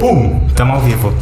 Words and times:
Pum! 0.00 0.40
Tamo 0.56 0.72
ao 0.72 0.80
vivo. 0.80 1.14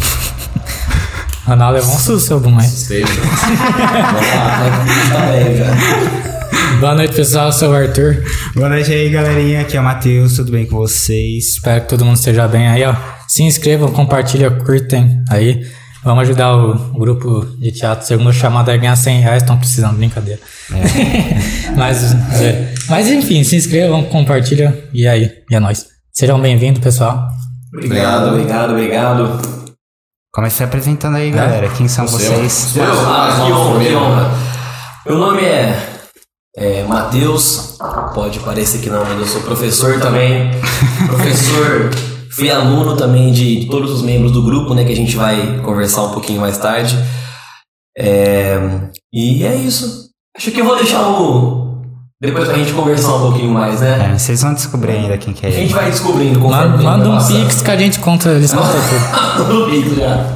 Ronaldo 1.45 1.79
levou 1.79 1.97
um 1.97 1.99
susto, 1.99 2.29
seu 2.29 2.39
Boom, 2.39 2.61
hein? 2.61 2.71
Vamos 2.71 4.29
lá. 4.29 5.11
Tá 5.11 5.27
bem, 5.33 5.57
já. 5.57 6.79
Boa 6.79 6.95
noite, 6.95 7.17
pessoal. 7.17 7.47
Eu 7.47 7.53
sou 7.53 7.71
o 7.73 7.75
Arthur. 7.75 8.23
Boa 8.55 8.69
noite 8.69 8.93
aí, 8.93 9.11
galerinha. 9.11 9.63
Aqui 9.63 9.77
é 9.77 9.81
o 9.81 9.83
Matheus. 9.83 10.37
Tudo 10.37 10.53
bem 10.53 10.65
com 10.65 10.77
vocês? 10.77 11.55
Espero 11.55 11.81
que 11.81 11.89
todo 11.89 12.05
mundo 12.05 12.19
esteja 12.19 12.47
bem 12.47 12.69
aí, 12.69 12.85
ó. 12.85 12.95
Se 13.27 13.43
inscrevam, 13.43 13.91
compartilhem, 13.91 14.49
curtem 14.61 15.25
aí. 15.29 15.67
Vamos 16.05 16.23
ajudar 16.23 16.55
o 16.55 16.97
grupo 17.01 17.47
de 17.59 17.73
teatro. 17.73 18.07
Segundo 18.07 18.33
chamada 18.33 18.73
é 18.73 18.79
ganhar 18.79 18.95
100 18.95 19.21
reais. 19.23 19.43
Estão 19.43 19.59
precisando, 19.59 19.97
brincadeira. 19.97 20.39
mas, 21.77 22.15
é, 22.41 22.73
mas 22.89 23.09
enfim, 23.09 23.43
se 23.43 23.57
inscrevam, 23.57 24.05
compartilhem 24.05 24.73
e 24.95 25.09
aí, 25.09 25.33
e 25.51 25.57
é 25.57 25.59
nóis. 25.59 25.85
Sejam 26.13 26.41
bem-vindos, 26.41 26.81
pessoal. 26.81 27.27
Obrigado, 27.79 28.29
obrigado, 28.31 28.71
obrigado. 28.71 29.41
Comece 30.35 30.57
se 30.57 30.65
apresentando 30.65 31.17
aí, 31.17 31.31
galera. 31.31 31.69
Quem 31.71 31.87
são 31.87 32.07
Você, 32.07 32.29
vocês? 32.29 32.77
Eu? 32.77 32.85
Ah, 32.85 33.45
que 33.47 33.53
honra, 33.53 33.85
que 33.85 33.95
honra. 33.95 34.31
Meu 35.07 35.19
nome 35.19 35.43
é, 35.43 36.01
é 36.57 36.83
Matheus. 36.85 37.79
Pode 38.15 38.41
parecer 38.41 38.81
que 38.81 38.91
não, 38.91 39.05
mas 39.05 39.19
eu 39.19 39.27
sou 39.27 39.43
professor 39.43 40.01
também. 40.01 40.51
professor, 41.07 41.91
fui 42.33 42.51
aluno 42.51 42.97
também 42.97 43.33
de 43.33 43.67
todos 43.71 43.93
os 43.93 44.03
membros 44.03 44.33
do 44.33 44.43
grupo, 44.43 44.75
né? 44.75 44.85
Que 44.85 44.93
a 44.93 44.97
gente 44.97 45.17
vai 45.17 45.61
conversar 45.61 46.03
um 46.03 46.13
pouquinho 46.13 46.41
mais 46.41 46.59
tarde. 46.59 46.97
É, 47.97 48.59
e 49.13 49.45
é 49.45 49.55
isso. 49.55 50.11
Acho 50.37 50.51
que 50.51 50.61
eu 50.61 50.65
vou 50.65 50.77
deixar 50.77 51.09
o. 51.09 51.68
Depois 52.21 52.49
pra 52.49 52.59
gente 52.59 52.73
conversar 52.73 53.15
um 53.15 53.21
pouquinho 53.31 53.53
mais, 53.53 53.81
né? 53.81 54.11
É, 54.13 54.19
vocês 54.19 54.43
vão 54.43 54.53
descobrir 54.53 54.91
ainda 54.91 55.17
quem 55.17 55.33
que 55.33 55.47
é 55.47 55.51
A 55.51 55.53
gente 55.53 55.73
vai 55.73 55.89
descobrindo 55.89 56.41
conforme 56.41 56.83
Manda, 56.83 56.83
manda 56.83 57.11
um 57.11 57.27
pix 57.29 57.63
que 57.63 57.71
a 57.71 57.77
gente 57.77 58.01
conta, 58.01 58.31
eles 58.31 58.53
contam 58.53 58.73
tudo. 59.37 59.65
Um 59.67 59.71
pix 59.71 59.97
já. 59.97 60.27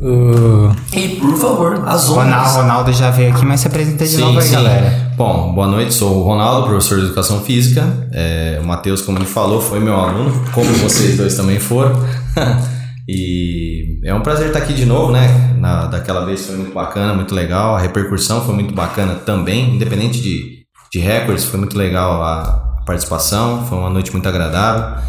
O- 0.00 0.72
E 0.92 1.08
por 1.20 1.36
favor, 1.36 1.84
as 1.86 2.08
Ronaldo, 2.08 2.36
ondas. 2.40 2.56
Ronaldo 2.56 2.92
já 2.92 3.10
veio 3.12 3.32
aqui, 3.32 3.46
mas 3.46 3.60
se 3.60 3.68
apresenta 3.68 4.04
de 4.04 4.10
Sim, 4.10 4.20
novo 4.22 4.40
aí, 4.40 4.44
sim. 4.44 4.52
galera. 4.54 5.12
Bom, 5.16 5.54
boa 5.54 5.68
noite, 5.68 5.94
sou 5.94 6.18
o 6.18 6.22
Ronaldo, 6.24 6.66
professor 6.66 6.98
de 6.98 7.04
Educação 7.06 7.42
Física. 7.42 8.08
É, 8.10 8.58
o 8.60 8.66
Matheus, 8.66 9.02
como 9.02 9.18
ele 9.18 9.24
falou, 9.26 9.60
foi 9.60 9.78
meu 9.78 9.94
aluno, 9.94 10.32
como 10.52 10.66
vocês 10.72 11.16
dois 11.16 11.36
também 11.36 11.60
foram. 11.60 11.92
e 13.08 14.00
é 14.04 14.12
um 14.12 14.20
prazer 14.20 14.48
estar 14.48 14.58
aqui 14.58 14.72
de 14.72 14.84
novo, 14.84 15.12
né? 15.12 15.54
Na, 15.60 15.86
daquela 15.86 16.24
vez 16.24 16.44
foi 16.44 16.56
muito 16.56 16.74
bacana, 16.74 17.14
muito 17.14 17.32
legal. 17.36 17.76
A 17.76 17.78
repercussão 17.78 18.44
foi 18.44 18.54
muito 18.56 18.74
bacana 18.74 19.14
também, 19.14 19.76
independente 19.76 20.20
de, 20.20 20.61
de 20.92 20.98
recordes, 20.98 21.44
foi 21.44 21.58
muito 21.58 21.76
legal 21.76 22.22
a, 22.22 22.70
participação, 22.84 23.64
foi 23.66 23.78
uma 23.78 23.88
noite 23.88 24.12
muito 24.12 24.28
agradável. 24.28 25.00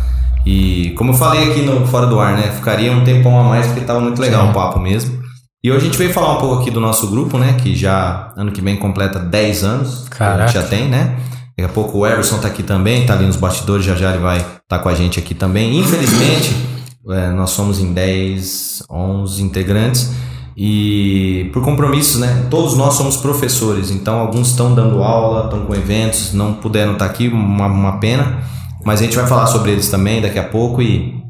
E 0.45 0.91
como 0.91 1.11
eu 1.11 1.15
falei 1.15 1.49
aqui 1.49 1.61
no 1.63 1.87
Fora 1.87 2.05
do 2.05 2.19
Ar, 2.19 2.37
né? 2.37 2.51
Ficaria 2.55 2.91
um 2.91 3.03
tempão 3.03 3.39
a 3.39 3.43
mais 3.43 3.65
porque 3.65 3.81
estava 3.81 3.99
muito 3.99 4.21
legal 4.21 4.49
o 4.49 4.53
papo 4.53 4.79
mesmo. 4.79 5.23
E 5.63 5.71
hoje 5.71 5.81
a 5.81 5.85
gente 5.85 5.97
veio 5.97 6.13
falar 6.13 6.33
um 6.33 6.37
pouco 6.37 6.61
aqui 6.61 6.69
do 6.69 6.79
nosso 6.79 7.07
grupo, 7.07 7.37
né? 7.37 7.53
Que 7.53 7.75
já 7.75 8.31
ano 8.37 8.51
que 8.51 8.61
vem 8.61 8.75
completa 8.75 9.17
10 9.17 9.63
anos. 9.63 10.07
que 10.07 10.15
A 10.15 10.17
Caraca. 10.17 10.47
gente 10.47 10.61
já 10.61 10.67
tem, 10.67 10.87
né? 10.87 11.17
Daqui 11.57 11.63
a 11.63 11.73
pouco 11.73 11.99
o 11.99 12.05
Everson 12.05 12.37
tá 12.39 12.47
aqui 12.47 12.63
também, 12.63 13.05
tá 13.05 13.13
ali 13.13 13.25
nos 13.25 13.37
bastidores, 13.37 13.85
já 13.85 13.95
já 13.95 14.11
ele 14.11 14.19
vai 14.19 14.37
estar 14.37 14.79
com 14.79 14.89
a 14.89 14.93
gente 14.95 15.19
aqui 15.19 15.33
também. 15.33 15.79
Infelizmente, 15.79 16.55
é, 17.09 17.29
nós 17.29 17.51
somos 17.51 17.79
em 17.79 17.93
10, 17.93 18.83
11 18.89 19.41
integrantes. 19.41 20.11
E 20.55 21.49
por 21.51 21.63
compromissos, 21.63 22.19
né? 22.19 22.47
Todos 22.49 22.77
nós 22.77 22.93
somos 22.93 23.17
professores, 23.17 23.89
então 23.89 24.19
alguns 24.19 24.49
estão 24.49 24.73
dando 24.73 25.03
aula, 25.03 25.45
estão 25.45 25.65
com 25.65 25.73
eventos, 25.73 26.33
não 26.33 26.53
puderam 26.53 26.93
estar 26.93 27.05
aqui, 27.05 27.27
uma, 27.27 27.67
uma 27.67 27.97
pena. 27.99 28.43
Mas 28.85 28.99
a 28.99 29.03
gente 29.03 29.15
vai 29.15 29.25
falar 29.25 29.47
sobre 29.47 29.71
eles 29.71 29.89
também 29.89 30.21
daqui 30.21 30.37
a 30.37 30.43
pouco 30.43 30.81
e 30.81 31.23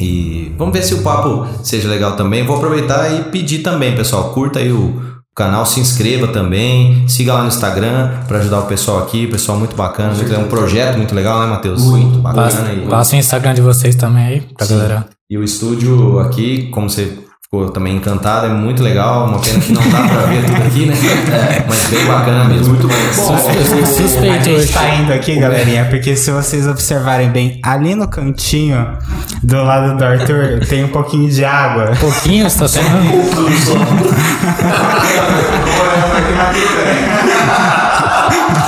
e 0.00 0.52
vamos 0.58 0.74
ver 0.74 0.82
se 0.82 0.94
o 0.94 1.02
papo 1.02 1.46
seja 1.62 1.88
legal 1.88 2.16
também. 2.16 2.44
Vou 2.44 2.56
aproveitar 2.56 3.12
e 3.12 3.24
pedir 3.24 3.60
também, 3.60 3.94
pessoal, 3.94 4.30
curta 4.30 4.58
aí 4.58 4.72
o 4.72 5.00
canal, 5.34 5.66
se 5.66 5.80
inscreva 5.80 6.28
também, 6.28 7.06
siga 7.08 7.34
lá 7.34 7.42
no 7.42 7.48
Instagram 7.48 8.10
para 8.28 8.38
ajudar 8.38 8.60
o 8.60 8.66
pessoal 8.66 8.98
aqui, 9.00 9.26
pessoal 9.26 9.58
muito 9.58 9.74
bacana, 9.74 10.14
é 10.32 10.38
um 10.38 10.48
projeto 10.48 10.96
muito 10.96 11.14
legal, 11.14 11.40
né, 11.40 11.46
Matheus? 11.46 11.82
Muito. 11.82 12.18
bacana 12.18 12.44
Passa, 12.44 12.62
aí. 12.66 12.86
passa 12.88 13.16
o 13.16 13.18
Instagram 13.18 13.54
de 13.54 13.60
vocês 13.60 13.96
também 13.96 14.24
aí, 14.24 14.40
pra 14.40 14.66
Sim. 14.66 14.74
galera. 14.74 15.06
E 15.28 15.36
o 15.36 15.42
estúdio 15.42 16.20
aqui, 16.20 16.68
como 16.70 16.88
você 16.88 17.23
ficou 17.54 17.70
também 17.70 17.96
encantado, 17.96 18.46
é 18.46 18.48
muito 18.48 18.82
legal, 18.82 19.28
uma 19.28 19.38
pena 19.38 19.60
que 19.60 19.72
não 19.72 19.82
dá 19.88 19.98
para 20.08 20.22
ver 20.26 20.44
tudo 20.44 20.62
aqui, 20.66 20.86
né? 20.86 20.94
É, 21.32 21.64
mas 21.68 21.84
bem 21.88 22.04
bacana 22.06 22.44
mesmo. 22.44 22.68
Muito 22.74 22.88
bom. 22.88 22.94
Sus- 23.12 23.88
Suspeito 23.96 24.48
A 24.50 24.60
gente 24.60 24.72
tá 24.72 24.88
indo 24.96 25.12
aqui, 25.12 25.36
galerinha, 25.36 25.84
porque 25.86 26.16
se 26.16 26.30
vocês 26.30 26.66
observarem 26.66 27.30
bem, 27.30 27.60
ali 27.62 27.94
no 27.94 28.08
cantinho 28.08 28.86
do 29.42 29.62
lado 29.62 29.96
do 29.96 30.04
Arthur 30.04 30.60
tem 30.68 30.84
um 30.84 30.88
pouquinho 30.88 31.30
de 31.30 31.44
água. 31.44 31.92
Pouquinho, 32.00 32.48
você 32.48 32.58
tá 32.58 32.68
sendo. 32.68 32.84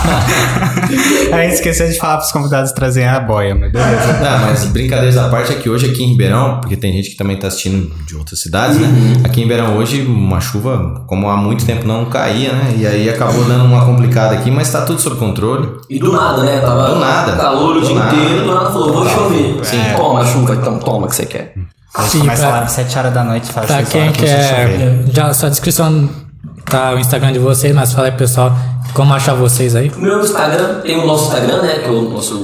A 1.32 1.42
gente 1.42 1.54
esqueceu 1.54 1.88
de 1.88 1.98
falar 1.98 2.18
pros 2.18 2.32
convidados 2.32 2.72
trazerem 2.72 3.08
a 3.08 3.20
boia, 3.20 3.54
mas 3.54 3.72
beleza. 3.72 4.12
Não, 4.20 4.38
mas 4.46 4.64
brincadeiras 4.66 5.16
à 5.16 5.28
parte 5.28 5.52
é 5.52 5.56
que 5.56 5.68
hoje 5.68 5.86
aqui 5.90 6.02
em 6.04 6.10
Ribeirão, 6.10 6.60
porque 6.60 6.76
tem 6.76 6.92
gente 6.92 7.10
que 7.10 7.16
também 7.16 7.36
tá 7.38 7.48
assistindo 7.48 7.92
de 8.06 8.16
outras 8.16 8.40
cidades, 8.40 8.78
né? 8.78 8.88
Aqui 9.24 9.40
em 9.40 9.42
Ribeirão 9.44 9.76
hoje, 9.76 10.02
uma 10.02 10.40
chuva, 10.40 11.04
como 11.06 11.28
há 11.28 11.36
muito 11.36 11.64
tempo 11.66 11.86
não 11.86 12.04
caía, 12.06 12.52
né? 12.52 12.74
E 12.78 12.86
aí 12.86 13.08
acabou 13.08 13.44
dando 13.44 13.64
uma 13.64 13.84
complicada 13.84 14.34
aqui, 14.34 14.50
mas 14.50 14.70
tá 14.70 14.82
tudo 14.82 15.00
sob 15.00 15.16
controle. 15.16 15.68
E 15.90 15.98
do 15.98 16.12
nada, 16.12 16.42
né? 16.42 16.60
Tava 16.60 16.88
Do 16.90 17.00
nada. 17.00 17.32
calor 17.36 17.76
o 17.76 17.80
dia 17.80 17.94
nada. 17.94 18.14
inteiro, 18.16 18.44
do 18.44 18.54
nada 18.54 18.66
falou, 18.70 18.92
vou 18.92 19.08
chover. 19.08 19.58
Sim. 19.64 19.82
Toma 19.96 20.24
chuva, 20.24 20.54
então 20.54 20.78
toma 20.78 21.06
o 21.06 21.08
que 21.08 21.16
você 21.16 21.26
quer. 21.26 21.54
Sim, 22.08 22.20
começa 22.20 22.42
pra- 22.42 22.50
lá 22.56 22.62
às 22.64 22.72
7 22.72 22.98
horas 22.98 23.14
da 23.14 23.24
noite, 23.24 23.50
Pra 23.52 23.66
seis 23.66 23.88
quem 23.88 24.12
quer. 24.12 24.98
Já 25.12 25.32
sua 25.32 25.48
descrição 25.48 26.08
tá 26.66 26.94
o 26.94 26.98
Instagram 26.98 27.32
de 27.32 27.38
vocês, 27.38 27.74
mas 27.74 27.92
fala 27.92 28.08
aí, 28.08 28.12
pessoal, 28.12 28.52
como 28.92 29.12
achar 29.14 29.34
vocês 29.34 29.74
aí. 29.74 29.90
O 29.96 30.00
meu 30.00 30.20
Instagram, 30.20 30.80
tem 30.80 30.98
o 30.98 31.06
nosso 31.06 31.26
Instagram, 31.26 31.62
né? 31.62 31.78
Que 31.78 31.88
é 31.88 31.90
o 31.90 32.10
nosso 32.10 32.38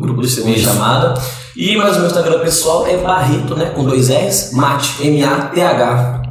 grupo 0.00 0.20
do 0.22 0.28
CB 0.28 0.58
chamada. 0.58 1.14
E 1.56 1.76
mas 1.76 1.96
o 1.96 2.00
meu 2.00 2.06
Instagram 2.08 2.40
pessoal 2.40 2.86
é 2.86 2.96
Barreto, 2.96 3.54
né? 3.56 3.66
Com 3.66 3.84
dois 3.84 4.10
S, 4.10 4.54
Mate, 4.56 5.06
M-A-T-H. 5.06 6.22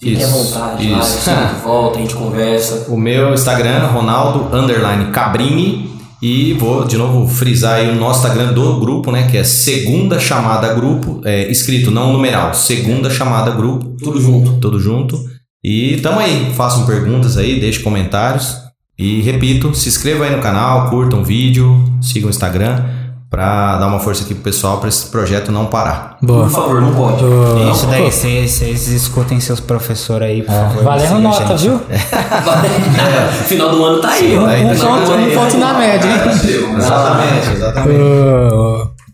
Fiquem 0.00 0.16
à 0.16 0.26
Isso, 0.26 0.38
vontade, 0.38 0.90
lá, 0.90 0.98
isso. 1.00 1.20
sempre 1.20 1.56
volta, 1.62 1.98
a 1.98 2.00
gente 2.00 2.14
conversa. 2.14 2.86
O 2.88 2.96
meu 2.96 3.34
Instagram, 3.34 3.86
Ronaldo 3.86 4.54
underline 4.56 5.06
Cabrini. 5.12 5.90
E 6.22 6.52
vou 6.54 6.84
de 6.84 6.98
novo 6.98 7.26
frisar 7.26 7.76
aí 7.76 7.88
o 7.88 7.94
nosso 7.94 8.18
Instagram 8.18 8.52
do 8.52 8.78
grupo, 8.78 9.10
né? 9.10 9.26
Que 9.30 9.38
é 9.38 9.44
Segunda 9.44 10.18
Chamada 10.20 10.72
Grupo. 10.74 11.22
É, 11.24 11.50
escrito, 11.50 11.90
não 11.90 12.12
numeral. 12.12 12.52
Segunda 12.52 13.08
Chamada 13.08 13.50
Grupo. 13.52 13.96
Tudo 14.02 14.20
junto. 14.20 14.52
Tudo 14.60 14.78
junto. 14.78 15.18
E 15.62 15.98
tamo 16.02 16.18
aí. 16.20 16.52
Façam 16.54 16.86
perguntas 16.86 17.36
aí, 17.36 17.60
deixem 17.60 17.82
comentários. 17.82 18.56
E 18.98 19.20
repito, 19.22 19.74
se 19.74 19.88
inscrevam 19.88 20.24
aí 20.26 20.34
no 20.36 20.42
canal, 20.42 20.90
curtam 20.90 21.20
o 21.20 21.24
vídeo, 21.24 21.82
sigam 22.02 22.26
o 22.28 22.30
Instagram. 22.30 22.84
Pra 23.30 23.78
dar 23.78 23.86
uma 23.86 24.00
força 24.00 24.24
aqui 24.24 24.34
pro 24.34 24.42
pessoal 24.42 24.78
pra 24.78 24.88
esse 24.88 25.06
projeto 25.06 25.52
não 25.52 25.66
parar. 25.66 26.16
Boa. 26.20 26.42
Por 26.46 26.50
favor, 26.50 26.80
não 26.80 26.92
pode. 26.92 27.22
Ô, 27.24 27.70
Isso 27.70 27.86
daí, 27.86 28.10
vocês 28.10 28.88
escutem 28.88 29.38
seus 29.38 29.60
professores 29.60 30.26
aí, 30.28 30.42
por 30.42 30.52
favor. 30.52 30.82
Valendo 30.82 31.18
nota, 31.20 31.56
gente. 31.56 31.68
viu? 31.68 31.80
É, 31.90 33.30
final 33.44 33.70
do 33.70 33.84
ano 33.84 34.00
tá 34.00 34.08
aí, 34.10 34.36
ó. 34.36 34.46
Aí, 34.46 34.64
Um 34.64 34.74
tá 34.76 34.84
ponto, 34.84 35.12
aí. 35.12 35.30
um 35.30 35.38
ponto 35.40 35.56
na 35.58 35.74
média, 35.74 36.08
hein? 36.08 36.76
Exatamente, 36.76 37.50
exatamente. 37.54 38.00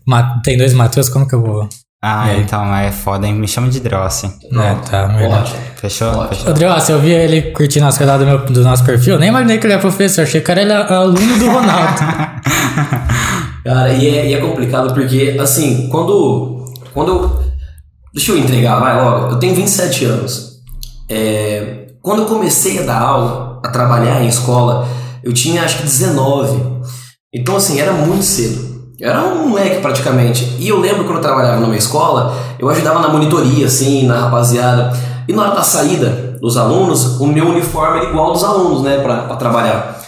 Ma- 0.07 0.41
Tem 0.43 0.57
dois 0.57 0.73
Matheus, 0.73 1.09
como 1.09 1.27
que 1.27 1.35
eu 1.35 1.41
vou? 1.43 1.69
Ah, 2.09 2.33
então 2.37 2.73
é 2.73 2.89
foda, 2.89 3.27
hein? 3.27 3.33
Me 3.33 3.47
chama 3.49 3.67
de 3.67 3.81
Drossi. 3.81 4.27
É, 4.27 4.89
tá, 4.89 5.07
verdade. 5.07 5.53
Fechou? 5.75 6.25
Fechou. 6.29 6.47
Rodrigo, 6.47 6.71
ó, 6.71 6.79
se 6.79 6.93
eu 6.93 7.01
vi 7.01 7.11
ele 7.11 7.51
curtindo 7.51 7.85
as 7.85 7.97
coisas 7.97 8.17
do, 8.17 8.25
meu, 8.25 8.45
do 8.45 8.63
nosso 8.63 8.85
perfil, 8.85 9.15
eu 9.15 9.19
nem 9.19 9.27
imaginei 9.27 9.57
que 9.57 9.65
ele 9.65 9.73
era 9.73 9.81
professor, 9.81 10.21
achei 10.21 10.39
que 10.39 10.49
ele 10.49 10.61
era 10.61 10.85
aluno 10.95 11.37
do 11.37 11.49
Ronaldo. 11.49 11.99
Cara, 13.61 13.91
e 13.91 14.07
é, 14.07 14.29
e 14.29 14.33
é 14.33 14.39
complicado 14.39 14.93
porque, 14.93 15.35
assim, 15.37 15.89
quando. 15.89 16.65
Quando 16.93 17.09
eu. 17.09 17.43
Deixa 18.13 18.31
eu 18.31 18.37
entregar, 18.37 18.79
vai 18.79 18.95
logo. 18.95 19.33
Eu 19.33 19.39
tenho 19.39 19.53
27 19.53 20.05
anos. 20.05 20.61
É, 21.09 21.87
quando 22.01 22.21
eu 22.21 22.25
comecei 22.25 22.79
a 22.79 22.83
dar 22.83 23.01
aula, 23.01 23.61
a 23.65 23.69
trabalhar 23.69 24.23
em 24.23 24.27
escola, 24.27 24.87
eu 25.21 25.33
tinha 25.33 25.61
acho 25.61 25.79
que 25.79 25.83
19. 25.83 26.57
Então, 27.33 27.57
assim, 27.57 27.81
era 27.81 27.91
muito 27.91 28.23
cedo. 28.23 28.66
Eu 28.99 29.09
era 29.11 29.21
um 29.21 29.49
moleque 29.49 29.79
praticamente. 29.79 30.55
E 30.59 30.67
eu 30.67 30.79
lembro 30.79 31.03
quando 31.03 31.17
eu 31.17 31.21
trabalhava 31.21 31.59
numa 31.59 31.75
escola, 31.75 32.35
eu 32.57 32.67
ajudava 32.69 32.99
na 32.99 33.09
monitoria, 33.09 33.67
assim, 33.67 34.07
na 34.07 34.21
rapaziada. 34.21 34.91
E 35.27 35.33
na 35.33 35.43
hora 35.43 35.55
da 35.55 35.61
saída 35.61 36.37
dos 36.41 36.57
alunos, 36.57 37.19
o 37.19 37.27
meu 37.27 37.47
uniforme 37.49 37.99
era 37.99 38.09
igual 38.09 38.33
dos 38.33 38.43
alunos, 38.43 38.81
né, 38.81 38.97
pra, 38.99 39.17
pra 39.23 39.35
trabalhar. 39.35 39.99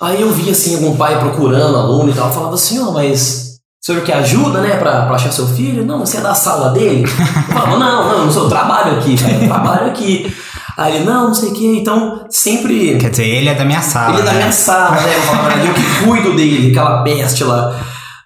Aí 0.00 0.22
eu 0.22 0.30
via 0.30 0.52
assim 0.52 0.74
algum 0.76 0.96
pai 0.96 1.18
procurando 1.18 1.76
aluno 1.76 2.10
e 2.10 2.14
tal, 2.14 2.28
eu 2.28 2.32
falava 2.32 2.54
assim, 2.54 2.78
ó, 2.80 2.90
mas 2.90 3.58
o 3.82 3.86
senhor 3.86 4.02
quer 4.02 4.14
ajuda, 4.14 4.60
né, 4.60 4.76
pra, 4.76 5.02
pra 5.02 5.16
achar 5.16 5.32
seu 5.32 5.46
filho? 5.46 5.84
Não, 5.84 6.00
você 6.00 6.16
é 6.16 6.20
da 6.20 6.34
sala 6.34 6.70
dele? 6.70 7.02
Eu 7.02 7.54
falava, 7.54 7.78
não, 7.78 8.08
não, 8.08 8.24
não 8.24 8.32
sou, 8.32 8.44
eu 8.44 8.48
trabalho 8.48 8.98
aqui, 8.98 9.16
cara, 9.16 9.34
eu 9.34 9.48
trabalho 9.48 9.86
aqui. 9.88 10.34
Aí 10.78 10.96
ele, 10.96 11.04
não, 11.04 11.28
não 11.28 11.34
sei 11.34 11.50
o 11.50 11.52
que, 11.52 11.66
então 11.78 12.24
sempre. 12.30 12.96
Quer 12.96 13.10
dizer, 13.10 13.26
ele 13.26 13.50
é 13.50 13.54
da 13.54 13.64
minha 13.66 13.82
sala. 13.82 14.14
Ele 14.14 14.22
é 14.22 14.24
da 14.24 14.32
né? 14.32 14.38
minha 14.38 14.52
sala, 14.52 14.92
né? 14.92 15.14
Eu 15.14 15.22
falava, 15.22 15.50
eu 15.58 15.74
que 15.74 16.04
cuido 16.06 16.34
dele, 16.34 16.70
aquela 16.70 17.02
peste 17.02 17.44
lá. 17.44 17.78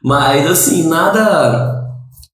Mas 0.04 0.46
assim, 0.46 0.86
nada. 0.86 1.82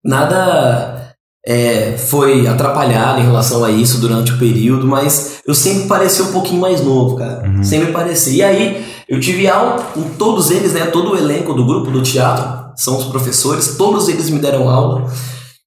Nada 0.05 1.15
é, 1.47 1.97
foi 1.97 2.47
atrapalhado 2.47 3.21
em 3.21 3.25
relação 3.25 3.65
a 3.65 3.71
isso 3.71 3.99
durante 3.99 4.33
o 4.33 4.39
período, 4.39 4.87
mas 4.87 5.41
eu 5.47 5.55
sempre 5.55 5.87
parecia 5.87 6.25
um 6.25 6.33
pouquinho 6.33 6.61
mais 6.61 6.83
novo, 6.83 7.17
cara. 7.17 7.63
Sempre 7.63 7.93
parecia. 7.93 8.35
E 8.35 8.43
aí, 8.43 8.87
eu 9.09 9.21
tive 9.21 9.49
aula 9.49 9.83
com 9.95 10.03
todos 10.11 10.51
eles, 10.51 10.73
né? 10.73 10.87
Todo 10.87 11.13
o 11.13 11.17
elenco 11.17 11.55
do 11.55 11.65
grupo 11.65 11.91
do 11.91 12.03
teatro, 12.03 12.73
são 12.77 12.99
os 12.99 13.05
professores, 13.05 13.77
todos 13.77 14.09
eles 14.09 14.31
me 14.31 14.39
deram 14.39 14.69
aula. 14.69 15.11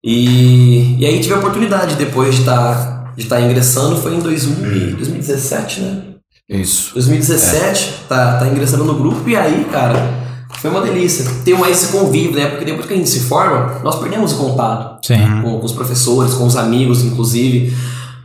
E, 0.03 0.97
e 0.99 1.05
aí 1.05 1.19
tive 1.21 1.35
a 1.35 1.37
oportunidade 1.37 1.95
depois 1.95 2.35
de 2.35 2.41
estar 2.41 3.03
de 3.15 3.23
estar 3.23 3.39
ingressando, 3.41 3.97
foi 3.97 4.15
em 4.15 4.19
2000, 4.19 4.95
2017, 4.95 5.81
né? 5.81 6.01
Isso. 6.49 6.93
2017, 6.93 8.05
tá, 8.09 8.37
tá 8.37 8.47
ingressando 8.47 8.83
no 8.83 8.95
grupo, 8.95 9.29
e 9.29 9.35
aí, 9.35 9.65
cara, 9.71 10.22
foi 10.63 10.71
uma 10.71 10.79
delícia. 10.79 11.25
Ter 11.43 11.57
mais 11.57 11.83
esse 11.83 11.91
convívio, 11.91 12.37
né? 12.37 12.47
Porque 12.47 12.63
depois 12.63 12.87
que 12.87 12.93
a 12.93 12.95
gente 12.95 13.09
se 13.09 13.19
forma, 13.19 13.81
nós 13.83 13.97
perdemos 13.97 14.31
o 14.31 14.37
contato 14.37 15.05
Sim. 15.05 15.41
com, 15.41 15.59
com 15.59 15.65
os 15.65 15.73
professores, 15.73 16.35
com 16.35 16.45
os 16.45 16.55
amigos, 16.55 17.03
inclusive. 17.03 17.75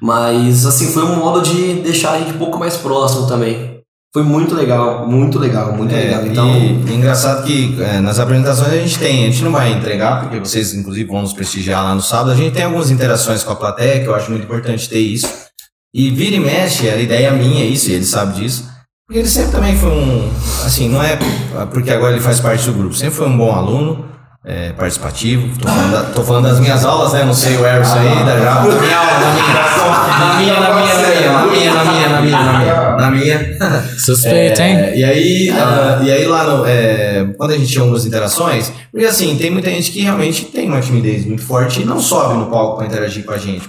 Mas, 0.01 0.65
assim, 0.65 0.87
foi 0.93 1.03
um 1.03 1.17
modo 1.17 1.43
de 1.43 1.81
deixar 1.83 2.13
a 2.13 2.19
gente 2.21 2.35
um 2.35 2.39
pouco 2.39 2.57
mais 2.57 2.77
próximo 2.77 3.27
também. 3.27 3.81
Foi 4.15 4.23
muito 4.23 4.55
legal, 4.55 5.05
muito 5.09 5.37
legal, 5.37 5.73
muito 5.73 5.93
É, 5.93 5.99
legal. 5.99 6.27
Então, 6.27 6.49
e 6.57 6.93
é 6.93 6.95
engraçado 6.95 7.45
que 7.45 7.77
é, 7.83 7.99
nas 7.99 8.21
apresentações 8.21 8.73
a 8.73 8.77
gente 8.77 9.01
tem, 9.01 9.25
a 9.25 9.31
gente 9.31 9.43
não 9.43 9.51
vai 9.51 9.73
entregar, 9.73 10.21
porque 10.21 10.39
vocês 10.39 10.73
inclusive 10.75 11.11
vão 11.11 11.23
nos 11.23 11.33
prestigiar 11.33 11.83
lá 11.83 11.93
no 11.93 12.01
sábado, 12.01 12.31
a 12.31 12.37
gente 12.37 12.55
tem 12.55 12.63
algumas 12.65 12.93
interações 12.93 13.43
com 13.43 13.51
a 13.53 13.57
plateia, 13.57 14.01
que 14.01 14.07
eu 14.07 14.15
acho 14.15 14.31
muito 14.31 14.45
importante 14.45 14.89
ter 14.89 15.01
isso. 15.01 15.27
E 15.93 16.09
vira 16.13 16.37
e 16.37 16.41
mexe, 16.41 16.89
a 16.89 16.97
ideia 16.97 17.33
minha 17.33 17.65
é 17.65 17.67
isso, 17.67 17.91
e 17.91 17.95
ele 17.95 18.05
sabe 18.05 18.41
disso. 18.41 18.78
Porque 19.09 19.21
ele 19.21 19.29
sempre 19.29 19.53
também 19.53 19.75
foi 19.75 19.89
um. 19.89 20.31
Assim, 20.67 20.87
não 20.91 21.03
é 21.03 21.19
porque 21.73 21.91
agora 21.91 22.13
ele 22.13 22.21
faz 22.21 22.41
parte 22.41 22.67
do 22.67 22.75
grupo, 22.75 22.95
sempre 22.95 23.15
foi 23.15 23.27
um 23.27 23.39
bom 23.39 23.51
aluno. 23.51 24.05
É, 24.45 24.73
participativo, 24.73 25.59
tô 25.59 25.67
falando, 25.67 25.93
da, 25.93 26.03
tô 26.05 26.23
falando, 26.23 26.45
das 26.45 26.61
minhas 26.61 26.85
aulas, 26.85 27.13
né? 27.13 27.25
Não 27.25 27.35
sei 27.35 27.57
o 27.57 27.67
Eros 27.67 27.91
ainda 27.91 28.33
aí, 28.33 28.41
da 28.41 28.55
Na 28.55 28.63
minha 28.63 28.99
aula, 28.99 29.19
na 29.19 29.35
minha, 29.35 29.55
na 30.21 30.39
minha, 30.39 30.61
na 30.61 30.77
minha, 30.77 31.33
na 31.33 31.45
minha, 31.45 31.73
na 31.73 31.85
minha, 31.85 32.09
na 32.09 32.23
minha, 32.23 32.39
na 32.39 32.59
minha. 32.59 32.97
Na 32.97 33.11
minha. 33.11 33.59
Suspeito, 33.99 34.63
hein? 34.63 34.77
É, 34.77 34.99
e 34.99 35.05
aí, 35.05 35.51
uh, 35.51 36.03
e 36.03 36.13
aí 36.13 36.27
lá 36.27 36.45
no, 36.45 36.67
é, 36.67 37.27
quando 37.37 37.51
a 37.51 37.59
gente 37.59 37.67
tinha 37.67 37.83
algumas 37.83 38.07
interações, 38.07 38.73
porque 38.91 39.07
assim, 39.07 39.37
tem 39.37 39.51
muita 39.51 39.71
gente 39.71 39.91
que 39.91 40.03
realmente 40.03 40.45
tem 40.47 40.69
uma 40.69 40.81
timidez 40.81 41.27
muito 41.27 41.43
forte 41.43 41.83
e 41.83 41.85
não 41.85 42.01
sobe 42.01 42.35
no 42.35 42.47
palco 42.47 42.79
para 42.79 42.87
interagir 42.87 43.25
com 43.25 43.33
a 43.33 43.39
gente, 43.39 43.69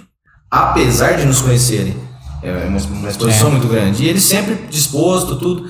apesar 0.51 1.13
de 1.13 1.25
nos 1.25 1.41
conhecerem. 1.41 2.08
É 2.41 2.65
uma, 2.67 2.79
uma 2.79 3.09
exposição 3.09 3.47
É. 3.47 3.51
muito 3.51 3.67
grande. 3.67 4.03
E 4.03 4.07
ele 4.07 4.19
sempre 4.21 4.57
disposto, 4.69 5.35
tudo. 5.35 5.65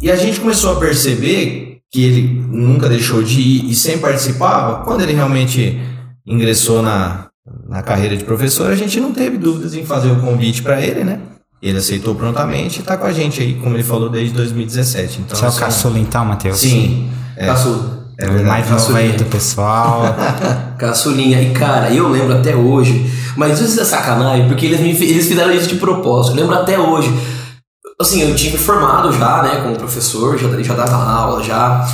E 0.00 0.10
a 0.10 0.16
gente 0.16 0.40
começou 0.40 0.72
a 0.72 0.76
perceber 0.76 1.78
que 1.90 2.02
ele 2.04 2.46
nunca 2.50 2.88
deixou 2.88 3.22
de 3.22 3.40
ir 3.40 3.70
e 3.70 3.74
sempre 3.74 4.00
participava. 4.00 4.84
Quando 4.84 5.00
ele 5.02 5.12
realmente 5.14 5.80
ingressou 6.26 6.82
na, 6.82 7.28
na 7.68 7.82
carreira 7.82 8.16
de 8.16 8.24
professor, 8.24 8.70
a 8.70 8.74
gente 8.76 9.00
não 9.00 9.12
teve 9.12 9.38
dúvidas 9.38 9.74
em 9.74 9.84
fazer 9.84 10.10
o 10.10 10.20
convite 10.20 10.62
para 10.62 10.80
ele, 10.80 11.04
né? 11.04 11.20
Ele 11.62 11.78
aceitou 11.78 12.14
prontamente 12.14 12.80
e 12.80 12.82
tá 12.82 12.96
com 12.98 13.06
a 13.06 13.12
gente 13.12 13.40
aí, 13.40 13.54
como 13.54 13.74
ele 13.76 13.82
falou, 13.82 14.10
desde 14.10 14.34
2017. 14.34 15.20
Então, 15.22 15.36
Você 15.36 15.42
é 15.44 15.46
o 15.46 15.48
assim, 15.48 15.60
caçula 15.60 15.98
então, 15.98 16.24
Matheus? 16.24 16.58
Sim. 16.58 17.10
É, 17.36 17.46
caçudo. 17.46 18.04
é 18.18 18.24
o 18.26 18.32
verdade. 18.32 18.48
mais 18.48 18.70
novo 18.70 18.96
aí 18.96 19.12
do 19.12 19.24
pessoal. 19.24 20.02
Caçulinha. 20.78 21.40
E 21.40 21.50
cara, 21.54 21.90
eu 21.90 22.08
lembro 22.08 22.34
até 22.36 22.54
hoje, 22.54 23.10
mas 23.36 23.60
isso 23.60 23.80
é 23.80 23.84
sacanagem, 23.84 24.48
porque 24.48 24.66
eles, 24.66 24.80
me, 24.80 24.90
eles 24.90 25.26
fizeram 25.26 25.52
isso 25.52 25.68
de 25.68 25.76
propósito. 25.76 26.36
Eu 26.36 26.42
lembro 26.42 26.56
até 26.56 26.78
hoje. 26.78 27.12
Assim, 28.00 28.20
eu 28.22 28.34
tinha 28.34 28.52
me 28.52 28.58
formado 28.58 29.12
já, 29.12 29.42
né, 29.42 29.60
como 29.62 29.76
professor, 29.76 30.36
já, 30.38 30.48
já 30.62 30.74
dava 30.74 30.96
aula 30.96 31.42
já. 31.42 31.86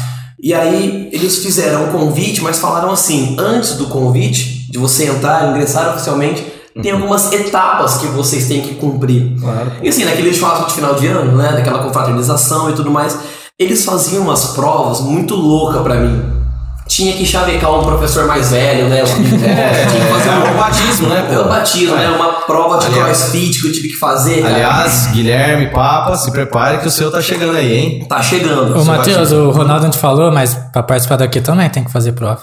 E 0.42 0.52
aí 0.52 1.08
eles 1.12 1.38
fizeram 1.38 1.84
um 1.84 1.92
convite, 1.92 2.42
mas 2.42 2.58
falaram 2.58 2.90
assim: 2.90 3.36
antes 3.38 3.74
do 3.74 3.86
convite, 3.86 4.70
de 4.70 4.78
você 4.78 5.04
entrar, 5.04 5.50
ingressar 5.50 5.90
oficialmente, 5.90 6.44
tem 6.80 6.90
algumas 6.90 7.32
etapas 7.32 7.98
que 7.98 8.06
vocês 8.06 8.48
têm 8.48 8.62
que 8.62 8.74
cumprir. 8.74 9.38
Claro. 9.38 9.72
E 9.82 9.88
assim, 9.88 10.04
naquele 10.04 10.32
churrasco 10.32 10.68
de 10.68 10.74
final 10.74 10.94
de 10.94 11.06
ano, 11.06 11.36
né? 11.36 11.52
Daquela 11.52 11.84
confraternização 11.84 12.70
e 12.70 12.72
tudo 12.72 12.90
mais, 12.90 13.16
eles 13.58 13.84
faziam 13.84 14.24
umas 14.24 14.46
provas 14.46 15.00
muito 15.00 15.34
loucas 15.34 15.82
pra 15.82 15.96
mim. 15.96 16.41
Tinha 16.86 17.12
que 17.16 17.24
chavecar 17.24 17.72
um 17.72 17.82
professor 17.84 18.26
mais 18.26 18.50
velho, 18.50 18.88
né? 18.88 19.02
Um 19.02 19.06
É, 19.46 19.86
tinha 19.86 20.04
que 20.04 20.12
fazer 20.12 20.28
é, 20.28 20.50
um 20.50 20.56
batismo, 20.58 21.08
né, 21.08 21.26
pô? 21.32 21.40
O 21.40 21.48
batismo, 21.48 21.96
né? 21.96 22.08
Uma 22.08 22.32
prova 22.42 22.78
de 22.78 22.86
Aliás- 22.86 23.18
crossfit 23.22 23.60
que 23.62 23.68
eu 23.68 23.72
tive 23.72 23.88
que 23.88 23.96
fazer. 23.96 24.42
cara. 24.42 24.54
Aliás, 24.54 25.06
Guilherme, 25.12 25.68
Papa, 25.70 26.16
se 26.16 26.30
prepare 26.30 26.78
que 26.78 26.88
o 26.88 26.90
seu 26.90 27.10
tá 27.10 27.20
chegando 27.22 27.56
aí, 27.56 27.72
hein? 27.74 28.06
tá 28.08 28.20
chegando. 28.20 28.78
Ô, 28.78 28.84
Matheus, 28.84 29.32
o 29.32 29.50
Ronaldo 29.50 29.84
não 29.84 29.90
te 29.90 29.98
falou, 29.98 30.30
mas 30.30 30.54
pra 30.72 30.82
participar 30.82 31.16
daqui 31.16 31.40
também 31.40 31.68
tem 31.70 31.82
que 31.84 31.90
fazer 31.90 32.12
prova. 32.12 32.40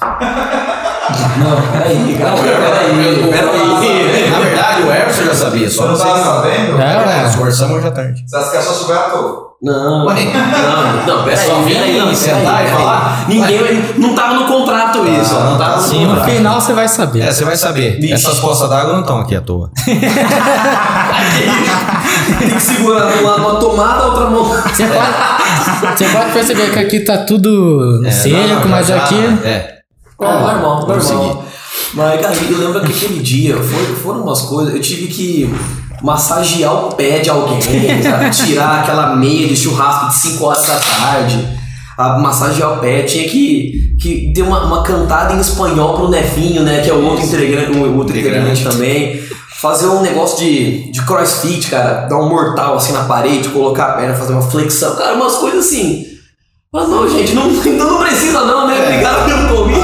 Não, 1.38 1.62
peraí, 1.71 2.18
cara, 2.18 2.36
peraí, 2.38 3.30
peraí. 3.30 4.49
Na 4.79 4.85
verdade, 4.85 4.99
o 4.99 5.03
Everson 5.03 5.23
já 5.23 5.33
sabia, 5.35 5.69
só 5.69 5.87
Você 5.87 5.89
não 5.89 5.97
tava 5.97 6.19
que- 6.19 6.25
sabendo? 6.25 6.81
É, 6.81 6.93
É, 6.93 6.97
ué. 6.97 7.21
nós 7.23 7.35
conversamos 7.35 7.77
hoje 7.77 7.87
à 7.87 7.91
tarde. 7.91 8.23
Você 8.27 8.35
acha 8.37 8.51
que 8.51 8.57
é 8.57 8.61
só 8.61 8.73
subir 8.73 8.93
à 8.93 8.99
toa? 9.09 9.49
Não, 9.61 10.05
Ué. 10.05 10.15
não, 11.05 11.05
não, 11.17 11.23
peraí, 11.25 11.45
Só 11.45 11.55
vim 11.55 11.73
peraí, 11.73 11.99
não, 11.99 12.15
sentar 12.15 12.63
e 12.65 12.67
falar? 12.69 13.25
Ninguém, 13.27 13.83
não 13.97 14.15
tava 14.15 14.35
no 14.35 14.45
contrato 14.45 15.05
isso, 15.05 15.35
Ah, 15.35 15.43
não 15.49 15.57
tava 15.57 15.71
tá 15.71 15.75
no 15.81 15.83
sim, 15.83 16.03
No 16.05 16.09
contrato. 16.15 16.29
final 16.31 16.61
você 16.61 16.71
vai 16.73 16.87
saber. 16.87 17.21
É, 17.23 17.31
você 17.31 17.43
vai 17.43 17.57
saber. 17.57 17.99
Vixe. 17.99 18.13
Essas 18.13 18.39
poças 18.39 18.69
d'água 18.69 18.93
não 18.93 19.01
estão 19.01 19.19
aqui 19.19 19.35
à 19.35 19.41
toa. 19.41 19.69
Tem 22.39 22.49
que 22.49 22.59
segurar 22.61 23.11
de 23.11 23.19
um 23.23 23.27
lado 23.27 23.41
uma 23.41 23.55
tomada, 23.59 24.03
a 24.03 24.05
outra 24.07 24.25
mão. 24.29 24.45
Você 24.45 24.85
pode, 24.87 25.97
você 25.97 26.05
pode 26.09 26.31
perceber 26.31 26.71
que 26.71 26.79
aqui 26.79 26.99
tá 27.01 27.17
tudo 27.19 28.01
É, 28.05 28.11
seco, 28.11 28.35
não, 28.37 28.59
não, 28.61 28.67
mas 28.69 28.87
já- 28.87 28.97
aqui. 28.97 29.15
É. 29.43 29.79
É, 30.21 30.25
normal, 30.25 30.85
vamos 30.87 31.09
normal. 31.11 31.43
Mas, 31.93 32.21
cara, 32.21 32.35
eu 32.35 32.57
lembro 32.57 32.81
que 32.81 32.91
aquele 32.91 33.19
dia 33.19 33.55
foi, 33.57 33.95
foram 33.95 34.21
umas 34.21 34.41
coisas. 34.41 34.73
Eu 34.73 34.81
tive 34.81 35.07
que 35.07 35.49
massagear 36.01 36.73
o 36.85 36.95
pé 36.95 37.19
de 37.19 37.29
alguém, 37.29 37.59
sabe? 38.01 38.29
Tirar 38.29 38.81
aquela 38.81 39.15
meia 39.15 39.47
de 39.47 39.55
churrasco 39.55 40.09
de 40.09 40.15
5 40.15 40.45
horas 40.45 40.65
da 40.65 40.75
tarde. 40.75 41.59
A 41.97 42.17
massagear 42.19 42.73
o 42.73 42.77
pé. 42.77 43.03
Tinha 43.03 43.27
que, 43.27 43.95
que 43.99 44.31
ter 44.33 44.41
uma, 44.41 44.63
uma 44.65 44.83
cantada 44.83 45.33
em 45.33 45.39
espanhol 45.39 45.95
pro 45.95 46.09
Nefinho, 46.09 46.63
né? 46.63 46.81
Que 46.81 46.89
é 46.89 46.93
o 46.93 47.03
outro 47.03 47.25
integrante, 47.25 47.77
o 47.77 47.97
outro 47.97 48.17
integrante 48.17 48.63
também. 48.63 49.21
Fazer 49.61 49.87
um 49.87 50.01
negócio 50.01 50.37
de, 50.37 50.89
de 50.91 51.05
crossfit, 51.05 51.69
cara. 51.69 52.07
Dar 52.07 52.17
um 52.17 52.29
mortal 52.29 52.75
assim 52.75 52.93
na 52.93 53.03
parede, 53.03 53.49
colocar 53.49 53.87
a 53.87 53.93
perna, 53.93 54.15
fazer 54.15 54.31
uma 54.31 54.41
flexão. 54.41 54.95
Cara, 54.95 55.15
umas 55.15 55.35
coisas 55.35 55.65
assim. 55.65 56.05
Mas 56.71 56.87
não, 56.87 57.09
gente, 57.09 57.33
não, 57.33 57.49
então 57.65 57.91
não 57.91 57.99
precisa 57.99 58.45
não, 58.45 58.67
né? 58.67 58.81
Obrigado 58.83 59.25
pelo 59.25 59.57
convite. 59.57 59.78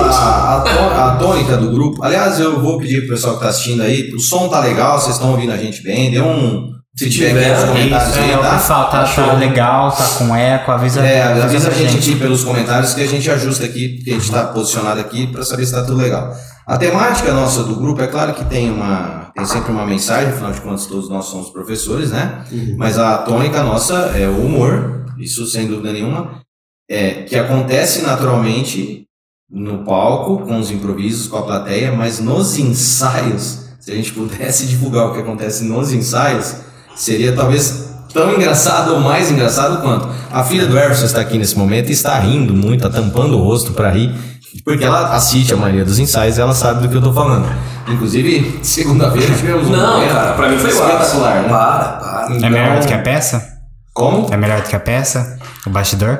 A, 0.62 1.16
tônica 1.18 1.58
do 1.58 1.72
grupo. 1.72 2.04
Aliás, 2.04 2.40
eu 2.40 2.62
vou 2.62 2.78
pedir 2.78 3.02
pro 3.02 3.16
pessoal 3.16 3.36
que 3.36 3.42
tá 3.42 3.50
assistindo 3.50 3.82
aí. 3.82 4.12
O 4.14 4.20
som 4.20 4.48
tá 4.48 4.60
legal, 4.60 5.00
vocês 5.00 5.16
estão 5.16 5.32
ouvindo 5.32 5.52
a 5.52 5.58
gente 5.58 5.82
bem. 5.84 6.12
Dê 6.12 6.22
um. 6.22 6.74
Se 6.96 7.10
feedback 7.10 7.34
tiver, 7.34 7.46
aí 7.46 7.52
nos 7.52 7.64
comentários 7.66 8.10
Isso 8.10 8.20
aí, 8.20 8.38
tá? 8.38 8.52
pessoal 8.52 8.90
tá, 8.90 9.06
Show. 9.06 9.26
tá 9.26 9.34
legal, 9.34 9.92
tá 9.92 10.06
com 10.18 10.34
eco, 10.34 10.72
avisa, 10.72 11.02
É, 11.02 11.24
avisa 11.44 11.68
a 11.68 11.72
pra 11.72 11.80
gente 11.80 11.98
aqui 11.98 12.16
pelos 12.16 12.46
comentários 12.46 12.94
que 12.94 13.02
a 13.02 13.08
gente 13.08 13.30
ajusta 13.30 13.66
aqui, 13.66 13.98
porque 13.98 14.12
a 14.12 14.14
gente 14.14 14.24
está 14.24 14.46
posicionado 14.46 15.02
aqui 15.02 15.28
para 15.28 15.44
saber 15.44 15.66
se 15.66 15.74
está 15.74 15.84
tudo 15.84 15.98
legal. 15.98 16.34
A 16.66 16.78
temática 16.78 17.34
nossa 17.34 17.64
do 17.64 17.76
grupo, 17.76 18.02
é 18.02 18.08
claro 18.08 18.34
que 18.34 18.46
tem 18.46 18.72
uma 18.72 19.26
tem 19.36 19.46
sempre 19.46 19.72
uma 19.74 19.86
mensagem, 19.86 20.30
afinal 20.30 20.54
de 20.54 20.62
contas 20.62 20.86
todos 20.86 21.10
nós 21.10 21.26
somos 21.26 21.50
professores, 21.50 22.12
né? 22.12 22.46
Mas 22.78 22.98
a 22.98 23.18
tônica 23.18 23.62
nossa 23.62 24.14
é 24.16 24.30
o 24.30 24.46
humor, 24.46 25.06
isso 25.20 25.46
sem 25.46 25.68
dúvida 25.68 25.92
nenhuma, 25.92 26.42
é 26.90 27.24
que 27.24 27.36
acontece 27.36 28.02
naturalmente 28.04 29.05
no 29.50 29.80
palco, 29.86 30.40
com 30.46 30.60
os 30.60 30.72
improvisos, 30.72 31.28
com 31.28 31.38
a 31.38 31.44
plateia, 31.44 31.92
mas 31.92 32.20
nos 32.20 32.58
ensaios, 32.58 33.66
se 33.80 33.92
a 33.92 33.96
gente 33.96 34.12
pudesse 34.12 34.66
divulgar 34.68 35.08
o 35.08 35.14
que 35.14 35.20
acontece 35.20 35.64
nos 35.64 35.94
ensaios, 35.94 36.56
seria 36.96 37.36
talvez 37.36 37.86
tão 38.14 38.34
engraçado 38.34 38.94
ou 38.94 39.00
mais 39.02 39.30
engraçado 39.30 39.82
quanto. 39.82 40.08
A 40.32 40.44
filha 40.44 40.66
do 40.66 40.78
Everson 40.78 41.06
está 41.06 41.22
aqui 41.22 41.38
nesse 41.38 41.58
momento 41.58 41.90
e 41.90 41.94
está 41.94 42.18
rindo 42.20 42.54
muito, 42.54 42.86
está 42.86 42.90
tampando 42.90 43.38
o 43.38 43.44
rosto 43.44 43.74
para 43.74 43.92
rir, 43.92 44.16
porque 44.64 44.84
ela 44.84 45.14
assiste 45.14 45.54
a 45.54 45.58
maioria 45.58 45.84
dos 45.84 46.00
ensaios 46.00 46.38
e 46.38 46.42
ela 46.42 46.56
sabe 46.56 46.82
do 46.82 46.90
que 46.90 46.96
eu 46.96 47.02
tô 47.02 47.14
falando. 47.14 47.48
Inclusive, 47.88 48.60
segunda-feira 48.64 49.28
tivemos 49.36 49.68
um 49.68 49.72
Não, 49.72 49.94
momento 49.96 50.12
cara, 50.12 50.34
pra 50.34 50.50
mim 50.50 50.58
foi 50.58 50.72
espetacular, 50.72 51.44
né? 51.44 51.50
Para, 51.50 51.86
para. 51.98 52.36
É 52.36 52.50
melhor 52.50 52.80
do 52.80 52.88
que 52.88 52.94
a 52.94 53.02
peça? 53.02 53.46
Como? 53.94 54.34
É 54.34 54.38
melhor 54.38 54.62
do 54.62 54.70
que 54.70 54.76
a 54.76 54.80
peça? 54.80 55.38
O 55.68 55.70
bastidor? 55.70 56.20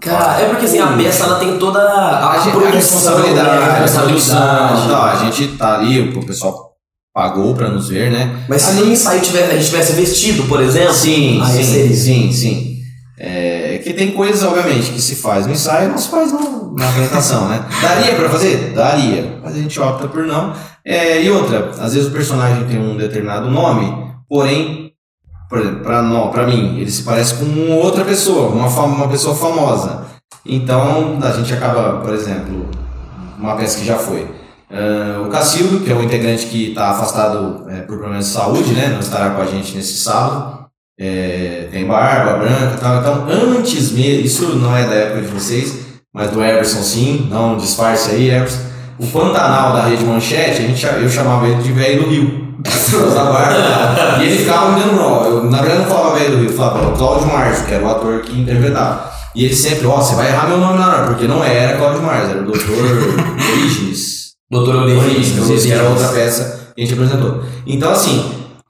Cara, 0.00 0.40
é 0.40 0.48
porque 0.48 0.64
assim, 0.66 0.78
a 0.80 0.88
peça 0.88 1.24
ela 1.24 1.38
tem 1.38 1.56
toda 1.58 1.78
a, 1.78 2.18
A, 2.18 2.30
a 2.34 2.70
responsabilidade, 2.70 3.48
né? 3.48 3.64
a 3.64 3.80
responsabilidade. 3.80 4.88
tal, 4.88 5.04
a 5.04 5.16
gente 5.16 5.48
tá 5.56 5.74
ali, 5.78 6.00
o 6.16 6.24
pessoal 6.26 6.72
pagou 7.14 7.54
pra 7.54 7.68
nos 7.68 7.88
ver, 7.88 8.10
né? 8.10 8.44
Mas 8.48 8.62
se 8.62 8.72
no 8.74 8.90
ensaio 8.90 9.20
tivesse, 9.20 9.50
a 9.52 9.54
gente 9.54 9.66
tivesse 9.66 9.92
vestido, 9.92 10.42
por 10.44 10.60
exemplo, 10.60 10.92
Sim, 10.92 11.40
sim, 11.46 11.62
seria. 11.64 11.96
sim, 11.96 12.32
sim. 12.32 12.74
É 13.16 13.80
que 13.84 13.92
tem 13.92 14.10
coisas, 14.10 14.42
obviamente, 14.42 14.90
que 14.90 15.00
se 15.00 15.14
faz 15.16 15.46
no 15.46 15.52
ensaio 15.52 15.90
não 15.90 15.98
se 15.98 16.08
faz 16.08 16.32
no- 16.32 16.74
na 16.76 16.88
apresentação, 16.88 17.48
né? 17.48 17.64
Daria 17.80 18.14
pra 18.16 18.28
fazer? 18.28 18.72
Daria. 18.74 19.38
Mas 19.42 19.54
a 19.54 19.58
gente 19.58 19.78
opta 19.80 20.08
por 20.08 20.24
não. 20.24 20.52
É, 20.84 21.22
e 21.22 21.30
outra, 21.30 21.70
às 21.80 21.94
vezes 21.94 22.08
o 22.08 22.12
personagem 22.12 22.64
tem 22.64 22.78
um 22.80 22.96
determinado 22.96 23.48
nome, 23.48 23.94
porém, 24.28 24.83
por 25.48 25.58
exemplo, 25.58 26.30
pra 26.30 26.46
mim, 26.46 26.78
ele 26.78 26.90
se 26.90 27.02
parece 27.02 27.34
com 27.34 27.70
outra 27.72 28.04
pessoa, 28.04 28.48
uma, 28.48 28.66
uma 28.68 29.08
pessoa 29.08 29.34
famosa. 29.34 30.04
Então, 30.44 31.18
a 31.22 31.30
gente 31.32 31.52
acaba, 31.52 32.00
por 32.00 32.12
exemplo, 32.12 32.68
uma 33.38 33.56
peça 33.56 33.78
que 33.78 33.84
já 33.84 33.96
foi. 33.96 34.26
Ah, 34.70 35.22
o 35.24 35.28
Cacildo, 35.28 35.80
que 35.80 35.92
é 35.92 35.94
o 35.94 36.02
integrante 36.02 36.46
que 36.46 36.70
está 36.70 36.90
afastado 36.90 37.64
é, 37.68 37.82
por 37.82 37.98
problemas 37.98 38.26
de 38.26 38.32
saúde, 38.32 38.72
né? 38.72 38.88
Não 38.88 38.98
estará 38.98 39.30
com 39.30 39.42
a 39.42 39.46
gente 39.46 39.76
nesse 39.76 39.96
sábado. 39.98 40.64
É, 40.98 41.68
tem 41.70 41.86
barba 41.86 42.38
branca 42.38 42.74
e 42.76 42.80
tal. 42.80 42.98
Então, 42.98 43.26
antes 43.28 43.92
mesmo, 43.92 44.26
isso 44.26 44.56
não 44.56 44.76
é 44.76 44.84
da 44.84 44.94
época 44.94 45.22
de 45.22 45.28
vocês, 45.28 45.78
mas 46.12 46.30
do 46.30 46.42
Everson 46.42 46.82
sim, 46.82 47.28
não 47.30 47.56
disfarce 47.56 48.10
aí, 48.10 48.30
Everson. 48.30 48.62
O 48.98 49.06
Pantanal 49.06 49.72
da 49.72 49.82
Rede 49.82 50.04
Manchete, 50.04 50.62
a 50.62 50.66
gente, 50.66 50.84
eu 50.84 51.08
chamava 51.08 51.48
ele 51.48 51.62
de 51.62 51.72
velho 51.72 52.02
do 52.02 52.10
Rio. 52.10 52.43
Da 53.14 53.24
barba. 53.24 54.22
e 54.22 54.26
ele 54.26 54.38
ficava 54.38 54.72
me 54.72 54.80
dando 54.80 54.96
nó. 54.96 55.24
Eu, 55.24 55.44
na 55.44 55.60
verdade, 55.60 55.82
não 55.82 55.88
falava 55.88 56.18
velho 56.18 56.30
do 56.32 56.36
Rio, 56.38 56.50
eu 56.50 56.56
falava 56.56 56.88
o 56.88 56.96
Cláudio 56.96 57.26
Márcio, 57.26 57.66
que 57.66 57.74
era 57.74 57.84
o 57.84 57.90
ator 57.90 58.20
que 58.20 58.40
interpretava. 58.40 59.12
E 59.34 59.44
ele 59.44 59.54
sempre, 59.54 59.86
ó, 59.86 59.96
você 59.96 60.14
vai 60.14 60.28
errar 60.28 60.46
meu 60.46 60.58
nome 60.58 60.78
na 60.78 60.86
hora, 60.86 61.06
porque 61.06 61.26
não 61.26 61.42
era 61.42 61.76
Cláudio 61.76 62.02
Márcio, 62.02 62.30
era 62.30 62.42
o 62.42 62.52
Dr. 62.52 62.70
Orígenes. 63.52 64.34
Doutor 64.50 64.76
Origins, 64.76 65.62
que 65.64 65.72
era 65.72 65.88
outra 65.88 66.08
peça 66.08 66.72
que 66.74 66.82
a 66.82 66.84
gente 66.84 66.94
apresentou. 66.94 67.42
Então, 67.66 67.90
assim, 67.90 68.24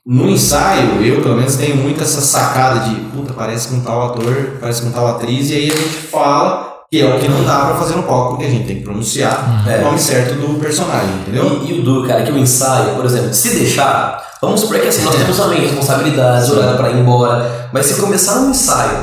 no 0.07 0.29
ensaio, 0.29 1.03
eu 1.03 1.21
pelo 1.21 1.37
menos 1.37 1.57
tenho 1.57 1.76
muito 1.76 2.03
essa 2.03 2.21
sacada 2.21 2.81
de, 2.81 2.95
puta, 3.11 3.35
parece 3.35 3.69
com 3.69 3.81
tal 3.81 4.11
ator, 4.11 4.59
parece 4.61 4.83
com 4.83 4.91
tal 4.91 5.07
atriz, 5.09 5.50
e 5.50 5.55
aí 5.55 5.71
a 5.71 5.76
gente 5.76 6.07
fala 6.11 6.74
que 6.94 7.02
é 7.02 7.12
o 7.12 7.18
que 7.18 7.26
não 7.26 7.42
dá 7.42 7.66
pra 7.66 7.74
fazer 7.74 7.96
no 7.96 8.04
palco, 8.04 8.30
porque 8.30 8.44
a 8.44 8.50
gente 8.50 8.66
tem 8.68 8.76
que 8.76 8.82
pronunciar 8.82 9.64
É. 9.66 9.78
o 9.80 9.84
nome 9.86 9.98
certo 9.98 10.34
do 10.34 10.60
personagem, 10.60 11.10
entendeu? 11.22 11.60
E, 11.64 11.72
e 11.72 11.80
o 11.80 11.82
duro, 11.82 12.06
cara, 12.06 12.22
que 12.22 12.30
o 12.30 12.38
ensaio, 12.38 12.94
por 12.94 13.04
exemplo, 13.04 13.34
se 13.34 13.50
deixar, 13.50 14.22
vamos 14.40 14.60
supor 14.60 14.78
que 14.78 14.86
assim, 14.86 15.02
nós 15.02 15.16
temos 15.16 15.36
também 15.36 15.60
responsabilidades, 15.60 16.50
horário 16.50 16.76
pra 16.76 16.90
ir 16.90 16.98
embora, 17.00 17.68
mas 17.72 17.86
se 17.86 18.00
começar 18.00 18.38
um 18.38 18.50
ensaio, 18.50 18.96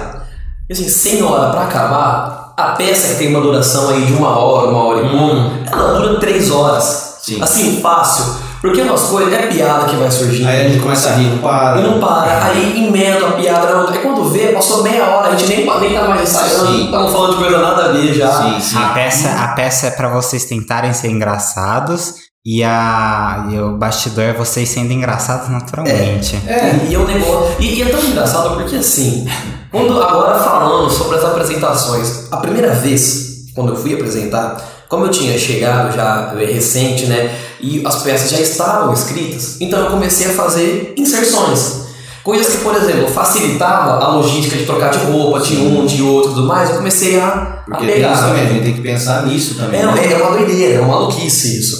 assim, 0.71 0.87
sem 0.87 1.21
hora 1.21 1.51
pra 1.51 1.63
acabar, 1.63 2.53
a 2.55 2.63
peça 2.77 3.09
que 3.09 3.15
tem 3.19 3.27
uma 3.35 3.41
duração 3.41 3.89
aí 3.89 4.05
de 4.05 4.13
uma 4.13 4.37
hora, 4.39 4.69
uma 4.69 4.83
hora 4.85 5.05
e 5.05 5.09
pouco, 5.09 5.51
ela 5.69 5.99
dura 5.99 6.17
três 6.17 6.49
horas. 6.49 7.17
Sim. 7.21 7.41
Assim, 7.41 7.81
fácil. 7.81 8.23
Porque 8.61 8.83
nós 8.83 9.01
coisas 9.07 9.33
é 9.33 9.47
piada 9.47 9.85
que 9.85 9.95
vai 9.95 10.11
surgindo. 10.11 10.47
Aí 10.47 10.67
a 10.67 10.69
gente 10.69 10.79
começa 10.79 11.09
a 11.09 11.13
rir, 11.13 11.29
não 11.29 11.39
para. 11.39 11.79
E 11.79 11.83
não 11.83 11.99
para, 11.99 12.45
aí 12.45 12.87
emenda 12.87 13.27
a 13.27 13.31
piada 13.31 13.73
na 13.73 13.79
outra. 13.81 13.95
Aí 13.95 14.01
quando 14.03 14.29
vê, 14.29 14.49
passou 14.49 14.83
meia 14.83 15.03
hora, 15.07 15.29
a 15.29 15.35
gente 15.35 15.49
nem, 15.49 15.79
nem 15.79 15.93
tá 15.95 16.07
mais 16.07 16.29
ensaiando, 16.29 16.67
Sim. 16.67 16.85
estamos 16.85 17.11
falando 17.11 17.31
de 17.31 17.37
coisa 17.43 17.57
nada 17.57 17.85
a 17.85 17.91
ver 17.91 18.13
já. 18.13 18.31
Sim, 18.31 18.61
sim. 18.61 18.77
A 18.77 18.89
peça, 18.89 19.29
a 19.29 19.47
peça 19.49 19.87
é 19.87 19.91
pra 19.91 20.09
vocês 20.09 20.45
tentarem 20.45 20.93
ser 20.93 21.09
engraçados 21.09 22.13
e, 22.45 22.63
a, 22.63 23.47
e 23.51 23.59
o 23.59 23.77
bastidor 23.77 24.25
é 24.25 24.33
vocês 24.33 24.69
sendo 24.69 24.93
engraçados 24.93 25.49
naturalmente. 25.49 26.35
É, 26.47 26.87
e 26.87 26.93
é 26.93 26.99
um 26.99 27.05
negócio. 27.05 27.55
E, 27.59 27.79
e 27.79 27.81
é 27.81 27.85
tão 27.89 27.99
engraçado 27.99 28.55
porque 28.55 28.75
assim, 28.75 29.27
quando 29.71 29.99
agora 30.01 30.37
falando 30.37 30.87
sobre 30.89 31.17
as 31.17 31.23
apresentações, 31.23 32.31
a 32.31 32.37
primeira 32.37 32.75
vez, 32.75 33.51
quando 33.55 33.73
eu 33.73 33.75
fui 33.75 33.95
apresentar, 33.95 34.57
como 34.91 35.05
eu 35.05 35.09
tinha 35.09 35.39
chegado 35.39 35.95
já 35.95 36.33
é, 36.37 36.45
recente, 36.45 37.05
né? 37.05 37.33
E 37.61 37.81
as 37.85 38.03
peças 38.03 38.29
já 38.29 38.41
estavam 38.41 38.91
escritas, 38.91 39.55
então 39.61 39.79
eu 39.79 39.89
comecei 39.89 40.27
a 40.27 40.33
fazer 40.33 40.93
inserções. 40.97 41.85
Coisas 42.21 42.53
que, 42.53 42.61
por 42.61 42.75
exemplo, 42.75 43.07
facilitava 43.07 44.03
a 44.03 44.09
logística 44.09 44.57
de 44.57 44.65
trocar 44.65 44.89
de 44.89 44.99
roupa, 45.05 45.39
de 45.39 45.55
um, 45.55 45.85
de 45.85 46.03
outro 46.03 46.31
e 46.31 46.33
tudo 46.35 46.45
mais, 46.45 46.69
eu 46.69 46.75
comecei 46.75 47.17
a, 47.17 47.27
a 47.27 47.63
Porque 47.65 47.85
tem 47.85 47.95
pegar. 47.95 48.13
isso 48.13 48.21
também, 48.23 48.41
a 48.41 48.45
gente 48.47 48.63
tem 48.63 48.73
que 48.73 48.81
pensar 48.81 49.25
nisso 49.25 49.55
também. 49.55 49.79
É, 49.79 49.85
né? 49.85 50.11
é 50.11 50.17
uma 50.17 50.37
doideira, 50.37 50.73
é 50.73 50.81
uma 50.81 50.99
maluquice 50.99 51.57
isso. 51.57 51.77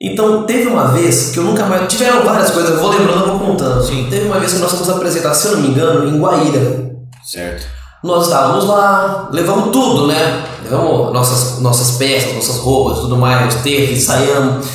Então, 0.00 0.44
teve 0.44 0.66
uma 0.66 0.88
vez 0.88 1.32
que 1.32 1.38
eu 1.38 1.44
nunca 1.44 1.66
mais. 1.66 1.86
Tiveram 1.92 2.24
várias 2.24 2.50
coisas, 2.50 2.70
eu 2.70 2.80
vou 2.80 2.88
lembrando, 2.88 3.26
eu 3.26 3.38
vou 3.38 3.48
contando. 3.48 3.84
Sim. 3.86 4.06
Teve 4.08 4.26
uma 4.26 4.40
vez 4.40 4.54
que 4.54 4.60
nós 4.60 4.72
fomos 4.72 4.88
apresentar, 4.88 5.34
se 5.34 5.46
eu 5.46 5.56
não 5.56 5.60
me 5.60 5.68
engano, 5.68 6.08
em 6.08 6.18
Guaíra. 6.18 6.90
Certo. 7.22 7.79
Nós 8.02 8.24
estávamos 8.24 8.66
lá, 8.66 9.28
levamos 9.30 9.70
tudo, 9.70 10.06
né? 10.06 10.44
Levamos 10.62 11.12
nossas, 11.12 11.60
nossas 11.60 11.98
peças, 11.98 12.34
nossas 12.34 12.56
roupas, 12.56 13.00
tudo 13.00 13.16
mais, 13.16 13.54
teve, 13.56 13.92
ensaiamos. 13.92 14.66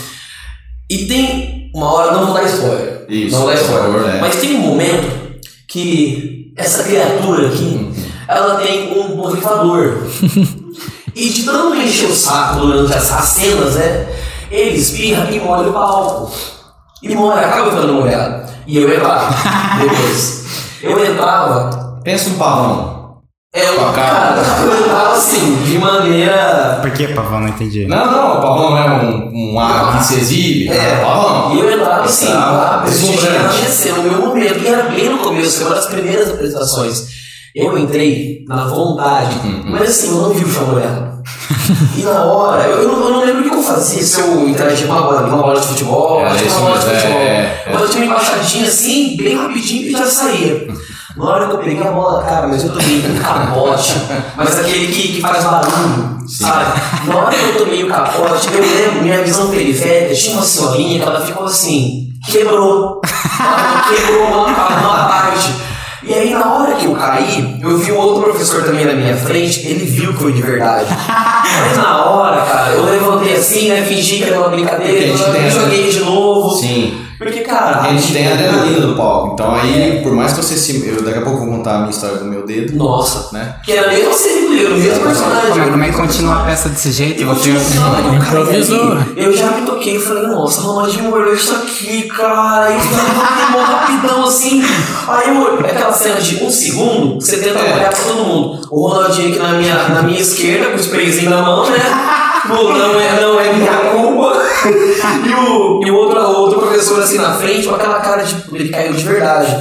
E 0.89 1.05
tem 1.05 1.71
uma 1.73 1.91
hora, 1.91 2.11
não 2.11 2.27
vou 2.27 2.35
dar 2.35 2.43
spoiler. 2.43 3.05
Isso, 3.09 3.35
não 3.35 3.41
vou 3.41 3.49
dar 3.49 3.55
spoiler. 3.55 3.83
favor, 3.83 4.09
é. 4.09 4.21
Mas 4.21 4.35
tem 4.35 4.55
um 4.55 4.59
momento 4.59 5.39
que 5.67 6.53
essa 6.55 6.83
criatura 6.83 7.47
aqui, 7.47 7.91
ela 8.27 8.55
tem 8.55 8.99
um 8.99 9.15
borrifador. 9.15 10.03
e 11.15 11.29
de 11.29 11.43
tanto 11.43 11.75
encher 11.75 12.09
o 12.09 12.15
saco 12.15 12.59
durante 12.59 12.93
as, 12.93 13.11
as 13.11 13.25
cenas, 13.25 13.73
né? 13.73 14.07
Ele 14.51 14.77
espirra 14.77 15.31
e 15.31 15.39
molha 15.39 15.69
o 15.69 15.73
palco. 15.73 16.31
E 17.01 17.13
molha, 17.15 17.41
acaba 17.41 17.71
ficando 17.71 17.93
molhado. 17.93 18.51
E 18.67 18.77
eu 18.77 18.93
entrava 18.93 19.35
depois. 19.79 20.45
Eu 20.85 21.03
entrava 21.03 21.85
Pensa 22.05 22.29
um 22.29 22.35
pavão. 22.35 22.94
É, 23.55 23.67
a 23.69 23.91
cara. 23.93 24.35
eu 24.65 24.79
entrava 24.85 25.13
assim, 25.13 25.55
de 25.63 25.77
maneira. 25.77 26.79
Por 26.81 26.91
que, 26.91 27.07
Pavão? 27.07 27.39
Não 27.39 27.47
entendi. 27.47 27.85
Não, 27.85 28.11
não, 28.11 28.37
o 28.37 28.41
pavão 28.41 28.71
não 28.71 28.77
é 28.77 28.89
um, 29.05 29.53
um 29.53 29.59
ar 29.59 29.97
que 29.97 30.03
se 30.03 30.15
exibe. 30.19 30.69
É, 30.69 30.97
pavão. 30.97 31.55
E 31.55 31.59
eu 31.59 31.71
entrava 31.71 32.03
assim, 32.03 32.25
tinha 32.27 32.81
deslumbrante. 32.83 33.89
no 33.91 34.03
meu 34.03 34.27
momento. 34.27 34.59
E 34.63 34.67
era 34.67 34.83
bem 34.89 35.09
no 35.09 35.19
começo, 35.19 35.57
foi 35.59 35.67
uma 35.67 35.75
das 35.75 35.85
primeiras 35.87 36.29
apresentações. 36.29 37.07
Eu 37.55 37.77
entrei 37.77 38.43
na 38.49 38.67
vontade, 38.67 39.35
Uhum. 39.47 39.63
mas 39.67 39.89
assim, 39.89 40.09
eu 40.09 40.21
não 40.21 40.29
vi 40.33 40.43
o 40.43 40.49
chão 40.53 40.67
molhado. 40.67 41.14
E 41.97 42.03
na 42.03 42.23
hora, 42.23 42.63
eu, 42.63 42.87
não, 42.87 43.03
eu 43.05 43.09
não 43.11 43.25
lembro 43.25 43.45
o 43.45 43.49
que 43.49 43.55
eu 43.55 43.63
fazia, 43.63 44.03
se 44.03 44.19
eu 44.19 44.47
interagia 44.47 44.87
com 44.87 44.93
uma 44.93 45.01
bola, 45.03 45.21
uma 45.21 45.37
bola 45.43 45.59
de 45.59 45.67
futebol, 45.67 46.21
É, 46.21 46.25
acho 46.27 46.43
que 46.43 46.49
uma 46.49 46.59
bola 46.59 46.77
de 46.79 46.85
é, 46.89 46.95
futebol. 46.99 47.19
é, 47.19 47.25
é. 47.25 47.69
Mas 47.73 47.81
eu 47.81 47.89
tinha 47.89 48.03
uma 48.05 48.13
embaixadinha 48.13 48.67
assim, 48.67 49.17
bem 49.17 49.35
rapidinho 49.37 49.87
e 49.87 49.91
já 49.91 50.05
saía. 50.05 50.67
Na 51.15 51.25
hora 51.25 51.47
que 51.47 51.53
eu 51.53 51.59
peguei 51.59 51.81
a 51.87 51.91
bola, 51.91 52.23
cara, 52.23 52.47
mas 52.47 52.63
eu 52.63 52.73
tomei 52.73 52.99
um 53.09 53.17
capote, 53.19 53.93
mas 54.35 54.59
aquele 54.59 54.87
que, 54.87 55.13
que 55.13 55.21
faz 55.21 55.43
barulho, 55.45 56.17
sabe? 56.27 56.81
Na 57.07 57.15
hora 57.15 57.33
que 57.33 57.41
eu 57.45 57.57
tomei 57.57 57.83
o 57.85 57.87
capote, 57.87 58.49
eu 58.53 58.59
lembro, 58.61 59.01
minha 59.01 59.23
visão 59.23 59.47
periférica, 59.49 60.13
tinha 60.13 60.35
uma 60.35 60.43
senhorinha 60.45 60.99
que 61.01 61.07
ela 61.07 61.21
ficou 61.25 61.45
assim, 61.45 62.09
quebrou. 62.29 62.99
Ela 63.39 63.85
quebrou 63.95 64.27
uma, 64.27 64.67
uma 64.67 65.07
parte. 65.07 65.53
E 66.07 66.13
aí, 66.13 66.33
na 66.33 66.53
hora 66.53 66.75
que 66.75 66.85
eu 66.85 66.93
caí, 66.93 67.57
eu 67.61 67.77
vi 67.77 67.91
um 67.91 67.97
outro 67.97 68.23
professor 68.23 68.63
também 68.63 68.85
na 68.85 68.93
minha 68.93 69.15
frente, 69.17 69.65
ele 69.67 69.85
viu 69.85 70.13
que 70.13 70.19
foi 70.19 70.33
de 70.33 70.41
verdade. 70.41 70.85
Mas 71.67 71.77
na 71.77 72.05
hora, 72.05 72.41
cara, 72.45 72.73
eu 72.73 72.85
levantei 72.85 73.35
assim, 73.35 73.69
né, 73.69 73.83
fingi 73.83 74.17
que 74.17 74.25
era 74.25 74.39
uma 74.39 74.49
brincadeira, 74.49 75.07
eu 75.07 75.49
joguei 75.51 75.89
de 75.89 75.99
novo. 76.01 76.55
Sim. 76.55 77.05
Porque, 77.17 77.41
cara, 77.41 77.79
A 77.79 77.93
gente 77.93 78.11
tem 78.11 78.27
a 78.27 78.33
adrenalina 78.33 78.87
do 78.87 78.95
palco. 78.95 79.33
Então 79.33 79.55
aí, 79.55 80.01
por 80.03 80.11
mais 80.13 80.33
que 80.33 80.43
você 80.43 80.57
se. 80.57 80.85
Eu 80.85 81.01
daqui 81.01 81.19
a 81.19 81.21
pouco 81.21 81.39
vou 81.39 81.47
contar 81.47 81.75
a 81.75 81.77
minha 81.79 81.89
história 81.91 82.17
do 82.17 82.25
meu 82.25 82.45
dedo, 82.45 82.75
Nossa. 82.75 83.29
né? 83.31 83.55
Que 83.63 83.71
era 83.71 83.87
mesmo 83.87 84.11
assim, 84.11 84.45
o 84.65 84.77
mesmo 84.77 85.03
personagem. 85.03 85.49
Como 85.49 85.61
é, 85.61 85.69
como 85.71 85.83
é 85.83 85.89
que 85.89 85.95
continua 85.95 86.41
a 86.41 86.45
peça 86.45 86.67
desse 86.67 86.91
jeito? 86.91 87.21
Eu, 87.23 87.33
Você... 87.33 87.51
Improvisou. 87.51 88.97
eu 89.15 89.35
já 89.35 89.51
me 89.51 89.61
toquei 89.65 89.95
e 89.95 89.99
falei, 89.99 90.23
nossa, 90.27 90.61
Ronaldinho 90.61 91.09
molhou 91.09 91.33
isso 91.33 91.55
aqui, 91.55 92.03
cara. 92.03 92.69
E 92.71 92.73
eu 92.75 93.51
mó 93.51 93.63
rapidão 93.63 94.25
assim. 94.25 94.61
Aí 95.07 95.29
eu, 95.29 95.65
é 95.65 95.71
aquela 95.71 95.93
cena 95.95 96.19
de 96.21 96.43
um 96.43 96.49
segundo, 96.51 97.15
você 97.15 97.37
tenta 97.37 97.59
É. 97.59 97.73
olhar 97.73 97.89
pra 97.89 97.97
todo 98.03 98.23
mundo. 98.25 98.67
O 98.71 98.87
Ronaldinho 98.87 99.29
aqui 99.29 99.39
na 99.39 99.53
minha, 99.53 99.75
na 99.89 100.01
minha 100.03 100.19
esquerda, 100.19 100.67
com 100.69 100.75
o 100.75 100.79
sprayzinho 100.79 101.29
na 101.31 101.41
mão, 101.41 101.69
né? 101.69 101.79
Pô, 102.47 102.63
não 102.73 102.99
é, 102.99 103.19
não 103.21 103.39
é 103.39 103.53
minha 103.53 103.73
culpa. 103.91 104.35
E 105.25 105.33
o, 105.33 105.81
e 105.85 105.91
o 105.91 105.95
outro, 105.95 106.19
o 106.19 106.39
outro 106.41 106.59
professor 106.59 106.99
assim 107.01 107.17
na 107.17 107.33
frente, 107.35 107.67
com 107.67 107.75
aquela 107.75 107.99
cara 107.99 108.23
de. 108.23 108.35
Ele 108.51 108.69
caiu 108.69 108.93
de 108.93 109.03
verdade. 109.03 109.55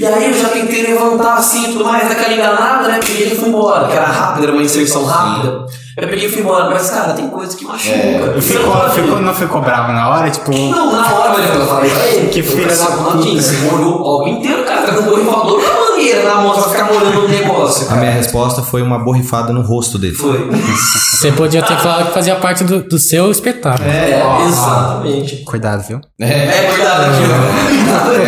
E 0.00 0.06
aí 0.06 0.28
eu 0.28 0.32
já 0.34 0.48
tentei 0.48 0.82
levantar 0.82 1.34
assim 1.34 1.68
e 1.68 1.72
tudo 1.72 1.84
mais, 1.84 2.08
daquela 2.08 2.32
enganada, 2.32 2.88
né? 2.88 3.00
Peguei 3.04 3.32
e 3.32 3.36
fui 3.36 3.50
embora, 3.50 3.86
que 3.86 3.92
era 3.94 4.06
rápida, 4.06 4.46
era 4.46 4.52
uma 4.54 4.62
inserção 4.62 5.04
rápida. 5.04 5.66
Eu 5.94 6.08
peguei 6.08 6.26
e 6.26 6.32
fui 6.32 6.40
embora, 6.40 6.70
mas 6.70 6.88
cara, 6.88 7.12
tem 7.12 7.28
coisa 7.28 7.54
que 7.54 7.66
machuca. 7.66 7.94
É, 7.94 8.40
Ficou, 8.40 8.90
ficou, 8.90 9.20
não 9.20 9.34
ficou 9.34 9.60
bravo 9.60 9.92
na 9.92 10.08
hora? 10.08 10.30
Tipo, 10.30 10.50
Não, 10.52 10.90
na 10.90 11.06
hora, 11.12 11.38
eu 11.38 11.66
falei 11.66 11.90
pra 11.90 12.06
ele. 12.06 12.28
Que 12.30 12.42
filha 12.42 12.66
da 12.68 12.72
assim, 12.72 12.84
Ronaldinho, 12.86 13.36
puta. 13.36 13.42
Você 13.42 13.56
molhou 13.70 13.94
o 13.96 14.02
palco 14.02 14.28
inteiro, 14.28 14.64
cara. 14.64 14.82
Tá 14.86 14.94
com 14.94 15.02
com 15.02 15.30
a 15.30 15.89
na 16.24 16.52
pra 16.52 16.62
ficar 16.62 16.84
molhando 16.84 17.24
o 17.24 17.28
negócio. 17.28 17.90
A 17.90 17.96
minha 17.96 18.10
resposta 18.10 18.62
foi 18.62 18.82
uma 18.82 18.98
borrifada 18.98 19.52
no 19.52 19.62
rosto 19.62 19.98
dele. 19.98 20.14
Foi. 20.14 20.50
Você 20.50 21.32
podia 21.32 21.62
ter 21.62 21.76
falado 21.76 22.06
que 22.08 22.14
fazia 22.14 22.36
parte 22.36 22.64
do, 22.64 22.82
do 22.82 22.98
seu 22.98 23.30
espetáculo. 23.30 23.88
É, 23.88 24.46
exatamente. 24.46 25.36
cuidado, 25.44 25.86
viu? 25.86 26.00
É. 26.20 26.24
É 26.24 26.70
verdade 26.70 27.10
aqui, 27.10 27.22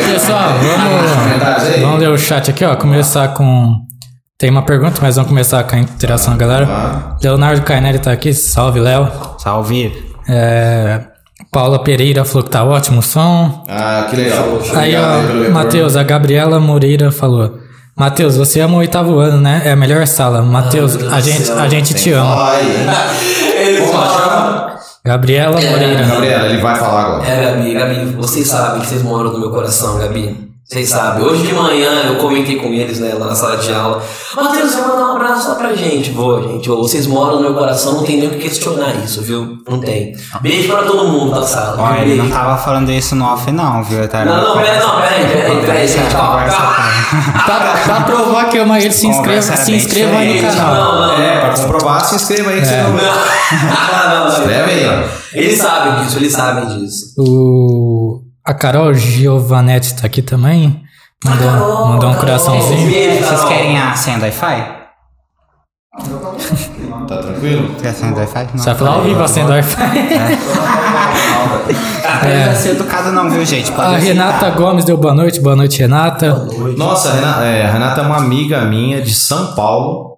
ó. 0.08 0.12
Pessoal, 0.12 0.48
vamos, 0.60 1.80
vamos 1.80 2.00
ler 2.00 2.10
o 2.10 2.18
chat 2.18 2.50
aqui, 2.50 2.64
ó. 2.64 2.76
Começar 2.76 3.28
com. 3.28 3.74
Tem 4.38 4.50
uma 4.50 4.62
pergunta, 4.62 4.98
mas 5.00 5.16
vamos 5.16 5.28
começar 5.28 5.62
com 5.64 5.76
a 5.76 5.78
interação 5.78 6.36
da 6.36 6.38
galera. 6.38 6.68
Ah. 6.68 7.16
Leonardo 7.22 7.62
Cainelli 7.62 7.98
tá 7.98 8.12
aqui, 8.12 8.34
salve, 8.34 8.80
Léo. 8.80 9.08
Salve. 9.38 9.92
É, 10.28 11.00
Paula 11.50 11.82
Pereira 11.82 12.24
falou 12.24 12.44
que 12.44 12.50
tá 12.50 12.64
ótimo 12.64 13.00
o 13.00 13.02
som. 13.02 13.64
Ah, 13.68 14.06
que 14.10 14.16
legal. 14.16 14.58
Aí, 14.74 14.94
ó. 14.96 15.50
Matheus, 15.50 15.96
a 15.96 16.02
Gabriela 16.02 16.58
Moreira 16.58 17.12
falou. 17.12 17.61
Matheus, 17.96 18.36
você 18.36 18.60
ama 18.60 18.74
o 18.76 18.78
oitavo 18.78 19.18
ano, 19.18 19.38
né? 19.40 19.62
É 19.64 19.72
a 19.72 19.76
melhor 19.76 20.06
sala. 20.06 20.42
Matheus, 20.42 20.96
Ah, 21.10 21.16
a 21.16 21.20
gente, 21.20 21.42
céu. 21.44 21.58
a 21.58 21.68
gente 21.68 21.94
te 21.94 22.12
ama. 22.12 22.52
Ele 23.56 23.82
fala. 23.86 24.76
Gabriela 25.04 25.60
Moreira. 25.60 26.06
Gabriela, 26.06 26.46
ele 26.48 26.62
vai 26.62 26.76
falar 26.76 27.02
agora. 27.06 27.26
É, 27.26 27.44
Gabi, 27.52 27.74
Gabi, 27.74 28.04
vocês 28.16 28.46
sabem 28.46 28.80
que 28.80 28.86
vocês 28.86 29.02
moram 29.02 29.32
no 29.32 29.38
meu 29.40 29.50
coração, 29.50 29.98
Gabi. 29.98 30.51
Vocês 30.72 30.88
sabem, 30.88 31.22
hoje 31.22 31.42
de 31.42 31.52
manhã 31.52 32.04
eu 32.06 32.16
comentei 32.16 32.56
com 32.56 32.68
eles, 32.68 32.98
né, 32.98 33.12
lá 33.12 33.26
na 33.26 33.34
sala 33.34 33.58
de 33.58 33.70
aula. 33.74 34.02
Matheus, 34.34 34.74
vai 34.74 34.88
mandar 34.88 35.12
um 35.12 35.16
abraço 35.16 35.48
só 35.48 35.54
pra 35.56 35.74
gente. 35.74 36.10
Vou, 36.12 36.42
gente. 36.42 36.66
Vocês 36.66 37.06
moram 37.06 37.36
no 37.36 37.42
meu 37.42 37.52
coração, 37.52 37.96
não 37.96 38.04
tem 38.04 38.16
nem 38.16 38.28
o 38.28 38.30
que 38.30 38.38
questionar 38.38 38.94
isso, 39.04 39.20
viu? 39.20 39.58
Não 39.68 39.78
tem. 39.78 40.16
Beijo 40.40 40.72
pra 40.72 40.84
todo 40.84 41.08
mundo 41.08 41.30
da 41.30 41.42
sala. 41.42 41.76
Ó, 41.78 41.92
viu? 41.92 42.00
ele 42.00 42.14
não 42.14 42.30
tava 42.30 42.56
falando 42.56 42.90
isso 42.90 43.14
no 43.14 43.26
off, 43.26 43.52
não, 43.52 43.84
viu? 43.84 44.08
Tá 44.08 44.24
Não, 44.24 44.34
não, 44.34 44.62
pera, 44.62 44.78
não, 44.80 44.96
pera 44.96 45.14
aí, 45.14 45.26
pera 45.26 45.48
aí, 45.48 45.60
pera 45.60 45.72
aí, 45.74 45.86
gente. 45.86 46.10
Pra, 47.44 48.00
provar 48.08 48.48
que 48.48 48.56
eu 48.56 48.64
mas 48.64 48.82
ele 48.82 48.94
se 48.94 49.06
inscreva, 49.06 49.42
se 49.42 49.72
inscreva 49.74 50.16
aí 50.16 50.40
no 50.40 50.48
canal. 50.48 50.74
Não, 50.74 51.00
não, 51.06 51.22
É, 51.22 51.40
pra 51.40 51.54
comprovar, 51.54 52.02
se 52.06 52.14
inscreva 52.14 52.48
aí 52.48 52.60
que 52.60 52.66
você 52.66 52.76
não 52.80 52.92
não, 52.92 52.98
não, 54.08 54.24
não. 54.24 54.38
Escreve 54.38 54.70
aí. 54.70 55.22
Eles 55.34 55.58
sabem 55.58 56.04
disso, 56.04 56.18
eles 56.18 56.32
sabem 56.32 56.66
disso. 56.78 57.14
O, 57.18 57.91
a 58.44 58.54
Carol 58.54 58.92
Giovanetti 58.94 59.94
tá 59.94 60.06
aqui 60.06 60.22
também. 60.22 60.82
Mandou, 61.24 61.48
Carol, 61.48 61.86
mandou 61.88 62.10
um 62.10 62.14
coraçãozinho. 62.14 62.90
Vocês 63.22 63.44
querem 63.44 63.78
a 63.78 63.94
senha 63.94 64.18
do 64.18 64.22
Wi-Fi? 64.22 64.82
Tá 67.08 67.16
tranquilo? 67.18 67.74
Quer 67.80 67.88
a 67.88 67.92
senha 67.92 68.12
do 68.12 68.18
Wi-Fi? 68.18 68.44
Não. 68.52 68.58
Você 68.58 68.64
vai 68.64 68.74
falar 68.76 68.90
ao 68.92 69.02
vivo 69.02 69.22
assim 69.22 69.44
do 69.44 69.50
Wi-Fi. 69.50 69.82
Não 72.22 72.46
vai 72.46 72.54
ser 72.54 72.70
educado 72.70 73.12
não, 73.12 73.28
viu, 73.28 73.44
gente? 73.44 73.70
Pode 73.72 73.94
A 73.94 73.96
aceitar. 73.96 74.06
Renata 74.06 74.50
Gomes 74.50 74.84
deu 74.84 74.96
boa 74.96 75.14
noite. 75.14 75.40
Boa 75.40 75.56
noite, 75.56 75.78
Renata. 75.80 76.32
Nossa, 76.76 77.10
a 77.10 77.14
Renata, 77.14 77.44
é, 77.44 77.66
a 77.66 77.72
Renata 77.72 78.00
é 78.00 78.04
uma 78.04 78.16
amiga 78.16 78.64
minha 78.64 79.02
de 79.02 79.12
São 79.14 79.54
Paulo. 79.54 80.16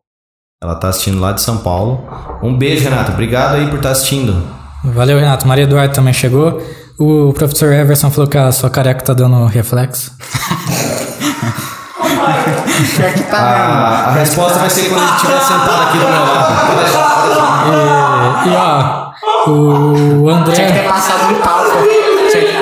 Ela 0.63 0.75
tá 0.75 0.89
assistindo 0.89 1.21
lá 1.21 1.33
de 1.33 1.41
São 1.43 1.59
Paulo. 1.59 2.05
Um 2.43 2.57
beijo, 2.57 2.85
Renata. 2.85 3.13
Obrigado 3.13 3.55
aí 3.55 3.67
por 3.69 3.77
estar 3.77 3.91
assistindo. 3.91 4.43
Valeu, 4.85 5.19
Renato. 5.19 5.47
Maria 5.47 5.65
Eduardo 5.65 5.95
também 5.95 6.13
chegou. 6.13 6.61
O 6.99 7.33
professor 7.33 7.73
Everson 7.73 8.11
falou 8.11 8.29
que 8.31 8.39
a 8.39 8.53
sua 8.53 8.71
careca 8.71 9.03
tá 9.03 9.13
dando 9.13 9.47
reflexo. 9.47 10.13
Que 13.15 13.23
tá 13.25 13.39
A, 13.39 14.09
a 14.09 14.13
resposta 14.13 14.59
vai 14.59 14.71
ser 14.71 14.89
quando 14.89 15.03
ele 15.03 15.11
estiver 15.17 15.41
sentado 15.41 15.83
aqui 15.83 15.99
do 15.99 16.05
meu 16.05 16.25
lado. 16.25 16.55
E, 18.45 18.49
e 18.49 18.57
ó, 18.57 19.51
o 19.51 20.27
mesmo. 20.27 20.53
Tinha 20.53 20.67
que 20.67 20.73
ter 20.73 20.79
André. 20.81 20.89
passado 20.89 21.35
um 21.35 21.41
talco. 21.41 21.79
Tinha 22.31 22.43
que, 22.43 22.53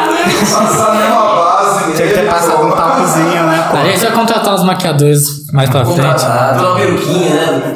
tinha 1.97 2.09
que 2.09 2.15
ter 2.15 2.29
passado 2.29 2.67
um 2.67 2.71
talcozinho, 2.71 3.47
né, 3.47 3.69
pô? 3.71 3.77
A 3.77 3.85
gente 3.85 4.01
vai 4.01 4.13
contratar 4.13 4.55
os 4.55 4.65
maquiadores 4.65 5.47
mais 5.53 5.69
pra 5.71 5.85
frente. 5.85 6.01
Contratado, 6.01 6.67
uma 6.67 6.75
peruquinha, 6.77 7.35
né? 7.35 7.75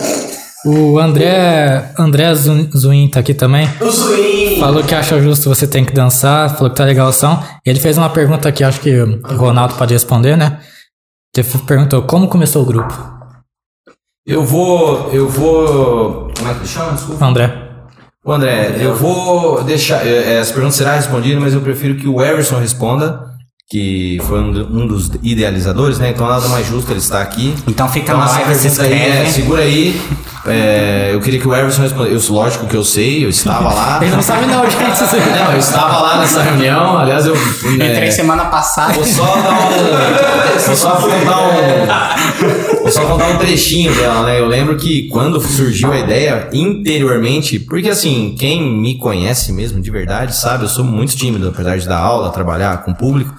O 0.65 0.99
André, 0.99 1.93
André 1.99 2.35
Zu- 2.35 2.69
Zuin 2.77 3.09
tá 3.09 3.21
aqui 3.21 3.35
também. 3.35 3.69
O 3.81 3.91
swing. 3.93 4.59
Falou 4.59 4.83
que 4.83 4.95
acha 4.95 5.21
justo 5.21 5.49
você 5.49 5.67
tem 5.67 5.85
que 5.85 5.93
dançar, 5.93 6.51
falou 6.57 6.71
que 6.71 6.77
tá 6.77 6.85
legal 6.85 7.09
o 7.09 7.13
som. 7.13 7.41
Ele 7.65 7.79
fez 7.79 7.97
uma 7.99 8.11
pergunta 8.11 8.51
que 8.51 8.65
acho 8.65 8.81
que 8.81 8.99
o 9.01 9.21
Ronaldo 9.37 9.75
pode 9.75 9.93
responder, 9.93 10.37
né? 10.37 10.59
Ele 11.37 11.47
perguntou 11.67 12.03
como 12.03 12.27
começou 12.29 12.63
o 12.63 12.67
grupo. 12.67 12.95
Eu 14.27 14.43
vou. 14.45 15.11
Eu 15.13 15.29
vou. 15.29 16.33
Como 16.37 16.51
é 16.51 16.55
que 16.55 16.67
chama? 16.67 16.93
Desculpa. 16.93 17.25
André. 17.25 17.63
Ô, 18.25 18.33
André, 18.33 18.77
eu 18.81 18.97
vou 18.97 19.63
deixar. 19.63 20.05
é, 20.05 20.41
As 20.41 20.51
perguntas 20.51 20.75
serão 20.77 20.93
respondidas, 20.95 21.41
mas 21.41 21.55
eu 21.55 21.61
prefiro 21.61 21.95
que 21.97 22.09
o 22.09 22.21
Everson 22.21 22.59
responda, 22.59 23.36
que 23.69 24.21
foi 24.29 24.39
um, 24.41 24.53
do- 24.53 24.87
dos 24.87 25.11
idealizadores, 25.25 25.99
né? 25.99 26.11
Então 26.11 26.27
nada 26.29 26.47
mais 26.49 26.67
justo 26.69 26.93
ele 26.93 27.01
estar 27.01 27.21
aqui. 27.21 27.53
Então 27.67 27.89
fica 27.89 28.13
Então, 28.13 28.19
na 28.19 28.27
live, 28.31 28.55
se 28.55 28.81
aí, 28.81 28.93
é, 28.93 29.09
inscreve. 29.09 29.31
segura 29.33 29.63
aí. 29.63 30.01
É, 30.49 31.11
eu 31.13 31.21
queria 31.21 31.41
que 31.41 31.49
o 31.49 31.53
Everson 31.53 31.83
respondesse. 31.83 32.31
Lógico 32.31 32.67
que 32.69 32.77
eu 32.77 32.85
sei, 32.85 33.25
eu 33.25 33.29
estava 33.29 33.75
lá. 33.75 33.99
Ele 34.01 34.15
não 34.15 34.23
sabe 34.23 34.47
não, 34.47 34.63
gente. 34.71 34.77
Não, 35.37 35.53
eu 35.53 35.59
estava 35.59 35.99
lá 36.01 36.19
nessa 36.21 36.41
reunião. 36.43 36.97
Aliás, 36.97 37.27
eu. 37.27 37.35
Entrei 37.35 38.07
é, 38.07 38.11
semana 38.13 38.45
passada. 38.45 38.93
Vou 38.93 39.05
só 39.05 39.25
dar 39.25 39.51
um. 39.53 40.67
Vou 40.67 40.77
só 40.77 40.91
contar 40.97 41.39
um. 41.41 42.83
Vou 42.83 42.93
só 42.93 43.05
contar 43.07 43.27
um 43.31 43.39
trechinho 43.39 43.93
dela, 43.97 44.23
né? 44.27 44.39
Eu 44.39 44.47
lembro 44.47 44.77
que 44.77 45.09
quando 45.09 45.41
surgiu 45.41 45.91
a 45.93 45.99
ideia, 45.99 46.49
interiormente, 46.53 47.59
porque 47.59 47.89
assim, 47.89 48.37
quem 48.39 48.63
me 48.63 48.97
conhece 48.99 49.53
mesmo 49.53 49.81
de 49.81 49.91
verdade 49.91 50.37
sabe, 50.37 50.63
eu 50.65 50.69
sou 50.69 50.85
muito 50.85 51.17
tímido, 51.17 51.49
apesar 51.49 51.77
de 51.77 51.89
dar 51.89 51.99
aula, 51.99 52.31
trabalhar 52.31 52.85
com 52.85 52.95
público. 52.95 53.35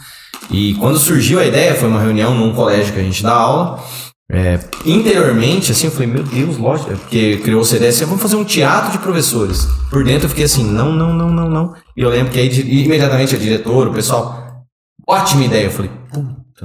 E 0.51 0.73
quando 0.75 0.97
surgiu 0.97 1.39
a 1.39 1.45
ideia, 1.45 1.75
foi 1.75 1.87
uma 1.89 1.99
reunião 2.01 2.33
num 2.33 2.53
colégio 2.53 2.93
que 2.93 2.99
a 2.99 3.03
gente 3.03 3.21
dá 3.23 3.33
aula. 3.33 3.83
É, 4.29 4.59
interiormente, 4.85 5.71
assim, 5.71 5.87
eu 5.87 5.91
falei, 5.91 6.07
meu 6.07 6.23
Deus, 6.23 6.57
lógico, 6.57 6.91
é 6.91 6.95
porque 6.95 7.39
a 7.45 7.75
ideia 7.77 7.89
assim, 7.89 8.05
vamos 8.05 8.21
fazer 8.21 8.35
um 8.35 8.43
teatro 8.43 8.91
de 8.91 8.97
professores. 8.97 9.65
Por 9.89 10.03
dentro 10.03 10.25
eu 10.25 10.29
fiquei 10.29 10.43
assim, 10.45 10.63
não, 10.65 10.91
não, 10.91 11.13
não, 11.13 11.29
não, 11.29 11.49
não. 11.49 11.73
E 11.95 12.01
eu 12.01 12.09
lembro 12.09 12.31
que 12.33 12.39
aí 12.39 12.49
di- 12.49 12.83
imediatamente 12.83 13.35
a 13.35 13.39
diretora, 13.39 13.89
o 13.89 13.93
pessoal, 13.93 14.65
ótima 15.07 15.45
ideia. 15.45 15.65
Eu 15.65 15.71
falei, 15.71 15.91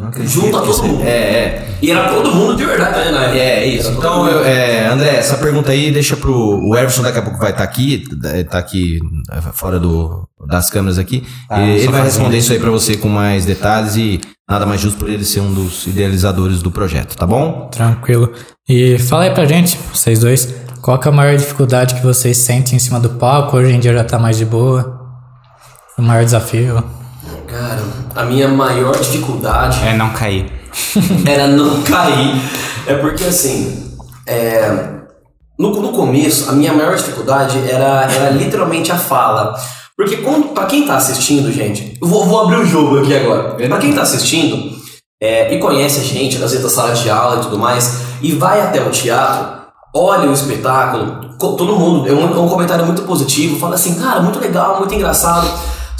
acredito. 0.09 0.33
Junta 0.33 0.61
todo 0.63 0.83
mundo. 0.85 1.05
É, 1.05 1.09
é. 1.11 1.69
E 1.83 1.91
era 1.91 2.09
todo 2.09 2.33
mundo 2.35 2.57
de 2.57 2.65
verdade, 2.65 2.99
né? 2.99 3.11
na 3.11 3.23
época. 3.25 3.39
É, 3.39 3.67
isso. 3.67 3.89
Era 3.89 3.99
Então, 3.99 4.27
eu- 4.29 4.45
é, 4.45 4.87
André, 4.89 5.17
essa 5.17 5.37
pergunta 5.37 5.71
aí 5.73 5.91
deixa 5.93 6.17
pro. 6.17 6.35
O 6.67 6.75
Everson 6.77 7.03
daqui 7.03 7.19
a 7.19 7.23
pouco 7.23 7.39
vai 7.39 7.51
estar 7.51 7.63
aqui, 7.65 8.05
tá 8.51 8.59
aqui 8.59 8.99
é, 9.31 9.41
fora 9.53 9.79
do, 9.79 10.27
das 10.49 10.71
câmeras 10.71 10.99
aqui. 10.99 11.27
Ah, 11.51 11.61
E 11.61 11.81
ele 11.81 11.89
vai 11.89 12.03
responder 12.05 12.39
isso 12.39 12.53
aí 12.53 12.59
pra 12.59 12.71
você 12.71 12.97
com 12.97 13.09
mais 13.09 13.45
detalhes 13.45 13.97
e 13.97 14.21
nada 14.49 14.65
mais 14.65 14.81
justo 14.81 14.99
por 14.99 15.11
ele 15.11 15.25
ser 15.25 15.41
um 15.41 15.53
dos 15.53 15.87
idealizadores 15.87 16.63
do 16.63 16.71
projeto, 16.71 17.15
tá 17.17 17.27
bom? 17.27 17.69
Tranquilo. 17.71 18.33
E 18.69 18.99
fala 18.99 19.25
aí 19.25 19.31
pra 19.35 19.45
gente, 19.45 19.79
vocês 19.93 20.19
dois, 20.21 20.55
qual 20.81 20.99
que 20.99 21.07
é 21.09 21.11
a 21.11 21.15
maior 21.15 21.37
dificuldade 21.37 21.95
que 21.97 22.03
vocês 22.03 22.39
sentem 22.39 22.77
em 22.77 22.79
cima 22.79 22.99
do 22.99 23.11
palco? 23.11 23.57
Hoje 23.59 23.73
em 23.75 23.79
dia 23.81 23.93
já 23.93 24.05
tá 24.05 24.19
mais 24.19 24.39
de 24.39 24.45
boa. 24.47 25.01
O 25.99 26.03
maior 26.03 26.25
desafio. 26.25 26.83
Cara, 27.53 27.83
a 28.17 28.25
minha 28.25 28.49
maior 28.49 28.99
dificuldade 28.99 29.87
É 29.87 29.95
não 29.95 30.09
cair. 30.09 30.51
era 31.29 31.47
não 31.47 31.83
cair. 31.83 32.41
É 32.87 32.95
porque 32.95 33.25
assim, 33.25 33.95
é, 34.27 34.71
no, 35.59 35.71
no 35.83 35.93
começo, 35.93 36.49
a 36.49 36.55
minha 36.55 36.73
maior 36.73 36.97
dificuldade 36.97 37.59
era, 37.69 38.11
era 38.11 38.31
literalmente 38.31 38.91
a 38.91 38.97
fala. 38.97 39.55
Porque 39.95 40.17
quando, 40.17 40.55
pra 40.55 40.65
quem 40.65 40.87
tá 40.87 40.97
assistindo, 40.97 41.53
gente, 41.53 41.99
eu 42.01 42.09
vou, 42.09 42.25
vou 42.25 42.41
abrir 42.41 42.57
o 42.57 42.65
jogo 42.65 43.01
aqui 43.01 43.15
agora. 43.15 43.55
Pra 43.55 43.79
quem 43.79 43.93
tá 43.93 44.01
assistindo 44.01 44.75
é, 45.23 45.55
e 45.55 45.59
conhece 45.59 46.01
a 46.01 46.05
gente, 46.05 46.37
às 46.37 46.53
vezes 46.53 46.63
da 46.63 46.71
sala 46.71 46.95
de 46.95 47.11
aula 47.11 47.37
e 47.37 47.41
tudo 47.43 47.59
mais, 47.59 48.01
e 48.23 48.33
vai 48.33 48.63
até 48.63 48.81
o 48.81 48.89
teatro, 48.89 49.61
olha 49.95 50.31
o 50.31 50.33
espetáculo, 50.33 51.37
todo 51.39 51.77
mundo, 51.77 52.09
é 52.09 52.13
um, 52.13 52.35
é 52.35 52.41
um 52.41 52.49
comentário 52.49 52.87
muito 52.87 53.03
positivo, 53.03 53.59
fala 53.59 53.75
assim, 53.75 54.01
cara, 54.01 54.23
muito 54.23 54.39
legal, 54.39 54.79
muito 54.79 54.95
engraçado. 54.95 55.47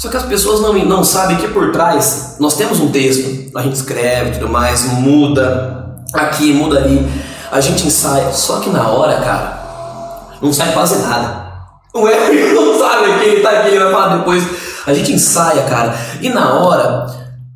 Só 0.03 0.09
que 0.09 0.17
as 0.17 0.23
pessoas 0.23 0.59
não, 0.59 0.73
não 0.73 1.01
sabem 1.01 1.37
que 1.37 1.47
por 1.47 1.71
trás 1.71 2.35
nós 2.37 2.57
temos 2.57 2.77
um 2.81 2.91
texto, 2.91 3.49
a 3.57 3.61
gente 3.61 3.75
escreve 3.75 4.31
tudo 4.31 4.49
mais, 4.49 4.83
muda 4.83 5.95
aqui, 6.13 6.51
muda 6.51 6.77
ali, 6.77 7.09
a 7.49 7.61
gente 7.61 7.87
ensaia, 7.87 8.29
só 8.33 8.59
que 8.59 8.69
na 8.69 8.85
hora, 8.89 9.21
cara, 9.21 10.27
não 10.41 10.51
sai 10.51 10.73
quase 10.73 11.01
nada. 11.01 11.53
O 11.93 12.05
Eric 12.05 12.51
não 12.53 12.77
sabe 12.77 13.11
o 13.11 13.17
que 13.17 13.25
ele 13.27 13.41
tá 13.41 13.51
aqui, 13.51 13.69
ele 13.69 13.79
vai 13.79 13.93
falar 13.93 14.17
depois. 14.17 14.43
A 14.85 14.93
gente 14.93 15.13
ensaia, 15.13 15.63
cara, 15.63 15.97
e 16.21 16.27
na 16.27 16.53
hora 16.55 17.05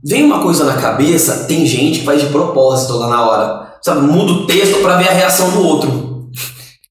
vem 0.01 0.23
uma 0.23 0.41
coisa 0.41 0.63
na 0.63 0.75
cabeça, 0.75 1.47
tem 1.49 1.65
gente 1.65 1.99
que 1.99 2.05
faz 2.05 2.21
de 2.21 2.27
propósito 2.27 2.93
lá 2.93 3.09
na 3.09 3.25
hora, 3.25 3.73
sabe? 3.81 3.99
Muda 4.03 4.31
o 4.31 4.47
texto 4.47 4.81
pra 4.81 4.95
ver 4.95 5.09
a 5.09 5.13
reação 5.13 5.49
do 5.49 5.67
outro. 5.67 6.29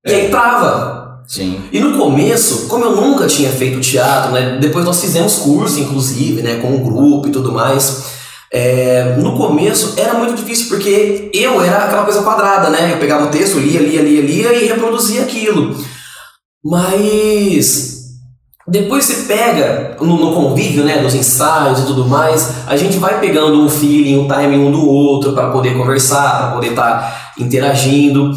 E 0.07 0.12
aí 0.12 0.29
trava. 0.29 1.06
Sim. 1.27 1.61
E 1.73 1.81
no 1.81 1.99
começo, 1.99 2.69
como 2.69 2.85
eu 2.85 2.95
nunca 2.95 3.27
tinha 3.27 3.51
feito 3.51 3.81
teatro, 3.81 4.33
né? 4.33 4.59
Depois 4.61 4.85
nós 4.85 5.01
fizemos 5.01 5.37
curso, 5.37 5.81
inclusive, 5.81 6.43
né? 6.43 6.57
Com 6.61 6.69
um 6.69 6.83
grupo 6.83 7.29
e 7.29 7.33
tudo 7.33 7.53
mais. 7.53 8.15
é, 8.53 9.17
no 9.19 9.37
começo 9.37 9.95
era 9.99 10.15
muito 10.15 10.35
difícil 10.37 10.69
porque 10.69 11.31
eu 11.35 11.61
era 11.61 11.85
aquela 11.85 12.05
coisa 12.05 12.23
quadrada, 12.23 12.71
né? 12.71 12.93
Eu 12.93 12.99
pegava 12.99 13.27
o 13.27 13.31
texto, 13.31 13.59
lia, 13.59 13.81
lia, 13.81 14.03
lia, 14.03 14.23
lia 14.23 14.53
e 14.53 14.67
reproduzia 14.69 15.23
aquilo. 15.23 15.77
Mas 16.65 17.97
depois 18.69 19.05
você 19.05 19.33
pega 19.33 19.97
no, 20.01 20.17
no 20.17 20.33
convívio, 20.35 20.85
né, 20.85 20.99
dos 20.99 21.15
ensaios 21.15 21.81
e 21.81 21.87
tudo 21.87 22.05
mais, 22.07 22.67
a 22.67 22.77
gente 22.77 22.99
vai 22.99 23.21
pegando 23.21 23.61
um 23.61 23.69
feeling, 23.69 24.19
um 24.19 24.27
timing 24.27 24.59
um 24.59 24.73
do 24.73 24.89
outro 24.89 25.33
para 25.33 25.51
poder 25.51 25.77
conversar, 25.77 26.39
para 26.39 26.51
poder 26.53 26.71
estar 26.71 27.33
interagindo. 27.39 28.33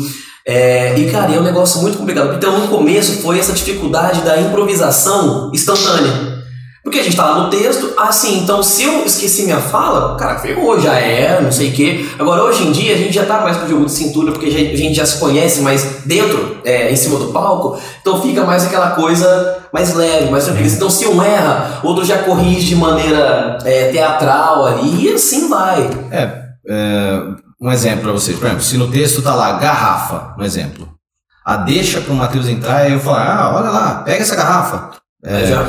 É, 0.49 0.97
e 0.97 1.11
cara, 1.11 1.31
é 1.31 1.39
um 1.39 1.43
negócio 1.43 1.79
muito 1.79 1.99
complicado. 1.99 2.33
Então 2.35 2.57
no 2.57 2.67
começo 2.69 3.21
foi 3.21 3.37
essa 3.37 3.53
dificuldade 3.53 4.21
da 4.21 4.41
improvisação 4.41 5.51
instantânea. 5.53 6.39
Porque 6.83 6.97
a 6.97 7.03
gente 7.03 7.15
lá 7.15 7.43
no 7.43 7.51
texto, 7.51 7.93
assim, 7.95 8.39
então 8.39 8.63
se 8.63 8.83
eu 8.83 9.05
esqueci 9.05 9.43
minha 9.43 9.59
fala, 9.59 10.17
cara, 10.17 10.39
ferrou, 10.39 10.79
já 10.79 10.95
é, 10.95 11.39
não 11.39 11.51
sei 11.51 11.69
o 11.69 11.71
quê. 11.71 12.03
Agora, 12.17 12.41
hoje 12.45 12.63
em 12.63 12.71
dia, 12.71 12.95
a 12.95 12.97
gente 12.97 13.13
já 13.13 13.25
tá 13.25 13.41
mais 13.41 13.57
pro 13.57 13.69
jogo 13.69 13.85
de 13.85 13.91
cintura, 13.91 14.31
porque 14.31 14.47
a 14.47 14.49
gente 14.49 14.95
já 14.95 15.05
se 15.05 15.19
conhece 15.19 15.61
mais 15.61 15.83
dentro, 16.05 16.57
é, 16.65 16.91
em 16.91 16.95
cima 16.95 17.19
do 17.19 17.27
palco, 17.27 17.79
então 18.01 18.19
fica 18.19 18.43
mais 18.43 18.65
aquela 18.65 18.91
coisa 18.91 19.59
mais 19.71 19.93
leve, 19.93 20.31
mais 20.31 20.45
tranquila. 20.45 20.67
Então, 20.67 20.89
se 20.89 21.05
um 21.05 21.21
erra, 21.21 21.79
outro 21.83 22.03
já 22.03 22.19
corrige 22.23 22.69
de 22.69 22.75
maneira 22.75 23.59
é, 23.63 23.91
teatral 23.91 24.65
ali, 24.65 25.09
e 25.09 25.13
assim 25.13 25.47
vai. 25.47 25.87
É, 26.09 26.31
é, 26.67 27.21
um 27.61 27.71
exemplo 27.71 28.03
pra 28.03 28.11
vocês. 28.11 28.37
Por 28.37 28.45
exemplo, 28.45 28.63
se 28.63 28.77
no 28.77 28.89
texto 28.89 29.21
tá 29.21 29.33
lá 29.35 29.53
garrafa, 29.53 30.35
um 30.37 30.43
exemplo. 30.43 30.87
A 31.45 31.57
deixa 31.57 32.01
pro 32.01 32.13
Matheus 32.13 32.47
entrar 32.47 32.89
e 32.89 32.93
eu 32.93 32.99
falar, 32.99 33.37
ah, 33.37 33.55
olha 33.55 33.69
lá, 33.69 33.95
pega 34.05 34.21
essa 34.21 34.35
garrafa. 34.35 34.91
É, 35.23 35.47
Já. 35.47 35.65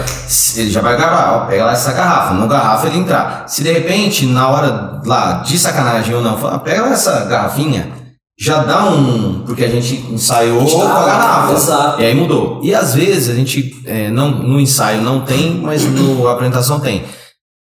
ele 0.57 0.71
já 0.71 0.81
vai 0.81 0.97
gravar, 0.97 1.33
ó, 1.33 1.47
pega 1.47 1.65
lá 1.65 1.73
essa 1.73 1.93
garrafa, 1.93 2.35
no 2.35 2.47
garrafa 2.47 2.87
ele 2.87 2.99
entrar. 2.99 3.49
Se 3.49 3.65
de 3.65 3.73
repente, 3.73 4.25
na 4.27 4.49
hora 4.49 5.01
lá 5.05 5.43
de 5.45 5.59
sacanagem 5.59 6.15
ou 6.15 6.23
não, 6.23 6.37
fala, 6.39 6.55
"Ah, 6.57 6.59
pega 6.61 6.83
lá 6.83 6.91
essa 6.91 7.25
garrafinha, 7.25 7.91
já 8.39 8.63
dá 8.63 8.85
um. 8.85 9.43
Porque 9.45 9.65
a 9.65 9.69
gente 9.69 9.97
ensaiou 10.13 10.65
com 10.65 10.83
a 10.83 11.05
garrafa. 11.05 11.53
Exato. 11.53 12.01
E 12.01 12.07
aí 12.07 12.15
mudou. 12.15 12.61
E 12.63 12.75
às 12.75 12.95
vezes 12.95 13.29
a 13.29 13.35
gente, 13.35 13.83
é, 13.85 14.09
não, 14.09 14.31
no 14.31 14.59
ensaio 14.61 15.03
não 15.03 15.21
tem, 15.23 15.61
mas 15.61 15.85
no 15.85 16.29
apresentação 16.29 16.79
tem. 16.81 17.05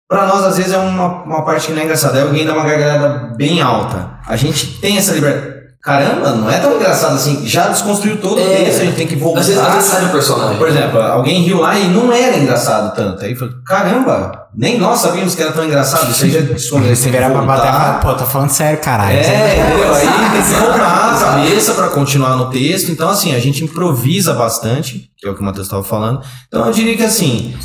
Pra 0.10 0.26
nós, 0.26 0.44
às 0.46 0.58
vezes, 0.58 0.72
é 0.74 0.78
uma, 0.78 1.24
uma 1.24 1.44
parte 1.44 1.68
que 1.68 1.74
não 1.74 1.82
é 1.82 1.84
engraçada. 1.84 2.18
Aí 2.18 2.24
alguém 2.24 2.46
dá 2.46 2.54
uma 2.54 2.64
gargalhada 2.64 3.34
bem 3.36 3.62
alta. 3.62 4.10
A 4.26 4.36
gente 4.38 4.80
tem 4.80 4.98
essa 4.98 5.14
liberdade. 5.14 5.58
Caramba, 5.84 6.32
não 6.32 6.50
é 6.50 6.58
tão 6.60 6.76
engraçado 6.76 7.16
assim. 7.16 7.46
Já 7.46 7.68
desconstruiu 7.68 8.18
todo 8.20 8.38
o 8.38 8.40
É. 8.42 8.64
texto, 8.64 8.82
a 8.82 8.86
gente 8.86 8.96
tem 8.96 9.08
que 9.08 9.16
voltar. 9.16 9.42
Às 9.42 9.48
vezes, 9.48 9.62
às 9.62 9.74
vezes 9.74 9.90
sai 9.90 10.06
do 10.06 10.12
personagem. 10.12 10.58
Por 10.58 10.68
exemplo, 10.68 11.02
alguém 11.02 11.42
riu 11.44 11.60
lá 11.62 11.78
e 11.78 11.88
não 11.90 12.12
era 12.12 12.36
engraçado 12.38 12.94
tanto. 12.96 13.24
Aí 13.24 13.36
falou, 13.36 13.54
caramba, 13.66 14.47
nem 14.58 14.80
nós 14.80 15.02
sabíamos 15.02 15.36
que 15.36 15.44
era 15.44 15.52
tão 15.52 15.64
engraçado. 15.64 16.10
Isso 16.10 16.26
aí 16.26 16.32
já 16.32 16.40
escondeu. 16.40 16.96
Você 16.96 17.12
virar 17.12 17.30
pra 17.30 17.44
bater 17.44 17.68
e 17.68 17.72
falar, 17.72 18.00
pô, 18.00 18.16
tô 18.16 18.26
falando 18.26 18.50
sério, 18.50 18.82
caralho. 18.82 19.16
É, 19.16 19.60
entendeu? 19.60 19.94
Aí 19.94 20.08
tem 20.08 20.42
que 20.42 20.60
voltar 20.60 21.14
a 21.14 21.20
cabeça 21.20 21.74
pra 21.76 21.90
continuar 21.90 22.36
no 22.36 22.50
texto. 22.50 22.92
Então, 22.92 23.08
assim, 23.08 23.36
a 23.36 23.40
gente 23.40 23.64
improvisa 23.64 24.34
bastante, 24.34 25.12
que 25.16 25.28
é 25.28 25.30
o 25.30 25.36
que 25.36 25.42
o 25.42 25.44
Matheus 25.44 25.68
estava 25.68 25.84
falando. 25.84 26.24
Então, 26.48 26.66
eu 26.66 26.72
diria 26.72 26.98
que, 26.98 27.04
assim, 27.04 27.56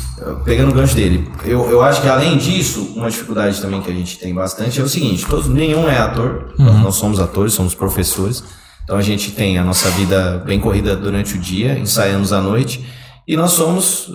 pegando 0.45 0.69
o 0.69 0.73
gancho 0.75 0.93
dele, 0.93 1.27
eu, 1.43 1.67
eu 1.67 1.81
acho 1.81 1.99
que 1.99 2.07
além 2.07 2.37
disso, 2.37 2.93
uma 2.95 3.09
dificuldade 3.09 3.59
também 3.59 3.81
que 3.81 3.89
a 3.89 3.93
gente 3.95 4.19
tem 4.19 4.31
bastante 4.31 4.79
é 4.79 4.83
o 4.83 4.87
seguinte: 4.87 5.25
todos, 5.25 5.47
nenhum 5.47 5.89
é 5.89 5.97
ator, 5.97 6.53
nós 6.59 6.75
não 6.75 6.91
somos 6.91 7.19
atores, 7.19 7.53
somos 7.53 7.73
professores. 7.73 8.43
Então, 8.83 8.97
a 8.97 9.01
gente 9.01 9.31
tem 9.31 9.57
a 9.57 9.63
nossa 9.63 9.89
vida 9.89 10.43
bem 10.45 10.59
corrida 10.59 10.95
durante 10.95 11.33
o 11.33 11.39
dia, 11.39 11.75
ensaiamos 11.75 12.31
à 12.31 12.39
noite. 12.39 12.85
E 13.27 13.35
nós 13.35 13.53
somos. 13.53 14.11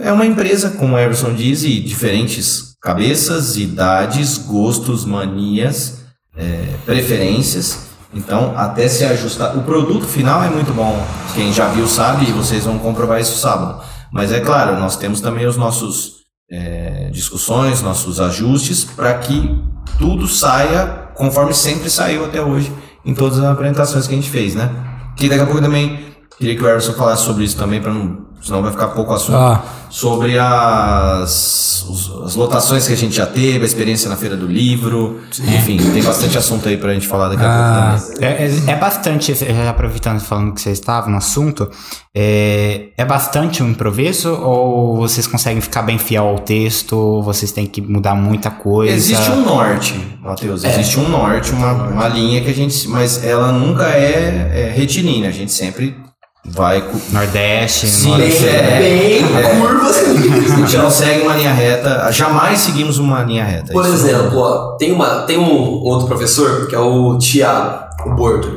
É 0.00 0.12
uma 0.12 0.26
empresa, 0.26 0.70
como 0.70 0.94
o 0.94 0.98
Everson 0.98 1.32
diz, 1.34 1.64
e 1.64 1.80
diferentes 1.80 2.74
cabeças, 2.82 3.56
idades, 3.56 4.36
gostos, 4.36 5.04
manias, 5.04 6.04
é, 6.36 6.74
preferências. 6.84 7.88
Então, 8.12 8.52
até 8.56 8.88
se 8.88 9.04
ajustar. 9.04 9.56
O 9.56 9.62
produto 9.62 10.06
final 10.06 10.42
é 10.42 10.50
muito 10.50 10.72
bom. 10.72 11.02
Quem 11.34 11.52
já 11.52 11.68
viu 11.68 11.86
sabe 11.86 12.28
e 12.28 12.32
vocês 12.32 12.64
vão 12.64 12.78
comprovar 12.78 13.20
isso 13.20 13.38
sábado. 13.38 13.82
Mas 14.12 14.32
é 14.32 14.40
claro, 14.40 14.78
nós 14.78 14.96
temos 14.96 15.20
também 15.20 15.46
os 15.46 15.56
nossos 15.56 16.20
é, 16.50 17.08
discussões, 17.12 17.80
nossos 17.80 18.20
ajustes, 18.20 18.84
para 18.84 19.14
que 19.14 19.56
tudo 19.98 20.26
saia 20.26 21.10
conforme 21.14 21.54
sempre 21.54 21.88
saiu 21.88 22.24
até 22.24 22.42
hoje 22.42 22.72
em 23.04 23.14
todas 23.14 23.38
as 23.38 23.44
apresentações 23.44 24.06
que 24.06 24.14
a 24.14 24.16
gente 24.16 24.30
fez, 24.30 24.54
né? 24.54 24.70
Que 25.16 25.28
daqui 25.28 25.42
a 25.42 25.46
pouco 25.46 25.62
também 25.62 26.14
queria 26.38 26.56
que 26.56 26.62
o 26.62 26.68
Everson 26.68 26.94
falasse 26.94 27.24
sobre 27.24 27.44
isso 27.44 27.56
também, 27.56 27.80
para 27.80 27.92
não, 27.92 28.26
senão 28.40 28.62
vai 28.62 28.70
ficar 28.72 28.88
pouco 28.88 29.12
assunto. 29.12 29.36
Ah. 29.36 29.62
Sobre 29.90 30.38
as, 30.38 31.84
os- 31.88 32.22
as 32.24 32.34
lotações 32.36 32.86
que 32.86 32.92
a 32.92 32.96
gente 32.96 33.16
já 33.16 33.26
teve, 33.26 33.62
a 33.62 33.66
experiência 33.66 34.08
na 34.08 34.16
Feira 34.16 34.36
do 34.36 34.46
Livro. 34.46 35.20
Enfim, 35.40 35.78
tem 35.78 36.02
bastante 36.02 36.38
assunto 36.38 36.68
aí 36.68 36.76
pra 36.76 36.92
gente 36.94 37.06
falar 37.08 37.28
daqui 37.30 37.42
a 37.42 37.48
Ah. 37.48 37.96
pouco 37.98 38.14
também. 38.14 38.28
É, 38.28 38.46
é- 38.46 38.72
é 38.72 38.76
bastante, 38.76 39.34
já 39.34 39.70
aproveitando 39.70 40.20
falando 40.20 40.52
que 40.54 40.60
vocês 40.60 40.78
estavam 40.78 41.10
no 41.10 41.16
assunto, 41.16 41.68
é, 42.14 42.90
é 42.96 43.04
bastante 43.04 43.62
um 43.62 43.70
improviso 43.70 44.32
ou 44.32 44.96
vocês 44.96 45.26
conseguem 45.26 45.60
ficar 45.60 45.82
bem 45.82 45.98
fiel 45.98 46.26
ao 46.28 46.38
texto, 46.38 46.92
ou 46.96 47.22
vocês 47.22 47.50
têm 47.52 47.66
que 47.66 47.80
mudar 47.80 48.14
muita 48.14 48.50
coisa? 48.50 48.94
Existe 48.94 49.30
um 49.30 49.42
norte, 49.44 49.94
Matheus. 50.22 50.62
Existe 50.64 50.98
um 51.00 51.08
norte, 51.08 51.50
uma, 51.52 51.72
uma 51.72 52.08
linha 52.08 52.40
que 52.40 52.50
a 52.50 52.54
gente. 52.54 52.86
Mas 52.88 53.24
ela 53.24 53.50
nunca 53.52 53.84
é, 53.88 54.68
é 54.68 54.72
retilínea. 54.76 55.28
A 55.28 55.32
gente 55.32 55.52
sempre 55.52 55.96
vai. 56.44 56.82
Nordeste, 57.10 57.86
Sim, 57.86 58.08
Nordeste. 58.08 58.46
é. 58.48 58.78
Bem 58.80 59.58
curvas. 59.60 59.96
A 59.98 60.56
gente 60.56 60.76
não 60.78 60.90
segue 60.90 61.22
uma 61.22 61.34
linha 61.36 61.52
reta. 61.52 62.10
Jamais 62.12 62.58
seguimos 62.60 62.98
uma 62.98 63.22
linha 63.22 63.44
reta. 63.44 63.72
Por 63.72 63.84
Isso- 63.84 63.94
exemplo, 63.94 64.38
ó, 64.38 64.76
tem, 64.76 64.92
uma, 64.92 65.22
tem 65.22 65.38
um 65.38 65.50
outro 65.82 66.06
professor, 66.06 66.66
que 66.66 66.74
é 66.74 66.78
o 66.78 67.16
Thiago, 67.18 67.84
o 68.06 68.14
Borto. 68.14 68.50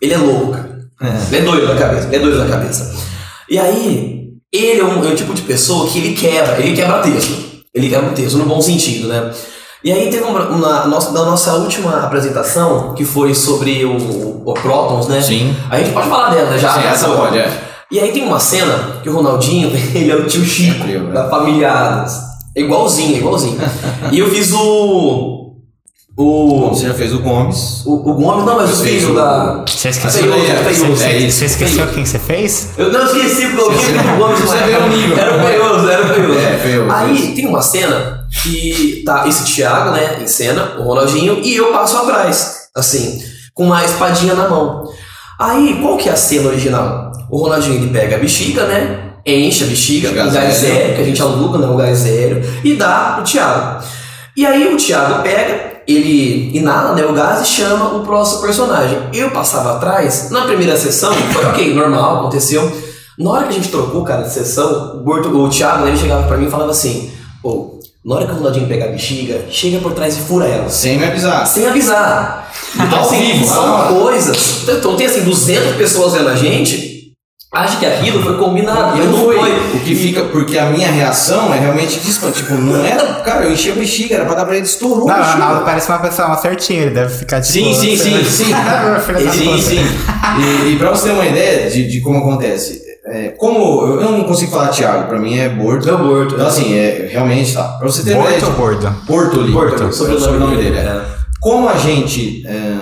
Ele 0.00 0.14
é 0.14 0.18
louco, 0.18 0.52
cara. 0.52 0.80
Ele 1.30 1.36
é 1.36 1.40
doido 1.42 1.66
da 1.66 1.76
cabeça, 1.76 2.06
ele 2.08 2.16
é 2.16 2.18
doido 2.18 2.38
da 2.38 2.46
cabeça. 2.46 2.94
E 3.48 3.58
aí, 3.58 4.28
ele 4.52 4.80
é 4.80 4.84
um, 4.84 5.04
é 5.04 5.08
um 5.08 5.14
tipo 5.14 5.32
de 5.34 5.42
pessoa 5.42 5.88
que 5.88 5.98
ele 5.98 6.14
quebra, 6.14 6.58
ele 6.60 6.74
quebra 6.76 6.98
texto. 7.00 7.50
Ele 7.74 7.88
quebra 7.88 8.10
texto, 8.10 8.36
no 8.36 8.44
bom 8.46 8.60
sentido, 8.60 9.08
né? 9.08 9.30
E 9.82 9.90
aí 9.90 10.10
teve 10.10 10.22
uma, 10.24 10.40
uma 10.48 10.86
nossa, 10.86 11.10
da 11.12 11.24
nossa 11.24 11.54
última 11.54 12.00
apresentação, 12.04 12.92
que 12.94 13.04
foi 13.04 13.34
sobre 13.34 13.84
o, 13.84 14.42
o 14.44 14.52
Protons, 14.54 15.08
né? 15.08 15.22
Sim. 15.22 15.56
A 15.70 15.78
gente 15.78 15.92
pode 15.92 16.08
falar 16.08 16.30
dela, 16.34 16.50
né? 16.50 16.58
Já, 16.58 16.74
Sim, 16.74 16.86
essa 16.86 17.08
pode, 17.08 17.38
é. 17.38 17.50
E 17.90 17.98
aí 17.98 18.12
tem 18.12 18.24
uma 18.24 18.38
cena 18.38 18.98
que 19.02 19.08
o 19.08 19.14
Ronaldinho, 19.14 19.70
ele 19.94 20.10
é 20.10 20.14
o 20.16 20.26
tio 20.26 20.44
Chico, 20.44 20.84
né? 20.86 20.98
da 21.12 21.28
família 21.30 21.70
Adams. 21.72 22.12
É 22.54 22.60
igualzinho, 22.60 23.14
é 23.14 23.18
igualzinho. 23.18 23.58
e 24.12 24.18
eu 24.18 24.28
fiz 24.30 24.52
o. 24.52 25.38
O. 26.16 26.68
Você 26.68 26.86
já 26.88 26.92
fez 26.94 27.14
o 27.14 27.20
Gomes. 27.20 27.82
O, 27.86 27.94
o 28.10 28.14
Gomes, 28.14 28.44
não, 28.44 28.56
mas 28.56 28.68
Eu 28.70 28.76
o 28.76 28.78
fiz 28.80 29.00
filho 29.00 29.12
o- 29.12 29.14
da. 29.14 29.64
Você 29.66 29.88
esqueceu? 29.88 30.22
Feioso, 30.24 30.50
é, 30.52 30.74
feioso. 30.74 31.04
é 31.04 31.16
isso. 31.16 31.38
Você 31.38 31.44
esqueceu 31.46 31.86
quem 31.86 32.04
você 32.04 32.18
fez? 32.18 32.70
Eu 32.76 32.92
não 32.92 33.04
esqueci 33.06 33.46
porque 33.56 33.62
eu 33.62 33.70
vi 34.02 34.08
o 34.08 34.16
Gomes 34.18 34.40
você 34.44 34.58
vê 34.58 34.76
o 34.76 34.88
nível. 34.88 35.16
Era 35.16 35.36
o 35.36 35.46
feioso, 35.46 35.88
era 35.88 36.04
o 36.04 36.08
feioso. 36.14 36.38
É, 36.40 36.58
feioso, 36.58 36.90
Aí 36.92 37.34
tem 37.34 37.46
uma 37.46 37.62
cena 37.62 38.19
que 38.42 39.02
tá 39.04 39.26
esse 39.26 39.44
Thiago, 39.44 39.90
né, 39.90 40.18
em 40.22 40.26
cena, 40.26 40.76
o 40.78 40.82
Ronaldinho, 40.82 41.40
e 41.42 41.56
eu 41.56 41.72
passo 41.72 41.96
atrás, 41.96 42.68
assim, 42.74 43.22
com 43.54 43.64
uma 43.64 43.84
espadinha 43.84 44.34
na 44.34 44.48
mão. 44.48 44.84
Aí, 45.38 45.78
qual 45.80 45.96
que 45.96 46.08
é 46.08 46.12
a 46.12 46.16
cena 46.16 46.48
original? 46.48 47.12
O 47.30 47.38
Ronaldinho 47.38 47.76
ele 47.76 47.90
pega 47.90 48.16
a 48.16 48.18
bexiga, 48.18 48.64
né? 48.66 49.12
Enche 49.24 49.64
a 49.64 49.66
bexiga, 49.66 50.10
o 50.10 50.14
gás 50.14 50.56
zero. 50.56 50.94
que 50.94 51.02
a 51.02 51.04
gente 51.04 51.20
aluga, 51.20 51.58
né? 51.58 51.66
O 51.66 51.76
gás 51.76 51.98
zero, 51.98 52.42
e 52.64 52.74
dá 52.74 53.12
pro 53.14 53.24
Thiago. 53.24 53.84
E 54.36 54.46
aí 54.46 54.72
o 54.72 54.76
Thiago 54.76 55.22
pega, 55.22 55.82
ele 55.86 56.56
inala 56.56 56.94
né, 56.94 57.04
o 57.04 57.12
gás 57.12 57.42
e 57.42 57.46
chama 57.46 57.96
o 57.96 58.00
próximo 58.00 58.42
personagem. 58.42 58.98
Eu 59.12 59.30
passava 59.30 59.76
atrás, 59.76 60.30
na 60.30 60.42
primeira 60.42 60.76
sessão, 60.76 61.12
foi 61.32 61.44
ok, 61.46 61.74
normal, 61.74 62.20
aconteceu. 62.20 62.70
Na 63.18 63.30
hora 63.30 63.42
que 63.44 63.50
a 63.50 63.52
gente 63.52 63.68
trocou, 63.68 64.04
cara, 64.04 64.22
de 64.22 64.32
sessão, 64.32 64.98
o, 64.98 65.04
Borto, 65.04 65.28
o 65.28 65.48
Thiago, 65.48 65.84
né, 65.84 65.90
ele 65.90 65.98
chegava 65.98 66.26
pra 66.26 66.36
mim 66.36 66.46
e 66.46 66.50
falava 66.50 66.70
assim, 66.70 67.10
pô, 67.42 67.79
na 68.04 68.14
hora 68.14 68.26
que 68.26 68.32
o 68.32 68.36
Ronaldinho 68.36 68.66
pegar 68.66 68.86
a 68.86 68.88
bexiga, 68.88 69.44
chega 69.50 69.78
por 69.78 69.92
trás 69.92 70.16
e 70.16 70.20
fura 70.20 70.46
ela. 70.46 70.68
Sem 70.70 70.98
me 70.98 71.04
avisar. 71.04 71.46
Sem 71.46 71.66
avisar. 71.66 72.50
Então, 72.74 72.98
Ao 72.98 73.04
assim, 73.04 73.20
vivo, 73.20 73.44
são 73.46 73.76
ah. 73.76 73.88
coisas. 73.88 74.62
Então, 74.68 74.96
tem 74.96 75.06
assim, 75.06 75.22
200 75.22 75.76
pessoas 75.76 76.14
vendo 76.14 76.28
a 76.28 76.34
gente, 76.36 77.12
acha 77.52 77.78
que 77.78 77.84
aquilo 77.84 78.22
foi 78.22 78.38
combinado. 78.38 78.96
E 78.96 79.00
mas 79.00 79.06
não 79.06 79.18
não 79.18 79.24
foi. 79.24 79.36
foi. 79.36 79.76
O 79.76 79.80
que 79.80 79.94
fica, 79.94 80.24
porque 80.24 80.56
a 80.56 80.70
minha 80.70 80.90
reação 80.90 81.52
é 81.52 81.58
realmente 81.58 82.00
disso. 82.00 82.30
Tipo, 82.30 82.54
não 82.54 82.82
era. 82.84 83.04
Cara, 83.20 83.44
eu 83.44 83.52
enchi 83.52 83.70
a 83.70 83.74
bexiga, 83.74 84.14
era 84.14 84.24
pra 84.24 84.34
dar 84.34 84.44
pra 84.46 84.56
ele, 84.56 84.64
estourou 84.64 85.06
Não, 85.06 85.14
a 85.14 85.18
o 85.18 85.20
bexiga. 85.20 85.44
Ronaldo 85.44 85.64
parece 85.66 85.88
uma 85.90 85.98
pessoa 85.98 86.36
certinha, 86.38 86.82
ele 86.82 86.94
deve 86.94 87.14
ficar 87.14 87.42
tipo. 87.42 87.52
Sim, 87.52 87.74
sim, 87.74 87.96
sim, 87.96 88.24
sim. 88.24 88.44
Sim, 89.30 89.60
sim. 89.60 89.84
E, 90.64 90.72
e 90.72 90.78
pra 90.78 90.90
você 90.90 91.08
ter 91.08 91.14
uma 91.14 91.26
ideia 91.26 91.70
de, 91.70 91.86
de 91.86 92.00
como 92.00 92.18
acontece, 92.18 92.79
é, 93.10 93.28
como 93.30 94.00
eu 94.00 94.12
não 94.12 94.24
consigo 94.24 94.52
falar 94.52 94.68
Thiago, 94.68 95.08
pra 95.08 95.18
mim 95.18 95.36
é 95.36 95.48
Borto. 95.48 95.88
É 95.88 95.92
o 95.92 95.98
Borto. 95.98 96.34
Então, 96.34 96.46
assim, 96.46 96.74
é, 96.74 97.08
realmente 97.10 97.52
tá. 97.52 97.64
Pra 97.64 97.88
você 97.88 98.04
ter 98.04 98.14
Borto 98.14 98.30
ideia. 98.30 98.46
ou 98.46 98.52
gordo? 98.52 98.90
Bortoli. 99.06 99.52
Borto, 99.52 99.82
é 99.82 99.86
o 99.86 99.92
sobrenome 99.92 100.56
dele. 100.56 100.78
é. 100.78 101.04
Como 101.40 101.68
a 101.68 101.76
gente 101.76 102.46
é, 102.46 102.76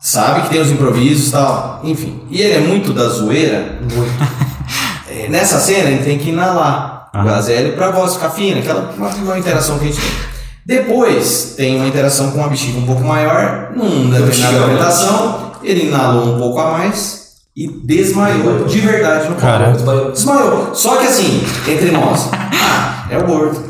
sabe 0.00 0.42
que 0.42 0.50
tem 0.50 0.60
os 0.60 0.70
improvisos 0.70 1.28
e 1.28 1.32
tal, 1.32 1.80
enfim. 1.84 2.22
E 2.30 2.40
ele 2.40 2.54
é 2.54 2.60
muito 2.60 2.92
da 2.92 3.08
zoeira. 3.08 3.78
é, 5.08 5.28
nessa 5.28 5.60
cena 5.60 5.90
ele 5.90 6.02
tem 6.02 6.18
que 6.18 6.30
inalar 6.30 7.10
o 7.14 7.50
hélio 7.50 7.74
pra 7.74 7.90
voz 7.90 8.14
ficar 8.14 8.30
fina, 8.30 8.60
aquela 8.60 8.92
uma, 8.96 9.08
uma 9.08 9.38
interação 9.38 9.78
que 9.78 9.84
a 9.84 9.88
gente 9.88 10.00
tem. 10.00 10.10
Depois 10.66 11.54
tem 11.56 11.76
uma 11.76 11.86
interação 11.86 12.32
com 12.32 12.38
uma 12.38 12.48
bexiga 12.48 12.78
um 12.78 12.86
pouco 12.86 13.04
maior, 13.04 13.70
num 13.76 14.10
determinada 14.10 14.64
apresentação, 14.64 15.52
ele 15.62 15.86
inalou 15.86 16.34
um 16.34 16.38
pouco 16.38 16.58
a 16.58 16.72
mais 16.72 17.25
e 17.56 17.66
desmaiou 17.66 18.66
de 18.66 18.80
verdade 18.80 19.30
no 19.30 19.36
palco. 19.36 20.12
Desmaiou. 20.12 20.74
Só 20.74 20.96
que 20.96 21.06
assim, 21.06 21.42
entre 21.66 21.90
nós, 21.90 22.28
ah, 22.52 23.06
é 23.08 23.16
o 23.16 23.24
gordo. 23.24 23.65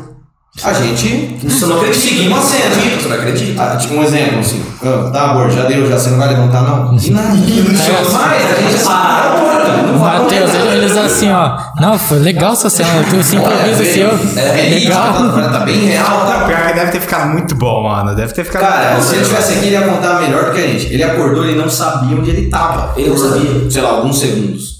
A 0.63 0.73
gente 0.73 1.37
Você 1.43 1.65
não 1.67 1.77
acredita. 1.77 2.01
seguimos 2.07 2.39
a 2.39 2.41
cena. 2.41 2.75
Você 2.99 3.07
não 3.07 3.15
acredita. 3.15 3.61
Ah, 3.61 3.75
tipo 3.77 3.93
um 3.93 4.03
exemplo, 4.03 4.39
assim, 4.39 4.63
ah, 4.83 5.09
tá, 5.13 5.21
amor, 5.31 5.51
já 5.51 5.63
deu, 5.65 5.87
já 5.87 5.99
você 5.99 6.09
não 6.09 6.17
vai 6.17 6.29
levantar, 6.29 6.61
não? 6.63 6.97
E 6.97 7.11
nada. 7.11 7.27
Mas 7.29 7.35
a 7.35 8.61
gente 8.61 8.75
assim, 8.75 8.87
ah, 8.89 9.35
porra, 9.39 9.83
não 9.83 9.99
vai 9.99 10.19
Matheus, 10.19 10.51
eles 10.73 10.97
assim, 10.97 11.29
ó. 11.29 11.57
Não, 11.79 11.99
foi 11.99 12.19
legal 12.19 12.53
essa 12.53 12.69
cena. 12.71 12.89
Tu 13.09 13.23
se 13.23 13.35
improvisa 13.35 13.85
seu. 13.85 14.09
É, 14.09 14.53
verídico, 14.53 14.89
legal. 14.89 15.13
tá, 15.13 15.49
tá 15.49 15.59
bem 15.59 15.85
real, 15.85 16.25
tá? 16.25 16.45
Pior 16.47 16.67
que 16.67 16.73
deve 16.73 16.91
ter 16.91 17.01
ficado 17.01 17.29
muito 17.29 17.55
bom, 17.55 17.83
mano. 17.83 18.15
Deve 18.15 18.33
ter 18.33 18.43
ficado. 18.43 18.61
Cara, 18.63 18.99
se 19.01 19.13
ele 19.13 19.21
estivesse 19.21 19.53
aqui, 19.53 19.65
ele 19.67 19.75
ia 19.75 19.81
contar 19.81 20.19
melhor 20.21 20.45
do 20.45 20.51
que 20.53 20.59
a 20.59 20.67
gente. 20.67 20.91
Ele 20.91 21.03
acordou, 21.03 21.45
ele 21.45 21.59
não 21.59 21.69
sabia 21.69 22.17
onde 22.17 22.31
ele 22.31 22.49
tava. 22.49 22.93
Ele 22.97 23.09
não 23.09 23.17
sabia. 23.17 23.69
Sei 23.69 23.81
lá, 23.81 23.89
alguns 23.89 24.19
segundos. 24.19 24.76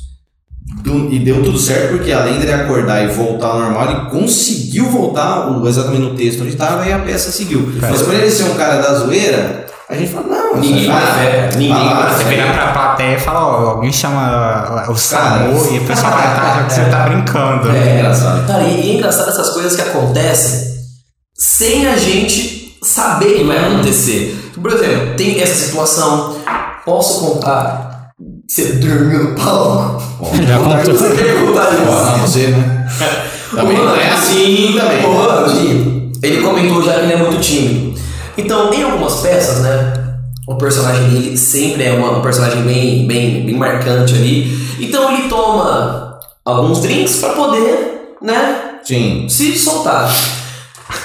Do- 0.83 1.11
e 1.11 1.19
deu 1.19 1.43
tudo 1.43 1.57
certo, 1.57 1.89
porque 1.97 2.11
além 2.11 2.39
dele 2.39 2.53
acordar 2.53 3.03
e 3.03 3.07
voltar 3.07 3.47
ao 3.47 3.59
normal, 3.59 3.83
ele 3.89 4.09
conseguiu 4.09 4.85
voltar 4.89 5.49
o- 5.49 5.67
exatamente 5.67 6.01
no 6.01 6.15
texto 6.15 6.41
onde 6.41 6.51
estava 6.53 6.85
e 6.85 6.93
a 6.93 6.99
peça 6.99 7.31
seguiu. 7.31 7.71
Mas 7.81 8.01
por 8.01 8.13
ele 8.13 8.29
ser 8.31 8.43
um 8.43 8.55
cara 8.55 8.77
da 8.81 8.93
zoeira, 8.93 9.65
a 9.89 9.95
gente 9.95 10.11
fala, 10.11 10.27
não. 10.27 10.55
Ninguém 10.61 10.85
Você- 10.85 10.91
põe 10.91 11.01
fé, 11.01 11.31
cara. 11.49 11.57
Ninguém 11.57 11.89
põe 11.95 12.13
Você 12.17 12.23
virar 12.23 12.53
pra 12.53 12.67
plateia 12.73 13.15
e 13.15 13.19
falar, 13.19 13.47
ó, 13.47 13.69
alguém 13.71 13.91
chama 13.91 14.63
o 14.63 14.75
Cara, 14.75 14.95
SAMU 14.95 15.73
e 15.73 15.77
a 15.77 15.81
pessoa 15.81 16.11
vai 16.11 16.65
que 16.67 16.73
você 16.73 16.85
tá 16.85 16.99
brincando. 17.09 17.71
É 17.75 17.95
engraçado. 17.99 18.47
Cara, 18.47 18.63
e, 18.63 18.85
e 18.87 18.91
é 18.91 18.93
engraçado 18.95 19.29
essas 19.29 19.49
coisas 19.51 19.75
que 19.75 19.81
acontecem 19.81 20.67
sem 21.37 21.87
a 21.87 21.97
gente 21.97 22.77
saber 22.83 23.35
que 23.37 23.43
vai 23.43 23.57
acontecer. 23.57 24.51
Por 24.59 24.71
exemplo, 24.71 25.15
tem 25.15 25.41
essa 25.41 25.65
situação. 25.65 26.37
Posso 26.85 27.19
contar? 27.19 27.86
Você 28.47 28.73
dormiu 28.73 29.23
no 29.25 29.35
palco? 29.35 30.01
Já 30.47 30.57
contou. 30.57 30.93
Isso? 30.93 31.03
Não, 31.03 32.17
você, 32.19 32.47
né? 32.47 32.87
Também 33.53 33.77
não 33.77 33.95
é 33.95 34.09
assim 34.09 34.75
também. 34.77 35.05
O 35.05 35.13
Ronaldinho, 35.13 36.11
ele 36.21 36.41
comentou 36.41 36.83
já 36.83 36.93
que 36.95 36.99
ele 37.01 37.13
é 37.13 37.17
muito 37.17 37.39
tímido. 37.39 37.99
Então, 38.37 38.73
em 38.73 38.83
algumas 38.83 39.15
peças, 39.21 39.59
né? 39.61 39.93
O 40.47 40.55
personagem 40.55 41.09
dele 41.09 41.37
sempre 41.37 41.83
é 41.83 41.93
uma- 41.93 42.17
um 42.17 42.21
personagem 42.21 42.61
bem, 42.63 43.07
bem, 43.07 43.45
bem 43.45 43.55
marcante 43.55 44.13
ali. 44.15 44.57
Então 44.79 45.11
ele 45.13 45.27
toma 45.29 46.19
alguns 46.45 46.81
drinks 46.81 47.17
pra 47.17 47.29
poder, 47.29 48.15
né? 48.21 48.61
Sim. 48.83 49.27
se 49.29 49.57
soltar. 49.57 50.09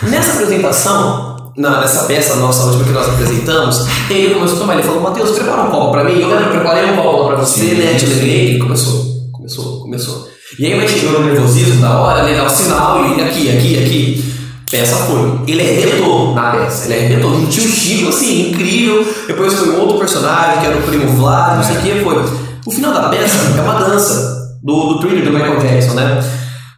Nessa 0.03 0.33
apresentação, 0.35 1.32
na, 1.57 1.81
nessa 1.81 2.05
peça 2.05 2.37
nossa 2.37 2.65
última 2.65 2.85
que 2.85 2.91
nós 2.91 3.09
apresentamos, 3.09 3.87
ele 4.11 4.35
começou 4.35 4.57
a 4.57 4.61
tomar. 4.61 4.75
Ele 4.75 4.83
falou: 4.83 5.01
Matheus, 5.01 5.31
prepara 5.31 5.63
um 5.63 5.71
copo 5.71 5.93
pra 5.93 6.05
mim. 6.05 6.21
Eu 6.21 6.29
preparei 6.51 6.91
um 6.91 6.97
copo 6.97 7.27
pra 7.27 7.37
você, 7.37 7.61
Sim, 7.61 7.75
né? 7.75 7.95
Te 7.95 8.07
levei. 8.07 8.51
Ele 8.51 8.59
começou, 8.59 9.05
começou, 9.33 9.81
começou. 9.81 10.29
E 10.59 10.67
aí, 10.67 10.77
vai 10.77 10.87
chegando 10.87 11.21
no 11.21 11.27
nervosismo 11.27 11.81
da 11.81 11.99
hora, 11.99 12.29
ele 12.29 12.39
dá 12.39 12.45
o 12.45 12.51
sinal, 12.51 13.05
e 13.07 13.23
aqui, 13.23 13.51
aqui, 13.51 13.79
aqui. 13.79 14.33
Peça 14.71 14.97
foi. 14.97 15.41
Ele 15.47 15.61
arrebentou 15.61 16.35
na 16.35 16.51
peça. 16.51 16.87
Ele 16.87 16.95
arrebentou. 16.95 17.35
Ele 17.35 17.47
tinha 17.47 17.67
um 17.67 17.71
Chico, 17.71 18.09
assim, 18.09 18.51
incrível. 18.51 19.07
Depois 19.27 19.53
foi 19.53 19.69
um 19.69 19.81
outro 19.81 19.99
personagem, 19.99 20.61
que 20.61 20.67
era 20.67 20.79
o 20.79 20.83
primo 20.83 21.13
Vlad, 21.13 21.57
não 21.57 21.63
sei 21.63 21.77
o 21.77 21.81
que. 21.81 22.05
Foi. 22.05 22.25
O 22.65 22.71
final 22.71 22.93
da 22.93 23.09
peça 23.11 23.59
é 23.59 23.61
uma 23.61 23.75
dança 23.75 24.59
do, 24.63 24.95
do 24.95 25.01
thriller 25.01 25.25
do 25.25 25.33
Michael 25.33 25.59
Jackson, 25.59 25.95
né? 25.95 26.23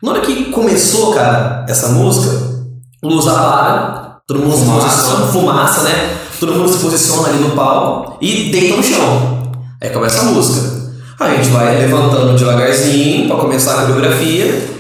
Na 0.03 0.11
hora 0.11 0.21
que 0.23 0.51
começou, 0.51 1.15
cara, 1.15 1.65
essa 1.69 1.89
música, 1.89 2.37
luz 3.03 3.27
apaga, 3.29 4.04
todo 4.27 4.41
mundo 4.41 4.57
se 4.57 4.65
Fumaça. 4.65 4.89
posiciona, 4.89 5.27
fumaça, 5.33 5.83
né? 5.83 6.17
Todo 6.41 6.53
mundo 6.55 6.69
se 6.69 6.79
posiciona 6.79 7.29
ali 7.29 7.39
no 7.39 7.51
palco 7.51 8.17
e 8.21 8.51
deita 8.51 8.77
no 8.77 8.83
chão. 8.83 9.53
Aí 9.81 9.91
começa 9.91 10.21
a 10.21 10.25
música. 10.25 10.85
Aí 11.21 11.35
a 11.35 11.37
gente 11.43 11.51
vai 11.51 11.77
levantando 11.77 12.37
devagarzinho 12.37 13.29
pra 13.29 13.37
começar 13.37 13.75
a 13.81 13.87
coreografia. 13.87 14.75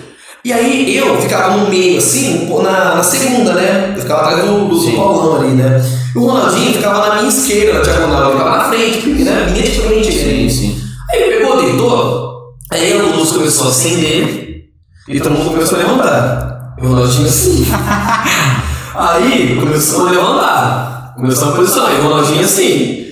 E 0.44 0.52
aí 0.52 0.96
eu 0.96 1.20
ficava 1.20 1.56
no 1.56 1.70
meio, 1.70 1.98
assim, 1.98 2.48
na, 2.62 2.96
na 2.96 3.02
segunda, 3.02 3.54
né? 3.54 3.92
Eu 3.96 4.02
ficava 4.02 4.22
atrás 4.28 4.44
do, 4.44 4.68
do. 4.68 4.96
Paulão 4.96 5.40
ali, 5.40 5.52
né? 5.54 5.82
E 6.14 6.18
o 6.18 6.26
Ronaldinho 6.26 6.74
ficava 6.74 7.08
na 7.08 7.14
minha 7.16 7.28
esquerda, 7.28 7.78
na 7.78 7.80
diagonal, 7.80 8.32
ficava 8.32 8.58
na 8.58 8.64
frente, 8.64 9.08
né? 9.08 9.46
Linha 9.50 9.62
de 9.62 9.80
frente. 9.80 10.12
Sim, 10.12 10.48
sim. 10.50 10.82
Aí 11.10 11.22
ele 11.22 11.36
pegou, 11.38 11.62
deitou, 11.62 12.34
aí 12.70 12.92
a 12.92 13.02
luz 13.02 13.30
começou 13.30 13.68
a 13.68 13.70
acender 13.70 14.64
e 15.08 15.20
todo 15.20 15.32
mundo 15.32 15.50
começou 15.50 15.78
a 15.78 15.82
levantar. 15.82 16.74
E 16.78 16.84
o 16.84 16.88
Ronaldinho 16.88 17.26
assim. 17.26 17.66
aí 18.94 19.56
começou 19.60 20.06
a 20.06 20.10
levantar, 20.10 21.12
começou 21.16 21.48
a 21.48 21.52
posicionar, 21.56 21.92
e 21.94 22.00
o 22.00 22.02
Ronaldinho 22.04 22.44
assim. 22.44 23.04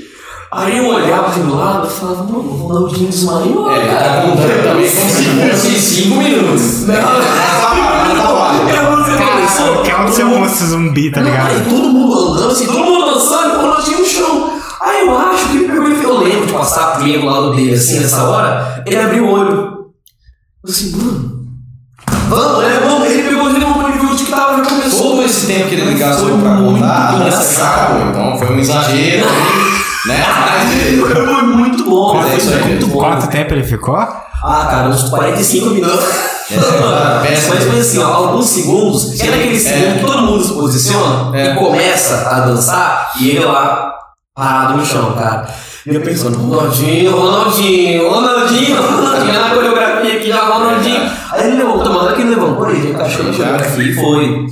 Aí 0.51 0.77
eu 0.79 0.87
olhava 0.87 1.29
assim 1.29 1.43
do 1.47 1.57
lado 1.57 1.87
e 1.87 1.91
falava, 1.91 2.25
mano, 2.25 2.39
o 2.41 2.57
Ronaldinho 2.69 3.09
desmaiou, 3.11 3.71
É, 3.71 3.87
tá 3.87 3.95
cara. 3.97 4.23
se 4.87 4.97
fosse 4.97 5.81
5 6.03 6.17
minutos. 6.17 6.87
Não, 6.87 6.95
Que 9.83 9.91
é 9.91 9.97
um 9.97 10.05
todo 10.05 10.15
seu 10.15 10.27
mundo- 10.27 10.41
monstro 10.41 10.67
zumbi, 10.67 11.11
tá 11.11 11.21
Não, 11.21 11.31
ligado? 11.31 11.47
Aí 11.51 11.61
todo 11.69 11.89
mundo 11.89 12.19
andando, 12.33 12.51
assim, 12.53 12.67
todo 12.67 12.79
mundo 12.85 13.07
dançando, 13.15 13.55
e 13.55 13.57
o 13.57 13.61
Ronaldinho 13.63 13.99
no 14.01 14.05
chão. 14.05 14.53
Aí 14.81 15.07
eu 15.07 15.17
acho 15.19 15.49
que 15.49 15.57
ele 15.57 15.69
pegou 15.69 15.89
e 15.89 16.03
eu 16.03 16.19
lembro 16.19 16.47
de 16.47 16.53
passar 16.53 16.99
do 16.99 17.25
lado 17.25 17.55
dele, 17.55 17.75
assim, 17.75 18.01
nessa 18.01 18.25
hora, 18.25 18.83
ele 18.87 18.97
abriu 18.97 19.25
o 19.25 19.31
olho. 19.33 19.53
Eu 19.53 20.71
assim, 20.71 20.97
mano. 20.97 21.32
Vamos, 22.29 22.63
né? 22.63 22.81
Vamos. 22.83 23.09
Ele 23.11 23.23
pegou 23.29 23.51
e 23.51 23.53
levantou 23.53 23.89
e 23.91 23.93
viu 23.93 24.17
que 24.17 24.25
tava, 24.31 24.57
já 24.63 24.69
começou. 24.71 25.11
Todo 25.11 25.23
esse 25.25 25.47
tempo 25.47 25.69
que 25.69 25.75
ele 25.75 25.95
gastou 25.99 26.29
Foi 26.31 26.39
pra 26.39 26.51
muito 26.53 26.81
contar, 26.81 27.15
engraçado. 27.15 28.09
Então 28.11 28.39
foi 28.39 28.55
um 28.55 28.59
exagero, 28.59 29.27
né? 30.07 30.25
Mas 30.27 30.73
Foi 31.13 31.43
muito 31.43 31.85
bom, 31.85 32.19
É 32.21 32.25
velho. 32.25 32.39
isso 32.39 32.51
aí. 32.53 32.65
muito 32.65 32.87
bom. 32.89 32.99
Quanto 32.99 33.27
tempo 33.29 33.55
ele 33.55 33.65
ficou? 33.65 33.97
Ah, 33.97 34.67
cara, 34.71 34.89
uns 34.89 35.09
45 35.09 35.71
minutos. 35.71 36.05
Essa 36.51 37.21
peça- 37.23 37.49
Mas 37.55 37.65
foi 37.65 37.79
assim, 37.81 37.99
ó, 38.03 38.07
alguns 38.13 38.47
segundos, 38.47 39.21
é 39.21 39.25
naquele 39.31 39.59
segundo 39.59 40.01
que 40.01 40.05
todo 40.07 40.23
mundo 40.23 40.45
se 40.45 40.53
posiciona 40.55 41.37
É. 41.39 41.53
e 41.53 41.55
começa 41.57 42.29
a 42.29 42.41
dançar 42.41 43.13
e 43.21 43.31
ele 43.31 43.45
lá 43.45 43.93
parado 44.35 44.77
no 44.77 44.85
chão, 44.85 45.13
cara. 45.13 45.47
E 45.87 45.95
eu 45.95 46.01
pensando, 46.01 46.39
Ronaldinho, 46.39 47.11
Ronaldinho, 47.17 48.09
Ronaldinho, 48.11 48.77
Ronaldinho, 48.81 49.41
na 49.41 49.51
coreografia 49.51 50.17
aqui 50.17 50.29
já, 50.29 50.41
Ronaldinho. 50.45 51.11
Aí 51.33 51.47
ele 51.49 51.57
levantou, 51.57 51.93
mano, 51.93 52.15
que 52.15 52.21
ele 52.23 52.31
levantou, 52.31 52.71
ele 52.71 52.91
encaixou 52.91 53.25
na 53.25 53.33
Já. 53.33 53.39
coreografia 53.45 53.85
e 53.85 53.95
foi. 53.95 54.47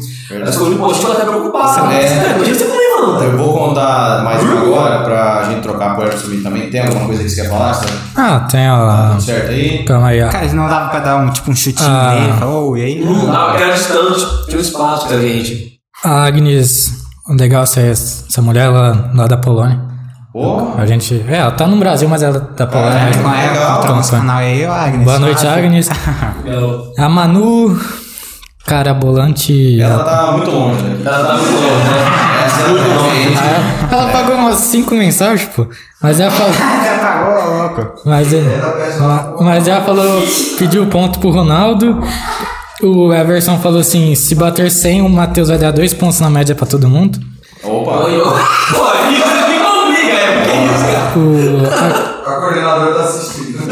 Mas 0.44 0.56
muito 0.58 0.78
bom, 0.78 0.94
ficou 0.94 1.12
até 1.12 1.24
preocupado. 1.24 1.90
É. 1.92 2.02
É. 2.04 2.32
Imagina 2.36 2.54
você 2.58 2.64
não 2.64 2.76
levanta. 2.76 3.24
Eu 3.24 3.36
vou 3.38 3.52
contar 3.58 4.22
mais 4.24 4.42
uma 4.42 4.60
agora 4.60 5.02
pra 5.04 5.44
gente 5.44 5.60
trocar 5.62 5.98
Everson 6.00 6.28
Lee 6.28 6.40
também. 6.42 6.70
Tem 6.70 6.80
alguma 6.82 7.06
coisa 7.06 7.22
que 7.22 7.28
você 7.30 7.42
quer 7.42 7.48
falar? 7.48 7.74
Tá 7.74 7.86
Ah, 8.16 8.40
tem 8.50 8.66
a. 8.66 9.08
tudo 9.10 9.22
certo 9.22 9.50
aí? 9.50 9.84
Calma 9.84 10.08
aí, 10.08 10.22
ó. 10.22 10.28
Cara, 10.30 10.52
não 10.52 10.68
dava 10.68 10.88
pra 10.90 11.00
dar 11.00 11.16
um, 11.16 11.30
tipo, 11.30 11.50
um 11.50 11.56
chutinho 11.56 11.88
Ah. 11.88 12.14
nele. 12.40 12.44
Ô, 12.44 12.76
e 12.76 12.82
aí? 12.82 13.04
Não 13.04 13.26
dava, 13.30 13.48
porque 13.50 13.62
era 13.64 13.72
distante, 13.74 14.44
tinha 14.46 14.58
um 14.58 14.60
espaço 14.60 15.06
pra 15.08 15.18
gente. 15.18 15.74
A 16.04 16.24
Agnes, 16.24 16.90
o 17.28 17.34
legal 17.34 17.60
é 17.60 17.64
essa, 17.64 17.80
essa 18.28 18.42
mulher 18.42 18.68
lá, 18.68 19.10
lá 19.14 19.26
da 19.26 19.36
Polônia. 19.36 19.89
Pô, 20.32 20.72
A 20.78 20.86
gente. 20.86 21.24
É, 21.28 21.38
ela 21.38 21.50
tá 21.50 21.66
no 21.66 21.76
Brasil, 21.76 22.08
mas 22.08 22.22
ela 22.22 22.36
é 22.36 22.56
da 22.56 22.66
Polônia. 22.66 22.98
É, 22.98 23.16
com 23.20 23.28
a 23.28 23.32
legal. 23.32 23.76
contra 23.76 23.92
o 23.92 23.96
nosso 23.96 24.10
canal 24.12 24.36
aí, 24.38 24.64
ô, 24.66 24.70
Agnes. 24.72 25.04
Boa 25.04 25.18
noite. 25.18 25.46
Agnes. 25.46 25.88
A 26.98 27.08
Manu, 27.08 27.76
carabolante. 28.64 29.80
ela 29.80 30.04
tá 30.04 30.32
muito 30.32 30.50
longe. 30.50 30.82
né? 30.82 31.00
Ela 31.04 31.24
tá 31.26 31.32
muito 31.34 31.50
longe, 31.56 31.82
né? 31.84 32.44
Essa 32.46 32.60
é 32.62 32.68
muito 32.68 32.88
longe. 32.88 33.38
Ah, 33.38 33.88
Ela 33.94 34.08
pagou 34.12 34.36
umas 34.36 34.56
5 34.58 34.94
mensagens, 34.94 35.48
pô. 35.54 35.66
Mas 36.00 36.20
ela 36.20 36.30
falou. 36.30 36.52
Já 36.54 36.98
pagou, 37.00 37.56
louco. 37.58 38.00
Mas, 38.06 38.28
mas 39.40 39.66
ela 39.68 39.84
falou, 39.84 40.22
pediu 40.58 40.86
ponto 40.86 41.18
pro 41.18 41.30
Ronaldo. 41.30 42.00
O 42.82 43.12
Everson 43.12 43.58
falou 43.58 43.80
assim: 43.80 44.14
se 44.14 44.34
bater 44.36 44.70
100, 44.70 45.02
o 45.02 45.08
Matheus 45.08 45.48
vai 45.48 45.58
dar 45.58 45.72
dois 45.72 45.92
pontos 45.92 46.20
na 46.20 46.30
média 46.30 46.54
pra 46.54 46.66
todo 46.66 46.88
mundo. 46.88 47.18
Opa! 47.64 48.04
Oi, 48.04 48.16
oi. 48.20 49.39
O, 51.16 52.28
A 52.28 52.34
coordenadora 52.40 52.94
tá 52.94 53.02
assistindo. 53.02 53.58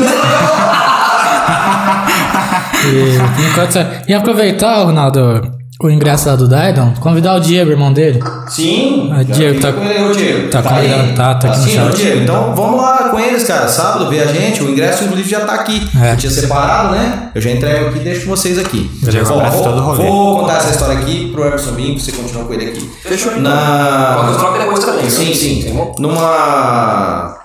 e, 2.86 3.18
enquanto 3.48 3.78
e 4.08 4.14
aproveitar, 4.14 4.84
Ronaldo, 4.84 5.57
o 5.80 5.88
ingresso 5.88 6.28
lá 6.28 6.34
do 6.34 6.48
Daidon, 6.48 6.92
convidar 6.98 7.36
o 7.36 7.40
Diego, 7.40 7.70
irmão 7.70 7.92
dele. 7.92 8.18
Sim! 8.48 9.10
Ah, 9.12 9.22
Diego, 9.22 9.54
fica 9.54 9.72
tá- 9.72 9.78
com 9.78 9.84
ele, 9.84 10.02
ô, 10.02 10.12
Diego. 10.12 10.50
tá 10.50 10.60
convidado, 10.60 11.14
tá, 11.14 11.34
tá 11.36 11.48
aqui 11.50 11.58
no 11.58 11.64
Sim, 11.64 11.70
ô, 11.70 11.84
chat. 11.84 11.96
Diego. 11.96 12.20
Então 12.22 12.54
vamos 12.56 12.80
lá 12.82 13.08
com 13.10 13.20
eles, 13.20 13.44
cara. 13.44 13.68
Sábado, 13.68 14.10
ver 14.10 14.22
a 14.22 14.26
gente. 14.26 14.60
O 14.60 14.70
ingresso, 14.70 15.04
inclusive, 15.04 15.28
já 15.30 15.40
tá 15.46 15.54
aqui. 15.54 15.88
É. 16.02 16.12
Eu 16.14 16.16
tinha 16.16 16.32
separado, 16.32 16.94
né? 16.96 17.30
Eu 17.32 17.40
já 17.40 17.50
entrego 17.52 17.90
aqui 17.90 17.98
e 17.98 18.02
deixo 18.02 18.26
vocês 18.26 18.58
aqui. 18.58 18.90
Diego, 19.04 19.30
Ó, 19.32 19.34
abraço 19.36 19.56
vou, 19.58 19.64
todo 19.64 19.78
o 19.78 19.84
rolê. 19.84 20.02
vou 20.08 20.40
contar 20.40 20.56
essa 20.56 20.70
história 20.70 20.98
aqui 20.98 21.30
pro 21.30 21.44
Everson 21.46 21.70
Binho, 21.70 22.00
você 22.00 22.10
continua 22.10 22.44
com 22.44 22.54
ele 22.54 22.70
aqui. 22.70 22.90
Fechou 23.02 23.30
então. 23.32 23.42
Na... 23.44 24.14
Qualquer 24.16 24.38
troca 24.38 24.58
depois 24.58 24.84
também? 24.84 25.08
Sim, 25.08 25.32
sim. 25.32 25.72
Numa, 26.00 27.36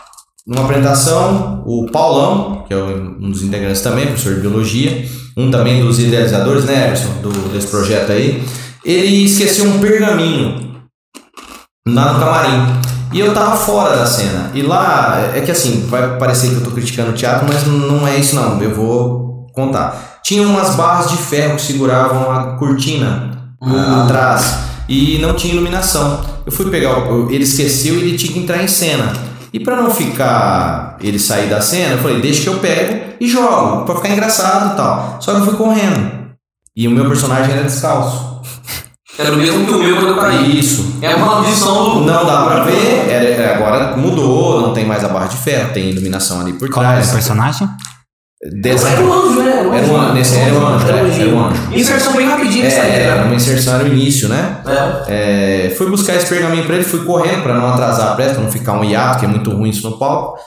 numa 0.48 0.64
apresentação, 0.64 1.62
o 1.68 1.86
Paulão, 1.92 2.64
que 2.68 2.74
é 2.74 2.78
um 2.78 3.30
dos 3.30 3.44
integrantes 3.44 3.82
também, 3.82 4.08
professor 4.08 4.34
de 4.34 4.42
biologia, 4.42 5.06
um 5.38 5.50
também 5.52 5.82
dos 5.84 6.00
idealizadores, 6.00 6.66
né, 6.66 6.88
Everson, 6.88 7.10
do, 7.22 7.30
desse 7.52 7.68
projeto 7.68 8.12
aí, 8.12 8.44
ele 8.86 9.24
esqueceu 9.26 9.66
um 9.66 9.80
pergaminho 9.80 10.74
lá 11.88 12.14
no 12.14 12.20
camarim. 12.20 12.82
E 13.14 13.20
eu 13.20 13.32
tava 13.34 13.56
fora 13.56 13.96
da 13.96 14.06
cena. 14.08 14.50
E 14.56 14.62
lá, 14.64 15.32
é 15.36 15.42
que 15.42 15.52
assim, 15.52 15.86
vai 15.88 16.18
parecer 16.18 16.50
que 16.50 16.56
eu 16.56 16.64
tô 16.64 16.72
criticando 16.72 17.12
o 17.12 17.14
teatro, 17.14 17.48
mas 17.48 17.66
não 17.68 18.08
é 18.08 18.18
isso 18.18 18.36
não. 18.36 18.60
Eu 18.62 18.74
vou 18.74 19.48
contar. 19.54 20.20
Tinha 20.24 20.42
umas 20.48 20.76
barras 20.76 21.12
de 21.12 21.18
ferro 21.18 21.56
que 21.56 21.62
seguravam 21.62 22.32
a 22.32 22.58
cortina 22.58 23.54
ah, 23.62 24.04
atrás 24.06 24.56
e 24.90 25.20
não 25.20 25.36
tinha 25.36 25.54
iluminação. 25.54 26.22
Eu 26.46 26.52
fui 26.52 26.70
pegar, 26.72 26.98
o- 27.12 27.30
ele 27.30 27.44
esqueceu 27.44 27.96
e 27.96 28.00
ele 28.00 28.18
tinha 28.18 28.34
que 28.34 28.40
entrar 28.40 28.64
em 28.64 28.68
cena. 28.68 29.14
E 29.54 29.60
pra 29.60 29.76
não 29.76 29.92
ficar 29.92 30.98
ele 31.00 31.20
sair 31.20 31.48
da 31.48 31.62
cena, 31.62 31.94
eu 31.94 31.98
falei, 32.00 32.20
deixa 32.20 32.42
que 32.42 32.50
eu 32.50 32.58
pego 32.58 33.03
e 33.24 33.28
jogo, 33.28 33.86
pra 33.86 33.96
ficar 33.96 34.10
engraçado 34.10 34.74
e 34.74 34.78
tal. 34.78 35.18
Só 35.20 35.34
que 35.34 35.40
eu 35.42 35.46
fui 35.46 35.56
correndo. 35.56 36.12
E 36.76 36.88
o 36.88 36.92
meu 36.92 37.06
personagem 37.08 37.54
era 37.54 37.64
descalço. 37.64 38.34
Era 39.16 39.32
o 39.32 39.36
mesmo 39.38 39.64
que 39.68 39.72
o 39.72 39.78
meu 39.78 39.96
quando 39.98 40.08
eu 40.08 40.18
caí. 40.18 40.60
Isso. 40.60 40.96
É 41.00 41.14
uma 41.16 41.28
maldição 41.28 42.00
do. 42.00 42.00
Não 42.04 42.26
dá 42.26 42.46
pra 42.46 42.64
ver, 42.64 43.48
agora 43.56 43.96
mudou, 43.96 44.60
não 44.62 44.74
tem 44.74 44.88
mais 44.88 45.04
a 45.04 45.08
barra 45.08 45.28
de 45.28 45.38
ferro, 45.38 45.72
tem 45.72 45.92
iluminação 45.92 46.42
ali 46.42 46.54
por 46.54 46.68
Qual 46.72 46.84
é 46.84 46.90
o 46.90 46.92
trás. 46.94 47.12
personagem? 47.12 47.70
dessa. 48.60 48.90
Era 48.90 49.02
um 49.02 49.14
anjo, 49.14 49.44
né? 49.44 49.52
Era 49.52 49.88
um 49.88 50.02
anjo, 50.02 50.14
nesse- 50.14 50.36
era 50.38 50.54
um 50.56 50.68
anjo, 50.68 50.88
Era 50.88 50.98
um 51.04 51.08
é, 51.08 51.48
anjo. 51.48 51.74
Inserção 51.74 52.14
bem 52.14 52.28
aí, 52.28 52.62
É, 52.62 53.04
era 53.06 53.16
né? 53.22 53.24
uma 53.26 53.36
inserção, 53.36 53.76
era 53.76 53.84
o 53.84 53.88
início, 53.88 54.28
né? 54.28 54.58
É. 55.08 55.68
É, 55.68 55.76
fui 55.78 55.88
buscar 55.90 56.16
esse 56.16 56.26
pergaminho 56.28 56.66
pra 56.66 56.76
ele, 56.76 56.84
fui 56.84 57.06
correndo 57.06 57.44
pra 57.44 57.54
não 57.54 57.68
atrasar 57.70 58.14
a 58.14 58.16
pressa, 58.16 58.34
pra 58.34 58.44
não 58.44 58.52
ficar 58.52 58.74
um 58.74 58.84
hiato, 58.84 59.20
que 59.20 59.26
é 59.26 59.30
muito 59.30 59.52
ruim 59.52 59.70
isso 59.70 59.88
no 59.90 59.98
palco. 59.98 60.40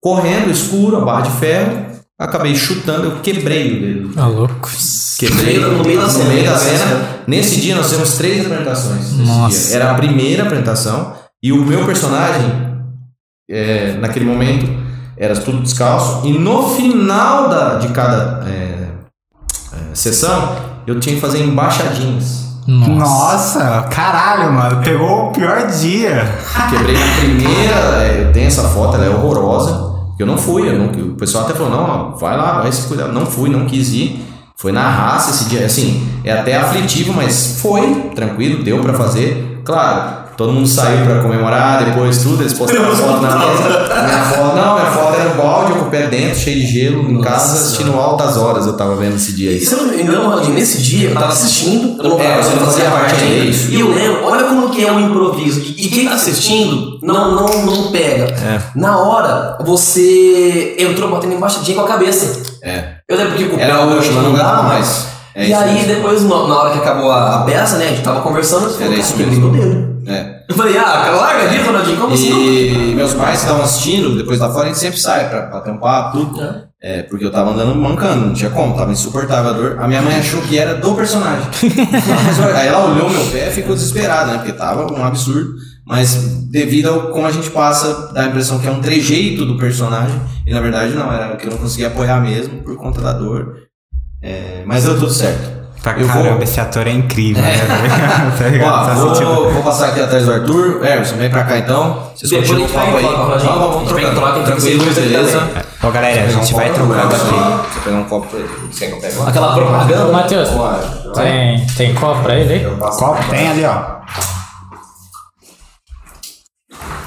Correndo, 0.00 0.50
escuro, 0.50 0.98
a 0.98 1.00
barra 1.04 1.22
de 1.22 1.30
ferro, 1.32 1.86
acabei 2.20 2.54
chutando, 2.54 3.04
eu 3.06 3.20
quebrei 3.20 3.76
o 3.76 3.80
dedo. 3.80 4.14
Tá 4.14 4.26
louco. 4.26 4.70
Quebrei 5.18 5.58
No 5.58 5.82
meio 5.84 5.98
da 6.00 6.06
no 6.06 6.10
cena. 6.10 6.28
meio 6.28 6.44
da 6.44 6.56
cena. 6.56 7.08
Nesse 7.26 7.60
dia 7.60 7.74
nós 7.74 7.90
temos 7.90 8.12
três 8.14 8.44
apresentações. 8.46 9.12
Nossa. 9.18 9.68
dia. 9.68 9.76
Era 9.76 9.90
a 9.90 9.94
primeira 9.94 10.42
apresentação 10.44 11.14
e 11.42 11.52
o 11.52 11.64
meu 11.64 11.84
personagem, 11.84 12.50
é, 13.50 13.96
naquele 14.00 14.24
momento, 14.24 14.68
era 15.16 15.34
tudo 15.34 15.60
descalço. 15.62 16.26
E 16.26 16.32
no 16.32 16.68
final 16.70 17.48
da, 17.48 17.74
de 17.78 17.88
cada 17.88 18.46
é, 18.48 18.88
é, 19.72 19.94
sessão, 19.94 20.56
eu 20.86 20.98
tinha 21.00 21.14
que 21.14 21.20
fazer 21.20 21.42
embaixadinhas. 21.42 22.40
Nossa. 22.66 23.58
Nossa, 23.58 23.82
caralho, 23.90 24.52
mano. 24.52 24.82
Pegou 24.82 25.28
o 25.28 25.32
pior 25.32 25.66
dia. 25.66 26.22
Quebrei 26.70 26.94
na 26.96 27.14
primeira. 27.16 27.74
é, 28.04 28.24
eu 28.26 28.32
tenho 28.32 28.46
essa 28.46 28.62
foto, 28.68 28.94
ela 28.96 29.06
é 29.06 29.08
horrorosa. 29.10 29.49
Eu 30.20 30.26
não 30.26 30.36
fui, 30.36 30.68
eu 30.68 30.78
não- 30.78 30.86
o 30.86 31.14
pessoal 31.16 31.44
até 31.44 31.54
falou: 31.54 31.70
não, 31.70 32.16
vai 32.16 32.36
lá, 32.36 32.60
vai 32.60 32.70
se 32.72 32.86
cuidar. 32.88 33.08
Não 33.08 33.24
fui, 33.26 33.48
não 33.48 33.66
quis 33.66 33.92
ir. 33.92 34.22
Foi 34.56 34.72
na 34.72 34.88
raça 34.88 35.30
esse 35.30 35.48
dia. 35.48 35.64
Assim, 35.64 36.06
é 36.22 36.32
até 36.32 36.56
aflitivo, 36.56 37.12
mas 37.14 37.58
foi 37.62 38.10
tranquilo, 38.14 38.62
deu 38.62 38.78
pra 38.80 38.92
fazer. 38.92 39.62
Claro, 39.64 40.19
todo 40.40 40.54
mundo 40.54 40.66
saiu 40.66 41.04
pra 41.04 41.20
comemorar, 41.20 41.84
depois 41.84 42.22
tudo, 42.22 42.42
eles 42.42 42.54
postaram 42.54 42.90
a 42.90 42.96
foto 42.96 43.20
na 43.20 43.36
mesa. 43.36 43.62
Minha 44.00 44.24
foto, 44.24 44.56
não, 44.56 44.74
minha 44.74 44.90
foto 44.90 45.14
era 45.14 45.28
no 45.28 45.34
balde, 45.34 45.72
com 45.74 45.80
o 45.80 45.90
pé 45.90 46.06
dentro, 46.06 46.40
cheio 46.40 46.60
de 46.60 46.66
gelo, 46.66 47.10
em 47.10 47.20
casa, 47.20 47.52
assistindo 47.52 47.92
altas 47.92 48.38
horas. 48.38 48.66
Eu 48.66 48.72
tava 48.74 48.96
vendo 48.96 49.16
esse 49.16 49.34
dia 49.34 49.50
aí. 49.50 49.58
E 49.58 50.06
eu 50.06 50.12
não 50.12 50.30
Ronaldinho, 50.30 50.54
nesse 50.54 50.80
dia 50.80 51.10
eu 51.10 51.14
tava 51.14 51.28
assistindo, 51.28 52.02
eu 52.02 52.08
não 52.08 52.18
É, 52.18 52.36
você 52.36 52.48
você 52.48 52.56
não 52.56 52.64
fazia 52.64 52.90
parte 52.90 53.22
ainda. 53.22 53.56
E 53.70 53.80
eu 53.80 53.90
lembro, 53.90 54.24
olha 54.24 54.44
como 54.44 54.70
que 54.70 54.82
é 54.82 54.90
o 54.90 54.98
improviso. 54.98 55.60
E, 55.60 55.86
e 55.86 55.90
quem 55.90 56.08
tá 56.08 56.14
assistindo 56.14 56.98
não, 57.02 57.34
não, 57.34 57.66
não 57.66 57.92
pega. 57.92 58.24
É. 58.24 58.62
Na 58.74 58.98
hora, 58.98 59.58
você 59.62 60.74
entrou 60.78 61.10
batendo 61.10 61.34
embaixadinha 61.34 61.76
com 61.76 61.84
a 61.84 61.88
cabeça. 61.88 62.40
É. 62.62 62.94
Eu 63.06 63.18
lembro 63.18 63.34
que 63.34 63.44
o 63.44 63.60
Era 63.60 63.80
última, 63.82 64.22
não 64.22 64.32
dava 64.32 64.62
mais. 64.62 65.09
É 65.34 65.48
e 65.48 65.54
aí, 65.54 65.74
mesmo. 65.74 65.94
depois, 65.94 66.22
na 66.24 66.34
hora 66.34 66.72
que 66.72 66.78
acabou 66.78 67.10
a, 67.10 67.36
a 67.36 67.44
peça, 67.44 67.78
né, 67.78 67.86
a 67.86 67.88
gente 67.90 68.02
tava 68.02 68.20
conversando, 68.20 68.62
falou, 68.62 68.76
Era 68.76 68.88
cara, 68.88 69.00
isso 69.00 69.16
quebrei 69.16 69.38
meu 69.38 69.50
dedo. 69.50 69.90
É. 70.06 70.40
Eu 70.48 70.54
falei, 70.56 70.76
ah, 70.76 71.10
larga 71.10 71.48
disso, 71.48 71.66
Ronaldinho, 71.66 71.96
como 71.98 72.14
assim? 72.14 72.90
E 72.90 72.94
meus 72.94 73.14
pais 73.14 73.40
estavam 73.40 73.62
assistindo, 73.62 74.16
depois 74.16 74.40
lá 74.40 74.50
fora 74.50 74.64
a 74.64 74.66
gente 74.68 74.78
sempre 74.78 74.98
sai 74.98 75.28
pra, 75.28 75.42
pra 75.42 75.74
papo, 75.74 76.18
tudo. 76.18 76.42
É. 76.42 76.70
É, 76.82 77.02
porque 77.02 77.26
eu 77.26 77.30
tava 77.30 77.50
andando 77.50 77.74
mancando, 77.74 78.26
não 78.26 78.32
tinha 78.32 78.50
como, 78.50 78.74
tava 78.74 78.90
insuportável 78.90 79.50
a 79.50 79.52
dor. 79.52 79.76
A 79.80 79.86
minha 79.86 80.00
mãe 80.00 80.16
achou 80.16 80.40
que 80.40 80.58
era 80.58 80.74
do 80.74 80.94
personagem. 80.94 81.46
Aí 82.56 82.68
ela 82.68 82.86
olhou 82.90 83.10
meu 83.10 83.26
pé 83.26 83.48
e 83.48 83.52
ficou 83.52 83.74
desesperada, 83.74 84.32
né? 84.32 84.38
Porque 84.38 84.54
tava 84.54 84.90
um 84.90 85.04
absurdo. 85.04 85.50
Mas 85.86 86.14
devido 86.50 86.88
ao 86.88 87.08
como 87.10 87.26
a 87.26 87.30
gente 87.30 87.50
passa, 87.50 88.10
dá 88.14 88.22
a 88.22 88.26
impressão 88.28 88.58
que 88.58 88.66
é 88.66 88.70
um 88.70 88.80
trejeito 88.80 89.44
do 89.44 89.58
personagem. 89.58 90.18
E 90.46 90.54
na 90.54 90.60
verdade 90.60 90.94
não, 90.94 91.12
era 91.12 91.36
que 91.36 91.46
eu 91.46 91.50
não 91.50 91.58
conseguia 91.58 91.88
apoiar 91.88 92.18
mesmo 92.20 92.62
por 92.62 92.74
conta 92.76 93.02
da 93.02 93.12
dor. 93.12 93.56
É, 94.22 94.62
mas 94.66 94.84
deu 94.84 94.94
tudo 94.98 95.10
certo. 95.10 95.60
Pra 95.82 95.92
Eu 95.98 96.06
caramba, 96.06 96.34
vou- 96.34 96.42
esse 96.42 96.60
ator 96.60 96.86
é 96.86 96.90
incrível, 96.90 97.42
né? 97.42 97.54
tá 98.38 98.48
ligado? 98.48 98.70
Ó, 98.70 98.84
Tá 98.84 98.92
vou, 99.24 99.50
vou 99.50 99.62
passar 99.62 99.88
aqui 99.88 100.00
atrás 100.02 100.26
do 100.26 100.32
Arthur. 100.34 100.84
Emerson, 100.84 101.16
vem 101.16 101.30
pra 101.30 101.44
cá 101.44 101.56
então. 101.56 102.10
Vocês 102.14 102.30
Depois 102.30 102.50
continuam 102.50 102.68
o 102.68 102.72
papo 102.74 102.96
aí. 102.98 103.04
Rodinha. 103.04 103.52
Vamos, 103.52 103.88
trocar. 103.88 104.10
trocar 104.10 104.30
aqui, 104.32 104.42
Tranquilo, 104.44 104.94
beleza? 104.94 105.48
Ó, 105.82 105.90
galera, 105.90 106.22
a 106.24 106.28
gente 106.28 106.52
vai 106.52 106.70
trocando 106.70 107.00
aqui. 107.00 107.08
Deixa 107.16 107.78
eu 107.78 107.82
pegar 107.82 107.96
um 107.96 108.04
copo 108.04 108.26
pra 108.26 108.38
ele. 108.40 108.48
Você 108.70 108.78
quer 108.80 108.86
que 108.90 108.92
eu 108.96 109.00
pegue 109.00 109.16
lá? 109.16 109.28
Aquela 109.30 109.54
propaganda. 109.54 110.12
Matheus, 110.12 110.48
tem, 111.14 111.66
tem 111.78 111.94
copo 111.94 112.22
pra 112.24 112.34
ele 112.34 112.52
aí? 112.52 112.76
Copo 112.78 113.24
tem 113.30 113.48
ali, 113.48 113.64
ó. 113.64 114.00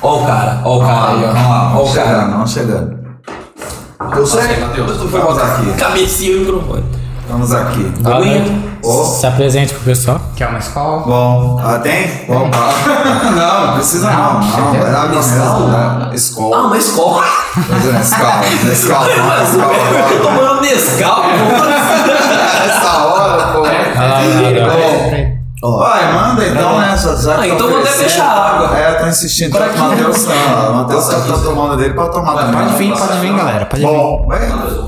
Ó 0.01 0.21
o 0.23 0.25
cara, 0.25 0.61
ó 0.65 0.77
o 0.77 0.81
cara 0.81 1.11
aí, 1.11 1.23
ó. 1.25 1.77
Ó 1.77 1.83
o 1.83 1.93
cara. 1.93 2.07
chegando, 2.07 2.31
vamos 2.31 2.51
chegando. 2.51 3.03
Eu 4.17 4.25
sei, 4.25 4.41
vamos 5.11 5.37
aqui, 5.41 5.73
Cabecinha 5.77 6.31
e 6.31 6.35
o 6.35 6.39
microfone. 6.39 7.02
Vamos 7.33 7.51
aqui. 7.51 7.91
Ô. 8.83 9.05
Se 9.05 9.25
apresente 9.25 9.73
pro 9.73 9.83
pessoal. 9.83 10.21
Quer 10.35 10.49
uma 10.49 10.59
escola? 10.59 11.03
Bom, 11.03 11.59
ah, 11.63 11.79
tem? 11.79 12.25
Bom, 12.27 12.49
ah, 12.53 13.31
não, 13.35 13.67
não 13.67 13.73
precisa 13.75 14.11
não, 14.11 14.39
não, 14.39 14.75
é 14.75 15.07
mesmo, 15.09 15.67
né? 15.67 15.77
Ah, 15.77 16.09
Escola, 16.13 16.67
uma 16.67 16.77
escola. 16.77 17.23
Nescau, 17.93 18.41
Nescau, 18.65 19.05
Nescau, 19.05 19.71
Eu 19.73 20.17
tô 20.17 20.23
tomando 20.27 20.61
Nescau, 20.61 21.23
pô. 21.23 21.65
essa 22.65 22.97
hora, 23.03 23.53
pô. 23.53 23.63
Ah, 23.95 24.21
lá, 25.63 25.77
Vai, 25.77 26.13
manda 26.13 26.45
então, 26.45 26.77
né? 26.77 26.97
Já, 26.97 27.15
já 27.15 27.35
Ah, 27.35 27.41
que 27.41 27.47
tá 27.47 27.55
então 27.55 27.69
vou 27.69 27.79
até 27.79 27.89
fechar 27.89 28.25
a 28.25 28.49
água. 28.49 28.77
É, 28.77 28.93
tô 28.95 29.07
insistindo, 29.07 29.57
tá 29.57 29.69
com 29.69 29.79
o 29.79 29.79
Matheus 29.79 30.25
tá, 30.25 30.69
o 30.69 30.73
Matheus 30.73 31.07
tá, 31.07 31.21
tá 31.21 31.37
tomando 31.37 31.77
dele 31.77 31.93
pra 31.93 32.09
tomar 32.09 32.35
também. 32.35 32.65
Pode 32.65 32.75
vir, 32.75 32.97
pode 32.97 33.19
vir, 33.19 33.33
galera. 33.33 33.65
Pode 33.65 33.81
vir. 33.81 33.87
Bom, 33.87 34.27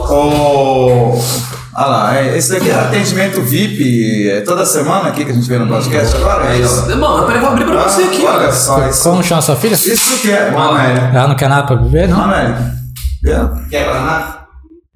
o... 0.09 1.54
Olha 1.77 1.87
lá, 1.87 2.15
é, 2.15 2.37
esse 2.37 2.51
daqui 2.53 2.69
é 2.69 2.73
atendimento 2.73 3.41
VIP 3.41 4.29
é 4.29 4.41
toda 4.41 4.65
semana 4.65 5.09
aqui 5.09 5.25
que 5.25 5.31
a 5.31 5.33
gente 5.33 5.47
vê 5.47 5.57
no 5.59 5.67
podcast 5.67 6.15
agora, 6.15 6.53
é 6.53 6.59
isso? 6.59 6.87
Mano, 6.97 7.25
peraí, 7.25 7.41
vou 7.41 7.49
abrir 7.49 7.65
pra 7.65 7.83
você 7.83 8.03
aqui, 8.03 8.25
Olha 8.25 8.49
só, 8.51 8.87
isso, 8.87 9.03
Como 9.03 9.21
chama 9.21 9.41
sua 9.41 9.57
filha? 9.57 9.73
isso 9.73 10.17
que 10.21 10.31
é... 10.31 10.51
Bom, 10.51 10.59
Amélia. 10.59 11.11
Ela 11.13 11.27
não 11.27 11.35
quer 11.35 11.49
nada 11.49 11.67
pra 11.67 11.75
beber, 11.75 12.07
não? 12.07 12.23
Amélia. 12.23 12.55
Quer? 13.69 13.85
Guaraná? 13.85 14.37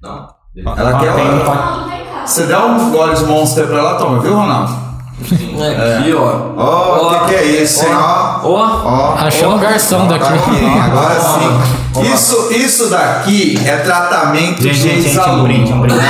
Não. 0.02 0.28
Ela 0.76 0.98
quer... 1.00 1.12
um 1.12 1.40
Ó, 1.46 2.24
Você 2.26 2.44
dá 2.44 2.64
um 2.64 2.90
gole 2.90 3.14
de 3.14 3.24
Monster 3.24 3.66
pra 3.66 3.78
ela, 3.78 3.98
toma, 3.98 4.20
viu, 4.22 4.34
Ronaldo? 4.34 4.89
Aqui, 5.22 6.12
ó. 6.14 6.40
Ó, 6.56 7.06
o 7.06 7.20
que, 7.20 7.26
que 7.28 7.34
é 7.34 7.44
isso, 7.62 7.84
hein? 7.84 7.92
Ó, 7.92 8.40
Ó. 8.44 8.82
ó. 8.84 9.14
Achamos 9.18 9.56
o 9.56 9.58
garçom 9.58 10.06
daqui. 10.08 10.24
aqui, 10.32 10.64
hein? 10.64 10.80
agora 10.80 11.20
sim. 11.20 12.02
Isso, 12.14 12.52
isso 12.52 12.88
daqui 12.88 13.60
é 13.66 13.76
tratamento 13.78 14.62
Gente, 14.62 14.74
de 14.74 14.74
gente, 14.74 15.02
gente, 15.02 15.06
um 15.06 15.20
ex-aluno. 15.20 15.42
brinde, 15.44 15.72
um 15.72 15.80
brinde. 15.80 16.00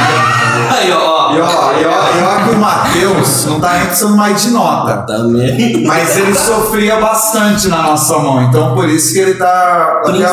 Aí, 0.70 0.92
ó. 0.92 1.19
E 1.34 1.40
ó, 1.40 1.72
e 1.72 1.84
ó, 1.84 2.18
e 2.18 2.22
ó 2.24 2.44
que 2.44 2.54
o 2.54 2.58
Matheus 2.58 3.46
não 3.46 3.60
tá 3.60 3.72
nem 3.74 3.86
precisando 3.86 4.16
mais 4.16 4.42
de 4.42 4.50
nota. 4.50 5.04
Também. 5.06 5.84
Mas 5.86 6.16
ele 6.16 6.34
sofria 6.34 7.00
bastante 7.00 7.68
na 7.68 7.82
nossa 7.82 8.18
mão, 8.18 8.42
então 8.42 8.74
por 8.74 8.88
isso 8.88 9.12
que 9.12 9.18
ele 9.18 9.34
tá. 9.34 10.00
Até, 10.04 10.26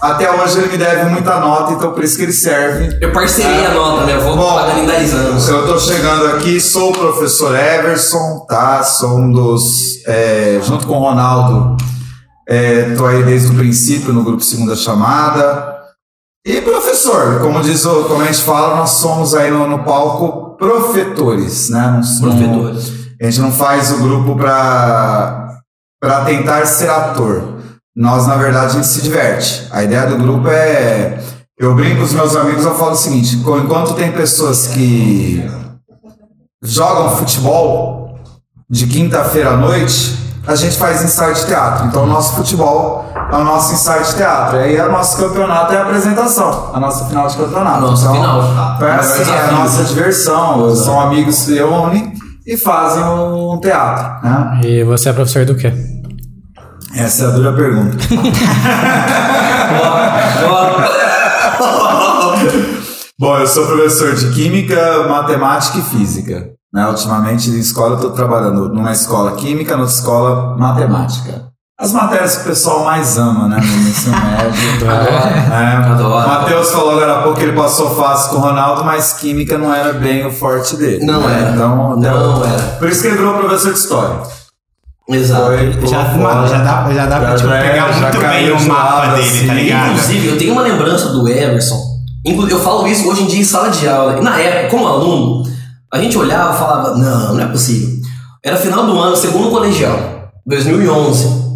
até 0.00 0.30
hoje 0.42 0.58
ele 0.58 0.72
me 0.72 0.78
deve 0.78 1.04
muita 1.10 1.38
nota, 1.40 1.72
então 1.72 1.92
por 1.92 2.02
isso 2.02 2.16
que 2.16 2.22
ele 2.22 2.32
serve. 2.32 2.98
Eu 3.00 3.12
parcelei 3.12 3.66
a 3.66 3.74
nota, 3.74 4.04
né? 4.06 4.14
Eu 4.16 4.20
vou 4.22 4.36
Bom, 4.36 4.54
pagar 4.54 4.78
em 4.78 4.86
10 4.86 5.14
anos. 5.14 5.48
Eu 5.48 5.66
tô 5.66 5.78
chegando 5.78 6.26
aqui, 6.36 6.60
sou 6.60 6.90
o 6.90 6.92
professor 6.92 7.54
Everson, 7.56 8.46
tá? 8.48 8.82
Sou 8.82 9.18
um 9.18 9.30
dos. 9.32 10.04
é, 10.06 10.60
junto 10.62 10.86
com 10.86 10.94
o 10.94 11.00
Ronaldo, 11.00 11.76
é, 12.48 12.94
tô 12.96 13.06
aí 13.06 13.22
desde 13.22 13.48
o 13.48 13.54
princípio 13.54 14.12
no 14.12 14.22
grupo 14.24 14.42
Segunda 14.42 14.74
Chamada. 14.74 15.79
E 16.46 16.60
professor, 16.62 17.40
como 17.40 17.60
diz 17.60 17.84
o, 17.84 18.04
como 18.04 18.22
a 18.22 18.26
gente 18.26 18.42
fala, 18.42 18.76
nós 18.76 18.90
somos 18.90 19.34
aí 19.34 19.50
no, 19.50 19.66
no 19.68 19.84
palco 19.84 20.56
profetores, 20.56 21.68
né? 21.70 22.00
Não- 22.20 22.30
Profetores. 22.30 22.92
a 23.20 23.24
gente 23.24 23.40
não 23.40 23.52
faz 23.52 23.90
o 23.92 23.98
grupo 23.98 24.36
para 24.36 25.48
para 26.00 26.24
tentar 26.24 26.64
ser 26.66 26.88
ator. 26.88 27.58
Nós, 27.94 28.26
na 28.26 28.36
verdade, 28.36 28.66
a 28.68 28.74
gente 28.76 28.86
se 28.86 29.02
diverte. 29.02 29.66
A 29.70 29.82
ideia 29.84 30.06
do 30.06 30.16
grupo 30.16 30.48
é. 30.48 31.22
Eu 31.58 31.74
brinco 31.74 31.98
com 31.98 32.04
os 32.04 32.12
meus 32.14 32.34
amigos, 32.34 32.64
eu 32.64 32.74
falo 32.74 32.92
o 32.92 32.96
seguinte: 32.96 33.36
enquanto 33.36 33.92
tem 33.94 34.10
pessoas 34.12 34.66
que 34.68 35.44
jogam 36.62 37.16
futebol 37.16 38.18
de 38.68 38.86
quinta-feira 38.86 39.50
à 39.50 39.56
noite, 39.58 40.16
a 40.46 40.54
gente 40.54 40.78
faz 40.78 41.02
ensaio 41.02 41.34
de 41.34 41.46
teatro. 41.46 41.86
Então, 41.86 42.04
o 42.04 42.06
nosso 42.06 42.36
futebol 42.36 43.04
é 43.30 43.36
o 43.36 43.44
nosso 43.44 43.74
ensaio 43.74 44.04
de 44.04 44.14
teatro. 44.14 44.56
E 44.58 44.62
aí, 44.62 44.80
o 44.80 44.90
nosso 44.90 45.16
campeonato 45.16 45.72
é 45.72 45.78
a 45.78 45.82
apresentação, 45.82 46.70
a 46.74 46.80
nossa 46.80 47.04
final 47.06 47.28
de 47.28 47.36
campeonato. 47.36 47.80
Nossa 47.82 48.02
então, 48.02 48.14
final. 48.14 48.82
É 48.82 48.92
assim, 48.92 49.30
é 49.30 49.40
a 49.40 49.52
nossa 49.52 49.84
diversão. 49.84 50.74
São 50.74 51.00
amigos 51.00 51.36
que 51.36 51.42
se 51.42 51.62
unem 51.62 52.12
e 52.46 52.56
fazem 52.56 53.02
um 53.04 53.58
teatro. 53.60 54.28
Né? 54.28 54.60
E 54.64 54.84
você 54.84 55.10
é 55.10 55.12
professor 55.12 55.44
do 55.44 55.54
quê? 55.54 55.72
Essa 56.94 57.24
é 57.24 57.26
a 57.28 57.30
dura 57.30 57.52
pergunta. 57.52 57.96
Bom, 63.20 63.36
eu 63.36 63.46
sou 63.46 63.66
professor 63.66 64.14
de 64.14 64.30
Química, 64.30 65.06
Matemática 65.06 65.78
e 65.78 65.82
Física. 65.82 66.52
Né? 66.72 66.86
Ultimamente, 66.86 67.50
em 67.50 67.58
escola, 67.58 67.90
eu 67.90 67.96
estou 67.96 68.10
trabalhando 68.12 68.68
numa 68.68 68.92
escola 68.92 69.32
Química, 69.32 69.76
noutra 69.76 69.94
escola 69.94 70.56
Matemática. 70.56 71.50
As 71.80 71.92
matérias 71.94 72.36
que 72.36 72.42
o 72.42 72.44
pessoal 72.44 72.84
mais 72.84 73.16
ama, 73.16 73.48
né? 73.48 73.56
No 73.56 73.88
ensino 73.88 74.14
médio. 74.14 74.90
Adoro. 75.92 76.08
O 76.08 76.28
Matheus 76.28 76.70
falou 76.70 76.90
agora 76.90 77.18
há 77.18 77.22
pouco 77.22 77.38
que 77.38 77.44
ele 77.44 77.56
passou 77.56 77.94
fácil 77.96 78.30
com 78.32 78.36
o 78.36 78.40
Ronaldo, 78.40 78.84
mas 78.84 79.14
Química 79.14 79.56
não 79.56 79.72
era 79.72 79.94
bem 79.94 80.26
o 80.26 80.30
forte 80.30 80.76
dele. 80.76 81.06
Não 81.06 81.26
né? 81.26 81.40
era. 81.40 81.50
Então, 81.52 81.96
Não 81.96 82.44
era. 82.44 82.62
Por 82.78 82.86
isso 82.86 83.00
que 83.00 83.08
ele 83.08 83.16
virou 83.16 83.32
professor 83.38 83.72
de 83.72 83.78
História. 83.78 84.16
Exato. 85.08 85.46
Foi, 85.46 85.86
Já, 85.86 86.04
fora. 86.04 86.46
já 86.46 86.58
dá, 86.58 86.92
já 86.92 87.06
dá 87.06 87.18
pra 87.18 87.34
tipo, 87.34 87.50
é, 87.50 87.70
pegar 87.70 87.92
já 87.92 88.00
muito 88.00 88.20
bem 88.20 88.52
o 88.52 88.68
mapa 88.68 88.94
lado, 88.94 89.16
dele, 89.16 89.28
assim. 89.28 89.46
tá 89.46 89.54
ligado? 89.54 89.90
Inclusive, 89.92 90.28
eu 90.28 90.38
tenho 90.38 90.52
uma 90.52 90.62
lembrança 90.62 91.08
do 91.08 91.26
Everson 91.26 91.80
Eu 92.48 92.60
falo 92.60 92.86
isso 92.86 93.08
hoje 93.08 93.22
em 93.22 93.26
dia 93.26 93.40
em 93.40 93.44
sala 93.44 93.70
de 93.70 93.88
aula. 93.88 94.20
Na 94.20 94.38
época, 94.38 94.68
como 94.70 94.86
aluno, 94.86 95.49
a 95.92 95.98
gente 95.98 96.16
olhava 96.16 96.54
e 96.54 96.58
falava: 96.58 96.96
não, 96.96 97.34
não 97.34 97.40
é 97.40 97.46
possível. 97.46 97.88
Era 98.42 98.56
final 98.56 98.86
do 98.86 98.98
ano, 98.98 99.16
segundo 99.16 99.50
colegial, 99.50 99.98
2011. 100.46 101.50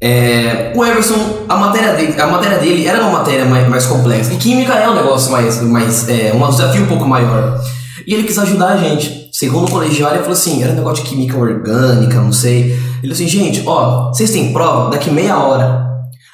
É, 0.00 0.72
o 0.76 0.84
Everson, 0.84 1.44
a 1.48 1.56
matéria, 1.56 1.94
dele, 1.94 2.20
a 2.20 2.26
matéria 2.28 2.58
dele 2.58 2.86
era 2.86 3.02
uma 3.02 3.18
matéria 3.18 3.44
mais, 3.44 3.68
mais 3.68 3.86
complexa. 3.86 4.32
E 4.32 4.36
química 4.36 4.74
é 4.74 4.88
um 4.88 4.94
negócio 4.94 5.32
mais, 5.32 5.60
mais 5.60 6.08
é, 6.08 6.32
um 6.32 6.48
desafio 6.48 6.84
um 6.84 6.86
pouco 6.86 7.04
maior. 7.04 7.60
E 8.06 8.14
ele 8.14 8.22
quis 8.22 8.38
ajudar 8.38 8.74
a 8.74 8.76
gente. 8.76 9.28
Segundo 9.32 9.70
colegial, 9.70 10.10
ele 10.10 10.20
falou 10.20 10.34
assim: 10.34 10.62
era 10.62 10.72
um 10.72 10.76
negócio 10.76 11.02
de 11.02 11.10
química 11.10 11.36
orgânica, 11.36 12.20
não 12.20 12.32
sei. 12.32 12.72
Ele 13.02 13.12
falou 13.12 13.12
assim: 13.12 13.28
gente, 13.28 13.62
ó, 13.66 14.08
vocês 14.08 14.30
têm 14.30 14.52
prova 14.52 14.90
daqui 14.90 15.10
meia 15.10 15.36
hora. 15.38 15.88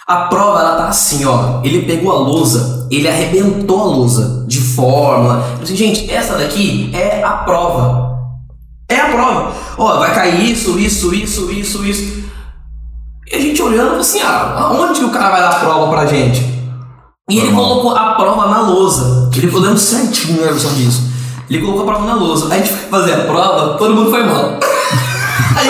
A 0.06 0.26
prova, 0.26 0.60
ela 0.60 0.76
tá 0.76 0.88
assim, 0.88 1.24
ó. 1.24 1.60
Ele 1.64 1.86
pegou 1.86 2.12
a 2.12 2.18
lousa, 2.18 2.83
ele 2.96 3.08
arrebentou 3.08 3.80
a 3.80 3.84
lousa 3.84 4.44
de 4.46 4.60
fórmula. 4.60 5.44
Assim: 5.62 5.76
gente, 5.76 6.10
essa 6.10 6.36
daqui 6.36 6.90
é 6.92 7.22
a 7.22 7.32
prova. 7.38 8.14
É 8.88 8.96
a 8.96 9.08
prova. 9.08 9.52
Ó, 9.78 9.98
vai 9.98 10.14
cair 10.14 10.50
isso, 10.50 10.78
isso, 10.78 11.14
isso, 11.14 11.50
isso, 11.50 11.84
isso. 11.84 12.24
E 13.32 13.36
a 13.36 13.40
gente 13.40 13.62
olhando, 13.62 13.96
assim, 13.96 14.20
ah, 14.20 14.54
aonde 14.58 15.00
que 15.00 15.06
o 15.06 15.10
cara 15.10 15.30
vai 15.30 15.40
dar 15.40 15.50
a 15.50 15.60
prova 15.60 15.90
pra 15.90 16.06
gente? 16.06 16.54
E 17.30 17.38
ele 17.38 17.52
colocou 17.52 17.96
a 17.96 18.14
prova 18.14 18.48
na 18.48 18.60
lousa. 18.60 19.30
Ele 19.34 19.46
ficou 19.46 19.62
dando 19.62 19.78
certinho 19.78 20.42
a 20.44 20.52
versão 20.52 20.74
disso. 20.74 21.02
Ele 21.48 21.60
colocou 21.60 21.82
a 21.82 21.86
prova 21.86 22.06
na 22.06 22.14
lousa. 22.14 22.52
Aí 22.52 22.60
a 22.60 22.62
gente 22.62 22.76
foi 22.76 22.88
fazer 22.90 23.14
a 23.14 23.24
prova, 23.24 23.78
todo 23.78 23.94
mundo 23.94 24.10
foi 24.10 24.24
mal. 24.24 24.58
Aí 25.56 25.68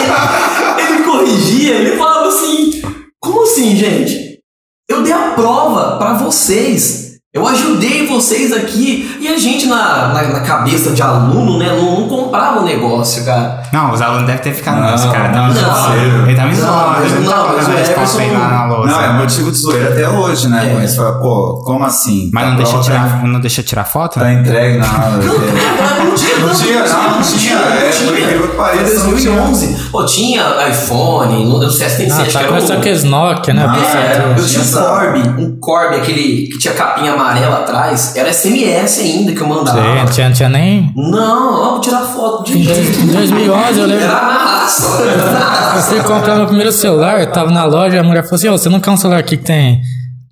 ele 0.84 1.04
corrigia, 1.04 1.74
ele 1.76 1.96
falava 1.96 2.26
assim, 2.26 2.82
como 3.20 3.42
assim, 3.44 3.76
gente? 3.76 4.40
Eu 4.88 5.02
dei 5.02 5.12
a 5.12 5.30
prova 5.30 5.96
pra 5.96 6.14
vocês. 6.14 7.03
Eu 7.34 7.44
ajudei 7.48 8.06
vocês 8.06 8.52
aqui. 8.52 9.18
E 9.20 9.26
a 9.26 9.36
gente, 9.36 9.66
na, 9.66 10.06
na, 10.14 10.22
na 10.22 10.40
cabeça 10.42 10.92
de 10.92 11.02
aluno, 11.02 11.58
né, 11.58 11.66
não, 11.76 12.02
não 12.02 12.08
comprava 12.08 12.60
o 12.60 12.64
negócio, 12.64 13.24
cara. 13.24 13.60
Não, 13.72 13.90
os 13.92 14.00
alunos 14.00 14.24
devem 14.24 14.40
ter 14.40 14.54
ficado. 14.54 14.80
Não, 14.80 14.94
Esse 14.94 15.08
cara 15.08 15.30
tá 15.30 15.42
me 15.48 15.52
não, 15.52 15.60
zoando. 15.60 16.28
Ele 16.28 16.36
tá 16.36 16.44
me 16.44 16.54
não, 16.56 16.64
zoando. 16.64 17.00
mas 17.00 17.12
não, 17.12 17.32
tá 17.32 17.52
mas 17.56 17.64
colocando 17.64 17.74
o 17.74 17.78
Everson- 17.80 18.38
lá 18.38 18.48
na 18.48 18.66
lousa. 18.66 18.92
Não, 18.92 19.00
é 19.00 19.12
motivo 19.14 19.50
de 19.50 19.58
zoeira 19.58 19.88
até 19.90 20.08
hoje, 20.08 20.46
né? 20.48 20.70
É. 20.70 20.74
Mas 20.74 20.94
fala, 20.94 21.18
pô, 21.18 21.60
como 21.66 21.84
assim? 21.84 22.30
Mas 22.32 22.44
A 22.44 22.50
não 22.50 22.56
deixa, 22.56 22.78
tirar, 22.78 23.24
não 23.24 23.40
deixa 23.40 23.62
tirar 23.64 23.84
foto? 23.84 24.20
Tá 24.20 24.32
entregue 24.32 24.78
na 24.78 24.86
aula. 24.86 25.16
Não, 25.16 26.04
não 26.04 26.14
tinha, 26.14 26.38
Não 26.38 26.54
tinha, 26.54 26.86
não, 26.86 27.10
não 27.16 27.20
tinha. 27.22 27.56
É, 27.56 27.90
por 28.06 28.16
incrível 28.16 28.48
que 28.50 28.56
pareça, 28.56 29.00
Foi 29.00 29.10
não 29.10 29.18
tinha. 29.18 29.32
2011. 29.32 29.90
Pô, 29.90 30.04
tinha 30.06 30.68
iPhone, 30.70 31.44
não 31.46 31.68
sei 31.68 31.88
se 31.88 31.96
tem 31.96 32.12
Ah, 32.12 32.14
acho 32.16 32.26
que 32.26 32.32
tá 32.32 32.38
era 32.38 32.48
começando 32.48 32.76
o- 32.76 32.78
aqueles 32.80 33.02
Nokia, 33.02 33.54
né? 33.54 33.66
Ah, 33.68 33.98
É, 33.98 34.20
tudo. 34.20 34.40
eu 34.40 34.46
tinha 34.46 34.62
um 34.62 34.70
Corby, 34.70 35.42
um 35.42 35.56
Corby, 35.58 35.96
aquele 35.96 36.22
que 36.52 36.58
tinha 36.58 36.74
capinha 36.74 37.12
amarela 37.12 37.23
atrás. 37.28 38.14
Era 38.16 38.32
SMS 38.32 39.00
ainda 39.00 39.32
que 39.32 39.40
eu 39.40 39.46
mandava. 39.46 39.80
Sim, 39.80 40.12
tinha, 40.12 40.30
tinha 40.32 40.48
nem. 40.48 40.92
Não, 40.96 41.64
vamos 41.64 41.86
tirar 41.86 42.00
foto 42.02 42.44
de 42.44 42.58
Em 42.58 42.64
dois- 42.64 42.98
em 42.98 43.06
2011 43.06 43.80
eu 43.80 43.86
lembro. 43.86 44.04
Era 44.04 44.12
na 44.14 44.38
raça. 44.60 45.04
Na. 45.04 45.80
Você 45.80 46.00
comprar 46.00 46.36
meu 46.36 46.46
primeiro 46.46 46.72
celular, 46.72 47.20
eu 47.20 47.30
tava 47.30 47.50
na 47.50 47.64
loja, 47.64 48.00
a 48.00 48.02
mulher 48.02 48.22
falou 48.22 48.36
assim, 48.36 48.48
ó, 48.48 48.52
você 48.52 48.68
não 48.68 48.80
quer 48.80 48.90
um 48.90 48.96
celular 48.96 49.18
aqui 49.20 49.36
que 49.36 49.44
tem, 49.44 49.80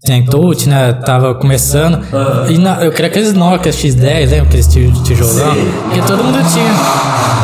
tem 0.05 0.25
touch, 0.25 0.69
né? 0.69 0.93
Tava 0.93 1.35
começando. 1.35 2.01
E 2.49 2.59
na- 2.59 2.83
eu 2.85 2.91
queria 2.93 3.09
aqueles 3.09 3.33
Nokia 3.33 3.73
X10, 3.73 4.31
lembra? 4.31 4.43
Aqueles 4.49 4.67
tij- 4.67 4.93
tijolão. 5.03 5.55
Que 5.93 6.01
todo 6.03 6.23
mundo 6.25 6.39
tinha. 6.53 7.42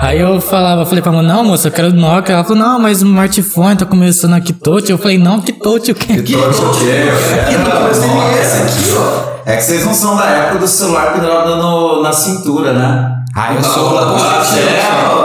Aí 0.00 0.20
eu 0.20 0.40
falava, 0.40 0.86
falei 0.86 1.02
pra 1.02 1.10
mulher, 1.10 1.26
não, 1.26 1.42
moça, 1.42 1.66
eu 1.66 1.72
quero 1.72 1.92
Nokia. 1.92 2.36
Ela 2.36 2.44
falou, 2.44 2.62
não, 2.62 2.78
mas 2.78 3.02
o 3.02 3.04
smartphone 3.04 3.76
tá 3.76 3.84
começando 3.84 4.34
aqui 4.34 4.52
touch. 4.52 4.88
Eu 4.88 4.96
falei, 4.96 5.18
não, 5.18 5.40
que 5.40 5.52
touch 5.52 5.90
o 5.90 5.94
quê? 5.94 6.22
Que 6.22 6.34
touch 6.34 6.60
o 6.60 6.70
quê? 6.78 7.08
Aqui, 7.40 7.56
ó, 7.56 7.92
SMS 7.92 8.62
aqui, 8.62 8.96
ó. 8.96 9.28
É 9.44 9.56
que 9.56 9.64
vocês 9.64 9.84
não 9.84 9.92
são 9.94 10.16
da 10.16 10.26
época 10.26 10.58
do 10.60 10.68
celular 10.68 11.14
pendurado 11.14 11.56
no, 11.56 12.00
na 12.00 12.12
cintura, 12.12 12.74
né? 12.74 13.12
Ah, 13.34 13.54
eu 13.54 13.64
sou. 13.64 13.98
É, 13.98 14.82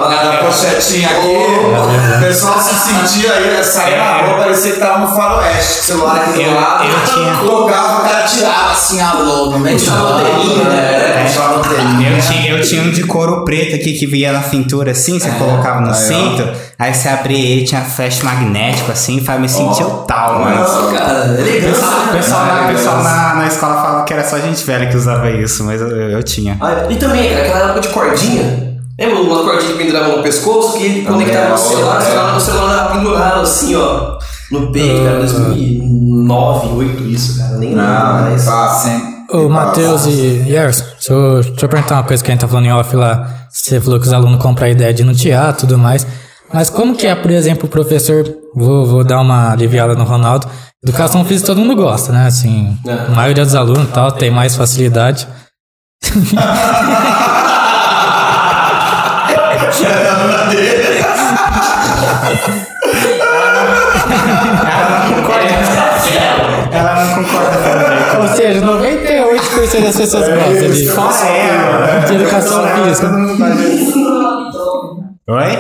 na 0.10 0.33
pochetinha 0.46 1.10
aqui, 1.10 2.18
o 2.18 2.20
pessoal 2.20 2.60
se 2.60 2.74
sentia 2.76 3.32
aí, 3.34 3.64
saía 3.64 3.98
na 3.98 4.18
rua, 4.22 4.38
parecia 4.38 4.72
que 4.74 4.80
tava 4.80 5.00
no 5.00 5.08
faroeste, 5.16 5.80
o 5.80 5.84
celular 5.84 6.16
aqui 6.18 6.34
do 6.34 6.42
Eu- 6.42 6.54
lado, 6.56 6.84
eu 6.86 7.14
tinha- 7.14 7.34
colocava, 7.38 8.00
o 8.00 8.04
cara 8.10 8.24
tirava 8.24 8.72
assim 8.72 9.02
a 9.02 9.14
logo, 9.14 9.52
no 9.52 9.60
meio 9.60 9.78
o 9.78 9.80
telinho, 9.80 10.64
né? 10.66 11.00
É. 11.00 11.24
Eu 11.24 12.22
tinha, 12.22 12.50
eu 12.52 12.62
tinha 12.62 12.82
um 12.84 12.92
de 12.92 13.04
couro 13.04 13.44
preto 13.46 13.76
aqui 13.76 13.94
que 13.94 14.06
via 14.06 14.32
na 14.32 14.42
cintura 14.44 14.92
assim, 14.92 15.20
você 15.20 15.30
colocava 15.32 15.80
no 15.82 15.88
aí, 15.88 15.94
ó. 15.94 15.96
cinto, 15.96 16.50
aí 16.78 16.94
você 16.94 17.08
abria 17.10 17.38
ele, 17.40 17.66
tinha 17.66 17.82
flash 17.82 18.22
magnético 18.22 18.92
assim, 18.92 19.24
faz 19.24 19.40
me 19.40 19.48
sentir 19.50 19.84
o 19.84 19.90
tal, 20.06 20.40
mano. 20.40 20.56
Nossa, 20.60 20.92
cara, 20.94 21.26
elegância. 21.40 21.82
pessoal, 21.82 21.92
o 22.02 22.06
né? 22.06 22.18
pessoal, 22.18 22.46
na, 22.46 22.68
pessoal 22.68 23.04
na, 23.04 23.36
na 23.36 23.48
escola 23.48 23.76
falava 23.76 24.04
que 24.06 24.14
era 24.14 24.24
só 24.24 24.38
gente 24.40 24.64
velha 24.66 24.88
que 24.88 24.98
usava 24.98 25.30
isso, 25.32 25.64
mas 25.64 25.82
eu, 25.82 25.88
eu 25.90 26.24
tinha. 26.24 26.58
Ah, 26.62 26.86
E 26.90 26.96
também, 26.96 27.34
aquela 27.36 27.66
época 27.66 27.80
de 27.82 27.88
cordinha. 27.90 28.73
Lembra 29.00 29.22
uma 29.22 29.44
cordinha 29.44 29.72
que 29.72 29.78
pendurava 29.78 30.16
no 30.18 30.24
pescoço 30.24 30.78
que 30.78 31.02
conectava 31.04 31.50
no 31.50 31.54
é, 31.56 31.58
celular, 31.58 31.96
o 31.96 32.02
é. 32.02 32.06
celular, 32.06 32.36
o 32.36 32.40
celular 32.40 32.74
era 32.74 32.96
pendurado 32.96 33.42
assim, 33.42 33.76
ó. 33.76 34.18
No 34.52 34.72
peito, 34.72 35.04
cara, 35.04 35.20
2009, 35.20 36.68
2008 36.68 37.04
isso, 37.06 37.38
cara, 37.40 37.58
nem 37.58 37.70
lembro 37.70 37.84
Não, 37.84 38.14
mais. 38.22 38.86
hein? 38.88 39.02
Ô, 39.32 39.50
Matheus 39.50 40.06
e 40.06 40.44
Yerson, 40.48 40.84
deixa 40.94 41.14
eu, 41.14 41.42
deixa 41.42 41.66
eu 41.66 41.70
perguntar 41.70 41.96
uma 41.96 42.04
coisa 42.04 42.24
que 42.24 42.30
a 42.30 42.34
gente 42.34 42.42
tá 42.42 42.48
falando 42.48 42.66
em 42.68 42.72
off 42.74 42.96
lá. 42.96 43.48
Você 43.50 43.82
falou 43.82 44.00
que 44.00 44.06
os 44.06 44.14
alunos 44.14 44.40
compram 44.42 44.68
a 44.68 44.70
ideia 44.70 44.94
de 44.94 45.02
ir 45.02 45.06
no 45.06 45.16
teatro 45.16 45.66
e 45.66 45.68
tudo 45.68 45.80
mais. 45.80 46.06
Mas 46.54 46.70
como 46.70 46.96
que 46.96 47.08
é, 47.08 47.16
por 47.16 47.32
exemplo, 47.32 47.66
o 47.66 47.70
professor, 47.70 48.24
vou, 48.56 48.86
vou 48.86 49.04
dar 49.04 49.20
uma 49.22 49.52
aliviada 49.54 49.96
no 49.96 50.04
Ronaldo, 50.04 50.48
educação 50.84 51.26
física 51.26 51.48
todo 51.48 51.60
mundo 51.62 51.76
gosta, 51.76 52.12
né? 52.12 52.28
Assim, 52.28 52.78
É. 52.86 52.92
a 52.92 53.10
maioria 53.10 53.44
dos 53.44 53.56
alunos 53.56 53.90
tal 53.92 54.12
tem 54.12 54.30
mais 54.30 54.56
facilidade. 54.56 55.28
Ela 66.72 67.06
não 67.06 67.24
concorda 67.24 67.58
comigo. 67.58 68.22
Ou 68.22 68.28
seja, 68.36 68.62
98% 68.62 69.84
das 69.84 69.96
pessoas 69.98 70.28
gostam 70.28 70.70
de, 70.72 70.88
Só 70.88 71.12
ela. 71.26 72.00
de 72.06 72.16
educação 72.16 72.68
ela, 72.68 72.86
física. 72.86 73.08
todo 73.08 73.20
mundo 73.20 73.38
faz 73.38 73.60
Oi? 75.26 75.54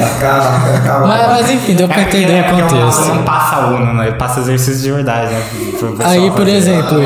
Acaba, 0.00 0.76
acaba. 0.76 1.06
Mas, 1.06 1.26
mas 1.28 1.50
enfim, 1.50 1.74
deu 1.74 1.88
pra 1.88 1.98
É 2.00 2.02
entender 2.02 2.32
é 2.36 2.42
o 2.42 2.44
aluno 2.44 2.68
contexto. 2.68 3.08
não 3.14 3.22
passa 3.24 3.56
aluno, 3.56 3.94
né? 3.94 4.06
Ele 4.08 4.16
passa 4.16 4.40
exercício 4.40 4.82
de 4.82 4.92
verdade, 4.92 5.32
né? 5.32 5.42
pro 5.78 6.06
Aí, 6.06 6.30
por 6.30 6.38
fazer. 6.40 6.50
exemplo, 6.52 6.98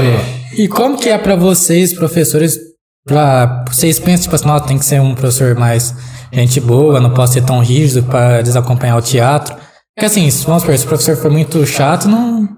e 0.57 0.69
como 0.69 0.99
que 0.99 1.09
é 1.09 1.17
pra 1.17 1.37
vocês, 1.37 1.95
professores, 1.95 2.59
pra, 3.07 3.65
vocês 3.71 3.99
pensam, 3.99 4.23
tipo 4.25 4.35
assim, 4.35 4.47
"Não, 4.47 4.61
tem 4.61 4.79
que 4.79 4.85
ser 4.85 5.01
um 5.01 5.15
professor 5.15 5.55
mais 5.57 5.95
gente 6.33 6.61
boa, 6.61 7.01
não 7.01 7.11
posso 7.11 7.33
ser 7.35 7.43
tão 7.43 7.61
rígido 7.61 8.03
pra 8.05 8.43
desacompanhar 8.43 8.97
o 8.97 9.03
teatro? 9.03 9.55
Porque 9.97 10.07
assim, 10.07 10.31
se- 10.31 10.45
vamos 10.47 10.63
supor, 10.63 10.77
se 10.79 10.85
o 10.85 10.89
professor 10.89 11.17
for 11.17 11.31
muito 11.31 11.65
chato, 11.67 12.09
não... 12.09 12.49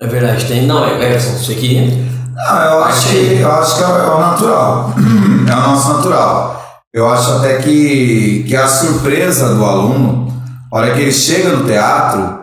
É 0.00 0.06
verdade, 0.06 0.44
tem. 0.46 0.64
Não, 0.66 0.84
é 0.84 0.94
Everson, 1.10 1.36
isso 1.36 1.50
aqui. 1.52 2.06
Não, 2.34 2.62
eu 2.62 2.84
acho 2.84 3.08
que, 3.08 3.38
eu 3.40 3.52
acho 3.52 3.76
que 3.76 3.82
é, 3.82 3.86
o- 3.86 3.90
é 3.98 4.14
o 4.14 4.20
natural. 4.20 4.94
É 5.48 5.52
o 5.54 5.60
nosso 5.62 5.92
natural. 5.94 6.62
Eu 6.92 7.08
acho 7.08 7.32
até 7.38 7.56
que, 7.56 8.44
que 8.46 8.54
a 8.54 8.68
surpresa 8.68 9.54
do 9.54 9.64
aluno, 9.64 10.28
a 10.70 10.76
hora 10.76 10.92
que 10.94 11.00
ele 11.00 11.12
chega 11.12 11.50
no 11.56 11.64
teatro 11.66 12.37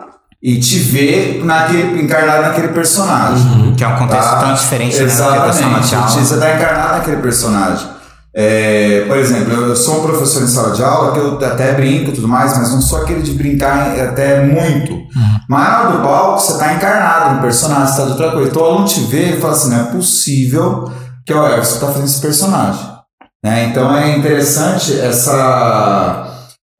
e 0.46 0.60
te 0.60 0.78
vê 0.78 1.40
naquele, 1.42 2.00
encarnado 2.00 2.42
naquele 2.42 2.68
personagem. 2.68 3.74
Que 3.76 3.82
é 3.82 3.88
um 3.88 3.96
contexto 3.96 4.30
Tá? 4.30 4.36
tão 4.36 4.54
diferente, 4.54 4.96
né? 4.96 5.02
Exatamente. 5.02 5.44
Da 5.44 5.52
sala 5.52 5.80
de 5.80 5.94
aula. 5.96 6.08
Você 6.08 6.34
está 6.34 6.54
encarnado 6.54 6.92
naquele 6.98 7.16
personagem. 7.16 7.88
É, 8.32 9.04
por 9.08 9.16
exemplo, 9.16 9.52
eu 9.52 9.74
sou 9.74 9.98
um 9.98 10.02
professor 10.06 10.44
em 10.44 10.46
sala 10.46 10.72
de 10.72 10.84
aula 10.84 11.12
que 11.14 11.18
eu 11.18 11.44
até 11.44 11.72
brinco 11.72 12.10
e 12.10 12.12
tudo 12.12 12.28
mais, 12.28 12.56
mas 12.56 12.70
não 12.70 12.80
sou 12.80 13.02
aquele 13.02 13.22
de 13.22 13.32
brincar 13.32 13.98
até 13.98 14.44
muito. 14.44 14.96
Mas 15.48 15.68
na 15.68 15.80
hora 15.80 15.96
do 15.96 16.02
palco, 16.04 16.38
você 16.38 16.52
está 16.52 16.74
encarnado 16.74 17.34
no 17.34 17.40
personagem, 17.40 17.86
você 17.86 17.92
está 17.92 18.04
de 18.04 18.10
outra 18.12 18.30
coisa. 18.30 18.48
Então 18.48 18.62
o 18.62 18.66
aluno 18.66 18.84
te 18.84 19.00
vê 19.00 19.30
e 19.30 19.40
fala 19.40 19.52
assim: 19.52 19.70
não 19.70 19.80
é 19.80 19.84
possível 19.84 20.92
que 21.26 21.34
ó, 21.34 21.56
você 21.56 21.74
está 21.74 21.88
fazendo 21.88 22.04
esse 22.04 22.20
personagem. 22.20 22.86
Né? 23.42 23.64
Então 23.64 23.96
é 23.96 24.16
interessante 24.16 24.96
essa. 24.96 26.25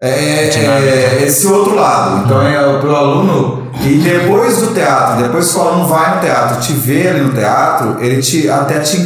É, 0.03 0.49
é, 0.49 1.23
esse 1.25 1.47
outro 1.47 1.75
lado. 1.75 2.25
Então 2.25 2.43
é 2.43 2.79
para 2.79 2.89
o 2.89 2.97
aluno. 2.97 3.67
E 3.83 3.99
depois 3.99 4.59
do 4.59 4.75
teatro, 4.75 5.23
depois 5.23 5.53
que 5.53 5.59
o 5.59 5.63
aluno 5.63 5.87
vai 5.87 6.15
no 6.17 6.21
teatro, 6.21 6.61
te 6.61 6.73
vê 6.73 7.09
ali 7.09 7.21
no 7.21 7.33
teatro, 7.33 7.97
ele 8.01 8.23
te 8.23 8.49
até 8.49 8.81
te 8.81 8.97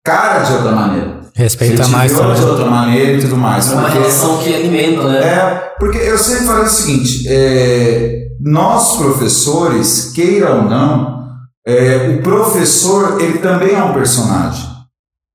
encara 0.00 0.44
de 0.44 0.52
outra 0.52 0.72
maneira. 0.72 1.20
Respeita 1.34 1.74
ele 1.74 1.84
te 1.84 1.90
mais 1.90 2.14
de 2.14 2.44
outra 2.44 2.66
maneira 2.66 3.12
e 3.12 3.20
tudo 3.20 3.36
mais. 3.36 3.70
É 3.70 3.74
uma 3.74 3.82
porque- 3.82 3.98
relação 3.98 4.38
que 4.38 4.54
alimenta, 4.54 5.08
né? 5.08 5.18
é, 5.18 5.72
porque 5.78 5.98
eu 5.98 6.18
sempre 6.18 6.46
falei 6.46 6.64
o 6.64 6.68
seguinte: 6.68 7.24
é, 7.28 8.26
nós 8.40 8.96
professores, 8.96 10.12
queira 10.14 10.54
ou 10.54 10.62
não, 10.62 11.24
é, 11.66 12.16
o 12.16 12.22
professor 12.22 13.20
ele 13.20 13.38
também 13.38 13.74
é 13.74 13.82
um 13.82 13.92
personagem. 13.92 14.68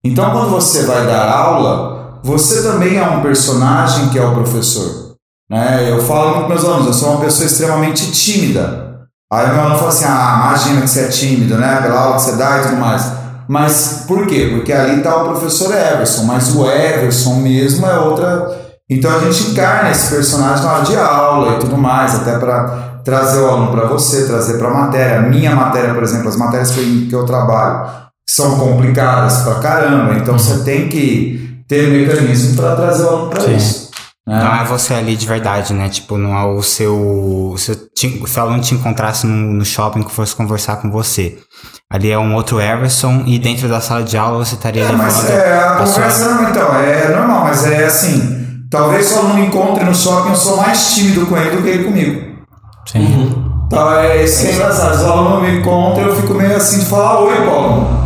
Então, 0.03 0.32
quando 0.32 0.49
você 0.51 0.84
vai 0.84 1.05
dar 1.05 1.30
aula, 1.32 2.20
você 2.24 2.61
também 2.63 2.97
é 2.97 3.07
um 3.07 3.22
personagem 3.22 4.09
que 4.09 4.20
é 4.20 4.26
o 4.26 4.34
professor. 4.34 5.05
Né? 5.50 5.89
Eu 5.89 6.02
falo 6.02 6.41
com 6.41 6.50
meus 6.50 6.64
alunos, 6.64 6.88
eu 6.88 6.93
sou 6.93 7.12
uma 7.12 7.22
pessoa 7.22 7.46
extremamente 7.46 8.12
tímida. 8.12 8.86
Aí 9.32 9.50
o 9.50 9.54
meu 9.54 9.62
aluno 9.62 9.76
falou 9.76 9.89
assim: 9.89 10.06
ah, 10.08 10.43
imagina 10.48 10.82
que 10.82 10.89
você 10.89 11.02
é 11.02 11.08
tímido, 11.08 11.58
né? 11.58 11.82
Pela 11.82 12.00
aula 12.00 12.16
que 12.16 12.22
você 12.22 12.36
dá 12.36 12.60
e 12.60 12.62
tudo 12.64 12.78
mais. 12.78 13.12
Mas 13.48 14.06
por 14.08 14.26
quê? 14.26 14.50
Porque 14.54 14.74
ali 14.74 15.02
tá 15.02 15.16
o 15.18 15.26
professor 15.26 15.72
Everson, 15.74 16.24
mas 16.24 16.56
o 16.56 16.70
Everson 16.70 17.36
mesmo 17.36 17.86
é 17.86 17.98
outra. 18.00 18.66
Então 18.89 19.16
a 19.16 19.20
gente 19.20 19.52
encarna 19.52 19.89
esse 19.89 20.14
personagem 20.14 20.64
na 20.64 20.74
hora 20.74 20.84
de 20.84 20.96
aula 20.96 21.56
e 21.56 21.60
tudo 21.60 21.78
mais, 21.78 22.16
até 22.16 22.38
para 22.38 23.00
trazer 23.04 23.39
o 23.39 23.48
aluno 23.48 23.72
para 23.72 23.88
você, 23.88 24.26
trazer 24.26 24.58
para 24.58 24.70
a 24.70 24.74
matéria. 24.74 25.22
Minha 25.22 25.56
matéria, 25.56 25.93
por 25.93 26.04
exemplo, 26.04 26.30
as 26.30 26.38
matérias 26.38 26.72
que 26.72 27.10
eu 27.12 27.26
trabalho 27.26 27.89
são 28.28 28.58
complicadas 28.58 29.39
pra 29.39 29.56
caramba, 29.56 30.16
então 30.16 30.38
você 30.38 30.64
tem 30.64 30.89
que 30.89 31.64
ter 31.68 31.89
mecanismo 31.89 32.56
para 32.56 32.76
trazer 32.76 33.04
o 33.04 33.10
aluno 33.10 33.30
para 33.30 33.46
isso. 33.46 33.85
Né? 34.28 34.44
Não 34.44 34.56
é 34.56 34.64
você 34.66 34.94
ali 34.96 35.16
de 35.16 35.26
verdade, 35.28 35.74
né? 35.74 35.88
Tipo, 35.90 36.18
não 36.18 36.36
é 36.38 36.46
o 36.46 36.62
seu. 36.64 37.54
Se 37.58 37.72
eu 37.72 37.76
te- 37.96 38.22
o 38.24 38.28
seu 38.28 38.44
aluno 38.44 38.60
te 38.62 38.74
encontrasse 38.74 39.28
no, 39.28 39.54
no 39.54 39.64
shopping 39.66 40.04
que 40.04 40.12
fosse 40.12 40.36
conversar 40.36 40.78
com 40.78 40.90
você. 40.90 41.38
Ali 41.92 42.10
é 42.12 42.18
um 42.18 42.34
outro 42.36 42.60
Everson 42.60 43.24
e 43.28 43.38
dentro 43.38 43.70
da 43.70 43.80
sala 43.80 44.04
de 44.04 44.18
aula 44.18 44.44
você 44.44 44.56
estaria 44.56 44.84
É, 44.84 44.88
ali 44.88 44.98
mas 44.98 45.30
é, 45.30 45.58
a 45.60 45.72
conversa 45.76 46.34
não, 46.34 46.50
então, 46.50 46.76
é 46.80 47.16
normal, 47.16 47.44
mas 47.46 47.66
é 47.66 47.86
assim. 47.86 48.44
Talvez 48.72 49.06
se 49.06 49.14
o 49.14 49.20
aluno 49.20 49.40
encontre 49.46 49.84
no 49.86 49.94
shopping, 49.94 50.30
eu 50.30 50.36
sou 50.36 50.58
mais 50.58 50.94
tímido 50.96 51.26
com 51.28 51.38
ele 51.38 51.56
do 51.56 51.62
que 51.64 51.70
ele 51.70 51.84
comigo. 51.84 52.22
Sim. 52.88 53.44
Então 53.68 53.94
é 54.00 54.24
isso 54.24 54.42
que 54.42 54.48
é 54.52 54.56
engraçado. 54.56 54.98
Se 54.98 55.04
o 55.04 55.12
aluno 55.12 55.42
me 55.42 55.60
encontra, 55.60 56.04
eu 56.04 56.16
fico 56.16 56.34
meio 56.34 56.56
assim 56.56 56.80
de 56.80 56.86
falar 56.86 57.20
oi, 57.22 57.36
Paulo. 57.46 58.05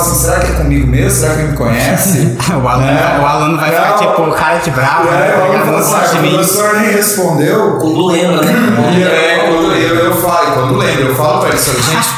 Assim, 0.00 0.14
será 0.24 0.38
que 0.40 0.52
é 0.52 0.54
comigo 0.56 0.86
mesmo? 0.86 1.10
Será 1.20 1.34
que 1.34 1.40
ele 1.40 1.50
me 1.52 1.56
conhece? 1.56 2.36
O 2.62 2.68
aluno, 2.68 2.88
É. 2.88 3.18
o 3.20 3.26
aluno 3.26 3.56
vai 3.58 3.70
ficar 3.70 3.92
tipo 3.98 4.30
cara 4.32 4.58
de 4.58 4.70
bravo, 4.70 5.10
né? 5.10 5.30
É, 5.32 5.38
o 5.38 5.42
aluno 5.42 5.82
fala 5.84 6.04
"Ah, 6.12 6.18
o 6.18 6.22
mim. 6.22 6.30
professor 6.34 6.74
nem 6.74 6.90
respondeu. 6.92 7.78
Quando 7.78 8.06
lembra, 8.06 8.42
né? 8.42 8.52
é, 9.04 9.46
quando 9.48 9.72
eu, 9.74 9.94
eu 9.96 10.14
falo, 10.16 10.52
quando 10.54 10.76
lembro, 10.76 11.08
eu 11.08 11.14
falo 11.14 11.40
pra 11.40 11.48
eles, 11.50 11.64
gente, 11.64 12.08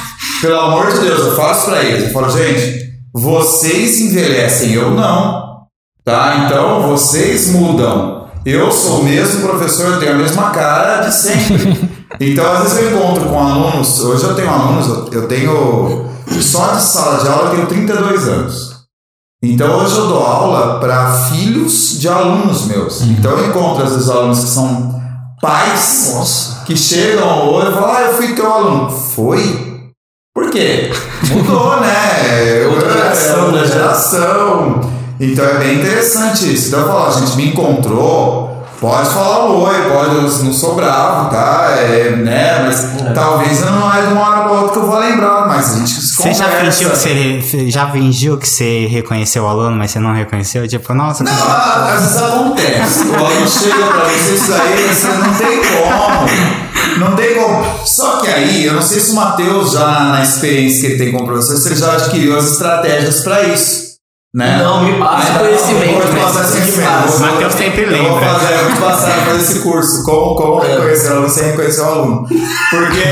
pelo 0.40 0.60
amor 0.60 0.92
de 0.92 1.00
Deus, 1.00 1.18
eu 1.26 1.36
falo 1.36 1.52
isso 1.52 1.64
pra 1.66 1.82
eles. 1.82 2.04
Eu 2.04 2.10
falo, 2.12 2.30
gente, 2.30 2.90
vocês 3.12 4.00
envelhecem, 4.00 4.72
eu 4.72 4.90
não. 4.92 5.50
Tá? 6.04 6.44
Então 6.46 6.82
vocês 6.88 7.50
mudam. 7.50 8.20
Eu 8.46 8.70
sou 8.72 9.00
o 9.00 9.04
mesmo 9.04 9.46
professor, 9.46 9.86
eu 9.94 9.98
tenho 10.00 10.12
a 10.12 10.16
mesma 10.16 10.50
cara 10.50 11.00
de 11.06 11.12
sempre. 11.14 11.90
Então, 12.22 12.44
às 12.52 12.64
vezes 12.64 12.78
eu 12.82 12.90
encontro 12.98 13.24
com 13.30 13.38
alunos, 13.38 14.00
hoje 14.00 14.24
eu 14.24 14.34
tenho 14.34 14.50
alunos, 14.50 14.86
eu- 14.88 15.08
eu 15.22 15.28
Só 16.40 16.72
de 16.72 16.82
sala 16.82 17.22
de 17.22 17.28
aula 17.28 17.50
eu 17.50 17.66
tenho 17.66 17.66
32 17.66 18.28
anos. 18.28 18.70
Então 19.42 19.78
hoje 19.78 19.96
eu 19.96 20.06
dou 20.06 20.24
aula 20.24 20.78
para 20.80 21.12
filhos 21.30 21.98
de 21.98 22.08
alunos 22.08 22.66
meus. 22.66 23.00
Então 23.02 23.32
eu 23.32 23.46
encontro 23.46 23.84
às 23.84 23.92
vezes 23.92 24.10
alunos 24.10 24.40
que 24.44 24.50
são 24.50 25.00
pais 25.40 26.60
que 26.66 26.76
chegam 26.76 27.48
hoje 27.48 27.70
e 27.70 27.72
falam, 27.72 27.94
ah, 27.94 28.02
eu 28.02 28.14
fui 28.14 28.34
teu 28.34 28.52
aluno. 28.52 28.90
Foi? 28.90 29.92
Por 30.34 30.50
quê? 30.50 30.90
Mudou, 31.30 31.80
né? 31.80 32.62
Eu, 32.62 32.72
Outra 32.72 32.92
geração, 32.92 33.36
é 33.36 33.42
outra 33.44 33.60
né? 33.62 33.66
geração. 33.66 34.80
Então 35.18 35.44
é 35.44 35.58
bem 35.58 35.78
interessante 35.78 36.54
isso. 36.54 36.68
Então 36.68 36.80
eu 36.80 36.86
falo, 36.86 37.06
a 37.06 37.20
gente 37.20 37.36
me 37.36 37.48
encontrou, 37.48 38.49
pode 38.80 39.10
falar 39.10 39.44
oi, 39.44 39.90
pode, 39.90 40.14
eu 40.16 40.22
não 40.22 40.52
sou 40.52 40.74
bravo, 40.74 41.28
tá? 41.28 41.66
É, 41.78 42.16
né? 42.16 42.64
Mas 42.64 43.14
talvez 43.14 43.60
não 43.60 43.92
é 43.92 44.06
de 44.06 44.12
uma 44.14 44.26
hora 44.26 44.42
pra 44.48 44.52
outra 44.52 44.72
que 44.72 44.78
eu 44.78 44.86
vou 44.86 44.98
lembrar, 44.98 45.46
mas 45.46 45.74
a 45.74 45.78
gente 45.78 45.90
se 45.90 46.16
Você 46.16 46.32
já 46.32 46.48
fingiu 46.48 46.90
que 46.90 46.96
você 46.96 47.70
já 47.70 47.90
fingiu 47.90 48.38
que 48.38 48.48
você 48.48 48.86
reconheceu 48.86 49.44
o 49.44 49.46
aluno, 49.46 49.76
mas 49.76 49.90
você 49.90 50.00
não 50.00 50.14
reconheceu? 50.14 50.66
Tipo, 50.66 50.94
nossa, 50.94 51.22
Não, 51.22 51.32
às 51.32 52.00
vezes 52.00 52.16
acontece. 52.16 53.04
O 53.04 53.14
aluno 53.14 53.48
chega 53.48 53.86
pra 53.86 54.04
você, 54.04 54.34
isso 54.34 54.54
aí 54.54 54.94
você 54.94 55.08
não 55.08 55.34
tem 55.34 55.60
como. 55.60 56.60
Não 56.98 57.16
tem 57.16 57.34
como. 57.34 57.64
Só 57.84 58.20
que 58.20 58.28
aí, 58.28 58.64
eu 58.64 58.74
não 58.74 58.82
sei 58.82 59.00
se 59.00 59.12
o 59.12 59.14
Matheus, 59.14 59.72
já 59.72 59.86
na, 59.86 60.22
experiência 60.22 60.80
que 60.80 60.86
ele 60.86 61.04
tem 61.04 61.12
como 61.12 61.26
professor, 61.26 61.56
se 61.56 61.68
ele 61.68 61.76
já 61.76 61.92
adquiriu 61.92 62.36
as 62.36 62.52
estratégias 62.52 63.20
pra 63.20 63.42
isso. 63.42 63.89
Né? 64.32 64.58
Não, 64.62 64.84
me 64.84 64.98
passa 64.98 65.38
conhecimento, 65.40 66.06
Vou 66.06 66.22
passar 66.22 66.44
esse 66.44 66.52
conhecimento. 66.52 67.14
Eu 67.14 67.18
Matheus 67.18 67.52
sempre 67.54 67.82
Eu 67.82 67.88
vou 67.88 68.12
lembra. 68.14 68.28
fazer, 68.32 68.54
eu 68.54 68.70
vou 68.70 68.88
passar 68.88 69.10
fazer 69.26 69.38
esse 69.40 69.58
curso. 69.58 70.04
Como, 70.04 70.34
como 70.36 70.60
reconhecer 70.60 71.08
o 71.08 71.12
aluno 71.14 71.28
sem 71.28 71.44
reconhecer 71.46 71.80
o 71.80 71.84
aluno. 71.86 72.26
Porque 72.70 73.02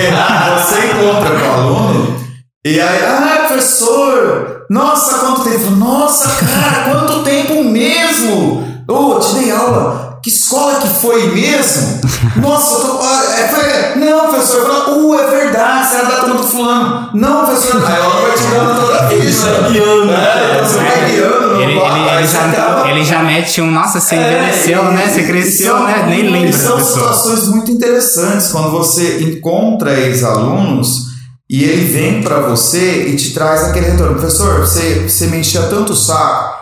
você 0.58 0.86
encontra 0.86 1.40
com 1.40 1.46
o 1.48 1.52
aluno 1.52 2.18
e 2.66 2.80
aí, 2.80 3.02
ah, 3.04 3.44
professor, 3.46 4.66
nossa, 4.68 5.18
quanto 5.20 5.44
tempo? 5.44 5.70
Nossa, 5.70 6.28
cara, 6.44 6.90
quanto 6.90 7.22
tempo 7.22 7.64
mesmo? 7.64 8.82
Ô, 8.86 9.18
te 9.18 9.34
dei 9.36 9.50
aula. 9.50 10.07
Que 10.22 10.30
escola 10.30 10.80
que 10.80 10.88
foi 10.88 11.32
mesmo? 11.34 12.00
Nossa, 12.42 12.74
eu 12.74 12.80
tô. 12.80 13.04
É, 13.04 13.48
foi, 13.48 14.00
não, 14.00 14.28
professor, 14.28 14.58
eu 14.60 14.66
falo, 14.66 15.08
uh, 15.10 15.18
é 15.20 15.30
verdade, 15.30 15.88
você 15.88 15.96
era 15.96 16.04
da 16.06 16.16
turma 16.20 16.34
do 16.36 16.42
fulano. 16.42 17.10
Não, 17.14 17.44
professor, 17.46 17.84
aí 17.86 17.94
ela 17.96 18.08
vai 18.20 18.32
te 18.32 18.42
dando 18.42 18.80
toda 18.80 18.98
a 19.00 19.08
ficha. 19.08 19.48
É, 19.48 21.08
ele, 21.08 21.22
ele, 21.62 21.78
ele 21.78 22.26
já, 22.26 22.88
ele 22.90 23.04
já 23.04 23.22
mete 23.22 23.60
um, 23.60 23.70
nossa, 23.70 24.00
você 24.00 24.16
é, 24.16 24.18
envelheceu, 24.32 24.84
e- 24.84 24.94
né? 24.94 25.08
Você 25.08 25.22
cresceu, 25.24 25.76
são- 25.76 25.84
né? 25.86 26.06
Nem 26.08 26.30
lembra 26.30 26.52
São 26.52 26.76
pessoa. 26.76 26.92
situações 27.12 27.48
muito 27.48 27.70
interessantes 27.70 28.48
quando 28.48 28.70
você 28.70 29.20
encontra 29.22 29.92
ex-alunos 29.98 31.08
e 31.48 31.64
ele 31.64 31.84
vem 31.92 32.22
para 32.22 32.40
você 32.40 33.08
e 33.08 33.16
te 33.16 33.32
traz 33.32 33.64
aquele 33.64 33.86
retorno. 33.90 34.16
Professor, 34.18 34.60
você, 34.60 35.08
você 35.08 35.26
me 35.28 35.38
enchia 35.38 35.62
tanto 35.62 35.92
o 35.92 35.96
saco, 35.96 36.56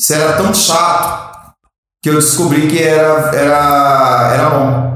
você 0.00 0.14
era 0.14 0.32
tão 0.34 0.52
chato, 0.54 1.25
que 2.06 2.10
eu 2.10 2.14
descobri 2.14 2.68
que 2.68 2.80
era, 2.80 3.32
era, 3.34 4.30
era 4.32 4.50
bom 4.50 4.92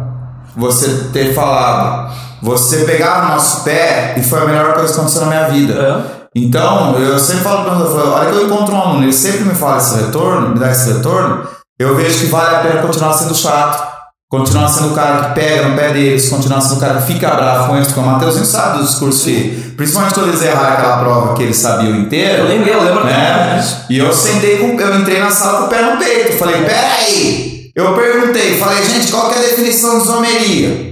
você 0.56 1.08
ter 1.12 1.34
falado. 1.34 2.14
Você 2.40 2.84
pegar 2.84 3.24
no 3.24 3.30
nosso 3.30 3.64
pé 3.64 4.14
e 4.16 4.22
foi 4.22 4.40
a 4.40 4.44
melhor 4.44 4.74
coisa 4.74 4.94
que 4.94 5.00
aconteceu 5.00 5.22
na 5.22 5.26
minha 5.26 5.48
vida. 5.48 5.74
É. 5.74 6.20
Então, 6.36 6.96
eu 7.00 7.18
sempre 7.18 7.42
falo 7.42 7.64
para 7.64 7.74
ele, 7.74 7.98
a 8.00 8.14
hora 8.14 8.30
que 8.30 8.36
eu 8.36 8.46
encontro 8.46 8.76
um 8.76 8.80
aluno, 8.80 9.02
ele 9.02 9.12
sempre 9.12 9.40
me 9.40 9.54
fala 9.56 9.78
esse 9.78 9.96
retorno, 9.96 10.50
me 10.50 10.60
dá 10.60 10.70
esse 10.70 10.92
retorno, 10.92 11.42
eu 11.80 11.96
vejo 11.96 12.20
que 12.20 12.26
vale 12.26 12.54
a 12.54 12.60
pena 12.60 12.82
continuar 12.82 13.12
sendo 13.14 13.34
chato, 13.34 13.89
continuar 14.30 14.68
sendo 14.68 14.92
o 14.92 14.94
cara 14.94 15.24
que 15.24 15.40
pega 15.40 15.68
no 15.68 15.76
pé 15.76 15.92
deles, 15.92 16.28
continuar 16.28 16.60
sendo 16.60 16.76
o 16.76 16.80
cara 16.80 17.02
que 17.02 17.12
fica 17.12 17.34
bravo 17.34 17.68
com 17.68 17.74
eles, 17.74 17.88
porque 17.88 18.00
o 18.00 18.04
Matheusinho 18.04 18.44
sabe 18.44 18.78
dos 18.78 18.90
discursos 18.90 19.24
que, 19.24 19.74
principalmente 19.76 20.14
quando 20.14 20.28
eles 20.28 20.40
erraram 20.40 20.74
aquela 20.74 20.98
prova 20.98 21.34
que 21.34 21.42
eles 21.42 21.56
sabiam 21.56 21.96
inteiro. 21.96 22.44
Eu 22.44 22.48
lembrei, 22.48 22.72
eu 22.72 22.82
lembro 22.82 23.04
Né? 23.04 23.84
E 23.90 23.98
eu 23.98 24.12
sentei 24.12 24.58
com, 24.58 24.80
eu 24.80 25.00
entrei 25.00 25.18
na 25.18 25.32
sala 25.32 25.58
com 25.58 25.64
o 25.64 25.68
pé 25.68 25.82
no 25.82 25.98
peito, 25.98 26.38
falei, 26.38 26.62
peraí! 26.62 27.70
Eu 27.74 27.92
perguntei, 27.94 28.56
falei, 28.56 28.84
gente, 28.84 29.10
qual 29.10 29.30
que 29.30 29.34
é 29.34 29.38
a 29.38 29.42
definição 29.42 29.98
de 29.98 30.04
isomeria? 30.04 30.90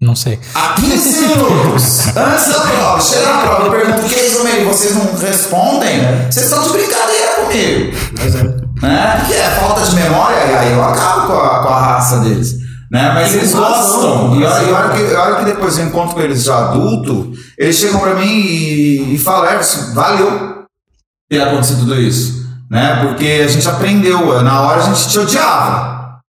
Não 0.00 0.14
sei. 0.14 0.38
Há 0.54 0.74
15 0.74 1.20
minutos 1.20 2.08
antes 2.08 2.48
da 2.48 2.60
prova, 2.60 3.00
chega 3.00 3.26
na 3.26 3.38
prova, 3.38 3.64
eu 3.64 3.70
pergunto 3.70 4.02
o 4.02 4.08
que 4.08 4.14
é 4.14 4.26
isomeria, 4.26 4.64
vocês 4.66 4.94
não 4.94 5.14
respondem? 5.16 6.00
Vocês 6.30 6.44
estão 6.44 6.62
de 6.62 6.68
brincadeira 6.70 7.28
comigo. 7.36 8.63
Né? 8.84 9.16
Porque 9.18 9.32
é 9.32 9.50
falta 9.50 9.80
de 9.82 9.96
memória, 9.96 10.36
e 10.36 10.54
aí 10.54 10.72
eu 10.72 10.84
acabo 10.84 11.26
com 11.26 11.32
a, 11.32 11.62
com 11.62 11.68
a 11.68 11.80
raça 11.80 12.18
deles. 12.20 12.54
Né? 12.90 13.10
Mas 13.14 13.32
E 13.32 13.38
eles 13.38 13.54
razão, 13.54 14.28
gostam. 14.28 14.40
E 14.40 14.46
a 14.46 14.48
razão. 14.50 14.68
e 14.68 14.70
a 14.70 14.76
hora 14.76 14.88
que, 14.90 15.16
a 15.16 15.34
que 15.36 15.44
depois 15.46 15.78
eu 15.78 15.86
encontro 15.86 16.14
com 16.14 16.20
eles 16.20 16.44
já 16.44 16.68
adulto, 16.68 17.32
eles 17.58 17.76
chegam 17.76 17.98
pra 17.98 18.14
mim 18.14 18.26
e, 18.26 19.14
e 19.14 19.18
falam, 19.18 19.50
Everson, 19.50 19.94
valeu 19.94 20.64
ter 21.30 21.40
acontecido 21.42 21.80
tudo 21.80 22.00
isso. 22.00 22.44
Né? 22.70 23.06
Porque 23.06 23.42
a 23.44 23.48
gente 23.48 23.66
aprendeu, 23.66 24.42
na 24.42 24.60
hora 24.60 24.82
a 24.82 24.86
gente 24.86 25.08
te 25.08 25.18
odiava. 25.18 25.94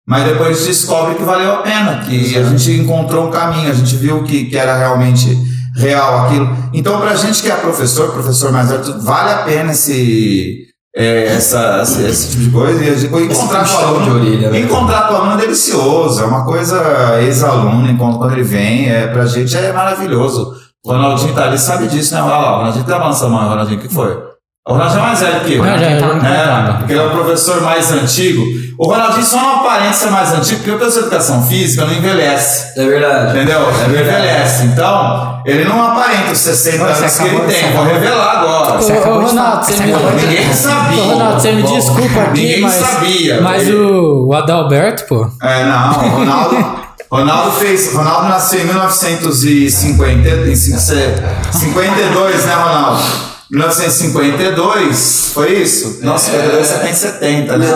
Mas 0.08 0.24
depois 0.24 0.50
a 0.50 0.54
gente 0.54 0.68
descobre 0.68 1.16
que 1.16 1.24
valeu 1.24 1.54
a 1.54 1.58
pena, 1.58 2.00
que 2.00 2.38
a 2.38 2.44
gente 2.44 2.72
encontrou 2.72 3.28
um 3.28 3.32
caminho, 3.32 3.70
a 3.70 3.74
gente 3.74 3.98
viu 3.98 4.24
que, 4.24 4.46
que 4.46 4.58
era 4.58 4.78
realmente 4.78 5.38
real 5.76 6.26
aquilo. 6.26 6.58
Então, 6.74 7.00
pra 7.02 7.14
gente 7.14 7.44
que 7.44 7.52
é 7.52 7.56
professor, 7.56 8.14
professor 8.14 8.54
mais 8.54 8.72
alto, 8.72 9.02
vale 9.02 9.32
a 9.32 9.40
pena 9.40 9.74
esse, 9.74 10.67
é, 11.00 11.28
essa, 11.28 11.84
esse, 11.84 12.32
tipo 12.32 12.44
de 12.44 12.50
coisa. 12.50 12.84
E 12.84 12.90
a 12.90 12.96
gente, 12.96 13.14
encontrar 13.14 13.68
com 13.68 13.76
o 13.76 13.86
aluno, 13.86 14.04
de 14.04 14.10
orelha, 14.10 14.50
né? 14.50 14.60
encontrar 14.60 15.08
com 15.08 15.14
o 15.14 15.18
aluno 15.18 15.34
é 15.34 15.38
delicioso, 15.38 16.22
é 16.22 16.26
uma 16.26 16.44
coisa 16.44 17.22
ex-aluno, 17.22 17.88
enquanto 17.88 18.18
quando 18.18 18.34
ele 18.34 18.44
vem, 18.44 18.90
é, 18.90 19.06
pra 19.06 19.26
gente 19.28 19.56
é 19.56 19.72
maravilhoso. 19.72 20.56
O 20.84 20.92
Ronaldinho 20.92 21.36
tá 21.36 21.44
ali, 21.44 21.60
sabe 21.60 21.88
disso, 21.88 22.16
né? 22.16 22.22
Olha 22.22 22.32
lá, 22.38 22.54
o 22.54 22.58
Ronaldinho 22.58 22.86
tá 22.86 22.96
avançando, 22.96 23.36
Ronaldinho, 23.36 23.80
o 23.80 23.82
que 23.82 23.94
foi? 23.94 24.27
O 24.68 24.74
Ronaldinho 24.74 25.00
é 25.00 25.04
mais 25.04 25.20
velho 25.22 25.40
que 25.42 25.54
eu. 25.54 25.64
Ah, 25.64 25.78
já, 25.78 25.78
já. 25.78 25.96
É, 25.96 26.74
porque 26.78 26.94
ele 26.94 27.00
é 27.02 27.06
o 27.06 27.10
professor 27.12 27.62
mais 27.62 27.92
antigo. 27.92 28.44
O 28.78 28.88
Ronaldinho 28.90 29.24
só 29.26 29.38
não 29.38 29.56
aparenta 29.62 29.94
ser 29.94 30.10
mais 30.12 30.34
antigo 30.34 30.58
porque 30.58 30.72
o 30.72 30.78
professor 30.78 31.00
de 31.00 31.06
educação 31.08 31.42
física 31.48 31.86
não 31.86 31.94
envelhece. 31.94 32.78
É 32.80 32.86
verdade. 32.86 33.30
Entendeu? 33.38 33.62
Ele 33.86 34.02
envelhece. 34.02 34.66
Então, 34.66 35.42
ele 35.46 35.64
não 35.64 35.82
aparenta 35.92 36.32
os 36.34 36.38
60 36.40 36.78
Você 36.86 37.02
anos 37.04 37.18
que 37.18 37.24
ele 37.24 37.40
tem. 37.42 37.72
Vou 37.72 37.86
revelar 37.86 38.32
agora. 38.40 38.78
Você 38.82 38.92
Ô, 38.94 38.98
ô, 38.98 39.22
Ronaldo, 39.26 39.66
você 39.66 39.74
me- 39.84 39.94
Ninguém 40.22 40.54
sabia. 40.54 41.02
Ô, 41.02 41.08
Ronaldo, 41.14 41.42
você 41.42 41.52
me 41.54 41.62
Bom, 41.64 41.76
desculpa 41.76 42.20
aqui, 42.22 42.42
Ninguém 42.42 42.62
mas. 42.62 42.74
sabia. 42.74 43.42
Mas 43.42 43.62
Ele- 43.68 43.76
o, 43.78 44.28
o 44.28 44.34
Adalberto, 44.36 45.06
pô. 45.06 45.28
É, 45.42 45.64
não, 45.64 45.92
o 45.92 46.10
Ronaldo. 46.10 46.78
Ronaldo 47.10 47.52
fez. 47.54 47.94
Ronaldo 47.94 48.28
nasceu 48.28 48.60
em 48.60 48.66
1950, 48.66 50.30
em 50.50 50.56
52, 50.56 52.46
né, 52.46 52.54
Ronaldo? 52.54 53.02
1952, 53.50 55.32
foi 55.34 55.54
isso? 55.54 56.00
Nossa, 56.04 56.32
52 56.32 56.68
você 56.68 56.78
tem 56.80 56.94
70, 56.94 57.58
né? 57.58 57.68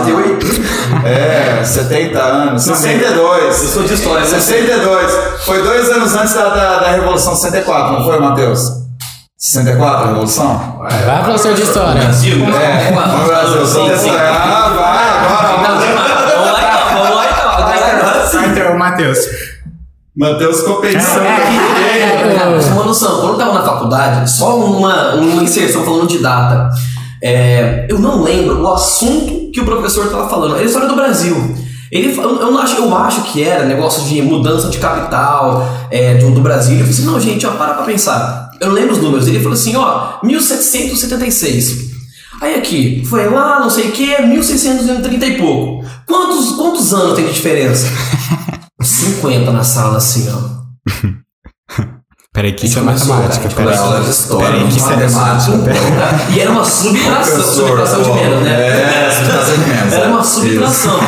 É, 1.06 1.64
70 1.64 2.20
anos. 2.20 2.64
62. 2.64 3.64
Eu 3.64 3.70
sou 3.70 3.84
de 3.84 3.94
história, 3.94 4.22
né? 4.22 4.28
62. 4.28 5.12
Foi 5.46 5.64
dois 5.64 5.90
anos 5.90 6.14
antes 6.14 6.34
da, 6.34 6.50
da, 6.50 6.80
da 6.80 6.92
Revolução 6.92 7.36
64, 7.36 7.94
não 7.94 8.04
foi, 8.04 8.20
Matheus? 8.20 8.60
64, 9.38 10.04
a 10.04 10.08
Revolução? 10.08 10.80
Vai, 10.80 11.24
professor 11.24 11.54
de 11.54 11.62
história. 11.64 12.02
Brasil. 12.02 12.46
É, 12.46 12.92
no 12.92 13.26
Brasil, 13.26 13.66
Sim, 13.66 13.98
sim. 13.98 14.12
64. 14.12 14.28
Ah, 14.28 14.70
vai, 14.76 15.10
agora. 15.10 15.48
Vamos 16.36 16.46
lá 16.52 16.60
então, 16.60 17.02
vamos 17.02 17.16
lá 17.16 17.26
então. 17.32 18.52
Então, 18.52 18.78
Matheus. 18.78 19.18
Matheus 20.16 20.62
pensando. 20.82 21.26
É, 21.26 22.36
cara, 22.38 22.52
pra 22.52 22.62
você 22.62 22.68
ter 22.68 22.74
uma 22.74 22.84
noção, 22.84 23.22
quando 23.22 23.34
eu 23.34 23.38
tava 23.38 23.54
na 23.54 23.64
faculdade, 23.64 24.30
só 24.30 24.58
uma, 24.58 25.16
uma 25.16 25.44
inserção 25.44 25.86
falando 25.86 26.08
de 26.08 26.20
data. 26.20 26.70
É, 27.24 27.86
eu 27.90 28.00
não 28.00 28.22
lembro 28.22 28.62
o 28.62 28.74
assunto 28.74 29.52
que 29.52 29.62
o 29.62 29.66
professor 29.66 30.10
tava 30.10 30.28
falando. 30.28 30.56
Era 30.56 30.64
a 30.64 30.66
história 30.66 30.90
do 30.90 30.96
Brasil. 30.96 31.56
Ele, 31.92 32.18
eu, 32.18 32.42
eu, 32.42 32.58
acho, 32.58 32.78
eu 32.78 32.96
acho 32.96 33.24
que 33.24 33.44
era 33.44 33.66
negócio 33.66 34.04
de 34.04 34.22
mudança 34.22 34.70
de 34.70 34.80
capital 34.80 35.68
é, 35.90 36.16
do, 36.16 36.32
do 36.32 36.42
Brasil. 36.42 36.76
Eu 36.76 36.80
falei 36.80 36.94
assim, 36.94 37.06
não, 37.06 37.20
gente, 37.20 37.46
ó, 37.46 37.52
para 37.52 37.74
pra 37.76 37.84
pensar. 37.84 38.52
Eu 38.60 38.72
lembro 38.72 38.94
os 38.94 39.02
números. 39.02 39.28
Ele 39.28 39.40
falou 39.40 39.54
assim, 39.54 39.76
ó, 39.76 40.20
1776. 40.24 41.92
Aí 42.42 42.56
aqui, 42.56 43.04
foi 43.06 43.30
lá, 43.30 43.60
não 43.60 43.70
sei 43.70 43.90
o 43.90 43.92
que, 43.92 44.22
1630 44.22 45.26
e 45.26 45.38
pouco. 45.38 45.86
Quantos, 46.08 46.56
quantos 46.56 46.94
anos 46.94 47.16
tem 47.16 47.28
de 47.28 47.34
diferença? 47.34 47.88
50 48.84 49.52
na 49.52 49.64
sala, 49.64 49.98
assim, 49.98 50.30
ó. 50.30 50.62
Peraí, 52.34 52.54
que 52.54 52.66
isso 52.66 52.80
é 52.80 52.82
matemática. 52.82 53.50
Peraí, 53.50 53.56
começou 53.56 53.86
aula 53.86 54.02
de 54.02 54.10
história, 54.10 54.48
peraí, 54.48 54.68
que 54.68 54.78
isso 54.78 54.90
é 54.90 54.96
matemática. 54.96 56.32
E 56.32 56.40
era 56.40 56.52
uma 56.52 56.64
subtração, 56.64 57.44
subtração 57.44 58.04
de 58.04 58.12
menos, 58.14 58.42
né? 58.42 59.08
É, 59.08 59.12
subtração 59.12 59.54
de 59.56 59.70
menos. 59.70 59.94
Era 59.94 60.08
uma 60.08 60.24
subtração. 60.24 61.00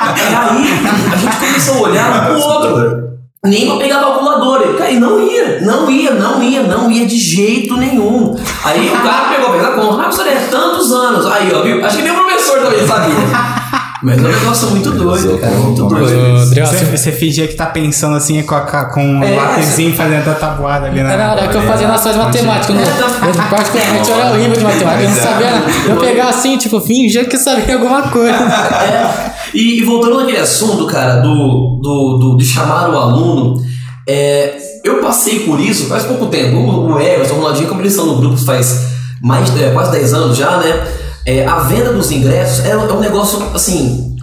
E 0.00 0.34
aí, 0.34 1.10
a 1.12 1.16
gente 1.16 1.36
começou 1.36 1.74
a 1.74 1.88
olhar 1.88 2.10
um 2.10 2.24
pro 2.26 2.40
outro. 2.40 3.08
Nem 3.44 3.66
pra 3.66 3.78
pegar 3.78 3.98
a 3.98 4.00
calculadora. 4.00 4.74
Cara, 4.74 4.90
e 4.90 5.00
não 5.00 5.18
ia, 5.20 5.60
não 5.62 5.90
ia, 5.90 6.10
não 6.12 6.42
ia, 6.42 6.62
não 6.64 6.90
ia 6.90 7.06
de 7.06 7.18
jeito 7.18 7.76
nenhum. 7.76 8.36
Aí 8.64 8.90
o 8.90 9.02
cara 9.02 9.28
pegou, 9.28 9.52
fez 9.52 9.64
a 9.64 9.70
conta. 9.72 9.96
Mas 9.96 10.16
professor, 10.16 10.26
é 10.26 10.48
tantos 10.48 10.92
anos. 10.92 11.24
Aí, 11.26 11.50
ó, 11.54 11.62
viu? 11.62 11.84
Acho 11.84 11.96
que 11.96 12.02
nem 12.02 12.12
o 12.12 12.14
professor 12.14 12.58
também 12.60 12.86
sabia. 12.86 13.57
Mas 14.02 14.16
é 14.18 14.20
um 14.20 14.30
negócio 14.30 14.70
muito 14.70 14.90
doido, 14.92 15.38
cara. 15.38 15.54
Muito 15.56 15.84
doido. 15.86 16.38
Você, 16.46 16.84
você- 16.84 17.12
fingia 17.12 17.48
que 17.48 17.54
tá 17.54 17.66
pensando 17.66 18.16
assim 18.16 18.40
com, 18.44 18.54
a, 18.54 18.60
com 18.86 19.02
um 19.04 19.24
É, 19.24 19.34
lápisinho 19.34 19.94
fazendo 19.96 20.28
a 20.30 20.34
tabuada 20.34 20.86
ali 20.86 21.02
na. 21.02 21.16
Na 21.16 21.32
hora 21.32 21.40
é 21.44 21.48
que 21.48 21.56
eu 21.56 21.62
fazia 21.62 21.88
noções 21.88 22.14
de 22.14 22.20
matemática, 22.22 22.72
eu, 22.72 22.76
não- 22.76 23.28
eu 23.28 23.34
particularmente 23.50 24.10
eu 24.10 24.16
era 24.20 24.30
horrível 24.34 24.52
de 24.56 24.64
matemática, 24.64 25.02
eu 25.02 25.10
não 25.10 25.16
sabia 25.16 25.50
nada. 25.50 25.66
Eu 25.88 25.96
pegava 25.96 26.30
assim, 26.30 26.56
tipo, 26.56 26.80
fingia 26.80 27.24
que 27.24 27.36
sabia 27.36 27.74
alguma 27.74 28.02
coisa. 28.02 28.38
É. 28.88 29.30
E, 29.54 29.80
e 29.80 29.84
voltando 29.84 30.20
naquele 30.20 30.38
assunto, 30.38 30.86
cara, 30.86 31.16
do, 31.16 31.80
do, 31.82 32.18
do- 32.18 32.36
de 32.36 32.44
chamar 32.44 32.90
o 32.90 32.96
aluno, 32.98 33.60
é, 34.06 34.56
eu 34.84 35.00
passei 35.00 35.40
por 35.40 35.58
isso 35.58 35.86
faz 35.88 36.04
pouco 36.04 36.26
tempo. 36.26 36.56
O, 36.56 36.92
o 36.94 37.00
Everson, 37.00 37.34
o 37.34 37.38
Ronaldinho, 37.38 37.68
como 37.68 37.80
eles 37.80 37.92
estão 37.92 38.06
no 38.06 38.16
grupo 38.16 38.36
faz 38.36 38.86
mais, 39.22 39.50
é, 39.60 39.70
quase 39.70 39.90
10 39.90 40.14
anos 40.14 40.36
já, 40.36 40.58
né? 40.58 40.86
É, 41.30 41.46
a 41.46 41.58
venda 41.58 41.92
dos 41.92 42.10
ingressos 42.10 42.64
é, 42.64 42.70
é 42.70 42.76
um 42.76 43.00
negócio, 43.00 43.38
assim, 43.54 44.16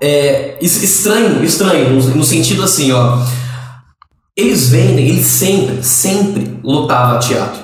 é, 0.00 0.56
es- 0.60 0.82
estranho, 0.82 1.42
estranho, 1.44 1.90
no, 1.90 2.00
no 2.16 2.24
sentido 2.24 2.62
assim, 2.62 2.92
ó. 2.92 3.18
Eles 4.36 4.68
vendem, 4.68 5.08
eles 5.08 5.26
sempre, 5.26 5.82
sempre 5.82 6.60
lotavam 6.62 7.18
teatro. 7.18 7.60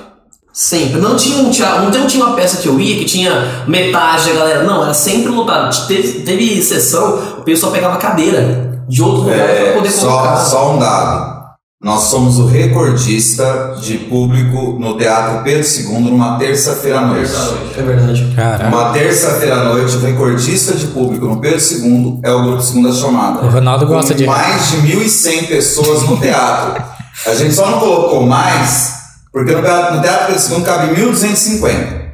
Sempre. 0.51 0.99
Não 0.99 1.15
tinha 1.15 1.37
um 1.37 1.49
teatro, 1.49 1.89
não 1.97 2.07
tinha 2.07 2.25
uma 2.25 2.35
peça 2.35 2.61
que 2.61 2.67
eu 2.67 2.77
ia 2.79 2.97
que 2.97 3.05
tinha 3.05 3.63
metade 3.67 4.25
da 4.29 4.33
galera. 4.39 4.63
Não, 4.63 4.83
era 4.83 4.93
sempre 4.93 5.29
lotado. 5.31 5.87
Teve, 5.87 6.21
teve 6.23 6.61
sessão, 6.61 7.37
o 7.39 7.43
pessoal 7.43 7.71
pegava 7.71 7.95
cadeira 7.97 8.83
de 8.89 9.01
outros 9.01 9.23
lugares 9.23 9.57
pra 9.57 9.67
É, 9.67 9.71
poder 9.73 9.89
só, 9.91 10.07
colocar. 10.07 10.37
só 10.37 10.73
um 10.75 10.79
dado. 10.79 11.34
Nós 11.85 12.05
somos 12.05 12.39
o 12.39 12.47
recordista 12.47 13.75
de 13.79 13.99
público 13.99 14.75
no 14.79 14.97
Teatro 14.97 15.43
Pedro 15.43 15.63
II 15.69 15.99
numa 16.09 16.35
terça-feira 16.39 16.97
à 16.97 17.05
noite. 17.05 17.31
É 17.77 17.81
verdade. 17.83 18.33
Caralho. 18.35 18.75
Uma 18.75 18.89
terça-feira 18.91 19.55
à 19.61 19.63
noite, 19.65 19.95
o 19.95 19.99
recordista 19.99 20.73
de 20.73 20.87
público 20.87 21.27
no 21.27 21.39
Pedro 21.39 21.59
II 21.59 22.21
é 22.23 22.31
o 22.31 22.41
grupo 22.41 22.63
Segunda 22.63 22.91
Chamada. 22.91 23.45
O 23.45 23.49
Ronaldo 23.51 23.85
gosta 23.85 24.13
Com 24.13 24.17
de- 24.17 24.25
mais 24.25 24.67
de 24.71 24.77
1.100 24.77 25.45
pessoas 25.47 26.01
no 26.09 26.17
teatro. 26.17 26.83
A 27.27 27.35
gente 27.35 27.53
só 27.53 27.69
não 27.69 27.79
colocou 27.79 28.25
mais, 28.25 28.93
porque 29.31 29.53
no 29.53 29.61
teatro, 29.61 29.95
no 29.97 30.01
teatro 30.01 30.33
Pedro 30.33 30.55
II 30.55 30.61
cabe 30.63 30.87
1.250. 30.99 32.05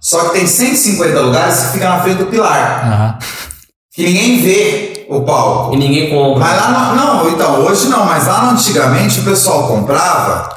Só 0.00 0.24
que 0.24 0.38
tem 0.40 0.46
150 0.48 1.20
lugares 1.20 1.60
que 1.60 1.72
fica 1.74 1.88
na 1.88 2.00
frente 2.02 2.18
do 2.18 2.26
pilar. 2.26 2.82
Aham. 2.84 3.18
Que 3.94 4.02
ninguém 4.06 4.42
vê 4.42 4.92
o 5.08 5.22
palco. 5.22 5.74
E 5.74 5.76
ninguém 5.78 6.10
compra. 6.10 6.40
Mas 6.44 6.56
lá 6.56 6.94
no, 6.94 6.96
não, 6.96 7.28
então, 7.30 7.60
hoje 7.64 7.88
não, 7.88 8.04
mas 8.04 8.26
lá 8.26 8.44
no 8.44 8.50
antigamente 8.52 9.20
o 9.20 9.24
pessoal 9.24 9.66
comprava 9.68 10.48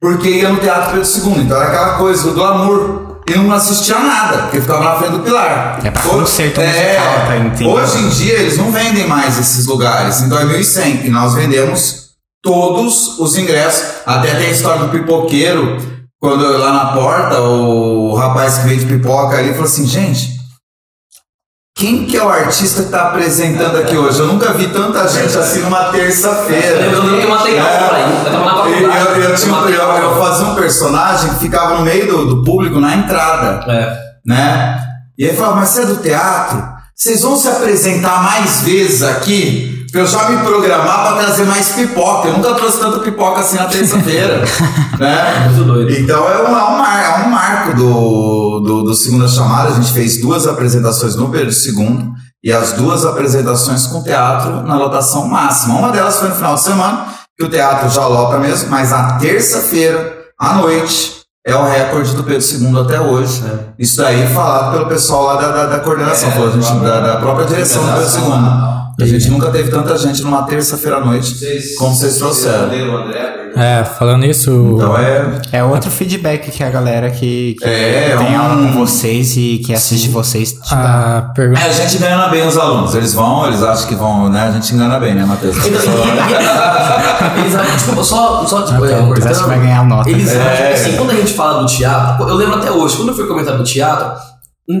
porque 0.00 0.28
ia 0.28 0.48
no 0.48 0.58
Teatro 0.60 0.92
Pedro 0.92 1.08
II. 1.36 1.42
Então 1.44 1.56
era 1.56 1.66
aquela 1.68 1.98
coisa 1.98 2.22
do 2.24 2.34
glamour. 2.34 3.10
E 3.28 3.34
não 3.36 3.52
assistia 3.54 3.96
nada, 3.96 4.38
porque 4.38 4.60
ficava 4.60 4.82
na 4.82 4.96
frente 4.96 5.12
do 5.12 5.20
pilar. 5.20 5.78
É 5.84 5.90
pra 5.90 6.02
Hoje- 6.02 6.18
concerto 6.20 6.60
musical, 6.60 7.14
tá? 7.26 7.64
Hoje 7.68 7.98
em 7.98 8.08
dia 8.08 8.32
eles 8.34 8.58
não 8.58 8.72
vendem 8.72 9.06
mais 9.06 9.38
esses 9.38 9.66
lugares. 9.66 10.20
Em 10.20 10.28
2100, 10.28 11.06
e 11.06 11.10
nós 11.10 11.34
vendemos 11.34 12.06
todos 12.42 13.20
os 13.20 13.38
ingressos. 13.38 14.00
Até 14.04 14.34
tem 14.34 14.46
a 14.48 14.50
história 14.50 14.80
do 14.82 14.88
pipoqueiro, 14.88 15.76
quando 16.20 16.44
lá 16.58 16.72
na 16.72 16.86
porta, 16.86 17.40
o 17.40 18.14
rapaz 18.16 18.58
que 18.58 18.68
vende 18.68 18.86
pipoca 18.86 19.36
ali 19.36 19.50
falou 19.50 19.64
assim, 19.66 19.86
gente. 19.86 20.39
Quem 21.80 22.04
que 22.04 22.14
é 22.14 22.22
o 22.22 22.28
artista 22.28 22.82
que 22.82 22.90
tá 22.90 23.04
apresentando 23.08 23.78
aqui 23.78 23.96
hoje? 23.96 24.18
Eu 24.20 24.26
nunca 24.26 24.52
vi 24.52 24.66
tanta 24.68 25.08
gente 25.08 25.34
assim 25.38 25.60
numa 25.60 25.84
terça-feira. 25.84 26.78
Eu 26.82 27.02
lembro 27.02 27.18
que 27.20 27.24
eu 27.24 27.30
matei 27.30 27.54
pra 27.54 28.00
ir. 28.00 28.26
Eu 28.26 28.32
É. 28.32 28.82
Eu, 28.82 28.90
faculdade. 28.90 29.20
eu, 29.22 29.34
tinha- 29.34 29.54
eu- 29.78 30.20
fazia 30.22 30.46
um 30.48 30.54
personagem 30.56 31.30
que 31.30 31.36
ficava 31.36 31.78
no 31.78 31.80
meio 31.84 32.06
do, 32.06 32.26
do 32.26 32.44
público 32.44 32.78
na 32.78 32.94
entrada 32.96 33.64
É. 33.72 33.96
né? 34.26 34.78
E 35.18 35.24
ele 35.24 35.34
falava, 35.36 35.56
mas 35.56 35.70
você 35.70 35.80
é 35.80 35.86
do 35.86 35.96
teatro? 35.96 36.62
Vocês 36.94 37.22
vão 37.22 37.34
se 37.34 37.48
apresentar 37.48 38.22
mais 38.24 38.60
vezes 38.60 39.02
aqui? 39.02 39.79
Eu 39.92 40.06
já 40.06 40.28
me 40.30 40.38
programar 40.44 41.08
pra 41.08 41.16
trazer 41.24 41.44
mais 41.44 41.70
pipoca. 41.70 42.28
Eu 42.28 42.34
nunca 42.34 42.54
trouxe 42.54 42.78
tanta 42.78 43.00
pipoca 43.00 43.40
assim 43.40 43.56
na 43.56 43.64
terça-feira, 43.66 44.42
né? 44.98 45.48
Então 46.00 46.28
é 46.28 46.42
um, 46.42 46.56
é 46.56 46.64
um, 46.64 46.78
mar- 46.78 47.24
é 47.24 47.28
marco 47.28 47.76
do, 47.76 48.60
do, 48.60 48.82
do 48.84 48.94
Segunda 48.94 49.26
Chamada. 49.26 49.70
A 49.70 49.72
gente 49.72 49.92
fez 49.92 50.20
duas 50.20 50.46
apresentações 50.46 51.16
no 51.16 51.28
Pedro 51.28 51.50
II 51.52 52.10
e 52.44 52.52
as 52.52 52.72
duas 52.72 53.04
apresentações 53.04 53.86
com 53.86 54.02
teatro 54.02 54.62
na 54.62 54.76
lotação 54.76 55.26
máxima. 55.26 55.74
Uma 55.78 55.90
delas 55.90 56.18
foi 56.18 56.28
no 56.28 56.34
final 56.36 56.54
de 56.54 56.62
semana, 56.62 57.06
que 57.38 57.44
o 57.44 57.48
teatro 57.50 57.88
já 57.90 58.06
lota 58.06 58.38
mesmo, 58.38 58.70
mas 58.70 58.90
na 58.90 59.18
terça-feira, 59.18 60.18
à 60.38 60.54
noite, 60.54 61.20
é 61.46 61.54
o 61.56 61.64
recorde 61.68 62.14
do 62.14 62.22
Pedro 62.22 62.46
II 62.46 62.80
até 62.80 63.00
hoje. 63.00 63.42
Isso 63.78 63.96
daí 63.96 64.26
falado 64.32 64.72
pelo 64.72 64.86
pessoal 64.86 65.24
lá 65.24 65.34
da, 65.36 65.48
da, 65.48 65.66
da 65.66 65.80
coordenação, 65.80 66.28
a 66.30 66.50
gente, 66.50 66.72
da, 66.80 67.00
da 67.00 67.16
própria 67.16 67.46
direção 67.46 67.82
do 67.84 67.92
Pedro 67.92 68.08
II. 68.18 68.69
A 69.02 69.06
gente 69.06 69.30
nunca 69.30 69.50
teve 69.50 69.70
tanta 69.70 69.96
gente 69.98 70.22
numa 70.22 70.42
terça-feira 70.42 70.98
à 70.98 71.04
noite 71.04 71.34
como 71.78 71.94
vocês 71.94 72.16
trouxeram. 72.18 72.70
É, 73.56 73.82
falando 73.84 74.24
isso, 74.26 74.74
Então 74.76 74.96
é. 74.96 75.40
É 75.52 75.64
outro 75.64 75.90
feedback 75.90 76.50
que 76.52 76.62
a 76.62 76.70
galera 76.70 77.10
que, 77.10 77.56
que 77.58 77.64
É, 77.64 78.14
tem 78.16 78.36
um- 78.36 78.40
aula 78.40 78.56
com 78.62 78.72
vocês 78.78 79.36
e 79.36 79.60
que 79.64 79.74
assiste 79.74 80.08
vocês 80.08 80.52
te 80.52 80.70
dá. 80.70 81.18
a 81.18 81.22
pergunta. 81.34 81.60
É, 81.60 81.64
a 81.68 81.72
gente 81.72 81.96
engana 81.96 82.28
bem 82.28 82.46
os 82.46 82.56
alunos. 82.56 82.94
Eles 82.94 83.12
vão, 83.12 83.46
eles 83.48 83.60
acham 83.62 83.88
que 83.88 83.94
vão, 83.96 84.28
né? 84.28 84.42
A 84.48 84.52
gente 84.52 84.72
engana 84.74 85.00
bem, 85.00 85.14
né, 85.16 85.24
Matheus? 85.24 85.56
Então, 85.56 85.80
eles 87.42 87.54
acham, 87.54 87.74
desculpa, 87.76 88.04
só, 88.04 88.46
só 88.46 88.62
tipo, 88.62 88.84
é, 88.84 88.92
Eles 89.10 89.26
acham 89.26 89.42
que 89.42 89.48
vai 89.48 89.60
ganhar 89.60 89.84
nota. 89.84 90.08
Eles 90.10 90.30
É. 90.32 90.40
acham 90.40 90.66
que 90.66 90.72
assim, 90.72 90.96
quando 90.96 91.10
a 91.10 91.14
gente 91.16 91.32
fala 91.34 91.60
do 91.62 91.66
teatro, 91.66 92.28
eu 92.28 92.34
lembro 92.36 92.54
até 92.56 92.70
hoje, 92.70 92.96
quando 92.96 93.08
eu 93.08 93.14
fui 93.16 93.26
comentar 93.26 93.56
do 93.56 93.64
teatro, 93.64 94.12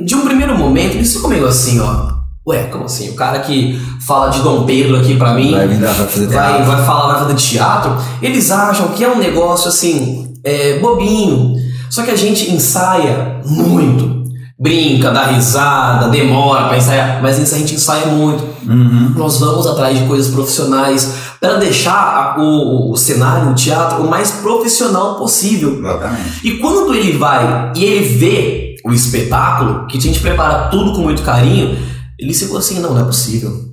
de 0.04 0.14
um 0.14 0.20
primeiro 0.24 0.56
momento, 0.56 0.94
eles 0.94 1.12
ficam 1.12 1.28
meio 1.28 1.46
assim, 1.46 1.80
ó. 1.80 2.19
Ué, 2.46 2.64
como 2.64 2.84
assim? 2.84 3.10
O 3.10 3.14
cara 3.14 3.38
que 3.40 3.80
fala 4.06 4.28
de 4.30 4.40
Dom 4.40 4.64
Pedro 4.64 4.96
aqui 4.98 5.16
pra 5.16 5.34
mim. 5.34 5.52
Vai 5.52 5.68
vir 5.68 5.78
dar 5.78 5.94
pra 5.94 6.06
fazer 6.06 6.26
vai, 6.28 6.48
teatro. 6.54 6.66
vai 6.72 6.84
falar, 6.86 7.12
vai 7.14 7.22
fazer 7.22 7.34
teatro, 7.34 7.96
eles 8.22 8.50
acham 8.50 8.88
que 8.88 9.04
é 9.04 9.08
um 9.08 9.18
negócio 9.18 9.68
assim, 9.68 10.32
é, 10.44 10.78
bobinho. 10.78 11.54
Só 11.90 12.02
que 12.02 12.10
a 12.10 12.16
gente 12.16 12.50
ensaia 12.50 13.40
muito. 13.44 14.20
Brinca, 14.58 15.10
dá 15.10 15.24
risada, 15.26 16.08
demora 16.08 16.68
pra 16.68 16.76
ensaiar, 16.76 17.20
mas 17.22 17.38
isso 17.38 17.54
a 17.54 17.58
gente 17.58 17.74
ensaia 17.74 18.06
muito. 18.08 18.44
Uhum. 18.68 19.14
Nós 19.16 19.38
vamos 19.40 19.66
atrás 19.66 19.98
de 19.98 20.04
coisas 20.04 20.30
profissionais 20.32 21.14
para 21.40 21.54
deixar 21.54 21.94
a- 21.94 22.40
o, 22.40 22.92
o 22.92 22.96
cenário, 22.96 23.50
o 23.50 23.54
teatro, 23.54 24.02
o 24.02 24.10
mais 24.10 24.30
profissional 24.32 25.14
possível. 25.16 25.78
Exatamente. 25.78 26.46
E 26.46 26.58
quando 26.58 26.92
ele 26.94 27.16
vai 27.16 27.72
e 27.74 27.82
ele 27.84 28.04
vê 28.18 28.76
o 28.84 28.92
espetáculo, 28.92 29.86
que 29.86 29.96
a 29.96 30.00
gente 30.00 30.20
prepara 30.20 30.68
tudo 30.68 30.92
com 30.92 31.00
muito 31.02 31.22
carinho, 31.22 31.76
ele 32.20 32.34
fala 32.34 32.58
assim, 32.58 32.80
não, 32.80 32.94
não 32.94 33.00
é 33.00 33.04
possível. 33.04 33.70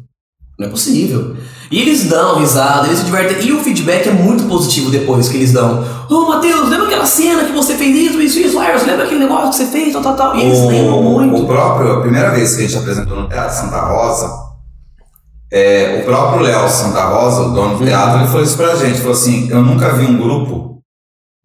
Não 0.59 0.67
é 0.67 0.69
possível. 0.69 1.35
E 1.69 1.81
eles 1.81 2.05
dão 2.05 2.39
risada, 2.39 2.87
eles 2.87 2.99
se 2.99 3.05
divertem. 3.05 3.45
E 3.45 3.51
o 3.51 3.59
feedback 3.59 4.07
é 4.07 4.11
muito 4.11 4.45
positivo 4.45 4.89
depois 4.89 5.29
que 5.29 5.37
eles 5.37 5.51
dão. 5.51 5.85
Ô 6.09 6.29
Matheus, 6.29 6.69
lembra 6.69 6.87
aquela 6.87 7.05
cena 7.05 7.43
que 7.43 7.51
você 7.51 7.75
fez 7.75 7.95
isso, 7.95 8.21
isso, 8.21 8.39
isso, 8.39 8.57
Lars, 8.57 8.85
lembra 8.85 9.05
aquele 9.05 9.19
negócio 9.19 9.49
que 9.49 9.55
você 9.57 9.65
fez, 9.65 9.93
tal, 9.93 10.01
tal, 10.01 10.15
tal. 10.15 10.35
E 10.35 10.41
eles 10.41 10.59
lembram 10.61 11.03
muito. 11.03 11.43
O 11.43 11.45
próprio, 11.45 11.91
a 11.91 12.01
primeira 12.01 12.31
vez 12.31 12.55
que 12.55 12.63
a 12.63 12.67
gente 12.67 12.77
apresentou 12.77 13.21
no 13.21 13.27
Teatro 13.27 13.55
Santa 13.55 13.81
Rosa, 13.81 14.47
é, 15.51 15.99
o 16.01 16.05
próprio 16.05 16.41
Léo 16.41 16.67
Santa 16.69 17.03
Rosa, 17.05 17.41
o 17.41 17.53
dono 17.53 17.77
do 17.77 17.85
teatro, 17.85 18.19
ele 18.19 18.27
falou 18.27 18.43
isso 18.43 18.57
pra 18.57 18.75
gente. 18.75 18.99
Falou 18.99 19.13
assim: 19.13 19.49
Eu 19.49 19.61
nunca 19.61 19.93
vi 19.93 20.05
um 20.05 20.17
grupo. 20.17 20.66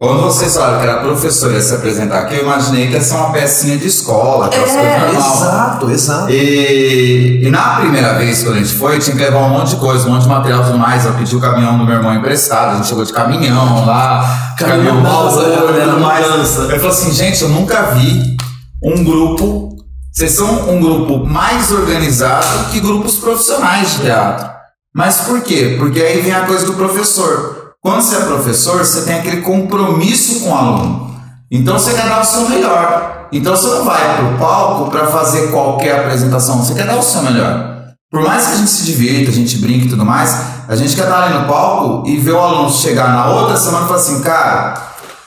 Quando 0.02 0.20
vocês 0.22 0.52
falaram 0.52 0.80
que 0.80 0.84
era 0.88 0.98
professor 0.98 1.52
e 1.52 1.54
ia 1.54 1.60
se 1.60 1.72
apresentar 1.76 2.22
aqui, 2.22 2.34
eu 2.34 2.42
imaginei 2.42 2.88
que 2.88 2.94
ia 2.94 3.00
ser 3.00 3.14
uma 3.14 3.30
pecinha 3.30 3.78
de 3.78 3.86
escola, 3.86 4.46
aquelas 4.46 4.72
coisas 4.72 4.84
É, 4.84 4.98
normal. 4.98 5.36
exato, 5.36 5.90
exato. 5.92 6.30
E, 6.32 7.46
e 7.46 7.50
na 7.52 7.76
primeira 7.76 8.14
vez 8.14 8.42
quando 8.42 8.56
a 8.56 8.58
gente 8.58 8.74
foi, 8.74 8.98
tinha 8.98 9.14
que 9.14 9.22
levar 9.22 9.38
um 9.46 9.50
monte 9.50 9.68
de 9.68 9.76
coisa, 9.76 10.08
um 10.08 10.10
monte 10.10 10.22
de 10.22 10.28
material 10.28 10.62
e 10.62 10.64
tudo 10.64 10.78
mais. 10.78 11.04
Eu 11.04 11.12
pedi 11.12 11.36
o 11.36 11.40
caminhão 11.40 11.78
do 11.78 11.84
meu 11.84 11.94
irmão 11.94 12.12
emprestado, 12.16 12.72
a 12.72 12.74
gente 12.78 12.88
chegou 12.88 13.04
de 13.04 13.12
caminhão 13.12 13.86
lá, 13.86 14.54
Caminhão 14.58 14.96
mudança, 14.96 15.46
né? 15.46 15.84
tudo 15.86 16.00
mais. 16.00 16.26
Eu 16.58 16.66
falei 16.66 16.88
assim, 16.88 17.12
gente, 17.12 17.40
eu 17.42 17.50
nunca 17.50 17.82
vi 17.92 18.36
um 18.82 19.04
grupo. 19.04 19.68
Vocês 20.12 20.32
são 20.32 20.68
um 20.68 20.80
grupo 20.80 21.24
mais 21.24 21.70
organizado 21.70 22.72
que 22.72 22.80
grupos 22.80 23.14
profissionais 23.20 23.92
de 23.92 23.98
teatro. 24.00 24.50
Mas 24.92 25.20
por 25.20 25.42
quê? 25.42 25.76
Porque 25.78 26.00
aí 26.02 26.20
vem 26.22 26.34
a 26.34 26.44
coisa 26.44 26.66
do 26.66 26.74
professor. 26.74 27.61
Quando 27.82 28.00
você 28.00 28.14
é 28.14 28.20
professor, 28.20 28.78
você 28.78 29.02
tem 29.02 29.16
aquele 29.16 29.40
compromisso 29.40 30.40
com 30.40 30.50
o 30.50 30.54
aluno. 30.54 31.16
Então 31.50 31.76
você 31.76 31.92
quer 31.92 32.08
dar 32.08 32.20
o 32.20 32.24
seu 32.24 32.48
melhor. 32.48 33.26
Então 33.32 33.56
você 33.56 33.66
não 33.70 33.84
vai 33.84 34.18
pro 34.18 34.38
palco 34.38 34.88
para 34.88 35.08
fazer 35.08 35.50
qualquer 35.50 35.98
apresentação, 35.98 36.62
você 36.62 36.74
quer 36.74 36.86
dar 36.86 36.96
o 36.96 37.02
seu 37.02 37.22
melhor. 37.22 37.72
Por 38.08 38.22
mais 38.22 38.46
que 38.46 38.52
a 38.52 38.56
gente 38.58 38.70
se 38.70 38.84
divirta, 38.84 39.32
a 39.32 39.34
gente 39.34 39.58
brinque 39.58 39.86
e 39.86 39.88
tudo 39.88 40.04
mais, 40.04 40.32
a 40.68 40.76
gente 40.76 40.94
quer 40.94 41.02
estar 41.02 41.24
ali 41.24 41.34
no 41.34 41.48
palco 41.48 42.08
e 42.08 42.18
ver 42.18 42.30
o 42.30 42.38
aluno 42.38 42.70
chegar 42.70 43.08
na 43.08 43.32
outra 43.32 43.56
semana 43.56 43.86
e 43.86 43.88
falar 43.88 44.00
assim, 44.00 44.20
cara, 44.20 44.74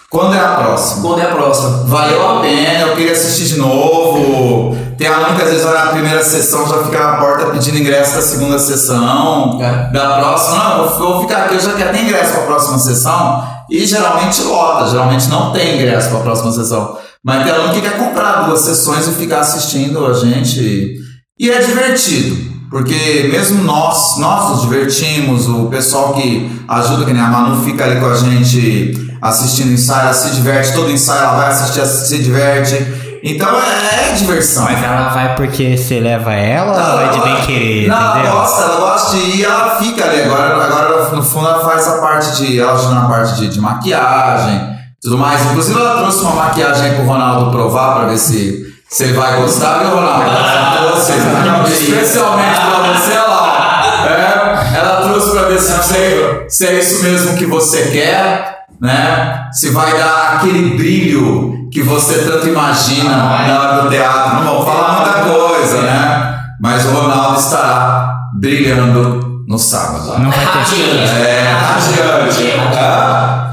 quando 0.10 0.34
é 0.34 0.40
a 0.40 0.56
próxima? 0.56 1.02
Quando 1.02 1.20
é 1.20 1.26
a 1.26 1.36
próxima? 1.36 1.70
Valeu 1.88 2.38
a 2.38 2.40
pena, 2.40 2.88
eu 2.88 2.96
queria 2.96 3.12
assistir 3.12 3.54
de 3.54 3.60
novo. 3.60 4.78
Tem 4.98 5.08
aluno 5.08 5.36
que 5.36 5.42
às 5.42 5.50
vezes 5.50 5.64
vai 5.64 5.74
na 5.74 5.92
primeira 5.92 6.24
sessão 6.24 6.68
já 6.68 6.84
fica 6.84 7.00
na 7.00 7.18
porta 7.18 7.48
pedindo 7.48 7.78
ingresso 7.78 8.16
da 8.16 8.22
segunda 8.22 8.58
sessão. 8.58 9.60
É. 9.62 9.92
Da 9.92 10.20
próxima, 10.20 10.64
não, 10.64 10.86
eu 10.86 10.98
vou 10.98 11.22
ficar 11.22 11.46
aqui, 11.46 11.56
eu 11.56 11.60
já 11.60 11.74
quero 11.74 11.92
ter 11.92 12.04
ingresso 12.04 12.34
para 12.34 12.44
a 12.44 12.46
próxima 12.46 12.80
sessão. 12.80 13.44
E 13.70 13.86
geralmente 13.86 14.42
lota, 14.44 14.90
geralmente 14.90 15.28
não 15.28 15.52
tem 15.52 15.76
ingresso 15.76 16.10
para 16.10 16.20
a 16.20 16.22
próxima 16.22 16.52
sessão. 16.52 16.98
Mas 17.24 17.44
tem 17.44 17.54
aluno 17.54 17.74
que 17.74 17.82
quer 17.82 17.98
comprar 17.98 18.44
duas 18.44 18.62
sessões 18.62 19.08
e 19.08 19.12
ficar 19.12 19.40
assistindo 19.40 20.06
a 20.06 20.14
gente. 20.14 20.96
E 21.38 21.50
é 21.50 21.60
divertido. 21.60 22.56
Porque 22.70 23.30
mesmo 23.32 23.64
nós, 23.64 24.18
nós 24.18 24.50
nos 24.50 24.62
divertimos, 24.62 25.48
o 25.48 25.66
pessoal 25.66 26.14
que 26.14 26.50
ajuda, 26.68 27.06
que 27.06 27.14
nem 27.14 27.22
a 27.22 27.28
Manu 27.28 27.64
fica 27.64 27.84
ali 27.86 28.00
com 28.00 28.08
a 28.08 28.16
gente 28.16 29.18
assistindo 29.22 29.72
ensaio, 29.72 30.04
ela 30.04 30.14
se 30.14 30.36
diverte, 30.36 30.74
todo 30.74 30.92
ensaio 30.92 31.24
ela 31.24 31.38
vai 31.38 31.50
assistir, 31.50 31.80
ela 31.80 31.88
se 31.88 32.18
diverte. 32.20 33.05
Então 33.28 33.50
é, 33.50 34.12
é 34.12 34.14
diversão. 34.14 34.66
Mas 34.66 34.84
ela 34.84 35.10
vai 35.10 35.36
porque 35.36 35.76
você 35.76 36.00
leva 36.00 36.32
ela 36.34 36.74
ou 36.74 36.80
ela 36.80 36.96
vai 36.96 37.10
de 37.10 37.22
bem 37.22 37.46
querer, 37.48 37.88
Não, 37.88 37.98
ela 37.98 38.20
entendeu? 38.20 38.32
gosta, 38.34 38.62
ela 38.62 38.80
gosta 38.80 39.18
de 39.18 39.24
ir, 39.24 39.44
ela 39.44 39.76
fica 39.78 40.06
ali. 40.06 40.22
Agora, 40.22 40.64
agora 40.64 41.16
no 41.16 41.24
fundo 41.24 41.48
ela 41.48 41.64
faz 41.66 41.88
a 41.88 41.98
parte 42.00 42.38
de. 42.38 42.60
Ela 42.60 42.74
ajuda 42.74 42.94
na 42.94 43.10
parte 43.10 43.36
de, 43.36 43.48
de 43.48 43.60
maquiagem 43.60 44.76
tudo 45.06 45.18
mais. 45.20 45.46
Inclusive 45.46 45.80
ela 45.80 45.98
trouxe 45.98 46.22
uma 46.22 46.36
maquiagem 46.36 46.90
aí 46.90 46.96
pro 46.96 47.06
Ronaldo 47.06 47.52
provar 47.52 47.96
pra 47.96 48.06
ver 48.08 48.18
se, 48.18 48.66
ele 49.00 49.14
vai 49.14 49.40
gostar, 49.40 49.80
viu, 49.80 49.90
Ronaldo? 49.96 50.26
Ela 50.36 50.78
trouxe 50.78 51.84
especialmente 51.84 52.56
pra 52.56 52.94
você 52.94 53.14
lá. 53.14 54.08
É, 54.08 54.78
ela 54.78 55.02
trouxe 55.02 55.32
pra 55.32 55.42
ver 55.44 55.60
se, 55.60 55.72
você, 55.72 56.46
se 56.48 56.68
é 56.68 56.80
isso 56.80 57.04
mesmo 57.04 57.38
que 57.38 57.46
você 57.46 57.90
quer, 57.92 58.66
né? 58.80 59.48
Se 59.52 59.72
vai 59.72 59.98
dar 59.98 60.36
aquele 60.36 60.76
brilho 60.78 61.65
que 61.76 61.84
você 61.84 62.20
tanto 62.20 62.48
imagina 62.48 63.18
na 63.18 63.60
hora 63.60 63.82
do 63.82 63.90
teatro. 63.90 64.36
Não 64.46 64.56
vou 64.56 64.66
falar 64.66 64.94
muita 64.94 65.12
coisa, 65.30 65.82
né? 65.82 66.40
Mas 66.62 66.86
o 66.86 66.90
Ronaldo 66.92 67.38
estará 67.38 68.16
brilhando 68.40 69.44
no 69.46 69.60
sábado. 69.60 70.18
Não 70.20 70.32
vai 70.32 70.46
ter. 70.64 70.86
É, 71.20 71.52
radiante. 71.52 72.54
Hã? 72.80 73.46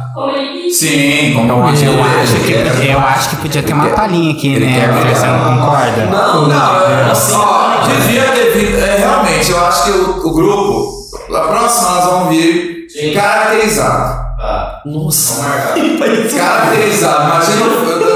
Sim, 0.70 1.32
como 1.34 1.52
Eu, 1.52 1.64
acho- 1.66 1.84
eu, 1.84 2.04
acho 2.04 2.34
que, 2.36 2.52
quer. 2.52 2.90
eu 2.92 2.98
acho 3.00 3.30
que 3.30 3.36
podia 3.36 3.60
ter 3.64 3.72
uma 3.72 3.88
palhinha 3.88 4.32
aqui, 4.34 4.54
Ele 4.54 4.66
né? 4.66 5.12
Você 5.12 5.26
não 5.26 5.56
concorda? 5.58 6.06
Não, 6.06 6.46
Não, 6.48 6.80
é 6.86 7.10
assim, 7.10 7.34
ó, 7.34 7.80
devia 7.88 8.22
ter. 8.22 8.78
É, 8.78 8.98
realmente, 8.98 9.50
eu 9.50 9.66
acho 9.66 9.82
que 9.84 9.90
o, 9.90 10.28
o 10.28 10.32
grupo, 10.32 10.92
a 11.34 11.40
próxima 11.40 11.90
nós 11.90 12.04
vamos 12.04 12.28
vir 12.36 12.86
caracterizado. 13.14 14.22
Nossa. 14.86 15.42
Caracterizado. 16.36 17.24
Imagina 17.24 18.11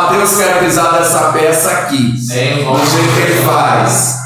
o, 0.00 0.06
o, 0.06 0.10
o 0.10 0.12
Matheus 0.12 0.36
caracterizado 0.36 0.98
dessa 0.98 1.18
peça 1.32 1.70
aqui. 1.70 2.14
Do 2.76 2.90
jeito 2.90 3.14
que 3.14 3.20
ele 3.20 3.42
faz. 3.42 4.20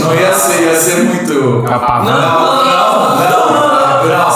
Não 0.00 0.14
ia 0.14 0.32
ser, 0.34 0.62
ia 0.62 0.80
ser 0.80 1.04
muito. 1.04 1.64
É 1.66 1.76
o. 1.76 2.04
Não, 2.04 2.20
não, 2.20 2.64
não. 2.64 3.18
não 3.18 3.20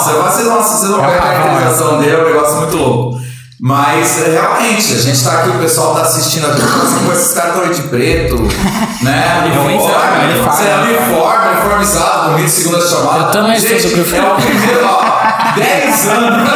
vocês 0.04 0.16
vão, 0.16 0.30
vocês 0.30 0.46
vão, 0.46 0.62
vocês 0.62 0.90
vão 0.90 1.04
É 1.04 1.06
o 1.06 1.10
a 1.10 1.12
pavão, 1.12 1.34
caracterização 1.34 1.98
dele, 1.98 2.14
é 2.14 2.18
um 2.18 2.24
negócio 2.24 2.56
muito 2.56 2.76
louco. 2.76 3.24
Mas 3.60 4.20
é, 4.20 4.32
realmente, 4.32 4.92
a 4.92 4.98
gente 4.98 5.24
tá 5.24 5.32
aqui, 5.32 5.50
o 5.50 5.58
pessoal 5.58 5.94
tá 5.94 6.02
assistindo 6.02 6.46
aqui, 6.46 6.60
assim, 6.60 7.06
com 7.06 7.12
esses 7.12 7.32
caras 7.32 7.76
de 7.76 7.82
preto, 7.84 8.36
né? 9.00 9.42
Uniforme. 9.44 10.34
Você 10.44 10.64
é 10.64 10.76
uniforme, 10.82 11.48
uniformizado, 11.52 12.30
bonito, 12.30 12.50
segunda 12.50 12.86
chamada. 12.86 13.18
Eu 13.20 13.30
também 13.30 13.58
gente, 13.58 13.88
do 13.88 13.94
grupo. 13.94 14.16
É 14.16 14.32
o 14.32 14.34
primeiro, 14.34 14.86
ó. 14.86 15.13
10 15.56 16.08
anos. 16.08 16.50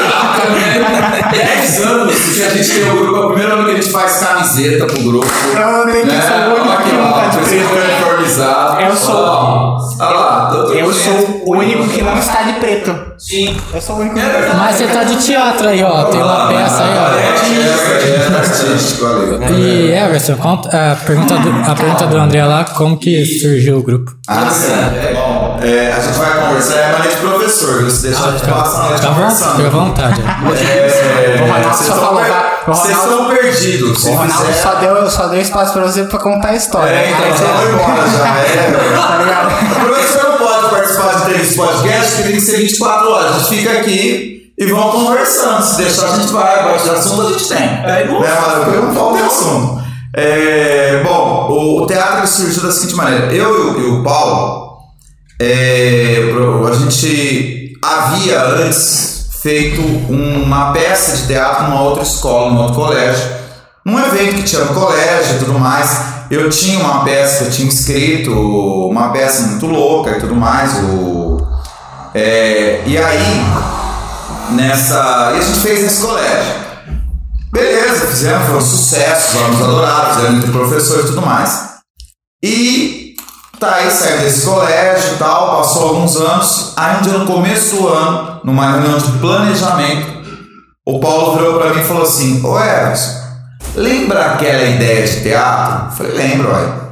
10 1.30 1.80
anos 1.82 2.14
que 2.34 2.42
a 2.42 2.48
gente 2.50 2.70
tem 2.70 2.90
o 2.90 2.96
grupo, 2.96 3.16
é 3.16 3.20
o 3.20 3.28
primeiro 3.28 3.52
ano 3.54 3.64
que 3.64 3.70
a 3.70 3.74
gente 3.74 3.90
faz 3.90 4.18
camiseta 4.18 4.86
pro 4.86 5.02
grupo. 5.02 5.26
Eu 5.54 5.86
nem 5.86 6.02
que 6.02 6.12
né? 6.12 6.20
sou 6.20 6.36
o 6.36 6.54
único 6.54 6.68
Olha 6.68 6.76
que 6.76 6.88
aqui, 6.88 6.96
ó, 6.98 7.12
tá 7.12 7.26
de 7.28 7.38
que 7.38 7.54
uniformizado. 7.56 8.80
Eu 8.82 8.96
sou- 8.96 9.78
Olha 10.00 10.10
lá, 10.10 10.50
todo 10.52 10.72
Eu 10.74 10.92
sou 10.92 11.42
o 11.44 11.56
único 11.56 11.88
que 11.88 12.02
não 12.02 12.16
está 12.18 12.42
de 12.42 12.52
preto. 12.54 12.94
Sim. 13.18 13.56
Eu 13.72 13.80
sou 13.80 13.96
o 13.96 13.98
único 14.00 14.14
que 14.14 14.20
É. 14.20 14.52
Mas 14.56 14.76
você 14.76 14.86
tá 14.86 15.04
de 15.04 15.16
teatro 15.16 15.68
aí, 15.68 15.82
ó. 15.82 16.04
Tem 16.04 16.22
uma 16.22 16.48
peça 16.48 16.84
aí, 16.84 16.98
ó. 16.98 17.18
É 17.18 18.38
artístico, 18.38 19.06
ali. 19.06 19.88
E 19.88 19.92
Everson, 19.92 20.36
conta 20.36 20.92
a 20.92 20.96
pergunta 20.96 21.36
do, 21.36 21.70
a 21.70 21.74
pergunta 21.74 22.06
do 22.06 22.16
André 22.16 22.44
lá, 22.44 22.64
como 22.64 22.96
que 22.96 23.24
surgiu 23.24 23.78
o 23.78 23.82
grupo? 23.82 24.12
Ah, 24.28 24.48
sim. 24.50 24.72
É 24.72 25.14
bom. 25.14 25.27
É, 25.62 25.92
a 25.92 26.00
gente 26.00 26.18
vai 26.18 26.40
conversar, 26.46 26.74
é 26.76 26.92
maneira 26.92 27.14
de 27.16 27.20
professor? 27.20 27.90
Se 27.90 28.02
deixar 28.02 28.32
de 28.32 28.46
passar, 28.46 28.84
a 28.84 28.96
gente 28.96 29.00
Fica 29.00 29.08
à 29.08 29.10
vontade, 29.12 29.36
fica 29.56 29.68
à 29.68 29.70
conversando. 29.70 29.84
vontade. 29.86 30.22
É, 30.68 31.36
Ronaldo 31.40 31.68
vocês 31.68 31.86
só 31.86 31.94
estão 31.94 32.06
falou, 32.06 32.22
Vocês 32.66 33.38
perdidos. 33.38 34.02
Se 34.02 34.08
O 34.08 34.12
Ronaldo 34.12 34.46
fizer- 34.46 34.62
só 34.62 34.74
deu, 34.74 35.10
só 35.10 35.26
deu 35.28 35.40
espaço 35.40 35.72
pra 35.72 35.82
você 35.82 36.04
pra 36.04 36.18
contar 36.18 36.48
a 36.50 36.54
história. 36.56 36.90
É, 36.94 37.10
então, 37.10 37.24
Aí 37.24 37.32
você- 37.32 37.44
já 37.44 37.54
foi 37.54 37.72
embora, 37.72 38.08
já. 38.08 38.38
É, 38.38 38.70
Tá 39.08 39.16
ligado? 39.16 39.72
O 39.72 39.84
professor 39.86 40.22
não 40.30 40.38
pode 40.38 40.68
participar 40.70 41.14
de 41.16 41.24
três 41.24 41.56
podcasts, 41.56 42.10
porque 42.14 42.22
tem 42.28 42.32
que 42.32 42.40
ser 42.40 42.56
24 42.58 43.10
horas. 43.10 43.34
A 43.34 43.38
gente 43.38 43.48
fica 43.56 43.72
aqui 43.78 44.52
e 44.58 44.66
vamos 44.66 44.92
conversando. 44.92 45.62
Se 45.62 45.76
deixar, 45.78 46.06
a 46.06 46.16
gente 46.16 46.32
vai. 46.32 46.62
Gosta 46.72 46.88
de 46.90 46.94
assunto, 46.96 47.22
a 47.26 47.32
gente 47.32 47.48
tem. 47.48 47.58
É, 47.58 48.04
né, 48.04 48.06
mas 48.08 48.74
eu 48.74 48.82
não 48.82 48.94
falo 48.94 49.16
de 49.16 49.22
assunto. 49.22 49.78
É, 50.16 51.00
bom, 51.04 51.48
o, 51.50 51.82
o 51.82 51.86
teatro 51.86 52.26
surgiu 52.26 52.62
da 52.62 52.72
seguinte 52.72 52.94
maneira. 52.96 53.32
Eu 53.32 53.54
e 53.54 53.60
o, 53.60 53.80
e 53.80 54.00
o 54.00 54.02
Paulo, 54.02 54.67
é, 55.40 56.22
a 56.68 56.74
gente 56.74 57.72
havia 57.82 58.42
antes 58.44 59.28
feito 59.40 59.80
uma 60.10 60.72
peça 60.72 61.16
de 61.16 61.26
teatro 61.28 61.64
numa 61.64 61.82
outra 61.82 62.02
escola, 62.02 62.50
num 62.50 62.60
outro 62.60 62.74
colégio 62.74 63.38
num 63.88 63.98
evento 63.98 64.36
que 64.36 64.42
tinha 64.42 64.64
no 64.64 64.74
colégio 64.74 65.36
e 65.36 65.38
tudo 65.38 65.58
mais. 65.58 66.18
Eu 66.30 66.50
tinha 66.50 66.78
uma 66.78 67.04
peça, 67.04 67.44
eu 67.44 67.50
tinha 67.50 67.68
escrito 67.68 68.30
uma 68.32 69.10
peça 69.10 69.46
muito 69.46 69.66
louca 69.66 70.10
e 70.10 70.20
tudo 70.20 70.34
mais. 70.34 70.74
O, 70.74 71.38
é, 72.14 72.82
e 72.84 72.98
aí, 72.98 73.46
nessa. 74.50 75.32
E 75.34 75.38
a 75.38 75.40
gente 75.40 75.60
fez 75.60 75.82
nesse 75.82 76.02
colégio. 76.02 76.68
Beleza, 77.50 78.06
fizemos, 78.08 78.46
foi 78.46 78.56
um 78.56 78.60
sucesso, 78.60 79.38
os 79.38 79.42
alunos 79.42 79.62
adoraram, 79.62 80.14
fizemos 80.14 80.36
entre 80.36 80.52
professores 80.52 81.04
e 81.04 81.08
tudo 81.08 81.22
mais. 81.22 81.68
E 82.42 83.07
tá 83.58 83.74
aí, 83.74 83.90
saiu 83.90 84.18
desse 84.18 84.46
colégio 84.46 85.14
e 85.14 85.18
tal, 85.18 85.56
passou 85.56 85.88
alguns 85.88 86.16
anos. 86.16 86.74
Um 86.78 87.02
dia 87.02 87.18
no 87.18 87.26
começo 87.26 87.76
do 87.76 87.88
ano, 87.88 88.40
numa 88.44 88.72
reunião 88.72 88.98
de 88.98 89.10
planejamento, 89.18 90.18
o 90.86 91.00
Paulo 91.00 91.36
virou 91.36 91.58
pra 91.58 91.74
mim 91.74 91.80
e 91.80 91.84
falou 91.84 92.02
assim: 92.04 92.44
Ô 92.44 92.58
Everson, 92.58 93.20
lembra 93.74 94.32
aquela 94.32 94.62
ideia 94.62 95.06
de 95.06 95.22
teatro? 95.22 95.86
Eu 95.86 95.92
falei: 95.92 96.12
lembro, 96.12 96.52
olha. 96.52 96.88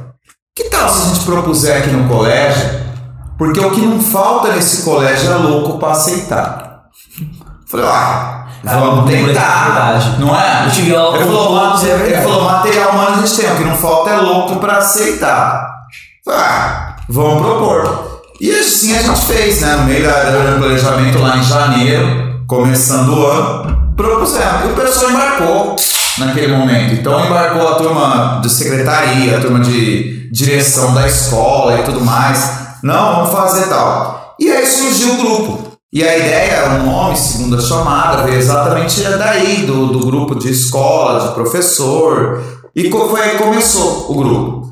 Que 0.55 0.65
tal 0.65 0.89
se 0.89 1.01
a 1.01 1.13
gente 1.13 1.25
propuser 1.25 1.77
aqui 1.77 1.89
no 1.91 2.07
colégio? 2.07 2.87
Porque 3.37 3.59
o 3.59 3.71
que 3.71 3.81
não 3.81 4.01
falta 4.01 4.51
nesse 4.51 4.83
colégio 4.83 5.31
é 5.31 5.35
louco 5.35 5.77
pra 5.77 5.91
aceitar. 5.91 6.81
Eu 7.19 7.67
falei: 7.69 7.85
ah, 7.87 8.47
vamos 8.63 9.09
tentar. 9.09 10.17
Não 10.19 10.35
é? 10.35 10.65
Ele 11.15 11.25
falou, 11.25 11.47
todos, 11.47 11.83
é 11.85 12.21
material 12.43 12.89
humano 12.91 13.09
a 13.23 13.25
gente 13.25 13.41
tem, 13.41 13.51
o 13.51 13.57
que 13.57 13.63
não 13.63 13.75
falta 13.77 14.09
é 14.09 14.17
louco 14.17 14.55
pra 14.57 14.77
aceitar. 14.77 15.76
Ah, 16.29 16.97
vamos 17.09 17.41
propor. 17.41 18.21
E 18.39 18.51
assim 18.51 18.95
a 18.95 19.01
gente 19.01 19.25
fez, 19.25 19.61
né? 19.61 19.75
No 19.75 19.85
meio 19.85 20.03
do 20.03 20.59
planejamento 20.59 21.19
lá 21.19 21.37
em 21.37 21.43
janeiro, 21.43 22.43
começando 22.47 23.09
o 23.09 23.25
ano, 23.25 23.93
propusemos. 23.95 24.65
E 24.65 24.71
o 24.71 24.75
pessoal 24.75 25.11
embarcou 25.11 25.75
naquele 26.19 26.55
momento. 26.55 26.93
Então 26.93 27.25
embarcou 27.25 27.67
a 27.67 27.75
turma 27.75 28.39
de 28.43 28.49
secretaria, 28.49 29.37
a 29.37 29.41
turma 29.41 29.59
de 29.59 30.29
direção 30.31 30.93
da 30.93 31.07
escola 31.07 31.79
e 31.79 31.83
tudo 31.83 32.01
mais. 32.01 32.67
Não, 32.83 33.15
vamos 33.15 33.31
fazer 33.31 33.67
tal. 33.67 34.35
E 34.39 34.51
aí 34.51 34.65
surgiu 34.65 35.13
o 35.13 35.17
grupo. 35.17 35.67
E 35.91 36.03
a 36.03 36.17
ideia, 36.17 36.79
o 36.79 36.85
nome, 36.85 37.15
segundo 37.15 37.57
a 37.57 37.61
chamada, 37.61 38.23
veio 38.23 38.37
exatamente 38.37 39.01
daí, 39.01 39.65
do, 39.65 39.87
do 39.87 40.05
grupo 40.05 40.35
de 40.35 40.51
escola, 40.51 41.27
de 41.27 41.33
professor. 41.33 42.43
E 42.75 42.91
foi 42.91 43.21
aí 43.21 43.31
que 43.31 43.43
começou 43.43 44.11
o 44.11 44.15
grupo. 44.15 44.66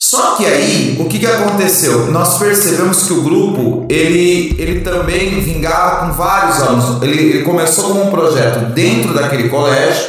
Só 0.00 0.36
que 0.36 0.46
aí, 0.46 0.96
o 1.00 1.06
que, 1.06 1.18
que 1.18 1.26
aconteceu? 1.26 2.06
Nós 2.12 2.38
percebemos 2.38 3.02
que 3.02 3.12
o 3.12 3.22
grupo, 3.22 3.84
ele, 3.90 4.54
ele 4.58 4.80
também 4.80 5.40
vingava 5.40 6.06
com 6.06 6.12
vários 6.12 6.62
anos. 6.62 7.02
Ele, 7.02 7.20
ele 7.20 7.42
começou 7.42 7.88
como 7.88 8.04
um 8.04 8.10
projeto 8.10 8.72
dentro 8.72 9.12
daquele 9.12 9.48
colégio, 9.48 10.06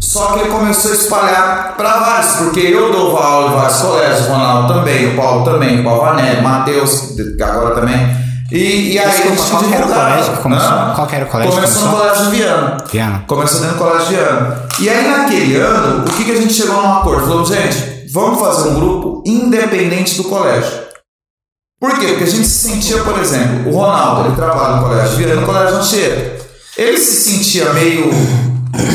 só 0.00 0.32
que 0.32 0.40
ele 0.40 0.48
começou 0.50 0.90
a 0.90 0.94
espalhar 0.94 1.74
para 1.76 1.98
vários, 2.00 2.32
porque 2.36 2.60
eu 2.60 2.92
dou 2.92 3.16
aula 3.16 3.52
em 3.52 3.54
vários 3.56 3.78
colégios, 3.78 4.26
o 4.26 4.30
Ronaldo 4.32 4.74
também, 4.74 5.12
o 5.12 5.16
Paulo 5.16 5.44
também, 5.44 5.80
o 5.80 5.84
Paulo 5.84 6.00
Vané, 6.02 6.34
o 6.40 6.42
Matheus, 6.42 7.14
agora 7.40 7.74
também. 7.74 8.16
E, 8.50 8.92
e 8.92 8.98
aí 8.98 9.10
Desculpa, 9.10 9.42
a 9.42 9.60
qual 9.60 9.72
era 9.72 9.86
o 9.86 9.88
colégio 9.88 10.32
que 10.36 10.42
começou? 10.42 10.68
Hã? 10.68 10.92
Qual 10.94 11.08
era 11.12 11.24
o 11.24 11.28
colégio 11.28 11.52
que 11.52 11.60
Começou 11.60 11.82
no 11.82 11.88
começou? 11.88 12.08
colégio 12.10 12.30
de 12.30 12.36
Viana. 12.36 12.76
Viana. 12.92 13.24
Começou 13.26 13.60
dentro 13.60 13.76
do 13.76 13.84
colégio 13.84 14.08
de 14.08 14.14
Viana. 14.14 14.62
E 14.80 14.88
aí 14.88 15.08
naquele 15.08 15.56
ano, 15.56 16.00
o 16.00 16.10
que, 16.10 16.24
que 16.24 16.32
a 16.32 16.36
gente 16.36 16.52
chegou 16.52 16.76
num 16.82 16.92
acordo? 16.92 17.26
Falou, 17.26 17.44
gente, 17.44 17.95
vamos 18.12 18.40
fazer 18.40 18.68
um 18.70 18.74
grupo 18.74 19.22
independente 19.26 20.16
do 20.16 20.24
colégio. 20.24 20.86
Por 21.78 21.98
quê? 21.98 22.06
Porque 22.08 22.24
a 22.24 22.26
gente 22.26 22.46
se 22.46 22.68
sentia, 22.70 23.02
por 23.02 23.18
exemplo, 23.18 23.70
o 23.70 23.74
Ronaldo, 23.76 24.28
ele 24.28 24.36
trabalha 24.36 24.76
no 24.76 24.88
colégio 24.88 25.16
Viana, 25.16 25.40
no 25.40 25.46
colégio 25.46 25.76
Anchieta. 25.76 26.46
Ele 26.76 26.98
se 26.98 27.30
sentia 27.30 27.72
meio 27.72 28.10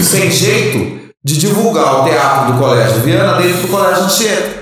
sem 0.03 0.32
jeito 0.32 1.12
de 1.24 1.38
divulgar 1.38 2.01
o 2.01 2.03
teatro 2.03 2.53
do 2.53 2.59
colégio 2.59 3.01
Viana 3.01 3.41
dentro 3.41 3.62
do 3.62 3.68
colégio 3.68 4.03
Anchieta. 4.03 4.62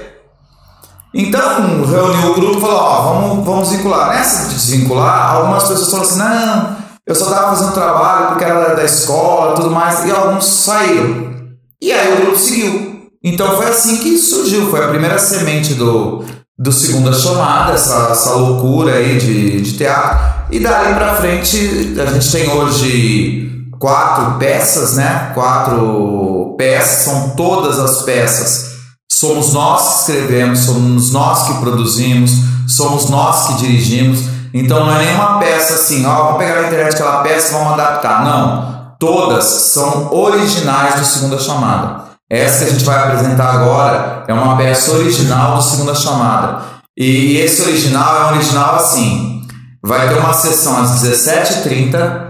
Então, 1.14 1.86
reuniu 1.86 2.32
o 2.32 2.34
grupo 2.36 2.58
e 2.58 2.62
falou, 2.62 2.78
ó, 2.78 3.02
vamos, 3.02 3.46
vamos 3.46 3.70
vincular. 3.72 4.10
Nessa 4.10 4.50
de 4.50 4.56
desvincular, 4.56 5.36
algumas 5.36 5.68
pessoas 5.68 5.90
falaram 5.90 6.10
assim, 6.10 6.20
não, 6.20 6.78
eu 7.08 7.16
só 7.16 7.26
estava 7.26 7.56
fazendo 7.56 7.74
trabalho 7.74 8.28
porque 8.28 8.44
era 8.44 8.76
da 8.76 8.84
escola 8.84 9.54
e 9.54 9.56
tudo 9.56 9.72
mais, 9.72 10.06
e 10.06 10.12
alguns 10.12 10.46
saíram. 10.46 11.34
E 11.82 11.92
aí 11.92 12.14
o 12.14 12.22
grupo 12.22 12.38
seguiu. 12.38 12.89
Então 13.24 13.58
foi 13.58 13.68
assim 13.68 13.98
que 13.98 14.18
surgiu, 14.18 14.70
foi 14.70 14.84
a 14.84 14.88
primeira 14.88 15.18
semente 15.18 15.74
do, 15.74 16.24
do 16.58 16.72
Segunda 16.72 17.12
Chamada, 17.14 17.74
essa, 17.74 18.10
essa 18.12 18.34
loucura 18.34 18.96
aí 18.96 19.18
de, 19.18 19.62
de 19.62 19.78
teatro. 19.78 20.48
E 20.52 20.60
dali 20.60 20.94
pra 20.96 21.16
frente, 21.16 21.96
a 22.00 22.06
gente 22.12 22.32
tem 22.32 22.50
hoje 22.50 23.66
quatro 23.78 24.38
peças, 24.40 24.94
né? 24.96 25.32
Quatro 25.34 26.56
peças, 26.58 27.04
são 27.04 27.30
todas 27.32 27.78
as 27.78 28.02
peças 28.04 28.70
Somos 29.20 29.52
nós 29.52 29.82
que 29.82 30.00
escrevemos, 30.00 30.60
somos 30.60 31.12
nós 31.12 31.48
que 31.48 31.54
produzimos, 31.56 32.32
somos 32.66 33.10
nós 33.10 33.48
que 33.48 33.54
dirigimos. 33.56 34.22
Então 34.54 34.86
não 34.86 34.96
é 34.96 35.06
nenhuma 35.06 35.40
peça 35.40 35.74
assim, 35.74 36.06
ó, 36.06 36.24
vamos 36.24 36.38
pegar 36.38 36.62
na 36.62 36.68
internet 36.68 36.94
aquela 36.94 37.22
peça 37.22 37.50
e 37.50 37.58
vamos 37.58 37.74
adaptar. 37.74 38.24
Não. 38.24 38.96
Todas 38.98 39.44
são 39.44 40.14
originais 40.14 40.96
do 40.96 41.06
Segunda 41.06 41.38
Chamada. 41.38 42.09
Essa 42.30 42.66
que 42.66 42.70
a 42.70 42.74
gente 42.74 42.86
vai 42.86 43.00
apresentar 43.00 43.52
agora 43.52 44.24
é 44.28 44.34
uma 44.34 44.56
peça 44.56 44.92
original 44.92 45.58
do 45.58 45.64
Segunda 45.64 45.96
Chamada. 45.96 46.62
E 46.96 47.38
esse 47.38 47.62
original 47.64 48.18
é 48.18 48.26
um 48.26 48.36
original 48.36 48.76
assim. 48.76 49.42
Vai 49.84 50.10
ter 50.10 50.20
uma 50.20 50.34
sessão 50.34 50.80
às 50.80 51.02
17h30 51.02 52.30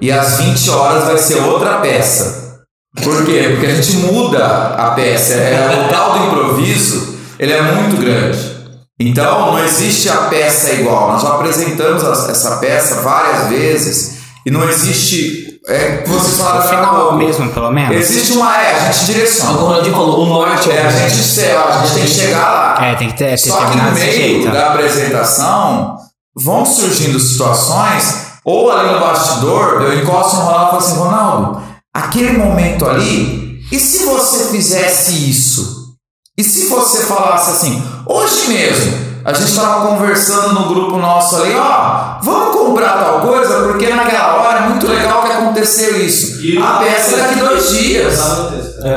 e 0.00 0.10
às 0.10 0.38
20 0.38 0.70
horas 0.70 1.04
vai 1.04 1.18
ser 1.18 1.40
outra 1.40 1.78
peça. 1.78 2.64
Por 3.04 3.24
quê? 3.24 3.50
Porque 3.52 3.66
a 3.66 3.74
gente 3.74 3.96
muda 3.98 4.44
a 4.44 4.90
peça. 4.92 5.34
É, 5.34 5.86
o 5.86 5.88
tal 5.88 6.18
do 6.18 6.26
improviso, 6.26 7.18
ele 7.38 7.52
é 7.52 7.62
muito 7.62 7.96
grande. 8.00 8.58
Então, 8.98 9.52
não 9.52 9.64
existe 9.64 10.08
a 10.08 10.28
peça 10.28 10.72
igual. 10.72 11.12
Nós 11.12 11.22
já 11.22 11.28
apresentamos 11.28 12.02
essa 12.02 12.56
peça 12.56 13.02
várias 13.02 13.48
vezes 13.48 14.18
e 14.44 14.50
não 14.50 14.68
existe... 14.68 15.49
É, 15.70 16.02
vocês 16.04 16.36
falaram 16.36 16.58
No 16.58 16.62
agora 16.64 16.74
há 16.74 16.84
final 16.84 17.16
mesmo, 17.16 17.48
pelo 17.50 17.70
menos. 17.70 17.96
Existe 17.96 18.32
uma... 18.32 18.60
É, 18.60 18.74
a 18.74 18.90
gente 18.92 19.02
O 19.02 19.06
direciona. 19.14 19.52
Ronaldinho 19.52 19.94
falou, 19.94 20.20
o 20.22 20.26
norte 20.26 20.70
É, 20.70 20.86
a 20.86 20.90
gente, 20.90 21.40
a 21.46 21.84
gente 21.86 21.94
tem 21.94 22.04
que 22.04 22.10
chegar 22.10 22.50
lá. 22.78 22.86
É, 22.86 22.94
tem 22.96 23.08
que 23.08 23.16
ter, 23.16 23.30
ter 23.30 23.36
Só 23.38 23.66
que 23.66 23.76
no 23.76 23.92
meio 23.92 24.12
jeito. 24.12 24.50
da 24.50 24.72
apresentação 24.72 25.96
vão 26.34 26.64
surgindo 26.66 27.20
situações, 27.20 28.26
ou 28.44 28.70
ali 28.72 28.92
no 28.92 29.00
bastidor, 29.00 29.82
eu 29.82 30.00
encosto 30.02 30.36
no 30.36 30.42
Ronaldo 30.42 30.66
e 30.66 30.70
falo 30.70 30.78
assim, 30.78 30.96
Ronaldo, 30.98 31.62
aquele 31.94 32.38
momento 32.38 32.88
ali, 32.88 33.60
e 33.70 33.78
se 33.78 34.04
você 34.04 34.46
fizesse 34.50 35.30
isso? 35.30 35.94
E 36.38 36.42
se 36.42 36.66
você 36.68 37.04
falasse 37.04 37.50
assim, 37.50 37.82
hoje 38.06 38.48
mesmo, 38.48 39.09
a 39.24 39.32
gente 39.32 39.50
estava 39.50 39.86
conversando 39.88 40.54
no 40.54 40.68
grupo 40.68 40.96
nosso 40.96 41.36
ali, 41.36 41.54
ó, 41.56 42.18
vamos 42.22 42.56
comprar 42.56 42.98
tal 42.98 43.20
coisa, 43.20 43.62
porque 43.64 43.88
naquela 43.88 44.36
hora 44.36 44.58
é 44.58 44.68
muito 44.68 44.86
legal 44.86 45.22
que 45.22 45.32
aconteceu 45.32 46.00
isso. 46.00 46.40
a 46.62 46.78
peça 46.78 47.14
é 47.14 47.18
daqui 47.18 47.40
dois 47.40 47.70
dias. 47.70 48.18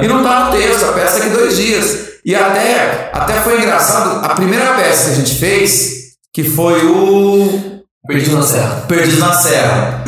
E 0.02 0.08
não 0.08 0.24
tá 0.24 0.46
no 0.46 0.52
texto, 0.52 0.86
a 0.86 0.94
peça 0.94 1.18
é 1.18 1.20
daqui 1.20 1.30
dois 1.32 1.58
dias. 1.58 2.00
E 2.26 2.34
até, 2.36 3.12
até 3.14 3.34
foi 3.42 3.58
engraçado, 3.58 4.26
a 4.26 4.30
primeira 4.30 4.74
peça 4.76 5.06
que 5.06 5.12
a 5.12 5.16
gente 5.16 5.36
fez, 5.36 5.94
que 6.34 6.44
foi 6.44 6.86
o 6.86 7.74
Perdido 8.06 8.36
na 8.36 8.44
Serra. 8.44 8.84
Perdido 8.86 9.20
na 9.20 9.34
Serra. 9.34 10.04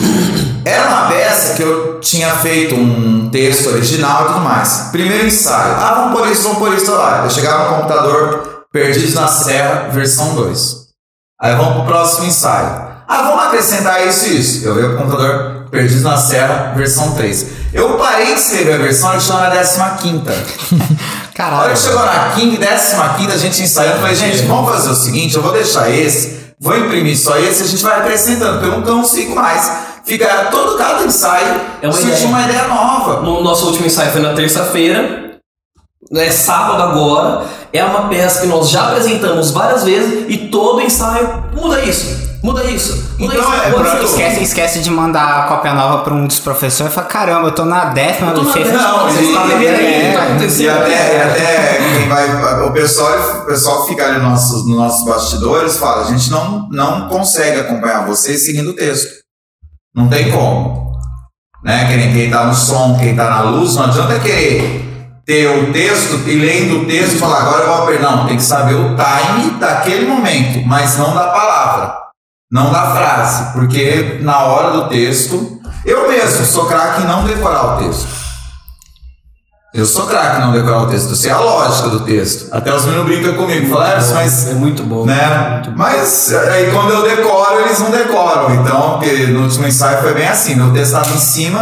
Era 0.65 0.87
uma 0.87 1.07
peça 1.07 1.53
que 1.53 1.61
eu 1.61 1.99
tinha 2.01 2.29
feito 2.31 2.75
um 2.75 3.29
texto 3.29 3.69
original 3.69 4.23
e 4.23 4.27
tudo 4.27 4.39
mais. 4.41 4.89
Primeiro 4.91 5.27
ensaio. 5.27 5.75
Ah, 5.75 5.93
vamos 5.95 6.19
por 6.19 6.29
isso, 6.29 6.43
vamos 6.43 6.57
por 6.57 6.73
isso 6.73 6.91
lá. 6.91 7.21
Eu 7.23 7.29
chegava 7.29 7.69
no 7.69 7.75
computador, 7.77 8.54
Perdidos 8.75 9.13
na 9.13 9.27
Serra, 9.29 9.89
versão 9.89 10.35
2. 10.35 10.75
Aí 11.41 11.55
vamos 11.55 11.75
pro 11.75 11.85
próximo 11.85 12.25
ensaio. 12.27 12.93
Ah, 13.07 13.21
vamos 13.21 13.45
acrescentar 13.45 14.05
isso 14.05 14.25
e 14.27 14.39
isso. 14.39 14.65
Eu 14.65 14.75
veio 14.75 14.89
pro 14.89 14.97
computador, 14.97 15.67
Perdidos 15.71 16.03
na 16.03 16.17
Serra, 16.17 16.73
versão 16.75 17.15
3. 17.15 17.45
Eu 17.73 17.97
parei 17.97 18.33
de 18.33 18.41
escrever 18.41 18.73
a 18.73 18.77
versão, 18.77 19.11
ela 19.11 19.21
chegou 19.21 19.39
na 19.39 19.91
15. 19.91 20.23
A 20.27 21.47
hora 21.47 21.61
Caralho. 21.69 21.73
que 21.73 21.79
chegou 21.79 22.05
na 22.05 22.29
King, 22.35 22.57
15 22.57 23.31
a 23.33 23.37
gente 23.37 23.61
ensaiando, 23.61 23.99
falei, 23.99 24.15
gente, 24.15 24.43
vamos 24.43 24.69
fazer 24.71 24.89
o 24.89 24.95
seguinte, 24.95 25.35
eu 25.35 25.41
vou 25.41 25.51
deixar 25.51 25.89
esse, 25.89 26.53
vou 26.59 26.77
imprimir 26.77 27.17
só 27.17 27.37
esse, 27.37 27.63
a 27.63 27.67
gente 27.67 27.83
vai 27.83 27.99
acrescentando, 27.99 28.59
porque 28.59 28.73
eu 28.73 28.79
não 28.81 29.01
consigo 29.01 29.35
mais. 29.35 29.69
Fica 30.05 30.27
todo 30.51 30.77
cada 30.77 31.03
ensaio, 31.03 31.61
É 31.81 31.87
uma 31.87 31.93
surge 31.93 32.09
ideia. 32.09 32.27
uma 32.27 32.41
ideia 32.43 32.67
nova. 32.67 33.21
No 33.21 33.41
nosso 33.41 33.67
último 33.67 33.85
ensaio 33.85 34.11
foi 34.11 34.21
na 34.21 34.33
terça-feira. 34.33 35.24
É 36.13 36.29
sábado 36.31 36.81
agora. 36.83 37.45
É 37.73 37.83
uma 37.83 38.07
peça 38.07 38.41
que 38.41 38.47
nós 38.47 38.69
já 38.69 38.89
apresentamos 38.89 39.51
várias 39.51 39.83
vezes 39.83 40.25
e 40.29 40.37
todo 40.49 40.81
ensaio 40.81 41.43
muda 41.53 41.81
isso. 41.83 42.25
Muda 42.43 42.63
isso. 42.65 43.15
Muda 43.17 43.33
Então, 43.33 43.53
isso. 43.53 43.63
é 43.63 43.71
pra-. 43.71 44.03
Esquece, 44.03 44.43
esquece 44.43 44.79
de 44.81 44.91
mandar 44.91 45.39
a 45.39 45.43
cópia 45.47 45.73
nova 45.73 46.03
pra 46.03 46.13
um 46.13 46.27
dos 46.27 46.37
professores 46.39 46.91
e 46.91 46.95
fala: 46.95 47.07
caramba, 47.07 47.47
eu 47.47 47.51
tô 47.51 47.65
na 47.65 47.85
décima 47.85 48.29
Eu 48.31 48.35
tô 48.35 48.43
na 48.43 48.53
feira. 48.53 48.69
décima, 48.71 48.87
Não, 48.87 49.09
vocês 49.09 49.27
estão 49.27 49.61
e- 49.61 50.13
tá 50.13 50.23
acontecendo. 50.23 50.69
até, 50.77 51.17
e 51.17 51.21
até 51.21 51.77
quem 51.97 52.07
vai, 52.07 52.61
o 52.67 52.71
pessoal, 52.71 53.39
o 53.41 53.45
pessoal 53.47 53.81
que 53.81 53.89
fica 53.89 54.05
ali 54.05 54.19
nos 54.19 54.29
nossos, 54.29 54.67
nos 54.67 54.77
nossos 54.77 55.05
bastidores 55.05 55.77
fala, 55.77 56.03
a 56.03 56.11
gente 56.11 56.29
não, 56.29 56.69
não 56.69 57.07
consegue 57.09 57.61
acompanhar 57.61 58.05
vocês 58.05 58.45
seguindo 58.45 58.69
o 58.69 58.75
texto. 58.75 59.09
Não 59.95 60.07
tem 60.07 60.29
como. 60.31 60.85
Né? 61.63 61.87
Quem, 61.87 62.13
quem 62.13 62.29
tá 62.29 62.43
no 62.45 62.53
som, 62.53 62.95
quem 62.99 63.15
tá 63.15 63.27
na 63.27 63.41
luz, 63.41 63.73
não 63.75 63.85
adianta 63.85 64.19
querer 64.19 64.84
ter 65.25 65.47
o 65.47 65.73
texto 65.73 66.29
e 66.29 66.35
lendo 66.35 66.81
o 66.81 66.85
texto 66.85 67.17
falar, 67.17 67.41
agora 67.41 67.63
eu 67.63 67.67
vou 67.67 67.83
aprender. 67.83 68.03
Não, 68.03 68.27
tem 68.27 68.37
que 68.37 68.43
saber 68.43 68.75
o 68.75 68.95
time 68.95 69.59
daquele 69.59 70.05
momento, 70.05 70.65
mas 70.65 70.97
não 70.97 71.15
da 71.15 71.27
palavra, 71.27 71.97
não 72.51 72.71
da 72.71 72.95
frase, 72.95 73.53
porque 73.53 74.19
na 74.21 74.43
hora 74.43 74.71
do 74.71 74.89
texto, 74.89 75.59
eu 75.83 76.07
mesmo 76.07 76.45
sou 76.45 76.67
craque 76.67 77.01
em 77.01 77.07
não 77.07 77.25
decorar 77.25 77.75
o 77.75 77.77
texto. 77.77 78.24
Eu 79.75 79.85
sou 79.85 80.05
craque 80.05 80.39
não 80.39 80.53
decorar 80.53 80.83
o 80.83 80.87
texto, 80.87 81.09
eu 81.09 81.15
sei 81.15 81.29
a 81.31 81.37
lógica 81.37 81.89
do 81.89 81.99
texto. 82.01 82.47
Até 82.49 82.73
os 82.73 82.85
meninos 82.85 83.05
brincam 83.07 83.33
comigo, 83.33 83.69
falam, 83.73 83.87
"É, 83.87 84.13
mas 84.13 84.47
É 84.47 84.53
muito 84.53 84.83
bom. 84.83 85.05
né? 85.05 85.61
Mas 85.75 86.33
aí 86.33 86.71
quando 86.71 86.91
eu 86.93 87.03
decoro, 87.03 87.59
eles 87.59 87.79
não 87.79 87.91
decoram. 87.91 88.55
Então, 88.55 88.93
porque 88.99 89.27
no 89.27 89.41
último 89.43 89.67
ensaio 89.67 89.97
foi 90.01 90.13
bem 90.13 90.27
assim, 90.29 90.55
meu 90.55 90.71
texto 90.71 90.93
estava 90.95 91.09
em 91.13 91.19
cima. 91.19 91.61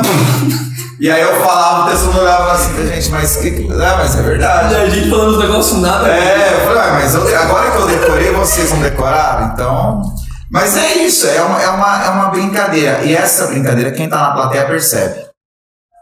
e 1.00 1.10
aí 1.10 1.22
eu 1.24 1.42
falava, 1.42 1.86
o 1.88 1.90
texto 1.90 2.06
não 2.14 2.22
olhava 2.22 2.52
assim, 2.52 2.88
gente, 2.88 3.10
mas 3.10 3.36
que. 3.38 3.50
que- 3.50 3.72
É, 3.74 3.96
mas 3.98 4.16
é 4.16 4.22
verdade. 4.22 4.76
A 4.76 4.88
gente 4.90 5.10
falando 5.10 5.30
os 5.32 5.40
negócios 5.40 5.82
nada. 5.82 6.08
É, 6.08 6.54
eu 6.62 6.68
falei, 6.68 6.82
"Ah, 6.84 6.94
mas 6.94 7.16
eu- 7.16 7.40
agora 7.42 7.72
que 7.72 7.78
eu 7.78 7.88
decorei, 7.88 8.32
vocês 8.32 8.70
não 8.72 8.80
decoraram, 8.80 9.48
então. 9.54 10.02
Mas 10.52 10.78
é 10.78 10.94
isso, 11.00 11.26
é 11.26 11.42
uma, 11.42 11.60
é, 11.60 11.68
uma, 11.68 12.04
é 12.06 12.10
uma 12.10 12.26
brincadeira. 12.30 13.00
E 13.04 13.16
essa 13.16 13.48
brincadeira, 13.48 13.90
quem 13.92 14.08
tá 14.08 14.18
na 14.18 14.32
plateia 14.34 14.66
percebe. 14.66 15.33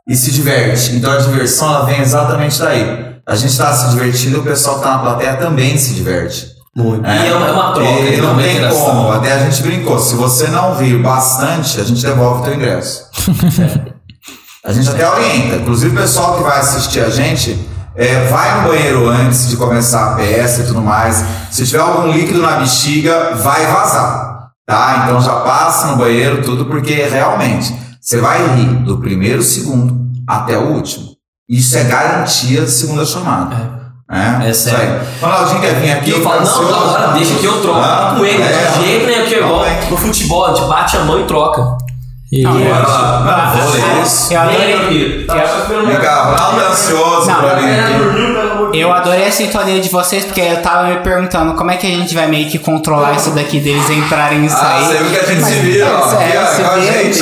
E 0.08 0.16
se 0.16 0.32
diverte. 0.32 0.96
Então 0.96 1.12
a 1.12 1.18
diversão 1.18 1.70
ela 1.70 1.86
vem 1.86 2.02
exatamente 2.02 2.60
daí. 2.60 3.12
A 3.28 3.36
gente 3.36 3.56
tá 3.58 3.74
se 3.74 3.90
divertindo, 3.92 4.40
o 4.40 4.44
pessoal 4.44 4.78
que 4.78 4.84
tá 4.84 4.92
na 4.92 5.00
plateia 5.00 5.36
também 5.38 5.78
se 5.78 5.94
diverte. 5.94 6.48
Muito. 6.76 7.06
E 7.06 7.28
é 7.28 7.36
uma, 7.36 7.48
é 7.48 7.52
uma 7.52 7.74
troca, 7.74 7.90
E 7.90 8.12
né? 8.12 8.18
não 8.18 8.36
tem 8.38 8.52
interação. 8.58 8.86
como. 8.86 9.12
Até 9.12 9.34
a 9.34 9.40
gente 9.40 9.62
brincou. 9.62 10.00
Se 10.00 10.16
você 10.16 10.48
não 10.48 10.76
rir 10.76 10.98
bastante, 11.02 11.80
a 11.80 11.84
gente 11.84 12.02
devolve 12.02 12.42
o 12.42 12.44
teu 12.46 12.56
ingresso. 12.56 13.06
a 14.66 14.74
gente 14.74 14.90
até 14.90 15.10
orienta. 15.10 15.56
Inclusive 15.58 15.96
o 15.96 16.00
pessoal 16.00 16.38
que 16.38 16.44
vai 16.44 16.60
assistir 16.60 17.02
a 17.02 17.10
gente, 17.10 17.60
é, 17.96 18.26
vai 18.28 18.62
no 18.62 18.70
banheiro 18.70 19.08
antes 19.10 19.50
de 19.50 19.58
começar 19.58 20.14
a 20.14 20.16
peça 20.16 20.62
e 20.62 20.66
tudo 20.68 20.82
mais. 20.82 21.24
Se 21.52 21.66
tiver 21.66 21.82
algum 21.82 22.12
líquido 22.12 22.42
na 22.42 22.58
bexiga, 22.58 23.36
vai 23.36 23.66
vazar. 23.68 24.32
Tá? 24.66 25.04
Então 25.04 25.22
já 25.22 25.34
passa 25.42 25.88
no 25.88 25.98
banheiro, 25.98 26.42
tudo, 26.42 26.66
porque 26.66 26.94
realmente 26.94 27.76
você 28.02 28.20
vai 28.20 28.56
rir 28.56 28.84
do 28.84 28.98
primeiro 28.98 29.42
segundo 29.44 30.02
até 30.28 30.58
o 30.58 30.74
último. 30.74 31.12
Isso 31.48 31.78
é 31.78 31.84
garantia 31.84 32.62
de 32.64 32.72
segunda 32.72 33.06
chamada. 33.06 33.80
É, 34.12 34.48
É 34.48 34.50
Isso 34.50 34.64
sério. 34.70 35.00
Ronaldinho 35.22 35.62
quer 35.62 35.76
vir 35.80 35.92
aqui. 35.92 36.10
E 36.10 36.14
eu 36.14 36.22
falo, 36.22 36.36
não, 36.36 36.42
ansioso. 36.42 36.74
agora 36.74 37.08
deixa 37.14 37.36
que 37.36 37.46
eu 37.46 37.62
troco 37.62 37.80
Ah, 37.80 38.16
com 38.18 38.26
ele. 38.26 38.42
é. 38.42 38.72
De 38.78 38.86
jeito 38.86 39.06
nenhum, 39.06 39.26
que 39.26 39.36
é 39.36 39.38
igual 39.40 39.66
Não, 39.66 39.90
no 39.92 39.98
futebol, 39.98 40.46
a 40.48 40.54
gente 40.54 40.68
bate 40.68 40.98
a 40.98 41.04
mão 41.06 41.20
e 41.20 41.24
troca. 41.26 41.78
E 42.32 42.44
Bora 42.44 42.88
lá. 42.88 43.54
Vôlei, 43.56 44.02
isso. 44.04 44.34
Eu 44.34 44.40
adorei, 44.42 44.74
aqui. 44.74 45.24
Tá 45.28 45.34
Vem 45.86 45.98
cá, 46.00 46.24
Ronaldo 46.32 46.62
é 46.62 46.68
ansioso 46.72 47.28
Não, 47.30 47.36
pra 47.42 47.56
vir 47.56 47.80
aqui. 47.80 47.94
Eu 48.74 48.92
adorei 48.92 49.28
a 49.28 49.32
sintonia 49.32 49.80
de 49.80 49.90
vocês, 49.90 50.26
porque 50.26 50.42
eu 50.42 50.62
tava 50.62 50.88
me 50.90 50.98
perguntando 50.98 51.54
como 51.54 51.72
é 51.72 51.78
que 51.78 51.88
a 51.88 51.90
gente 51.90 52.14
vai 52.14 52.28
meio 52.28 52.50
que 52.50 52.58
controlar 52.60 53.14
isso 53.14 53.32
daqui 53.32 53.60
deles 53.60 53.90
entrarem 53.90 54.44
e 54.44 54.48
Ah, 54.48 54.50
sair. 54.50 54.86
você 54.86 54.98
viu 54.98 55.10
que 55.12 55.18
a 55.18 55.24
gente 55.26 55.42
Mas, 55.42 55.54
se 55.54 55.60
vira, 55.60 55.86
ó. 55.86 55.90
é, 55.90 55.94
ó, 56.02 56.08
se 56.48 56.58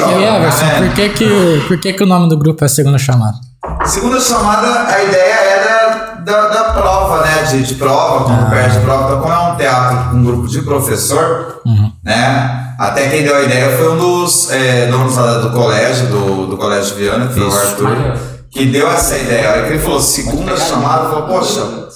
vira. 0.02 0.20
E 0.20 0.24
Everson, 0.36 0.66
É. 0.66 0.80
por 0.82 0.90
que 0.94 1.10
que, 1.10 1.64
por 1.68 1.78
que 1.80 1.94
que 1.94 2.04
o 2.04 2.08
nome 2.08 2.30
do 2.30 2.38
grupo 2.38 2.64
é 2.64 2.68
Segunda 2.68 2.98
Chamada? 2.98 3.38
Segunda 3.86 4.20
chamada, 4.20 4.88
a 4.88 5.04
ideia 5.04 5.34
era 5.34 6.16
da, 6.24 6.48
da 6.48 6.64
prova, 6.74 7.22
né? 7.24 7.44
De, 7.50 7.64
de 7.64 7.76
prova, 7.76 8.24
quando 8.26 8.50
perde 8.50 8.80
prova. 8.80 9.04
Então, 9.06 9.22
como 9.22 9.34
é 9.34 9.38
um 9.38 9.56
teatro 9.56 10.10
com 10.10 10.16
um 10.18 10.24
grupo 10.24 10.48
de 10.48 10.62
professor, 10.62 11.62
né? 12.04 12.74
Até 12.78 13.10
quem 13.10 13.24
deu 13.24 13.36
a 13.36 13.42
ideia 13.42 13.76
foi 13.78 13.92
um 13.94 13.98
dos 13.98 14.52
é, 14.52 14.88
donos 14.88 15.16
lá 15.18 15.40
do 15.40 15.50
colégio, 15.52 16.08
do, 16.08 16.48
do 16.48 16.58
Colégio 16.58 16.96
Viana, 16.96 17.28
que 17.28 17.34
foi 17.34 17.44
o 17.44 17.52
Arthur, 17.54 18.18
que 18.52 18.66
deu 18.66 18.90
essa 18.92 19.18
ideia. 19.18 19.48
A 19.50 19.52
hora 19.54 19.62
que 19.64 19.74
ele 19.74 19.80
falou 19.80 20.00
segunda 20.02 20.56
chamada, 20.58 21.10
falou, 21.10 21.24
poxa, 21.28 21.88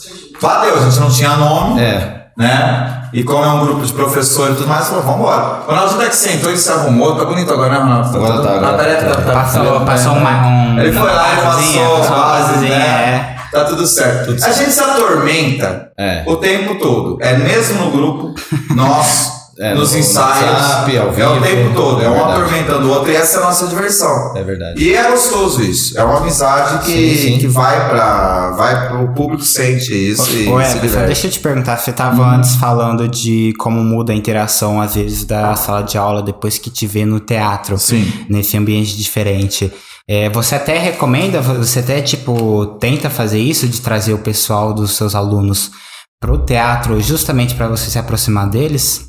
valeu, 0.41 0.77
a 0.77 0.81
gente 0.81 0.99
não 0.99 1.09
tinha 1.09 1.35
nome. 1.37 1.81
É. 1.81 2.23
né? 2.37 2.99
E 3.13 3.23
como 3.23 3.43
é 3.45 3.47
um 3.47 3.59
grupo 3.63 3.85
de 3.85 3.93
professores 3.93 4.55
e 4.55 4.57
tudo 4.57 4.67
mais, 4.67 4.87
falou, 4.87 5.03
vambora. 5.03 5.61
O 5.67 5.69
Ronaldo 5.69 5.95
até 5.95 6.09
que 6.09 6.15
sentou 6.15 6.51
e 6.51 6.57
se 6.57 6.71
arrumou, 6.71 7.15
tá 7.15 7.25
bonito 7.25 7.53
agora, 7.53 7.73
né, 7.73 7.77
Ronaldo? 7.77 8.17
Agora 8.17 8.33
tudo- 8.33 8.43
tá, 8.47 8.53
agora 8.55 8.77
tá. 8.77 8.83
tá, 9.15 9.21
tá, 9.21 9.31
Passou, 9.33 9.63
tá- 9.79 9.85
passou 9.85 10.13
tá- 10.13 10.17
uma, 10.19 10.47
um, 10.47 10.79
Ele 10.79 10.91
foi 10.91 11.13
lá 11.13 11.33
e 11.33 11.41
passou 11.41 11.95
as 11.95 12.07
passou 12.07 12.15
bases, 12.17 12.61
né? 12.61 13.35
Tá 13.51 13.65
tudo 13.65 13.85
certo. 13.85 14.31
a 14.43 14.51
gente 14.51 14.71
se 14.71 14.79
atormenta 14.79 15.91
É. 15.95 16.23
o 16.25 16.35
tempo 16.37 16.73
todo. 16.79 17.19
É 17.21 17.37
mesmo 17.37 17.85
no 17.85 17.91
grupo, 17.91 18.33
nós, 18.73 19.31
É, 19.64 19.74
nos 19.74 19.93
no 19.93 19.99
ensaios. 19.99 20.51
WhatsApp, 20.51 20.97
ao 20.97 21.07
é 21.07 21.09
o 21.09 21.11
vivo, 21.11 21.41
tempo 21.45 21.76
todo. 21.76 22.01
É 22.01 22.05
é 22.05 22.09
um 22.09 22.14
verdade. 22.14 22.32
atormentando 22.41 22.88
o 22.88 22.91
outro 22.91 23.11
e 23.11 23.16
essa 23.16 23.38
é 23.38 23.41
a 23.41 23.45
nossa 23.45 23.68
diversão. 23.68 24.36
É 24.36 24.43
verdade. 24.43 24.84
E 24.84 24.93
é 24.93 25.09
gostoso 25.09 25.61
isso. 25.64 25.97
É 25.97 26.03
uma 26.03 26.18
amizade 26.18 26.86
que, 26.86 26.91
Sim, 27.18 27.22
sim. 27.34 27.38
que 27.39 27.47
vai 27.47 27.89
para 27.89 28.51
vai 28.51 28.88
pro 28.89 29.03
o 29.03 29.14
público 29.14 29.43
sente 29.43 29.93
isso 29.93 30.30
e 30.32 30.47
Ô, 30.49 30.59
diverte. 30.61 31.05
deixa 31.07 31.28
eu 31.28 31.32
te 31.32 31.39
perguntar, 31.39 31.78
você 31.78 31.91
tava 31.91 32.24
antes 32.36 32.55
falando 32.55 33.07
de 33.07 33.53
como 33.57 33.84
muda 33.84 34.14
a 34.14 34.16
interação, 34.16 34.82
às 34.82 34.95
vezes, 34.95 35.24
da 35.26 35.55
sala 35.55 35.82
de 35.84 35.97
aula 35.97 36.22
depois 36.22 36.57
que 36.57 36.70
te 36.70 36.86
vê 36.88 37.05
no 37.05 37.20
teatro, 37.20 37.78
Sim. 37.78 38.11
nesse 38.30 38.57
ambiente 38.57 38.97
diferente. 38.97 39.72
É, 40.09 40.30
você 40.30 40.55
até 40.55 40.78
recomenda, 40.78 41.41
você 41.41 41.80
até, 41.80 42.01
tipo, 42.01 42.66
tenta 42.80 43.09
fazer 43.09 43.39
isso, 43.39 43.68
de 43.68 43.80
trazer 43.80 44.14
o 44.14 44.18
pessoal 44.18 44.74
dos 44.74 44.97
seus 44.97 45.16
alunos 45.16 45.72
pro 46.20 46.38
teatro, 46.38 46.99
justamente 47.01 47.55
para 47.55 47.68
você 47.68 47.89
se 47.89 47.97
aproximar 47.97 48.49
deles? 48.49 49.05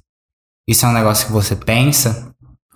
Isso 0.69 0.85
é 0.87 0.89
um 0.89 0.93
negócio 0.93 1.27
que 1.27 1.33
você 1.33 1.55
pensa? 1.57 2.29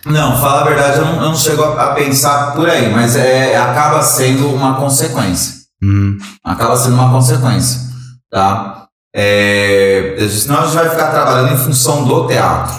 Não, 0.06 0.40
fala 0.40 0.60
a 0.60 0.64
verdade, 0.64 0.98
eu 0.98 1.04
não, 1.06 1.14
eu 1.16 1.22
não 1.30 1.34
chego 1.36 1.62
a, 1.62 1.84
a 1.86 1.94
pensar 1.94 2.52
por 2.54 2.68
aí, 2.68 2.92
mas 2.94 3.16
é, 3.16 3.56
acaba 3.56 4.00
sendo 4.02 4.48
uma 4.54 4.76
consequência. 4.76 5.54
Hum, 5.82 6.16
Acaba 6.44 6.76
sendo 6.76 6.94
uma 6.94 7.10
consequência, 7.10 7.80
tá? 8.30 8.86
É, 9.14 10.16
senão 10.30 10.60
a 10.60 10.64
gente 10.66 10.74
vai 10.74 10.88
ficar 10.90 11.10
trabalhando 11.10 11.54
em 11.54 11.56
função 11.58 12.04
do 12.04 12.26
teatro, 12.26 12.74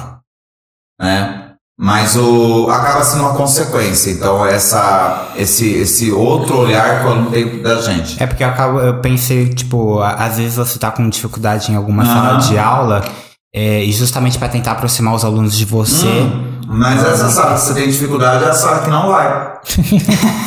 né? 1.02 1.36
Mas 1.82 2.16
o, 2.18 2.70
acaba 2.70 3.04
sendo 3.06 3.22
uma 3.24 3.36
consequência. 3.36 4.12
Então, 4.12 4.46
essa, 4.46 5.30
esse, 5.38 5.66
esse 5.76 6.12
outro 6.12 6.58
olhar 6.60 7.00
que 7.02 7.06
o 7.08 7.10
aluno 7.12 7.32
tem 7.32 7.62
da 7.62 7.76
gente. 7.82 8.22
É 8.22 8.28
porque 8.28 8.44
eu, 8.44 8.50
acabo, 8.50 8.80
eu 8.82 9.00
pensei, 9.00 9.48
tipo, 9.50 10.00
às 10.02 10.38
vezes 10.38 10.56
você 10.58 10.78
tá 10.78 10.92
com 10.92 11.08
dificuldade 11.10 11.72
em 11.72 11.76
alguma 11.76 12.04
Ah. 12.04 12.06
sala 12.06 12.38
de 12.40 12.58
aula, 12.58 13.02
é, 13.54 13.84
e 13.84 13.92
justamente 13.92 14.38
para 14.38 14.48
tentar 14.50 14.74
aproximar 14.74 15.14
os 15.16 15.24
alunos 15.26 15.58
de 15.58 15.66
você. 15.66 16.06
Hum, 16.08 16.60
mas 16.68 17.04
essa 17.04 17.30
sala 17.30 17.56
que 17.56 17.62
você 17.62 17.74
tem 17.74 17.88
dificuldade 17.90 18.44
é 18.44 18.48
a 18.50 18.54
sala 18.54 18.80
que 18.80 18.90
não 18.90 19.10
vai. 19.10 19.50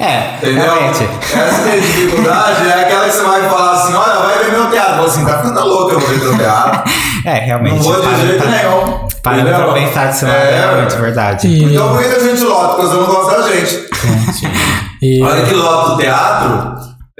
É, 0.00 0.36
Entendeu? 0.36 0.62
realmente. 0.62 1.02
Essa 1.34 1.62
que 1.62 1.70
tem 1.70 1.80
dificuldade 1.80 2.68
é 2.68 2.82
aquela 2.84 3.04
que 3.06 3.10
você 3.12 3.22
vai 3.24 3.48
falar 3.48 3.72
assim: 3.72 3.94
olha, 3.94 4.18
vai 4.20 4.44
ver 4.44 4.52
meu 4.52 4.70
teatro. 4.70 4.94
Fala 4.94 5.06
assim, 5.08 5.24
tá 5.24 5.38
ficando 5.38 5.60
louco, 5.66 5.92
eu 5.92 5.98
vou 6.00 6.08
ver 6.08 6.20
teu 6.20 6.36
teatro. 6.36 6.82
É, 7.24 7.34
realmente. 7.40 7.74
Não 7.76 7.82
vou 7.82 7.96
de 7.96 8.02
para- 8.06 8.16
jeito 8.18 8.38
para- 8.38 8.50
nenhum. 8.50 9.08
Para 9.22 9.38
Entendeu? 9.40 9.54
pra 9.64 9.72
pensar 9.74 10.06
disso 10.06 10.26
É, 10.26 10.30
é 10.52 10.58
realmente 10.60 10.96
verdade. 10.96 11.48
E, 11.48 11.64
Então 11.74 11.88
por 11.90 11.98
que 12.02 12.08
que 12.08 12.14
a 12.14 12.20
gente 12.20 12.42
lota? 12.44 12.74
Porque 12.76 12.86
você 12.86 12.94
não 12.94 13.06
gosta 13.06 13.42
da 13.42 13.48
gente. 13.50 13.88
e, 15.02 15.22
A 15.22 15.26
hora 15.26 15.42
que 15.42 15.54
lota 15.54 15.92
o 15.92 15.96
teatro, 15.96 16.74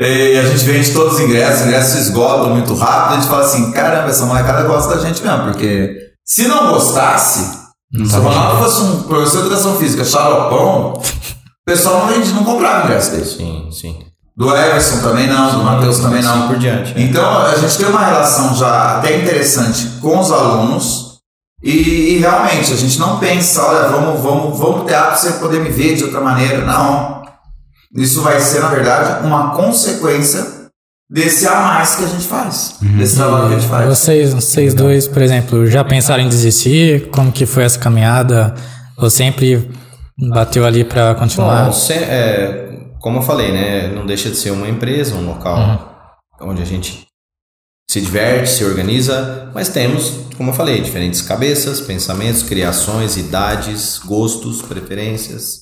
e 0.07 0.39
a 0.39 0.45
gente 0.45 0.65
vende 0.65 0.93
todos 0.93 1.15
os 1.15 1.21
ingressos, 1.21 1.61
os 1.61 1.67
ingressos 1.67 1.93
se 1.93 1.99
esgotam 1.99 2.51
muito 2.51 2.75
rápido, 2.75 3.13
a 3.13 3.21
gente 3.21 3.29
fala 3.29 3.45
assim, 3.45 3.73
caramba, 3.73 4.11
essa 4.11 4.25
molecada 4.27 4.63
gosta 4.63 4.95
da 4.95 5.01
gente 5.01 5.23
mesmo, 5.23 5.45
porque 5.45 5.97
se 6.25 6.47
não 6.47 6.73
gostasse, 6.73 7.41
se 8.07 8.17
o 8.17 8.21
Ronaldo 8.21 8.63
fosse 8.63 8.83
um 8.83 9.03
professor 9.03 9.41
de 9.41 9.47
educação 9.47 9.77
física 9.77 10.05
xaropão, 10.05 10.93
o 10.93 11.03
pessoal 11.67 12.07
não, 12.07 12.15
vende, 12.15 12.33
não 12.33 12.45
comprava 12.45 12.85
ingresso 12.85 13.11
dele. 13.11 13.25
Sim, 13.25 13.69
sim. 13.73 13.97
Do 14.37 14.55
Everson 14.55 15.01
também 15.01 15.27
não, 15.27 15.51
do 15.59 15.65
Matheus 15.65 15.99
também 15.99 16.23
não. 16.23 16.47
Por 16.47 16.59
diante. 16.59 16.95
né? 16.95 17.03
Então 17.03 17.39
a 17.45 17.57
gente 17.57 17.77
tem 17.77 17.89
uma 17.89 18.05
relação 18.05 18.55
já 18.55 18.99
até 18.99 19.17
interessante 19.17 19.99
com 20.01 20.21
os 20.21 20.31
alunos 20.31 21.19
e, 21.61 21.73
e 22.15 22.19
realmente 22.19 22.73
a 22.73 22.77
gente 22.77 23.01
não 23.01 23.19
pensa, 23.19 23.61
olha, 23.65 23.89
vamos, 23.89 24.21
vamos, 24.21 24.57
vamos 24.57 24.87
teatro 24.87 25.09
pra 25.09 25.17
você 25.17 25.33
poder 25.41 25.61
me 25.61 25.71
ver 25.71 25.97
de 25.97 26.05
outra 26.05 26.21
maneira. 26.21 26.65
Não. 26.65 27.18
Isso 27.95 28.23
vai 28.23 28.39
ser, 28.41 28.61
na 28.61 28.69
verdade, 28.69 29.27
uma 29.27 29.55
consequência 29.55 30.45
desse 31.11 31.47
a 31.49 31.55
mais 31.61 31.97
que 31.97 32.05
a 32.05 32.09
gente 32.09 32.27
faz. 32.27 32.77
Desse 32.83 33.17
trabalho 33.17 33.49
que 33.49 33.55
a 33.55 33.59
gente 33.59 33.69
faz. 33.69 33.99
vocês, 33.99 34.35
vocês 34.35 34.75
dois, 34.75 35.09
por 35.09 35.23
exemplo, 35.23 35.67
já 35.67 35.83
pensaram 35.85 36.23
em 36.23 36.29
desistir? 36.29 37.09
Como 37.11 37.33
que 37.33 37.47
foi 37.47 37.65
essa 37.65 37.79
caminhada? 37.79 38.55
Ou 38.99 39.09
sempre 39.09 39.71
bateu 40.31 40.67
ali 40.67 40.85
pra 40.85 41.15
continuar? 41.15 41.67
Bom, 41.67 41.73
se- 41.73 41.93
é, 41.95 42.79
como 43.01 43.19
eu 43.19 43.23
falei, 43.23 43.53
né? 43.53 43.89
Não 43.89 44.05
deixa 44.05 44.29
de 44.29 44.37
ser 44.37 44.51
uma 44.51 44.69
empresa, 44.69 45.15
um 45.15 45.27
local 45.27 45.57
onde 46.43 46.61
a 46.63 46.65
gente 46.67 47.07
se 47.91 48.01
diverte, 48.03 48.51
se 48.51 48.65
organiza, 48.65 49.51
mas 49.55 49.71
temos, 49.71 50.13
como 50.37 50.51
eu 50.51 50.55
falei, 50.55 50.83
diferentes 50.83 51.23
cabeças, 51.23 51.81
pensamentos, 51.81 52.43
criações, 52.43 53.17
idades, 53.17 53.99
gostos, 54.05 54.61
preferências. 54.61 55.61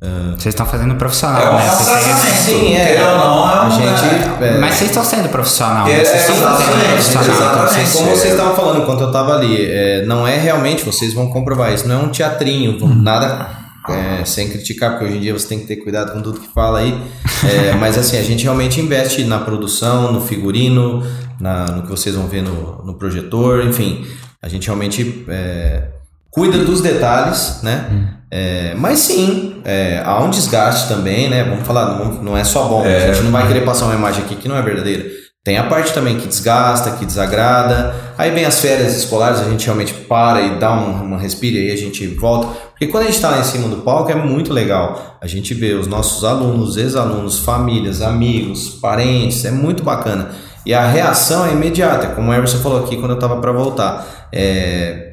Vocês 0.00 0.46
estão 0.54 0.66
fazendo 0.66 0.94
profissional, 0.96 1.40
É 1.40 1.56
né? 1.56 1.70
Vocês 1.70 1.86
têm- 1.86 2.04
relacionamento. 2.04 2.44
Sim, 2.44 2.74
é. 2.76 3.02
Ou 3.08 3.18
não, 3.18 3.50
é 3.50 3.58
A 3.58 3.68
gente. 3.70 4.44
é, 4.44 4.58
Mas 4.58 4.74
vocês 4.74 4.90
estão 4.90 5.04
sendo 5.04 5.28
profissional, 5.30 5.88
É, 5.88 5.96
né? 5.96 6.04
Vocês 6.04 6.20
estão 6.20 6.36
sendo 6.36 6.46
profissional. 6.86 7.24
então 7.24 7.34
exatamente. 7.34 7.90
Como 7.92 8.10
vocês 8.10 8.32
estavam 8.32 8.54
falando 8.54 8.82
enquanto 8.82 9.00
eu 9.00 9.06
estava 9.06 9.34
ali, 9.34 9.64
é, 9.64 10.04
não 10.04 10.26
é 10.28 10.36
realmente, 10.38 10.84
vocês 10.84 11.14
vão 11.14 11.28
comprovar 11.30 11.72
isso, 11.72 11.88
não 11.88 11.94
é 12.00 12.04
um 12.04 12.08
teatrinho, 12.10 12.78
vão- 12.78 12.88
nada 12.94 13.48
é, 13.88 14.24
sem 14.26 14.48
criticar, 14.50 14.90
porque 14.92 15.04
hoje 15.06 15.16
em 15.16 15.20
dia 15.20 15.32
você 15.32 15.46
tem 15.48 15.58
que 15.60 15.66
ter 15.66 15.76
cuidado 15.76 16.12
com 16.12 16.20
tudo 16.20 16.38
que 16.40 16.48
fala 16.52 16.80
aí. 16.80 16.98
É, 17.44 17.72
mas 17.80 17.96
assim, 17.96 18.18
a 18.18 18.22
gente 18.22 18.42
realmente 18.44 18.80
investe 18.80 19.24
na 19.24 19.38
produção, 19.38 20.12
no 20.12 20.20
figurino, 20.20 21.02
na- 21.40 21.64
no 21.66 21.82
que 21.82 21.88
vocês 21.90 22.14
vão 22.14 22.26
ver 22.26 22.42
no, 22.42 22.82
no 22.84 22.94
projetor, 22.94 23.64
enfim. 23.64 24.06
A 24.42 24.48
gente 24.48 24.66
realmente 24.66 25.24
é, 25.28 25.84
cuida 26.30 26.58
dos 26.58 26.82
detalhes, 26.82 27.60
né? 27.62 28.16
É, 28.36 28.74
mas 28.76 28.98
sim, 28.98 29.62
é, 29.64 30.02
há 30.04 30.20
um 30.20 30.28
desgaste 30.28 30.88
também, 30.88 31.30
né? 31.30 31.44
Vamos 31.44 31.64
falar, 31.64 31.96
não, 31.96 32.14
não 32.20 32.36
é 32.36 32.42
só 32.42 32.64
bom. 32.64 32.82
A 32.82 33.12
gente 33.12 33.22
não 33.22 33.30
vai 33.30 33.46
querer 33.46 33.60
passar 33.60 33.84
uma 33.84 33.94
imagem 33.94 34.24
aqui 34.24 34.34
que 34.34 34.48
não 34.48 34.56
é 34.56 34.62
verdadeira. 34.62 35.04
Tem 35.44 35.56
a 35.56 35.62
parte 35.62 35.92
também 35.92 36.18
que 36.18 36.26
desgasta, 36.26 36.90
que 36.96 37.06
desagrada. 37.06 37.94
Aí 38.18 38.32
vem 38.32 38.44
as 38.44 38.58
férias 38.58 38.96
escolares, 38.96 39.38
a 39.38 39.44
gente 39.44 39.64
realmente 39.64 39.94
para 39.94 40.40
e 40.40 40.58
dá 40.58 40.72
um, 40.72 41.04
uma 41.04 41.16
respira 41.16 41.58
e 41.58 41.66
aí 41.66 41.70
a 41.70 41.76
gente 41.76 42.04
volta. 42.08 42.48
Porque 42.70 42.88
quando 42.88 43.04
a 43.04 43.06
gente 43.06 43.14
está 43.14 43.30
lá 43.30 43.38
em 43.38 43.44
cima 43.44 43.68
do 43.68 43.82
palco 43.82 44.10
é 44.10 44.16
muito 44.16 44.52
legal. 44.52 45.16
A 45.20 45.28
gente 45.28 45.54
vê 45.54 45.74
os 45.74 45.86
nossos 45.86 46.24
alunos, 46.24 46.76
ex-alunos, 46.76 47.38
famílias, 47.38 48.02
amigos, 48.02 48.68
parentes, 48.68 49.44
é 49.44 49.52
muito 49.52 49.84
bacana. 49.84 50.30
E 50.66 50.74
a 50.74 50.84
reação 50.88 51.46
é 51.46 51.52
imediata, 51.52 52.08
como 52.08 52.32
o 52.32 52.34
Emerson 52.34 52.58
falou 52.58 52.82
aqui 52.82 52.96
quando 52.96 53.10
eu 53.10 53.16
estava 53.16 53.36
para 53.36 53.52
voltar. 53.52 54.28
É, 54.32 55.03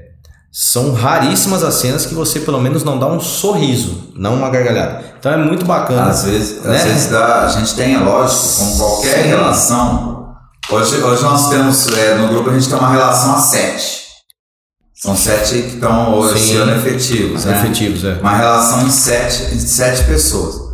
são 0.51 0.93
raríssimas 0.93 1.63
as 1.63 1.75
cenas 1.75 2.05
que 2.05 2.13
você 2.13 2.39
pelo 2.41 2.59
menos 2.59 2.83
não 2.83 2.99
dá 2.99 3.07
um 3.07 3.19
sorriso, 3.19 4.11
não 4.15 4.35
uma 4.35 4.49
gargalhada. 4.49 5.03
Então 5.17 5.31
é 5.31 5.37
muito 5.37 5.65
bacana. 5.65 6.09
Às 6.09 6.23
vezes, 6.25 6.61
né? 6.63 6.75
às 6.75 6.83
vezes 6.83 7.07
dá, 7.09 7.45
a 7.45 7.47
gente 7.47 7.73
tem, 7.75 7.95
é 7.95 7.99
lógico, 7.99 8.57
como 8.57 8.77
qualquer 8.77 9.23
Sim. 9.23 9.29
relação, 9.29 10.21
Hoje, 10.69 11.03
hoje 11.03 11.21
nós 11.23 11.49
temos, 11.49 11.87
é, 11.97 12.15
no 12.15 12.29
grupo 12.29 12.49
a 12.49 12.53
gente 12.53 12.69
tem 12.69 12.77
uma 12.77 12.91
relação 12.91 13.35
a 13.35 13.39
sete. 13.39 14.03
São 14.95 15.17
sete 15.17 15.61
que 15.63 15.73
estão 15.75 16.13
hoje 16.13 16.39
Sim. 16.39 16.59
sendo 16.59 16.71
efetivos, 16.71 17.43
né? 17.43 17.59
Efetivos, 17.59 18.05
é. 18.05 18.13
Uma 18.21 18.37
relação 18.37 18.85
de 18.85 18.91
sete, 18.91 19.53
de 19.53 19.67
sete 19.67 20.05
pessoas. 20.05 20.71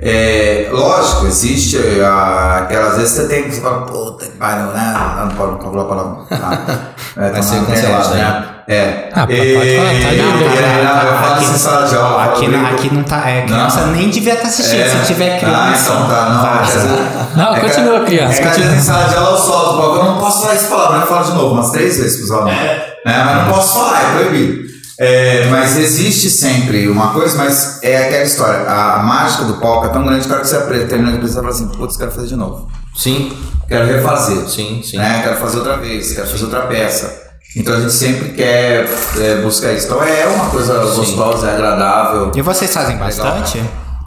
É, 0.00 0.68
lógico, 0.70 1.26
existe 1.26 1.78
ah, 2.02 2.58
aquelas 2.58 2.96
vezes 2.98 3.12
você 3.12 3.26
tem 3.26 3.44
que 3.44 3.52
você 3.52 3.60
fala, 3.62 3.86
puta 3.86 4.26
que 4.26 4.36
pariu, 4.36 4.66
né? 4.66 4.94
Não 5.18 5.34
pode 5.34 5.62
falar. 5.62 6.26
Tá. 6.26 6.94
É, 7.16 7.20
Vai 7.20 7.32
tá 7.32 7.42
ser 7.42 7.66
cancelado, 7.66 8.14
né? 8.14 8.57
É. 8.68 9.08
Ah, 9.14 9.26
pode 9.26 9.32
E- 9.40 9.54
falar, 9.78 9.88
tá 9.88 10.22
não, 10.22 10.36
né? 10.36 10.84
não, 10.84 11.08
eu 11.10 11.18
falo 11.18 11.32
assim, 11.36 11.56
sala 11.58 11.86
de 11.86 11.96
aula. 11.96 12.24
eu 12.26 12.30
aqui, 12.32 12.48
não- 12.48 12.66
aqui 12.66 12.94
não 12.94 13.02
tá. 13.02 13.28
É, 13.30 13.42
criança 13.46 13.80
Não. 13.86 13.92
nem 13.92 14.10
devia 14.10 14.34
estar 14.34 14.48
assistindo. 14.48 14.80
É. 14.80 14.88
Se 14.90 15.06
tiver 15.06 15.38
criança, 15.40 15.58
Ah, 15.58 15.72
então 15.74 16.08
tá, 16.08 17.34
não. 17.36 17.44
Não, 17.44 17.56
é 17.56 17.60
continua, 17.60 18.00
que- 18.00 18.06
criança, 18.06 18.42
É 18.42 18.46
continua. 18.46 18.74
em 18.74 18.80
sala 18.80 19.08
de 19.08 19.14
aula 19.16 19.30
eu 19.30 19.42
solto, 19.42 19.96
eu 19.96 20.04
não 20.04 20.18
posso 20.18 20.42
falar 20.42 20.54
esse 20.54 20.66
palavrão, 20.68 21.00
eu 21.00 21.06
falo 21.06 21.24
de 21.24 21.32
novo, 21.32 21.54
umas 21.54 21.70
três 21.70 21.96
vezes 21.96 22.18
pros 22.18 22.30
alunos. 22.30 22.52
Né? 22.54 22.82
Mas 23.06 23.36
não 23.46 23.54
posso 23.54 23.72
falar, 23.74 24.02
é 24.02 24.12
proibido. 24.18 24.68
É, 25.00 25.46
mas 25.48 25.76
existe 25.78 26.28
sempre 26.28 26.88
uma 26.88 27.12
coisa, 27.12 27.38
mas 27.38 27.78
é 27.82 28.04
aquela 28.08 28.24
história. 28.24 28.68
A, 28.68 28.98
mágica 29.02 29.44
do 29.44 29.54
palco 29.54 29.86
é 29.86 29.88
tão 29.90 30.04
grande 30.04 30.26
que 30.26 30.30
a 30.30 30.34
hora 30.34 30.42
que 30.42 30.48
você 30.50 30.56
apre- 30.56 30.84
termina 30.86 31.16
de 31.16 31.26
você 31.26 31.36
fala 31.36 31.50
assim, 31.50 31.68
putz, 31.68 31.96
quero 31.96 32.10
fazer 32.10 32.26
de 32.26 32.36
novo. 32.36 32.68
Sim, 32.94 33.32
Quero 33.68 33.86
refazer. 33.86 34.46
sim, 34.48 34.82
sim. 34.84 34.98
Né? 34.98 35.20
Quero 35.22 35.36
fazer 35.36 35.58
outra 35.58 35.76
vez, 35.76 36.12
quero 36.12 36.26
fazer 36.26 36.44
outra 36.44 36.62
peça. 36.62 37.27
Então 37.56 37.74
a 37.74 37.80
gente 37.80 37.92
sempre 37.92 38.30
quer 38.34 38.86
é, 39.18 39.40
buscar 39.42 39.72
isso. 39.72 39.86
Então 39.86 40.02
é 40.02 40.26
uma 40.26 40.50
coisa 40.50 40.78
gostosa, 40.94 41.48
é 41.50 41.54
agradável. 41.54 42.30
E 42.34 42.42
vocês 42.42 42.72
fazem 42.72 42.96
bastante? 42.96 43.62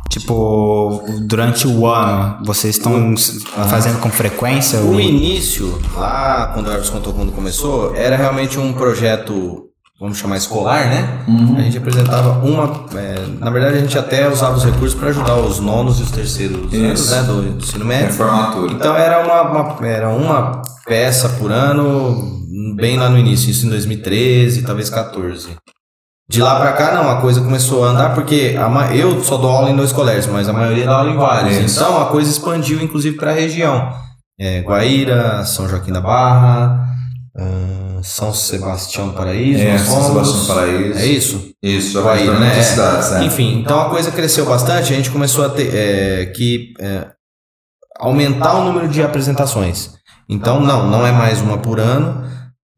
Tipo, 0.09 1.03
durante 1.21 1.65
o 1.67 1.87
ano, 1.87 2.37
vocês 2.45 2.75
estão 2.77 3.15
fazendo 3.69 3.99
com 3.99 4.09
frequência? 4.09 4.79
O 4.79 4.93
ou- 4.93 4.99
início, 4.99 5.79
lá 5.95 6.51
quando 6.53 6.67
o 6.67 6.71
Elvis 6.71 6.89
contou 6.89 7.13
quando 7.13 7.31
começou, 7.31 7.95
era 7.95 8.17
realmente 8.17 8.59
um 8.59 8.73
projeto, 8.73 9.67
vamos 9.99 10.17
chamar 10.17 10.35
escolar, 10.35 10.85
né? 10.89 11.19
A 11.57 11.61
gente 11.61 11.77
apresentava 11.77 12.45
uma. 12.45 12.85
é, 12.93 13.25
na 13.39 13.49
verdade, 13.49 13.77
a 13.77 13.79
gente 13.79 13.97
até 13.97 14.27
usava 14.29 14.57
os 14.57 14.65
recursos 14.65 14.99
para 14.99 15.09
ajudar 15.09 15.37
os 15.37 15.59
nonos 15.61 15.99
e 16.01 16.03
os 16.03 16.11
terceiros 16.11 16.73
anos 16.73 17.09
né, 17.09 17.23
do 17.23 17.57
ensino 17.63 17.83
É 17.85 17.87
médio. 17.87 18.15
Então 18.69 18.93
era 18.95 19.23
uma, 19.25 19.41
uma- 19.43 19.87
era 19.87 20.09
uma 20.09 20.61
peça 20.85 21.29
por 21.39 21.51
ano, 21.53 22.40
bem 22.75 22.97
lá 22.97 23.09
no 23.09 23.17
início, 23.17 23.49
isso 23.49 23.65
em 23.65 23.69
2013, 23.69 24.63
talvez 24.63 24.89
14. 24.89 25.55
De 26.29 26.41
lá 26.41 26.59
pra 26.59 26.71
cá, 26.71 26.95
não, 26.95 27.09
a 27.09 27.19
coisa 27.19 27.41
começou 27.41 27.83
a 27.83 27.89
andar 27.89 28.15
porque 28.15 28.55
a 28.57 28.95
eu 28.95 29.21
só 29.21 29.35
dou 29.35 29.51
aula 29.51 29.69
em 29.69 29.75
dois 29.75 29.91
colégios, 29.91 30.27
mas 30.27 30.47
a 30.47 30.53
maioria 30.53 30.85
dá 30.85 30.95
aula 30.95 31.11
em 31.11 31.17
vários. 31.17 31.57
Então 31.57 32.01
a 32.01 32.05
coisa 32.05 32.31
expandiu, 32.31 32.81
inclusive, 32.81 33.17
para 33.17 33.31
a 33.31 33.35
região. 33.35 33.91
É, 34.39 34.61
Guaíra, 34.61 35.43
São 35.43 35.67
Joaquim 35.67 35.91
da 35.91 35.99
Barra, 35.99 36.87
ah, 37.37 37.99
São 38.01 38.33
Sebastião 38.33 39.09
do 39.09 39.13
Paraíso. 39.13 39.61
É, 39.61 39.77
São. 39.77 40.03
Sebastião 40.03 40.39
do 40.39 40.47
Paraíso. 40.47 40.99
É 40.99 41.05
isso? 41.05 41.51
Isso, 41.61 42.01
Guaíra, 42.01 42.31
para 42.31 42.39
né? 42.39 42.59
É. 42.59 42.63
cidades, 42.63 43.11
né? 43.11 43.25
Enfim, 43.25 43.59
então 43.59 43.81
a 43.81 43.89
coisa 43.89 44.11
cresceu 44.11 44.45
bastante, 44.45 44.93
a 44.93 44.95
gente 44.95 45.11
começou 45.11 45.45
a 45.45 45.49
ter 45.49 45.75
é, 45.75 46.25
que 46.27 46.73
é, 46.79 47.07
aumentar 47.99 48.55
o 48.55 48.63
número 48.63 48.87
de 48.87 49.03
apresentações. 49.03 49.91
Então, 50.29 50.61
não, 50.61 50.89
não 50.89 51.05
é 51.05 51.11
mais 51.11 51.41
uma 51.41 51.57
por 51.57 51.79
ano. 51.79 52.23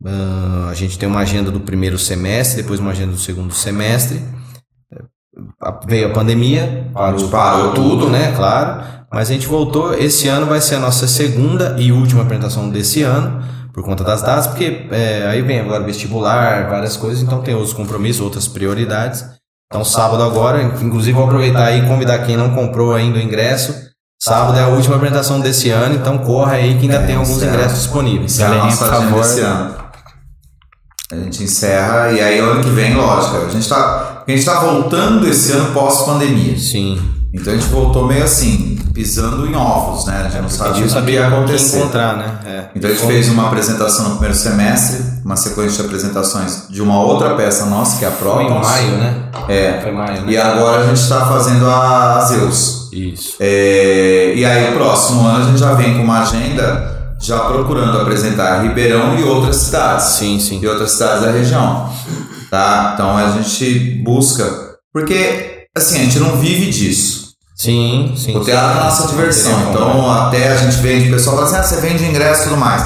Ah, 0.06 0.68
a 0.70 0.74
gente 0.74 0.98
tem 1.00 1.08
uma 1.08 1.22
agenda 1.22 1.50
do 1.52 1.60
primeiro 1.60 1.98
semestre, 1.98 2.62
depois 2.62 2.80
uma 2.80 2.92
agenda 2.92 3.12
do 3.14 3.20
segundo 3.20 3.54
semestre. 3.54 4.22
Veio 5.88 6.08
a 6.08 6.10
pandemia, 6.12 6.90
parou, 6.94 7.28
parou 7.30 7.74
tudo, 7.74 8.10
né? 8.10 8.34
Claro. 8.36 8.84
Mas 9.12 9.30
a 9.30 9.34
gente 9.34 9.48
voltou. 9.48 9.94
Esse 9.94 10.28
ano 10.28 10.46
vai 10.46 10.60
ser 10.62 10.76
a 10.76 10.80
nossa 10.80 11.08
segunda 11.08 11.76
e 11.80 11.92
última 11.92 12.24
apresentação 12.24 12.70
desse 12.70 13.04
ano, 13.04 13.42
por 13.74 13.84
conta 13.84 14.04
das 14.04 14.22
datas, 14.22 14.48
porque 14.48 14.88
é, 14.92 15.26
aí 15.28 15.42
vem 15.42 15.60
agora 15.60 15.84
vestibular, 15.84 16.70
várias 16.70 16.96
coisas, 16.98 17.24
então 17.24 17.42
tem 17.42 17.56
outros 17.56 17.74
compromissos, 17.74 18.22
outras 18.22 18.48
prioridades. 18.48 19.26
Então, 19.72 19.84
sábado 19.84 20.22
agora, 20.22 20.62
inclusive 20.62 21.14
vou 21.14 21.26
aproveitar 21.26 21.66
aí 21.66 21.84
e 21.84 21.88
convidar 21.88 22.20
quem 22.20 22.38
não 22.38 22.54
comprou 22.54 22.94
ainda 22.94 23.18
o 23.18 23.22
ingresso. 23.22 23.74
Sábado 24.22 24.58
é 24.58 24.64
a 24.64 24.68
última 24.68 24.96
apresentação 24.96 25.40
desse 25.40 25.70
ano, 25.70 25.96
então 25.96 26.20
corra 26.20 26.54
aí 26.54 26.76
que 26.78 26.84
ainda 26.84 26.98
É, 26.98 27.06
tem 27.08 27.16
alguns 27.16 27.42
ingressos 27.42 27.80
disponíveis. 27.80 28.40
Essa 28.40 28.54
é 28.54 28.60
a 28.60 28.64
nossa 28.64 28.86
por 28.86 28.94
agenda 28.94 29.10
favor. 29.10 29.22
esse 29.22 29.40
ano. 29.42 29.83
A 31.14 31.24
gente 31.24 31.44
encerra 31.44 32.12
e 32.12 32.20
aí 32.20 32.40
ano 32.40 32.64
que 32.64 32.70
vem, 32.70 32.96
lógico, 32.96 33.38
a 33.46 33.50
gente 33.50 33.68
tá, 33.70 34.24
a 34.28 34.32
gente 34.32 34.44
tá 34.44 34.60
voltando 34.60 35.28
esse 35.28 35.52
ano 35.52 35.72
pós-pandemia. 35.74 36.58
Sim. 36.58 37.00
Então 37.34 37.52
a 37.52 37.56
gente 37.56 37.70
voltou 37.70 38.06
meio 38.06 38.24
assim, 38.24 38.78
pisando 38.94 39.48
em 39.48 39.56
ovos, 39.56 40.06
né? 40.06 40.22
A 40.26 40.30
gente 40.30 40.42
não 40.42 40.46
A 40.46 40.50
sabia 40.50 40.74
gente 40.74 40.84
o 40.84 40.88
que 40.88 40.94
sabia 40.94 41.14
ia 41.20 41.28
o 41.28 41.30
que 41.30 41.36
acontecer. 41.36 41.78
encontrar, 41.78 42.18
né? 42.18 42.40
É. 42.46 42.64
Então 42.76 42.90
a 42.90 42.94
gente 42.94 43.08
fez 43.08 43.30
uma 43.30 43.48
apresentação 43.48 44.04
no 44.06 44.12
primeiro 44.12 44.36
semestre, 44.36 45.04
uma 45.26 45.36
sequência 45.36 45.82
de 45.82 45.90
apresentações 45.90 46.68
de 46.70 46.80
uma 46.82 47.02
outra 47.02 47.34
peça 47.36 47.66
nossa, 47.66 47.98
que 47.98 48.06
é 48.06 48.08
a 48.08 48.12
Foi 48.12 48.44
em 48.44 48.50
maio, 48.50 48.92
né? 48.98 49.16
É. 49.50 49.80
Foi 49.82 49.92
maio, 49.92 50.22
né? 50.22 50.32
E 50.32 50.38
agora 50.38 50.82
a 50.84 50.86
gente 50.88 51.02
está 51.02 51.26
fazendo 51.26 51.68
a 51.68 52.20
Zeus. 52.22 52.90
Isso. 52.94 53.36
É, 53.40 54.34
e 54.36 54.46
aí, 54.46 54.72
o 54.72 54.78
próximo 54.78 55.26
ano, 55.26 55.46
a 55.46 55.48
gente 55.48 55.60
já 55.60 55.74
vem 55.74 55.98
com 55.98 56.04
uma 56.04 56.22
agenda 56.22 56.93
já 57.24 57.40
procurando 57.40 57.98
apresentar 58.00 58.62
Ribeirão 58.64 59.18
e 59.18 59.24
outras 59.24 59.56
cidades. 59.58 60.06
Sim, 60.08 60.40
sim. 60.40 60.60
E 60.62 60.68
outras 60.68 60.92
cidades 60.92 61.24
da 61.24 61.32
região. 61.32 61.90
Tá? 62.52 62.92
Então 62.94 63.18
a 63.18 63.32
gente 63.32 64.02
busca. 64.04 64.46
Porque, 64.94 65.66
assim, 65.76 66.02
a 66.02 66.04
gente 66.04 66.20
não 66.20 66.36
vive 66.38 66.70
disso. 66.70 67.24
Sim, 67.56 68.14
sim. 68.18 68.36
O 68.36 68.44
teatro 68.44 68.78
é 68.78 68.82
a 68.82 68.84
nossa 68.84 69.08
diversão. 69.08 69.54
Sim, 69.58 69.70
Então, 69.70 70.12
até 70.12 70.50
a 70.50 70.58
gente 70.58 70.76
vende, 70.78 71.10
o 71.10 71.14
pessoal 71.14 71.38
fala 71.38 71.48
assim: 71.48 71.58
ah, 71.58 71.64
você 71.64 71.82
vende 71.82 72.04
ingresso 72.06 72.42
e 72.42 72.44
tudo 72.50 72.58
mais. 72.58 72.84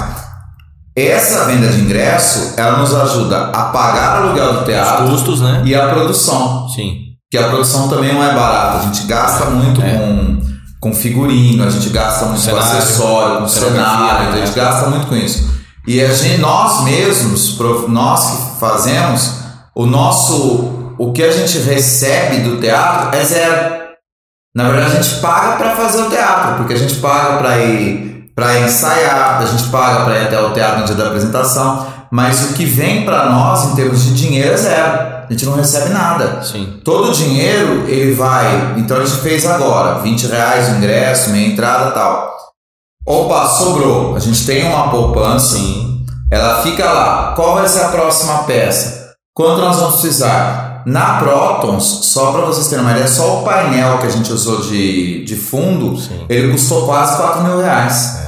Essa 0.95 1.45
venda 1.45 1.67
de 1.67 1.79
ingresso, 1.79 2.53
ela 2.57 2.77
nos 2.79 2.93
ajuda 2.93 3.49
a 3.53 3.63
pagar 3.65 4.19
o 4.21 4.23
aluguel 4.27 4.53
do 4.53 4.59
Os 4.61 4.65
teatro 4.65 5.05
custos, 5.07 5.41
né? 5.41 5.61
e 5.65 5.75
a 5.75 5.88
produção. 5.89 6.67
Sim. 6.69 6.95
Que 7.29 7.38
a 7.38 7.49
produção 7.49 7.88
também 7.88 8.13
não 8.13 8.23
é 8.23 8.33
barata. 8.33 8.79
A 8.79 8.81
gente 8.83 9.05
gasta 9.05 9.45
muito 9.45 9.81
É. 9.81 9.93
com, 9.97 10.36
com 10.80 10.93
figurino, 10.93 11.63
a 11.63 11.69
gente 11.69 11.89
gasta 11.89 12.25
muito 12.25 12.39
com 12.39 12.45
Cenário, 12.45 12.78
acessório, 12.78 13.41
com 13.41 13.47
cenário, 13.47 14.28
a 14.28 14.32
né? 14.32 14.45
gente 14.45 14.55
gasta 14.55 14.89
muito 14.89 15.07
com 15.07 15.15
isso. 15.15 15.57
E 15.88 16.03
a 16.03 16.11
gente, 16.11 16.39
nós 16.39 16.84
mesmos, 16.84 17.57
nós 17.88 18.25
que 18.25 18.59
fazemos, 18.59 19.36
o 19.73 19.86
nosso. 19.86 20.93
O 20.99 21.13
que 21.13 21.23
a 21.23 21.32
gente 21.32 21.59
recebe 21.59 22.38
do 22.39 22.59
teatro 22.59 23.15
é 23.15 23.23
zero. 23.23 23.78
Na 24.55 24.69
verdade, 24.69 24.97
a 24.97 25.01
gente 25.01 25.21
paga 25.21 25.55
para 25.57 25.75
fazer 25.75 26.01
o 26.01 26.09
teatro, 26.09 26.55
porque 26.57 26.73
a 26.73 26.78
gente 26.78 26.95
paga 26.95 27.38
para 27.38 27.57
ir 27.59 28.32
para 28.36 28.59
ensaiar, 28.59 29.41
a 29.41 29.45
gente 29.45 29.69
paga 29.69 30.03
para 30.03 30.19
ir 30.19 30.25
até 30.25 30.39
o 30.39 30.53
teatro 30.53 30.80
no 30.80 30.86
dia 30.86 30.95
da 30.95 31.07
apresentação, 31.07 31.88
mas 32.11 32.49
o 32.49 32.53
que 32.53 32.65
vem 32.65 33.05
para 33.05 33.30
nós 33.30 33.65
em 33.65 33.75
termos 33.75 34.03
de 34.03 34.13
dinheiro 34.13 34.53
é 34.53 34.57
zero. 34.57 35.16
A 35.28 35.34
gente 35.34 35.45
não 35.45 35.55
recebe 35.55 35.89
nada. 35.89 36.41
Sim. 36.41 36.80
Todo 36.84 37.09
o 37.09 37.13
dinheiro 37.13 37.86
ele 37.88 38.13
vai. 38.13 38.75
Então 38.78 38.97
a 38.97 39.05
gente 39.05 39.21
fez 39.21 39.45
agora, 39.45 39.99
20 39.99 40.28
reais 40.28 40.69
o 40.69 40.75
ingresso, 40.78 41.32
meia 41.32 41.47
entrada 41.47 41.89
e 41.89 41.93
tal. 41.93 42.36
Opa, 43.05 43.45
sobrou. 43.47 44.15
A 44.15 44.19
gente 44.19 44.45
tem 44.45 44.65
uma 44.65 44.89
poupança. 44.89 45.57
Sim. 45.57 46.05
Ela 46.32 46.61
fica 46.61 46.86
lá. 46.86 47.34
Qual 47.36 47.55
vai 47.55 47.67
ser 47.67 47.84
a 47.84 47.89
próxima 47.89 48.43
peça? 48.43 49.13
Quanto 49.34 49.61
nós 49.61 49.78
vamos 49.78 50.01
precisar? 50.01 50.84
Na 50.86 51.17
Protons, 51.19 51.84
só 52.05 52.32
para 52.32 52.45
vocês 52.45 52.69
terem 52.69 52.84
uma 52.84 52.91
ideia, 52.91 53.09
só 53.09 53.41
o 53.41 53.43
painel 53.43 53.97
que 53.97 54.05
a 54.05 54.09
gente 54.09 54.32
usou 54.32 54.61
de, 54.61 55.25
de 55.25 55.36
fundo, 55.36 55.97
Sim. 55.97 56.25
ele 56.30 56.53
custou 56.53 56.86
quase 56.86 57.17
4 57.17 57.43
mil 57.43 57.59
reais. 57.59 58.19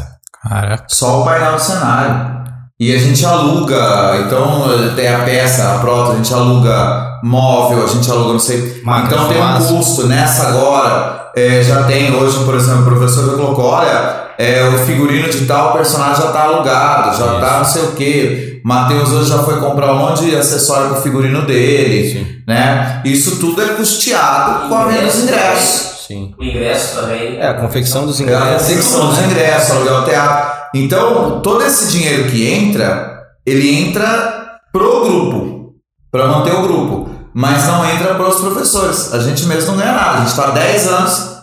Caraca. 0.43 0.85
Só 0.89 1.21
o 1.21 1.25
painel 1.25 1.53
do 1.53 1.61
cenário. 1.61 2.38
E 2.79 2.95
a 2.95 2.97
gente 2.97 3.25
aluga, 3.25 4.23
então 4.25 4.63
tem 4.95 5.07
a 5.13 5.19
peça, 5.19 5.75
a 5.75 5.79
Proton, 5.79 6.13
a 6.13 6.15
gente 6.15 6.33
aluga 6.33 7.19
móvel, 7.21 7.83
a 7.83 7.87
gente 7.87 8.09
aluga 8.09 8.31
não 8.31 8.39
sei. 8.39 8.81
Máquina 8.85 9.15
então 9.15 9.27
tem 9.27 9.41
um 9.43 9.57
custo. 9.57 10.07
Nessa 10.07 10.47
agora, 10.47 11.29
é, 11.35 11.61
já 11.61 11.83
tem 11.83 12.15
hoje, 12.15 12.41
por 12.45 12.55
exemplo, 12.55 12.83
o 12.83 12.85
professor 12.85 13.35
colocou: 13.35 13.65
olha, 13.65 14.29
é, 14.37 14.63
o 14.63 14.77
figurino 14.85 15.27
de 15.29 15.45
tal 15.45 15.73
personagem 15.73 16.23
já 16.23 16.31
tá 16.31 16.43
alugado, 16.43 17.17
já 17.17 17.25
Isso. 17.25 17.39
tá 17.41 17.57
não 17.57 17.65
sei 17.65 17.81
o 17.83 17.91
quê. 17.91 18.61
Matheus 18.63 19.11
hoje 19.11 19.29
já 19.29 19.39
foi 19.39 19.59
comprar 19.59 19.93
um 19.93 19.97
monte 19.99 20.23
de 20.25 20.35
acessório 20.37 20.91
pro 20.91 21.01
figurino 21.01 21.45
dele, 21.45 22.11
Sim. 22.13 22.27
né? 22.47 23.01
Isso 23.03 23.37
tudo 23.41 23.61
é 23.61 23.67
custeado 23.73 24.69
com 24.69 24.75
a 24.75 24.85
venda 24.85 25.01
dos 25.05 25.23
ingressos. 25.23 26.05
Sim. 26.07 26.33
O 26.39 26.43
ingresso 26.43 27.01
também. 27.01 27.37
É, 27.37 27.47
a 27.49 27.53
confecção 27.55 28.05
dos 28.05 28.19
É 28.21 28.23
a 28.23 28.25
ingressos. 28.25 28.67
confecção 28.69 29.07
dos 29.09 29.19
ingressos, 29.19 29.71
aluguel 29.71 30.05
teatro. 30.05 30.58
Então, 30.73 31.41
todo 31.41 31.63
esse 31.63 31.91
dinheiro 31.91 32.29
que 32.29 32.51
entra, 32.51 33.23
ele 33.45 33.87
entra 33.87 34.59
pro 34.71 35.01
grupo, 35.01 35.73
para 36.11 36.27
manter 36.27 36.53
o 36.53 36.61
grupo, 36.61 37.09
mas 37.33 37.65
não 37.67 37.85
entra 37.89 38.15
pros 38.15 38.41
professores. 38.41 39.13
A 39.13 39.19
gente 39.19 39.45
mesmo 39.45 39.71
não 39.71 39.79
ganha 39.79 39.93
nada. 39.93 40.11
A 40.11 40.17
gente 40.19 40.29
está 40.29 40.51
10 40.51 40.87
anos 40.87 41.39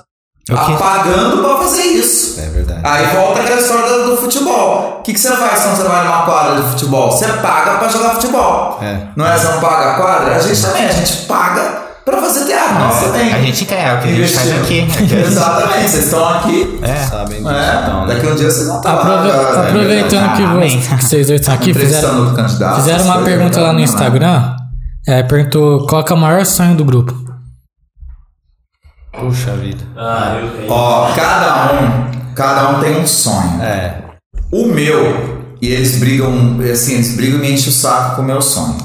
apagando 0.50 1.42
para 1.42 1.56
fazer 1.56 1.82
isso. 1.82 2.40
É 2.40 2.46
verdade. 2.48 2.80
Aí 2.84 3.06
volta 3.16 3.40
aquela 3.40 3.60
história 3.60 3.88
do, 3.88 4.10
do 4.10 4.16
futebol. 4.16 4.98
O 4.98 5.02
que, 5.02 5.12
que 5.12 5.18
você 5.18 5.34
faz 5.36 5.62
quando 5.62 5.76
você 5.76 5.82
vai 5.84 6.04
numa 6.04 6.22
quadra 6.24 6.62
de 6.62 6.68
futebol? 6.70 7.10
Você 7.10 7.26
paga 7.26 7.78
para 7.78 7.88
jogar 7.88 8.10
futebol. 8.14 8.78
É. 8.80 9.08
Não 9.16 9.26
é? 9.26 9.36
Você 9.36 9.48
não 9.48 9.60
paga 9.60 9.92
a 9.92 9.94
quadra? 9.94 10.36
A 10.36 10.38
gente 10.38 10.62
também, 10.62 10.84
a 10.84 10.92
gente 10.92 11.26
paga 11.26 11.85
pra 12.06 12.22
fazer 12.22 12.44
teatro. 12.46 12.74
Nossa, 12.78 13.10
tem. 13.10 13.34
A 13.34 13.40
gente 13.42 13.64
quer, 13.66 13.88
é 13.88 13.94
o 13.94 14.00
que 14.00 14.08
a 14.08 14.14
gente 14.14 14.32
faz 14.32 14.52
aqui. 14.62 14.86
Exatamente, 15.26 15.90
vocês 15.90 16.04
estão 16.04 16.28
aqui. 16.28 16.78
É. 16.82 16.94
Sabem 17.04 17.38
disso, 17.42 17.50
É, 17.50 17.80
então, 17.82 18.06
né? 18.06 18.14
daqui 18.14 18.26
um 18.28 18.34
dia 18.36 18.50
vocês 18.50 18.66
vão 18.68 18.76
estar 18.78 18.92
Aprove- 18.94 19.28
lá. 19.28 19.62
né? 19.62 19.68
aproveitando 19.68 20.32
que, 20.36 20.96
que 20.96 21.04
vocês 21.04 21.26
dois 21.28 21.40
estão 21.40 21.54
aqui, 21.54 21.70
Entrevistando 21.70 22.30
fizeram, 22.48 22.76
fizeram 22.76 23.04
uma 23.04 23.22
pergunta 23.22 23.60
lá 23.60 23.72
no 23.72 23.78
né? 23.78 23.84
Instagram. 23.84 24.56
É, 25.08 25.22
perguntou 25.24 25.86
qual 25.86 26.02
que 26.04 26.12
é 26.12 26.16
o 26.16 26.18
maior 26.18 26.44
sonho 26.46 26.76
do 26.76 26.84
grupo. 26.84 27.12
Puxa 29.12 29.52
vida. 29.56 29.82
Ah, 29.96 30.38
eu 30.40 30.50
tenho. 30.50 30.70
Ó, 30.72 31.12
cada 31.14 31.72
um, 31.72 32.34
cada 32.34 32.68
um 32.70 32.80
tem 32.80 33.00
um 33.00 33.06
sonho. 33.06 33.62
É. 33.62 33.94
O 34.52 34.66
meu, 34.66 35.56
e 35.60 35.68
eles 35.72 35.98
brigam, 35.98 36.58
assim, 36.72 36.94
eles 36.94 37.16
brigam 37.16 37.38
e 37.38 37.40
me 37.42 37.52
enchem 37.52 37.68
o 37.70 37.72
saco 37.72 38.16
com 38.16 38.22
o 38.22 38.24
meu 38.24 38.40
sonho. 38.42 38.76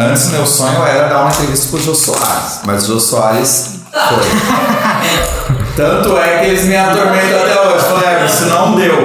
Antes, 0.00 0.30
meu 0.30 0.46
sonho 0.46 0.82
era 0.84 1.08
dar 1.08 1.22
uma 1.22 1.30
entrevista 1.30 1.68
pro 1.68 1.80
Jô 1.80 1.94
Soares, 1.94 2.60
mas 2.64 2.84
o 2.84 2.94
Jô 2.94 3.00
Soares 3.00 3.80
foi. 3.92 4.24
Tanto 5.76 6.16
é 6.16 6.38
que 6.38 6.46
eles 6.46 6.64
me 6.64 6.76
atormentam 6.76 7.42
até 7.42 7.60
hoje. 7.60 7.84
Falei, 7.84 8.08
é, 8.08 8.26
isso 8.26 8.46
não 8.46 8.76
deu. 8.76 8.96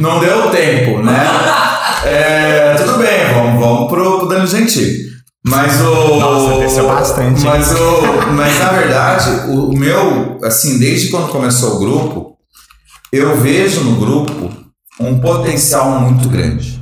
Não 0.00 0.20
deu 0.20 0.50
tempo, 0.50 1.02
né? 1.02 1.26
É, 2.04 2.74
tudo 2.76 2.98
bem, 2.98 3.32
vamos, 3.32 3.60
vamos 3.60 3.88
pro, 3.88 4.18
pro 4.18 4.28
Danilo 4.28 4.46
Gentili. 4.46 5.04
Mas 5.46 5.80
o. 5.80 6.16
Nossa, 6.16 6.58
desceu 6.60 6.86
bastante. 6.86 7.42
Mas, 7.42 7.72
o, 7.72 8.32
mas 8.32 8.58
na 8.58 8.70
verdade, 8.70 9.30
o, 9.48 9.70
o 9.70 9.78
meu, 9.78 10.38
assim, 10.42 10.78
desde 10.78 11.10
quando 11.10 11.28
começou 11.28 11.76
o 11.76 11.78
grupo, 11.78 12.36
eu 13.12 13.36
vejo 13.36 13.82
no 13.82 13.96
grupo 13.96 14.50
um 14.98 15.18
potencial 15.20 16.00
muito 16.00 16.28
grande. 16.28 16.73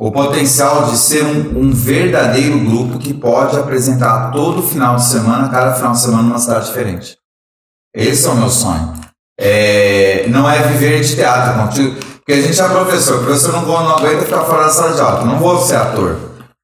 O 0.00 0.10
potencial 0.10 0.84
de 0.84 0.96
ser 0.96 1.22
um, 1.22 1.60
um 1.60 1.72
verdadeiro 1.74 2.58
grupo 2.60 2.98
que 2.98 3.12
pode 3.12 3.58
apresentar 3.58 4.30
todo 4.30 4.62
final 4.62 4.96
de 4.96 5.04
semana, 5.04 5.50
cada 5.50 5.74
final 5.74 5.92
de 5.92 6.00
semana, 6.00 6.22
numa 6.22 6.38
cidade 6.38 6.68
diferente. 6.68 7.18
Esse 7.94 8.26
é 8.26 8.30
o 8.30 8.34
meu 8.34 8.48
sonho. 8.48 8.94
É, 9.38 10.24
não 10.28 10.50
é 10.50 10.62
viver 10.68 11.02
de 11.02 11.16
teatro, 11.16 11.62
contigo, 11.62 11.96
porque 12.16 12.32
a 12.32 12.40
gente 12.40 12.58
é 12.58 12.66
professor, 12.66 13.20
o 13.20 13.24
professor 13.24 13.52
não, 13.52 13.66
não 13.66 13.96
aguenta 13.96 14.24
ficar 14.24 14.44
fora 14.44 14.64
da 14.64 14.70
sala 14.70 14.94
de 14.94 15.00
aula, 15.02 15.24
não 15.26 15.38
vou 15.38 15.60
ser 15.60 15.76
ator. 15.76 16.16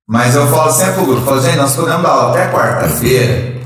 Mas 0.09 0.35
eu 0.35 0.47
falo 0.47 0.73
sempre 0.73 0.95
pro 0.95 1.05
grupo, 1.05 1.27
falo, 1.27 1.43
gente, 1.43 1.57
nós 1.59 1.77
podemos 1.77 2.03
dar 2.03 2.09
aula 2.09 2.31
até 2.31 2.51
quarta-feira, 2.51 3.61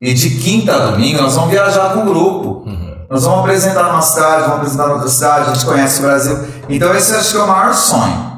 e 0.00 0.14
de 0.14 0.30
quinta 0.30 0.76
a 0.76 0.90
domingo 0.92 1.20
nós 1.20 1.34
vamos 1.34 1.50
viajar 1.50 1.92
com 1.92 2.02
o 2.02 2.04
grupo. 2.04 2.64
Nós 3.10 3.24
vamos 3.24 3.40
apresentar 3.40 3.82
numa 3.82 4.00
cidade, 4.00 4.42
vamos 4.42 4.56
apresentar 4.58 4.92
outra 4.92 5.08
cidade, 5.08 5.50
a 5.50 5.54
gente 5.54 5.66
conhece 5.66 5.98
o 5.98 6.02
Brasil. 6.02 6.38
Então 6.68 6.94
esse 6.94 7.12
acho 7.16 7.32
que 7.32 7.36
é 7.36 7.42
o 7.42 7.48
maior 7.48 7.74
sonho. 7.74 8.32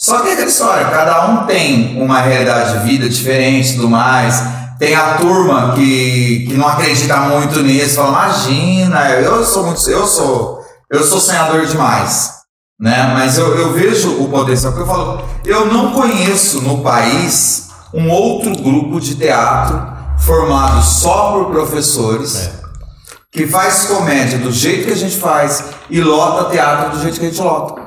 Só 0.00 0.20
que 0.20 0.28
é 0.28 0.32
aquela 0.32 0.48
história, 0.48 0.88
cada 0.88 1.26
um 1.26 1.44
tem 1.44 2.02
uma 2.02 2.22
realidade 2.22 2.78
de 2.78 2.86
vida 2.86 3.06
diferente 3.06 3.74
tudo 3.74 3.90
mais. 3.90 4.42
Tem 4.78 4.94
a 4.94 5.18
turma 5.18 5.74
que, 5.74 6.46
que 6.48 6.54
não 6.54 6.66
acredita 6.66 7.18
muito 7.18 7.62
nisso, 7.62 7.96
fala, 7.96 8.08
imagina, 8.08 9.10
eu 9.10 9.44
sou 9.44 9.66
muito. 9.66 9.90
Eu 9.90 10.06
sou. 10.06 10.58
Eu 10.90 11.04
sou 11.04 11.20
sonhador 11.20 11.66
demais. 11.66 12.30
Né? 12.80 13.12
Mas 13.12 13.36
eu, 13.36 13.54
eu 13.58 13.74
vejo 13.74 14.22
o 14.22 14.28
potencial, 14.30 14.72
porque 14.72 14.90
eu 14.90 14.94
falo, 14.94 15.22
eu 15.44 15.66
não 15.66 15.92
conheço 15.92 16.62
no 16.62 16.82
país 16.82 17.68
um 17.92 18.08
outro 18.08 18.56
grupo 18.56 18.98
de 18.98 19.16
teatro 19.16 19.86
formado 20.18 20.82
só 20.82 21.32
por 21.32 21.50
professores 21.50 22.50
que 23.30 23.46
faz 23.46 23.84
comédia 23.84 24.38
do 24.38 24.50
jeito 24.50 24.86
que 24.86 24.92
a 24.92 24.96
gente 24.96 25.16
faz 25.18 25.62
e 25.90 26.00
lota 26.00 26.50
teatro 26.50 26.96
do 26.96 27.02
jeito 27.02 27.20
que 27.20 27.26
a 27.26 27.28
gente 27.28 27.42
lota. 27.42 27.79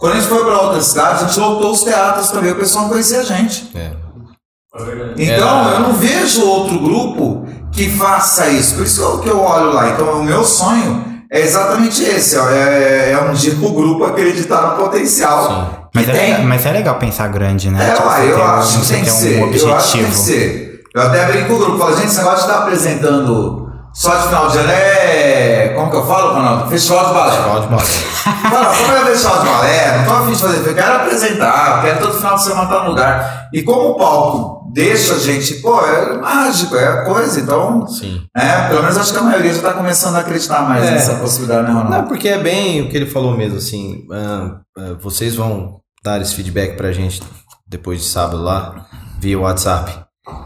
Quando 0.00 0.12
a 0.14 0.16
gente 0.16 0.28
foi 0.28 0.42
para 0.44 0.58
outras 0.62 0.86
cidades, 0.86 1.22
a 1.22 1.26
gente 1.26 1.38
lotou 1.38 1.72
os 1.72 1.82
teatros 1.84 2.30
também, 2.30 2.52
o 2.52 2.56
pessoal 2.56 2.84
não 2.84 2.90
conhecia 2.90 3.20
a 3.20 3.24
gente. 3.24 3.70
É. 3.74 3.78
É. 3.80 5.14
Então, 5.18 5.70
É. 5.70 5.74
eu 5.74 5.80
não 5.80 5.92
vejo 5.92 6.44
outro 6.46 6.78
grupo 6.78 7.44
que 7.72 7.90
faça 7.90 8.48
isso. 8.48 8.74
Por 8.76 8.84
isso 8.86 9.18
que 9.20 9.28
eu, 9.28 9.40
olho 9.40 9.72
lá. 9.72 9.90
Então, 9.90 10.20
o 10.20 10.24
meu 10.24 10.42
sonho 10.44 11.04
é 11.30 11.40
exatamente 11.40 12.02
esse. 12.02 12.36
ó. 12.38 12.48
É, 12.48 13.12
é 13.12 13.20
um 13.20 13.32
dia 13.34 13.52
o 13.60 13.72
grupo 13.72 14.04
acreditar 14.04 14.62
no 14.70 14.76
potencial. 14.84 15.88
Mas 15.94 16.04
que 16.04 16.10
é, 16.12 16.14
tem. 16.14 16.30
legal, 16.30 16.46
mas 16.46 16.66
é 16.66 16.72
legal 16.72 16.94
pensar 16.96 17.28
grande, 17.28 17.68
né? 17.68 17.90
É, 17.90 17.94
Tipo, 17.94 18.08
você 18.08 18.22
eu 18.30 18.36
ter 18.36 18.40
um- 18.40 18.44
acho 18.46 18.78
que 18.78 18.84
você 18.86 18.94
tem 18.94 19.04
que 19.04 19.10
ter 19.10 19.16
ser. 19.16 19.42
um 19.42 19.52
Eu 19.52 19.74
acho 19.76 19.92
que 19.92 19.98
tem 19.98 20.06
que 20.06 20.10
objetivo. 20.10 20.12
ser. 20.14 20.80
Eu 20.94 21.02
até 21.02 21.24
brinco 21.26 21.48
com 21.48 21.54
o 21.54 21.58
grupo, 21.58 21.78
falo, 21.78 21.96
gente, 21.96 22.06
esse 22.06 22.16
negócio 22.18 22.38
de 22.38 22.44
estar 22.46 22.58
apresentando 22.62 23.59
só 24.00 24.16
de 24.16 24.22
final 24.28 24.48
de 24.48 24.58
ano 24.58 24.70
é. 24.70 25.72
Como 25.76 25.90
que 25.90 25.96
eu 25.96 26.06
falo, 26.06 26.34
Ronaldo? 26.34 26.68
Festival 26.70 27.06
de 27.08 27.14
balé. 27.14 27.30
Festival 27.32 27.60
de 27.60 27.66
balé. 27.68 27.84
Fala, 28.50 28.74
como 28.76 28.92
é 28.92 29.04
festival 29.06 29.38
de 29.40 29.44
balé? 29.46 29.98
Não 29.98 30.04
tô 30.04 30.12
afim 30.12 30.32
de 30.32 30.38
fazer, 30.40 30.68
eu 30.68 30.74
quero 30.74 30.94
apresentar, 30.96 31.76
eu 31.76 31.82
quero 31.82 31.98
todo 32.00 32.14
final 32.14 32.34
de 32.34 32.42
semana 32.44 32.62
estar 32.64 32.82
no 32.84 32.90
lugar. 32.90 33.48
E 33.52 33.62
como 33.62 33.90
o 33.90 33.94
palco 33.96 34.70
deixa 34.72 35.14
a 35.14 35.18
gente, 35.18 35.54
pô, 35.56 35.80
é 35.84 36.16
mágico, 36.18 36.76
é 36.76 36.86
a 36.86 37.04
coisa, 37.04 37.40
então. 37.40 37.86
Sim. 37.86 38.22
É, 38.36 38.68
pelo 38.68 38.82
menos 38.82 38.96
acho 38.98 39.12
que 39.12 39.18
a 39.18 39.22
maioria 39.22 39.52
já 39.54 39.62
tá 39.62 39.72
começando 39.74 40.16
a 40.16 40.20
acreditar 40.20 40.62
mais 40.68 40.84
É. 40.86 40.90
nessa 40.92 41.14
possibilidade, 41.16 41.68
né, 41.68 41.72
Não, 41.74 41.82
Ronaldo? 41.82 42.08
porque 42.08 42.28
é 42.28 42.38
bem 42.38 42.82
o 42.82 42.88
que 42.90 42.96
ele 42.96 43.06
falou 43.06 43.36
mesmo, 43.36 43.58
assim. 43.58 44.04
ah, 44.12 44.56
ah, 44.78 44.96
vocês 45.00 45.34
vão 45.34 45.80
dar 46.04 46.20
esse 46.20 46.34
feedback 46.34 46.76
pra 46.76 46.92
gente 46.92 47.22
depois 47.68 48.00
de 48.00 48.06
sábado 48.08 48.42
lá, 48.42 48.86
via 49.18 49.38
WhatsApp. 49.38 49.92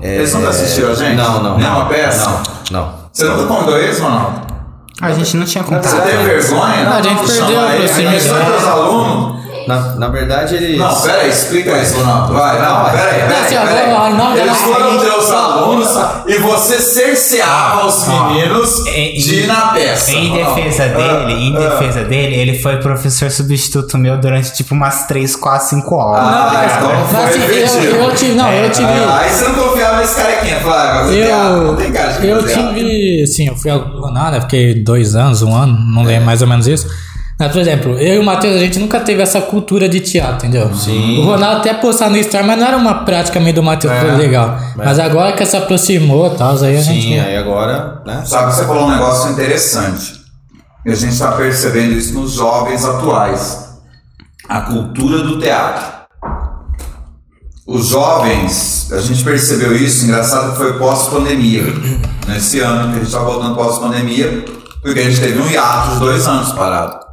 É, 0.01 0.17
Eles 0.17 0.33
nunca 0.35 0.49
assistiram 0.49 0.91
a 0.91 0.95
gente? 0.95 1.17
Não, 1.17 1.43
não. 1.43 1.59
Nem 1.59 1.67
uma 1.69 1.87
peça? 1.87 2.29
Não, 2.71 2.81
não. 2.81 3.04
Você 3.15 3.27
nunca 3.27 3.47
contou 3.47 3.81
isso, 3.81 4.03
Ronaldo? 4.03 4.41
A 5.01 5.13
gente 5.13 5.37
não 5.37 5.47
tinha 5.47 5.63
contato. 5.63 5.87
Você 5.87 6.01
teve 6.01 6.25
vergonha? 6.25 6.85
Não, 6.85 6.93
a 6.95 7.03
gente 7.03 7.25
de 7.25 7.33
perdeu 7.33 7.61
a 7.61 7.71
proximidade. 7.71 8.29
Teus 8.29 8.65
alunos? 8.65 9.44
Na, 9.67 9.95
na 9.97 10.09
verdade, 10.09 10.57
eles. 10.57 10.79
Não, 10.79 10.95
peraí, 11.01 11.29
explica 11.31 11.79
isso, 11.81 11.97
Ronaldo. 11.99 12.33
Vai, 12.35 12.61
não, 12.61 12.85
peraí, 12.91 13.23
Não, 13.23 13.29
peraí. 13.29 13.67
peraí. 13.69 14.41
Eles 14.41 14.57
foram 14.59 14.99
teus 14.99 15.31
alunos 15.31 15.89
e 16.27 16.39
você 16.39 16.79
cerceava 16.81 17.87
os 17.87 18.07
meninos 18.07 18.87
em- 18.87 19.15
de 19.15 19.35
ir 19.43 19.47
na 19.47 19.69
peça. 19.69 20.13
Em 20.13 20.33
defesa 20.33 20.85
Ah, 20.85 20.89
dele, 20.89 21.33
em 21.41 21.57
ah. 21.57 21.61
defesa 21.61 22.05
dele, 22.05 22.35
ele 22.37 22.59
foi 22.59 22.77
professor 22.77 23.31
substituto 23.31 23.97
meu 23.99 24.19
durante 24.19 24.53
tipo 24.53 24.75
umas 24.75 25.07
3, 25.07 25.35
4, 25.37 25.69
5 25.69 25.95
horas. 25.97 26.25
Ah, 26.27 26.51
mas- 26.53 26.73
então 26.77 27.07
foi 27.09 27.63
assim, 27.63 27.85
eu- 27.85 28.03
eu 28.05 28.15
tive- 28.15 28.35
não, 28.35 28.53
eu 28.53 28.71
tive- 28.71 28.87
Ah, 28.87 29.19
Aí 29.23 29.31
você 29.31 29.49
não 29.49 29.55
confiava 29.55 29.97
nesse 29.99 30.15
carequinha. 30.17 30.55
Teatro, 30.55 31.77
Eu, 32.23 32.37
eu 32.41 32.47
tive, 32.47 33.23
assim, 33.23 33.49
eu 33.49 33.57
fui 33.57 33.71
aluno 33.71 34.11
nada, 34.13 34.41
fiquei 34.43 34.75
dois 34.75 35.15
anos, 35.15 35.43
um 35.43 35.55
ano, 35.55 35.77
não 35.93 36.03
É. 36.03 36.07
lembro 36.07 36.27
mais 36.27 36.43
ou 36.43 36.49
menos 36.49 36.67
isso. 36.67 36.87
Mas, 37.39 37.51
por 37.51 37.61
exemplo, 37.61 37.99
eu 37.99 38.15
e 38.15 38.19
o 38.19 38.25
Matheus, 38.25 38.55
a 38.55 38.59
gente 38.61 38.79
nunca 38.79 39.01
teve 39.01 39.21
essa 39.21 39.41
cultura 39.41 39.89
de 39.89 39.99
teatro, 39.99 40.47
entendeu? 40.47 40.73
Sim. 40.73 41.19
O 41.21 41.25
Ronaldo 41.25 41.59
até 41.59 41.75
postar 41.75 42.09
no 42.09 42.17
Story, 42.17 42.47
mas 42.47 42.59
não 42.59 42.67
era 42.67 42.77
uma 42.77 43.05
prática 43.05 43.41
meio 43.41 43.55
do 43.55 43.63
Matheus, 43.63 43.93
É. 43.93 44.01
foi 44.01 44.11
legal. 44.13 44.57
Mas 44.77 44.99
agora 45.01 45.33
que 45.33 45.45
se 45.45 45.57
aproximou 45.57 46.33
e 46.33 46.37
tal, 46.37 46.57
aí 46.63 46.77
a 46.77 46.81
Sim, 46.83 47.01
gente... 47.01 47.19
aí 47.19 47.37
agora, 47.37 48.01
né? 48.07 48.23
Sabe 48.25 48.51
que 48.51 48.57
você 48.57 48.65
falou 48.65 48.85
um 48.87 48.91
negócio 48.91 49.33
interessante. 49.33 50.23
E 50.87 50.93
a 50.93 50.95
gente 50.95 51.13
está 51.13 51.33
percebendo 51.33 51.93
isso 51.95 52.15
nos 52.15 52.35
jovens 52.35 52.85
atuais. 52.85 53.65
A 54.49 54.61
cultura 54.61 55.19
do 55.23 55.41
teatro. 55.41 55.95
Os 57.67 57.89
jovens, 57.89 58.93
a 58.93 59.01
gente 59.01 59.25
percebeu 59.25 59.75
isso, 59.75 60.05
engraçado 60.05 60.53
que 60.53 60.59
foi 60.59 60.75
pós-pandemia. 60.75 61.65
Nesse 62.29 62.61
ano 62.61 62.91
que 62.91 62.97
a 62.97 62.99
gente 62.99 63.07
está 63.07 63.21
voltando 63.21 63.57
pós-pandemia, 63.57 64.45
porque 64.83 65.01
a 65.01 65.05
gente 65.05 65.19
teve 65.21 65.41
um 65.41 65.49
hiato 65.51 65.93
de 65.95 65.99
dois 66.01 66.27
anos 66.29 66.53
parado. 66.53 67.04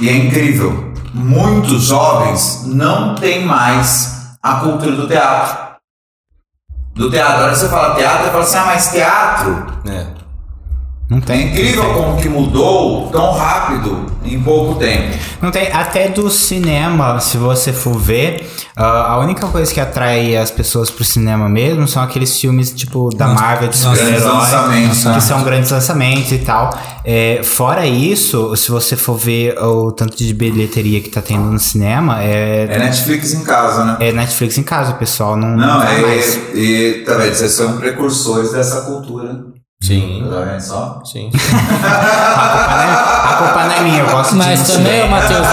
E 0.00 0.08
é 0.08 0.16
incrível. 0.16 0.92
Muitos 1.12 1.84
jovens 1.84 2.64
não 2.66 3.14
têm 3.14 3.44
mais 3.44 4.36
a 4.42 4.56
cultura 4.56 4.92
do 4.92 5.08
teatro. 5.08 5.76
Do 6.94 7.10
teatro. 7.10 7.34
Agora 7.34 7.54
você 7.54 7.68
fala 7.68 7.94
teatro, 7.96 8.24
você 8.24 8.30
fala 8.30 8.44
assim, 8.44 8.58
ah, 8.58 8.64
mas 8.66 8.90
teatro 8.90 9.66
É. 9.86 10.17
Não 11.10 11.18
é 11.18 11.20
tem. 11.22 11.48
incrível 11.48 11.84
como 11.94 12.16
que 12.20 12.28
mudou 12.28 13.08
tão 13.08 13.32
rápido 13.32 14.06
em 14.24 14.38
pouco 14.42 14.74
tempo. 14.78 15.16
Não 15.40 15.50
tem. 15.50 15.72
Até 15.72 16.08
do 16.10 16.28
cinema, 16.28 17.18
se 17.18 17.38
você 17.38 17.72
for 17.72 17.96
ver, 17.98 18.46
ah, 18.76 19.14
a 19.14 19.18
única 19.18 19.46
coisa 19.46 19.72
que 19.72 19.80
atrai 19.80 20.36
as 20.36 20.50
pessoas 20.50 20.90
pro 20.90 21.02
cinema 21.04 21.48
mesmo 21.48 21.88
são 21.88 22.02
aqueles 22.02 22.38
filmes 22.38 22.70
tipo 22.72 23.08
da 23.16 23.28
Marvel, 23.28 23.68
de 23.68 23.78
Nossa, 23.82 23.96
Grandes 23.96 24.22
super-herói, 24.22 24.38
lançamentos, 24.42 25.04
né? 25.04 25.14
que 25.14 25.20
são 25.22 25.42
grandes 25.44 25.70
lançamentos 25.70 26.32
e 26.32 26.38
tal. 26.38 26.78
É, 27.02 27.40
fora 27.42 27.86
isso, 27.86 28.54
se 28.54 28.70
você 28.70 28.94
for 28.94 29.16
ver 29.16 29.56
o 29.58 29.90
tanto 29.90 30.14
de 30.14 30.34
bilheteria 30.34 31.00
que 31.00 31.08
tá 31.08 31.22
tendo 31.22 31.44
no 31.44 31.58
cinema, 31.58 32.22
é, 32.22 32.66
É 32.68 32.78
Netflix 32.78 33.32
em 33.32 33.44
casa, 33.44 33.82
né? 33.84 33.96
é 34.00 34.12
Netflix 34.12 34.58
em 34.58 34.62
casa, 34.62 34.92
o 34.92 34.96
pessoal 34.96 35.36
não, 35.36 35.56
Não, 35.56 35.78
vai 35.80 35.98
é, 35.98 36.02
mais. 36.02 36.38
e, 36.52 36.58
e 36.60 36.92
também 37.06 37.32
vocês 37.32 37.52
são 37.52 37.78
precursores 37.78 38.52
dessa 38.52 38.82
cultura. 38.82 39.47
Sim. 39.82 40.26
Tá 40.28 40.40
vendo 40.40 40.60
só? 40.60 41.02
Sim. 41.04 41.30
A 41.32 42.48
culpa, 42.52 42.74
não 42.74 42.82
é, 42.82 42.92
a 42.92 43.36
culpa 43.38 43.64
não 43.64 43.72
é 43.72 43.80
minha, 43.82 44.00
eu 44.00 44.10
gosto 44.10 44.30
de 44.32 44.36
Mas 44.36 44.68
no 44.68 44.74
também. 44.74 45.08
Matheus, 45.08 45.46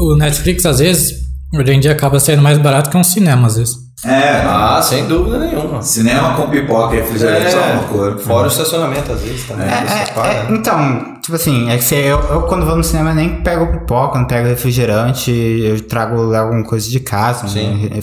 o, 0.00 0.06
o, 0.06 0.12
o 0.12 0.16
Netflix, 0.16 0.64
às 0.66 0.78
vezes, 0.78 1.26
hoje 1.54 1.72
em 1.72 1.80
dia 1.80 1.92
acaba 1.92 2.18
sendo 2.18 2.42
mais 2.42 2.58
barato 2.58 2.90
que 2.90 2.96
um 2.96 3.04
cinema, 3.04 3.46
às 3.46 3.56
vezes. 3.56 3.85
É, 4.04 4.42
Ah, 4.46 4.80
sem 4.82 5.06
dúvida 5.06 5.38
nenhuma. 5.38 5.80
cinema 5.80 6.34
com 6.34 6.50
pipoca 6.50 6.94
e 6.94 6.98
refrigerante 6.98 7.54
é, 7.54 7.58
uma 7.58 7.74
loucura. 7.80 8.18
Fora 8.18 8.44
o 8.46 8.50
estacionamento, 8.50 9.10
às 9.10 9.20
vezes, 9.22 9.46
também. 9.48 9.66
É, 9.66 9.70
é, 10.02 10.12
paga. 10.12 10.28
é, 10.28 10.46
então, 10.50 11.14
tipo 11.22 11.34
assim, 11.34 11.70
é 11.70 11.78
que 11.78 11.94
eu, 11.94 12.18
eu 12.20 12.42
quando 12.42 12.66
vou 12.66 12.76
no 12.76 12.84
cinema 12.84 13.14
nem 13.14 13.40
pego 13.42 13.66
pipoca, 13.68 14.18
não 14.18 14.26
pego 14.26 14.48
refrigerante, 14.48 15.30
eu 15.32 15.80
trago 15.80 16.34
alguma 16.36 16.62
coisa 16.62 16.90
de 16.90 17.00
casa, 17.00 17.48
Sim. 17.48 17.88
né? 17.90 18.00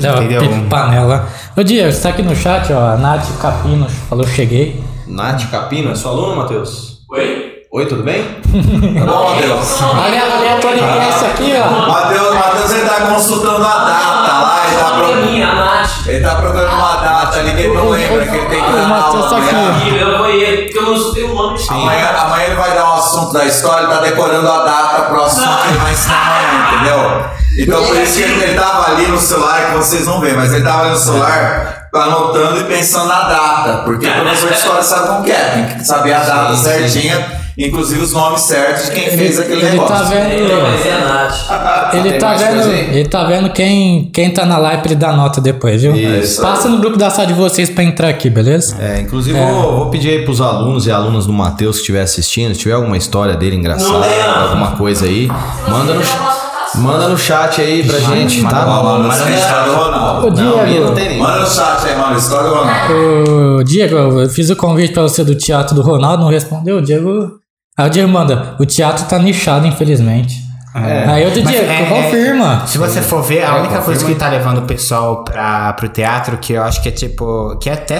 Dá 0.00 0.12
uma 0.14 0.24
Entendeu? 0.24 0.42
panela. 0.68 1.26
Ô 1.56 1.62
Diego, 1.62 1.90
você 1.90 2.02
tá 2.02 2.10
aqui 2.10 2.22
no 2.22 2.36
chat, 2.36 2.70
ó. 2.72 2.90
A 2.92 2.96
Nath 2.98 3.26
Capino 3.40 3.88
falou 3.88 4.26
cheguei. 4.26 4.84
Nath 5.06 5.50
Capino, 5.50 5.90
é 5.90 5.94
sua 5.94 6.10
aluna, 6.10 6.36
Matheus? 6.42 6.98
Oi? 7.10 7.53
Oi, 7.76 7.86
tudo 7.86 8.04
bem? 8.04 8.22
Tá 8.54 9.04
bom, 9.04 9.34
Matheus. 9.34 9.82
Olha 9.82 10.22
a 10.22 10.36
aleatoriedade 10.36 11.24
aqui, 11.24 11.54
ó. 11.60 11.88
Matheus, 11.88 12.32
Matheus, 12.32 12.70
ele 12.70 12.88
tá 12.88 13.00
consultando 13.00 13.66
a 13.66 13.78
data 13.78 14.32
lá, 14.32 14.62
ele 14.64 14.76
tá, 14.76 14.86
A 14.86 14.90
pro... 14.92 15.16
minha, 15.16 15.48
a 15.48 15.54
Nath. 15.56 16.06
ele 16.06 16.24
tá 16.24 16.36
procurando 16.36 16.72
uma 16.72 16.96
data 16.98 17.40
ali 17.40 17.50
que 17.50 17.60
ele 17.62 17.74
não 17.74 17.88
lembra, 17.88 18.26
que 18.26 18.36
ele 18.36 18.46
tem 18.46 18.62
que 18.62 18.70
dar 18.70 19.02
aula 19.02 19.28
tá 19.28 19.36
amanhã. 19.36 19.74
Ih, 19.86 20.00
Eu 20.00 20.18
vou 20.18 20.30
ir, 20.30 20.62
porque 20.62 20.78
eu 20.78 20.82
não 20.84 20.94
escutei 20.94 21.24
o 21.24 21.34
nome. 21.34 21.58
Amanhã, 21.68 22.10
amanhã 22.16 22.44
ele 22.44 22.54
vai 22.54 22.74
dar 22.74 22.84
um 22.84 22.94
assunto 22.94 23.32
da 23.32 23.44
história, 23.44 23.86
ele 23.86 23.92
tá 23.92 24.00
decorando 24.02 24.48
a 24.48 24.64
data 24.64 25.02
pro 25.02 25.24
assunto 25.24 25.62
que 25.62 25.68
ele 25.70 25.78
vai 25.78 25.92
ensinar 25.92 26.20
amanhã, 26.20 26.74
entendeu? 26.74 27.24
Então 27.58 27.84
por 27.86 27.96
isso 27.96 28.16
que 28.18 28.22
ele, 28.22 28.54
tava 28.54 28.92
ali 28.92 29.06
no 29.08 29.18
celular, 29.18 29.70
que 29.70 29.76
vocês 29.78 30.06
não 30.06 30.20
veem, 30.20 30.36
mas 30.36 30.52
ele 30.52 30.62
tava 30.62 30.82
ali 30.82 30.90
no 30.90 30.96
celular 30.96 31.88
anotando 31.92 32.60
e 32.60 32.64
pensando 32.64 33.08
na 33.08 33.22
data, 33.28 33.82
porque 33.84 34.06
o 34.06 34.12
professor 34.12 34.48
de 34.48 34.54
história 34.54 34.82
sabe 34.82 35.08
como 35.08 35.24
que 35.24 35.32
é, 35.32 35.48
tem 35.50 35.78
que 35.78 35.84
saber 35.84 36.12
a 36.12 36.20
data 36.20 36.56
sim. 36.56 36.62
certinha, 36.62 37.43
inclusive 37.56 38.00
os 38.02 38.12
nomes 38.12 38.42
certos 38.42 38.86
de 38.86 38.92
quem 38.92 39.04
Ele, 39.04 39.16
fez 39.16 39.38
aquele 39.40 39.60
ele 39.62 39.70
negócio. 39.70 39.94
tá 39.94 40.02
Não, 40.02 40.08
vendo. 40.10 40.62
mas 40.62 40.86
é. 40.86 41.98
Ele 41.98 42.12
tá 42.18 42.34
vendo, 42.34 42.72
ele 42.72 43.08
tá 43.08 43.24
vendo 43.24 43.50
quem, 43.50 44.10
quem 44.12 44.30
tá 44.30 44.44
na 44.44 44.58
live 44.58 44.82
pra 44.82 44.90
ele 44.92 45.00
dar 45.00 45.16
nota 45.16 45.40
depois, 45.40 45.82
viu? 45.82 45.94
Isso. 45.94 46.42
Passa 46.42 46.68
no 46.68 46.78
grupo 46.78 46.96
da 46.96 47.10
sala 47.10 47.26
de 47.28 47.34
vocês 47.34 47.70
pra 47.70 47.84
entrar 47.84 48.08
aqui, 48.08 48.28
beleza? 48.28 48.76
É, 48.80 49.00
inclusive 49.00 49.38
Vou, 49.38 49.76
vou 49.76 49.86
pedir 49.90 50.10
aí 50.10 50.24
pros 50.24 50.40
alunos 50.40 50.86
e 50.86 50.90
alunas 50.90 51.26
do 51.26 51.32
Matheus 51.32 51.76
que 51.76 51.80
estiver 51.82 52.02
assistindo, 52.02 52.54
se 52.54 52.60
tiver 52.60 52.74
alguma 52.74 52.96
história 52.96 53.36
dele 53.36 53.56
engraçada, 53.56 53.92
Não 53.92 54.00
não. 54.00 54.42
alguma 54.48 54.70
coisa 54.72 55.06
aí, 55.06 55.28
manda 55.68 55.94
no, 55.94 56.02
manda 56.82 57.08
no 57.08 57.16
chat 57.18 57.60
aí 57.60 57.84
pra 57.84 57.98
gente, 58.00 58.40
manda 58.42 58.54
tá? 58.56 58.66
Mano, 58.66 59.08
é-. 59.12 60.30
Não, 60.30 60.60
aí 60.60 60.66
Diego, 60.72 60.84
não 60.86 60.94
tem 60.94 61.08
nem. 61.10 61.18
Manda 61.18 61.40
no 61.40 61.46
chat 61.46 61.86
aí, 61.86 61.96
mano, 61.96 62.16
história 62.18 62.48
do 62.50 62.54
Ronaldo. 62.56 63.56
ô, 63.60 63.64
Diego, 63.64 63.96
eu 63.96 64.28
fiz 64.28 64.50
o 64.50 64.56
convite 64.56 64.92
pra 64.92 65.02
você 65.04 65.22
do 65.22 65.34
teatro 65.34 65.74
do 65.74 65.82
Ronaldo, 65.82 66.22
não 66.24 66.30
respondeu, 66.30 66.78
o 66.78 66.82
Diego. 66.82 67.43
Aí 67.76 67.86
o 67.86 67.90
Diego 67.90 68.08
manda, 68.08 68.54
o 68.60 68.64
teatro 68.64 69.04
tá 69.06 69.18
nichado, 69.18 69.66
infelizmente. 69.66 70.42
Aí 70.74 71.22
eu 71.22 71.30
Mas 71.30 71.48
Diego, 71.52 71.70
é- 71.70 71.86
confirma. 71.88 72.66
Se 72.66 72.78
você 72.78 73.00
for 73.00 73.22
ver, 73.22 73.44
a 73.44 73.56
É, 73.56 73.60
única 73.60 73.80
coisa 73.80 74.00
confirma 74.00 74.08
que 74.12 74.14
tá 74.14 74.28
levando 74.28 74.58
o 74.58 74.62
pessoal 74.62 75.22
pra, 75.24 75.72
pro 75.74 75.88
teatro, 75.88 76.36
que 76.38 76.52
eu 76.52 76.62
acho 76.62 76.82
que 76.82 76.88
é 76.88 76.92
tipo. 76.92 77.56
que 77.60 77.70
é 77.70 77.74
até 77.74 77.98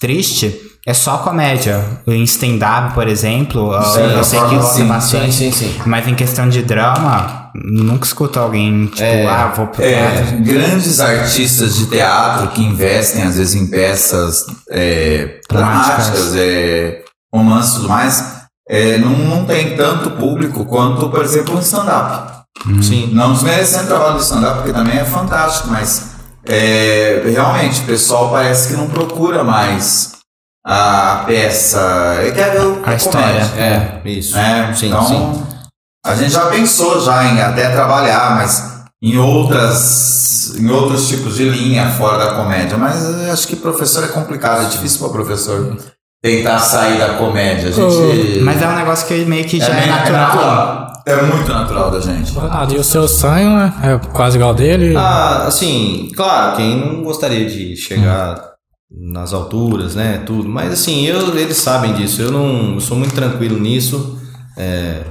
triste, 0.00 0.54
é 0.86 0.94
só 0.94 1.18
comédia. 1.18 1.84
Em 2.06 2.22
stand-up, 2.24 2.94
por 2.94 3.08
exemplo, 3.08 3.72
Sim, 3.92 4.00
eu 4.02 4.22
sei 4.24 4.40
que 4.40 4.62
sim, 4.62 4.86
bastante. 4.86 5.32
sim, 5.32 5.50
sim, 5.50 5.68
sim. 5.68 5.80
Mas 5.84 6.06
em 6.06 6.14
questão 6.14 6.48
de 6.48 6.62
drama, 6.62 7.50
nunca 7.56 8.04
escuto 8.04 8.38
alguém, 8.38 8.86
tipo, 8.86 9.02
É, 9.02 9.26
ah, 9.26 9.52
vou 9.56 9.66
pro 9.66 9.82
É, 9.84 9.88
teatro. 10.12 10.36
grandes 10.42 11.00
artistas 11.00 11.76
de 11.76 11.86
teatro 11.86 12.48
que 12.48 12.62
investem, 12.62 13.24
às 13.24 13.36
vezes, 13.36 13.54
em 13.54 13.66
peças 13.68 14.46
é, 14.70 15.40
Dramáticas. 15.50 16.06
dramáticas, 16.06 16.36
é, 16.36 17.02
romance 17.34 17.72
e 17.72 17.74
tudo 17.76 17.88
mais, 17.88 18.41
é, 18.68 18.98
não, 18.98 19.10
não 19.10 19.44
tem 19.44 19.76
tanto 19.76 20.12
público 20.12 20.64
quanto, 20.64 21.08
por 21.08 21.24
exemplo, 21.24 21.56
um 21.56 21.60
stand-up. 21.60 22.42
Sim. 22.82 23.10
Não 23.12 23.32
desmerecendo 23.32 23.84
o 23.84 23.88
trabalho 23.88 24.14
do 24.14 24.22
stand-up, 24.22 24.56
porque 24.58 24.72
também 24.72 24.98
é 24.98 25.04
fantástico, 25.04 25.68
mas 25.68 26.12
é, 26.46 27.22
realmente 27.24 27.80
o 27.80 27.86
pessoal 27.86 28.30
parece 28.30 28.68
que 28.68 28.74
não 28.74 28.88
procura 28.88 29.42
mais 29.42 30.12
a 30.64 31.24
peça. 31.26 32.18
Quer 32.34 32.52
ver 32.52 32.66
o 32.66 32.82
A 32.84 32.94
história. 32.94 33.42
É, 33.56 34.00
isso. 34.04 34.36
é, 34.36 34.72
sim, 34.74 34.86
então, 34.88 35.06
sim. 35.06 35.42
a 36.04 36.14
gente 36.14 36.30
já 36.30 36.46
pensou 36.46 37.00
já 37.00 37.24
em 37.24 37.40
até 37.40 37.70
trabalhar, 37.70 38.36
mas 38.36 38.84
em 39.02 39.18
outras, 39.18 40.54
em 40.56 40.70
outros 40.70 41.08
tipos 41.08 41.36
de 41.36 41.48
linha 41.48 41.90
fora 41.90 42.18
da 42.24 42.34
comédia. 42.34 42.76
Mas 42.76 43.02
eu 43.04 43.32
acho 43.32 43.46
que 43.48 43.56
professor 43.56 44.04
é 44.04 44.08
complicado, 44.08 44.66
é 44.66 44.68
difícil 44.68 45.00
para 45.00 45.08
professor 45.10 45.76
tentar 46.22 46.58
sair 46.60 46.98
da 46.98 47.14
comédia. 47.14 47.68
A 47.68 47.72
gente, 47.72 48.40
Mas 48.40 48.62
é 48.62 48.68
um 48.68 48.76
negócio 48.76 49.06
que 49.08 49.24
meio 49.24 49.44
que 49.44 49.58
já 49.58 49.66
é, 49.66 49.80
meio- 49.80 49.92
natural. 49.92 50.92
É 51.04 51.20
muito 51.22 51.52
natural 51.52 51.90
da 51.90 51.98
gente. 51.98 52.32
Ronaldo, 52.32 52.74
e 52.74 52.78
o 52.78 52.84
seu 52.84 53.08
sonho 53.08 53.58
é, 53.58 53.94
é 53.94 53.98
quase 54.12 54.36
igual 54.36 54.54
dele? 54.54 54.94
Ah, 54.96 55.46
assim, 55.48 56.08
claro, 56.14 56.56
quem 56.56 56.76
não 56.78 57.02
gostaria 57.02 57.44
de 57.50 57.76
chegar 57.76 58.40
nas 58.88 59.32
alturas, 59.32 59.96
né, 59.96 60.22
tudo. 60.24 60.48
Mas 60.48 60.72
assim, 60.72 61.04
eu, 61.04 61.36
eles 61.36 61.56
sabem 61.56 61.92
disso. 61.94 62.22
Eu 62.22 62.30
não 62.30 62.74
eu 62.74 62.80
sou 62.80 62.96
muito 62.96 63.14
tranquilo 63.16 63.58
nisso. 63.58 64.16
é, 64.56 65.02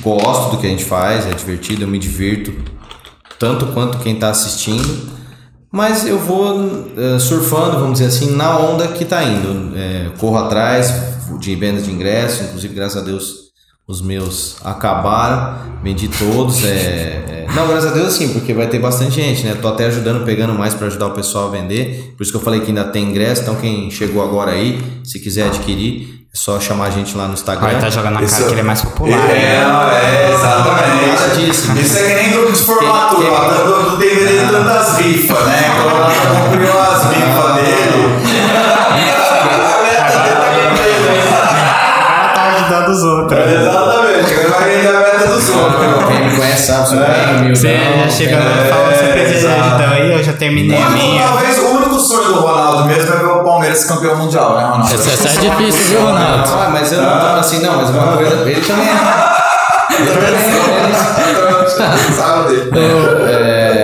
gosto 0.00 0.52
do 0.52 0.56
que 0.58 0.66
a 0.66 0.70
gente 0.70 0.84
faz, 0.84 1.26
é 1.26 1.34
divertido, 1.34 1.82
eu 1.82 1.88
me 1.88 1.98
divirto 1.98 2.54
tanto 3.38 3.66
quanto 3.66 3.98
quem 3.98 4.14
está 4.14 4.30
assistindo. 4.30 5.12
Mas 5.74 6.06
eu 6.06 6.20
vou 6.20 6.86
eh, 6.96 7.18
surfando, 7.18 7.80
vamos 7.80 7.94
dizer 7.94 8.06
assim, 8.06 8.36
na 8.36 8.56
onda 8.60 8.86
que 8.86 9.04
tá 9.04 9.24
indo. 9.24 9.76
É, 9.76 10.08
corro 10.20 10.36
atrás 10.36 10.94
de 11.40 11.56
vendas 11.56 11.84
de 11.84 11.90
ingressos, 11.90 12.46
inclusive, 12.46 12.72
graças 12.72 13.02
a 13.02 13.04
Deus, 13.04 13.50
os 13.84 14.00
meus 14.00 14.56
acabaram, 14.64 15.58
vendi 15.82 16.06
todos. 16.06 16.62
é, 16.64 16.68
é, 16.68 17.46
não, 17.56 17.66
graças 17.66 17.90
a 17.90 17.92
Deus 17.92 18.12
sim, 18.12 18.32
porque 18.32 18.54
vai 18.54 18.68
ter 18.68 18.78
bastante 18.78 19.16
gente, 19.16 19.44
né? 19.44 19.58
Tô 19.60 19.66
até 19.66 19.86
ajudando, 19.86 20.24
pegando 20.24 20.54
mais 20.54 20.74
para 20.74 20.86
ajudar 20.86 21.08
o 21.08 21.10
pessoal 21.10 21.48
a 21.48 21.50
vender. 21.50 22.14
Por 22.16 22.22
isso 22.22 22.30
que 22.30 22.38
eu 22.38 22.42
falei 22.42 22.60
que 22.60 22.68
ainda 22.68 22.84
tem 22.84 23.10
ingresso, 23.10 23.42
então 23.42 23.56
quem 23.56 23.90
chegou 23.90 24.22
agora 24.22 24.52
aí, 24.52 24.80
se 25.02 25.18
quiser 25.18 25.48
adquirir, 25.48 26.13
só 26.36 26.58
chamar 26.58 26.86
a 26.86 26.90
gente 26.90 27.16
lá 27.16 27.28
no 27.28 27.34
Instagram. 27.34 27.68
Vai 27.70 27.78
tá 27.80 27.88
jogando 27.88 28.14
na 28.14 28.22
Isso- 28.22 28.34
cara 28.34 28.46
que 28.46 28.52
ele 28.54 28.60
é 28.60 28.64
mais 28.64 28.82
popular. 28.82 29.30
É, 29.30 29.34
né? 29.34 29.60
é, 30.02 30.32
exatamente. 30.34 31.06
Nada 31.06 31.34
disso. 31.36 31.72
Isso 31.78 31.96
é 31.98 32.02
que 32.02 32.14
nem 32.14 32.32
grupo 32.32 32.52
de 32.52 32.58
formatura, 32.60 33.30
não, 33.30 33.82
não 33.90 33.96
tem 33.98 34.08
vendendo 34.16 34.50
tantas 34.50 34.98
rifas, 34.98 35.46
né? 35.46 35.70
Comprou 36.50 36.80
as 36.82 37.04
rifas 37.04 37.54
dele. 37.54 38.14
Ela 42.16 42.28
tá 42.34 42.42
ajudando 42.54 42.88
os 42.88 43.02
outros. 43.02 43.38
Exatamente, 43.38 44.32
ele 44.32 44.48
vai 44.48 44.64
vender 44.68 44.88
a 44.88 45.00
meta 45.00 45.26
dos 45.28 45.48
outros. 45.50 46.04
Quem 46.08 46.28
me 46.28 46.36
conhece 46.36 46.66
sabe, 46.66 46.96
bem 46.96 47.36
humildão. 47.36 47.54
Você 47.54 47.68
já 47.68 48.08
chegando 48.10 48.48
é, 48.48 48.66
e 48.66 48.68
falando, 48.68 48.94
você 48.94 49.36
exato. 49.36 49.74
então 49.74 49.92
aí, 49.92 50.12
eu 50.12 50.22
já 50.22 50.32
terminei 50.32 50.82
a 50.82 50.86
O 50.86 50.90
minha. 50.90 51.22
Talvez 51.22 51.58
o 51.58 51.73
único 51.94 52.08
sonho 52.08 52.28
do 52.34 52.40
Ronaldo 52.40 52.84
mesmo 52.86 53.12
é 53.12 53.16
ver 53.18 53.26
o 53.26 53.44
Palmeiras 53.44 53.84
campeão 53.84 54.16
mundial, 54.16 54.56
né, 54.56 54.64
Ronaldo? 54.64 54.94
Essa, 54.94 55.10
essa 55.10 55.28
é 55.28 55.50
difícil, 55.50 55.98
viu, 55.98 56.06
Ronaldo? 56.06 56.50
Ah, 56.52 56.70
mas 56.72 56.92
eu 56.92 57.02
não 57.02 57.20
tô 57.20 57.26
assim, 57.26 57.58
não, 57.60 57.76
mas 57.76 57.90
uma 57.90 58.16
coisa. 58.16 58.50
Ele 58.50 58.60
também 58.60 58.88
é. 58.88 58.94
Ele 59.94 60.10
também 60.10 60.34
é. 60.34 60.54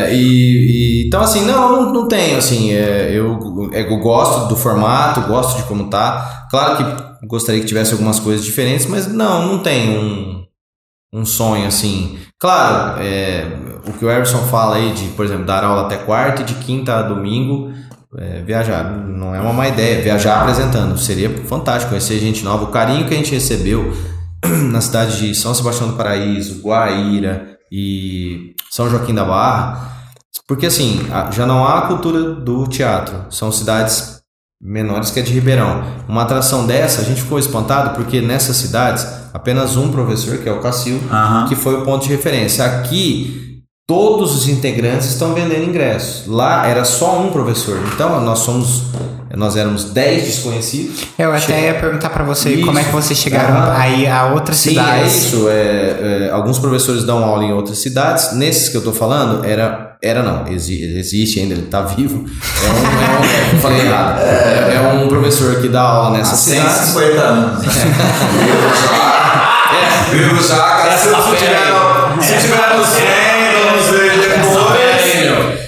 É, 0.08 0.14
e, 0.14 1.02
e- 1.02 1.06
então 1.06 1.20
assim 1.22 1.44
não 1.44 1.72
não, 1.84 1.92
não 1.92 2.08
tenho 2.08 2.38
assim 2.38 2.72
é, 2.72 3.10
eu, 3.12 3.70
é, 3.72 3.82
eu 3.82 3.96
gosto 3.98 4.48
do 4.48 4.56
formato 4.56 5.20
gosto 5.22 5.56
de 5.56 5.62
como 5.64 5.88
tá 5.90 6.46
claro 6.50 6.76
que 6.76 7.26
gostaria 7.26 7.60
que 7.60 7.66
tivesse 7.66 7.92
algumas 7.92 8.18
coisas 8.18 8.44
diferentes 8.44 8.86
mas 8.86 9.06
não 9.06 9.46
não 9.46 9.58
tem 9.60 9.98
um, 9.98 10.44
um 11.12 11.24
sonho 11.24 11.66
assim 11.66 12.18
claro 12.38 13.00
é, 13.00 13.46
o 13.86 13.92
que 13.92 14.04
o 14.04 14.10
Everson 14.10 14.38
fala 14.50 14.76
aí 14.76 14.92
de 14.92 15.08
por 15.08 15.24
exemplo 15.24 15.44
dar 15.46 15.64
aula 15.64 15.82
até 15.82 15.96
quarta 15.96 16.42
e 16.42 16.44
de 16.44 16.54
quinta 16.54 16.96
a 16.96 17.02
domingo 17.02 17.72
é, 18.18 18.42
viajar 18.42 18.84
não 18.84 19.34
é 19.34 19.40
uma 19.40 19.52
má 19.52 19.68
ideia 19.68 20.02
viajar 20.02 20.40
apresentando 20.40 20.98
seria 20.98 21.30
fantástico 21.44 21.90
conhecer 21.90 22.18
gente 22.18 22.42
nova 22.44 22.64
o 22.64 22.72
carinho 22.72 23.06
que 23.06 23.14
a 23.14 23.16
gente 23.16 23.32
recebeu 23.32 23.92
na 24.70 24.80
cidade 24.80 25.18
de 25.18 25.34
São 25.34 25.54
Sebastião 25.54 25.90
do 25.90 25.96
Paraíso 25.96 26.60
Guaíra 26.60 27.56
e 27.70 28.54
São 28.70 28.90
Joaquim 28.90 29.14
da 29.14 29.24
Barra 29.24 29.90
porque 30.46 30.66
assim, 30.66 31.00
já 31.30 31.46
não 31.46 31.64
há 31.64 31.78
a 31.78 31.82
cultura 31.82 32.34
do 32.34 32.66
teatro. 32.66 33.26
São 33.30 33.52
cidades 33.52 34.20
menores 34.60 35.10
que 35.10 35.20
a 35.20 35.22
de 35.22 35.32
Ribeirão. 35.32 35.82
Uma 36.08 36.22
atração 36.22 36.66
dessa, 36.66 37.00
a 37.00 37.04
gente 37.04 37.22
ficou 37.22 37.38
espantado 37.38 37.94
porque 37.94 38.20
nessas 38.20 38.56
cidades, 38.56 39.06
apenas 39.32 39.76
um 39.76 39.90
professor, 39.90 40.38
que 40.38 40.48
é 40.48 40.52
o 40.52 40.60
Cacil, 40.60 41.00
Aham. 41.10 41.48
que 41.48 41.54
foi 41.54 41.74
o 41.76 41.84
ponto 41.84 42.04
de 42.04 42.10
referência. 42.10 42.64
Aqui, 42.64 43.49
todos 43.90 44.36
os 44.36 44.46
integrantes 44.48 45.08
estão 45.08 45.34
vendendo 45.34 45.64
ingressos. 45.64 46.22
Lá 46.28 46.64
era 46.68 46.84
só 46.84 47.18
um 47.18 47.30
professor. 47.32 47.76
Então, 47.92 48.20
nós 48.20 48.38
somos 48.38 48.82
nós 49.36 49.56
éramos 49.56 49.84
10 49.84 50.24
desconhecidos. 50.24 51.00
Eu 51.18 51.32
até 51.32 51.66
ia 51.66 51.74
perguntar 51.74 52.10
pra 52.10 52.22
você 52.24 52.50
Isso. 52.50 52.66
como 52.66 52.78
é 52.78 52.84
que 52.84 52.90
vocês 52.92 53.18
chegaram 53.18 53.56
Aham. 53.56 53.74
aí 53.76 54.06
a 54.06 54.26
outras 54.32 54.56
Sim, 54.58 54.70
cidades. 54.70 55.02
é 55.02 55.06
isso. 55.06 55.48
É, 55.48 55.54
é, 56.26 56.30
alguns 56.32 56.58
professores 56.58 57.02
dão 57.04 57.24
aula 57.24 57.42
em 57.44 57.52
outras 57.52 57.78
cidades. 57.78 58.32
Nesses 58.34 58.68
que 58.68 58.76
eu 58.76 58.82
tô 58.82 58.92
falando, 58.92 59.44
era, 59.44 59.96
era 60.02 60.22
não, 60.22 60.46
exi- 60.48 60.82
existe 60.98 61.38
ainda, 61.40 61.54
ele 61.54 61.62
tá 61.66 61.82
vivo. 61.82 62.24
É 62.28 62.68
um, 62.68 62.72
é 62.72 63.18
um- 63.18 63.54
eu 63.56 63.60
falei 63.60 63.80
errado. 63.86 64.20
É, 64.20 64.74
é 64.76 64.92
um 65.02 65.08
professor 65.08 65.60
que 65.60 65.68
dá 65.68 65.80
aula 65.82 66.08
Há 66.08 66.18
nessas 66.18 66.38
cidades. 66.38 66.72
150 66.76 67.20
anos. 67.22 67.64
É, 69.72 70.14
Viu 70.16 70.42
já, 70.42 70.56
cara? 70.56 70.98
Se 70.98 71.08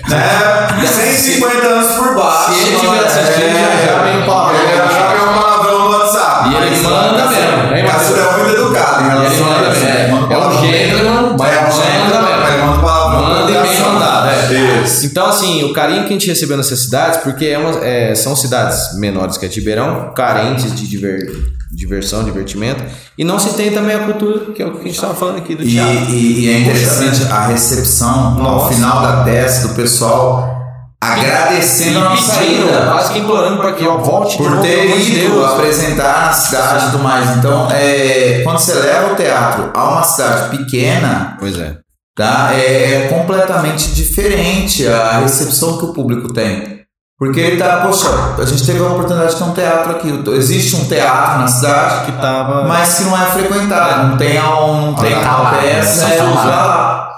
né? 0.08 0.86
150 0.86 1.66
anos 1.66 1.92
por 1.92 2.14
baixo. 2.14 2.52
Se 2.52 2.68
ele 2.68 2.76
tiver 2.78 3.04
assistindo, 3.04 3.56
é, 3.56 3.86
já 3.86 4.02
vem 4.02 4.18
o. 4.18 4.26
Já 4.26 5.06
vem 5.08 5.20
o 5.20 5.40
palavrão 5.40 5.78
no 5.78 5.98
WhatsApp. 5.98 6.50
E 6.50 6.54
ele 6.54 6.82
manda 6.82 7.26
mesmo. 7.26 7.70
Né? 7.70 7.82
Cássio 7.82 8.16
é 8.16 8.32
muito 8.32 8.60
educado 8.60 9.04
em 9.04 9.08
relação 9.08 9.46
a 9.46 9.70
isso. 9.70 9.82
É 10.30 10.38
um 10.38 10.60
gênero, 10.60 11.36
mas 11.38 11.76
manda 11.76 12.22
mesmo. 12.22 12.82
Manda 12.82 13.51
depois. 14.84 15.04
Então, 15.04 15.26
assim, 15.26 15.64
o 15.64 15.72
carinho 15.72 16.02
que 16.02 16.08
a 16.10 16.12
gente 16.12 16.28
recebeu 16.28 16.56
nessas 16.56 16.80
cidades, 16.84 17.20
porque 17.20 17.46
é 17.46 17.58
uma- 17.58 17.84
é, 17.84 18.14
são 18.14 18.34
cidades 18.36 18.94
menores 18.98 19.36
que 19.36 19.46
a 19.46 19.48
Tibeirão, 19.48 20.12
carentes 20.14 20.74
de 20.74 20.86
diver- 20.86 21.30
diversão, 21.70 22.22
divertimento, 22.22 22.82
e 23.16 23.24
não 23.24 23.38
se 23.38 23.54
tem 23.54 23.72
também 23.72 23.96
a 23.96 24.00
cultura, 24.00 24.52
que 24.52 24.62
é 24.62 24.66
o 24.66 24.72
que 24.72 24.80
a 24.80 24.82
gente 24.84 24.94
estava 24.94 25.14
falando 25.14 25.38
aqui 25.38 25.54
do 25.54 25.62
E, 25.62 25.70
teatro. 25.72 26.10
e- 26.14 26.44
e 26.44 26.48
é 26.50 26.58
interessante 26.60 27.22
a 27.30 27.46
recepção 27.46 28.08
ao 28.38 28.42
Nossa. 28.42 28.74
final 28.74 29.00
da 29.02 29.24
peça 29.24 29.68
do 29.68 29.74
pessoal 29.74 30.50
agradecendo 31.00 31.98
a 31.98 32.10
nossa 32.10 32.42
ida. 32.44 32.86
quase 32.92 33.12
que 33.12 33.18
implorando 33.18 33.56
para 33.58 33.72
que 33.72 33.84
ó, 33.84 33.96
volte 33.98 34.36
de 34.36 34.42
por 34.44 34.60
ter 34.60 34.96
ido 35.00 35.30
Deus. 35.34 35.44
apresentar 35.52 36.26
na 36.26 36.32
cidade 36.32 36.86
e 36.86 36.90
tudo 36.92 37.02
mais. 37.02 37.36
Então, 37.38 37.68
é, 37.72 38.40
quando 38.44 38.58
você 38.58 38.72
leva 38.74 39.12
o 39.12 39.16
teatro 39.16 39.70
a 39.74 39.90
uma 39.90 40.02
cidade 40.04 40.56
pequena, 40.56 41.36
Pois 41.40 41.58
é. 41.58 41.76
Tá, 42.16 42.50
é, 42.54 43.06
é 43.06 43.08
completamente 43.08 43.92
diferente 43.92 44.86
a 44.86 45.18
recepção 45.20 45.78
que 45.78 45.84
o 45.86 45.92
público 45.92 46.32
tem. 46.32 46.80
Porque 47.18 47.38
ele 47.38 47.56
tá, 47.56 47.82
poxa, 47.86 48.08
a 48.36 48.44
gente 48.44 48.66
teve 48.66 48.80
a 48.80 48.88
oportunidade 48.88 49.32
de 49.32 49.38
ter 49.38 49.44
um 49.44 49.52
teatro 49.52 49.92
aqui. 49.92 50.24
Existe 50.32 50.74
um 50.74 50.84
teatro 50.86 51.38
na 51.38 51.46
cidade 51.46 52.06
Que 52.06 52.12
tava. 52.20 52.66
mas 52.66 52.94
que 52.98 53.04
não 53.04 53.16
é 53.22 53.26
frequentado, 53.26 54.08
não 54.08 54.16
tem, 54.16 54.36
a- 54.38 54.42
não 54.42 54.94
tem 54.94 55.12
tá 55.20 55.56
peça, 55.60 56.08
né? 56.08 56.14
é 56.14 56.18
Só 56.18 56.24
tá 56.24 56.30
usar 56.30 56.44
lá. 56.46 56.66
lá. 56.66 57.12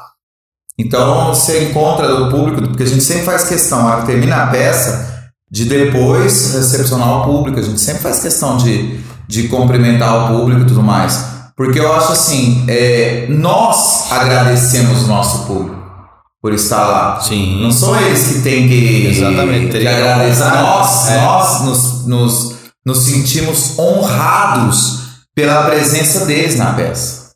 Então 0.78 1.28
você 1.28 1.64
encontra 1.64 2.08
do 2.08 2.28
público, 2.30 2.60
porque 2.68 2.82
a 2.82 2.86
gente 2.86 3.02
sempre 3.02 3.24
faz 3.24 3.44
questão, 3.44 3.86
a 3.88 4.02
termina 4.02 4.42
a 4.42 4.46
peça, 4.48 5.14
de 5.50 5.64
depois 5.66 6.52
recepcionar 6.54 7.20
o 7.20 7.24
público, 7.24 7.58
a 7.60 7.62
gente 7.62 7.80
sempre 7.80 8.02
faz 8.02 8.18
questão 8.20 8.56
de, 8.56 9.00
de 9.28 9.48
cumprimentar 9.48 10.14
o 10.32 10.36
público 10.36 10.62
e 10.62 10.66
tudo 10.66 10.82
mais. 10.82 11.33
Porque 11.56 11.78
eu 11.78 11.92
acho 11.94 12.12
assim, 12.12 12.64
é, 12.68 13.26
nós 13.28 14.10
agradecemos 14.10 15.04
o 15.04 15.06
nosso 15.06 15.46
público 15.46 15.82
por 16.42 16.52
estar 16.52 16.84
lá. 16.86 17.20
Sim. 17.20 17.62
Não 17.62 17.70
são 17.70 17.94
eles 18.00 18.26
que 18.26 18.40
têm 18.42 18.66
que, 18.68 19.06
Exatamente, 19.06 19.78
que 19.78 19.86
agradecer. 19.86 20.44
Nós, 20.50 21.08
É. 21.10 21.20
nós 21.20 21.60
nos, 21.62 22.06
nos, 22.06 22.54
nos 22.84 22.98
sentimos 23.04 23.78
honrados 23.78 25.04
pela 25.34 25.62
presença 25.64 26.26
deles 26.26 26.56
na 26.58 26.72
peça. 26.72 27.30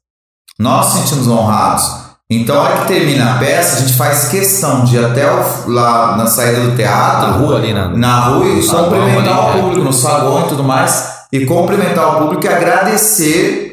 Nós 0.59 0.87
nos 0.95 1.03
sentimos 1.05 1.29
honrados. 1.29 1.85
Então, 2.31 2.57
a 2.57 2.63
hora 2.65 2.77
que 2.83 2.89
termina 2.89 3.35
a 3.37 3.39
peça, 3.39 3.77
a 3.77 3.81
gente 3.81 3.95
faz 3.95 4.29
questão 4.29 4.85
de 4.85 4.97
ir 4.97 5.05
até 5.05 5.31
o- 5.33 5.71
lá 5.71 6.15
na 6.17 6.27
saída 6.27 6.61
do 6.61 6.77
teatro, 6.77 7.29
Na 7.29 7.33
rua 7.39 7.57
ali, 7.57 7.73
na- 7.73 7.89
na 7.89 8.21
rua 8.27 8.47
e 8.47 8.67
cumprimentar 8.67 9.47
o 9.47 9.51
é. 9.51 9.53
público, 9.63 9.81
no 9.85 9.93
saguão 9.93 10.45
e 10.45 10.49
tudo 10.49 10.63
mais, 10.63 11.09
e 11.33 11.47
cumprimentar 11.47 12.17
o 12.17 12.19
público 12.19 12.45
e 12.45 12.49
agradecer 12.49 13.68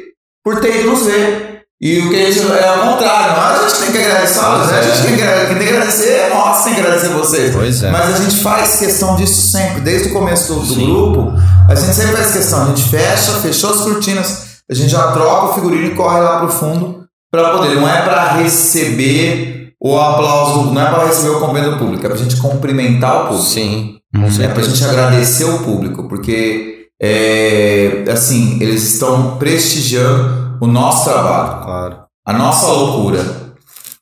por 0.46 0.60
ter 0.62 0.82
ido 0.82 0.92
nos 0.92 1.06
ver. 1.06 1.56
E 1.82 2.00
o 2.00 2.10
que 2.10 2.16
a 2.16 2.32
gente 2.32 2.52
é 2.54 2.68
ao 2.70 2.80
contrário, 2.94 3.36
não 3.36 3.44
é 3.44 3.66
a 3.66 3.68
gente 3.68 3.80
tem 3.82 3.92
que 3.92 3.98
agradecer, 3.98 4.40
Pois 4.40 4.72
a 4.72 4.78
é. 4.78 4.84
gente 4.84 5.08
tem 5.08 5.16
que, 5.18 5.22
agra- 5.24 5.46
quem 5.48 5.58
tem 5.58 5.68
que 5.68 5.74
agradecer 5.74 6.10
é 6.10 6.30
nós, 6.34 6.64
tem 6.64 6.74
que 6.74 6.80
agradecer 6.80 7.10
vocês. 7.10 7.54
Pois 7.54 7.84
é. 7.84 7.92
Mas 7.92 8.16
a 8.16 8.24
gente 8.24 8.38
faz 8.42 8.80
questão 8.80 9.16
disso 9.18 9.42
sempre, 9.52 9.82
desde 9.82 10.08
o 10.10 10.14
começo 10.14 10.54
do, 10.54 10.62
do 10.62 10.76
grupo, 10.76 11.34
a 11.70 11.76
gente 11.76 11.94
sempre 11.94 12.16
faz 12.16 12.32
questão, 12.32 12.64
a 12.64 12.66
gente 12.68 12.84
fecha, 12.90 13.32
fechou 13.42 13.72
as 13.72 13.82
cortinas, 13.82 14.46
a 14.72 14.74
gente 14.74 14.90
já 14.90 15.12
troca 15.12 15.48
o 15.48 15.54
figurino 15.56 15.88
e 15.88 15.96
corre 15.96 16.22
lá 16.22 16.40
pro 16.40 16.48
fundo 16.50 17.04
para 17.30 17.50
poder, 17.58 17.76
não 17.76 17.90
é 17.90 18.02
para 18.04 18.38
receber 18.38 19.74
o 19.82 20.00
aplauso, 20.00 20.72
não 20.72 20.82
é 20.82 20.86
para 20.90 21.06
receber 21.08 21.30
o 21.30 21.40
cumprimento 21.42 21.72
do 21.72 21.78
público, 21.78 22.06
é 22.06 22.10
pra 22.10 22.18
gente 22.18 22.38
cumprimentar 22.38 23.24
o 23.26 23.28
público. 23.28 23.44
Sim. 23.50 23.98
É 24.42 24.48
pra 24.48 24.64
gente 24.64 24.82
agradecer 24.84 25.44
o 25.44 25.60
público, 25.60 26.08
porque 26.08 26.75
é, 27.02 28.04
assim, 28.12 28.58
eles 28.62 28.84
estão 28.84 29.38
prestigiando 29.38 30.58
o 30.62 30.68
nosso 30.68 31.04
trabalho, 31.06 31.64
Claro. 31.64 31.98
a 32.26 32.34
nossa 32.34 32.68
loucura. 32.68 33.24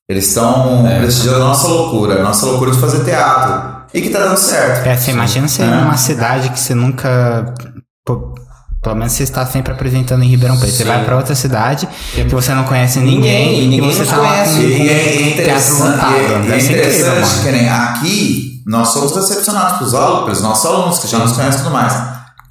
Eles 0.08 0.28
estão 0.28 0.86
É. 0.88 1.00
prestigiando 1.00 1.38
a 1.44 1.48
nossa 1.48 1.68
loucura, 1.68 2.20
a 2.20 2.24
nossa 2.24 2.46
loucura 2.46 2.72
de 2.72 2.78
fazer 2.80 3.04
teatro. 3.04 3.74
E 3.94 4.02
que 4.02 4.10
tá 4.10 4.20
dando 4.20 4.38
certo. 4.38 4.86
É, 4.88 4.96
você 4.98 5.12
imagina 5.12 5.48
você 5.48 5.62
ir 5.64 5.66
É. 5.66 5.76
numa 5.76 5.98
cidade 5.98 6.50
que 6.50 6.60
você 6.60 6.74
nunca. 6.76 7.54
pô, 8.06 8.34
pelo 8.82 8.96
menos 8.96 9.14
você 9.14 9.24
está 9.24 9.46
sempre 9.46 9.72
apresentando 9.72 10.24
em 10.24 10.28
Ribeirão 10.28 10.58
Preto. 10.58 10.72
Você 10.74 10.84
Sim. 10.84 10.90
vai 10.90 11.06
pra 11.06 11.16
outra 11.16 11.34
cidade 11.36 11.88
que 12.14 12.24
você 12.36 12.54
não 12.54 12.66
conhece 12.66 13.00
ninguém, 13.00 13.50
Ninguém, 13.62 13.68
ninguém 13.70 13.90
e 13.90 13.94
você 13.94 14.00
nos 14.02 14.10
tá 14.10 14.18
lá 14.18 14.24
com, 14.24 14.34
conhece. 14.34 14.54
com 14.56 14.60
E 14.62 14.90
é 14.90 15.32
interessante, 15.32 16.00
e 16.02 16.16
é- 16.16 16.54
é 16.54 16.58
incrível, 16.58 16.78
interessante 16.78 17.30
mano. 17.32 17.44
que 17.44 17.52
nem 17.52 17.70
aqui 17.70 18.62
nós 18.68 18.90
somos 18.90 19.16
recepcionados 19.16 19.78
pelos 19.78 19.94
alunos, 19.96 20.24
pelos 20.26 20.42
nossos 20.42 20.66
alunos 20.66 21.00
que 21.00 21.08
já 21.08 21.20
nos 21.20 21.32
conhecem 21.32 21.62
e 21.62 21.64
tudo 21.64 21.74
mais. 21.74 21.94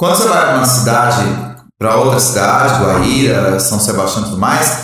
Quando 0.03 0.17
você 0.17 0.27
vai 0.27 0.47
para 0.47 0.57
uma 0.57 0.67
cidade, 0.67 1.25
para 1.79 1.95
outra 1.95 2.19
cidade, 2.19 2.83
Guaíra, 2.83 3.61
São 3.61 3.79
Sebastião 3.79 4.23
e 4.23 4.25
tudo 4.31 4.37
mais, 4.37 4.79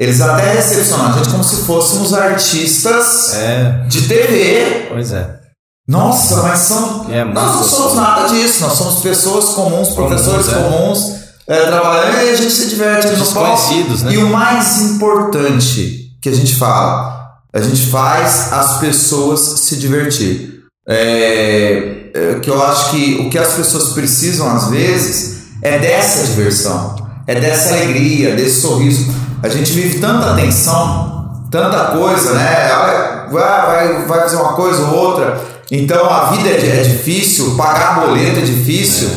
eles 0.00 0.18
até 0.22 0.54
recepcionam 0.54 1.08
a 1.08 1.12
gente 1.12 1.28
como 1.28 1.44
se 1.44 1.56
fôssemos 1.56 2.14
artistas 2.14 3.34
É. 3.34 3.84
de 3.86 4.08
TV. 4.08 4.86
Pois 4.88 5.12
é. 5.12 5.40
Nossa, 5.86 6.42
mas 6.42 6.60
são. 6.60 7.04
É, 7.10 7.22
nós 7.22 7.54
não 7.54 7.64
somos 7.64 7.94
nada 7.96 8.28
disso, 8.28 8.62
nós 8.62 8.72
somos 8.72 9.02
pessoas 9.02 9.50
comuns, 9.50 9.90
professores 9.90 10.48
é. 10.48 10.54
comuns, 10.54 11.16
é, 11.46 11.66
trabalhando 11.66 12.26
e 12.26 12.30
a 12.30 12.36
gente 12.36 12.52
se 12.54 12.68
diverte 12.68 13.08
ali 13.08 13.16
no 13.18 13.26
palco. 13.26 13.56
Desconhecidos, 13.56 14.02
né? 14.04 14.14
E 14.14 14.16
o 14.16 14.30
mais 14.30 14.80
importante 14.80 16.12
que 16.22 16.30
a 16.30 16.34
gente 16.34 16.56
fala, 16.56 17.30
a 17.52 17.60
gente 17.60 17.88
faz 17.88 18.54
as 18.54 18.78
pessoas 18.78 19.40
se 19.60 19.76
divertir. 19.76 20.62
É, 20.88 22.05
que 22.42 22.50
eu 22.50 22.62
acho 22.62 22.90
que 22.90 23.22
o 23.26 23.30
que 23.30 23.38
as 23.38 23.54
pessoas 23.54 23.92
precisam 23.92 24.48
às 24.50 24.68
vezes 24.68 25.36
é 25.62 25.78
dessa 25.78 26.26
diversão, 26.26 26.96
é 27.26 27.34
dessa 27.34 27.74
alegria, 27.74 28.34
desse 28.34 28.60
sorriso. 28.60 29.12
A 29.42 29.48
gente 29.48 29.72
vive 29.72 29.98
tanta 29.98 30.34
tensão, 30.34 31.42
tanta 31.50 31.96
coisa, 31.96 32.34
né? 32.34 32.72
Olha, 32.72 33.26
vai, 33.30 33.66
vai, 33.66 34.06
vai 34.06 34.20
fazer 34.20 34.36
uma 34.36 34.52
coisa 34.52 34.82
ou 34.86 34.94
outra. 34.94 35.40
Então 35.70 36.08
a 36.08 36.30
vida 36.30 36.48
é, 36.48 36.80
é 36.80 36.82
difícil, 36.82 37.56
pagar 37.56 38.00
boleto 38.00 38.38
é 38.38 38.42
difícil, 38.42 39.10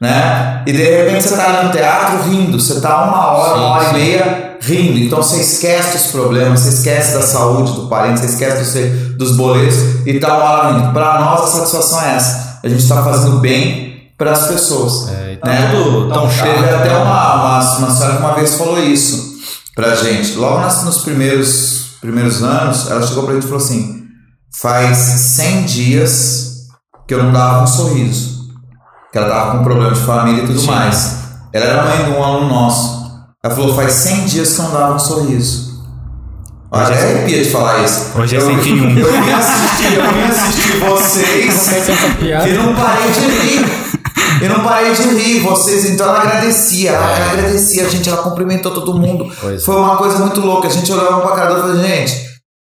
né? 0.00 0.62
E 0.66 0.72
de 0.72 0.82
repente 0.82 1.24
você 1.24 1.36
tá 1.36 1.62
no 1.64 1.72
teatro 1.72 2.22
rindo, 2.22 2.60
você 2.60 2.80
tá 2.80 3.04
uma 3.04 3.32
hora, 3.32 3.54
Sim, 3.54 3.60
uma 3.60 3.68
hora 3.70 3.84
sim. 3.84 3.90
e 3.90 3.98
meia 3.98 4.45
rindo. 4.66 4.98
Então 4.98 5.22
você 5.22 5.40
esquece 5.40 5.96
dos 5.96 6.06
problemas, 6.08 6.60
você 6.60 6.70
esquece 6.70 7.14
da 7.14 7.22
saúde 7.22 7.72
do 7.72 7.88
parente, 7.88 8.20
você 8.20 8.26
esquece 8.26 8.80
do 9.12 9.16
dos 9.16 9.36
boletos 9.36 9.76
e 10.06 10.18
tá 10.18 10.34
hora 10.36 10.72
rindo. 10.72 10.92
Para 10.92 11.20
nós 11.20 11.40
a 11.42 11.46
satisfação 11.58 12.02
é 12.02 12.16
essa. 12.16 12.58
A 12.62 12.68
gente 12.68 12.82
está 12.82 13.02
fazendo 13.02 13.38
bem 13.38 14.10
para 14.18 14.32
as 14.32 14.46
pessoas. 14.48 15.08
É, 15.08 15.34
e 15.34 15.36
tá 15.36 15.48
né? 15.48 15.70
tudo 15.70 16.12
tão 16.12 16.30
chato, 16.30 16.46
Teve 16.48 16.68
até 16.74 16.96
uma, 16.96 17.34
uma, 17.34 17.78
uma 17.78 17.90
senhora 17.90 18.16
que 18.16 18.22
uma 18.22 18.34
vez 18.34 18.54
falou 18.54 18.78
isso 18.82 19.36
pra 19.74 19.94
gente. 19.94 20.34
Logo 20.34 20.58
nas- 20.60 20.82
nos 20.84 20.98
primeiros, 20.98 21.96
primeiros 22.00 22.42
anos, 22.42 22.90
ela 22.90 23.06
chegou 23.06 23.24
pra 23.24 23.34
gente 23.34 23.44
e 23.44 23.48
falou 23.48 23.62
assim: 23.62 24.02
faz 24.60 24.96
100 24.98 25.64
dias 25.64 26.52
que 27.06 27.14
eu 27.14 27.22
não 27.22 27.32
dava 27.32 27.62
um 27.62 27.66
sorriso. 27.66 28.36
Que 29.12 29.18
ela 29.18 29.28
tava 29.28 29.58
com 29.58 29.64
problema 29.64 29.92
de 29.92 30.00
família 30.00 30.42
e 30.42 30.46
tudo 30.46 30.58
Sim. 30.60 30.66
mais. 30.66 31.16
Ela 31.52 31.64
era 31.66 31.84
mãe 31.84 32.04
de 32.04 32.10
um 32.18 32.22
aluno 32.22 32.48
nosso. 32.48 33.05
Ela 33.46 33.54
falou: 33.54 33.74
faz 33.74 33.92
100 33.92 34.24
dias 34.26 34.52
que 34.52 34.58
eu 34.60 34.64
não 34.64 34.72
dava 34.72 34.94
um 34.94 34.98
sorriso. 34.98 35.66
Olha, 36.70 36.86
até 36.86 37.12
arrepia 37.14 37.42
de 37.44 37.50
falar 37.50 37.84
isso. 37.84 38.10
Hoje 38.18 38.36
é 38.36 38.40
eu, 38.40 38.46
101. 38.46 38.98
Eu 38.98 39.12
vim 39.12 39.30
assistir, 39.32 39.94
eu 39.94 40.12
vim 40.12 40.22
assistir 40.22 40.78
vocês. 40.80 41.68
E 42.48 42.52
não 42.54 42.74
parei 42.74 43.10
de 43.12 43.20
rir. 43.20 43.86
Eu 44.42 44.48
não 44.50 44.64
parei 44.64 44.92
de 44.92 45.02
rir. 45.02 45.40
Vocês, 45.40 45.84
então 45.88 46.06
ela 46.08 46.20
agradecia. 46.22 46.90
Ela 46.90 47.10
É. 47.18 47.30
agradecia, 47.30 47.86
a 47.86 47.88
gente, 47.88 48.08
ela 48.08 48.18
cumprimentou 48.22 48.72
todo 48.74 48.98
mundo. 48.98 49.30
Pois 49.40 49.62
é. 49.62 49.64
Foi 49.64 49.76
uma 49.76 49.96
coisa 49.96 50.18
muito 50.18 50.40
louca. 50.40 50.66
A 50.66 50.70
gente 50.70 50.90
olhava 50.92 51.20
pra 51.20 51.36
cara 51.36 51.52
e 51.52 51.60
falava, 51.60 51.78
gente, 51.78 52.12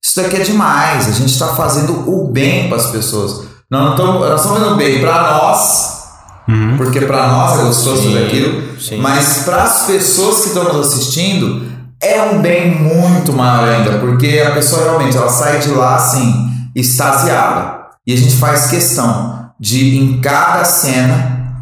isso 0.05 0.17
daqui 0.23 0.37
é 0.37 0.41
demais. 0.41 1.07
A 1.09 1.13
gente 1.13 1.39
tá 1.39 1.49
fazendo 1.49 2.09
o 2.11 2.29
bem 2.33 2.69
pras 2.71 2.87
pessoas. 2.87 3.43
Nós 3.71 3.83
não 3.85 3.91
estamos, 3.93 4.21
nós 4.21 4.41
estamos 4.41 4.59
fazendo 4.59 4.75
o 4.75 4.77
bem 4.77 5.01
pra 5.01 5.23
nós, 5.33 6.02
Uhum. 6.49 6.77
porque 6.77 7.01
pra 7.03 7.29
nós 7.29 7.61
é 7.61 7.63
gostoso 7.65 8.03
Sim, 8.03 8.25
aquilo. 8.25 8.79
sim. 8.81 8.99
Mas 8.99 9.43
pras 9.45 9.83
pessoas 9.87 10.41
que 10.41 10.49
estão 10.49 10.65
nos 10.65 10.89
assistindo, 10.89 11.71
é 12.01 12.21
um 12.23 12.41
bem 12.43 12.75
muito 12.75 13.33
maior 13.33 13.69
ainda. 13.69 13.99
Porque 13.99 14.43
a 14.47 14.51
pessoa 14.53 14.83
realmente 14.83 15.17
ela 15.17 15.29
sai 15.29 15.61
de 15.61 15.69
lá 15.71 15.95
assim, 15.97 16.35
extasiada. 16.75 17.83
E 18.07 18.13
a 18.13 18.17
gente 18.17 18.35
faz 18.37 18.67
questão 18.67 19.51
de, 19.59 19.97
em 19.99 20.21
cada 20.21 20.65
cena, 20.65 21.53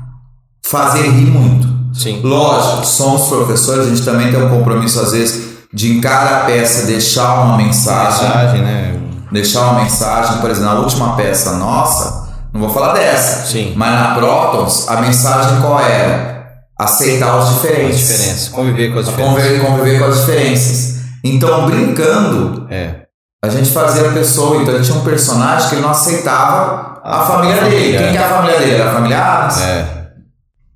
fazer 0.65 1.03
rir 1.03 1.27
muito. 1.31 1.69
Sim. 1.93 2.21
Lógico, 2.23 2.87
somos 2.87 3.29
professores, 3.29 3.87
a 3.87 3.91
gente 3.91 4.03
também 4.03 4.31
tem 4.33 4.43
um 4.43 4.49
compromisso, 4.49 5.01
às 5.01 5.13
vezes, 5.13 5.51
de 5.75 5.93
em 5.93 6.01
cada 6.01 6.45
peça 6.47 6.87
deixar 6.87 7.43
uma 7.45 7.57
mensagem. 7.59 8.27
Mensagem, 8.27 8.63
né? 8.63 8.97
Deixar 9.31 9.61
uma 9.71 9.83
mensagem, 9.83 10.39
por 10.39 10.51
exemplo, 10.51 10.73
na 10.73 10.81
última 10.81 11.15
peça 11.17 11.57
nossa, 11.57 12.20
não 12.53 12.61
vou 12.61 12.71
falar 12.71 12.93
dessa, 12.95 13.47
Sim. 13.47 13.75
mas 13.77 13.93
na 13.93 14.15
Protons, 14.15 14.89
a 14.89 15.01
mensagem 15.01 15.61
qual 15.61 15.81
era? 15.81 16.41
Aceitar 16.79 17.37
os 17.37 17.49
As 17.49 17.55
diferentes. 17.55 17.99
diferenças. 17.99 18.49
Conviver 18.49 18.93
com 18.93 18.99
as 19.01 19.07
diferenças. 19.07 19.35
Conviver, 19.35 19.61
conviver 19.67 19.99
com 19.99 20.05
as 20.07 20.21
diferenças. 20.21 21.01
Então, 21.23 21.67
brincando, 21.67 22.67
É. 22.71 23.03
a 23.45 23.49
gente 23.51 23.71
fazia 23.71 24.09
a 24.09 24.13
pessoa, 24.13 24.63
então 24.63 24.75
ele 24.75 24.85
tinha 24.85 24.97
um 24.97 25.05
personagem 25.05 25.69
que 25.69 25.75
ele 25.75 25.83
não 25.83 25.91
aceitava 25.91 27.01
a, 27.05 27.21
família 27.27 27.63
dele. 27.63 27.99
Quem 27.99 28.07
é. 28.09 28.13
que 28.13 28.17
é 28.17 28.25
a 28.25 28.29
família 28.29 28.59
dele? 28.59 28.75
Era 28.75 28.91
a 28.91 28.95
família 28.95 29.19
Adams. 29.23 29.61
É. 29.61 30.01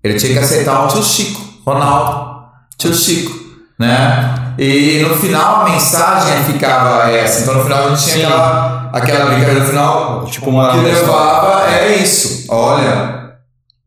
Ele 0.03 0.19
tinha 0.19 0.33
que 0.35 0.39
aceitar 0.39 0.85
o 0.85 0.89
tio 0.89 1.03
Chico, 1.03 1.41
Ronaldo, 1.67 2.43
tio 2.77 2.93
Chico, 2.93 3.33
né? 3.79 4.35
E 4.59 5.05
no 5.09 5.17
final 5.17 5.63
a 5.63 5.71
mensagem 5.71 6.45
ficava 6.45 7.11
essa. 7.11 7.43
Então 7.43 7.55
no 7.55 7.65
final 7.65 7.87
a 7.87 7.95
gente 7.95 8.11
tinha 8.13 8.29
aquela, 8.29 8.84
aquela 8.95 9.27
brincadeira 9.27 9.65
final 9.65 10.25
Tipo 10.27 10.51
uma 10.51 10.71
que 10.73 10.79
levava 10.79 11.71
era 11.71 11.97
isso. 11.97 12.47
Olha, 12.49 13.37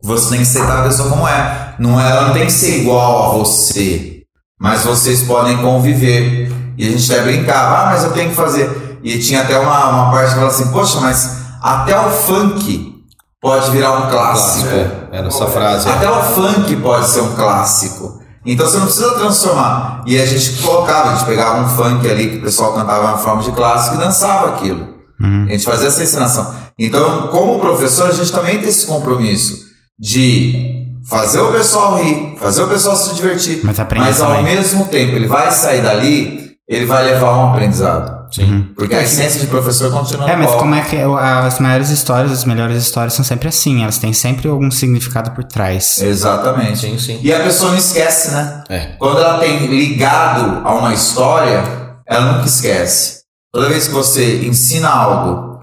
você 0.01 0.29
tem 0.29 0.37
que 0.37 0.43
aceitar 0.43 0.79
a 0.79 0.83
pessoa 0.83 1.09
como 1.09 1.27
é. 1.27 1.75
Não 1.79 1.99
é, 1.99 2.09
ela 2.09 2.27
não 2.27 2.33
tem 2.33 2.45
que 2.45 2.51
ser 2.51 2.81
igual 2.81 3.25
a 3.25 3.37
você, 3.37 4.21
mas 4.59 4.83
vocês 4.83 5.23
podem 5.23 5.57
conviver. 5.57 6.51
E 6.77 6.87
a 6.87 6.91
gente 6.91 7.11
até 7.11 7.23
brincava, 7.23 7.81
ah, 7.81 7.85
mas 7.87 8.03
eu 8.03 8.11
tenho 8.11 8.29
que 8.29 8.35
fazer. 8.35 8.99
E 9.03 9.19
tinha 9.19 9.41
até 9.41 9.57
uma, 9.57 9.89
uma 9.89 10.11
parte 10.11 10.29
que 10.29 10.35
falava 10.35 10.53
assim, 10.53 10.71
poxa, 10.71 10.99
mas 10.99 11.37
até 11.61 11.99
o 11.99 12.09
funk 12.09 12.95
pode 13.41 13.71
virar 13.71 13.93
um 13.93 14.09
clássico. 14.09 14.69
É, 14.69 15.17
era 15.17 15.27
essa 15.27 15.47
frase. 15.47 15.89
Até 15.89 16.09
o 16.09 16.21
funk 16.23 16.75
pode 16.77 17.07
ser 17.07 17.21
um 17.21 17.35
clássico. 17.35 18.21
Então 18.45 18.65
você 18.65 18.77
não 18.77 18.85
precisa 18.85 19.13
transformar. 19.15 20.03
E 20.05 20.19
a 20.19 20.25
gente 20.25 20.61
colocava, 20.61 21.09
a 21.09 21.15
gente 21.15 21.25
pegava 21.25 21.61
um 21.61 21.69
funk 21.69 22.09
ali 22.09 22.29
que 22.29 22.37
o 22.37 22.41
pessoal 22.41 22.73
cantava 22.73 23.11
na 23.11 23.17
forma 23.17 23.43
de 23.43 23.51
clássico 23.51 23.95
e 23.95 23.99
dançava 23.99 24.49
aquilo. 24.49 24.96
A 25.19 25.51
gente 25.51 25.65
fazia 25.65 25.87
essa 25.87 26.03
encenação. 26.03 26.53
Então, 26.77 27.27
como 27.29 27.59
professor, 27.59 28.09
a 28.09 28.13
gente 28.13 28.31
também 28.31 28.59
tem 28.59 28.69
esse 28.69 28.85
compromisso 28.85 29.65
de 29.99 30.85
fazer 31.09 31.39
o 31.39 31.51
pessoal 31.51 32.03
rir, 32.03 32.35
fazer 32.39 32.61
o 32.63 32.67
pessoal 32.67 32.95
se 32.95 33.15
divertir. 33.15 33.61
Mas 33.63 33.79
aprender 33.79 34.21
ao 34.21 34.43
mesmo 34.43 34.85
tempo, 34.85 35.15
ele 35.15 35.27
vai 35.27 35.51
sair 35.51 35.81
dali, 35.81 36.51
ele 36.67 36.85
vai 36.85 37.03
levar 37.05 37.37
um 37.37 37.49
aprendizado. 37.49 38.17
Sim. 38.31 38.67
Porque 38.75 38.93
a 38.93 39.01
essência 39.01 39.39
de 39.39 39.47
professor 39.47 39.91
continua 39.91 40.29
É, 40.29 40.35
mas 40.35 40.51
como 40.55 40.75
é 40.75 40.81
que 40.81 40.97
as 40.97 41.59
maiores 41.59 41.89
histórias, 41.89 42.31
as 42.31 42.43
melhores 42.43 42.77
histórias 42.77 43.13
são 43.13 43.23
sempre 43.23 43.47
assim, 43.47 43.83
elas 43.83 43.97
têm 43.97 44.11
sempre 44.11 44.49
algum 44.49 44.69
significado 44.69 45.31
por 45.31 45.45
trás. 45.45 46.01
Exatamente. 46.01 46.79
Sim, 46.79 46.99
sim. 46.99 47.19
E 47.23 47.33
a 47.33 47.39
pessoa 47.39 47.71
não 47.71 47.77
esquece, 47.77 48.31
né? 48.31 48.63
É. 48.69 48.79
Quando 48.99 49.19
ela 49.19 49.39
tem 49.39 49.65
ligado 49.67 50.67
a 50.67 50.73
uma 50.75 50.93
história, 50.93 51.63
ela 52.05 52.33
nunca 52.33 52.47
esquece. 52.47 53.16
Toda 53.57 53.69
vez 53.69 53.87
que 53.87 53.93
você 53.95 54.45
ensina 54.45 54.87
algo 54.87 55.61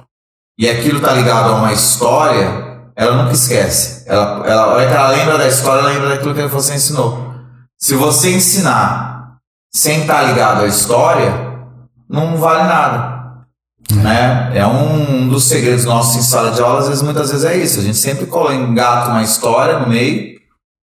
e 0.59 0.69
aquilo 0.69 0.99
tá 0.99 1.13
ligado 1.13 1.53
a 1.53 1.55
uma 1.59 1.73
história, 1.73 2.91
ela 2.97 3.23
nunca 3.23 3.35
esquece. 3.35 4.03
Ela, 4.09 4.45
ela, 4.45 4.85
que 4.85 4.93
ela 4.93 5.09
lembra 5.11 5.39
da 5.39 5.47
história, 5.47 5.79
ela 5.79 5.91
lembra 5.91 6.09
daquilo 6.09 6.35
que 6.35 6.45
você 6.49 6.75
ensinou. 6.75 7.37
Se 7.79 7.95
você 7.95 8.35
ensinar 8.35 9.37
sem 9.73 10.01
estar 10.01 10.23
ligado 10.23 10.65
à 10.65 10.67
história, 10.67 11.33
não 12.11 12.37
vale 12.37 12.65
nada. 12.65 13.47
Né? 13.93 14.59
É 14.59 14.67
um 14.67 15.29
dos 15.29 15.45
segredos 15.45 15.85
nossos 15.85 16.17
em 16.17 16.23
sala 16.23 16.51
de 16.51 16.61
aula, 16.61 16.81
às 16.81 16.89
vezes, 16.89 17.03
muitas 17.03 17.31
vezes 17.31 17.45
é 17.45 17.57
isso. 17.57 17.79
A 17.79 17.83
gente 17.85 17.99
sempre 17.99 18.25
engata 18.57 19.11
uma 19.11 19.23
história 19.23 19.79
no 19.79 19.89
meio 19.89 20.37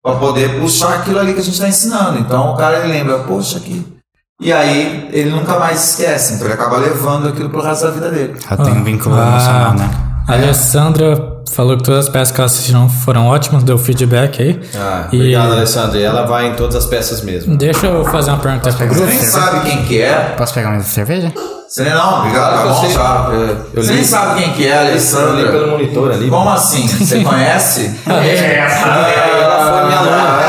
para 0.03 0.16
poder 0.16 0.61
puxar 0.61 0.95
aquilo 0.95 1.20
ali 1.20 1.33
que 1.33 1.39
a 1.39 1.45
gente 1.45 1.55
está 1.55 1.69
ensinando. 1.69 2.19
Então 2.19 2.55
o 2.55 2.57
cara 2.57 2.81
ele 2.81 2.89
lembra, 2.89 3.20
poxa, 3.20 3.59
aqui. 3.59 3.98
E 4.40 4.52
aí 4.52 5.09
ele 5.12 5.31
nunca 5.31 5.59
mais 5.59 5.90
esquece, 5.90 6.35
então 6.35 6.47
ele 6.47 6.55
acaba 6.55 6.77
levando 6.77 7.28
aquilo 7.28 7.51
pro 7.51 7.60
resto 7.60 7.86
da 7.86 7.90
vida 7.90 8.09
dele. 8.10 8.35
Ela 8.48 8.65
tem 8.65 8.73
um 8.73 8.85
vínculo 8.85 9.16
Ah, 9.16 9.27
emocional, 9.31 9.74
né? 9.74 9.90
A 10.28 10.32
Alessandra 10.35 11.39
falou 11.52 11.77
que 11.77 11.82
todas 11.82 12.05
as 12.06 12.12
peças 12.12 12.31
que 12.32 12.40
ela 12.40 12.47
assistiu 12.47 12.89
foram 13.05 13.27
ótimas, 13.27 13.65
deu 13.65 13.77
feedback 13.77 14.40
aí. 14.40 14.60
Ah, 14.77 15.09
E- 15.10 15.16
obrigado, 15.16 15.52
Alessandro. 15.55 15.98
E 15.98 16.05
ela 16.05 16.24
vai 16.24 16.47
em 16.48 16.55
todas 16.55 16.77
as 16.77 16.86
peças 16.86 17.20
mesmo. 17.23 17.56
Deixa 17.56 17.86
eu 17.86 18.05
fazer 18.05 18.31
uma 18.31 18.39
pergunta 18.39 18.70
pro 18.73 18.86
Você 18.86 18.94
grupo. 18.94 19.06
nem 19.09 19.24
sabe 19.24 19.60
quem 19.70 19.82
que 19.86 20.01
é. 20.02 20.35
Posso 20.36 20.55
pegar 20.55 20.69
mais 20.70 20.85
cerveja? 20.86 21.32
Você 21.69 21.82
nem 21.82 21.93
não, 21.93 22.20
obrigado, 22.20 22.62
tá 22.62 22.73
bom, 22.73 22.89
já. 22.90 23.28
Eu 23.74 23.82
Você 23.82 23.93
nem 23.93 24.05
sabe 24.05 24.40
quem 24.43 24.52
que 24.52 24.66
é, 24.69 24.77
Eu 24.78 24.82
li 24.85 24.90
Alessandra. 24.90 25.51
pelo 25.51 25.70
monitor 25.73 26.12
ali. 26.12 26.28
Como 26.31 26.48
assim? 26.48 26.86
Você 26.86 27.24
conhece? 27.24 27.98
Ela 28.06 29.73
foi 29.73 29.86
minha 29.86 29.98
aluna. 29.98 30.48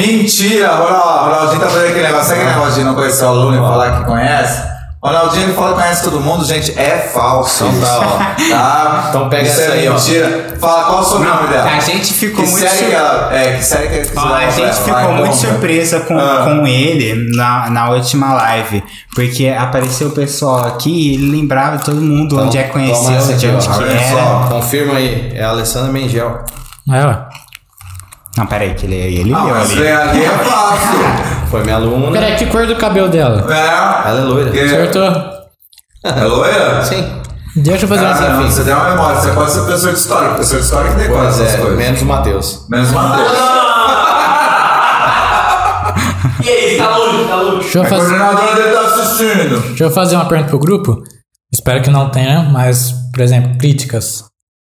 Mentira! 0.00 0.72
O 0.74 0.76
Ronald- 0.84 1.06
o 1.06 1.24
Ronaldinho 1.34 1.60
tá 1.60 1.66
fazendo 1.68 1.88
aquele 1.90 2.02
negócio. 2.06 2.26
Sabe 2.28 2.40
aquele 2.40 2.54
negócio 2.56 2.74
de 2.74 2.84
não 2.84 2.94
conhecer 2.94 3.24
o 3.24 3.28
aluno 3.28 3.56
e 3.56 3.58
falar 3.60 3.98
que 3.98 4.04
conhece? 4.04 4.76
O 5.02 5.08
Ronaldinho 5.08 5.44
ele 5.44 5.52
fala 5.52 5.68
que 5.76 5.82
conhece 5.82 6.02
todo 6.04 6.20
mundo, 6.20 6.44
gente. 6.44 6.76
É 6.76 6.98
falso. 7.12 7.64
Então 7.66 7.80
tá, 7.80 7.98
ó. 8.00 8.18
Tá? 8.50 9.06
Então 9.10 9.28
pega 9.28 9.42
Isso 9.46 9.60
essa 9.60 9.70
é 9.70 9.74
aí, 9.74 9.88
ó. 9.88 9.92
mentira. 9.92 10.56
Fala 10.58 10.84
qual 10.84 11.00
o 11.00 11.04
sobrenome 11.04 11.48
dela. 11.48 11.70
A 11.70 11.80
gente 11.80 12.12
ficou 12.14 12.44
que 12.44 12.50
muito 12.50 12.66
série 12.66 12.76
sur- 12.78 12.88
que 12.88 12.94
ela. 12.94 13.32
É, 13.36 13.52
que 13.56 13.64
série 13.64 13.88
que 13.88 14.18
Ó, 14.18 14.34
a 14.34 14.50
gente 14.50 14.74
ficou 14.78 14.92
Vai, 14.94 15.06
muito 15.12 15.22
conta. 15.30 15.36
surpresa 15.36 16.00
com, 16.00 16.18
Ah. 16.18 16.42
com 16.44 16.66
ele 16.66 17.30
na, 17.36 17.70
na 17.70 17.90
última 17.90 18.34
live. 18.34 18.82
Porque 19.14 19.48
apareceu 19.56 20.08
o 20.08 20.12
pessoal 20.12 20.64
aqui 20.66 20.90
e 20.90 21.14
ele 21.14 21.30
lembrava 21.40 21.78
todo 21.78 22.00
mundo 22.00 22.40
onde 22.40 22.58
é 22.58 22.62
Então, 22.62 22.72
toma 22.72 22.86
conheceu, 22.86 23.16
essa 23.16 23.34
de 23.34 23.46
onde 23.48 23.68
ó. 23.68 23.72
que 23.72 23.84
Olha 23.84 23.92
era. 23.92 24.16
só. 24.16 24.48
Confirma 24.50 24.94
aí. 24.94 25.32
É 25.36 25.44
a 25.44 25.50
Alessandra 25.50 25.92
Mengel. 25.92 26.40
É, 26.90 27.04
ó. 27.04 27.14
Não, 28.36 28.46
peraí, 28.46 28.74
que 28.74 28.84
ele, 28.86 28.96
ele 28.96 29.32
Ah, 29.34 29.44
leu 29.44 29.54
mas 29.54 29.70
ali. 29.70 29.80
vem 29.80 29.92
ali 29.92 30.24
é 30.24 30.28
fácil. 30.28 30.98
Foi 31.50 31.62
minha 31.64 31.76
aluna. 31.76 32.12
Peraí, 32.12 32.36
que 32.36 32.46
cor 32.46 32.66
do 32.66 32.76
cabelo 32.76 33.08
dela? 33.08 33.46
É. 33.52 34.08
Ela 34.08 34.20
é 34.20 34.24
loira. 34.24 34.50
Que- 34.50 34.60
Acertou. 34.60 35.10
É 36.04 36.24
loira? 36.24 36.84
Sim. 36.84 37.22
Deixa 37.56 37.84
eu 37.84 37.88
fazer 37.88 38.04
Ah, 38.04 38.10
uma 38.12 38.28
não, 38.42 38.50
você 38.50 38.62
tem 38.64 38.74
uma 38.74 38.90
memória. 38.90 39.18
Você 39.20 39.30
pode 39.32 39.50
ser 39.50 39.60
professor 39.62 39.92
de 39.92 39.98
história. 39.98 40.28
Professor 40.30 40.58
de 40.58 40.64
história 40.64 40.90
que 40.90 40.96
decora 40.98 41.22
Pois 41.22 41.40
essas 41.40 41.54
é, 41.54 41.56
coisas. 41.58 41.78
menos 41.78 42.02
o 42.02 42.04
Matheus. 42.04 42.66
Menos 42.68 42.90
Matheus. 42.92 43.32
E 46.44 46.48
aí, 46.48 46.76
tá 46.76 46.96
longe, 46.96 47.24
tá 47.28 47.36
longe. 47.36 47.58
Deixa 47.60 47.78
eu 47.78 47.82
A 47.82 47.86
fazer, 47.86 48.18
coordenadora 48.18 48.54
dele 48.54 48.74
tá 48.74 48.80
assistindo. 48.82 49.60
deixa 49.68 49.84
eu 49.84 49.90
fazer 49.90 50.16
uma 50.16 50.26
pergunta 50.26 50.50
pro 50.50 50.58
grupo. 50.58 51.02
Espero 51.52 51.82
que 51.82 51.90
não 51.90 52.10
tenha, 52.10 52.42
mas, 52.42 52.92
por 53.12 53.22
exemplo, 53.22 53.56
críticas. 53.58 54.24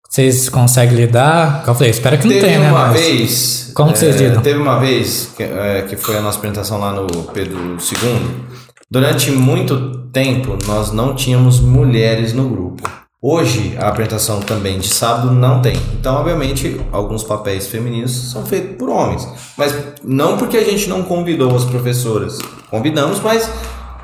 Vocês 0.09 0.49
conseguem 0.49 0.95
lidar? 0.95 1.63
Eu 1.67 1.75
falei, 1.75 1.91
espero 1.91 2.17
que 2.17 2.25
não 2.25 2.34
Teve 2.34 2.45
tenha, 2.45 2.59
né? 2.59 2.71
uma 2.71 2.88
mas- 2.88 2.99
vez. 3.01 3.71
Como 3.73 3.91
que 3.91 3.99
vocês 3.99 4.15
é, 4.19 4.25
lidam? 4.25 4.41
Teve 4.41 4.59
uma 4.59 4.79
vez 4.79 5.31
que, 5.35 5.43
é, 5.43 5.85
que 5.88 5.95
foi 5.97 6.17
a 6.17 6.21
nossa 6.21 6.38
apresentação 6.38 6.79
lá 6.79 6.91
no 6.91 7.05
Pedro 7.25 7.59
II. 7.77 8.57
Durante 8.89 9.29
muito 9.31 9.97
tempo 10.13 10.57
nós 10.65 10.91
não 10.91 11.13
tínhamos 11.13 11.59
mulheres 11.59 12.34
no 12.34 12.47
grupo. 12.49 12.89
Hoje 13.21 13.75
a 13.79 13.89
apresentação 13.89 14.39
também 14.39 14.79
de 14.79 14.88
sábado 14.88 15.31
não 15.31 15.61
tem. 15.61 15.75
Então, 15.99 16.15
obviamente, 16.15 16.79
alguns 16.91 17.23
papéis 17.23 17.67
femininos 17.67 18.31
são 18.31 18.45
feitos 18.45 18.77
por 18.77 18.89
homens. 18.89 19.27
Mas 19.57 19.75
não 20.03 20.38
porque 20.38 20.55
a 20.57 20.63
gente 20.63 20.88
não 20.88 21.03
convidou 21.03 21.53
as 21.55 21.65
professoras. 21.65 22.38
Convidamos, 22.69 23.19
mas 23.19 23.49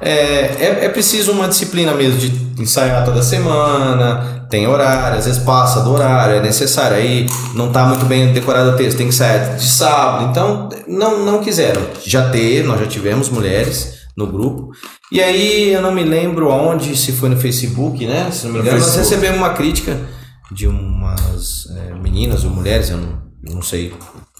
é, 0.05 0.55
é, 0.59 0.85
é 0.85 0.89
preciso 0.89 1.31
uma 1.31 1.47
disciplina 1.47 1.93
mesmo 1.93 2.19
de 2.19 2.61
ensaiar 2.61 3.03
toda 3.03 3.21
semana, 3.21 4.45
tem 4.49 4.67
horário, 4.67 5.17
às 5.17 5.25
vezes 5.25 5.41
passa 5.41 5.81
do 5.81 5.91
horário, 5.91 6.35
é 6.35 6.41
necessário. 6.41 6.97
Aí 6.97 7.25
não 7.55 7.71
tá 7.71 7.85
muito 7.85 8.05
bem 8.05 8.31
decorado 8.31 8.69
o 8.69 8.75
texto, 8.75 8.97
tem 8.97 9.07
que 9.07 9.13
ensaiar 9.13 9.55
de 9.55 9.65
sábado. 9.65 10.29
Então, 10.29 10.69
não, 10.87 11.25
não 11.25 11.43
quiseram. 11.43 11.81
Já 12.05 12.29
teve, 12.29 12.61
nós 12.67 12.79
já 12.79 12.85
tivemos 12.85 13.29
mulheres 13.29 14.03
no 14.15 14.27
grupo. 14.27 14.69
E 15.11 15.21
aí, 15.21 15.73
eu 15.73 15.81
não 15.81 15.91
me 15.91 16.03
lembro 16.03 16.49
onde, 16.49 16.95
se 16.95 17.11
foi 17.13 17.29
no 17.29 17.37
Facebook, 17.37 18.05
né? 18.05 18.29
Se 18.31 18.45
não 18.45 18.53
me 18.53 18.59
No 18.59 18.65
engano, 18.65 18.79
nós 18.79 18.95
recebemos 18.95 19.37
uma 19.37 19.49
crítica 19.51 19.97
de 20.51 20.67
umas 20.67 21.67
é, 21.75 21.93
meninas 21.95 22.43
ou 22.43 22.51
mulheres, 22.51 22.91
eu 22.91 22.97
não, 22.97 23.23
eu 23.47 23.55
não 23.55 23.61
sei. 23.61 23.93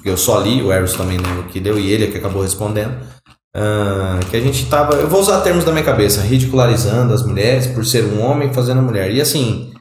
Eu 0.06 0.16
só 0.16 0.40
li, 0.40 0.62
o 0.62 0.72
Eros 0.72 0.94
também 0.94 1.18
lembro 1.18 1.46
que 1.46 1.60
deu, 1.60 1.80
e 1.80 1.92
ele 1.92 2.06
é 2.06 2.08
que 2.08 2.18
acabou 2.18 2.44
respondendo. 2.44 2.94
Ah, 3.56 4.20
que 4.32 4.36
a 4.36 4.42
gente 4.42 4.66
tava, 4.66 4.96
eu 4.96 5.08
vou 5.08 5.20
usar 5.20 5.42
termos 5.42 5.64
da 5.64 5.72
minha 5.72 5.84
cabeça, 5.84 6.22
ridicularizando 6.22 7.14
as 7.14 7.24
mulheres 7.24 7.68
por 7.68 7.86
ser 7.86 8.04
um 8.06 8.24
homem 8.26 8.52
fazendo 8.52 8.80
a 8.80 8.82
mulher. 8.82 9.12
E 9.12 9.22
assim, 9.22 9.72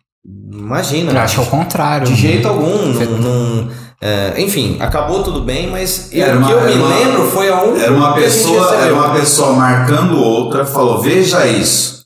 imagina. 0.53 1.13
Eu 1.13 1.19
acho 1.21 1.35
que 1.37 1.41
é 1.41 1.45
o 1.45 1.47
contrário. 1.47 2.07
De 2.07 2.15
jeito 2.15 2.47
algum, 2.47 2.93
não, 2.93 3.19
não- 3.19 3.69
é, 4.03 4.35
enfim, 4.43 4.77
acabou 4.81 5.23
tudo 5.23 5.41
bem, 5.43 5.71
mas 5.71 6.11
Era 6.13 6.35
o 6.35 6.39
uma- 6.39 6.47
que 6.49 6.53
eu 6.53 6.61
me 6.65 6.73
uma- 6.75 6.89
lembro 6.99 7.23
foi 7.31 7.49
a 7.51 7.63
única 7.63 7.85
Era 7.85 7.93
uma 7.93 8.13
pessoa, 8.15 8.75
era 8.75 8.93
uma 8.95 9.11
pessoa 9.15 9.53
marcando 9.55 10.19
outra, 10.19 10.67
falou: 10.67 11.01
veja 11.01 11.47
isso. 11.47 12.03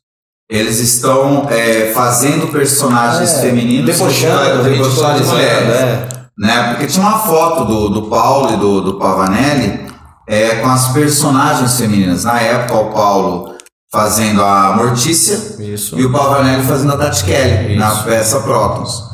Eles 0.49 0.79
estão 0.79 1.49
é, 1.51 1.91
fazendo 1.93 2.47
personagens 2.53 3.41
femininos 3.41 3.87
debochando, 3.97 4.63
debochando 4.63 4.63
de 4.63 4.71
ridicularizando, 4.79 5.33
mulheres. 5.35 5.69
é. 5.75 6.09
Né? 6.39 6.63
Porque 6.69 6.87
tinha 6.87 7.05
uma 7.05 7.19
foto 7.19 7.65
do, 7.65 7.89
do 7.89 8.03
Paulo 8.03 8.53
e 8.53 8.57
do, 8.59 8.81
do 8.83 8.99
Pavanelli 8.99 9.86
é, 10.27 10.57
com 10.57 10.69
as 10.69 10.89
personagens 10.89 11.79
femininas. 11.79 12.25
Na 12.25 12.41
época, 12.41 12.75
o 12.79 12.93
Paulo 12.93 13.55
fazendo 13.91 14.43
a 14.43 14.75
Mortícia 14.77 15.39
Isso. 15.61 15.99
e 15.99 16.05
o 16.05 16.11
Pavanelli 16.13 16.65
fazendo 16.65 16.93
a 16.93 16.97
Tati 16.97 17.25
Kelly 17.25 17.71
Isso. 17.73 17.79
na 17.79 17.91
peça 18.03 18.41
Prótons. 18.41 19.05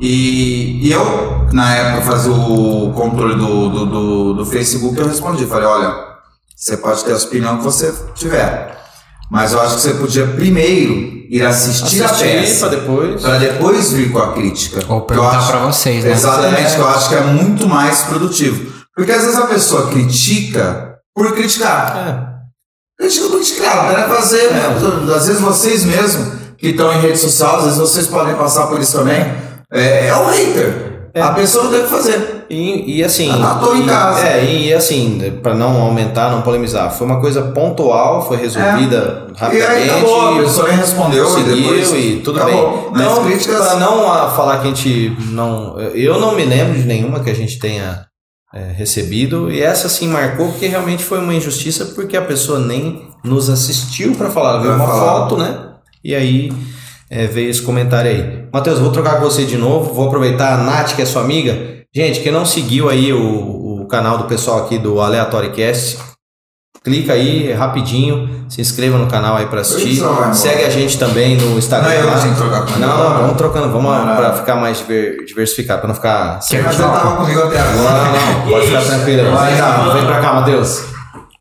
E, 0.00 0.86
e 0.86 0.90
eu, 0.92 1.46
na 1.52 1.74
época, 1.74 2.12
fazia 2.12 2.32
o 2.32 2.92
controle 2.92 3.36
do, 3.36 3.68
do, 3.68 3.86
do, 3.86 4.34
do 4.34 4.46
Facebook, 4.46 4.98
eu 4.98 5.06
respondi, 5.06 5.46
falei, 5.46 5.66
olha, 5.66 5.94
você 6.56 6.76
pode 6.76 7.04
ter 7.04 7.12
a 7.12 7.16
opinião 7.16 7.58
que 7.58 7.64
você 7.64 7.92
tiver, 8.14 8.80
mas 9.30 9.52
eu 9.52 9.60
acho 9.60 9.76
que 9.76 9.80
você 9.82 9.94
podia 9.94 10.26
primeiro 10.26 10.92
ir 11.30 11.42
assistir, 11.44 12.02
a 12.02 12.06
Assistir 12.06 12.24
peça, 12.24 12.68
pra 12.68 12.78
depois. 12.78 13.22
para 13.22 13.38
depois 13.38 13.92
vir 13.92 14.10
com 14.12 14.18
a 14.18 14.32
crítica. 14.32 14.80
Ou 14.88 15.02
perguntar 15.02 15.46
pra 15.46 15.58
vocês, 15.60 16.04
né? 16.04 16.10
Exatamente, 16.12 16.74
que 16.74 16.80
eu 16.80 16.88
acho 16.88 17.08
que 17.08 17.14
é 17.14 17.20
muito 17.20 17.68
mais 17.68 18.02
produtivo. 18.02 18.72
Porque 18.96 19.12
às 19.12 19.22
vezes 19.22 19.38
a 19.38 19.46
pessoa 19.46 19.88
critica 19.88 20.98
por 21.14 21.34
criticar. 21.34 21.96
É. 21.96 23.02
Critica 23.02 23.28
por 23.28 23.36
criticar, 23.40 23.86
ela 23.86 23.94
quer 23.94 24.08
fazer, 24.14 24.50
né? 24.52 24.62
Às 25.14 25.26
vezes 25.26 25.40
vocês 25.40 25.84
mesmos 25.84 26.40
que 26.58 26.68
estão 26.68 26.92
em 26.92 27.00
rede 27.00 27.18
social, 27.18 27.56
às 27.58 27.64
vezes 27.64 27.78
vocês 27.78 28.06
podem 28.06 28.34
passar 28.34 28.66
por 28.66 28.80
isso 28.80 28.96
também. 28.98 29.20
É, 29.72 30.08
é 30.08 30.16
um 30.16 30.26
hater. 30.26 30.92
A 31.14 31.30
pessoa 31.32 31.68
deve 31.68 31.88
fazer. 31.88 32.46
E, 32.48 32.98
e 32.98 33.04
assim. 33.04 33.30
Ah, 33.30 33.58
tô 33.62 33.74
em 33.74 33.82
e- 33.82 33.86
casa. 33.86 34.26
É, 34.26 34.44
e, 34.44 34.68
e 34.68 34.74
assim, 34.74 35.38
pra 35.42 35.54
não 35.54 35.82
aumentar, 35.82 36.30
não 36.30 36.40
polemizar, 36.42 36.90
foi 36.90 37.06
uma 37.06 37.20
coisa 37.20 37.42
pontual, 37.52 38.26
foi 38.26 38.36
resolvida 38.38 39.26
E 39.34 39.38
rapidamente. 39.38 39.62
aí 39.82 39.90
acabou, 39.90 40.28
a 40.38 40.42
pessoa 40.42 40.70
respondeu 40.70 41.38
e 41.40 41.42
depois 41.42 41.92
e 41.92 42.20
tudo 42.24 42.40
acabou. 42.40 42.90
bem. 42.92 43.02
Então, 43.02 43.24
críticas- 43.24 43.66
pra 43.68 43.76
não 43.76 44.30
falar 44.30 44.58
que 44.58 44.68
a 44.68 44.70
gente 44.70 45.16
não. 45.30 45.78
Eu 45.94 46.18
não 46.20 46.34
me 46.34 46.44
lembro 46.44 46.74
de 46.78 46.84
nenhuma 46.86 47.20
que 47.20 47.30
a 47.30 47.34
gente 47.34 47.58
tenha 47.58 48.06
é, 48.54 48.72
recebido, 48.72 49.50
e 49.50 49.62
essa 49.62 49.88
sim 49.88 50.08
marcou, 50.08 50.48
porque 50.48 50.66
realmente 50.66 51.02
foi 51.02 51.18
uma 51.18 51.34
injustiça, 51.34 51.86
porque 51.86 52.16
a 52.16 52.22
pessoa 52.22 52.58
nem 52.58 53.08
nos 53.24 53.48
assistiu 53.48 54.14
pra 54.14 54.30
falar, 54.30 54.50
ela 54.50 54.62
viu 54.62 54.72
uma 54.72 54.86
foto, 54.86 55.36
né? 55.36 55.70
E 56.04 56.14
aí 56.14 56.52
é, 57.08 57.26
veio 57.26 57.50
esse 57.50 57.62
comentário 57.62 58.10
aí. 58.10 58.44
Matheus, 58.52 58.78
vou 58.78 58.90
trocar 58.90 59.16
com 59.16 59.24
você 59.24 59.44
de 59.44 59.56
novo, 59.56 59.94
vou 59.94 60.06
aproveitar 60.06 60.54
a 60.54 60.62
Nath, 60.62 60.94
que 60.94 61.02
é 61.02 61.06
sua 61.06 61.22
amiga. 61.22 61.84
Gente, 61.94 62.20
quem 62.20 62.32
não 62.32 62.44
seguiu 62.44 62.88
aí 62.88 63.12
o, 63.12 63.82
o 63.82 63.86
canal 63.86 64.18
do 64.18 64.24
pessoal 64.24 64.64
aqui 64.64 64.78
do 64.78 65.00
Aleatory 65.00 65.50
Cast, 65.52 65.98
clica 66.84 67.12
aí 67.12 67.50
é 67.50 67.54
rapidinho, 67.54 68.46
se 68.48 68.60
inscreva 68.60 68.98
no 68.98 69.06
canal 69.06 69.36
aí 69.36 69.46
pra 69.46 69.60
assistir. 69.60 69.98
Embora. 70.00 70.32
Segue 70.32 70.64
a 70.64 70.70
gente 70.70 70.98
também 70.98 71.36
no 71.36 71.56
Instagram. 71.58 71.90
Não 72.02 72.34
trocar. 72.34 72.78
Não, 72.78 72.88
não, 72.88 73.20
vamos 73.22 73.36
trocando, 73.36 73.68
vamos 73.72 73.90
Não, 73.90 74.16
pra 74.16 74.28
não. 74.28 74.36
ficar 74.36 74.56
mais 74.56 74.78
diver- 74.78 75.24
diversificado, 75.24 75.78
pra 75.80 75.88
não 75.88 75.94
ficar 75.94 76.40
você 76.40 76.56
tava 76.60 77.16
comigo 77.16 77.40
até 77.42 77.58
Não, 77.58 77.86
agora. 77.88 78.04
não, 78.04 78.32
não, 78.44 78.50
pode 78.50 78.66
ficar 78.66 78.82
tranquilo. 78.82 79.30
Vai, 79.32 79.54
não. 79.56 79.92
vem 79.94 80.06
pra 80.06 80.20
cá, 80.20 80.32
Matheus. 80.34 80.82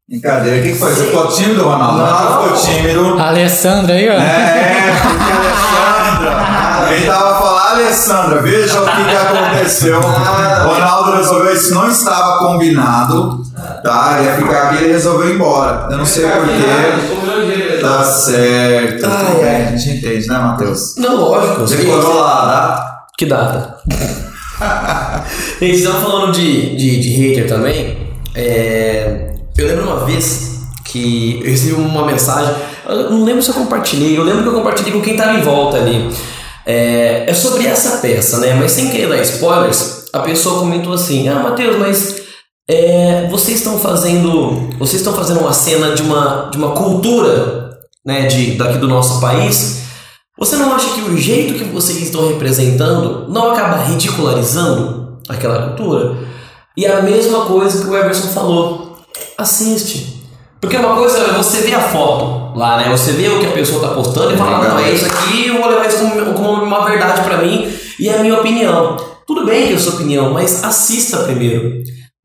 Brincadeira. 0.07 0.59
O 0.59 0.63
que, 0.63 0.72
que 0.73 0.77
foi? 0.77 0.93
Você 0.93 1.05
ficou 1.05 1.27
tímido, 1.30 1.63
Ronaldo? 1.63 1.97
Não. 1.99 2.05
Ronaldo 2.05 2.43
ficou 2.57 2.76
tímido. 2.76 3.18
A 3.19 3.27
Alessandra 3.30 3.95
aí, 3.95 4.09
ó. 4.09 4.13
É, 4.13 4.91
porque 5.01 5.31
Alessandra. 5.31 6.93
Ele 6.93 7.05
tava 7.05 7.39
falando, 7.39 7.61
Alessandra, 7.72 8.41
veja 8.41 8.81
o 8.81 8.85
que, 8.85 9.03
que 9.05 9.15
aconteceu. 9.15 10.01
Ronaldo 10.01 11.15
resolveu, 11.15 11.53
isso 11.53 11.73
não 11.73 11.88
estava 11.89 12.39
combinado. 12.39 13.41
Tá? 13.84 14.18
Ele 14.20 14.28
ia 14.28 14.36
ficar 14.36 14.64
aqui 14.64 14.76
e 14.76 14.78
ele 14.86 14.94
resolveu 14.94 15.30
ir 15.30 15.36
embora. 15.36 15.88
Eu 15.91 15.98
não 15.98 16.06
sei 16.06 16.26
porquê. 16.26 17.80
Tá 17.82 18.03
certo. 18.03 19.08
Bem, 19.08 19.44
ai. 19.44 19.64
a 19.64 19.76
gente 19.76 19.98
entende, 19.98 20.28
né, 20.28 20.38
Matheus? 20.38 20.95
Não, 20.98 21.16
lógico. 21.16 21.66
Decorou 21.66 22.20
lá, 22.20 22.45
tá? 22.45 23.06
Que 23.18 23.26
data? 23.26 23.78
Gente, 25.60 25.78
vocês 25.78 25.80
estavam 25.80 26.02
falando 26.02 26.32
de, 26.32 26.76
de, 26.76 26.99
de 26.99 27.10
hater 27.10 27.48
também. 27.48 27.98
É, 28.36 29.32
eu 29.58 29.68
lembro 29.68 29.84
uma 29.84 30.06
vez 30.06 30.60
que 30.86 31.40
eu 31.44 31.49
recebi 31.49 31.74
uma 31.74 32.06
mensagem. 32.06 32.53
Eu 32.88 33.10
não 33.10 33.24
lembro 33.24 33.41
se 33.41 33.49
eu 33.49 33.56
compartilhei. 33.56 34.18
Eu 34.18 34.24
lembro 34.24 34.44
que 34.44 34.49
eu 34.49 34.53
compartilhei 34.53 34.94
com 34.94 35.02
quem 35.02 35.14
estava 35.14 35.38
em 35.38 35.41
volta 35.41 35.78
ali. 35.78 36.10
É, 36.66 37.26
é 37.28 37.34
sobre 37.34 37.66
essa 37.66 37.98
peça, 37.98 38.38
né? 38.38 38.53
Mas 38.53 38.72
sem 38.72 38.90
querer 38.90 39.10
dar 39.10 39.22
spoilers, 39.22 40.06
a 40.14 40.20
pessoa 40.20 40.60
comentou 40.60 40.94
assim: 40.94 41.28
Ah, 41.28 41.40
Matheus, 41.40 41.78
mas 41.78 42.20
é, 42.72 43.27
vocês 43.30 43.57
estão 43.57 43.77
fazendo. 43.77 44.69
Vocês 44.80 45.02
estão 45.02 45.14
fazendo 45.14 45.41
uma 45.41 45.52
cena 45.52 45.93
de 45.93 46.02
uma, 46.02 46.49
de 46.49 46.57
uma 46.57 46.72
cultura 46.72 47.80
né, 48.06 48.27
de, 48.27 48.52
daqui 48.56 48.77
do 48.77 48.88
nosso 48.88 49.19
país. 49.19 49.81
Você 50.38 50.56
não 50.56 50.73
acha 50.73 50.89
que 50.91 51.02
o 51.02 51.18
jeito 51.18 51.56
que 51.56 51.65
vocês 51.65 52.02
estão 52.02 52.30
representando 52.30 53.27
não 53.27 53.52
acaba 53.52 53.84
ridicularizando 53.84 55.19
aquela 55.27 55.68
cultura? 55.68 56.18
E 56.77 56.85
a 56.88 57.02
mesma 57.02 57.45
coisa 57.45 57.84
que 57.84 57.89
o 57.89 57.95
Everson 57.95 58.30
falou. 58.30 58.98
Assiste. 59.38 60.22
Porque 60.61 60.77
uma 60.77 60.95
coisa 60.95 61.18
é 61.18 61.34
você 61.34 61.61
ver 61.61 61.73
a 61.73 61.81
foto 61.81 62.57
lá, 62.57 62.77
né? 62.77 62.89
Você 62.91 63.11
vê 63.14 63.27
o 63.27 63.39
que 63.39 63.48
a 63.48 63.52
pessoa 63.52 63.81
tá 63.81 63.93
postando 63.93 64.34
e 64.34 64.38
fala, 64.38 64.69
não, 64.69 64.80
é 64.80 64.91
isso 64.91 65.06
aqui, 65.06 65.48
eu 65.48 65.60
vou 65.60 65.68
levar 65.68 65.88
isso 65.88 65.98
como, 65.98 66.34
como 66.34 66.64
uma 66.64 66.85
verdade 66.85 67.22
pra 67.22 67.38
mim 67.38 67.68
e 67.99 68.07
é 68.07 68.18
a 68.18 68.22
minha 68.22 68.35
opinião. 68.35 68.95
Tudo 69.26 69.45
bem 69.45 69.68
que 69.68 69.73
é 69.73 69.76
a 69.76 69.80
sua 69.80 69.95
opinião, 69.95 70.31
mas 70.31 70.64
assista 70.64 71.23
primeiro. 71.23 71.81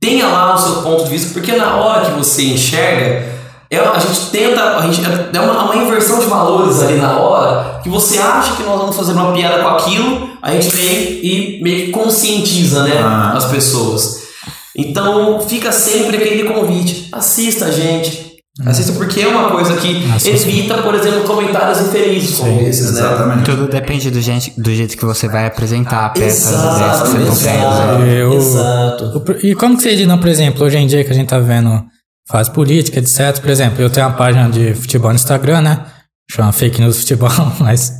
Tenha 0.07 0.29
lá 0.29 0.55
o 0.55 0.59
seu 0.59 0.83
ponto 0.83 1.03
de 1.03 1.11
vista, 1.11 1.33
porque 1.33 1.51
na 1.57 1.75
hora 1.75 2.05
que 2.05 2.13
você 2.13 2.45
enxerga, 2.45 3.27
é, 3.69 3.77
a 3.77 3.99
gente 3.99 4.31
tenta, 4.31 4.77
a 4.77 4.83
gente 4.83 5.01
é 5.05 5.41
uma, 5.41 5.65
uma 5.65 5.83
inversão 5.83 6.21
de 6.21 6.27
valores 6.27 6.81
ali 6.81 6.95
na 6.95 7.19
hora, 7.19 7.81
que 7.83 7.89
você 7.89 8.17
acha 8.19 8.55
que 8.55 8.63
nós 8.63 8.79
vamos 8.79 8.95
fazer 8.95 9.15
uma 9.15 9.33
piada 9.33 9.61
com 9.65 9.69
aquilo, 9.71 10.31
a 10.41 10.53
gente 10.53 10.69
vem 10.69 10.95
e 11.25 11.61
meio 11.61 11.87
que 11.87 11.91
conscientiza, 11.91 12.85
né, 12.85 13.03
Ah. 13.03 13.33
as 13.37 13.47
pessoas. 13.47 14.29
Então 14.77 15.41
fica 15.41 15.73
sempre 15.73 16.19
aquele 16.19 16.45
convite, 16.45 17.09
assista 17.11 17.65
a 17.65 17.71
gente. 17.73 18.26
Assista 18.65 18.93
porque 18.93 19.21
é 19.21 19.27
uma 19.29 19.51
coisa 19.51 19.77
que 19.77 20.11
Assista. 20.11 20.49
evita, 20.49 20.79
por 20.79 20.95
exemplo, 20.95 21.25
comentários 21.25 21.79
infelizes 21.81 22.39
como 22.39 22.61
esses, 22.63 22.93
né? 22.95 23.01
Exatamente. 23.01 23.45
Tudo 23.45 23.69
depende 23.69 24.11
do, 24.11 24.21
gente, 24.21 24.59
do 24.59 24.75
jeito 24.75 24.97
que 24.97 25.05
você 25.05 25.29
vai 25.29 25.47
apresentar 25.47 26.07
a 26.07 26.09
peça, 26.09 26.55
Exato, 26.55 27.11
que 27.11 27.19
você 27.19 27.49
exato, 27.51 27.99
né? 27.99 28.23
Eu- 28.23 28.33
exato. 28.33 29.25
E 29.43 29.55
como 29.55 29.77
que 29.77 29.83
você 29.83 29.95
diz, 29.95 30.07
não, 30.07 30.19
por 30.19 30.29
exemplo, 30.29 30.65
hoje 30.65 30.79
em 30.79 30.87
dia 30.87 31.05
que 31.05 31.11
a 31.11 31.15
gente 31.15 31.29
tá 31.29 31.39
vendo, 31.39 31.85
faz 32.27 32.49
política, 32.49 32.99
etc. 32.99 33.39
Por 33.41 33.51
exemplo, 33.51 33.83
eu 33.83 33.91
tenho 33.91 34.07
uma 34.07 34.15
página 34.17 34.49
de 34.49 34.73
futebol 34.75 35.11
no 35.11 35.17
Instagram, 35.17 35.61
né? 35.61 35.85
Chama 36.31 36.51
Fake 36.51 36.81
News 36.81 36.99
Futebol, 37.01 37.31
mas. 37.61 37.93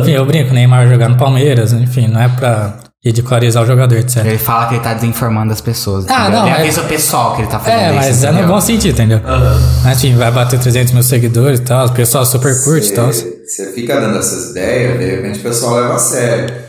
Enfim, 0.00 0.12
eu 0.12 0.24
brinco, 0.24 0.54
Neymar 0.54 0.88
jogar 0.88 1.08
no 1.08 1.16
Palmeiras, 1.16 1.72
enfim, 1.72 2.06
não 2.06 2.20
é 2.20 2.28
pra 2.28 2.78
ridicularizar 3.04 3.62
o 3.62 3.66
jogador, 3.66 3.96
etc. 3.98 4.24
Ele 4.24 4.38
fala 4.38 4.66
que 4.68 4.74
ele 4.76 4.82
tá 4.82 4.94
desinformando 4.94 5.52
as 5.52 5.60
pessoas. 5.60 6.06
Ah, 6.08 6.22
entendeu? 6.22 6.40
não, 6.40 6.46
Ele 6.48 6.56
é- 6.56 6.60
avisa 6.62 6.80
o 6.80 6.84
pessoal 6.84 7.34
que 7.36 7.42
ele 7.42 7.48
tá 7.48 7.58
fazendo 7.58 7.78
É, 7.80 7.86
isso. 7.88 7.94
mas 7.96 8.24
é 8.24 8.26
no 8.28 8.32
entendeu? 8.38 8.54
bom 8.54 8.60
sentido, 8.60 8.92
entendeu? 8.94 9.20
Mas, 9.84 9.98
enfim, 10.02 10.16
vai 10.16 10.30
bater 10.32 10.58
300 10.58 10.92
mil 10.94 11.02
seguidores 11.02 11.60
e 11.60 11.62
tal, 11.62 11.86
o 11.86 11.92
pessoal 11.92 12.24
super 12.24 12.54
curte 12.64 12.88
e 12.88 12.92
tal. 12.94 13.12
Você 13.12 13.72
fica 13.74 14.00
dando 14.00 14.18
essas 14.18 14.50
ideias, 14.52 14.98
de 14.98 15.04
repente 15.04 15.38
o 15.40 15.42
pessoal 15.42 15.74
leva 15.74 15.94
a 15.94 15.98
sério. 15.98 16.63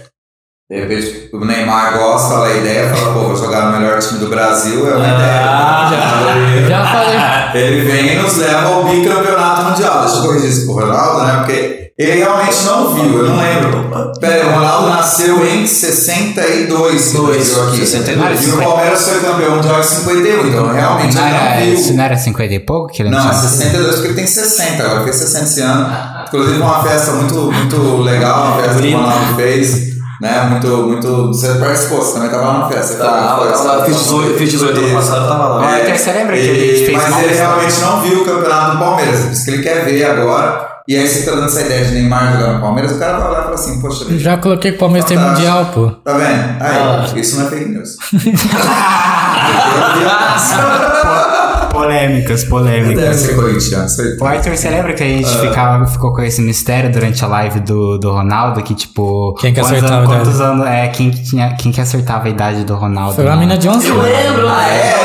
De 0.69 0.79
repente 0.79 1.29
o 1.31 1.45
Neymar 1.45 1.95
gosta, 1.95 2.29
fala 2.29 2.47
a 2.47 2.57
ideia, 2.57 2.89
fala, 2.95 3.13
pô, 3.13 3.19
vou 3.27 3.35
jogar 3.35 3.71
no 3.71 3.77
melhor 3.79 3.99
time 3.99 4.19
do 4.19 4.27
Brasil, 4.27 4.89
é 4.89 4.95
uma 4.95 5.07
ideia. 5.07 6.67
Já 6.67 6.85
falei. 6.85 7.15
Ele 7.61 7.81
vem 7.85 8.13
e 8.13 8.15
nos 8.21 8.35
leva 8.37 8.67
ao 8.67 8.83
bicampeonato 8.85 9.63
mundial. 9.63 10.01
Deixa 10.01 10.15
eu 10.17 10.21
corrigir 10.23 10.49
isso 10.49 10.65
pro 10.65 10.75
Ronaldo, 10.75 11.23
né? 11.23 11.37
Porque 11.37 11.91
ele 11.97 12.11
realmente 12.15 12.63
não 12.65 12.93
viu, 12.93 13.19
eu 13.19 13.29
não 13.29 13.37
lembro. 13.37 13.89
Pera, 14.19 14.43
aí, 14.43 14.49
o 14.49 14.53
Ronaldo 14.55 14.89
nasceu 14.89 15.45
em 15.47 15.65
62, 15.65 17.11
que 17.11 17.17
Dois, 17.17 17.57
aqui. 17.57 17.77
62. 17.77 18.43
E 18.47 18.49
o 18.51 18.57
Palmeiras 18.57 19.07
foi 19.07 19.19
campeão 19.21 19.55
mundial 19.55 19.79
em 19.79 19.83
51, 19.83 20.47
então 20.47 20.73
realmente 20.73 21.15
Não 21.15 21.25
ele 21.27 21.35
era, 21.35 21.59
não 21.65 21.73
isso 21.73 21.83
viu. 21.87 21.95
não 21.97 22.03
era 22.03 22.17
50 22.17 22.53
e 22.53 22.59
pouco 22.59 22.91
que 22.91 23.01
ele 23.01 23.09
Não, 23.11 23.19
é 23.19 23.21
tinha? 23.21 23.33
62 23.35 23.95
porque 23.95 24.07
ele 24.07 24.15
tem 24.15 24.27
60, 24.27 24.83
agora 24.83 25.03
fez 25.03 25.15
60 25.15 25.43
esse 25.45 25.61
ano. 25.61 25.97
Inclusive 26.27 26.59
uma 26.59 26.83
festa 26.83 27.11
muito, 27.13 27.35
muito 27.35 27.97
legal, 28.01 28.47
uma 28.47 28.61
festa 28.63 28.81
que 28.81 28.87
o 28.93 28.97
Ronaldo 28.97 29.35
fez. 29.35 29.94
Né? 30.21 30.41
Muito, 30.49 30.67
muito. 30.67 31.27
Você 31.27 31.55
participou, 31.55 31.97
você 31.99 32.13
também 32.13 32.29
estava 32.29 32.45
lá 32.45 32.59
na 32.59 32.69
festa. 32.69 32.95
Tava, 32.97 33.37
Foi, 33.41 33.51
tava 33.51 33.63
lá, 33.63 33.75
foi, 33.83 33.93
fiz 33.93 34.03
18, 34.03 34.37
fiz 34.37 34.51
18 34.51 34.79
ano 34.79 34.93
passado, 34.95 35.27
tava 35.27 35.47
lá. 35.47 35.67
Ah, 35.67 35.81
então 35.81 35.97
você 35.97 36.11
lembra 36.13 36.35
que 36.35 36.41
gente 36.43 36.85
fez 36.85 37.03
Mas 37.03 37.23
ele 37.23 37.33
realmente 37.33 37.81
não 37.81 38.01
viu 38.01 38.21
o 38.21 38.25
campeonato 38.25 38.71
do 38.71 38.77
Palmeiras, 38.79 39.19
por 39.21 39.31
isso 39.31 39.45
que 39.45 39.51
ele 39.51 39.63
quer 39.63 39.85
ver 39.85 40.05
agora. 40.05 40.75
E 40.87 40.95
aí 40.95 41.07
você 41.07 41.25
tá 41.25 41.31
dando 41.31 41.45
essa 41.47 41.61
ideia 41.61 41.83
de 41.85 41.93
Neymar 41.95 42.33
jogar 42.33 42.53
no 42.53 42.61
Palmeiras, 42.61 42.91
o 42.91 42.99
cara 42.99 43.17
vai 43.17 43.29
olhar 43.29 43.39
e 43.39 43.43
fala 43.43 43.55
assim, 43.55 43.81
poxa, 43.81 44.05
bicho, 44.05 44.19
Já 44.19 44.37
coloquei 44.37 44.71
que 44.71 44.77
o 44.77 44.79
Palmeiras 44.79 45.09
tem 45.09 45.17
mundial, 45.17 45.65
pô. 45.73 45.89
tá 46.03 46.13
vendo? 46.13 46.61
Aí, 46.61 46.77
Ah. 46.77 47.05
isso 47.15 47.37
não 47.39 47.47
é 47.47 47.49
fake 47.49 47.69
news. 47.69 47.97
Polêmicas, 51.75 52.39
Deve 52.41 52.49
polêmicas. 52.49 53.15
ser 53.17 53.35
corintiano, 53.35 53.85
aí. 53.99 54.17
O 54.19 54.25
Arthur, 54.25 54.55
você 54.57 54.69
lembra 54.69 54.93
que 54.93 55.03
a 55.03 55.07
gente 55.07 55.37
ficava, 55.39 55.85
ficou 55.85 56.13
com 56.13 56.21
esse 56.21 56.41
mistério 56.41 56.91
durante 56.91 57.23
a 57.23 57.27
live 57.27 57.59
do, 57.59 57.97
do 57.97 58.11
Ronaldo? 58.11 58.61
Que 58.63 58.73
tipo. 58.73 59.33
Quem 59.39 59.53
que 59.53 59.59
quantos 59.59 59.77
acertava 59.77 60.01
anos- 60.03 60.11
a 60.11 60.15
Quantos 60.17 60.41
anos. 60.41 60.67
É, 60.67 60.87
quem 60.87 61.11
que, 61.11 61.23
tinha, 61.23 61.55
quem 61.55 61.71
que 61.71 61.81
acertava 61.81 62.27
a 62.27 62.29
idade 62.29 62.63
do 62.63 62.75
Ronaldo? 62.75 63.15
Foi 63.15 63.25
uma 63.25 63.35
né? 63.35 63.41
mina 63.41 63.57
de 63.57 63.67
11 63.67 63.87
Eu 63.87 63.93
anos. 63.99 64.05
lembro, 64.05 64.47
Ah, 64.47 64.57
né? 64.61 64.77
é? 64.77 64.95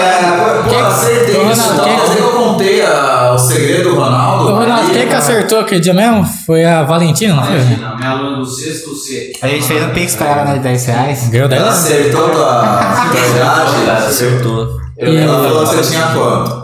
Pô, 0.63 0.69
Quem- 0.71 0.81
acertei 0.81 1.43
isso. 1.51 1.61
Ronaldo, 1.63 1.91
Então, 1.91 2.15
que 2.15 2.21
eu 2.23 2.31
contei 2.31 2.83
a- 2.87 3.33
o 3.35 3.39
segredo 3.39 3.91
do 3.91 3.95
Ronaldo? 3.97 4.45
Ô, 4.45 4.55
Ronaldo, 4.59 4.73
Aí, 4.87 4.91
quem 4.93 5.01
que 5.03 5.07
cara. 5.07 5.19
acertou 5.19 5.61
aquele 5.61 5.81
dia 5.81 5.95
mesmo? 5.95 6.25
Foi 6.47 6.65
a 6.65 6.83
Valentina, 6.85 7.35
não 7.35 7.43
foi? 7.45 7.57
Imagina, 7.57 7.97
minha 7.97 8.11
aluna 8.11 8.37
do 8.39 8.47
sexto 8.47 8.95
C. 8.95 9.33
A 9.43 9.49
gente 9.49 9.65
fez 9.67 9.83
um 9.85 9.89
pix 9.91 10.15
pra 10.17 10.27
ela, 10.29 10.45
né, 10.45 10.53
de 10.55 10.61
10 10.61 10.87
reais. 10.87 11.29
Ganhou 11.29 11.47
Ela 11.47 11.57
10 11.65 11.69
acertou 11.69 12.25
a 12.45 13.11
idade? 13.35 14.07
acertou. 14.07 14.81
E- 14.99 15.17
Ela 15.17 15.43
falou 15.49 15.67
que 15.67 15.77
você 15.77 15.91
tinha 15.93 16.07
quanto? 16.09 16.60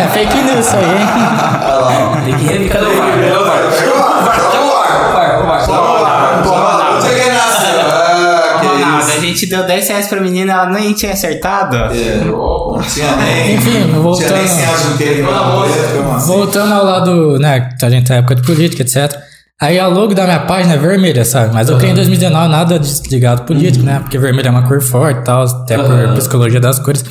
É 0.00 0.08
fake 0.08 0.36
news 0.42 0.66
isso 0.66 0.76
aí, 0.76 0.84
hein? 0.84 1.06
Olha 1.64 1.74
lá. 1.76 2.20
Tem 2.24 2.36
que 2.36 2.44
rever. 2.44 2.72
Cadê 2.72 2.84
o 2.86 2.96
VAR? 2.96 3.10
Cadê 3.10 3.32
o 3.36 3.44
VAr? 3.44 3.62
Pega 3.72 3.94
o 3.94 4.02
ar, 4.02 4.22
pega 4.32 4.64
o 4.64 4.72
ar. 4.76 5.02
O 5.02 5.12
VAR, 5.12 5.42
o 5.42 5.46
VAR. 5.46 5.68
O 5.68 6.04
ar. 6.04 6.42
Pô, 6.42 6.52
Onde 6.96 7.08
que 7.20 7.30
nasceu? 7.30 7.82
Que 8.60 8.66
Ronaldo, 8.66 9.00
isso. 9.08 9.10
a 9.16 9.20
gente 9.20 9.46
deu 9.46 9.66
10 9.66 9.88
reais 9.88 10.06
pra 10.08 10.20
menina, 10.20 10.52
ela 10.52 10.66
nem 10.66 10.92
tinha 10.92 11.12
acertado. 11.12 11.76
É, 11.76 11.88
tinha 12.92 13.16
nem. 13.16 13.54
Enfim, 13.54 13.92
voltando- 13.92 14.34
assim? 14.34 16.26
Voltando 16.26 16.72
ao 16.74 16.84
lado, 16.84 17.38
né, 17.38 17.68
que 17.78 17.84
a 17.84 17.90
gente 17.90 18.06
tá 18.06 18.14
na 18.14 18.18
época 18.20 18.34
de 18.36 18.42
política, 18.42 18.82
etc. 18.82 19.18
Aí 19.60 19.78
a 19.78 19.86
logo 19.86 20.12
da 20.14 20.24
minha 20.24 20.40
página 20.40 20.74
é 20.74 20.76
vermelha, 20.76 21.24
sabe? 21.24 21.54
Mas 21.54 21.68
eu 21.68 21.76
criei 21.76 21.92
em 21.92 21.94
2019 21.94 22.48
nada 22.48 22.78
desligado 22.80 23.42
político, 23.42 23.84
né? 23.84 24.00
Porque 24.00 24.18
vermelho 24.18 24.48
é 24.48 24.50
uma 24.50 24.66
cor 24.66 24.80
forte 24.82 25.20
e 25.20 25.24
tal, 25.24 25.44
até 25.44 25.76
por 25.76 25.84
Aham. 25.92 26.14
psicologia 26.14 26.58
das 26.60 26.78
cores. 26.80 27.04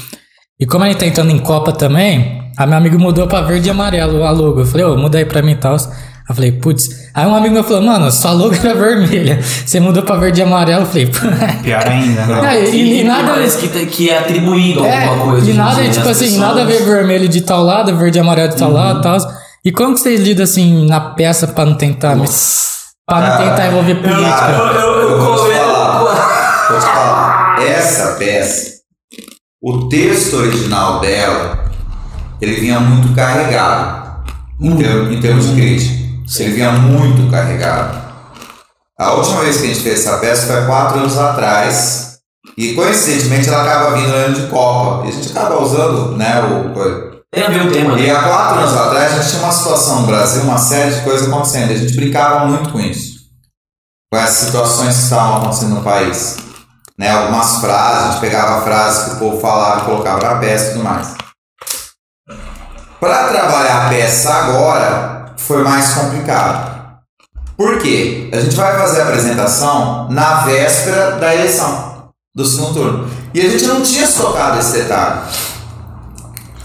E 0.62 0.66
como 0.68 0.84
a 0.84 0.88
gente 0.88 1.00
tá 1.00 1.08
entrando 1.08 1.32
em 1.32 1.40
Copa 1.40 1.72
também, 1.72 2.44
a 2.56 2.68
minha 2.68 2.78
amiga 2.78 2.96
mudou 2.98 3.26
pra 3.28 3.42
verde 3.42 3.68
e 3.68 3.72
amarelo 3.72 4.24
a 4.24 4.30
logo. 4.30 4.60
Eu 4.62 4.66
falei, 4.66 4.86
ô, 4.86 4.96
muda 4.96 5.18
aí 5.18 5.26
pra 5.26 5.42
mim 5.42 5.54
e 5.54 5.56
tal. 5.56 5.76
Eu 5.76 6.36
falei, 6.36 6.52
putz. 6.52 6.88
Aí 7.16 7.26
um 7.26 7.36
amigo 7.36 7.56
meu 7.56 7.64
falou, 7.64 7.82
mano, 7.82 8.12
sua 8.12 8.32
logo 8.32 8.54
era 8.54 8.76
vermelha. 8.76 9.42
Você 9.42 9.80
mudou 9.80 10.04
pra 10.04 10.16
verde 10.18 10.40
e 10.40 10.44
amarelo. 10.44 10.84
Eu 10.84 10.86
falei, 10.86 11.08
pô. 11.08 11.18
Pior 11.64 11.88
ainda, 11.88 12.26
né? 12.28 12.42
É, 12.56 12.70
e, 12.70 13.02
e 13.02 13.04
nada. 13.04 13.34
Parece 13.34 13.58
que, 13.68 13.86
que 13.88 14.10
é 14.12 14.20
atribuído 14.20 14.86
É, 14.86 15.06
alguma 15.08 15.32
coisa. 15.32 15.50
e 15.50 15.54
nada, 15.56 15.90
tipo 15.90 16.08
assim, 16.08 16.26
pessoas. 16.26 16.40
nada 16.42 16.62
a 16.62 16.66
ver 16.66 16.84
vermelho 16.86 17.28
de 17.28 17.42
tal 17.42 17.64
lado, 17.64 17.98
verde 17.98 18.20
e 18.20 18.22
amarelo 18.22 18.50
de 18.50 18.58
tal 18.58 18.72
lado 18.72 19.00
e 19.00 19.02
tal. 19.02 19.18
E 19.66 19.72
como 19.72 19.96
que 19.96 20.00
vocês 20.00 20.22
lidam 20.22 20.44
assim 20.44 20.86
na 20.88 21.00
peça 21.00 21.48
pra 21.48 21.66
não 21.66 21.74
tentar. 21.74 22.16
Pra 22.16 23.20
não 23.20 23.38
tentar 23.38 23.68
envolver 23.68 23.96
política? 23.96 24.46
Eu- 24.52 24.80
eu- 24.80 25.10
eu 25.10 25.22
vou 25.22 25.36
te 25.36 25.52
eu- 25.52 25.66
falar. 25.66 26.68
Vou 26.70 26.80
te 26.80 26.86
falar. 26.86 27.56
Essa 27.68 28.16
peça, 28.18 28.72
o 29.62 29.88
texto 29.90 30.38
original 30.38 31.00
dela, 31.00 31.66
ele 32.42 32.56
vinha 32.60 32.80
muito 32.80 33.14
carregado. 33.14 34.02
Em, 34.60 34.76
ter- 34.78 35.12
em 35.12 35.20
termos 35.20 35.48
de 35.48 35.56
crítica. 35.56 36.02
Ele 36.40 36.54
vinha 36.54 36.72
muito 36.72 37.30
carregado. 37.32 38.00
A 38.98 39.14
última 39.14 39.42
vez 39.42 39.58
que 39.58 39.64
a 39.64 39.68
gente 39.68 39.82
fez 39.82 40.00
essa 40.06 40.18
peça 40.20 40.46
foi 40.48 40.58
há 40.58 40.66
quatro 40.66 41.00
anos 41.00 41.18
atrás. 41.18 42.20
E 42.58 42.74
coincidentemente 42.74 43.50
ela 43.50 43.64
acaba 43.64 43.96
vindo 43.96 44.10
no 44.10 44.16
ano 44.16 44.36
de 44.36 44.48
Copa. 44.48 45.06
E 45.06 45.10
a 45.10 45.12
gente 45.12 45.30
acaba 45.32 45.62
usando 45.62 46.16
né, 46.16 46.42
o. 46.44 47.22
Tem 47.34 47.44
a 47.44 47.50
ver 47.50 47.66
o 47.66 47.72
tema, 47.72 47.98
E 48.00 48.04
né? 48.08 48.12
há 48.12 48.22
quatro 48.24 48.60
anos 48.60 48.76
atrás 48.76 49.14
a 49.14 49.18
gente 49.22 49.30
tinha 49.32 49.44
uma 49.44 49.52
situação 49.54 50.02
no 50.02 50.08
Brasil, 50.08 50.44
uma 50.44 50.58
série 50.58 50.94
de 50.96 51.02
coisas 51.02 51.28
acontecendo. 51.28 51.72
E 51.72 51.74
a 51.74 51.78
gente 51.78 51.96
brincava 51.96 52.46
muito 52.46 52.70
com 52.72 52.80
isso. 52.80 53.22
Com 54.12 54.20
essas 54.20 54.46
situações 54.48 54.96
que 54.96 55.04
estavam 55.04 55.38
acontecendo 55.38 55.76
no 55.76 55.82
país. 55.82 56.38
Né, 57.02 57.10
algumas 57.10 57.57
frases, 57.57 58.03
a 58.03 58.11
gente 58.11 58.19
pegava 58.22 58.61
frases 58.61 59.06
que 59.06 59.15
o 59.15 59.18
povo 59.18 59.41
falava 59.41 59.82
e 59.82 59.86
colocava 59.86 60.22
na 60.22 60.36
peça 60.36 60.65
e 60.65 60.73
tudo 60.73 60.84
mais. 60.84 61.15
Para 62.99 63.28
trabalhar 63.30 63.88
a 63.88 63.90
peça 63.90 64.32
agora 64.32 65.34
foi 65.36 65.64
mais 65.64 65.95
complicado. 65.95 67.02
Por 67.57 67.80
quê? 67.80 68.30
A 68.32 68.40
gente 68.40 68.56
vai 68.56 68.78
fazer 68.78 69.02
a 69.02 69.06
apresentação 69.06 70.10
na 70.11 70.41
véspera 70.41 71.14
da 71.14 71.34
eleição 71.34 72.11
do 72.36 72.45
segundo 72.45 72.73
turno. 72.76 73.11
E 73.34 73.41
a 73.41 73.49
gente 73.49 73.65
não 73.65 73.82
tinha 73.82 74.06
se 74.06 74.22
tocado 74.22 74.60
esse 74.60 74.73
detalhe. 74.73 75.22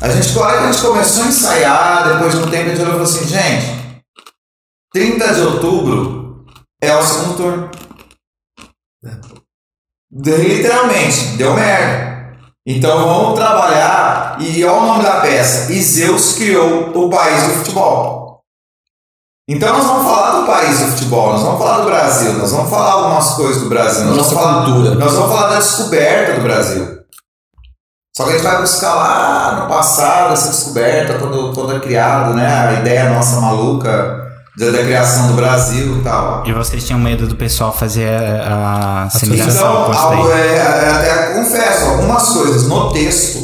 A 0.02 0.10
gente, 0.10 0.38
a 0.38 0.70
gente 0.70 0.82
começou 0.82 1.24
a 1.24 1.28
ensaiar, 1.28 2.12
depois 2.12 2.34
de 2.34 2.42
um 2.42 2.50
tempo, 2.50 2.72
a 2.72 2.74
gente 2.74 2.84
falou 2.84 3.02
assim, 3.02 3.26
gente, 3.26 4.04
30 4.92 5.32
de 5.32 5.40
outubro 5.40 6.44
é 6.82 6.94
o 6.94 7.02
segundo 7.02 7.36
turno. 7.38 7.85
Literalmente, 10.24 11.36
deu 11.36 11.54
merda. 11.54 12.16
Então 12.66 13.06
vamos 13.06 13.38
trabalhar, 13.38 14.38
e 14.40 14.64
olha 14.64 14.80
o 14.80 14.86
nome 14.86 15.04
da 15.04 15.20
peça, 15.20 15.72
e 15.72 15.80
Zeus 15.80 16.32
criou 16.32 16.90
o 16.94 17.10
país 17.10 17.42
do 17.44 17.54
futebol. 17.58 18.40
Então 19.48 19.72
nós 19.72 19.84
vamos 19.84 20.04
falar 20.04 20.40
do 20.40 20.46
país 20.46 20.80
do 20.80 20.86
futebol, 20.86 21.32
nós 21.32 21.42
vamos 21.42 21.58
falar 21.58 21.78
do 21.78 21.84
Brasil, 21.84 22.32
nós 22.32 22.50
vamos 22.50 22.68
falar 22.68 22.92
algumas 22.92 23.34
coisas 23.34 23.62
do 23.62 23.68
Brasil, 23.68 24.06
nós 24.06 24.16
Nossa 24.16 24.34
vamos 24.34 24.50
falar, 24.50 24.64
cultura. 24.64 24.94
nós 24.96 25.12
vamos 25.12 25.28
falar 25.30 25.48
da 25.50 25.58
descoberta 25.58 26.32
do 26.32 26.42
Brasil. 26.42 26.98
Só 28.16 28.24
que 28.24 28.30
a 28.30 28.32
gente 28.32 28.42
vai 28.42 28.60
buscar 28.62 28.94
lá 28.94 29.60
no 29.60 29.68
passado 29.68 30.32
essa 30.32 30.48
descoberta, 30.48 31.18
toda, 31.18 31.52
toda 31.52 31.78
criada, 31.78 32.32
né? 32.32 32.46
A 32.46 32.72
ideia 32.80 33.10
nossa 33.10 33.40
maluca 33.40 34.25
da, 34.56 34.70
da 34.70 34.78
criação 34.78 35.28
do 35.28 35.34
Brasil 35.34 35.98
e 35.98 36.02
tal. 36.02 36.42
E 36.46 36.52
vocês 36.52 36.84
tinham 36.84 36.98
medo 36.98 37.26
do 37.26 37.36
pessoal 37.36 37.72
fazer 37.72 38.08
a, 38.08 38.54
a 38.54 39.02
assimilação 39.04 39.88
Então, 39.90 40.28
daí? 40.28 40.40
é, 40.40 40.56
é, 40.56 40.90
até 40.90 41.34
confesso, 41.34 41.84
algumas 41.90 42.28
coisas 42.30 42.68
no 42.68 42.92
texto 42.92 43.38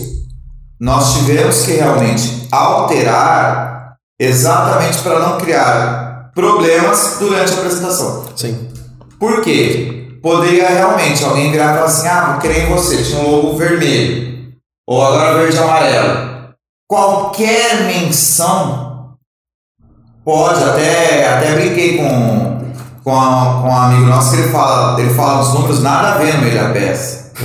nós 0.81 1.15
tivemos 1.15 1.65
que 1.65 1.73
realmente 1.73 2.49
alterar 2.51 3.95
exatamente 4.21 4.99
para 4.99 5.19
não 5.21 5.39
criar 5.39 6.31
problemas 6.35 7.17
durante 7.21 7.53
a 7.53 7.57
apresentação. 7.57 8.25
Sim. 8.35 8.69
Por 9.19 9.43
quê? 9.43 10.19
Poderia 10.21 10.69
realmente 10.69 11.25
alguém 11.25 11.53
virar 11.53 11.73
e 11.73 11.75
falar 11.75 11.85
assim: 11.85 12.09
ah, 12.09 12.31
vou 12.33 12.41
querer 12.41 12.65
em 12.65 12.75
você, 12.75 13.03
tinha 13.03 13.21
um 13.21 13.31
logo 13.31 13.57
vermelho. 13.57 14.53
Ou 14.89 15.05
agora 15.05 15.39
verde 15.39 15.57
e 15.57 15.61
amarelo. 15.61 16.33
Qualquer 16.89 17.85
menção 17.85 18.92
pode, 20.25 20.63
até, 20.65 21.29
até 21.37 21.55
brinquei 21.55 21.97
com, 21.99 22.59
com, 23.05 23.21
a- 23.21 23.61
com 23.63 23.69
um 23.69 23.77
amigo 23.77 24.07
nosso 24.07 24.31
que 24.33 24.43
ele 24.43 24.49
fala, 24.53 25.01
ele 25.01 25.15
fala 25.15 25.41
os 25.41 25.55
números 25.55 25.83
nada 25.83 26.09
a 26.13 26.19
ver 26.19 26.35
no 26.37 26.43
meio 26.43 26.55
da 26.63 26.71
peça. 26.71 27.33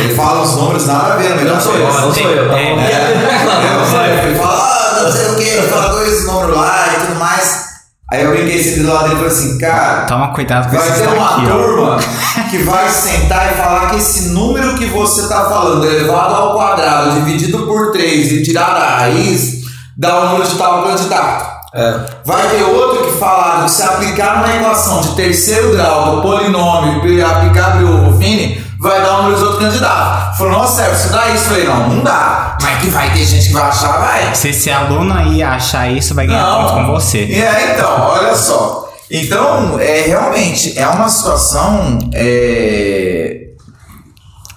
ele 0.00 0.14
fala 0.14 0.42
os 0.42 0.56
números 0.56 0.86
nada 0.86 1.14
a 1.14 1.16
ver 1.16 1.30
no 1.30 1.36
meio 1.36 1.48
da 1.48 1.54
Não 1.54 1.60
sou 1.60 1.74
eu, 1.74 1.86
peça. 1.86 2.00
não 2.00 2.14
sou 2.14 2.30
eu. 2.30 2.48
tá 2.48 2.58
É, 2.58 2.74
bom? 2.74 2.80
É, 2.80 4.24
Ele 4.28 4.34
fala, 4.38 4.54
ah, 4.58 5.02
não 5.04 5.12
sei 5.12 5.26
o 5.30 5.34
que, 5.36 5.42
ele 5.42 5.68
fala 5.68 5.88
dois 5.90 6.26
números 6.26 6.56
lá 6.56 6.86
e 6.96 7.06
tudo 7.06 7.18
mais. 7.18 7.68
Aí 8.10 8.24
eu 8.24 8.30
brinquei 8.30 8.56
esse 8.58 8.80
do 8.80 8.88
lado 8.92 9.02
dele 9.04 9.14
e 9.14 9.16
falei 9.18 9.32
assim, 9.32 9.58
cara, 9.58 10.00
Toma 10.06 10.32
cuidado 10.32 10.70
com 10.70 10.76
vai 10.76 10.90
ter 10.92 11.08
uma 11.08 11.28
daqui, 11.28 11.46
ó. 11.46 11.52
turma 11.52 11.98
que 12.50 12.58
vai 12.62 12.88
sentar 12.88 13.52
e 13.52 13.56
falar 13.56 13.90
que 13.90 13.96
esse 13.96 14.28
número 14.30 14.74
que 14.76 14.86
você 14.86 15.22
está 15.22 15.44
falando, 15.44 15.84
elevado 15.84 16.34
ao 16.34 16.54
quadrado, 16.54 17.12
dividido 17.12 17.66
por 17.66 17.92
3 17.92 18.32
e 18.32 18.42
tirar 18.42 18.74
a 18.76 18.96
raiz, 19.00 19.58
dá 19.96 20.20
o 20.20 20.28
número 20.30 20.48
de 20.48 20.56
tal 20.56 20.82
candidato. 20.84 21.57
É. 21.78 22.00
Vai 22.24 22.48
ter 22.50 22.62
outro 22.64 23.06
que 23.06 23.18
falar 23.18 23.64
que 23.64 23.70
se 23.70 23.82
aplicar 23.82 24.36
uma 24.44 24.56
equação 24.56 25.00
de 25.00 25.14
terceiro 25.14 25.72
grau 25.72 26.16
do 26.16 26.22
polinômio 26.22 27.06
e 27.06 27.22
aplicar 27.22 27.80
o 27.82 28.18
Fini, 28.18 28.60
vai 28.80 29.00
dar 29.00 29.18
o 29.18 29.22
número 29.22 29.36
de 29.38 29.44
outro 29.44 29.60
candidato. 29.60 30.36
Falou, 30.38 30.52
nossa, 30.52 30.82
Sérgio, 30.82 30.96
isso 30.96 31.12
dá 31.12 31.28
isso? 31.28 31.44
Falei, 31.44 31.64
não, 31.64 31.88
não 31.88 32.04
dá. 32.04 32.58
Mas 32.60 32.80
que 32.80 32.88
vai 32.90 33.10
ter 33.12 33.24
gente 33.24 33.46
que 33.46 33.52
vai 33.52 33.62
achar, 33.62 33.98
vai. 33.98 34.34
Se 34.34 34.48
esse 34.48 34.70
aluno 34.70 35.14
aí 35.14 35.42
achar 35.42 35.88
isso, 35.90 36.14
vai 36.14 36.26
ganhar 36.26 36.42
Não. 36.42 36.62
ponto 36.62 36.74
com 36.74 36.86
você. 36.92 37.18
É, 37.24 37.74
então, 37.74 38.00
olha 38.08 38.34
só. 38.34 38.88
Então, 39.10 39.78
é 39.80 40.02
realmente 40.02 40.78
é 40.78 40.86
uma 40.86 41.08
situação 41.08 41.98
é, 42.12 43.48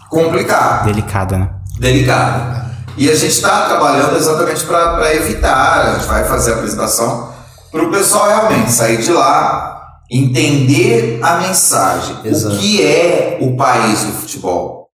complicada, 0.10 0.84
Delicada, 0.86 1.38
né? 1.38 1.50
delicada. 1.80 2.71
E 2.98 3.10
a 3.10 3.16
gente 3.16 3.32
está 3.32 3.68
trabalhando 3.68 4.16
exatamente 4.16 4.64
para 4.66 5.16
evitar. 5.16 5.88
A 5.88 5.94
gente 5.94 6.08
vai 6.08 6.24
fazer 6.26 6.52
a 6.52 6.56
apresentação 6.56 7.34
para 7.72 7.84
o 7.84 7.92
pessoal 7.92 8.28
realmente 8.28 8.72
sair 8.72 9.02
de 9.02 9.12
lá, 9.12 10.02
entender 10.12 11.20
a 11.24 11.38
mensagem. 11.38 12.18
Exato. 12.24 12.56
O 12.56 12.60
que 12.60 12.86
é 12.86 13.38
o 13.42 13.56
país 13.56 14.04
do 14.04 14.12
futebol? 14.12 14.90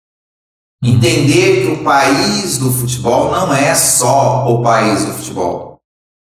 Entender 0.82 1.62
que 1.62 1.80
o 1.80 1.84
país 1.84 2.58
do 2.58 2.70
futebol 2.70 3.30
não 3.30 3.54
é 3.54 3.74
só 3.74 4.46
o 4.48 4.62
país 4.62 5.04
do 5.04 5.12
futebol. 5.12 5.78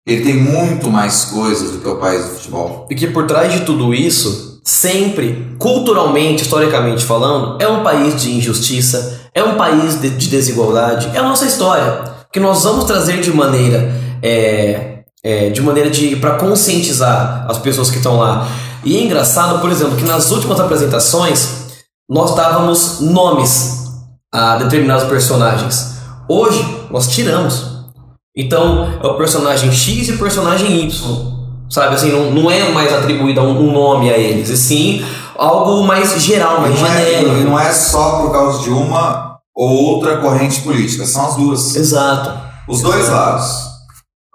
Ele 0.05 0.23
tem 0.23 0.35
muito 0.35 0.89
mais 0.89 1.25
coisas 1.25 1.71
do 1.71 1.79
que 1.79 1.87
o 1.87 1.99
país 1.99 2.25
do 2.25 2.31
futebol. 2.31 2.87
E 2.89 2.95
que 2.95 3.07
por 3.07 3.27
trás 3.27 3.53
de 3.53 3.61
tudo 3.61 3.93
isso, 3.93 4.48
sempre, 4.69 5.55
culturalmente, 5.57 6.43
historicamente 6.43 7.03
falando, 7.03 7.61
é 7.61 7.67
um 7.67 7.83
país 7.83 8.21
de 8.21 8.31
injustiça, 8.31 9.21
é 9.33 9.43
um 9.43 9.55
país 9.55 9.99
de, 9.99 10.09
de 10.09 10.27
desigualdade, 10.27 11.09
é 11.13 11.19
a 11.19 11.23
nossa 11.23 11.45
história. 11.45 12.03
Que 12.31 12.39
nós 12.39 12.63
vamos 12.63 12.85
trazer 12.85 13.21
de 13.21 13.31
maneira. 13.31 13.91
é, 14.21 14.89
é, 15.23 15.49
de 15.49 15.61
maneira 15.61 15.89
de 15.89 16.15
para 16.15 16.37
conscientizar 16.37 17.45
as 17.49 17.57
pessoas 17.57 17.89
que 17.89 17.97
estão 17.97 18.17
lá. 18.17 18.47
E 18.83 18.97
é 18.97 19.03
engraçado, 19.03 19.59
por 19.59 19.69
exemplo, 19.69 19.97
que 19.97 20.03
nas 20.03 20.31
últimas 20.31 20.59
apresentações 20.59 21.67
nós 22.09 22.35
dávamos 22.35 23.01
nomes 23.01 23.85
a 24.33 24.57
determinados 24.57 25.05
personagens. 25.05 25.97
Hoje 26.27 26.63
nós 26.89 27.07
tiramos. 27.07 27.79
Então 28.35 28.99
é 29.03 29.07
o 29.07 29.17
personagem 29.17 29.71
X 29.71 30.07
e 30.07 30.13
o 30.13 30.17
personagem 30.17 30.85
Y. 30.85 31.38
Sabe 31.69 31.95
assim, 31.95 32.11
não, 32.11 32.31
não 32.31 32.49
é 32.49 32.69
mais 32.71 32.91
atribuído 32.91 33.41
um, 33.41 33.69
um 33.69 33.71
nome 33.71 34.11
a 34.11 34.17
eles, 34.17 34.49
e 34.49 34.57
sim 34.57 35.05
algo 35.37 35.83
mais 35.85 36.19
geral, 36.21 36.61
mais 36.61 36.79
Não 36.79 36.87
é, 36.87 36.97
genérico. 37.05 37.35
e 37.37 37.43
não 37.43 37.59
é 37.59 37.71
só 37.71 38.21
por 38.21 38.31
causa 38.31 38.63
de 38.63 38.69
uma 38.69 39.37
ou 39.55 39.69
outra 39.95 40.17
corrente 40.17 40.61
política, 40.61 41.05
são 41.05 41.27
as 41.27 41.35
duas. 41.35 41.75
Exato. 41.75 42.31
Os 42.67 42.81
dois 42.81 43.07
lados. 43.09 43.69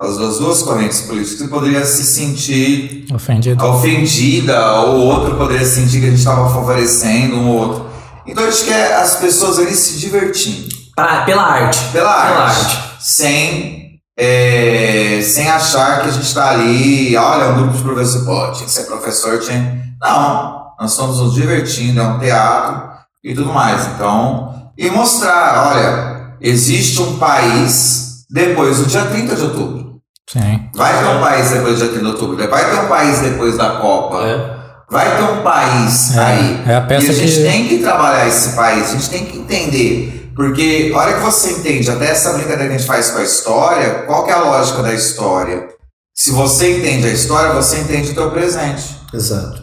As, 0.00 0.18
as 0.18 0.38
duas 0.38 0.62
correntes 0.62 1.02
políticas. 1.02 1.38
Você 1.38 1.48
poderia 1.48 1.84
se 1.84 2.04
sentir 2.04 3.06
Ofendido. 3.14 3.64
ofendida, 3.64 4.72
ou 4.82 4.96
o 4.96 5.06
outro 5.06 5.36
poderia 5.36 5.64
sentir 5.66 6.00
que 6.00 6.06
a 6.06 6.10
gente 6.10 6.18
estava 6.18 6.48
favorecendo 6.52 7.36
um 7.36 7.48
ou 7.48 7.56
outro. 7.58 7.86
Então 8.26 8.44
a 8.44 8.50
gente 8.50 8.64
quer 8.64 8.94
as 8.94 9.16
pessoas 9.16 9.58
ali 9.58 9.74
se 9.74 9.98
divertindo. 9.98 10.68
Pra, 10.96 11.22
pela 11.22 11.42
arte. 11.42 11.78
Pela 11.92 12.12
Pela 12.12 12.44
arte. 12.44 12.60
arte. 12.76 12.78
Sem, 13.00 13.83
é, 14.16 15.20
sem 15.22 15.48
achar 15.48 16.02
que 16.02 16.08
a 16.08 16.12
gente 16.12 16.24
está 16.26 16.50
ali, 16.50 17.16
olha, 17.16 17.48
um 17.50 17.54
grupo 17.56 17.76
de 17.76 17.82
professores, 17.82 18.24
pô, 18.26 18.52
tinha 18.52 18.66
que 18.66 18.70
ser 18.72 18.84
professor, 18.84 19.38
tinha. 19.40 19.82
Não, 20.00 20.62
nós 20.80 20.90
estamos 20.92 21.18
nos 21.18 21.34
divertindo, 21.34 22.00
é 22.00 22.04
um 22.04 22.18
teatro 22.18 22.82
e 23.22 23.34
tudo 23.34 23.52
mais. 23.52 23.86
Então, 23.94 24.70
e 24.78 24.90
mostrar, 24.90 25.72
olha, 25.72 26.34
existe 26.40 27.00
um 27.02 27.18
país 27.18 28.24
depois 28.30 28.78
do 28.78 28.86
dia 28.86 29.04
30 29.06 29.34
de 29.36 29.42
outubro. 29.42 29.84
Sim. 30.30 30.68
Vai 30.74 30.98
ter 30.98 31.06
um 31.06 31.20
país 31.20 31.50
depois 31.50 31.74
do 31.74 31.78
dia 31.78 31.88
30 31.88 32.00
de 32.04 32.10
outubro, 32.12 32.48
vai 32.48 32.70
ter 32.70 32.80
um 32.80 32.88
país 32.88 33.18
depois 33.20 33.56
da 33.56 33.70
Copa. 33.76 34.22
É. 34.26 34.54
Vai 34.90 35.16
ter 35.16 35.22
um 35.22 35.42
país 35.42 36.14
É, 36.16 36.20
aí. 36.20 36.62
é 36.66 36.74
a 36.76 36.80
peça 36.82 37.06
e 37.06 37.10
a 37.10 37.12
gente 37.14 37.34
que- 37.36 37.42
tem 37.42 37.68
que 37.68 37.78
trabalhar 37.78 38.28
esse 38.28 38.54
país, 38.54 38.90
a 38.90 38.92
gente 38.92 39.10
tem 39.10 39.24
que 39.24 39.38
entender. 39.38 40.23
Porque 40.34 40.92
a 40.94 40.98
hora 40.98 41.14
que 41.14 41.20
você 41.20 41.52
entende 41.52 41.90
até 41.90 42.10
essa 42.10 42.32
brincadeira 42.32 42.66
que 42.66 42.74
a 42.74 42.78
gente 42.78 42.86
faz 42.86 43.10
com 43.10 43.18
a 43.18 43.24
história, 43.24 44.02
qual 44.06 44.24
que 44.24 44.30
é 44.30 44.34
a 44.34 44.42
lógica 44.42 44.82
da 44.82 44.92
história? 44.92 45.68
Se 46.14 46.30
você 46.30 46.78
entende 46.78 47.06
a 47.06 47.12
história, 47.12 47.52
você 47.52 47.78
entende 47.78 48.10
o 48.10 48.14
teu 48.14 48.30
presente. 48.30 48.96
Exato. 49.12 49.62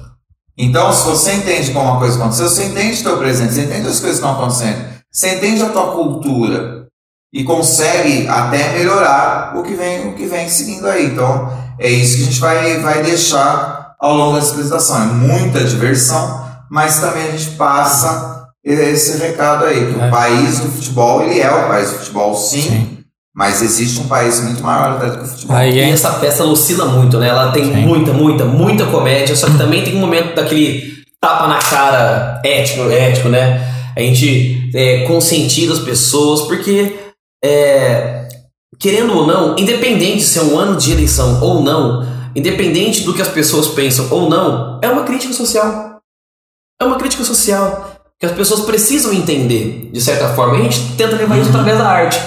Então, 0.57 0.91
se 0.93 1.05
você 1.05 1.33
entende 1.33 1.71
como 1.71 1.89
uma 1.89 1.99
coisa 1.99 2.17
aconteceu, 2.17 2.47
você 2.47 2.65
entende 2.65 3.01
o 3.01 3.03
teu 3.03 3.17
presente, 3.17 3.53
você 3.53 3.61
entende 3.61 3.87
as 3.87 3.99
coisas 3.99 4.19
que 4.19 4.25
estão 4.25 4.31
acontecendo, 4.33 4.85
você 5.11 5.35
entende 5.35 5.63
a 5.63 5.69
tua 5.69 5.91
cultura 5.91 6.87
e 7.33 7.43
consegue 7.43 8.27
até 8.27 8.73
melhorar 8.73 9.57
o 9.57 9.63
que 9.63 9.73
vem, 9.73 10.09
o 10.09 10.13
que 10.13 10.25
vem 10.25 10.49
seguindo 10.49 10.87
aí. 10.87 11.07
Então, 11.07 11.51
é 11.79 11.89
isso 11.89 12.17
que 12.17 12.23
a 12.23 12.25
gente 12.25 12.39
vai, 12.39 12.79
vai 12.79 13.01
deixar 13.01 13.95
ao 13.99 14.15
longo 14.15 14.37
dessa 14.37 14.51
apresentação. 14.51 15.01
É 15.01 15.05
muita 15.05 15.63
diversão, 15.63 16.45
mas 16.69 16.99
também 16.99 17.27
a 17.27 17.31
gente 17.31 17.55
passa 17.55 18.30
esse 18.63 19.17
recado 19.17 19.65
aí, 19.65 19.93
que 19.93 19.99
É. 19.99 20.07
o 20.07 20.11
país 20.11 20.59
do 20.59 20.69
futebol, 20.69 21.23
ele 21.23 21.39
é 21.39 21.49
o 21.49 21.67
país 21.67 21.89
do 21.91 21.97
futebol, 21.97 22.35
sim, 22.35 22.61
Sim. 22.61 22.97
mas 23.35 23.61
existe 23.61 23.99
um 23.99 24.07
país 24.07 24.39
muito 24.39 24.61
maior 24.63 24.99
do 24.99 25.17
que 25.17 25.23
o 25.23 25.27
futebol. 25.27 25.55
Aí 25.57 25.75
E 25.75 25.79
é, 25.79 25.89
essa 25.89 26.11
peça 26.13 26.43
ela 26.43 26.51
oscila 26.51 26.85
muito, 26.85 27.17
né? 27.17 27.27
Ela 27.29 27.51
tem 27.51 27.65
Sim. 27.65 27.81
muita, 27.81 28.13
muita, 28.13 28.45
muita 28.45 28.85
comédia, 28.85 29.35
só 29.35 29.47
que 29.47 29.57
também 29.57 29.83
tem 29.83 29.95
um 29.95 29.99
momento 29.99 30.35
daquele 30.35 30.91
tapa 31.19 31.47
na 31.47 31.57
cara 31.59 32.39
ético, 32.45 32.89
ético, 32.89 33.29
né? 33.29 33.67
A 33.95 33.99
gente 33.99 34.69
é, 34.73 35.03
conscientiza 35.05 35.73
as 35.73 35.79
pessoas, 35.79 36.41
porque 36.41 36.97
é, 37.43 38.27
querendo 38.79 39.15
ou 39.17 39.27
não, 39.27 39.55
independente 39.57 40.17
de 40.17 40.23
ser 40.23 40.41
um 40.41 40.57
ano 40.57 40.75
de 40.77 40.91
eleição 40.91 41.41
ou 41.41 41.61
não, 41.61 42.05
independente 42.35 43.03
do 43.03 43.13
que 43.13 43.21
as 43.21 43.27
pessoas 43.27 43.67
pensam 43.67 44.07
ou 44.11 44.29
não, 44.29 44.79
é 44.81 44.87
uma 44.89 45.03
crítica 45.03 45.33
social. 45.33 45.99
É 46.81 46.85
uma 46.85 46.97
crítica 46.97 47.23
social 47.23 47.90
que 48.21 48.25
as 48.27 48.31
pessoas 48.31 48.61
precisam 48.61 49.11
entender, 49.11 49.89
de 49.91 49.99
certa 49.99 50.29
forma. 50.29 50.55
E 50.55 50.59
a 50.61 50.63
gente 50.63 50.79
tenta 50.95 51.15
levar 51.17 51.37
isso 51.39 51.49
através 51.49 51.77
da 51.77 51.87
arte. 51.89 52.21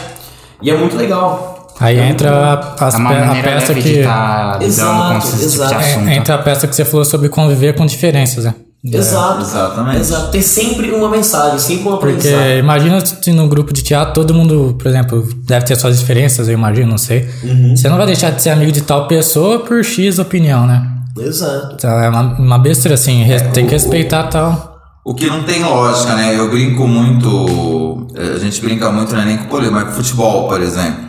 E 0.61 0.69
é 0.71 0.77
muito 0.77 0.97
legal. 0.97 1.73
aí 1.81 1.99
entra 2.01 2.31
a, 2.31 2.85
É 2.87 2.95
a 2.95 2.99
maneira 2.99 3.43
peça 3.51 3.73
que. 3.75 3.81
lidando 3.81 4.65
Exato, 4.65 5.13
com 5.13 5.19
esse 5.19 5.27
tipo 5.29 5.39
de 5.39 5.45
exato. 5.55 5.75
assunto. 5.77 6.09
é, 6.09 6.17
entra 6.17 6.35
a 6.35 6.39
peça 6.39 6.67
que 6.67 6.75
você 6.77 6.85
falou 6.85 7.05
sobre 7.05 7.29
conviver 7.29 7.75
com 7.77 7.87
diferenças, 7.87 8.45
né? 8.45 8.55
Exato. 8.85 9.41
Exatamente. 9.43 10.01
Exato. 10.01 10.31
Tem 10.31 10.43
sempre 10.43 10.91
uma 10.91 11.09
mensagem, 11.09 11.59
sempre 11.59 11.85
uma 11.89 11.97
Porque 11.99 12.17
aprendizagem. 12.19 12.59
imagina 12.59 13.01
se 13.07 13.33
no 13.33 13.49
grupo 13.49 13.73
de 13.73 13.83
teatro 13.83 14.13
todo 14.13 14.35
mundo, 14.35 14.75
por 14.79 14.89
exemplo, 14.89 15.27
deve 15.47 15.65
ter 15.65 15.75
suas 15.77 15.99
diferenças, 15.99 16.49
eu 16.49 16.55
imagino, 16.55 16.89
não 16.91 16.99
sei. 16.99 17.27
Uhum. 17.43 17.75
Você 17.77 17.89
não 17.89 17.97
vai 17.97 18.05
deixar 18.07 18.31
de 18.31 18.43
ser 18.43 18.51
amigo 18.51 18.71
de 18.73 18.83
tal 18.83 19.07
pessoa 19.09 19.61
por 19.61 19.83
X 19.83 20.19
opinião, 20.19 20.67
né? 20.67 20.87
Exato. 21.19 21.77
Então 21.79 21.91
é 21.99 22.09
uma, 22.11 22.23
uma 22.39 22.59
besteira 22.59 22.95
assim, 22.95 23.23
re- 23.23 23.41
tem 23.55 23.65
que 23.67 23.73
respeitar 23.73 24.25
tal. 24.25 24.74
O 25.05 25.15
que 25.15 25.27
não 25.27 25.43
tem 25.43 25.63
lógica, 25.63 26.15
né? 26.15 26.35
Eu 26.35 26.51
brinco 26.51 26.89
muito. 26.89 28.07
A 28.17 28.39
gente 28.39 28.61
brinca 28.63 28.91
muito, 28.91 29.15
não 29.15 29.21
é 29.21 29.27
nem 29.27 29.37
com 29.37 29.45
política, 29.45 29.75
mas 29.75 29.89
com 29.89 29.93
futebol, 29.93 30.49
por 30.49 30.63
exemplo. 30.63 31.05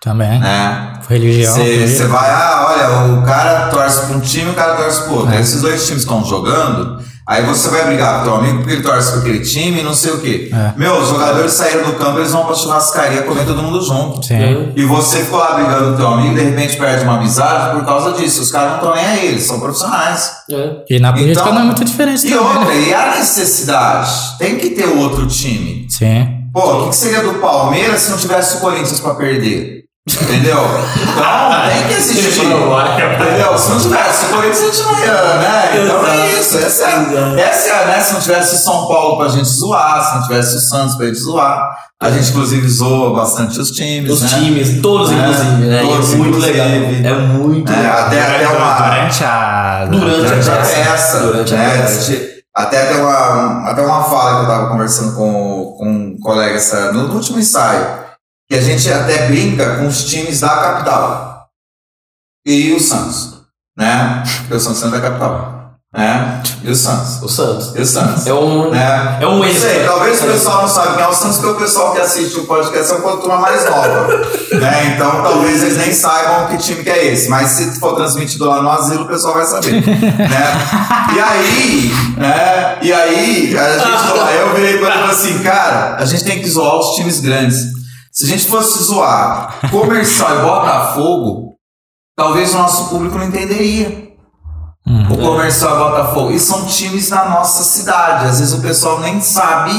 Também. 0.00 0.38
Né? 0.38 0.92
Religião. 1.08 1.52
Você 1.54 2.06
vai, 2.06 2.30
ah, 2.30 2.66
olha, 2.68 3.18
o 3.18 3.22
cara 3.26 3.68
torce 3.68 4.06
pra 4.06 4.16
um 4.16 4.20
time 4.20 4.48
e 4.48 4.52
o 4.52 4.54
cara 4.54 4.76
torce 4.76 5.02
pro 5.02 5.14
outro. 5.14 5.34
É. 5.34 5.40
Esses 5.40 5.60
dois 5.60 5.84
times 5.84 6.02
estão 6.02 6.24
jogando, 6.24 7.02
aí 7.30 7.44
você 7.46 7.68
vai 7.68 7.84
brigar 7.86 8.18
com 8.18 8.24
teu 8.24 8.34
amigo 8.34 8.58
porque 8.58 8.72
ele 8.74 8.82
torce 8.82 9.12
pra 9.12 9.20
aquele 9.20 9.40
time 9.40 9.80
e 9.80 9.82
não 9.82 9.94
sei 9.94 10.10
o 10.12 10.20
quê. 10.20 10.50
É. 10.52 10.72
Meu, 10.76 10.98
os 10.98 11.08
jogadores 11.08 11.52
saíram 11.52 11.84
do 11.84 11.92
campo, 11.94 12.18
eles 12.18 12.32
vão 12.32 12.44
pra 12.44 12.54
churrascaria 12.54 13.22
comer 13.22 13.46
todo 13.46 13.62
mundo 13.62 13.80
junto. 13.82 14.26
Sim. 14.26 14.72
E 14.74 14.84
você 14.84 15.20
ficou 15.20 15.38
lá 15.38 15.52
brigando 15.54 15.92
com 15.92 15.96
teu 15.96 16.06
amigo, 16.08 16.34
de 16.34 16.40
repente 16.42 16.76
perde 16.76 17.04
uma 17.04 17.14
amizade 17.16 17.76
por 17.76 17.84
causa 17.86 18.12
disso. 18.12 18.42
Os 18.42 18.50
caras 18.50 18.70
não 18.72 18.76
estão 18.78 18.94
nem 18.94 19.04
aí, 19.06 19.26
eles 19.28 19.44
são 19.44 19.60
profissionais. 19.60 20.30
É. 20.50 20.70
E 20.90 20.98
na 20.98 21.12
política 21.12 21.40
Então, 21.42 21.54
não 21.54 21.60
é 21.62 21.64
muito 21.64 21.84
diferente 21.84 22.26
E 22.26 22.30
também, 22.30 22.44
outra, 22.46 22.64
né? 22.74 22.80
e 22.88 22.92
a 22.94 23.14
necessidade? 23.16 24.10
Tem 24.38 24.56
que 24.58 24.70
ter 24.70 24.86
outro 24.88 25.26
time. 25.26 25.86
Sim. 25.88 26.28
Pô, 26.52 26.60
o 26.60 26.82
que, 26.84 26.88
que 26.90 26.96
seria 26.96 27.22
do 27.22 27.34
Palmeiras 27.34 28.00
se 28.00 28.10
não 28.10 28.18
tivesse 28.18 28.56
o 28.56 28.60
Corinthians 28.60 28.98
pra 28.98 29.14
perder? 29.14 29.80
Entendeu? 30.10 30.56
Então, 30.56 31.70
tem 31.70 31.86
que 31.88 31.94
existir. 32.00 32.46
Entendeu? 32.46 33.56
Se 33.58 33.70
não 33.70 33.78
tivesse 33.80 34.26
o 34.26 34.28
Corinthians, 34.30 34.58
a 34.60 34.64
gente 34.66 34.82
não 34.82 34.98
ia, 34.98 35.12
né? 35.36 35.70
Então 35.84 36.06
é 36.06 36.19
isso. 36.58 36.66
Essa 36.66 36.84
é, 36.90 37.40
essa 37.40 37.68
é, 37.70 37.86
né? 37.86 38.00
Se 38.00 38.12
não 38.14 38.20
tivesse 38.20 38.54
o 38.56 38.58
São 38.58 38.86
Paulo 38.86 39.18
pra 39.18 39.28
gente 39.28 39.48
zoar, 39.48 40.02
se 40.04 40.14
não 40.16 40.22
tivesse 40.22 40.56
o 40.56 40.60
Santos 40.60 40.94
pra 40.96 41.06
gente 41.06 41.18
zoar. 41.18 41.70
A 42.02 42.10
gente, 42.10 42.30
inclusive, 42.30 42.66
zoa 42.66 43.14
bastante 43.14 43.60
os 43.60 43.70
times. 43.72 44.10
Os 44.10 44.22
né? 44.22 44.28
times, 44.28 44.80
todos 44.80 45.10
É, 45.10 45.14
inclusive, 45.14 45.66
né? 45.66 45.84
E 45.84 45.86
todos, 45.86 46.12
é 46.12 46.16
muito 46.16 46.28
inclusive. 46.38 46.52
legal. 46.58 47.12
É 47.12 47.18
muito 47.18 47.72
É, 47.72 47.76
legal. 47.76 47.98
até, 48.06 48.20
até 48.22 48.48
uma. 48.48 48.74
Durante 48.74 49.24
a. 49.24 49.84
Durante 49.86 50.14
a 50.14 50.28
Durante 50.28 50.50
a 50.50 50.56
peça. 50.56 50.74
peça. 50.90 51.18
Durante 51.20 51.54
a 51.54 51.56
né? 51.58 51.82
peça. 51.82 52.30
Até 52.56 52.86
tem 52.86 53.00
uma, 53.00 53.70
até 53.70 53.82
uma 53.82 54.02
fala 54.04 54.36
que 54.38 54.42
eu 54.44 54.48
tava 54.48 54.68
conversando 54.70 55.14
com, 55.14 55.74
com 55.78 55.88
um 55.88 56.18
colega 56.20 56.56
essa, 56.56 56.90
no 56.92 57.12
último 57.14 57.38
ensaio, 57.38 57.86
que 58.48 58.56
a 58.56 58.60
gente 58.62 58.90
até 58.92 59.28
brinca 59.28 59.76
com 59.76 59.86
os 59.86 60.04
times 60.04 60.40
da 60.40 60.48
capital. 60.48 61.46
E 62.46 62.72
o 62.72 62.80
Santos, 62.80 63.42
né? 63.76 64.22
Porque 64.40 64.54
o 64.54 64.60
Santos 64.60 64.82
é 64.82 64.88
da 64.88 65.00
capital. 65.00 65.59
Né? 65.92 66.40
E 66.62 66.70
o 66.70 66.76
Santos. 66.76 67.20
O 67.20 67.28
Santos. 67.28 67.74
E 67.74 67.80
o 67.80 67.86
Santos. 67.86 68.24
É 68.24 68.32
um. 68.32 68.70
né? 68.70 69.18
É 69.20 69.26
um 69.26 69.38
Não 69.38 69.44
sei, 69.52 69.78
extra. 69.78 69.84
talvez 69.88 70.22
o 70.22 70.26
pessoal 70.26 70.62
não 70.62 70.68
saiba 70.68 70.94
quem 70.94 71.02
é 71.02 71.08
o 71.08 71.12
Santos, 71.12 71.38
porque 71.38 71.50
o 71.50 71.58
pessoal 71.58 71.92
que 71.92 72.00
assiste 72.00 72.38
o 72.38 72.46
podcast 72.46 72.92
é 72.92 72.96
uma 72.96 73.16
turma 73.16 73.38
mais 73.38 73.64
nova. 73.68 74.06
né? 74.52 74.94
Então 74.94 75.10
talvez 75.22 75.62
eles 75.64 75.76
nem 75.78 75.92
saibam 75.92 76.46
que 76.46 76.58
time 76.58 76.84
que 76.84 76.90
é 76.90 77.06
esse. 77.06 77.28
Mas 77.28 77.48
se 77.50 77.80
for 77.80 77.96
transmitido 77.96 78.44
lá 78.44 78.62
no 78.62 78.70
asilo, 78.70 79.02
o 79.02 79.08
pessoal 79.08 79.34
vai 79.34 79.44
saber. 79.46 79.72
né? 79.84 81.10
E 81.16 81.18
aí, 81.18 81.90
né? 82.16 82.78
E 82.82 82.92
aí, 82.92 83.58
a 83.58 83.78
gente, 83.78 84.20
aí 84.20 84.38
eu 84.38 84.54
virei 84.54 84.78
pra 84.78 84.94
ele 84.94 85.10
assim, 85.10 85.38
cara, 85.42 85.96
a 85.98 86.04
gente 86.04 86.22
tem 86.22 86.40
que 86.40 86.48
zoar 86.48 86.76
os 86.78 86.94
times 86.94 87.18
grandes. 87.18 87.64
Se 88.12 88.24
a 88.26 88.28
gente 88.28 88.46
fosse 88.46 88.80
zoar 88.84 89.58
comercial 89.70 90.38
e 90.38 90.42
Botafogo, 90.42 91.54
talvez 92.16 92.54
o 92.54 92.58
nosso 92.58 92.88
público 92.90 93.18
não 93.18 93.24
entenderia. 93.26 94.09
O 95.10 95.16
comercial 95.16 95.76
e 95.76 95.78
Botafogo. 95.90 96.30
E 96.32 96.40
são 96.40 96.66
times 96.66 97.08
da 97.10 97.28
nossa 97.28 97.62
cidade. 97.62 98.26
Às 98.26 98.40
vezes 98.40 98.54
o 98.58 98.60
pessoal 98.62 99.00
nem 99.00 99.20
sabe 99.20 99.72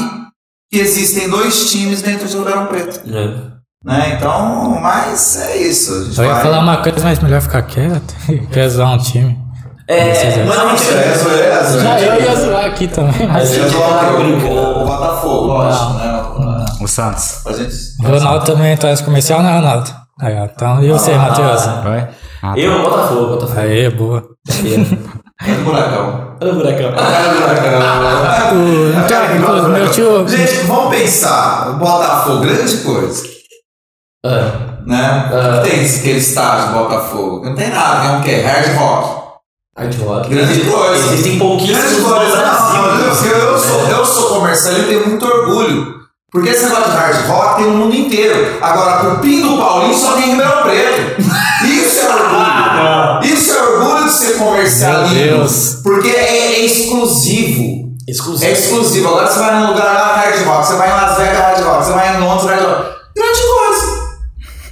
que 0.72 0.78
existem 0.78 1.28
dois 1.28 1.70
times 1.70 2.00
dentro 2.02 2.26
de 2.26 2.36
Ribeirão 2.36 2.66
Preto. 2.66 3.00
É. 3.08 3.52
Né? 3.84 4.14
Então, 4.16 4.78
mas 4.80 5.36
é 5.36 5.56
isso. 5.56 5.92
A 5.92 6.04
gente 6.04 6.18
Eu 6.18 6.24
ia 6.24 6.32
vai- 6.34 6.42
falar 6.42 6.60
uma 6.60 6.76
coisa, 6.78 7.00
mas 7.02 7.18
melhor 7.18 7.40
ficar 7.40 7.62
quieto. 7.62 8.14
Quer 8.52 8.68
zoar 8.68 8.92
um 8.94 8.98
time. 8.98 9.38
É, 9.88 10.44
Não, 10.44 10.74
isso 10.74 10.88
é 10.94 11.48
é. 11.48 11.80
Já 11.82 12.00
eu 12.00 12.22
ia 12.22 12.36
zoar 12.36 12.64
aqui 12.66 12.86
também, 12.86 13.26
mas. 13.26 13.52
Eu 13.56 13.68
vou 13.68 13.82
tá 13.82 14.12
o- 14.12 14.86
Botafogo, 14.86 15.46
lógico, 15.48 15.92
né? 15.94 16.64
O 16.80 16.86
Santos. 16.86 17.44
A 17.46 17.52
gente. 17.52 17.74
Ronaldo 18.00 18.44
também 18.46 18.76
traz 18.76 19.00
comercial, 19.00 19.42
né, 19.42 19.52
Ronaldo? 19.56 19.90
Aí. 20.20 20.34
Então, 20.44 20.82
e 20.82 20.88
você, 20.90 21.14
Matheus? 21.16 21.66
Oi? 21.66 22.06
Ah, 22.42 22.52
tá. 22.52 22.58
Eu, 22.58 22.82
Botafogo, 22.82 23.26
Botafogo. 23.34 23.60
Aê, 23.60 23.90
boa. 23.90 24.22
É 24.48 25.54
do 25.54 25.64
buracão. 25.64 26.36
Olha 26.40 26.52
o 26.52 26.56
buracão. 26.56 26.86
É 26.86 27.28
do 27.28 27.40
buracão. 27.40 27.82
Então, 29.04 29.36
inclusive, 29.36 29.68
meu 29.68 29.90
tio. 29.90 30.28
Gente, 30.28 30.66
vamos 30.66 30.96
pensar. 30.96 31.70
O 31.70 31.72
Botafogo, 31.74 32.40
grande 32.40 32.76
coisa. 32.78 33.22
É. 34.24 34.72
Né? 34.86 35.30
Ah. 35.32 35.60
Tem 35.62 35.84
aquele 35.84 36.18
estádio 36.18 36.68
do 36.68 36.74
Botafogo. 36.74 37.44
Não 37.44 37.54
tem 37.54 37.70
nada, 37.70 38.08
é 38.08 38.10
um 38.16 38.22
quê? 38.22 38.40
Hard 38.40 38.76
rock. 38.76 39.22
Hard 39.76 40.00
rock. 40.00 40.28
Grande 40.28 40.60
coisa. 40.60 41.12
Existem 41.12 41.38
pouquíssimos 41.38 41.82
Grande 41.82 42.02
coisa. 42.02 42.36
Não, 42.36 42.72
não, 42.72 43.00
eu, 43.00 43.38
eu 43.38 43.58
sou, 43.58 43.88
eu 43.88 44.04
sou 44.04 44.28
comercial 44.36 44.78
e 44.78 44.84
tenho 44.84 45.08
muito 45.08 45.26
orgulho. 45.26 46.02
Porque 46.30 46.48
esse 46.48 46.64
negócio 46.64 46.90
de 46.90 46.96
hard 46.96 47.26
rock 47.26 47.56
tem 47.56 47.66
no 47.66 47.76
mundo 47.76 47.94
inteiro. 47.94 48.58
Agora, 48.62 49.00
Cupim 49.00 49.42
do 49.42 49.58
Paulinho 49.58 49.94
só 49.94 50.12
tem 50.12 50.28
em 50.28 50.30
Ribeirão 50.30 50.62
Preto. 50.62 51.20
Isso 51.64 52.00
é 52.00 52.14
orgulho. 52.14 52.32
É 52.32 52.80
orgulho 52.80 53.11
de 53.11 53.11
ser 54.32 54.38
comercial. 54.38 55.08
Meu 55.08 55.24
Deus. 55.38 55.78
Porque 55.82 56.08
é, 56.08 56.54
é 56.54 56.64
exclusivo. 56.64 57.92
Exclusivo. 58.08 58.50
É 58.50 58.52
exclusivo. 58.52 59.08
Agora 59.08 59.26
você 59.26 59.38
vai 59.38 59.60
num 59.60 59.68
lugar 59.68 59.94
lá, 59.94 60.16
hard 60.16 60.44
rock. 60.46 60.66
Você 60.66 60.74
vai 60.76 60.88
em 60.88 60.92
Las 60.92 61.18
Vegas, 61.18 61.38
hard 61.38 61.64
rock. 61.64 61.84
Você 61.84 61.92
vai 61.92 62.16
em 62.16 62.20
Londres, 62.20 62.46
hard 62.50 62.62
rock. 62.62 62.82
Grande 63.16 63.40
coisa. 63.40 64.02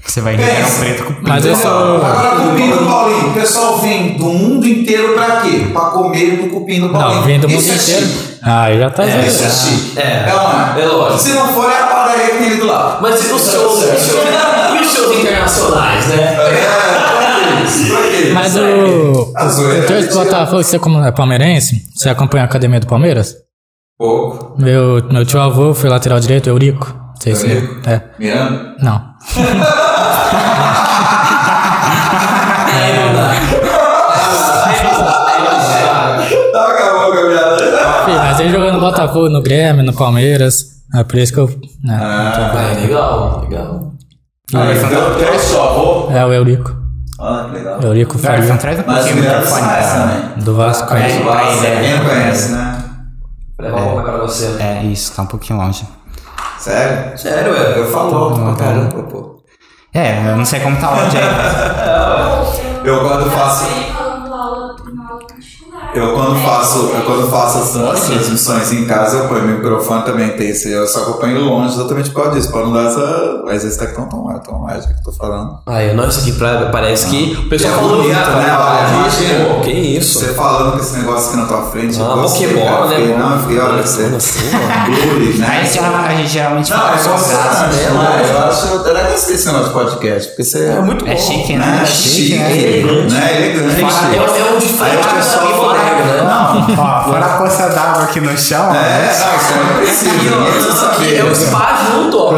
Você 0.07 0.21
vai 0.23 0.35
em 0.35 0.37
Ribeirão 0.39 0.65
Pensa. 0.65 0.81
Preto 0.81 1.05
com 1.05 1.15
Mas 1.23 1.47
eu 1.47 1.55
sou. 1.55 1.71
Agora, 1.71 2.37
cupim 2.41 2.71
do 2.71 2.85
Paulinho. 2.85 3.29
O 3.29 3.35
pessoal 3.35 3.79
vem 3.79 4.17
do 4.17 4.25
mundo 4.25 4.67
inteiro 4.67 5.13
pra 5.15 5.37
quê? 5.43 5.67
Pra 5.73 5.83
comer 5.83 6.37
do 6.37 6.49
cupim 6.49 6.81
do 6.81 6.89
Paulinho. 6.89 7.21
Não, 7.21 7.23
vem 7.27 7.39
do 7.39 7.49
mundo 7.49 7.61
é 7.61 7.75
inteiro. 7.75 7.81
chique. 7.81 8.31
Ah, 8.43 8.73
já 8.73 8.91
tá 8.91 9.05
É, 9.05 9.27
isso 9.27 9.45
é 9.45 9.51
chique. 9.51 9.99
É. 10.01 10.31
É, 10.31 10.35
uma, 10.35 10.81
É 10.81 10.87
lógico. 10.87 11.21
Se 11.21 11.29
não 11.29 11.47
for, 11.49 11.71
é 11.71 11.81
a 11.81 11.87
padaria 11.87 12.27
que 12.31 12.39
tem 12.39 12.57
do 12.57 12.67
lado. 12.67 12.99
Mas 13.03 13.15
e 13.23 13.33
os 13.33 13.53
shows, 13.53 13.75
os 13.75 13.81
shows, 13.85 14.25
e 14.75 14.85
os 14.85 14.93
shows 14.93 15.17
internacionais, 15.17 16.07
né? 16.07 16.17
É, 16.17 17.20
Mas 18.35 18.57
o. 18.57 19.33
A 19.37 19.49
zoeira 19.49 19.85
O 19.85 19.87
teu 19.87 19.97
é 19.97 20.03
de 20.03 20.15
Botafogo, 20.15 20.63
você 20.63 20.79
como 20.79 21.03
é 21.05 21.13
palmeirense, 21.13 21.83
você 21.95 22.09
acompanha 22.09 22.45
a 22.45 22.47
academia 22.47 22.81
do 22.81 22.87
Palmeiras? 22.87 23.35
Pouco. 23.99 24.55
Meu, 24.61 25.03
meu 25.13 25.25
tio 25.27 25.41
avô 25.41 25.75
foi 25.75 25.91
lateral 25.91 26.19
direito, 26.21 26.49
Eurico. 26.49 26.87
Não 26.87 27.15
sei 27.21 27.35
se. 27.35 27.47
Eurico? 27.51 27.89
É. 27.89 28.03
Miranda? 28.19 28.77
Não. 28.83 29.11
Mas 38.07 38.41
ele 38.41 38.51
jogou 38.51 38.73
no 38.73 38.81
Botafogo, 38.81 39.29
no 39.29 39.43
Grêmio, 39.43 39.85
no 39.85 39.93
Palmeiras. 39.93 40.65
É 40.95 41.05
por 41.05 41.19
isso 41.19 41.33
que 41.33 41.39
eu. 41.39 41.49
Né, 41.85 41.99
Ah, 42.01 42.73
É 42.77 42.81
legal, 42.81 43.41
legal. 43.49 43.93
então, 44.49 45.15
teu 45.19 45.39
seu 45.39 45.63
avô? 45.63 46.11
é 46.11 46.25
o 46.27 46.33
Eurico. 46.33 46.77
Olha 47.21 47.45
que 47.49 47.55
legal. 47.55 47.81
Eurico 47.83 48.17
Everson, 48.17 48.37
Faria, 48.37 48.57
traz 48.57 48.79
um 48.81 48.83
Mas 48.87 48.97
pouquinho 48.97 49.17
o 49.17 49.19
o 49.19 49.23
Leandro 49.23 49.41
microfone 49.47 49.71
Sainz 49.71 49.93
também. 49.93 50.45
do 50.45 50.55
Vasco. 50.57 50.95
Ele, 50.95 51.21
pra 51.25 51.43
ele, 51.53 51.81
Quem 51.81 51.99
não 51.99 52.05
conhece, 52.07 52.53
né? 52.53 52.85
Vou 53.59 53.67
levar 53.67 53.81
uma 53.93 54.03
pra 54.03 54.17
você. 54.19 54.57
É, 54.59 54.83
isso, 54.85 55.13
tá 55.15 55.23
um 55.23 55.27
pouquinho 55.27 55.59
longe. 55.59 55.87
Sério? 56.59 57.19
Sério, 57.19 57.55
é? 57.55 57.79
Eu 57.79 57.91
falo 57.91 58.17
alto 58.17 58.41
pra 58.41 58.55
caramba, 58.55 59.03
pô. 59.03 59.41
É, 59.93 60.31
eu 60.31 60.37
não 60.37 60.45
sei 60.45 60.61
como 60.61 60.77
tá 60.79 60.91
o 60.91 61.01
áudio 61.01 61.19
aí. 61.21 62.89
Eu 62.89 63.01
quando 63.01 63.31
faço. 63.31 63.67
Eu 65.93 66.13
quando 66.15 66.37
faço, 66.37 66.79
eu 66.95 67.03
quando 67.05 67.29
faço 67.31 67.59
as, 67.91 68.01
transmissões 68.07 68.73
em 68.73 68.85
casa, 68.87 69.17
eu 69.19 69.29
ponho 69.29 69.43
meu 69.43 69.57
microfone 69.57 70.03
também 70.05 70.29
tem 70.31 70.51
esse, 70.51 70.71
eu 70.71 70.87
só 70.87 71.01
ponho 71.15 71.41
longe 71.41 71.75
exatamente 71.75 72.11
por 72.11 72.23
causa 72.23 72.39
disso, 72.39 72.53
pra 72.53 72.61
não 72.63 72.73
dar 72.73 72.87
essa. 72.89 73.43
Mas 73.45 73.65
esse 73.65 73.77
tá 73.79 73.87
tão 73.87 74.09
tão 74.09 74.23
mais, 74.25 74.41
tão 74.47 74.59
mais 74.61 74.87
que 74.87 74.93
eu 74.93 75.03
tô 75.05 75.13
falando. 75.13 75.59
Ah, 75.67 75.83
eu, 75.83 75.97
não, 75.97 76.09
isso 76.09 76.21
aqui 76.21 76.33
pra, 76.33 76.67
parece 76.71 77.07
que 77.09 77.37
o 77.45 77.49
pessoal 77.49 77.73
É 77.73 77.77
falou 77.77 77.97
bonito, 78.03 78.15
já, 78.15 78.31
né? 78.31 78.57
Olha, 78.57 79.55
Pô, 79.55 79.61
que 79.63 79.71
isso? 79.73 80.19
Você 80.21 80.27
falando 80.35 80.73
com 80.73 80.79
esse 80.79 80.97
negócio 80.99 81.29
aqui 81.29 81.37
na 81.39 81.47
tua 81.47 81.63
frente, 81.71 81.99
Ah, 82.01 82.05
eu 82.05 82.17
gostei, 82.23 82.47
Pokémon, 82.49 82.67
cara. 82.67 82.87
né? 82.87 82.97
Fiquei, 82.97 83.17
não, 83.17 83.33
eu 83.33 83.39
fiquei, 83.41 83.59
olha, 83.59 83.83
você. 83.83 84.03
Assim. 84.17 84.51
Blue, 84.51 85.39
né? 85.39 85.47
Aí 85.51 85.67
geral- 85.67 85.95
a 85.97 86.09
gente 86.15 86.29
geralmente 86.29 86.71
Não, 86.71 86.79
fala 86.79 86.95
é 86.95 86.99
só 86.99 87.11
graça. 87.11 87.67
né? 87.67 88.31
Eu 88.31 88.39
acho, 88.49 88.67
eu 88.69 88.81
até 88.81 88.91
desse 89.13 89.47
negócio 89.47 89.67
de 89.69 89.73
podcast, 89.75 90.29
porque 90.29 90.45
você 90.45 90.65
É 90.67 90.81
muito 90.81 91.05
bom. 91.05 91.11
É 91.11 91.17
chique, 91.17 91.57
né? 91.57 91.67
né? 91.67 91.81
É 91.83 91.87
chique, 91.87 92.39
né? 92.39 92.57
elegante. 92.57 93.15
né? 93.15 93.37
Elegante. 93.37 93.81
Fala- 93.81 94.15
É, 94.15 94.17
é 94.17 94.53
um 94.55 94.59
de 94.59 94.67
Aí 94.67 94.73
frente 94.75 95.09
o 95.09 95.15
pessoal 95.17 95.47
né? 96.05 96.23
Não, 96.23 96.75
Ó, 96.79 97.05
fora 97.05 97.27
a 97.27 97.39
poça 97.39 97.69
d'água 97.69 98.05
aqui 98.05 98.21
no 98.21 98.37
chão. 98.37 98.75
É, 98.75 99.07
não, 99.07 99.37
isso 99.37 99.53
aí 99.55 99.65
não 99.65 99.75
precisa. 99.77 100.13
ninguém 100.13 100.53
precisa 100.53 100.69
Isso 100.69 100.81
saber. 100.81 100.95
aqui 100.95 101.17
é 101.17 101.25
o 101.25 101.35
spa 101.35 101.79
junto, 101.87 102.19
ó. 102.19 102.33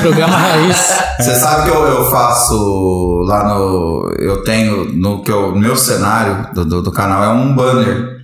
Programa 0.00 0.36
Raiz. 0.36 0.94
Você 1.18 1.34
sabe 1.34 1.70
que 1.70 1.76
eu, 1.76 1.86
eu 1.86 2.10
faço 2.10 3.22
lá 3.26 3.44
no. 3.44 4.12
Eu 4.18 4.42
tenho 4.44 4.92
no 4.92 5.22
que 5.22 5.30
eu, 5.30 5.54
meu 5.54 5.76
cenário 5.76 6.48
do, 6.54 6.64
do, 6.64 6.82
do 6.82 6.92
canal 6.92 7.22
é 7.24 7.28
um 7.28 7.54
banner. 7.54 8.14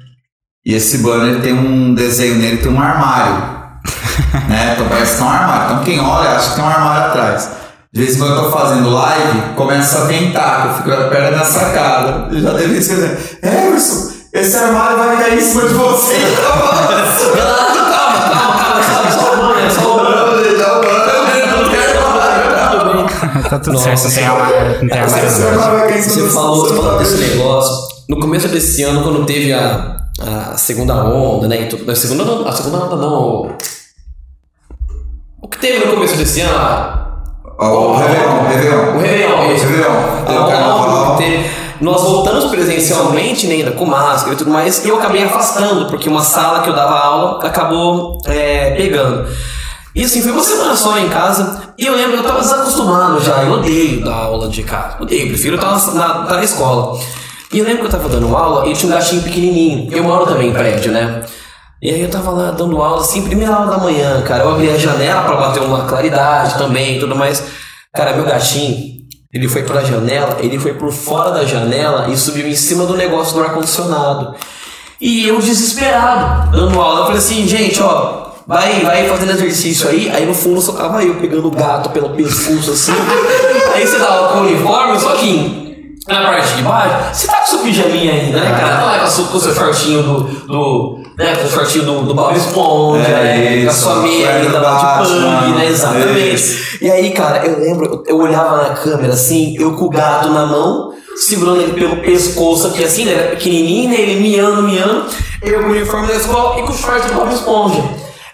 E 0.65 0.75
esse 0.75 0.99
banner 0.99 1.41
tem 1.41 1.53
um 1.55 1.95
desenho 1.95 2.37
nele, 2.37 2.59
tem 2.59 2.73
um 2.73 2.81
armário. 2.81 3.61
né? 4.49 4.75
Então 4.75 4.87
parece 4.89 5.17
que 5.17 5.23
é 5.23 5.25
um 5.25 5.31
armário. 5.31 5.65
Então 5.65 5.85
quem 5.85 6.01
olha 6.01 6.31
acha 6.31 6.51
que 6.51 6.57
tem 6.57 6.65
um 6.65 6.69
armário 6.69 7.07
atrás. 7.07 7.60
De 7.93 8.01
vez 8.01 8.15
em 8.15 8.19
quando 8.21 8.37
eu 8.37 8.45
tô 8.45 8.51
fazendo 8.51 8.89
live, 8.91 9.55
começa 9.57 10.03
a 10.03 10.05
ventar, 10.05 10.63
que 10.63 10.69
eu 10.69 10.75
fico 10.75 11.09
perto 11.11 11.23
da 11.25 11.31
minha 11.31 11.45
sacada. 11.45 12.29
Eu 12.35 12.41
já 12.41 12.53
deveria 12.53 12.79
escrever. 12.79 13.39
Emerson, 13.43 14.13
esse 14.33 14.57
armário 14.57 14.97
vai 14.97 15.17
cair 15.17 15.39
em 15.39 15.41
cima 15.41 15.63
de 15.67 15.75
você. 15.75 16.15
Calma, 16.41 16.69
calma, 16.69 16.99
calma. 17.89 18.83
Só, 18.83 19.21
só 19.21 19.33
o 19.33 19.37
banner, 19.37 19.71
só 19.73 19.81
o 19.81 20.05
banner. 20.05 20.21
Tá 23.51 23.59
tudo 23.59 23.79
certo, 23.79 24.05
não 24.05 24.11
tem 24.13 24.25
armário, 24.25 24.83
não 24.83 24.89
tem 24.89 25.01
armário 25.01 25.27
Esse 25.27 25.41
não. 25.41 25.49
armário 25.49 25.79
vai 25.81 25.89
cair 25.89 25.99
em 25.99 26.03
cima 26.03 26.15
Você 26.15 26.29
de 26.29 26.35
falou, 26.35 26.69
você 26.69 26.75
falou 26.77 26.99
desse 26.99 27.17
negócio. 27.17 27.89
No 28.09 28.21
começo 28.21 28.49
desse 28.49 28.83
ano, 28.85 29.03
quando 29.03 29.27
teve 29.27 29.53
a, 29.53 29.97
a 30.21 30.57
segunda 30.57 30.95
onda, 31.05 31.49
né? 31.49 31.69
A 31.89 31.95
segunda, 31.97 32.49
a 32.49 32.53
segunda 32.53 32.85
onda 32.85 32.97
não. 32.97 33.13
O, 33.13 33.51
o 35.43 35.49
que 35.49 35.59
teve 35.59 35.85
no 35.85 35.95
começo 35.95 36.15
desse 36.17 36.43
ano? 36.43 37.10
O 37.69 37.95
Réveillon, 37.95 38.49
Réveillon. 38.49 38.97
O 38.97 39.01
Réveillon, 39.01 39.55
isso. 39.55 39.67
Réveillon. 39.67 40.25
Teve 40.27 40.39
o 40.39 40.47
carnaval. 40.47 41.17
teve. 41.17 41.51
Nós 41.81 42.03
voltamos 42.03 42.45
presencialmente, 42.47 43.47
né, 43.47 43.55
ainda 43.55 43.73
com 43.73 43.87
máscara 43.87 44.35
e 44.35 44.37
tudo 44.37 44.51
mais, 44.51 44.85
e 44.85 44.89
eu 44.89 44.99
acabei 44.99 45.25
afastando, 45.25 45.87
porque 45.87 46.11
uma 46.11 46.23
sala 46.23 46.61
que 46.61 46.69
eu 46.69 46.75
dava 46.75 46.99
aula 46.99 47.47
acabou 47.47 48.19
é, 48.27 48.75
pegando. 48.77 49.27
E 49.95 50.05
assim, 50.05 50.21
foi 50.23 50.31
uma 50.33 50.43
semana 50.43 50.77
só 50.77 50.99
em 50.99 51.09
casa, 51.09 51.73
e 51.79 51.87
eu 51.87 51.97
lembro 51.97 52.13
que 52.13 52.19
eu 52.19 52.25
tava 52.25 52.41
desacostumado 52.41 53.19
já, 53.21 53.43
eu 53.45 53.53
odeio 53.55 54.05
dar 54.05 54.15
aula 54.15 54.49
de 54.49 54.63
casa, 54.63 54.97
odeio, 55.01 55.29
prefiro 55.29 55.57
estar 55.57 55.71
na, 55.71 55.95
na, 55.95 56.23
estar 56.23 56.37
na 56.37 56.45
escola. 56.45 57.01
E 57.51 57.59
eu 57.59 57.65
lembro 57.65 57.81
que 57.81 57.87
eu 57.87 57.91
tava 57.91 58.09
dando 58.11 58.37
aula 58.37 58.69
e 58.69 58.75
tinha 58.75 58.93
um 58.93 58.95
gatinho 58.95 59.23
pequenininho, 59.23 59.89
eu 59.91 60.05
moro 60.05 60.27
também 60.27 60.51
em 60.51 60.53
prédio, 60.53 60.93
né? 60.93 61.23
E 61.83 61.91
aí 61.91 62.01
eu 62.03 62.11
tava 62.11 62.31
lá 62.31 62.51
dando 62.51 62.81
aula, 62.83 63.01
assim, 63.01 63.23
primeira 63.23 63.55
aula 63.55 63.71
da 63.71 63.79
manhã, 63.79 64.21
cara, 64.23 64.45
eu 64.45 64.51
abri 64.51 64.71
a 64.71 64.77
janela 64.77 65.23
pra 65.23 65.37
bater 65.37 65.63
uma 65.63 65.87
claridade 65.87 66.59
também 66.59 66.97
e 66.97 67.01
tudo 67.01 67.17
mais. 67.17 67.43
Cara, 67.95 68.15
meu 68.15 68.25
gatinho, 68.27 69.01
ele 69.33 69.49
foi 69.49 69.63
pela 69.63 69.83
janela, 69.85 70.37
ele 70.41 70.59
foi 70.59 70.75
por 70.75 70.93
fora 70.93 71.31
da 71.31 71.45
janela 71.45 72.09
e 72.11 72.17
subiu 72.17 72.47
em 72.47 72.55
cima 72.55 72.85
do 72.85 72.97
negócio 72.97 73.35
do 73.35 73.43
ar-condicionado. 73.43 74.35
E 75.01 75.27
eu 75.27 75.39
desesperado, 75.41 76.51
dando 76.51 76.79
aula, 76.79 77.01
eu 77.01 77.05
falei 77.07 77.19
assim, 77.19 77.49
gente, 77.49 77.81
ó, 77.83 78.27
vai, 78.47 78.81
vai 78.81 79.09
fazendo 79.09 79.31
exercício 79.33 79.89
aí. 79.89 80.11
Aí 80.11 80.27
no 80.27 80.35
fundo 80.35 80.61
só 80.61 80.73
tava 80.73 81.03
eu 81.03 81.15
pegando 81.15 81.49
o 81.49 81.51
gato 81.51 81.89
pelo 81.89 82.11
pescoço 82.11 82.73
assim. 82.73 82.93
aí 83.75 83.87
você 83.87 83.99
tava 83.99 84.29
com 84.35 84.39
o 84.41 84.43
uniforme, 84.43 85.01
só 85.01 85.15
que 85.15 85.97
na 86.07 86.23
parte 86.25 86.57
de 86.57 86.63
baixo, 86.63 87.15
você 87.15 87.27
tá 87.27 87.37
com 87.37 87.47
seu 87.47 87.59
pijaminha 87.61 88.13
ainda, 88.13 88.41
né, 88.41 88.51
cara? 88.61 89.05
O 89.05 89.09
seu- 89.09 89.25
com 89.27 89.39
o 89.39 89.41
seu 89.41 89.55
shortinho 89.55 90.03
do. 90.03 90.21
do 90.47 91.00
né, 91.25 91.37
com 91.37 91.47
o 91.47 91.51
shortinho 91.51 91.85
do, 91.85 92.03
do 92.03 92.15
Bob 92.15 92.37
Esponja, 92.37 93.07
É 93.09 93.23
né? 93.59 93.65
Com 93.65 93.71
a 93.71 93.73
sua 93.73 93.97
meia 93.97 94.29
ainda 94.37 94.59
lá 94.61 95.03
de 95.03 95.09
punk, 95.09 95.59
né? 95.59 95.67
Exatamente. 95.69 96.35
isso. 96.35 96.79
E 96.81 96.91
aí, 96.91 97.11
cara, 97.11 97.45
eu 97.47 97.61
lembro, 97.61 98.03
eu- 98.07 98.19
olhava 98.19 98.57
na 98.69 98.71
câmera 98.71 99.13
assim, 99.13 99.55
eu 99.59 99.73
com 99.77 99.85
o 99.85 99.91
gato 99.91 100.29
na 100.31 100.47
mão, 100.47 100.93
segurando 101.27 101.61
ele 101.61 101.73
pelo 101.75 101.97
pescoço 101.99 102.69
aqui 102.69 102.83
assim, 102.83 103.03
ele 103.03 103.13
era 103.13 103.29
pequenininho, 103.31 103.91
né? 103.91 104.01
Ele 104.01 104.21
miando, 104.21 104.63
miando. 104.63 105.05
Eu 105.43 105.61
com 105.63 105.69
o 105.69 105.71
uniforme 105.73 106.07
da 106.09 106.15
escola 106.15 106.59
e 106.59 106.63
com 106.63 106.73
o 106.73 106.77
short 106.77 107.07
do 107.07 107.15
Bob 107.15 107.33
Esponja. 107.33 107.83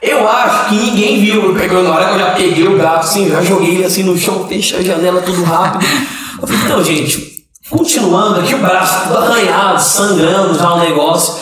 Eu 0.02 0.28
acho 0.28 0.68
que 0.68 0.74
ninguém 0.76 1.20
viu 1.20 1.42
eu 1.46 1.54
pegando 1.54 1.84
na 1.88 1.94
hora 1.94 2.04
que 2.06 2.14
eu 2.14 2.18
já 2.20 2.30
peguei 2.32 2.68
o 2.68 2.76
gato 2.76 3.00
assim, 3.06 3.28
já 3.30 3.40
joguei 3.42 3.76
ele 3.76 3.84
assim 3.84 4.02
no 4.04 4.16
chão, 4.16 4.46
fechei 4.46 4.78
a 4.78 4.82
janela 4.82 5.20
tudo 5.22 5.42
rápido. 5.42 5.84
Eu 6.40 6.46
falei, 6.46 6.62
então, 6.64 6.84
gente, 6.84 7.42
continuando 7.70 8.40
aqui 8.40 8.54
o 8.54 8.58
braço 8.58 9.04
tudo 9.08 9.18
arranhado, 9.18 9.80
sangrando 9.82 10.54
já 10.56 10.74
o 10.74 10.78
negócio. 10.80 11.34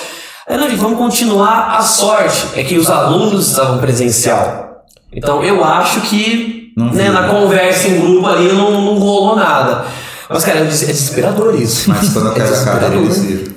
Aí, 0.49 0.57
não, 0.57 0.69
gente, 0.69 0.79
vamos 0.81 0.99
continuar. 0.99 1.77
A 1.77 1.83
sorte 1.83 2.49
é 2.55 2.63
que 2.63 2.77
os 2.77 2.91
alunos 2.91 3.49
estavam 3.49 3.79
presencial. 3.79 4.83
Então 5.13 5.43
eu 5.43 5.65
acho 5.65 6.01
que 6.03 6.73
né, 6.77 7.09
na 7.11 7.29
conversa 7.29 7.89
em 7.89 8.01
grupo 8.01 8.27
ali 8.27 8.53
não, 8.53 8.71
não 8.71 8.99
rolou 8.99 9.37
nada. 9.37 9.85
Mas, 10.29 10.45
cara, 10.45 10.61
é 10.61 10.63
é 10.63 10.67
desesperador 10.67 11.55
isso. 11.61 11.89
Mas 11.91 12.13
quando 12.13 12.27
eu 12.27 12.33
é 12.33 12.35
quero 12.35 12.55
a 12.55 12.65
cara, 12.65 12.89
desesperador. 12.89 13.03
eles 13.03 13.19
viram. 13.21 13.55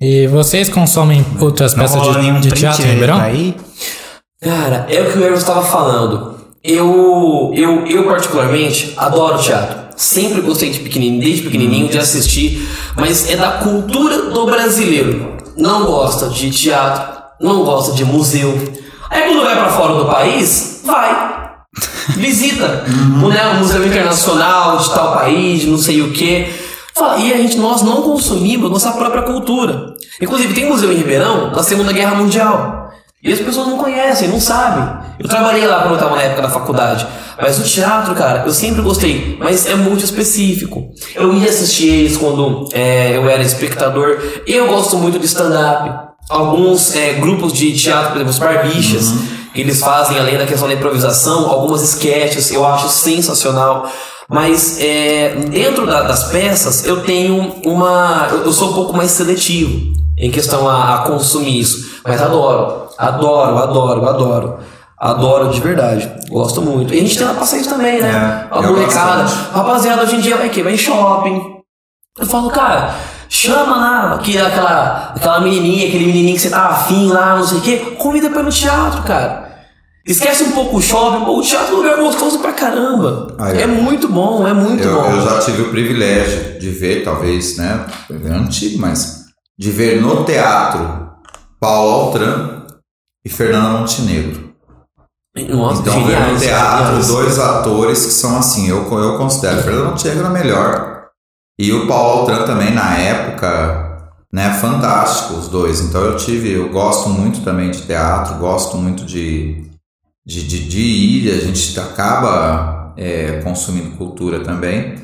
E 0.00 0.26
vocês 0.26 0.68
consomem 0.68 1.24
outras 1.40 1.74
Não 1.74 1.82
peças 1.82 2.02
de, 2.02 2.18
nenhum 2.18 2.40
de 2.40 2.50
teatro 2.50 2.82
em 2.82 2.90
Ribeirão? 2.90 3.20
aí? 3.20 3.56
Cara, 4.40 4.86
é 4.88 5.00
o 5.00 5.10
que 5.12 5.18
o 5.18 5.24
Eros 5.24 5.40
estava 5.40 5.62
falando. 5.62 6.34
Eu, 6.62 7.52
eu, 7.54 7.86
eu 7.86 8.04
particularmente 8.04 8.92
adoro 8.96 9.38
teatro. 9.38 9.84
Sempre 9.96 10.40
gostei 10.40 10.70
de 10.70 10.80
pequenininho, 10.80 11.22
desde 11.22 11.42
pequenininho 11.42 11.88
de 11.88 11.98
assistir, 11.98 12.68
mas 12.96 13.30
é 13.30 13.36
da 13.36 13.52
cultura 13.52 14.30
do 14.30 14.44
brasileiro. 14.46 15.34
Não 15.56 15.86
gosta 15.86 16.28
de 16.28 16.50
teatro, 16.50 17.22
não 17.40 17.64
gosta 17.64 17.92
de 17.92 18.04
museu. 18.04 18.52
Aí 19.10 19.28
quando 19.28 19.44
vai 19.44 19.54
pra 19.54 19.68
fora 19.68 19.94
do 19.94 20.06
país, 20.06 20.80
vai. 20.84 21.34
Visita 22.16 22.84
o, 23.22 23.28
né, 23.28 23.46
o 23.52 23.56
Museu 23.56 23.86
Internacional 23.86 24.78
de 24.78 24.90
tal 24.92 25.14
país, 25.14 25.64
não 25.64 25.78
sei 25.78 26.02
o 26.02 26.12
quê. 26.12 26.52
E 27.18 27.32
a 27.32 27.36
gente, 27.36 27.56
nós 27.56 27.82
não 27.82 28.02
consumimos 28.02 28.70
nossa 28.70 28.92
própria 28.92 29.22
cultura. 29.22 29.94
Inclusive, 30.20 30.54
tem 30.54 30.68
museu 30.68 30.92
em 30.92 30.96
Ribeirão 30.96 31.50
da 31.50 31.62
Segunda 31.62 31.92
Guerra 31.92 32.14
Mundial. 32.14 32.83
E 33.24 33.32
as 33.32 33.40
pessoas 33.40 33.68
não 33.68 33.78
conhecem, 33.78 34.28
não 34.28 34.38
sabem. 34.38 34.86
Eu 35.18 35.26
trabalhei 35.26 35.66
lá 35.66 35.78
quando 35.80 35.92
eu 35.92 35.94
estava 35.96 36.14
na 36.16 36.22
época 36.22 36.42
da 36.42 36.50
faculdade. 36.50 37.06
Mas 37.40 37.58
o 37.58 37.62
teatro, 37.62 38.14
cara, 38.14 38.44
eu 38.46 38.52
sempre 38.52 38.82
gostei. 38.82 39.36
Mas 39.40 39.64
é 39.66 39.74
muito 39.74 40.04
específico. 40.04 40.90
Eu 41.14 41.32
ia 41.34 41.48
assistir 41.48 41.88
eles 41.88 42.16
quando 42.18 42.68
é, 42.74 43.16
eu 43.16 43.26
era 43.28 43.42
espectador. 43.42 44.18
Eu 44.46 44.66
gosto 44.68 44.98
muito 44.98 45.18
de 45.18 45.24
stand-up. 45.24 45.90
Alguns 46.28 46.94
é, 46.94 47.14
grupos 47.14 47.52
de 47.54 47.72
teatro, 47.72 48.08
por 48.10 48.16
exemplo, 48.16 48.30
os 48.30 48.38
Barbichas, 48.38 49.12
que 49.54 49.60
eles 49.60 49.80
fazem, 49.80 50.18
além 50.18 50.36
da 50.36 50.44
questão 50.46 50.68
da 50.68 50.74
improvisação, 50.74 51.48
algumas 51.50 51.82
sketches, 51.82 52.50
eu 52.52 52.64
acho 52.66 52.88
sensacional. 52.90 53.90
Mas 54.28 54.78
é, 54.80 55.34
dentro 55.50 55.86
da- 55.86 56.02
das 56.02 56.24
peças, 56.24 56.84
eu 56.86 57.02
tenho 57.02 57.54
uma. 57.64 58.28
Eu, 58.30 58.44
eu 58.44 58.52
sou 58.52 58.70
um 58.70 58.74
pouco 58.74 58.94
mais 58.96 59.10
seletivo 59.10 59.92
em 60.16 60.30
questão 60.30 60.68
a, 60.68 60.94
a 60.94 60.98
consumir 60.98 61.58
isso. 61.60 62.00
Mas 62.06 62.20
adoro, 62.22 62.83
adoro, 62.98 63.58
adoro, 63.58 64.08
adoro. 64.08 64.58
Adoro 64.98 65.50
de 65.50 65.60
verdade. 65.60 66.10
Gosto 66.30 66.62
muito. 66.62 66.94
E 66.94 66.98
a 66.98 67.00
gente 67.00 67.18
tem 67.18 67.26
lá 67.26 67.34
passeio 67.34 67.64
também, 67.68 68.00
né? 68.00 68.08
É, 68.50 68.56
a 68.56 68.62
molecada. 68.62 69.24
Rapaziada, 69.52 70.02
hoje 70.02 70.16
em 70.16 70.20
dia 70.20 70.36
vai 70.36 70.46
o 70.46 70.50
quê? 70.50 70.62
Vai 70.62 70.74
em 70.74 70.78
shopping. 70.78 71.42
Eu 72.18 72.26
falo, 72.26 72.48
cara, 72.48 72.94
chama 73.28 73.76
lá 73.76 74.14
aqui, 74.14 74.38
aquela, 74.38 75.12
aquela 75.14 75.40
menininha, 75.40 75.88
aquele 75.88 76.06
menininho 76.06 76.36
que 76.36 76.42
você 76.42 76.48
tá 76.48 76.68
afim 76.68 77.08
lá, 77.08 77.36
não 77.36 77.44
sei 77.44 77.58
o 77.58 77.60
quê. 77.60 77.76
Convida 77.98 78.30
pra 78.30 78.40
ir 78.40 78.44
no 78.44 78.50
teatro, 78.50 79.02
cara. 79.02 79.44
Esquece 80.06 80.44
um 80.44 80.52
pouco 80.52 80.76
o 80.76 80.82
shopping. 80.82 81.24
O 81.28 81.42
teatro 81.42 81.72
é 81.72 81.74
um 81.74 81.82
lugar 81.82 81.96
gostoso 81.96 82.38
pra 82.38 82.52
caramba. 82.52 83.34
Ah, 83.38 83.52
é. 83.52 83.62
é 83.62 83.66
muito 83.66 84.08
bom, 84.08 84.46
é 84.46 84.52
muito 84.52 84.82
Eu, 84.84 85.02
bom. 85.02 85.10
eu 85.10 85.20
já 85.22 85.38
tive 85.40 85.62
o 85.62 85.70
privilégio 85.70 86.58
de 86.58 86.70
ver, 86.70 87.02
talvez, 87.04 87.56
né? 87.56 87.84
É 88.10 88.28
antigo, 88.30 88.78
mas. 88.78 89.24
De 89.58 89.70
ver 89.70 90.00
no 90.00 90.24
teatro 90.24 91.08
Paulo 91.60 92.06
Altran 92.06 92.63
e 93.24 93.28
Fernanda 93.28 93.78
Montenegro. 93.78 94.54
Nossa, 95.50 95.82
Então, 95.82 96.04
ver 96.04 96.12
geniais, 96.12 96.32
no 96.32 96.38
teatro 96.38 96.86
geniais. 96.86 97.06
dois 97.08 97.38
atores 97.38 98.04
que 98.06 98.12
são 98.12 98.38
assim, 98.38 98.68
eu, 98.68 98.84
eu 98.98 99.18
considero. 99.18 99.62
Fernanda 99.62 99.90
Montenegro 99.90 100.26
a 100.26 100.30
melhor 100.30 101.08
E 101.58 101.72
o 101.72 101.86
Paulo 101.86 102.20
Altran 102.20 102.44
também, 102.44 102.72
na 102.72 102.96
época, 102.98 104.12
né, 104.32 104.52
fantástico 104.54 105.34
os 105.34 105.48
dois. 105.48 105.80
Então 105.80 106.02
eu 106.02 106.16
tive, 106.16 106.50
eu 106.52 106.68
gosto 106.70 107.08
muito 107.08 107.42
também 107.42 107.70
de 107.70 107.82
teatro, 107.82 108.36
gosto 108.38 108.76
muito 108.76 109.04
de, 109.04 109.70
de, 110.26 110.46
de, 110.46 110.68
de 110.68 110.80
ir, 110.80 111.30
a 111.32 111.40
gente 111.40 111.78
acaba 111.78 112.92
é, 112.96 113.40
consumindo 113.42 113.96
cultura 113.96 114.40
também. 114.40 114.96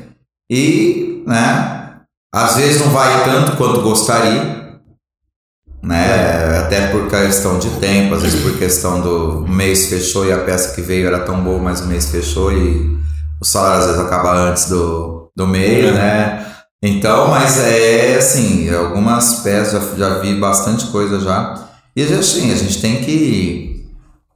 E, 0.49 1.23
né, 1.25 2.01
às 2.33 2.57
vezes 2.57 2.81
não 2.81 2.91
vai 2.91 3.23
tanto 3.23 3.55
quanto 3.55 3.81
gostaria, 3.81 4.60
né? 5.81 6.59
Até 6.59 6.87
por 6.87 7.07
questão 7.07 7.57
de 7.57 7.69
tempo, 7.79 8.15
às 8.15 8.21
vezes 8.21 8.41
por 8.41 8.57
questão 8.57 9.01
do 9.01 9.47
mês 9.47 9.87
fechou 9.87 10.25
e 10.25 10.31
a 10.31 10.37
peça 10.37 10.75
que 10.75 10.81
veio 10.81 11.07
era 11.07 11.19
tão 11.21 11.41
boa, 11.43 11.59
mas 11.59 11.81
o 11.81 11.87
mês 11.87 12.09
fechou 12.09 12.51
e 12.51 12.97
o 13.39 13.45
salário 13.45 13.79
às 13.79 13.85
vezes 13.87 14.01
acaba 14.01 14.33
antes 14.33 14.69
do, 14.69 15.31
do 15.35 15.47
meio, 15.47 15.93
né? 15.93 16.45
Então, 16.83 17.27
mas 17.27 17.59
é 17.59 18.17
assim, 18.17 18.69
algumas 18.73 19.41
peças, 19.41 19.97
já, 19.97 20.09
já 20.09 20.19
vi 20.19 20.35
bastante 20.35 20.87
coisa 20.87 21.19
já. 21.19 21.67
E 21.95 22.03
assim, 22.03 22.51
a 22.51 22.55
gente 22.55 22.81
tem 22.81 23.03
que 23.03 23.85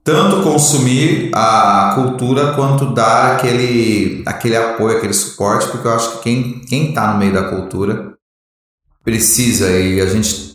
tanto 0.04 0.44
consumir 0.44 1.32
a 1.34 1.94
cultura 1.96 2.54
quanto 2.54 2.94
dar 2.94 3.36
aquele, 3.36 4.22
aquele 4.26 4.56
apoio, 4.56 4.98
aquele 4.98 5.14
suporte, 5.14 5.68
porque 5.68 5.88
eu 5.88 5.94
acho 5.94 6.12
que 6.12 6.24
quem, 6.24 6.60
quem 6.62 6.94
tá 6.94 7.14
no 7.14 7.18
meio 7.18 7.34
da 7.34 7.50
cultura 7.50 8.14
precisa 9.04 9.70
e 9.72 10.00
a 10.02 10.06
gente 10.06 10.55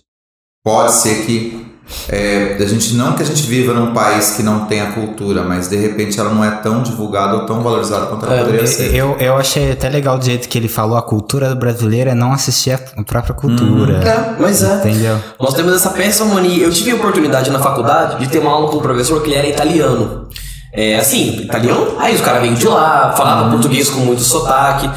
pode 0.62 0.92
ser 0.92 1.24
que 1.24 1.70
é, 2.08 2.56
a 2.58 2.66
gente 2.66 2.94
não 2.94 3.14
que 3.14 3.22
a 3.22 3.26
gente 3.26 3.42
viva 3.42 3.72
num 3.72 3.92
país 3.92 4.32
que 4.32 4.42
não 4.42 4.66
tenha 4.66 4.92
cultura, 4.92 5.42
mas 5.42 5.68
de 5.68 5.76
repente 5.76 6.18
ela 6.20 6.30
não 6.30 6.44
é 6.44 6.50
tão 6.50 6.82
divulgada 6.82 7.36
ou 7.36 7.46
tão 7.46 7.62
valorizada 7.62 8.06
quanto 8.06 8.26
ela 8.26 8.44
poderia 8.44 8.66
ser. 8.66 8.94
Eu, 8.94 9.16
eu 9.18 9.36
achei 9.36 9.72
até 9.72 9.88
legal 9.88 10.16
do 10.18 10.24
jeito 10.24 10.48
que 10.48 10.56
ele 10.56 10.68
falou, 10.68 10.96
a 10.96 11.02
cultura 11.02 11.54
brasileira 11.54 12.10
é 12.12 12.14
não 12.14 12.32
assistir 12.32 12.72
a 12.72 13.02
própria 13.02 13.34
cultura. 13.34 13.98
É, 14.06 14.40
mas 14.40 14.62
é. 14.62 14.76
Entendeu? 14.76 15.18
Nós 15.38 15.54
temos 15.54 15.74
essa 15.74 15.90
péssima 15.90 16.34
mania. 16.34 16.64
Eu 16.64 16.70
tive 16.70 16.92
a 16.92 16.94
oportunidade 16.94 17.50
na 17.50 17.58
faculdade 17.58 18.18
de 18.18 18.28
ter 18.28 18.38
uma 18.38 18.52
aula 18.52 18.70
com 18.70 18.76
um 18.76 18.82
professor 18.82 19.20
que 19.22 19.30
ele 19.30 19.38
era 19.38 19.48
italiano. 19.48 20.28
É 20.72 20.96
assim, 20.96 21.42
italiano, 21.42 21.96
aí 21.98 22.14
os 22.14 22.20
caras 22.20 22.42
vêm 22.42 22.54
de 22.54 22.68
lá, 22.68 23.12
falavam 23.16 23.50
português 23.50 23.90
com 23.90 24.00
muito 24.00 24.22
sotaque. 24.22 24.88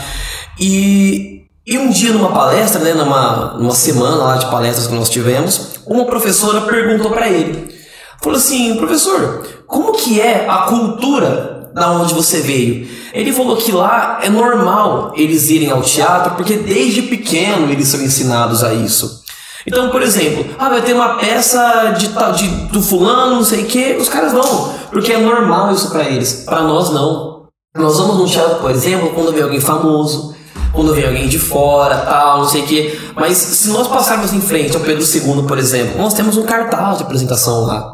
E, 0.60 1.43
e 1.66 1.78
um 1.78 1.90
dia 1.90 2.12
numa 2.12 2.32
palestra, 2.32 2.82
né, 2.82 2.94
numa, 2.94 3.54
numa 3.58 3.74
semana 3.74 4.18
lá 4.18 4.36
de 4.36 4.48
palestras 4.48 4.88
que 4.88 4.94
nós 4.94 5.10
tivemos, 5.10 5.78
uma 5.86 6.06
professora 6.06 6.62
perguntou 6.62 7.10
para 7.12 7.30
ele. 7.30 7.74
Falou 8.22 8.38
assim, 8.38 8.76
professor, 8.76 9.46
como 9.66 9.94
que 9.94 10.20
é 10.20 10.46
a 10.50 10.60
cultura 10.60 11.72
da 11.74 11.92
onde 11.92 12.14
você 12.14 12.42
veio? 12.42 12.88
Ele 13.14 13.32
falou 13.32 13.56
que 13.58 13.72
lá 13.72 14.20
é 14.22 14.30
normal 14.30 15.14
eles 15.16 15.50
irem 15.50 15.70
ao 15.70 15.82
teatro 15.82 16.36
porque 16.36 16.56
desde 16.58 17.04
pequeno 17.04 17.70
eles 17.72 17.88
são 17.88 18.02
ensinados 18.02 18.64
a 18.64 18.74
isso. 18.74 19.24
Então, 19.66 19.90
por 19.90 20.02
exemplo, 20.02 20.46
ah, 20.60 20.68
vai 20.68 20.82
ter 20.82 20.94
uma 20.94 21.16
peça 21.18 21.96
de, 21.98 22.08
de 22.08 22.48
do 22.68 22.82
fulano, 22.82 23.36
não 23.36 23.44
sei 23.44 23.64
o 23.64 23.66
que, 23.66 23.94
os 23.94 24.10
caras 24.10 24.34
vão, 24.34 24.74
porque 24.92 25.14
é 25.14 25.18
normal 25.18 25.72
isso 25.74 25.90
pra 25.90 26.04
eles. 26.04 26.44
Pra 26.46 26.62
nós 26.62 26.90
não. 26.90 27.48
Nós 27.76 27.98
vamos 27.98 28.18
no 28.18 28.28
teatro, 28.28 28.60
por 28.60 28.72
exemplo, 28.72 29.12
quando 29.16 29.32
vem 29.32 29.42
alguém 29.42 29.62
famoso, 29.62 30.33
quando 30.74 30.94
vem 30.94 31.06
alguém 31.06 31.28
de 31.28 31.38
fora, 31.38 31.98
tal, 31.98 32.40
não 32.40 32.50
sei 32.50 32.64
o 32.64 32.66
que. 32.66 33.00
Mas 33.16 33.38
se 33.38 33.70
nós 33.70 33.88
passarmos 33.88 34.34
em 34.34 34.42
frente 34.42 34.76
ao 34.76 34.82
Pedro 34.82 35.04
II, 35.04 35.44
por 35.48 35.60
exemplo, 35.60 36.02
nós 36.02 36.14
temos 36.16 36.36
um 36.36 36.44
cartaz 36.44 36.98
de 36.98 37.04
apresentação 37.04 37.66
lá. 37.66 37.92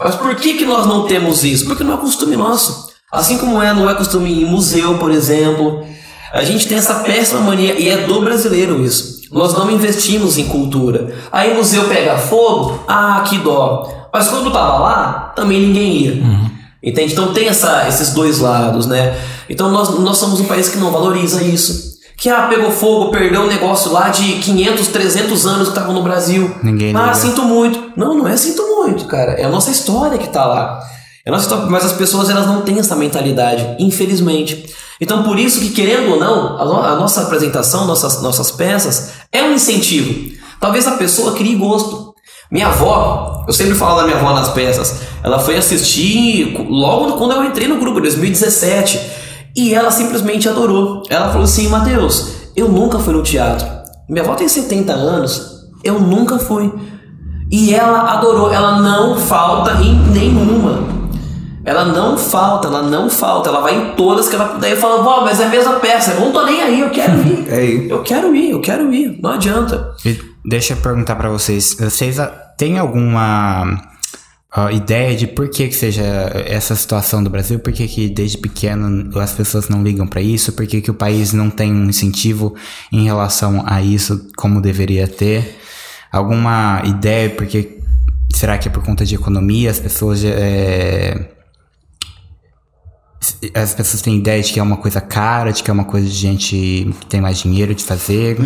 Mas 0.00 0.14
por 0.14 0.34
que, 0.34 0.54
que 0.54 0.64
nós 0.64 0.86
não 0.86 1.06
temos 1.06 1.44
isso? 1.44 1.66
Porque 1.66 1.84
não 1.84 1.94
é 1.94 1.96
costume 1.98 2.34
nosso. 2.34 2.88
Assim 3.12 3.36
como 3.38 3.62
é, 3.62 3.72
não 3.72 3.88
é 3.88 3.94
costume 3.94 4.42
em 4.42 4.46
museu, 4.46 4.96
por 4.98 5.10
exemplo. 5.10 5.84
A 6.32 6.42
gente 6.42 6.66
tem 6.66 6.78
essa 6.78 6.94
péssima 6.94 7.40
mania, 7.40 7.78
e 7.78 7.88
é 7.88 8.06
do 8.06 8.20
brasileiro 8.22 8.82
isso. 8.84 9.20
Nós 9.30 9.52
não 9.52 9.70
investimos 9.70 10.38
em 10.38 10.46
cultura. 10.46 11.14
Aí 11.30 11.52
o 11.52 11.56
museu 11.56 11.84
pega 11.84 12.16
fogo, 12.16 12.82
ah, 12.88 13.22
que 13.28 13.38
dó. 13.38 14.08
Mas 14.12 14.28
quando 14.28 14.50
tava 14.50 14.78
lá, 14.78 15.32
também 15.36 15.60
ninguém 15.60 15.96
ia. 15.98 16.22
Entende? 16.82 17.12
Então 17.12 17.34
tem 17.34 17.48
essa, 17.48 17.86
esses 17.88 18.12
dois 18.14 18.38
lados, 18.38 18.86
né? 18.86 19.16
Então 19.48 19.70
nós, 19.70 19.90
nós 19.98 20.16
somos 20.16 20.40
um 20.40 20.44
país 20.44 20.68
que 20.68 20.78
não 20.78 20.90
valoriza 20.90 21.42
isso. 21.42 21.95
Que 22.16 22.30
ah, 22.30 22.46
pegou 22.48 22.70
fogo, 22.70 23.10
perdeu 23.10 23.42
um 23.42 23.46
negócio 23.46 23.92
lá 23.92 24.08
de 24.08 24.34
500, 24.38 24.88
300 24.88 25.46
anos 25.46 25.68
que 25.68 25.74
tava 25.74 25.92
no 25.92 26.02
Brasil. 26.02 26.50
Ninguém 26.62 26.96
Ah, 26.96 27.00
liga. 27.02 27.14
sinto 27.14 27.42
muito. 27.42 27.92
Não, 27.96 28.14
não 28.14 28.26
é 28.26 28.36
sinto 28.36 28.62
muito, 28.62 29.04
cara. 29.04 29.32
É 29.32 29.44
a 29.44 29.48
nossa 29.50 29.70
história 29.70 30.16
que 30.16 30.28
tá 30.28 30.44
lá. 30.46 30.80
É 31.24 31.28
a 31.28 31.32
nossa 31.32 31.44
história, 31.44 31.66
mas 31.66 31.84
as 31.84 31.92
pessoas 31.92 32.30
elas 32.30 32.46
não 32.46 32.62
têm 32.62 32.78
essa 32.78 32.96
mentalidade, 32.96 33.76
infelizmente. 33.78 34.64
Então 34.98 35.22
por 35.24 35.38
isso 35.38 35.60
que 35.60 35.70
querendo 35.70 36.12
ou 36.12 36.18
não, 36.18 36.58
a, 36.58 36.64
no- 36.64 36.80
a 36.82 36.96
nossa 36.96 37.20
apresentação, 37.22 37.84
nossas, 37.86 38.22
nossas 38.22 38.50
peças 38.50 39.10
é 39.30 39.42
um 39.42 39.52
incentivo. 39.52 40.32
Talvez 40.58 40.86
a 40.86 40.92
pessoa 40.92 41.32
crie 41.32 41.54
gosto. 41.54 42.14
Minha 42.50 42.68
avó, 42.68 43.44
eu 43.46 43.52
sempre 43.52 43.74
falo 43.74 43.96
da 44.00 44.04
minha 44.06 44.16
avó 44.18 44.32
nas 44.32 44.48
peças, 44.50 45.00
ela 45.22 45.38
foi 45.40 45.56
assistir 45.56 46.56
logo 46.70 47.14
quando 47.18 47.32
eu 47.32 47.44
entrei 47.44 47.66
no 47.66 47.76
grupo, 47.78 47.98
em 47.98 48.02
2017, 48.02 49.00
e 49.56 49.74
ela 49.74 49.90
simplesmente 49.90 50.48
adorou. 50.48 51.02
Ela 51.08 51.28
falou 51.28 51.44
assim: 51.44 51.68
Mateus, 51.68 52.50
eu 52.54 52.68
nunca 52.68 52.98
fui 52.98 53.14
no 53.14 53.22
teatro. 53.22 53.66
Minha 54.08 54.22
avó 54.22 54.34
tem 54.34 54.46
70 54.46 54.92
anos, 54.92 55.66
eu 55.82 55.98
nunca 55.98 56.38
fui. 56.38 56.72
E 57.50 57.74
ela 57.74 58.12
adorou, 58.12 58.52
ela 58.52 58.80
não 58.80 59.16
falta 59.16 59.80
em 59.82 59.94
nenhuma. 60.10 60.96
Ela 61.64 61.84
não 61.84 62.16
falta, 62.16 62.68
ela 62.68 62.82
não 62.82 63.10
falta, 63.10 63.48
ela 63.48 63.60
vai 63.60 63.76
em 63.76 63.94
todas 63.96 64.28
que 64.28 64.36
ela 64.36 64.46
puder 64.46 64.72
e 64.72 64.76
fala, 64.76 65.02
vó, 65.02 65.22
mas 65.24 65.40
é 65.40 65.46
a 65.46 65.48
mesma 65.48 65.74
peça, 65.74 66.12
eu 66.12 66.20
não 66.20 66.30
tô 66.30 66.44
nem 66.44 66.62
aí, 66.62 66.80
eu 66.80 66.90
quero 66.90 67.18
ir. 67.26 67.44
É 67.50 67.56
aí. 67.56 67.90
Eu 67.90 68.02
quero 68.02 68.34
ir, 68.36 68.50
eu 68.50 68.60
quero 68.60 68.92
ir, 68.92 69.18
não 69.20 69.30
adianta. 69.30 69.92
Deixa 70.44 70.74
eu 70.74 70.76
perguntar 70.76 71.16
pra 71.16 71.28
vocês. 71.28 71.76
Vocês 71.78 72.18
têm 72.56 72.78
alguma 72.78 73.80
ah, 74.58 74.72
ideia 74.72 75.14
de 75.14 75.26
por 75.26 75.50
que, 75.50 75.68
que 75.68 75.74
seja 75.74 76.02
essa 76.46 76.74
situação 76.74 77.22
do 77.22 77.28
Brasil? 77.28 77.58
Por 77.58 77.74
que, 77.74 77.86
que 77.86 78.08
desde 78.08 78.38
pequeno 78.38 79.10
as 79.20 79.34
pessoas 79.34 79.68
não 79.68 79.82
ligam 79.82 80.06
pra 80.06 80.22
isso? 80.22 80.50
Por 80.54 80.66
que, 80.66 80.80
que 80.80 80.90
o 80.90 80.94
país 80.94 81.34
não 81.34 81.50
tem 81.50 81.70
um 81.70 81.90
incentivo 81.90 82.54
em 82.90 83.04
relação 83.04 83.62
a 83.66 83.82
isso 83.82 84.30
como 84.34 84.62
deveria 84.62 85.06
ter? 85.06 85.58
Alguma 86.10 86.80
ideia? 86.86 87.28
Porque 87.28 87.80
será 88.34 88.56
que 88.56 88.68
é 88.68 88.70
por 88.70 88.82
conta 88.82 89.04
de 89.04 89.14
economia? 89.14 89.70
As 89.70 89.78
pessoas 89.78 90.24
é, 90.24 91.35
as 93.54 93.74
pessoas 93.74 94.02
têm 94.02 94.16
ideia 94.16 94.42
de 94.42 94.52
que 94.52 94.60
é 94.60 94.62
uma 94.62 94.76
coisa 94.76 95.00
cara, 95.00 95.52
de 95.52 95.62
que 95.62 95.70
é 95.70 95.72
uma 95.72 95.84
coisa 95.84 96.06
de 96.06 96.14
gente 96.14 96.56
que 97.00 97.06
tem 97.06 97.20
mais 97.20 97.38
dinheiro 97.38 97.74
de 97.74 97.84
fazer. 97.84 98.36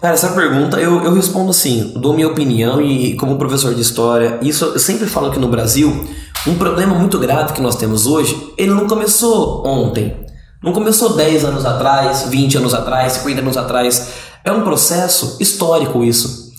Cara, 0.00 0.14
essa 0.14 0.28
pergunta 0.28 0.78
eu, 0.80 1.02
eu 1.02 1.14
respondo 1.14 1.50
assim, 1.50 1.92
dou 1.96 2.14
minha 2.14 2.28
opinião 2.28 2.80
e 2.80 3.14
como 3.16 3.36
professor 3.36 3.74
de 3.74 3.80
história, 3.80 4.38
isso 4.42 4.64
eu 4.64 4.78
sempre 4.78 5.06
falo 5.06 5.30
que 5.30 5.38
no 5.38 5.48
Brasil, 5.48 6.06
um 6.46 6.54
problema 6.54 6.94
muito 6.94 7.18
grave 7.18 7.52
que 7.52 7.60
nós 7.60 7.76
temos 7.76 8.06
hoje, 8.06 8.52
ele 8.56 8.70
não 8.70 8.86
começou 8.86 9.66
ontem. 9.66 10.14
Não 10.62 10.72
começou 10.72 11.14
10 11.14 11.44
anos 11.44 11.64
atrás, 11.64 12.26
20 12.28 12.58
anos 12.58 12.74
atrás, 12.74 13.12
50 13.14 13.40
anos 13.40 13.56
atrás. 13.56 14.08
É 14.44 14.50
um 14.50 14.62
processo 14.62 15.36
histórico 15.40 16.02
isso. 16.04 16.52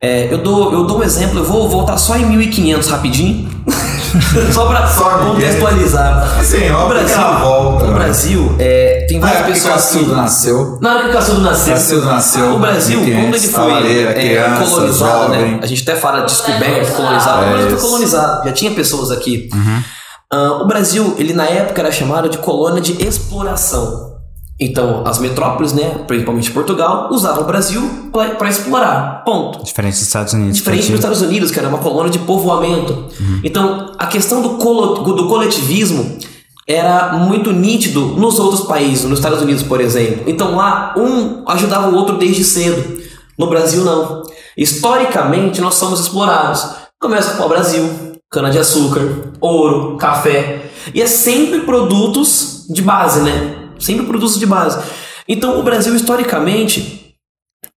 É, 0.00 0.32
eu, 0.32 0.38
dou, 0.38 0.72
eu 0.72 0.84
dou 0.84 0.98
um 0.98 1.02
exemplo, 1.02 1.38
eu 1.38 1.44
vou 1.44 1.68
voltar 1.68 1.96
só 1.96 2.16
em 2.16 2.26
1500 2.26 2.88
rapidinho. 2.88 3.50
só 4.52 4.66
pra 4.66 4.86
Só 4.86 5.10
contextualizar. 5.18 6.38
Sim, 6.44 6.58
que 6.60 6.68
Brasil, 6.88 7.38
volta, 7.40 7.84
no 7.86 7.92
né? 7.92 7.98
Brasil 7.98 8.56
é, 8.58 9.06
tem 9.08 9.20
várias 9.20 9.40
época 9.40 9.52
que 9.54 9.60
pessoas 9.60 9.90
que- 9.90 10.12
nasceu. 10.14 10.78
na 10.80 10.90
hora 10.94 11.02
que 11.04 11.08
o 11.08 11.12
Cacildo 11.12 11.40
nasceu, 11.40 11.74
Cacildo 11.74 12.06
nasceu, 12.06 12.54
o 12.54 12.58
Brasil, 12.58 13.00
1500, 13.00 13.22
quando 13.24 13.34
ele 13.34 13.48
foi 13.48 14.02
é, 14.08 14.12
criança, 14.14 14.64
colonizado, 14.70 15.28
né? 15.30 15.38
jovem. 15.38 15.58
A 15.62 15.66
gente 15.66 15.82
até 15.88 16.00
fala 16.00 16.20
descoberto, 16.22 16.92
colonizado, 16.94 17.42
É 17.44 17.50
mas 17.50 17.64
foi 17.64 17.72
isso. 17.74 17.86
colonizado, 17.86 18.44
já 18.44 18.52
tinha 18.52 18.70
pessoas 18.72 19.10
aqui. 19.10 19.48
Ah, 20.30 20.58
o 20.62 20.66
Brasil, 20.66 21.14
ele 21.18 21.32
na 21.34 21.44
época 21.44 21.80
era 21.82 21.92
chamado 21.92 22.28
de 22.28 22.38
colônia 22.38 22.80
de 22.80 22.92
exploração. 23.06 24.11
Então, 24.64 25.02
as 25.04 25.18
metrópoles, 25.18 25.72
né, 25.72 26.04
principalmente 26.06 26.50
Portugal, 26.52 27.08
usavam 27.10 27.42
o 27.42 27.46
Brasil 27.46 27.82
para 28.38 28.48
explorar. 28.48 29.22
Ponto. 29.24 29.64
Diferente 29.64 29.94
dos 29.94 30.02
Estados 30.02 30.32
Unidos. 30.34 30.56
Diferente 30.56 30.86
dos 30.90 30.94
Estados 31.00 31.20
Unidos, 31.20 31.50
que 31.50 31.58
era 31.58 31.68
uma 31.68 31.78
colônia 31.78 32.10
de 32.12 32.20
povoamento. 32.20 33.08
Então, 33.42 33.92
a 33.98 34.06
questão 34.06 34.40
do, 34.40 34.50
colo- 34.50 35.02
do 35.14 35.26
coletivismo 35.26 36.16
era 36.64 37.14
muito 37.14 37.50
nítido 37.52 38.00
nos 38.16 38.38
outros 38.38 38.60
países, 38.62 39.04
nos 39.04 39.18
Estados 39.18 39.42
Unidos, 39.42 39.64
por 39.64 39.80
exemplo. 39.80 40.22
Então, 40.30 40.54
lá, 40.54 40.94
um 40.96 41.42
ajudava 41.48 41.88
o 41.88 41.96
outro 41.96 42.16
desde 42.16 42.44
cedo. 42.44 43.02
No 43.36 43.48
Brasil, 43.48 43.82
não. 43.84 44.22
Historicamente, 44.56 45.60
nós 45.60 45.74
somos 45.74 45.98
explorados. 45.98 46.64
Começa 47.00 47.36
com 47.36 47.44
o 47.44 47.48
Brasil, 47.48 47.84
cana-de-açúcar, 48.30 49.32
ouro, 49.40 49.96
café. 49.96 50.70
E 50.94 51.02
é 51.02 51.06
sempre 51.06 51.62
produtos 51.62 52.64
de 52.70 52.80
base, 52.80 53.20
né? 53.22 53.58
Sempre 53.82 54.06
produtos 54.06 54.38
de 54.38 54.46
base. 54.46 54.82
Então, 55.28 55.58
o 55.58 55.62
Brasil, 55.62 55.94
historicamente, 55.94 57.16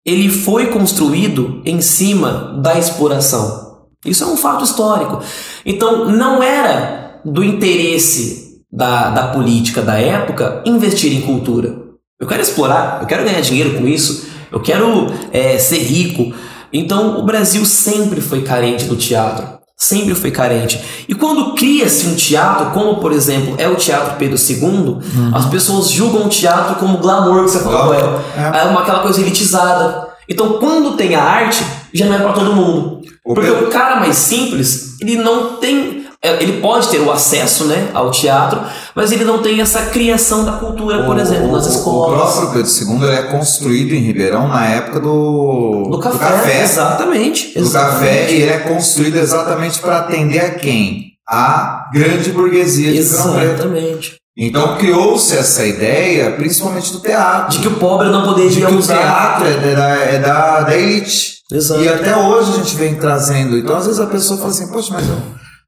ele 0.05 0.29
foi 0.29 0.67
construído 0.67 1.61
em 1.65 1.81
cima 1.81 2.59
da 2.61 2.77
exploração. 2.77 3.87
Isso 4.05 4.23
é 4.23 4.27
um 4.27 4.37
fato 4.37 4.63
histórico. 4.63 5.21
Então, 5.65 6.11
não 6.11 6.43
era 6.43 7.21
do 7.23 7.43
interesse 7.43 8.61
da, 8.71 9.09
da 9.09 9.27
política 9.27 9.81
da 9.81 9.99
época 9.99 10.63
investir 10.65 11.13
em 11.13 11.21
cultura. 11.21 11.83
Eu 12.19 12.27
quero 12.27 12.41
explorar, 12.41 12.99
eu 13.01 13.07
quero 13.07 13.23
ganhar 13.23 13.41
dinheiro 13.41 13.77
com 13.77 13.87
isso, 13.87 14.27
eu 14.51 14.59
quero 14.59 15.07
é, 15.31 15.57
ser 15.57 15.79
rico. 15.79 16.33
Então 16.71 17.19
o 17.19 17.23
Brasil 17.23 17.65
sempre 17.65 18.19
foi 18.21 18.41
carente 18.41 18.85
do 18.85 18.95
teatro. 18.95 19.59
Sempre 19.83 20.15
foi 20.15 20.31
carente. 20.31 20.79
E 21.09 21.13
quando 21.13 21.55
cria-se 21.55 22.07
um 22.07 22.15
teatro, 22.15 22.67
como 22.71 23.01
por 23.01 23.11
exemplo 23.11 23.55
é 23.57 23.67
o 23.67 23.75
Teatro 23.75 24.15
Pedro 24.17 24.37
II, 24.37 24.99
as 25.33 25.45
pessoas 25.47 25.89
julgam 25.89 26.25
o 26.25 26.29
teatro 26.29 26.75
como 26.75 26.99
glamour, 26.99 27.43
que 27.43 27.51
você 27.51 27.59
falou, 27.59 27.87
Glamour, 27.87 28.21
é. 28.37 28.59
É 28.59 28.63
uma, 28.63 28.79
aquela 28.79 28.99
coisa 28.99 29.19
elitizada. 29.19 30.07
Então 30.29 30.53
quando 30.53 30.95
tem 30.95 31.15
a 31.15 31.21
arte, 31.21 31.65
já 31.93 32.05
não 32.05 32.15
é 32.15 32.19
para 32.19 32.31
todo 32.31 32.53
mundo. 32.53 33.01
Porque 33.25 33.49
o 33.49 33.67
cara 33.69 33.99
mais 33.99 34.15
simples, 34.15 34.97
ele 35.01 35.17
não 35.17 35.57
tem. 35.57 35.92
É, 36.23 36.41
Ele 36.41 36.61
pode 36.61 36.87
ter 36.87 36.99
o 36.99 37.11
acesso 37.11 37.65
né, 37.65 37.89
ao 37.93 38.09
teatro, 38.09 38.61
mas 38.95 39.11
ele 39.11 39.25
não 39.25 39.41
tem 39.41 39.59
essa 39.59 39.81
criação 39.87 40.45
da 40.45 40.53
cultura, 40.53 41.03
por 41.03 41.17
O- 41.17 41.19
exemplo, 41.19 41.51
nas 41.51 41.65
o- 41.65 41.69
escolas. 41.69 42.11
O 42.13 42.15
próprio 42.41 42.63
Pedro 42.63 43.01
II 43.03 43.09
é 43.09 43.23
construído 43.23 43.93
em 43.93 43.99
Ribeirão 43.99 44.47
na 44.47 44.65
época 44.65 44.99
do, 45.01 45.89
do 45.91 45.99
café, 45.99 46.61
exatamente. 46.63 47.53
do 47.53 47.59
exatamente. 47.59 47.93
café 47.99 48.31
e 48.31 48.41
ele 48.41 48.51
é 48.51 48.59
construído 48.59 49.17
exatamente 49.17 49.79
para 49.79 49.97
atender 49.99 50.39
a 50.39 50.51
quem? 50.51 51.11
A 51.29 51.89
grande 51.93 52.31
burguesia 52.31 52.91
de. 52.91 52.97
Exatamente. 52.99 54.15
Então 54.37 54.77
criou-se 54.77 55.37
essa 55.37 55.63
ideia, 55.65 56.31
principalmente 56.31 56.91
do 56.91 56.99
teatro. 56.99 57.51
De 57.51 57.59
que 57.59 57.67
o 57.67 57.75
pobre 57.77 58.09
não 58.09 58.21
de 58.23 58.27
poderia 58.29 58.65
que 58.67 58.73
o 58.73 58.77
usar. 58.79 58.97
teatro 58.97 59.47
é 59.47 59.75
da, 59.75 59.89
é 59.89 60.19
da, 60.19 60.59
da 60.61 60.75
elite. 60.77 61.33
Exato. 61.51 61.81
E 61.81 61.87
até 61.87 62.17
hoje 62.17 62.51
a 62.51 62.55
gente 62.55 62.75
vem 62.75 62.95
trazendo. 62.95 63.57
Então, 63.57 63.75
às 63.77 63.85
vezes 63.85 63.99
a 64.01 64.07
pessoa 64.07 64.37
fala 64.39 64.49
assim, 64.49 64.71
poxa, 64.71 64.89
mas 64.91 65.07
eu- 65.07 65.15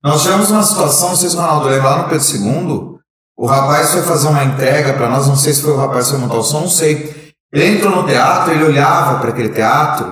nós 0.05 0.21
tivemos 0.21 0.51
uma 0.51 0.61
situação, 0.61 1.09
não 1.09 1.15
sei 1.15 1.29
se 1.29 1.35
o 1.35 1.39
Ronaldo 1.39 1.67
lembra, 1.67 1.89
lá 1.89 1.97
no 2.03 2.09
Pedro 2.09 2.27
II, 2.27 2.95
o 3.35 3.47
rapaz 3.47 3.91
foi 3.91 4.03
fazer 4.03 4.27
uma 4.27 4.43
entrega 4.43 4.93
para 4.93 5.09
nós, 5.09 5.27
não 5.27 5.35
sei 5.35 5.51
se 5.51 5.63
foi 5.63 5.71
o 5.71 5.77
rapaz 5.77 6.05
que 6.05 6.11
foi 6.11 6.19
montar 6.19 6.35
o 6.35 6.43
som, 6.43 6.61
não 6.61 6.69
sei. 6.69 7.33
Ele 7.51 7.77
entrou 7.77 7.95
no 7.95 8.05
teatro, 8.05 8.53
ele 8.53 8.65
olhava 8.65 9.19
para 9.19 9.31
aquele 9.31 9.49
teatro, 9.49 10.05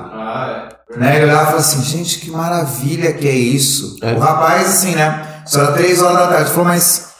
né? 0.98 1.16
Ele 1.16 1.26
olhava 1.26 1.44
e 1.44 1.46
falava 1.46 1.58
assim, 1.58 1.84
gente, 1.84 2.20
que 2.20 2.32
maravilha 2.32 3.14
que 3.14 3.28
é 3.28 3.36
isso. 3.36 3.98
É. 4.02 4.14
O 4.14 4.20
rapaz, 4.20 4.68
assim, 4.68 4.96
né? 4.96 5.44
Isso 5.46 5.60
era 5.60 5.74
três 5.74 6.02
horas 6.02 6.18
da 6.18 6.28
tarde, 6.28 6.50
falou, 6.50 6.66
mas. 6.66 7.14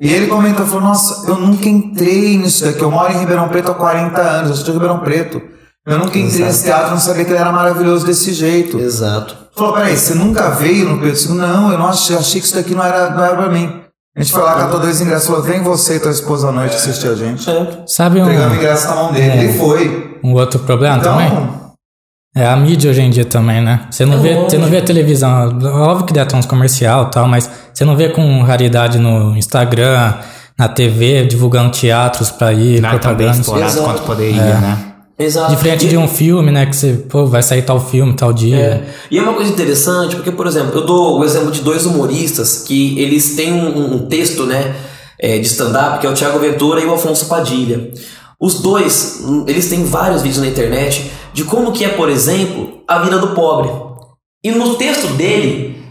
E 0.00 0.12
ele 0.12 0.26
comentou, 0.26 0.66
falou, 0.66 0.82
nossa, 0.82 1.28
eu 1.28 1.36
nunca 1.36 1.68
entrei 1.68 2.36
nisso 2.36 2.64
daqui. 2.64 2.82
Eu 2.82 2.90
moro 2.90 3.12
em 3.12 3.18
Ribeirão 3.18 3.48
Preto 3.48 3.70
há 3.70 3.74
40 3.74 4.20
anos, 4.20 4.50
eu 4.50 4.56
sou 4.56 4.64
de 4.64 4.72
Ribeirão 4.72 5.00
Preto. 5.00 5.40
Eu 5.86 5.98
nunca 5.98 6.18
entrei 6.18 6.44
nesse 6.44 6.64
teatro, 6.64 6.90
não 6.90 7.00
sabia 7.00 7.24
que 7.24 7.30
ele 7.30 7.38
era 7.38 7.52
maravilhoso 7.52 8.04
desse 8.04 8.32
jeito. 8.32 8.78
Exato. 8.78 9.47
Falou, 9.58 9.74
peraí, 9.74 9.96
você 9.96 10.14
nunca 10.14 10.50
veio 10.50 10.88
no 10.88 11.00
Pedro 11.00 11.20
II? 11.20 11.34
Não, 11.36 11.72
eu 11.72 11.78
não 11.78 11.88
achei, 11.88 12.16
achei 12.16 12.40
que 12.40 12.46
isso 12.46 12.54
daqui 12.56 12.74
não 12.74 12.84
era, 12.84 13.10
não 13.10 13.24
era 13.24 13.36
pra 13.36 13.48
mim. 13.50 13.82
A 14.16 14.20
gente 14.22 14.32
foi 14.32 14.42
lá, 14.42 14.54
catou 14.54 14.80
dois 14.80 15.00
ingressos, 15.00 15.26
falou, 15.28 15.42
vem 15.42 15.62
você 15.62 15.96
e 15.96 16.00
tua 16.00 16.10
esposa 16.10 16.48
à 16.48 16.52
noite 16.52 16.74
assistir 16.76 17.08
a 17.08 17.14
gente. 17.14 17.44
Sabe 17.86 18.20
Entregamos 18.20 18.48
o 18.52 18.54
um, 18.54 18.56
ingresso 18.56 18.88
na 18.88 18.94
mão 18.94 19.12
dele, 19.12 19.44
ele 19.44 19.58
foi. 19.58 20.18
um 20.24 20.32
outro 20.34 20.58
problema 20.60 20.96
Então, 20.98 21.12
também? 21.12 21.58
É 22.36 22.46
a 22.46 22.56
mídia 22.56 22.90
hoje 22.90 23.00
em 23.00 23.10
dia 23.10 23.24
também, 23.24 23.60
né? 23.60 23.86
Você 23.90 24.04
não, 24.06 24.20
vê, 24.20 24.34
você 24.44 24.58
não 24.58 24.68
vê 24.68 24.80
televisão. 24.82 25.58
Óbvio 25.64 26.06
que 26.06 26.12
deve 26.12 26.28
ter 26.30 26.36
uns 26.36 26.46
comercial 26.46 27.04
e 27.04 27.10
tal, 27.10 27.26
mas 27.26 27.50
você 27.72 27.84
não 27.84 27.96
vê 27.96 28.10
com 28.10 28.42
raridade 28.42 28.98
no 28.98 29.36
Instagram, 29.36 30.14
na 30.58 30.68
TV, 30.68 31.24
divulgando 31.26 31.70
teatros 31.70 32.30
pra 32.30 32.52
ir, 32.52 32.80
Não 32.80 32.90
é 32.90 32.98
tão 32.98 33.14
bem 33.14 33.26
propaganda. 33.28 33.40
explorado 33.40 33.82
quanto 33.82 34.02
poderia, 34.02 34.60
né? 34.60 34.78
Exato. 35.18 35.50
Diferente 35.50 35.86
E- 35.86 35.88
de 35.88 35.96
um 35.96 36.06
filme, 36.06 36.50
né? 36.52 36.66
Que 36.66 36.76
você, 36.76 36.92
pô, 37.08 37.26
vai 37.26 37.42
sair 37.42 37.62
tal 37.62 37.80
filme, 37.80 38.14
tal 38.14 38.32
dia. 38.32 38.56
É. 38.56 38.84
E 39.10 39.18
é 39.18 39.22
uma 39.22 39.34
coisa 39.34 39.50
interessante, 39.50 40.14
porque, 40.14 40.30
por 40.30 40.46
exemplo, 40.46 40.78
eu 40.78 40.86
dou 40.86 41.18
o 41.18 41.24
exemplo 41.24 41.50
de 41.50 41.60
dois 41.60 41.84
humoristas 41.86 42.62
que 42.66 42.98
eles 43.00 43.34
têm 43.34 43.52
um, 43.52 43.94
um 43.94 44.06
texto, 44.06 44.44
né, 44.44 44.76
é, 45.18 45.38
de 45.38 45.46
stand-up, 45.46 45.98
que 45.98 46.06
é 46.06 46.10
o 46.10 46.14
Thiago 46.14 46.38
Ventura 46.38 46.80
e 46.80 46.86
o 46.86 46.94
Afonso 46.94 47.26
Padilha. 47.26 47.90
Os 48.40 48.60
dois, 48.60 49.24
eles 49.48 49.68
têm 49.68 49.82
vários 49.84 50.22
vídeos 50.22 50.40
na 50.40 50.46
internet 50.46 51.10
de 51.34 51.42
como 51.42 51.72
que 51.72 51.84
é, 51.84 51.88
por 51.88 52.08
exemplo, 52.08 52.82
a 52.86 53.00
vida 53.00 53.18
do 53.18 53.28
pobre. 53.34 53.68
E 54.44 54.52
no 54.52 54.76
texto 54.76 55.08
dele, 55.14 55.82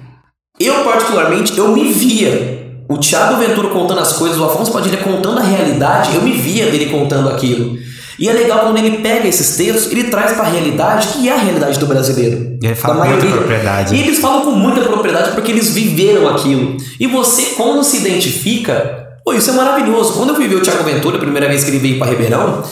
eu 0.58 0.86
particularmente, 0.86 1.58
eu 1.58 1.68
me 1.74 1.91
via. 1.91 2.56
O 2.90 2.98
Thiago 2.98 3.38
Ventura 3.38 3.68
contando 3.68 3.99
as 3.99 4.14
coisas, 4.14 4.40
o 4.40 4.45
Afonso 4.45 4.72
Padilha 4.72 4.95
contando 4.99 5.40
a 5.40 5.44
realidade, 5.44 6.16
eu 6.16 6.22
me 6.22 6.32
via 6.32 6.72
dele 6.72 6.86
contando 6.86 7.28
aquilo. 7.28 7.78
E 8.19 8.27
é 8.27 8.34
legal 8.34 8.61
quando 8.61 8.77
ele 8.77 8.98
pega 8.98 9.27
esses 9.27 9.56
textos, 9.56 9.91
ele 9.91 10.06
traz 10.06 10.31
para 10.31 10.45
a 10.45 10.49
realidade, 10.49 11.10
que 11.10 11.30
é 11.30 11.34
a 11.34 11.38
realidade 11.38 11.77
do 11.77 11.85
brasileiro. 11.85 12.57
Ele 12.61 12.73
fala 12.76 13.06
com 13.06 13.10
muita 13.10 13.27
propriedade. 13.27 13.95
E 13.95 13.99
eles 13.99 14.19
falam 14.19 14.41
com 14.41 14.52
muita 14.52 14.81
propriedade 14.81 15.31
porque 15.31 15.52
eles 15.52 15.69
viveram 15.69 16.27
aquilo. 16.27 16.77
E 16.99 17.06
você, 17.06 17.53
quando 17.56 17.84
se 17.84 17.98
identifica, 17.98 19.07
pô, 19.23 19.34
isso 19.34 19.52
é 19.52 19.53
maravilhoso. 19.53 20.14
Quando 20.14 20.30
eu 20.30 20.35
ver 20.35 20.56
o 20.56 20.61
Thiago 20.61 20.84
Ventura, 20.84 21.18
a 21.18 21.19
primeira 21.19 21.48
vez 21.48 21.64
que 21.64 21.69
ele 21.69 21.80
veio 21.80 21.99
para 21.99 22.10
Ribeirão, 22.10 22.64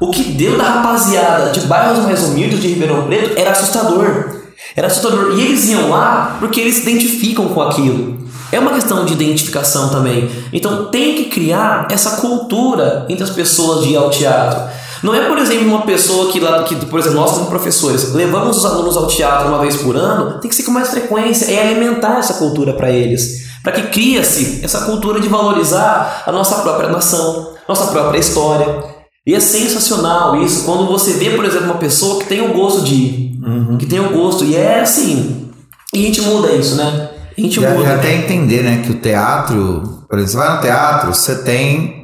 o 0.00 0.10
que 0.10 0.24
deu 0.24 0.56
da 0.56 0.64
rapaziada 0.64 1.50
de 1.50 1.60
bairros 1.60 2.04
mais 2.04 2.22
humildes 2.24 2.60
de 2.60 2.68
Ribeirão 2.68 3.06
Preto 3.06 3.38
era 3.38 3.52
assustador. 3.52 4.30
Era 4.74 4.88
assustador. 4.88 5.38
E 5.38 5.42
eles 5.42 5.68
iam 5.68 5.90
lá 5.90 6.36
porque 6.40 6.60
eles 6.60 6.76
se 6.76 6.82
identificam 6.82 7.48
com 7.48 7.62
aquilo. 7.62 8.18
É 8.50 8.58
uma 8.58 8.72
questão 8.72 9.04
de 9.04 9.12
identificação 9.12 9.90
também. 9.90 10.28
Então 10.52 10.86
tem 10.86 11.14
que 11.14 11.24
criar 11.26 11.86
essa 11.90 12.16
cultura 12.16 13.06
entre 13.08 13.22
as 13.22 13.30
pessoas 13.30 13.84
de 13.84 13.92
ir 13.92 13.96
ao 13.96 14.10
teatro. 14.10 14.60
Não 15.02 15.14
é, 15.14 15.28
por 15.28 15.38
exemplo, 15.38 15.66
uma 15.66 15.82
pessoa 15.82 16.30
que, 16.32 16.40
lá, 16.40 16.62
que 16.64 16.74
por 16.86 16.98
exemplo, 16.98 17.20
nós 17.20 17.32
como 17.32 17.46
professores, 17.46 18.12
levamos 18.12 18.58
os 18.58 18.64
alunos 18.64 18.96
ao 18.96 19.06
teatro 19.06 19.48
uma 19.48 19.58
vez 19.58 19.76
por 19.76 19.96
ano, 19.96 20.40
tem 20.40 20.48
que 20.48 20.56
ser 20.56 20.64
com 20.64 20.70
mais 20.70 20.90
frequência, 20.90 21.52
é 21.52 21.68
alimentar 21.68 22.18
essa 22.18 22.34
cultura 22.34 22.72
para 22.72 22.90
eles. 22.90 23.46
Para 23.62 23.72
que 23.72 23.82
cria-se 23.88 24.60
essa 24.64 24.82
cultura 24.82 25.20
de 25.20 25.28
valorizar 25.28 26.22
a 26.26 26.32
nossa 26.32 26.56
própria 26.62 26.88
nação, 26.88 27.54
nossa 27.68 27.86
própria 27.88 28.18
história. 28.18 28.84
E 29.26 29.34
é 29.34 29.40
sensacional 29.40 30.42
isso, 30.42 30.64
quando 30.64 30.86
você 30.86 31.12
vê, 31.14 31.30
por 31.30 31.44
exemplo, 31.44 31.66
uma 31.66 31.76
pessoa 31.76 32.18
que 32.18 32.26
tem 32.26 32.40
o 32.40 32.54
gosto 32.54 32.82
de 32.82 32.94
ir, 32.94 33.38
que 33.78 33.86
tem 33.86 34.00
o 34.00 34.10
gosto, 34.10 34.44
e 34.44 34.56
é 34.56 34.80
assim, 34.80 35.50
e 35.92 36.02
a 36.02 36.06
gente 36.06 36.20
muda 36.22 36.52
isso, 36.52 36.76
né? 36.76 37.10
A 37.36 37.40
gente 37.40 37.58
e 37.58 37.60
muda. 37.60 37.94
até 37.94 38.14
entender, 38.14 38.62
né, 38.62 38.82
que 38.84 38.90
o 38.90 38.94
teatro, 38.94 40.04
por 40.08 40.18
exemplo, 40.18 40.32
você 40.32 40.36
vai 40.36 40.56
no 40.56 40.62
teatro, 40.62 41.14
você 41.14 41.42
tem 41.42 41.97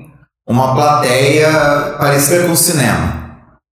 uma 0.47 0.75
plateia 0.75 1.97
parecida 1.99 2.45
com 2.45 2.53
o 2.53 2.57
cinema. 2.57 3.25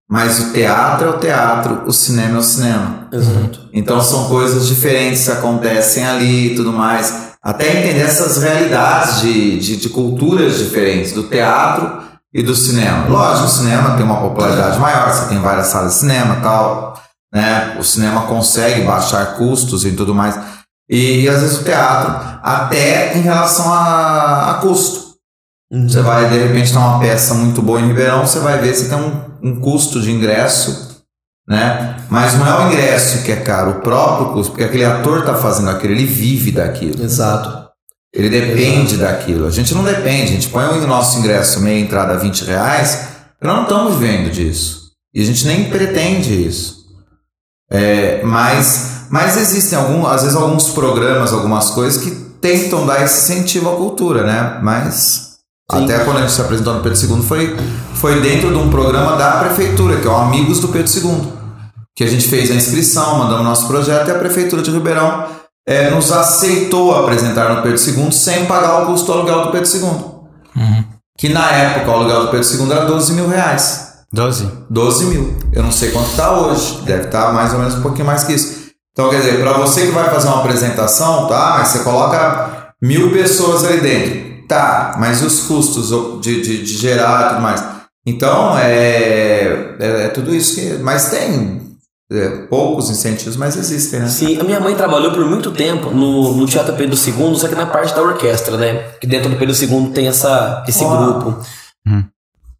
Mas 0.09 0.39
o 0.39 0.53
teatro 0.53 1.07
é 1.07 1.09
o 1.09 1.17
teatro, 1.17 1.83
o 1.85 1.93
cinema 1.93 2.35
é 2.35 2.39
o 2.39 2.43
cinema. 2.43 3.07
Exato. 3.11 3.69
Então 3.73 4.01
são 4.01 4.27
coisas 4.27 4.67
diferentes 4.67 5.25
que 5.25 5.31
acontecem 5.31 6.05
ali 6.05 6.51
e 6.51 6.55
tudo 6.55 6.71
mais. 6.71 7.33
Até 7.41 7.79
entender 7.79 8.01
essas 8.01 8.41
realidades 8.41 9.21
de, 9.21 9.59
de, 9.59 9.77
de 9.77 9.89
culturas 9.89 10.57
diferentes 10.59 11.13
do 11.13 11.23
teatro 11.23 12.01
e 12.33 12.41
do 12.41 12.55
cinema. 12.55 13.07
Lógico, 13.07 13.47
o 13.47 13.49
cinema 13.49 13.95
tem 13.95 14.05
uma 14.05 14.21
popularidade 14.21 14.79
maior, 14.79 15.11
você 15.11 15.29
tem 15.29 15.39
várias 15.39 15.67
salas 15.67 15.93
de 15.93 15.99
cinema 15.99 16.37
e 16.37 16.41
tal. 16.41 16.93
Né? 17.33 17.75
O 17.79 17.83
cinema 17.83 18.21
consegue 18.27 18.81
baixar 18.81 19.35
custos 19.35 19.83
e 19.83 19.91
tudo 19.91 20.13
mais. 20.13 20.39
E, 20.89 21.21
e 21.21 21.29
às 21.29 21.41
vezes 21.41 21.59
o 21.59 21.63
teatro, 21.63 22.39
até 22.43 23.17
em 23.17 23.21
relação 23.21 23.71
a, 23.73 24.51
a 24.51 24.53
custo. 24.55 25.12
Você 25.73 26.01
vai, 26.01 26.29
de 26.29 26.37
repente, 26.37 26.71
ter 26.71 26.77
uma 26.77 26.99
peça 26.99 27.33
muito 27.33 27.59
boa 27.59 27.81
em 27.81 27.87
Ribeirão, 27.87 28.27
você 28.27 28.37
vai 28.37 28.59
ver 28.59 28.75
se 28.75 28.89
tem 28.89 28.97
um, 28.97 29.21
um 29.41 29.59
custo 29.59 29.99
de 29.99 30.11
ingresso, 30.11 31.01
né? 31.47 31.97
Mas 32.11 32.35
não 32.35 32.45
é 32.45 32.59
o 32.59 32.67
ingresso 32.67 33.23
que 33.23 33.31
é 33.31 33.37
caro, 33.37 33.71
o 33.71 33.81
próprio 33.81 34.33
custo, 34.33 34.51
porque 34.51 34.65
aquele 34.65 34.85
ator 34.85 35.21
está 35.21 35.33
fazendo 35.33 35.71
aquilo, 35.71 35.93
ele 35.93 36.05
vive 36.05 36.51
daquilo. 36.51 37.03
Exato. 37.03 37.63
Ele 38.13 38.29
depende 38.29 38.97
daquilo. 38.97 39.47
A 39.47 39.49
gente 39.49 39.73
não 39.73 39.83
depende, 39.83 40.23
a 40.23 40.35
gente 40.35 40.49
põe 40.49 40.63
o 40.63 40.85
nosso 40.85 41.17
ingresso 41.17 41.59
meia 41.59 41.79
entrada 41.79 42.13
a 42.13 42.17
20 42.17 42.45
reais, 42.45 43.07
nós 43.41 43.55
não 43.55 43.63
estamos 43.63 43.95
vivendo 43.95 44.29
disso. 44.29 44.91
E 45.11 45.23
a 45.23 45.25
gente 45.25 45.47
nem 45.47 45.71
pretende 45.71 46.45
isso. 46.45 46.83
É, 47.71 48.21
mas, 48.23 49.07
mas 49.09 49.37
existem 49.37 49.75
algum, 49.75 50.05
às 50.05 50.21
vezes 50.21 50.37
alguns 50.37 50.69
programas, 50.69 51.33
algumas 51.33 51.71
coisas 51.71 52.03
que 52.03 52.11
tentam 52.39 52.85
dar 52.85 53.03
esse 53.03 53.23
incentivo 53.23 53.71
à 53.71 53.75
cultura, 53.75 54.23
né? 54.23 54.59
Mas 54.61 55.32
Sim. 55.71 55.83
até 55.83 56.03
quando 56.03 56.17
a 56.17 56.21
gente 56.21 56.33
se 56.33 56.41
apresentou 56.41 56.73
no 56.73 56.81
Pedro 56.81 56.99
II 56.99 57.23
foi, 57.23 57.57
foi 57.95 58.21
dentro 58.21 58.49
de 58.49 58.55
um 58.55 58.69
programa 58.69 59.15
da 59.15 59.37
prefeitura, 59.37 59.97
que 59.97 60.07
é 60.07 60.09
o 60.09 60.15
Amigos 60.15 60.59
do 60.59 60.67
Pedro 60.67 60.91
II. 60.91 61.33
Que 61.95 62.03
a 62.03 62.07
gente 62.07 62.27
fez 62.27 62.49
a 62.51 62.55
inscrição, 62.55 63.19
mandamos 63.19 63.45
nosso 63.45 63.67
projeto 63.67 64.07
e 64.07 64.11
a 64.11 64.19
prefeitura 64.19 64.61
de 64.61 64.71
Ribeirão 64.71 65.27
é, 65.65 65.89
nos 65.91 66.11
aceitou 66.11 66.95
apresentar 66.95 67.55
no 67.55 67.61
Pedro 67.61 67.79
II 67.79 68.11
sem 68.11 68.45
pagar 68.45 68.83
o 68.83 68.85
custo 68.87 69.05
do 69.05 69.13
aluguel 69.13 69.45
do 69.45 69.51
Pedro 69.51 69.69
II. 69.69 70.13
Que 71.17 71.29
na 71.29 71.51
época 71.51 71.91
o 71.91 71.93
aluguel 71.93 72.23
do 72.23 72.27
Pedro 72.29 72.47
II 72.47 72.71
era 72.71 72.85
12 72.85 73.13
mil 73.13 73.27
reais. 73.27 73.93
12? 74.11 74.51
12 74.69 75.05
mil. 75.05 75.37
Eu 75.51 75.63
não 75.63 75.71
sei 75.71 75.91
quanto 75.91 76.09
está 76.09 76.39
hoje. 76.39 76.81
Deve 76.83 77.05
estar 77.05 77.31
mais 77.33 77.53
ou 77.53 77.59
menos 77.59 77.75
um 77.75 77.81
pouquinho 77.81 78.05
mais 78.05 78.23
que 78.23 78.33
isso. 78.33 78.63
Então, 78.91 79.09
quer 79.09 79.17
dizer, 79.17 79.41
para 79.41 79.53
você 79.53 79.87
que 79.87 79.91
vai 79.91 80.09
fazer 80.09 80.27
uma 80.27 80.39
apresentação, 80.39 81.27
tá? 81.27 81.63
Você 81.63 81.79
coloca 81.79 82.73
mil 82.81 83.11
pessoas 83.11 83.63
ali 83.63 83.81
dentro. 83.81 84.32
Tá, 84.47 84.95
mas 84.99 85.23
os 85.23 85.41
custos 85.41 85.89
de, 86.21 86.41
de, 86.41 86.63
de 86.63 86.77
gerar 86.77 87.25
e 87.25 87.29
tudo 87.29 87.41
mais? 87.41 87.63
Então, 88.05 88.57
é, 88.57 89.75
é, 89.79 90.05
é 90.05 90.07
tudo 90.09 90.35
isso 90.35 90.55
que. 90.55 90.77
Mas 90.83 91.09
tem 91.09 91.77
é, 92.11 92.29
poucos 92.47 92.89
incentivos, 92.89 93.37
mas 93.37 93.55
existem, 93.55 94.01
né? 94.01 94.07
Sim, 94.07 94.39
a 94.39 94.43
minha 94.43 94.59
mãe 94.59 94.75
trabalhou 94.75 95.11
por 95.11 95.25
muito 95.25 95.51
tempo 95.51 95.89
no, 95.89 96.35
no 96.35 96.45
Teatro 96.45 96.75
Pedro 96.75 96.95
II, 96.95 97.35
só 97.35 97.47
que 97.47 97.55
na 97.55 97.65
parte 97.65 97.95
da 97.95 98.01
orquestra, 98.01 98.57
né? 98.57 98.91
Que 98.99 99.07
dentro 99.07 99.29
do 99.29 99.37
Pedro 99.37 99.55
II 99.55 99.91
tem 99.93 100.07
essa, 100.07 100.63
esse 100.67 100.83
grupo. 100.83 101.41
Hum. 101.87 102.03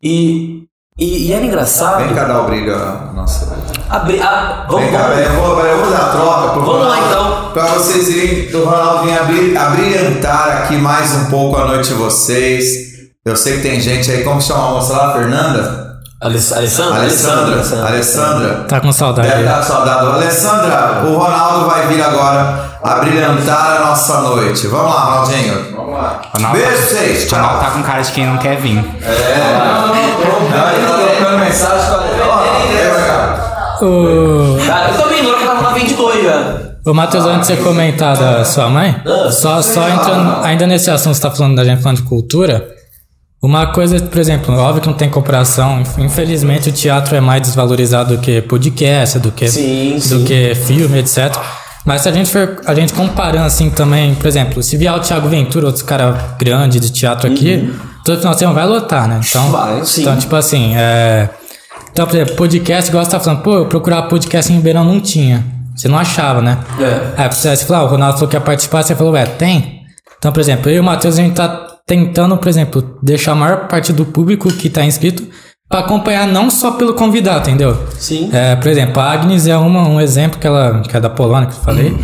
E 0.02 0.64
E, 0.98 1.28
e 1.28 1.34
era 1.34 1.44
engraçado. 1.46 2.04
Vem 2.06 2.14
cá 2.14 2.24
dar 2.26 2.42
o 2.42 2.46
brilho 2.46 2.76
à 2.76 3.12
nossa. 3.16 3.56
Abri, 3.90 4.22
a, 4.22 4.66
vamos, 4.70 4.84
Vem 4.84 4.92
cá, 4.92 5.08
vamos- 5.08 5.20
eu 5.26 5.32
vou, 5.34 5.60
eu 5.66 5.78
vou 5.84 5.92
dar 5.92 5.98
a 6.06 6.10
troca 6.10 6.50
pro 6.54 6.62
Vamos 6.66 6.88
lá, 6.88 7.00
então. 7.08 7.52
Pra 7.54 7.66
vocês 7.68 8.10
irem 8.10 8.52
do 8.52 8.64
Ronaldo 8.66 9.04
vir 9.06 9.18
abri- 9.18 9.58
abrilhantar 9.58 10.64
aqui 10.64 10.76
mais 10.78 11.12
um 11.16 11.26
pouco 11.26 11.58
a 11.60 11.66
noite 11.66 11.90
de 11.90 11.96
vocês. 11.96 12.94
Eu 13.26 13.36
sei 13.36 13.58
que 13.58 13.62
tem 13.64 13.80
gente 13.80 14.12
aí, 14.12 14.24
como 14.24 14.42
chama 14.42 14.68
a 14.68 14.72
moça 14.72 14.94
lá? 14.94 15.14
Fernanda? 15.14 15.93
Aless- 16.24 16.54
Alessandra? 16.54 17.00
Alessandra. 17.02 17.88
Alessandra. 17.88 18.50
Tá 18.68 18.80
com 18.80 18.92
saudade. 18.92 19.28
Deve 19.28 19.42
estar 19.44 19.62
saudado. 19.64 20.12
Alessandra, 20.14 21.04
o 21.06 21.18
Ronaldo 21.18 21.66
vai 21.70 21.88
vir 21.88 22.02
agora 22.02 22.72
abrilhantar 22.84 23.78
a 23.78 23.86
nossa 23.88 24.22
noite. 24.22 24.68
Vamos 24.68 24.94
lá, 24.94 25.02
Ronaldinho. 25.02 25.76
Vamos 25.76 25.94
lá. 25.94 26.22
Ronaldo 26.34 26.58
Beijo 26.58 26.72
tá- 26.72 26.78
pra 26.78 26.88
vocês. 26.88 27.32
O 27.32 27.36
Ronaldo 27.36 27.60
tá 27.60 27.72
com 27.72 27.84
cara 27.84 28.02
de 28.02 28.12
quem 28.12 28.26
não 28.26 28.38
quer 28.38 28.58
vir. 28.58 28.78
É, 28.78 29.48
não, 29.58 29.88
não, 29.88 29.96
não. 29.96 30.70
Ele 30.72 30.88
tá 30.88 30.94
trocando 31.18 31.38
mensagem 31.40 31.88
com 31.90 32.32
a. 32.32 32.44
O, 33.82 34.58
Cara, 34.66 34.90
eu 34.92 34.98
também 34.98 35.22
lembro 35.24 35.40
que 35.40 35.46
tava 35.46 35.62
na 35.62 35.70
22 35.72 36.24
já. 36.24 36.58
o 36.86 36.94
Matheus, 36.94 37.26
antes 37.26 37.48
de 37.50 37.56
você 37.58 37.62
comentar 37.64 38.16
da 38.16 38.46
sua 38.46 38.70
mãe, 38.70 38.96
só, 39.32 39.62
só 39.62 39.90
entrando 39.90 40.38
ainda 40.44 40.66
nesse 40.66 40.90
assunto, 40.90 41.16
você 41.16 41.22
tá 41.22 41.32
falando 41.32 41.56
da 41.58 41.66
gente 41.66 41.82
falando 41.82 41.98
de 41.98 42.04
cultura. 42.04 42.66
Uma 43.44 43.68
coisa, 43.68 44.00
por 44.00 44.20
exemplo, 44.20 44.56
óbvio 44.56 44.82
que 44.84 44.88
não 44.88 44.96
tem 44.96 45.10
comparação. 45.10 45.84
Infelizmente, 45.98 46.70
o 46.70 46.72
teatro 46.72 47.14
é 47.14 47.20
mais 47.20 47.42
desvalorizado 47.42 48.16
do 48.16 48.22
que 48.22 48.42
podcast, 48.42 49.20
do 49.20 49.34
que, 49.34 49.50
Sim, 49.50 49.96
do 49.96 50.02
sim. 50.20 50.24
que 50.24 50.56
filme, 50.56 51.00
etc. 51.00 51.36
Mas 51.86 52.04
se 52.04 52.08
a 52.08 52.14
gente 52.14 52.32
for 52.32 52.62
a 52.66 52.74
gente 52.74 52.94
comparando 52.94 53.44
assim 53.46 53.70
também, 53.70 54.16
por 54.16 54.28
exemplo, 54.28 54.64
se 54.64 54.78
vier 54.78 54.94
o 54.94 55.00
Thiago 55.02 55.28
Ventura, 55.28 55.66
outros 55.66 55.84
caras 55.84 56.16
grandes 56.40 56.80
de 56.80 56.90
teatro 56.90 57.30
aqui, 57.30 57.70
todo 58.06 58.18
final 58.20 58.32
de 58.32 58.40
semana 58.40 58.58
vai 58.58 58.66
lotar, 58.66 59.10
né? 59.10 59.20
Então, 59.28 59.44
Uhum. 59.48 59.52
Vai, 59.52 59.84
sim. 59.86 60.02
então 60.04 60.16
tipo 60.18 60.34
assim, 60.38 60.74
é. 60.78 61.28
Então, 61.92 62.08
por 62.08 62.16
exemplo, 62.16 62.36
podcast, 62.36 62.90
igual 62.90 63.04
você 63.04 63.12
tá 63.12 63.20
falando, 63.20 63.42
pô, 63.44 63.56
eu 63.56 63.66
procurava 63.66 64.08
podcast 64.08 64.54
em 64.54 64.56
Ribeirão, 64.56 64.86
não 64.86 65.02
tinha. 65.02 65.46
Você 65.76 65.90
não 65.90 65.98
achava, 66.00 66.42
né? 66.42 66.60
É. 67.18 67.24
É, 67.26 67.30
você 67.30 67.54
você 67.54 67.66
falou, 67.66 67.84
ah, 67.84 67.86
o 67.88 67.92
Ronaldo 67.92 68.14
falou 68.14 68.30
que 68.30 68.38
ia 68.38 68.42
participar, 68.42 68.84
você 68.84 68.96
falou, 68.96 69.12
ué, 69.12 69.26
tem? 69.26 69.82
Então, 70.18 70.32
por 70.32 70.40
exemplo, 70.40 70.72
eu 70.72 70.78
e 70.78 70.80
o 70.80 70.84
Matheus, 70.84 71.20
a 71.20 71.22
gente 71.22 71.36
tá 71.36 71.68
tentando, 71.86 72.38
por 72.38 72.48
exemplo, 72.48 72.98
deixar 73.02 73.34
a 73.34 73.36
maior 73.36 73.68
parte 73.68 73.92
do 73.92 74.06
público 74.06 74.52
que 74.52 74.70
tá 74.70 74.84
inscrito 74.86 75.28
pra 75.70 75.80
acompanhar 75.80 76.28
não 76.28 76.50
só 76.50 76.72
pelo 76.72 76.94
convidado, 76.94 77.50
entendeu? 77.50 77.76
Sim. 77.98 78.30
É, 78.32 78.56
por 78.56 78.68
exemplo, 78.68 79.02
a 79.02 79.12
Agnes 79.12 79.48
é 79.48 79.58
uma, 79.58 79.88
um 79.88 80.00
exemplo 80.00 80.40
que 80.40 80.46
ela 80.46 80.82
que 80.82 80.96
é 80.96 81.00
da 81.00 81.10
Polônia, 81.10 81.50
que 81.50 81.56
eu 81.56 81.62
falei. 81.62 81.98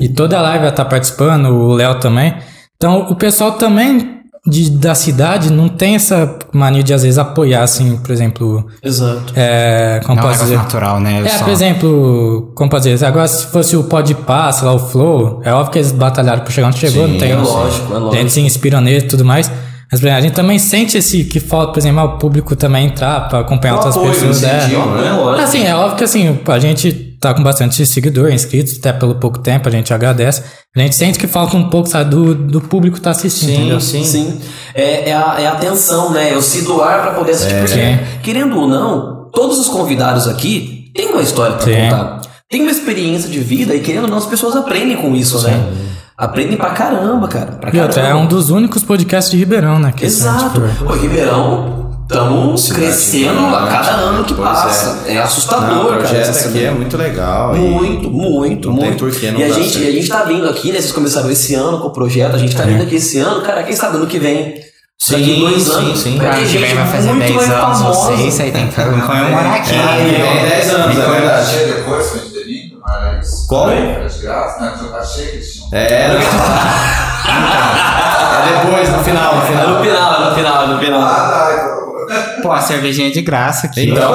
E 0.00 0.08
toda 0.08 0.38
a 0.38 0.42
live 0.42 0.64
ela 0.64 0.72
tá 0.72 0.84
participando, 0.84 1.46
o 1.46 1.72
Léo 1.72 1.98
também. 2.00 2.34
Então, 2.76 3.06
o 3.08 3.16
pessoal 3.16 3.52
também 3.52 4.13
de, 4.46 4.70
da 4.70 4.94
cidade 4.94 5.50
não 5.50 5.68
tem 5.68 5.94
essa 5.94 6.38
mania 6.52 6.82
de, 6.82 6.92
às 6.92 7.02
vezes, 7.02 7.18
apoiar, 7.18 7.62
assim, 7.62 7.96
por 7.96 8.10
exemplo... 8.12 8.66
Exato. 8.82 9.32
É, 9.34 10.00
como 10.04 10.16
Não 10.16 10.22
é 10.22 10.26
negócio 10.26 10.44
dizer? 10.44 10.56
natural, 10.58 11.00
né? 11.00 11.20
Eu 11.22 11.26
É, 11.26 11.28
só- 11.30 11.44
por 11.44 11.50
exemplo, 11.52 12.52
como 12.54 12.68
pode 12.70 12.88
dizer, 12.90 13.06
agora 13.06 13.26
se 13.26 13.46
fosse 13.46 13.74
o 13.76 13.84
Podpah, 13.84 14.52
sei 14.52 14.66
lá, 14.68 14.74
o 14.74 14.78
Flow, 14.78 15.40
é 15.44 15.52
óbvio 15.52 15.72
que 15.72 15.78
eles 15.78 15.92
batalharam 15.92 16.40
pra 16.42 16.50
chegar 16.50 16.68
onde 16.68 16.78
chegou, 16.78 17.08
não 17.08 17.16
tem 17.18 17.30
é 17.32 17.36
lógico, 17.36 17.92
é 17.92 17.96
A 17.96 17.98
lógico. 17.98 18.16
gente 18.22 18.32
se 18.32 18.40
inspira 18.42 18.80
nele 18.80 18.98
e 18.98 19.08
tudo 19.08 19.24
mais. 19.24 19.50
Mas 19.90 20.00
por 20.00 20.06
exemplo, 20.06 20.18
a 20.18 20.20
gente 20.22 20.34
também 20.34 20.58
sente 20.58 20.98
esse 20.98 21.24
que 21.24 21.38
falta, 21.40 21.72
por 21.72 21.78
exemplo, 21.78 22.02
o 22.02 22.18
público 22.18 22.56
também 22.56 22.86
entrar 22.86 23.28
pra 23.28 23.40
acompanhar 23.40 23.74
outras 23.76 23.96
apoio, 23.96 24.12
pessoas. 24.12 24.38
incentivo, 24.42 24.98
é. 24.98 25.02
né? 25.02 25.12
Lógico. 25.12 25.44
Assim, 25.44 25.62
é 25.64 25.74
óbvio 25.74 25.96
que 25.98 26.04
assim, 26.04 26.38
a 26.48 26.58
gente 26.58 27.13
tá 27.28 27.34
com 27.34 27.42
bastante 27.42 27.84
seguidor, 27.86 28.30
inscritos, 28.30 28.76
até 28.78 28.92
pelo 28.92 29.14
pouco 29.14 29.38
tempo, 29.38 29.66
a 29.68 29.72
gente 29.72 29.92
agradece. 29.94 30.42
A 30.76 30.80
gente 30.80 30.94
sente 30.94 31.18
que 31.18 31.26
falta 31.26 31.56
um 31.56 31.70
pouco, 31.70 31.88
sabe, 31.88 32.10
do, 32.10 32.34
do 32.34 32.60
público 32.60 33.00
tá 33.00 33.10
assistindo, 33.10 33.52
entendeu? 33.52 33.80
Sim. 33.80 34.38
É, 34.74 35.08
é, 35.10 35.12
a, 35.14 35.36
é 35.40 35.46
a 35.46 35.52
atenção, 35.52 36.10
né? 36.12 36.34
Eu 36.34 36.42
se 36.42 36.62
doar 36.62 37.00
pra 37.02 37.10
poder 37.12 37.32
assistir. 37.32 37.54
porque, 37.54 37.74
Sim. 37.74 37.98
querendo 38.22 38.58
ou 38.58 38.68
não, 38.68 39.30
todos 39.32 39.58
os 39.58 39.68
convidados 39.68 40.28
aqui 40.28 40.90
têm 40.94 41.12
uma 41.12 41.22
história 41.22 41.56
pra 41.56 41.64
Sim. 41.64 41.74
contar. 41.88 42.20
Tem 42.50 42.60
uma 42.60 42.70
experiência 42.70 43.30
de 43.30 43.40
vida 43.40 43.74
e, 43.74 43.80
querendo 43.80 44.04
ou 44.04 44.10
não, 44.10 44.18
as 44.18 44.26
pessoas 44.26 44.54
aprendem 44.54 44.96
com 44.96 45.14
isso, 45.16 45.42
né? 45.42 45.72
Aprendem 46.16 46.56
pra 46.56 46.70
caramba, 46.70 47.26
cara. 47.26 47.52
Pra 47.52 47.70
E 47.74 47.80
outra, 47.80 48.00
é 48.00 48.04
caramba. 48.04 48.22
um 48.22 48.26
dos 48.26 48.50
únicos 48.50 48.82
podcasts 48.84 49.30
de 49.32 49.36
Ribeirão, 49.38 49.78
né? 49.80 49.90
gente 49.92 50.04
Exato. 50.04 50.62
Ô, 50.86 50.92
Ribeirão, 50.92 51.83
estamos 52.08 52.70
crescendo 52.72 53.54
a 53.54 53.66
cada 53.66 53.90
ano 53.92 54.24
que 54.24 54.34
Pois 54.34 54.48
passa. 54.48 55.02
É, 55.06 55.14
Não, 55.14 55.22
assustador, 55.22 55.84
o 55.84 55.88
cara. 55.88 55.98
projeto 55.98 56.28
essa 56.28 56.48
aqui 56.48 56.64
é 56.64 56.70
muito 56.70 56.96
legal. 56.96 57.56
e- 57.56 57.58
Muito, 57.58 58.10
muito, 58.10 58.70
não 58.70 58.78
tem 58.78 58.90
muito. 58.90 59.10
que 59.18 59.30
não 59.30 59.40
e 59.40 59.44
a 59.44 59.48
gente, 59.48 59.70
certo. 59.72 59.88
a 59.88 59.90
gente 59.90 60.08
tá 60.08 60.22
vindo 60.24 60.48
aqui, 60.48 60.68
né? 60.72 60.80
Vocês 60.80 60.92
começaram 60.92 61.30
esse 61.30 61.54
ano 61.54 61.78
com 61.80 61.88
o 61.88 61.92
projeto, 61.92 62.34
a 62.34 62.38
gente 62.38 62.54
tá 62.54 62.64
vindo 62.64 62.82
aqui 62.82 62.96
esse 62.96 63.18
ano, 63.18 63.42
cara, 63.42 63.62
quem 63.62 63.74
sabe 63.74 63.96
ano 63.96 64.06
que 64.06 64.18
vem. 64.18 64.54
Sim, 64.96 65.12
daqui 65.18 65.40
dois 65.40 65.62
sim, 65.64 65.72
anos. 65.72 65.98
sim. 65.98 66.16
Vai 66.18 66.30
ter 66.30 66.36
que 66.42 66.46
gente 66.46 66.60
vem 66.64 66.74
vai 66.76 66.86
fazer 66.86 67.12
muito 67.12 67.20
10 67.26 67.34
mais 67.36 67.50
anos, 67.50 67.78
famosa. 67.78 68.12
vocês 68.16 68.40
aí 68.40 68.52
tem 68.52 68.68
que 68.68 68.74
comemorar 68.74 69.54
aqui. 69.56 69.74
É, 69.74 70.46
10 70.50 70.70
anos, 70.74 70.96
é 70.98 71.10
verdade. 71.10 71.56
depois 71.74 72.06
foi 72.10 72.20
interino, 72.20 72.78
mas. 72.80 73.46
Qual? 73.48 73.70
Era 73.70 74.08
de 74.08 74.18
graça, 74.20 74.60
né? 74.60 74.74
Eu 74.80 74.96
achei 74.96 75.26
que 75.26 75.36
eles 75.36 75.52
tinham. 75.52 75.68
É, 75.72 76.18
é 78.32 78.64
depois, 78.64 78.88
no 78.90 79.04
final, 79.04 79.36
no 79.36 79.42
É 79.42 79.46
final. 79.46 79.68
no 79.68 79.84
final, 79.84 80.14
é 80.14 80.24
no 80.30 80.34
final, 80.34 80.62
é 80.62 80.66
no 80.66 80.78
final. 80.78 81.02
Ah, 81.02 81.50
então. 81.54 82.42
Pô, 82.42 82.52
a 82.52 82.60
cervejinha 82.60 83.08
é 83.08 83.10
de 83.10 83.22
graça 83.22 83.66
aqui. 83.66 83.88
Então, 83.90 84.12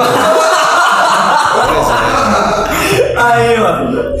Aí, 3.16 3.58
mano. 3.58 4.14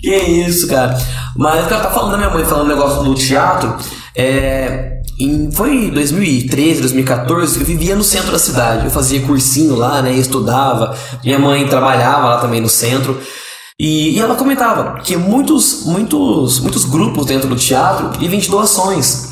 Que 0.00 0.16
isso, 0.16 0.66
cara. 0.68 0.96
Mas 1.36 1.64
o 1.64 1.68
que 1.68 1.74
ela 1.74 1.82
tá 1.82 1.90
falando 1.90 2.12
da 2.12 2.18
minha 2.18 2.30
mãe, 2.30 2.44
falando 2.44 2.66
um 2.66 2.68
negócio 2.68 3.02
do 3.02 3.14
teatro, 3.14 3.74
é. 4.16 4.90
Em, 5.20 5.50
foi 5.52 5.70
em 5.86 5.90
2013, 5.90 6.80
2014, 6.80 7.60
eu 7.60 7.66
vivia 7.66 7.94
no 7.94 8.02
centro 8.02 8.32
da 8.32 8.38
cidade. 8.38 8.84
Eu 8.86 8.90
fazia 8.90 9.20
cursinho 9.22 9.76
lá, 9.76 10.02
né? 10.02 10.12
Estudava. 10.12 10.94
Minha 11.22 11.38
mãe 11.38 11.66
trabalhava 11.68 12.28
lá 12.28 12.38
também 12.38 12.60
no 12.60 12.68
centro. 12.68 13.20
E, 13.78 14.16
e 14.16 14.20
ela 14.20 14.34
comentava 14.34 14.98
que 15.02 15.16
muitos, 15.16 15.84
muitos, 15.86 16.60
muitos 16.60 16.84
grupos 16.84 17.26
dentro 17.26 17.48
do 17.48 17.56
teatro 17.56 18.10
vivem 18.18 18.40
de 18.40 18.48
doações. 18.48 19.31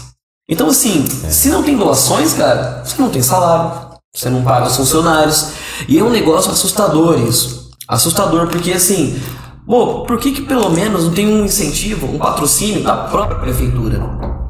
Então, 0.50 0.66
assim, 0.66 1.06
se 1.06 1.48
não 1.48 1.62
tem 1.62 1.76
doações, 1.76 2.32
cara, 2.32 2.82
você 2.84 3.00
não 3.00 3.08
tem 3.08 3.22
salário, 3.22 3.70
você 4.12 4.28
não 4.28 4.42
paga 4.42 4.66
os 4.66 4.76
funcionários. 4.76 5.52
E 5.88 5.96
é 5.96 6.02
um 6.02 6.10
negócio 6.10 6.50
assustador 6.50 7.20
isso. 7.20 7.70
Assustador, 7.86 8.48
porque 8.48 8.72
assim, 8.72 9.20
pô, 9.64 10.04
por 10.04 10.18
que, 10.18 10.32
que 10.32 10.42
pelo 10.42 10.68
menos 10.70 11.04
não 11.04 11.12
tem 11.12 11.28
um 11.28 11.44
incentivo, 11.44 12.08
um 12.08 12.18
patrocínio 12.18 12.82
da 12.82 12.96
própria 12.96 13.38
prefeitura? 13.38 14.00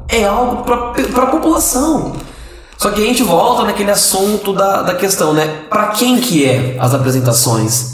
É 0.09 0.25
algo 0.25 0.63
pra, 0.63 0.91
pra 1.13 1.27
população. 1.27 2.13
Só 2.79 2.89
que 2.89 2.99
a 2.99 3.05
gente 3.05 3.21
volta 3.21 3.63
naquele 3.63 3.91
assunto 3.91 4.53
da, 4.53 4.81
da 4.81 4.95
questão, 4.95 5.33
né? 5.33 5.65
Pra 5.69 5.89
quem 5.89 6.19
que 6.19 6.43
é 6.43 6.77
as 6.79 6.95
apresentações? 6.95 7.91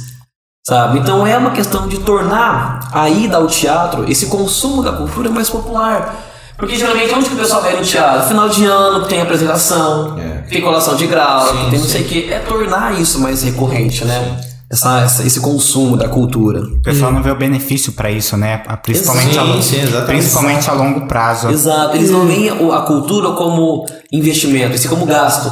Sabe? 0.65 0.99
Então 0.99 1.27
é 1.27 1.37
uma 1.37 1.51
questão 1.51 1.89
de 1.89 1.97
tornar 1.99 2.89
a 2.93 3.09
ida 3.09 3.35
ao 3.35 3.47
teatro, 3.47 4.09
esse 4.09 4.27
consumo 4.27 4.81
da 4.81 4.93
cultura 4.93 5.29
mais 5.29 5.49
popular. 5.49 6.26
Porque 6.57 6.75
geralmente 6.75 7.13
onde 7.13 7.29
que 7.29 7.35
o 7.35 7.37
pessoal 7.37 7.61
vai 7.61 7.75
no 7.75 7.83
teatro? 7.83 8.27
Final 8.27 8.49
de 8.49 8.65
ano, 8.65 9.03
que 9.03 9.09
tem 9.09 9.21
apresentação, 9.21 10.17
É. 10.19 10.43
tem 10.49 10.61
colação 10.61 10.95
de 10.95 11.05
grau, 11.07 11.45
que 11.47 11.69
tem 11.71 11.79
não 11.79 11.87
sei 11.87 12.01
o 12.01 12.05
que. 12.05 12.33
É 12.33 12.39
tornar 12.39 12.99
isso 12.99 13.19
mais 13.19 13.43
recorrente, 13.43 14.03
né? 14.05 14.39
Essa, 14.69 14.99
essa- 15.01 15.23
esse 15.25 15.39
consumo 15.39 15.95
da 15.95 16.09
cultura. 16.09 16.59
O 16.61 16.81
pessoal 16.81 17.11
não 17.11 17.23
vê 17.23 17.31
o 17.31 17.35
benefício 17.37 17.93
pra 17.93 18.11
isso, 18.11 18.35
né? 18.35 18.61
Principalmente, 18.83 19.33
Sim, 19.33 19.39
a, 19.39 19.43
longo- 19.43 19.61
sim, 19.61 19.77
principalmente 20.05 20.69
a 20.69 20.73
longo 20.73 21.07
prazo. 21.07 21.47
Exato. 21.49 21.95
Eles 21.95 22.09
não 22.11 22.25
veem 22.27 22.49
a 22.49 22.81
cultura 22.81 23.31
como 23.31 23.85
investimento, 24.11 24.75
e 24.75 24.77
sim 24.77 24.89
como 24.89 25.05
gasto. 25.05 25.49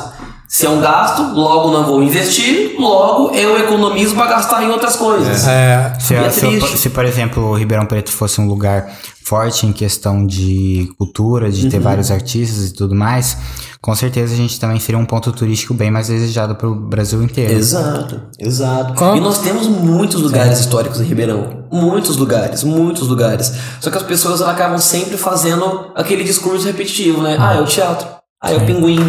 Se 0.47 0.65
é 0.65 0.69
um 0.69 0.79
gasto, 0.79 1.21
logo 1.33 1.71
não 1.71 1.85
vou 1.85 2.03
investir, 2.03 2.75
logo 2.77 3.33
eu 3.33 3.57
economizo 3.59 4.13
para 4.15 4.27
gastar 4.27 4.63
em 4.63 4.69
outras 4.69 4.95
coisas. 4.95 5.47
É, 5.47 5.93
Se, 5.99 6.13
é 6.13 6.29
se, 6.29 6.77
se, 6.77 6.89
por 6.89 7.03
exemplo, 7.05 7.43
o 7.51 7.55
Ribeirão 7.55 7.85
Preto 7.85 8.11
fosse 8.11 8.39
um 8.39 8.47
lugar 8.47 8.85
forte 9.25 9.65
em 9.65 9.73
questão 9.73 10.25
de 10.25 10.89
cultura, 10.97 11.49
de 11.51 11.63
Uhum. 11.63 11.69
ter 11.69 11.79
vários 11.79 12.11
artistas 12.11 12.69
e 12.69 12.73
tudo 12.73 12.93
mais, 12.93 13.35
com 13.81 13.95
certeza 13.95 14.33
a 14.33 14.37
gente 14.37 14.59
também 14.59 14.79
seria 14.79 14.99
um 14.99 15.05
ponto 15.05 15.31
turístico 15.31 15.73
bem 15.73 15.89
mais 15.89 16.07
desejado 16.07 16.55
pro 16.55 16.75
Brasil 16.75 17.23
inteiro. 17.23 17.53
Exato, 17.53 18.21
exato. 18.39 18.93
Qual- 18.93 19.15
E 19.17 19.19
nós 19.19 19.39
temos 19.39 19.67
muitos 19.67 20.21
lugares 20.21 20.59
históricos 20.59 21.01
em 21.01 21.05
Ribeirão. 21.05 21.65
Muitos 21.71 22.17
lugares, 22.17 22.63
muitos 22.63 23.07
lugares. 23.07 23.51
Só 23.81 23.89
que 23.89 23.97
as 23.97 24.03
pessoas 24.03 24.41
elas 24.41 24.53
acabam 24.53 24.77
sempre 24.77 25.17
fazendo 25.17 25.91
aquele 25.95 26.23
discurso 26.23 26.65
repetitivo, 26.65 27.21
né? 27.21 27.35
Ah, 27.39 27.55
é 27.55 27.61
o 27.61 27.65
teatro. 27.65 28.07
Ah, 28.41 28.51
é 28.51 28.57
o 28.57 28.65
pinguim. 28.65 28.99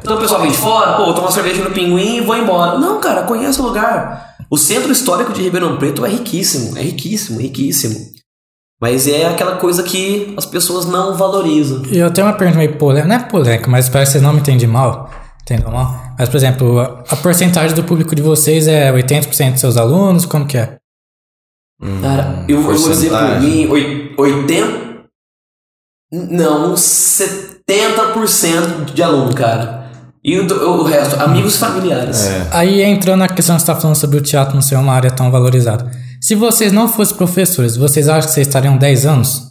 Então 0.00 0.16
o 0.16 0.20
pessoal 0.20 0.40
vem 0.40 0.50
de 0.50 0.56
fora, 0.56 0.92
pô, 0.96 1.04
toma 1.12 1.26
uma 1.26 1.30
cerveja 1.32 1.62
no 1.62 1.70
pinguim 1.72 2.16
e 2.16 2.20
vou 2.22 2.34
embora. 2.36 2.78
Não, 2.78 2.98
cara, 3.00 3.24
conhece 3.24 3.60
o 3.60 3.64
lugar. 3.64 4.36
O 4.50 4.56
centro 4.56 4.90
histórico 4.90 5.30
de 5.32 5.42
Ribeirão 5.42 5.76
Preto 5.76 6.06
é 6.06 6.08
riquíssimo, 6.08 6.78
é 6.78 6.80
riquíssimo, 6.82 7.38
riquíssimo. 7.38 8.16
Mas 8.80 9.08
é 9.08 9.26
aquela 9.26 9.56
coisa 9.56 9.82
que 9.82 10.34
as 10.36 10.46
pessoas 10.46 10.86
não 10.86 11.16
valorizam. 11.16 11.82
E 11.90 11.98
eu 11.98 12.10
tenho 12.12 12.26
uma 12.26 12.32
pergunta 12.34 12.58
meio 12.58 12.76
polêmica, 12.76 13.08
não 13.08 13.16
é 13.16 13.28
polêmica, 13.28 13.68
mas 13.68 13.88
parece 13.88 14.10
que 14.10 14.12
vocês 14.12 14.22
não 14.24 14.32
me 14.32 14.38
entendem 14.40 14.68
mal. 14.68 15.10
Entendam 15.42 15.72
mal? 15.72 16.00
Mas, 16.18 16.28
por 16.28 16.36
exemplo, 16.36 16.78
a, 16.78 17.04
a 17.08 17.16
porcentagem 17.16 17.74
do 17.74 17.82
público 17.82 18.14
de 18.14 18.22
vocês 18.22 18.68
é 18.68 18.92
80% 18.92 19.52
dos 19.52 19.60
seus 19.60 19.76
alunos? 19.76 20.24
Como 20.26 20.46
que 20.46 20.58
é? 20.58 20.76
Cara, 22.02 22.44
eu, 22.48 22.56
eu 22.56 22.62
vou 22.62 22.90
dizer 22.90 23.10
por 23.10 23.40
mim, 23.40 23.66
oi- 23.68 24.14
80. 24.16 24.88
Não, 26.12 26.72
uns 26.72 26.80
70% 27.66 28.92
de 28.94 29.02
aluno, 29.02 29.34
cara. 29.34 29.88
E 30.24 30.38
o, 30.38 30.44
o 30.46 30.82
resto, 30.82 31.20
amigos 31.20 31.54
e 31.54 31.58
familiares. 31.58 32.26
É. 32.26 32.48
Aí 32.50 32.82
entrando 32.82 33.20
na 33.20 33.28
questão 33.28 33.56
que 33.56 33.62
você 33.62 33.70
está 33.70 33.76
falando 33.80 33.96
sobre 33.96 34.18
o 34.18 34.22
teatro 34.22 34.54
não 34.54 34.62
ser 34.62 34.76
uma 34.76 34.92
área 34.92 35.10
tão 35.10 35.30
valorizada. 35.30 35.90
Se 36.20 36.34
vocês 36.34 36.72
não 36.72 36.88
fossem 36.88 37.16
professores, 37.16 37.76
vocês 37.76 38.08
acham 38.08 38.28
que 38.28 38.34
vocês 38.34 38.46
estariam 38.46 38.76
10 38.76 39.06
anos? 39.06 39.48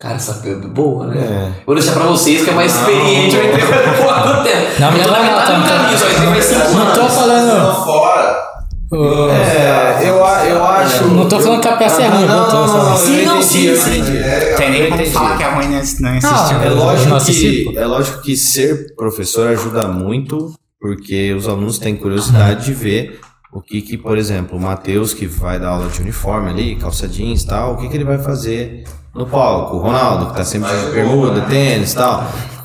Cara, 0.00 0.14
essa 0.14 0.34
pergunta 0.34 0.66
é 0.66 0.70
boa, 0.70 1.06
né? 1.08 1.20
É. 1.60 1.64
Vou 1.66 1.74
deixar 1.74 1.92
pra 1.94 2.04
vocês 2.04 2.44
que 2.44 2.50
é 2.50 2.52
mais 2.54 2.72
experiente. 2.74 3.34
Eu 3.36 3.48
entrei 3.48 3.64
há 3.64 4.22
quanto 4.22 4.44
tempo? 4.44 4.80
Não, 4.80 4.90
não, 4.92 4.98
do 4.98 5.08
tá- 5.08 5.68
caminho, 5.68 5.98
só 5.98 6.08
entrei 6.10 6.28
mais 6.28 6.44
cinco 6.44 6.70
Não 6.72 6.92
tô 6.94 7.08
falando. 7.08 7.58
Não 7.58 7.84
fora. 7.84 8.48
É, 8.90 10.08
eu, 10.08 10.24
a- 10.24 10.46
eu 10.46 10.64
acho. 10.64 11.04
Não 11.08 11.28
tô 11.28 11.40
falando 11.40 11.60
que 11.60 11.68
a 11.68 11.76
peça 11.76 12.02
é 12.02 12.08
ruim, 12.08 12.26
Não, 12.26 12.48
não, 12.48 12.66
não, 12.66 12.84
não, 12.90 12.96
Sim, 12.96 13.24
não, 13.24 13.42
sim, 13.42 13.76
sim. 13.76 13.98
entendi. 13.98 14.18
Tem 14.56 14.70
nem 14.70 14.88
como 14.90 15.06
falar 15.06 15.36
que 15.36 15.42
é 15.42 15.50
ruim, 15.50 15.66
né? 15.68 15.82
Não 16.00 16.16
insistiu. 16.16 16.58
É 16.62 16.68
lógico, 16.70 17.08
não 17.10 17.20
que, 17.20 17.76
é 17.78 17.86
lógico 17.86 18.22
que 18.22 18.36
ser 18.36 18.94
professor 18.94 19.48
ajuda 19.48 19.88
muito, 19.88 20.54
porque 20.80 21.34
os 21.34 21.46
alunos 21.48 21.78
têm 21.78 21.96
curiosidade 21.96 22.64
de 22.64 22.72
ver 22.72 23.20
o 23.52 23.62
que, 23.62 23.80
que 23.80 23.96
por 23.96 24.18
exemplo, 24.18 24.58
o 24.58 24.60
Matheus, 24.60 25.14
que 25.14 25.26
vai 25.26 25.58
dar 25.58 25.70
aula 25.70 25.88
de 25.88 26.00
uniforme 26.00 26.50
ali, 26.50 26.76
calça 26.76 27.08
jeans 27.08 27.42
e 27.42 27.46
tal, 27.46 27.74
o 27.74 27.76
que, 27.78 27.88
que 27.88 27.96
ele 27.96 28.04
vai 28.04 28.18
fazer 28.18 28.84
no 29.14 29.26
palco? 29.26 29.76
O 29.76 29.80
Ronaldo, 29.80 30.26
que 30.30 30.36
tá 30.36 30.44
sempre 30.44 30.68
de 30.68 30.92
bermuda, 30.92 31.42
tênis 31.42 31.92
e 31.92 31.96
tal. 31.96 32.22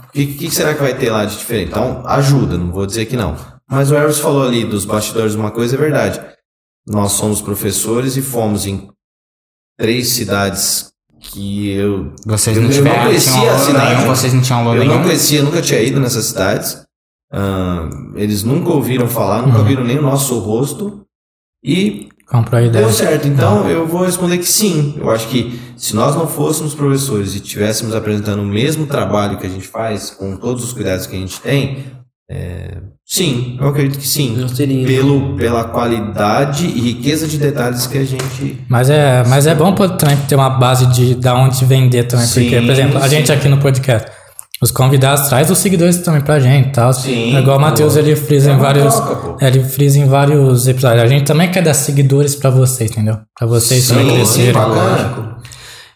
O 0.08 0.12
que, 0.12 0.26
que 0.28 0.52
será 0.52 0.74
que 0.74 0.82
vai 0.82 0.94
ter 0.94 1.10
lá 1.10 1.26
de 1.26 1.38
diferente? 1.38 1.70
Então, 1.70 2.04
ajuda, 2.06 2.58
não 2.58 2.72
vou 2.72 2.86
dizer 2.86 3.06
que 3.06 3.16
não. 3.16 3.36
Mas 3.70 3.90
o 3.90 3.96
Eros 3.96 4.20
falou 4.20 4.44
ali 4.48 4.66
dos 4.66 4.86
bastidores, 4.86 5.36
uma 5.36 5.52
coisa 5.52 5.76
é 5.76 5.80
verdade. 5.80 6.22
Nós 6.86 7.14
somos 7.14 7.42
professores 7.42 8.18
e 8.18 8.22
fomos 8.22 8.66
em 8.68 8.90
três 9.80 10.10
cidades 10.10 10.92
que 11.20 11.72
eu 11.72 12.14
Vocês 12.26 12.58
não 12.58 12.66
eu 12.66 12.72
tiveram, 12.72 12.96
não 12.96 13.04
não 13.04 13.10
conhecia 13.10 13.32
tinham 13.32 13.48
a 13.48 13.52
aluno 13.54 13.66
cidade. 13.66 13.96
nenhum, 13.96 14.08
vocês 14.08 14.34
não 14.34 14.42
tinham 14.42 14.60
aluno 14.60 14.76
Eu 14.76 14.86
não 14.86 15.02
conhecia, 15.02 15.42
nunca 15.42 15.62
tinha 15.62 15.80
ido 15.82 16.00
nessas 16.00 16.26
cidades. 16.26 16.86
Ah, 17.34 17.90
eles 18.16 18.44
nunca 18.44 18.70
ouviram 18.70 19.08
falar, 19.08 19.42
nunca 19.42 19.64
viram 19.64 19.84
nem 19.84 19.98
o 19.98 20.04
nosso 20.04 20.38
rosto. 20.38 21.02
E 21.64 22.10
Comprou 22.28 22.60
a 22.60 22.64
ideia. 22.64 22.86
deu 22.86 22.94
certo. 22.94 23.28
Então 23.28 23.68
eu 23.70 23.88
vou 23.88 24.06
responder 24.06 24.38
que 24.38 24.46
sim. 24.46 24.96
Eu 24.98 25.10
acho 25.10 25.28
que 25.28 25.60
se 25.76 25.96
nós 25.96 26.16
não 26.16 26.28
fôssemos 26.28 26.76
professores 26.76 27.34
e 27.34 27.38
estivéssemos 27.38 27.96
apresentando 27.96 28.42
o 28.42 28.46
mesmo 28.46 28.86
trabalho 28.86 29.38
que 29.38 29.48
a 29.48 29.50
gente 29.50 29.68
faz, 29.68 30.12
com 30.12 30.38
todos 30.38 30.64
os 30.64 30.74
cuidados 30.74 31.08
que 31.08 31.16
a 31.16 31.20
gente 31.20 31.40
tem, 31.42 31.86
é, 32.30 32.78
sim, 33.06 33.58
eu 33.60 33.68
acredito 33.68 34.00
que 34.00 34.08
sim. 34.08 34.46
Teríamos. 34.56 34.88
Pelo, 34.90 35.36
pela 35.36 35.64
qualidade 35.66 36.66
e 36.66 36.80
riqueza 36.80 37.28
de 37.28 37.38
detalhes 37.38 37.86
que 37.86 37.98
a 37.98 38.06
gente. 38.06 38.64
Mas 38.68 38.90
é, 38.90 39.24
mas 39.28 39.46
é 39.46 39.54
bom 39.54 39.74
também 39.74 40.18
ter 40.28 40.36
uma 40.36 40.50
base 40.50 40.86
de 40.88 41.16
da 41.16 41.36
onde 41.36 41.64
vender 41.66 42.04
também. 42.04 42.26
Sim, 42.26 42.42
porque, 42.44 42.62
por 42.62 42.72
exemplo, 42.72 42.98
a 42.98 43.02
sim. 43.04 43.10
gente 43.10 43.32
aqui 43.32 43.50
no 43.50 43.60
podcast, 43.60 44.10
os 44.64 44.72
convidados 44.72 45.27
traz 45.27 45.52
os 45.52 45.57
seguidores 45.57 45.98
também 45.98 46.22
pra 46.22 46.40
gente 46.40 46.72
tal. 46.72 46.94
Sim, 46.94 47.35
É 47.35 47.40
igual 47.40 47.57
o 47.57 47.61
Matheus, 47.61 47.94
pô. 47.94 47.99
ele 47.99 48.15
frisa 48.15 48.52
É 48.52 48.53
em 48.53 48.57
vários. 48.57 48.95
troca, 48.95 49.15
pô. 49.15 49.38
ele 49.45 49.64
frisa 49.64 49.99
em 49.99 50.06
vários 50.07 50.68
episódios. 50.68 51.03
A 51.03 51.07
gente 51.07 51.26
também 51.26 51.52
quer 51.52 51.61
dar 51.61 51.73
seguidores 51.73 52.35
pra 52.35 52.49
vocês, 52.49 52.90
entendeu? 52.91 53.18
Pra 53.38 53.45
vocês 53.48 53.84
Sim, 53.84 53.90
também 53.95 54.06
sim, 54.10 54.15
crescerem. 54.15 54.53
bacana. 54.53 55.38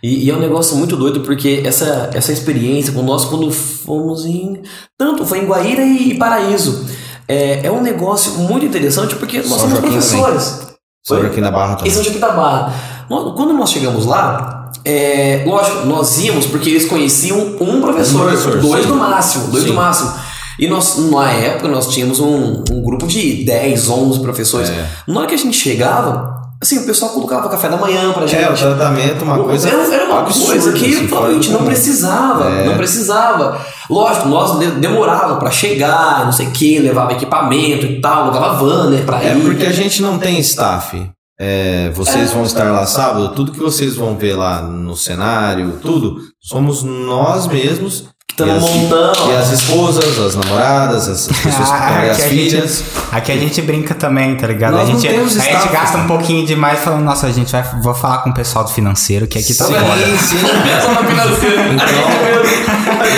E, 0.04 0.26
e 0.26 0.30
é 0.30 0.36
um 0.36 0.40
negócio 0.40 0.76
muito 0.78 0.96
doido, 0.96 1.22
porque 1.22 1.64
essa, 1.66 2.10
essa 2.14 2.32
experiência 2.32 2.94
com 2.94 3.02
nós, 3.02 3.26
quando 3.26 3.50
fomos 3.52 4.26
em. 4.26 4.62
Tanto 4.98 5.26
foi 5.26 5.40
em 5.40 5.46
Guaíra 5.48 5.84
e 5.84 6.14
Paraíso. 6.18 6.86
É, 7.28 7.66
é 7.66 7.72
um 7.72 7.82
negócio 7.82 8.34
muito 8.34 8.66
interessante, 8.66 9.16
porque 9.16 9.38
nós 9.38 9.48
São 9.48 9.58
somos 9.60 9.74
Joaquim 9.80 9.92
professores. 9.92 10.68
Sobre 11.06 11.24
Oi? 11.24 11.30
aqui 11.30 11.42
na 11.42 11.52
Barra 11.52 11.76
também. 11.76 11.88
Esse 11.90 11.98
é 11.98 12.02
o 12.02 12.04
Joaquim 12.04 12.20
da 12.20 12.30
Barra. 12.32 12.74
Nós- 13.10 13.34
Quando 13.36 13.54
nós 13.54 13.70
chegamos 13.72 14.06
lá, 14.06 14.57
é, 14.88 15.44
lógico, 15.46 15.86
nós 15.86 16.18
íamos 16.20 16.46
porque 16.46 16.70
eles 16.70 16.86
conheciam 16.86 17.40
um 17.60 17.82
professor, 17.82 18.22
Um 18.22 18.24
professor, 18.26 18.58
dois 18.60 18.84
sim. 18.84 18.90
no 18.90 18.96
máximo, 18.96 19.48
dois 19.48 19.64
Sim. 19.64 19.70
no 19.70 19.76
máximo. 19.76 20.14
E 20.60 20.68
nós, 20.68 20.98
na 21.12 21.32
época, 21.32 21.68
nós 21.68 21.88
tínhamos 21.88 22.20
um, 22.20 22.64
um 22.72 22.82
grupo 22.82 23.06
de 23.06 23.44
10, 23.46 23.90
11 23.90 24.20
professores. 24.22 24.70
É. 24.70 24.88
Na 25.08 25.20
hora 25.20 25.28
que 25.30 25.36
a 25.36 25.38
gente 25.38 25.56
chegava, 25.56 26.36
assim, 26.60 26.80
o 26.80 26.86
pessoal 26.88 27.12
colocava 27.12 27.48
café 27.48 27.70
da 27.70 27.78
manhã 27.78 28.12
pra 28.12 28.26
gente. 28.26 28.42
É, 28.44 28.50
o 28.50 28.56
tratamento, 28.56 29.24
uma 29.24 29.38
coisa. 29.38 29.70
Era, 29.70 29.84
era 29.94 30.06
uma 30.06 30.22
absurda, 30.22 30.54
coisa 30.54 30.72
que 30.74 30.96
assim, 30.96 31.08
fora 31.08 31.28
a 31.28 31.34
gente 31.34 31.50
do 31.52 31.60
não 31.60 31.66
precisava, 31.66 32.50
É. 32.50 32.66
não 32.66 32.76
precisava. 32.76 33.60
Lógico, 33.88 34.28
nós 34.30 34.58
de- 34.58 34.72
demorava 34.72 35.36
pra 35.36 35.52
chegar, 35.52 36.26
não 36.26 36.32
sei 36.32 36.48
o 36.48 36.52
que, 36.52 36.80
levava 36.80 37.12
equipamento 37.14 37.86
e 37.86 38.02
tal, 38.02 38.26
levava 38.26 38.54
van, 38.58 38.90
né, 38.90 39.04
pra 39.06 39.22
É 39.24 39.36
ir. 39.36 39.42
porque 39.42 39.66
a 39.66 39.72
gente 39.72 40.02
não 40.02 40.18
tem 40.18 40.40
staff. 40.40 41.08
É, 41.40 41.92
vocês 41.92 42.32
vão 42.32 42.44
estar 42.44 42.72
lá 42.72 42.86
sábado, 42.88 43.30
tudo 43.36 43.52
que 43.52 43.60
vocês 43.60 43.96
vão 43.96 44.18
ver 44.18 44.34
lá 44.36 44.62
no 44.62 44.96
cenário, 44.96 45.78
tudo, 45.82 46.18
somos 46.42 46.82
nós 46.84 47.48
mesmos. 47.48 48.06
E 48.40 48.44
as, 48.44 48.62
montando. 48.62 49.32
E 49.32 49.36
as 49.36 49.52
esposas, 49.52 50.20
as 50.20 50.36
namoradas, 50.36 51.08
as 51.08 51.26
pessoas 51.42 51.72
que 51.72 51.78
têm 51.78 52.10
as 52.10 52.20
a 52.20 52.28
filhas. 52.28 52.84
Aqui 53.12 53.32
a 53.32 53.38
gente 53.38 53.60
brinca 53.64 53.96
também, 53.96 54.38
tá 54.38 54.46
ligado? 54.46 54.74
Nós 54.74 54.90
a 54.90 54.94
não 54.94 55.00
gente, 55.00 55.12
temos 55.12 55.38
a 55.38 55.42
gente 55.42 55.70
gasta 55.70 55.98
um 55.98 56.08
pouquinho 56.08 56.46
demais 56.46 56.80
falando, 56.80 57.04
nossa, 57.04 57.26
a 57.26 57.32
gente 57.32 57.52
vai 57.52 57.64
vou 57.82 57.96
falar 57.96 58.20
com 58.20 58.30
o 58.30 58.34
pessoal 58.36 58.64
do 58.64 58.70
financeiro, 58.70 59.26
que 59.26 59.40
aqui 59.40 59.56
tá 59.56 59.66
Sim, 59.66 59.74
foda. 59.74 60.18
sim. 60.18 60.38
É. 60.38 60.74
A. 60.74 60.98
A 61.18 61.32
gente 61.32 61.48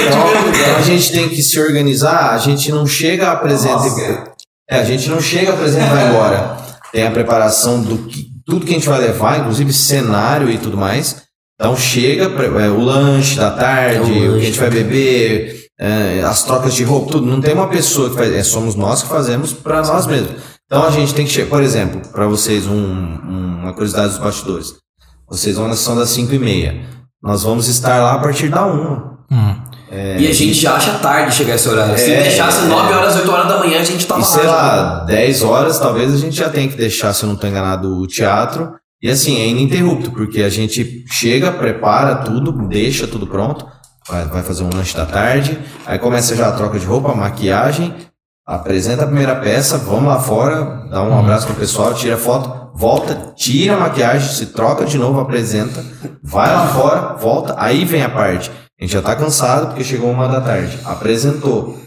Então, 0.08 0.22
então 0.50 0.76
a 0.78 0.82
gente 0.82 1.12
tem 1.12 1.28
que 1.28 1.42
se 1.42 1.60
organizar, 1.60 2.32
a 2.32 2.38
gente 2.38 2.72
não 2.72 2.88
chega, 2.88 3.32
apresenta. 3.32 3.76
Nossa. 3.76 4.24
É, 4.70 4.80
a 4.80 4.84
gente 4.86 5.10
não 5.10 5.20
chega, 5.20 5.52
apresenta 5.52 5.86
e 5.86 5.90
vai 5.90 6.08
embora. 6.08 6.69
Tem 6.92 7.06
a 7.06 7.12
preparação 7.12 7.82
do 7.82 7.98
que 8.00 8.28
tudo 8.46 8.66
que 8.66 8.72
a 8.72 8.76
gente 8.76 8.90
vai 8.90 9.00
levar, 9.00 9.40
inclusive 9.40 9.72
cenário 9.72 10.50
e 10.50 10.58
tudo 10.58 10.76
mais. 10.78 11.24
Então 11.56 11.76
chega 11.76 12.24
é, 12.26 12.70
o 12.70 12.80
lanche 12.80 13.36
da 13.38 13.52
tarde, 13.52 13.98
É 13.98 14.02
o 14.30 14.36
o, 14.36 14.40
que 14.40 14.42
a 14.42 14.46
gente 14.46 14.60
vai 14.60 14.70
beber, 14.70 15.66
é, 15.80 16.22
as 16.24 16.44
trocas 16.44 16.74
de 16.74 16.84
roupa, 16.84 17.12
tudo. 17.12 17.26
Não 17.28 17.42
tem 17.42 17.54
uma 17.54 17.68
pessoa 17.68 18.10
que 18.10 18.16
faz, 18.16 18.34
é, 18.34 18.44
somos 18.44 18.76
nós 18.76 19.04
que 19.04 19.10
fazemos 19.10 19.54
para 19.54 19.82
nós 19.84 20.08
mesmos. 20.08 20.42
Então 20.66 20.84
a 20.84 20.92
gente 20.92 21.14
tem 21.14 21.26
que 21.26 21.32
chegar, 21.32 21.50
por 21.50 21.62
exemplo, 21.62 22.02
para 22.12 22.28
vocês 22.28 22.66
um- 22.66 22.74
um- 22.74 23.60
uma 23.64 23.74
curiosidade 23.74 24.10
dos 24.10 24.20
bastidores. 24.20 24.74
Vocês 25.28 25.56
vão 25.58 25.68
na 25.68 25.76
sessão 25.76 25.96
das 25.96 26.10
5 26.10 26.34
e 26.34 26.40
meia. 26.40 26.82
Nós 27.22 27.44
vamos 27.44 27.68
estar 27.68 28.00
lá 28.02 28.14
a 28.14 28.20
partir 28.20 28.50
da 28.50 28.66
1. 28.66 29.18
Hum. 29.32 29.56
E 29.92 30.28
a 30.28 30.34
gente 30.34 30.54
já 30.54 30.76
acha 30.76 30.94
tarde 31.00 31.34
chegar 31.36 31.56
esse 31.56 31.68
horário. 31.68 31.98
Se 31.98 32.12
É, 32.12 32.24
deixasse 32.24 32.66
é. 32.66 32.68
9 32.68 32.94
horas, 32.94 33.16
8 33.16 33.32
horas 33.32 33.48
da 33.48 33.58
manhã, 33.60 33.80
a 33.80 33.84
gente 33.84 34.06
tava 34.06 34.22
E 34.22 34.24
sei 34.26 34.44
já. 34.44 34.50
lá, 34.52 35.04
10 35.06 35.42
horas, 35.44 35.80
talvez 35.80 36.14
a 36.14 36.18
gente 36.18 36.36
já 36.36 36.50
tenha 36.50 36.68
que 36.68 36.76
deixar, 36.76 37.14
se 37.14 37.24
eu 37.24 37.28
não 37.28 37.36
estou 37.36 37.50
enganado, 37.50 37.98
o 37.98 38.06
teatro. 38.08 38.72
E 39.02 39.10
assim, 39.10 39.40
é 39.40 39.48
ininterrupto, 39.48 40.12
porque 40.12 40.42
a 40.44 40.50
gente 40.50 41.06
chega, 41.10 41.52
prepara 41.52 42.16
tudo, 42.18 42.52
deixa 42.68 43.08
tudo 43.08 43.26
pronto, 43.26 43.66
vai, 44.10 44.26
vai 44.26 44.44
fazer 44.44 44.64
um 44.64 44.70
lanche 44.74 44.96
da 44.96 45.06
tarde, 45.06 45.58
aí 45.86 45.98
começa 45.98 46.36
já 46.36 46.50
a 46.50 46.52
troca 46.52 46.78
de 46.78 46.86
roupa, 46.86 47.16
maquiagem, 47.16 47.96
apresenta 48.46 49.04
a 49.04 49.08
primeira 49.08 49.36
peça, 49.38 49.78
vamos 49.78 50.06
lá 50.10 50.20
fora, 50.20 50.86
dá 50.92 51.02
um 51.02 51.18
abraço 51.18 51.46
pro 51.48 51.56
pessoal, 51.56 51.94
tira 51.94 52.18
foto, 52.18 52.72
volta, 52.76 53.32
tira 53.38 53.76
a 53.76 53.80
maquiagem, 53.80 54.28
se 54.30 54.48
troca 54.48 54.84
de 54.86 54.98
novo, 54.98 55.20
apresenta, 55.22 55.82
vai 56.22 56.52
lá 56.54 56.68
fora, 56.68 57.16
volta, 57.16 57.56
aí 57.58 57.86
vem 57.86 58.04
a 58.04 58.10
parte. 58.10 58.52
A 58.80 58.84
gente 58.84 58.94
já 58.94 59.02
tá 59.02 59.16
cansado 59.16 59.68
porque 59.68 59.84
chegou 59.84 60.10
uma 60.10 60.28
da 60.28 60.40
tarde, 60.40 60.80
apresentou, 60.86 61.78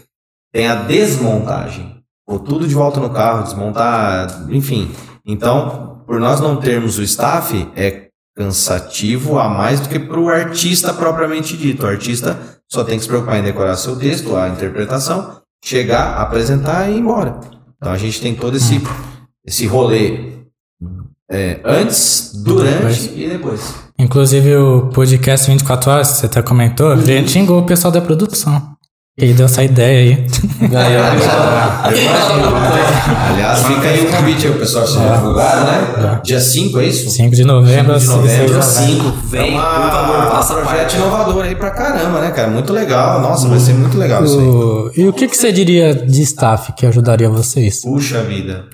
tem 0.53 0.67
a 0.67 0.75
desmontagem. 0.75 2.03
Pôr 2.25 2.39
tudo 2.39 2.67
de 2.67 2.75
volta 2.75 2.99
no 2.99 3.09
carro, 3.09 3.43
desmontar, 3.43 4.45
enfim. 4.49 4.91
Então, 5.25 6.03
por 6.05 6.19
nós 6.19 6.39
não 6.39 6.57
termos 6.57 6.99
o 6.99 7.03
staff, 7.03 7.67
é 7.75 8.09
cansativo 8.35 9.39
a 9.39 9.49
mais 9.49 9.79
do 9.79 9.89
que 9.89 9.99
para 9.99 10.19
o 10.19 10.29
artista 10.29 10.93
propriamente 10.93 11.57
dito. 11.57 11.83
O 11.83 11.89
artista 11.89 12.37
só 12.71 12.83
tem 12.83 12.97
que 12.97 13.03
se 13.03 13.07
preocupar 13.07 13.39
em 13.39 13.43
decorar 13.43 13.75
seu 13.75 13.95
texto, 13.97 14.35
a 14.35 14.49
interpretação, 14.49 15.41
chegar, 15.63 16.17
apresentar 16.17 16.89
e 16.89 16.95
ir 16.95 16.99
embora. 16.99 17.39
Então 17.77 17.91
a 17.91 17.97
gente 17.97 18.21
tem 18.21 18.35
todo 18.35 18.55
esse, 18.55 18.81
esse 19.45 19.65
rolê 19.65 20.45
é, 21.29 21.59
antes, 21.65 22.31
durante 22.43 23.11
e 23.15 23.27
depois. 23.27 23.82
Inclusive 23.99 24.55
o 24.55 24.89
podcast 24.93 25.49
24 25.49 25.91
horas, 25.91 26.11
que 26.11 26.17
você 26.17 26.25
até 26.25 26.41
comentou, 26.41 26.91
a 26.91 26.95
gente 26.95 27.31
xingou 27.31 27.59
o 27.59 27.63
pessoal 27.65 27.91
da 27.91 28.01
produção. 28.01 28.73
Ele 29.15 29.33
deu 29.33 29.45
essa 29.45 29.63
ideia 29.63 29.99
aí. 30.17 30.27
Aliás, 33.29 33.63
fica 33.67 33.87
aí 33.87 34.01
o 34.07 34.11
convite 34.11 34.47
aí, 34.47 34.53
o 34.53 34.59
pessoal 34.59 34.87
se 34.87 34.97
divulgar, 34.97 35.63
né? 35.65 36.21
Dia 36.23 36.39
5, 36.39 36.79
é 36.79 36.85
isso? 36.87 37.09
5 37.09 37.35
de 37.35 37.43
novembro, 37.43 37.99
5 37.99 38.11
de 38.11 38.17
novembro, 38.21 38.53
horas. 38.53 38.65
5, 38.65 39.11
vem, 39.25 39.55
é 39.55 39.59
uma- 39.59 39.81
por 39.81 39.91
favor, 39.91 40.31
passa 40.31 40.53
um 40.53 40.57
a 40.57 40.61
projeto 40.61 40.93
inovador 40.95 41.43
aí 41.43 41.55
pra 41.55 41.69
caramba, 41.71 42.21
né, 42.21 42.31
cara? 42.31 42.49
Muito 42.49 42.73
legal. 42.73 43.21
Nossa, 43.21 43.47
vai 43.47 43.59
ser 43.59 43.73
muito 43.73 43.97
legal 43.97 44.23
isso 44.23 44.39
aí. 44.95 45.03
E 45.03 45.07
o 45.07 45.13
que, 45.13 45.27
que 45.27 45.37
você 45.37 45.51
diria 45.51 45.93
de 45.93 46.21
staff 46.23 46.71
que 46.73 46.85
ajudaria 46.85 47.29
vocês? 47.29 47.81
Puxa 47.81 48.21
vida. 48.23 48.65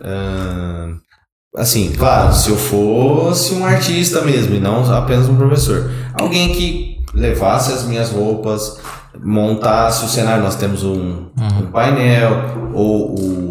Assim, 1.56 1.92
claro, 1.98 2.34
se 2.34 2.50
eu 2.50 2.58
fosse 2.58 3.54
um 3.54 3.66
artista 3.66 4.22
mesmo 4.22 4.56
e 4.56 4.60
não 4.60 4.84
apenas 4.94 5.28
um 5.28 5.36
professor. 5.36 5.90
Alguém 6.14 6.54
que 6.54 7.00
levasse 7.14 7.72
as 7.72 7.86
minhas 7.86 8.12
roupas, 8.12 8.78
montasse 9.24 10.06
o 10.06 10.08
cenário. 10.08 10.44
Nós 10.44 10.56
temos 10.56 10.84
um, 10.84 11.26
um 11.38 11.72
painel, 11.72 12.72
ou 12.74 13.16
o, 13.16 13.50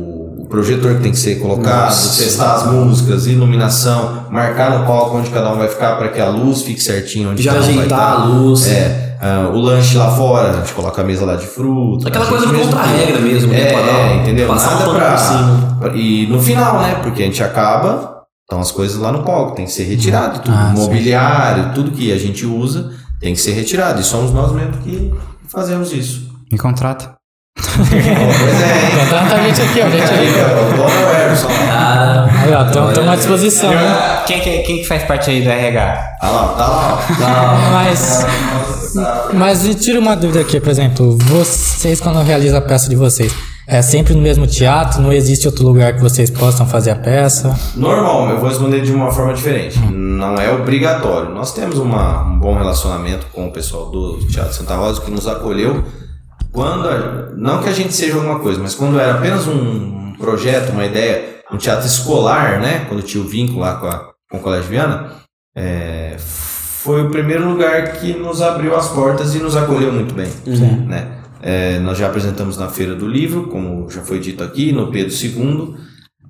projetor 0.49 0.95
que 0.97 1.03
tem 1.03 1.13
que 1.13 1.19
ser 1.19 1.41
colocado, 1.41 1.91
Nossa. 1.91 2.23
testar 2.23 2.55
as 2.55 2.73
músicas, 2.73 3.27
iluminação, 3.27 4.25
marcar 4.31 4.79
no 4.79 4.87
palco 4.87 5.19
onde 5.19 5.29
cada 5.29 5.53
um 5.53 5.59
vai 5.59 5.69
ficar 5.69 5.97
para 5.97 6.09
que 6.09 6.19
a 6.19 6.31
luz 6.31 6.63
fique 6.63 6.81
certinho 6.81 7.33
onde 7.33 7.43
Já 7.43 7.53
cada 7.53 7.65
um 7.65 7.67
vai 7.67 7.75
ajeitar 7.75 7.99
estar. 7.99 8.23
a 8.23 8.25
luz. 8.25 8.67
É, 8.67 9.08
ah, 9.21 9.51
o 9.53 9.59
lanche 9.61 9.97
lá 9.97 10.11
fora, 10.11 10.51
a 10.51 10.53
gente 10.61 10.73
coloca 10.73 11.01
a 11.03 11.05
mesa 11.05 11.25
lá 11.25 11.37
de 11.37 11.47
fruta. 11.47 12.09
Aquela 12.09 12.27
coisa 12.27 12.47
do 12.47 12.59
contra-regra 12.59 13.21
mesmo, 13.21 13.53
né? 13.53 13.61
É, 13.61 13.73
dar- 13.73 14.17
entendeu? 14.17 14.49
passar 14.49 14.69
um 14.77 14.79
Nada 14.79 14.85
pano 14.87 14.99
pra, 14.99 15.89
pra- 15.91 15.97
E 15.97 16.27
no 16.29 16.41
final, 16.41 16.81
né? 16.81 16.95
Porque 17.03 17.23
a 17.23 17.27
gente 17.27 17.43
acaba, 17.43 18.23
então 18.45 18.61
as 18.61 18.71
coisas 18.71 18.97
lá 18.99 19.11
no 19.13 19.23
palco 19.25 19.55
tem 19.57 19.65
que 19.67 19.73
ser 19.73 19.85
retirado, 19.85 20.41
tudo. 20.41 20.55
Ah, 20.57 20.73
sim. 20.75 20.83
mobiliário, 20.83 21.73
tudo 21.75 21.91
que 21.91 22.13
a 22.13 22.19
gente 22.19 22.47
usa 22.47 22.91
tem 23.21 23.35
que 23.35 23.41
ser 23.41 23.53
retirado. 23.53 24.01
E 24.01 24.05
somos 24.05 24.33
nós 24.33 24.53
mesmos 24.53 24.77
que 24.79 25.13
fazemos 25.49 25.93
isso. 25.93 26.29
Me 26.51 26.57
contrata. 26.59 27.18
Pois 27.77 27.93
é, 27.95 28.07
hein? 28.07 29.03
Então 29.07 29.29
tá 29.29 29.43
gente 29.43 29.61
aqui, 29.63 29.81
ó, 29.81 29.91
gente 29.91 30.13
Aí, 32.45 32.55
ó, 32.55 32.65
estamos 32.67 33.09
à 33.09 33.17
disposição, 33.17 33.71
né? 33.71 34.23
Quem, 34.27 34.41
que- 34.41 34.59
quem 34.63 34.79
que 34.79 34.85
faz 34.87 35.03
parte 35.05 35.31
aí 35.31 35.43
do 35.43 35.49
RH? 35.51 36.17
Tá 36.21 36.29
lá, 36.31 36.49
tá 36.49 36.67
lá. 36.67 37.59
Mas, 37.73 38.27
mas 39.35 39.63
me 39.65 39.75
tira 39.75 39.99
uma 40.01 40.15
dúvida 40.17 40.41
aqui, 40.41 40.61
por 40.61 40.71
exemplo, 40.71 41.17
vocês 41.19 42.01
quando 42.01 42.21
realizam 42.23 42.59
a 42.59 42.63
peça 42.63 42.89
de 42.89 42.97
vocês, 42.97 43.35
é 43.67 43.83
sempre 43.83 44.15
no 44.15 44.21
mesmo 44.23 44.47
teatro? 44.47 45.01
Não 45.03 45.13
existe 45.13 45.47
outro 45.47 45.65
lugar 45.65 45.95
que 45.95 46.01
vocês 46.01 46.31
possam 46.31 46.67
fazer 46.67 46.91
a 46.93 46.97
peça? 46.97 47.55
Normal, 47.77 48.31
eu 48.31 48.39
vou 48.39 48.49
responder 48.49 48.81
de 48.81 48.93
uma 48.93 49.11
forma 49.11 49.35
diferente. 49.35 49.79
Não 49.91 50.35
é 50.37 50.51
obrigatório. 50.53 51.31
Nós 51.35 51.53
temos 51.53 51.77
uma- 51.79 52.23
um 52.25 52.39
bom 52.39 52.57
relacionamento 52.57 53.27
com 53.33 53.47
o 53.47 53.53
pessoal 53.53 53.87
do 53.91 54.19
Teatro 54.27 54.55
Santa 54.55 54.75
Rosa 54.77 55.01
que 55.03 55.11
nos 55.11 55.27
acolheu 55.27 55.85
quando 56.53 56.89
a- 56.89 57.31
não 57.37 57.63
que 57.63 57.69
a 57.69 57.73
gente 57.73 57.93
seja 57.93 58.17
alguma 58.17 58.39
coisa, 58.41 58.61
mas 58.61 58.75
quando 58.75 58.99
era 58.99 59.15
apenas 59.15 59.47
um 59.47 60.13
projeto, 60.19 60.73
uma 60.73 60.85
ideia, 60.85 61.39
um 61.53 61.57
teatro 61.57 61.87
escolar, 61.87 62.61
né? 62.61 62.85
Quando 62.89 63.03
tinha 63.03 63.23
o 63.23 63.27
vínculo 63.27 63.61
lá 63.61 63.77
com, 63.77 63.87
a- 63.87 64.11
com 64.31 64.37
o 64.39 64.41
Colégio 64.41 64.69
Viana, 64.71 65.13
é, 65.57 66.17
foi 66.19 67.03
o 67.05 67.11
primeiro 67.11 67.49
lugar 67.49 67.93
que 67.93 68.13
nos 68.15 68.41
abriu 68.43 68.75
as 68.77 68.89
portas 68.89 69.35
e 69.35 69.39
nos 69.39 69.57
acolheu 69.57 69.93
muito 69.93 70.15
bem, 70.15 70.31
né? 70.87 71.13
É, 71.41 71.79
nós 71.79 71.97
já 71.97 72.07
apresentamos 72.09 72.57
na 72.59 72.69
Feira 72.69 72.95
do 72.97 73.07
Livro, 73.07 73.45
como 73.49 73.89
já 73.89 74.01
foi 74.03 74.19
dito 74.19 74.43
aqui, 74.43 74.73
no 74.73 74.91
Pedro 74.91 75.15
II, 75.15 75.75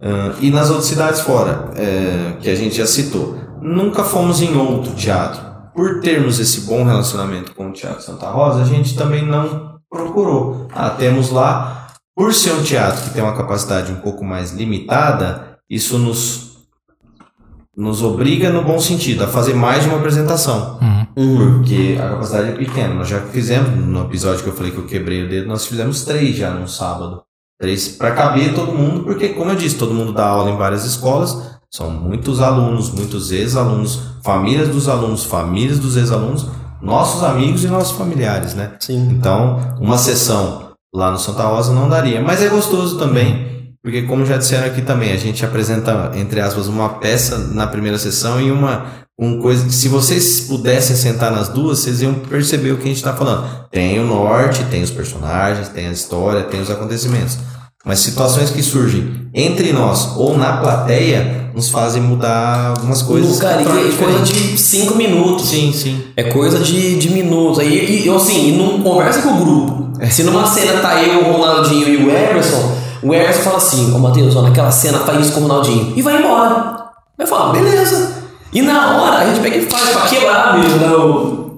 ah, 0.03 0.35
e 0.41 0.51
nas 0.51 0.69
outras 0.69 0.87
cidades 0.87 1.21
fora, 1.23 1.71
é, 1.77 2.35
que 2.41 2.51
a 2.51 2.55
gente 2.55 2.77
já 2.77 2.87
citou. 2.87 3.39
Nunca 3.63 4.05
fomos 4.05 4.43
em 4.43 4.55
outro 4.57 4.93
teatro. 4.93 5.41
Por 5.75 6.01
termos 6.01 6.39
esse 6.39 6.63
bom 6.63 6.85
relacionamento 6.85 7.55
com 7.55 7.69
o 7.69 7.73
Teatro 7.73 8.03
Santa 8.03 8.29
Rosa, 8.29 8.61
a 8.63 8.65
gente 8.65 8.97
também 8.97 9.25
não 9.25 9.68
procurou. 9.91 10.69
Ah, 10.73 10.91
temos 10.91 11.31
lá, 11.31 11.89
por 12.15 12.33
ser 12.35 12.53
um 12.53 12.63
teatro 12.63 13.03
que 13.05 13.11
tem 13.11 13.23
uma 13.23 13.37
capacidade 13.37 13.93
um 13.93 14.01
pouco 14.01 14.25
mais 14.25 14.53
limitada, 14.53 15.59
isso 15.69 15.99
nos, 15.99 16.69
nos 17.77 18.03
obriga, 18.03 18.51
no 18.51 18.63
bom 18.63 18.81
sentido, 18.81 19.25
a 19.25 19.29
fazer 19.29 19.55
mais 19.55 19.83
de 19.83 19.89
uma 19.89 19.99
apresentação. 19.99 20.79
Porque 21.15 21.99
a 22.01 22.11
capacidade 22.11 22.49
é 22.51 22.53
pequena. 22.53 22.95
Nós 22.95 23.09
já 23.09 23.21
fizemos, 23.21 23.71
no 23.71 24.05
episódio 24.05 24.43
que 24.43 24.51
eu 24.51 24.55
falei 24.55 24.71
que 24.71 24.79
eu 24.79 24.87
quebrei 24.87 25.25
o 25.25 25.29
dedo, 25.29 25.49
nós 25.49 25.67
fizemos 25.67 26.05
três 26.05 26.37
já 26.37 26.51
num 26.51 26.69
sábado. 26.69 27.23
Três 27.61 27.89
para 27.89 28.13
caber 28.13 28.55
todo 28.55 28.73
mundo, 28.73 29.03
porque, 29.03 29.31
como 29.31 29.51
eu 29.51 29.57
disse, 29.57 29.77
todo 29.77 29.93
mundo 29.93 30.13
dá 30.13 30.27
aula 30.27 30.51
em 30.51 30.57
várias 30.57 30.85
escolas, 30.85 31.59
são 31.69 31.91
muitos 31.91 32.41
alunos, 32.41 32.91
muitos 32.91 33.33
ex-alunos, 33.33 34.01
famílias 34.23 34.69
dos 34.69 34.89
alunos, 34.89 35.25
famílias 35.25 35.81
dos 35.81 35.97
ex-alunos, 35.97 36.47
nossos 36.81 37.23
amigos 37.23 37.65
e 37.65 37.69
nossos 37.69 37.97
familiares, 37.97 38.55
né? 38.55 38.73
Sim. 38.81 39.09
Então, 39.11 39.77
uma 39.81 39.99
sessão 39.99 40.69
lá 40.95 41.11
no 41.11 41.19
Santa 41.19 41.45
Rosa 41.45 41.73
não 41.73 41.89
daria. 41.89 42.21
Mas 42.21 42.43
é 42.43 42.49
gostoso 42.49 42.99
também, 42.99 43.75
porque 43.83 44.03
como 44.03 44.25
já 44.25 44.37
disseram 44.37 44.67
aqui 44.67 44.83
também, 44.83 45.13
a 45.13 45.17
gente 45.17 45.45
apresenta, 45.45 46.13
entre 46.15 46.41
aspas, 46.41 46.67
uma 46.67 46.89
peça 46.89 47.39
na 47.39 47.67
primeira 47.67 47.99
sessão 47.99 48.41
e 48.41 48.51
uma, 48.51 48.87
um 49.19 49.41
coisa 49.41 49.65
que 49.65 49.73
se 49.73 49.89
vocês 49.89 50.43
pudessem 50.43 50.97
sentar 50.97 51.33
nas 51.33 51.49
duas, 51.49 51.81
vocês 51.81 52.03
iam 52.03 52.15
perceber 52.15 52.73
o 52.73 52.77
que 52.77 52.85
a 52.85 52.89
gente 52.89 52.97
está 52.97 53.15
falando. 53.15 53.69
Tem 53.71 53.99
o 53.99 54.07
norte, 54.07 54.65
tem 54.65 54.83
os 54.83 54.91
personagens, 54.91 55.69
tem 55.69 55.89
a 55.89 55.93
história, 55.93 56.45
tem 56.45 56.61
os 56.61 56.71
acontecimentos. 56.71 57.39
Mas 57.85 58.01
situações 58.01 58.51
que 58.51 58.63
surgem 58.63 59.29
entre 59.33 59.73
nós 59.73 60.17
ou 60.17 60.37
na 60.37 60.57
plateia 60.57 61.51
nos 61.55 61.71
fazem 61.71 62.03
mudar 62.03 62.75
algumas 62.77 63.03
coisas. 63.03 63.39
Cara, 63.39 63.63
é 63.63 63.93
coisa 63.97 64.21
de 64.21 64.59
5 64.59 64.95
minutos. 64.95 65.49
Sim, 65.49 65.73
sim. 65.73 66.05
É 66.17 66.25
coisa 66.25 66.59
de, 66.59 66.97
de 66.97 67.11
minutos. 67.11 67.59
Aí, 67.59 68.05
e, 68.05 68.11
assim, 68.11 68.49
e 68.49 68.57
não 68.57 68.83
conversa 68.83 69.23
com 69.23 69.31
o 69.31 69.37
grupo. 69.37 69.89
Se 70.11 70.23
numa 70.23 70.47
cena 70.47 70.81
tá 70.81 71.03
eu, 71.03 71.29
o 71.29 71.33
Ronaldinho 71.33 71.89
e 71.89 71.97
o 72.05 72.11
Everson, 72.11 72.77
o 73.03 73.15
Everson 73.15 73.43
fala 73.43 73.57
assim, 73.57 73.93
ô 73.93 73.99
Matheus, 73.99 74.37
ó, 74.37 74.43
naquela 74.43 74.71
cena 74.71 74.99
faz 75.01 75.27
isso 75.27 75.33
com 75.33 75.41
o 75.41 75.43
Ronaldinho. 75.45 75.93
E 75.97 76.03
vai 76.03 76.19
embora. 76.19 76.77
Vai 77.17 77.27
falar, 77.27 77.53
beleza. 77.53 78.19
E 78.53 78.63
na 78.63 78.97
hora 78.97 79.19
a 79.19 79.27
gente 79.27 79.41
pega 79.41 79.57
e 79.57 79.67
faz 79.67 79.91
pra 79.91 80.03
quebrar 80.03 80.59
mesmo 80.59 80.79
né, 80.79 80.87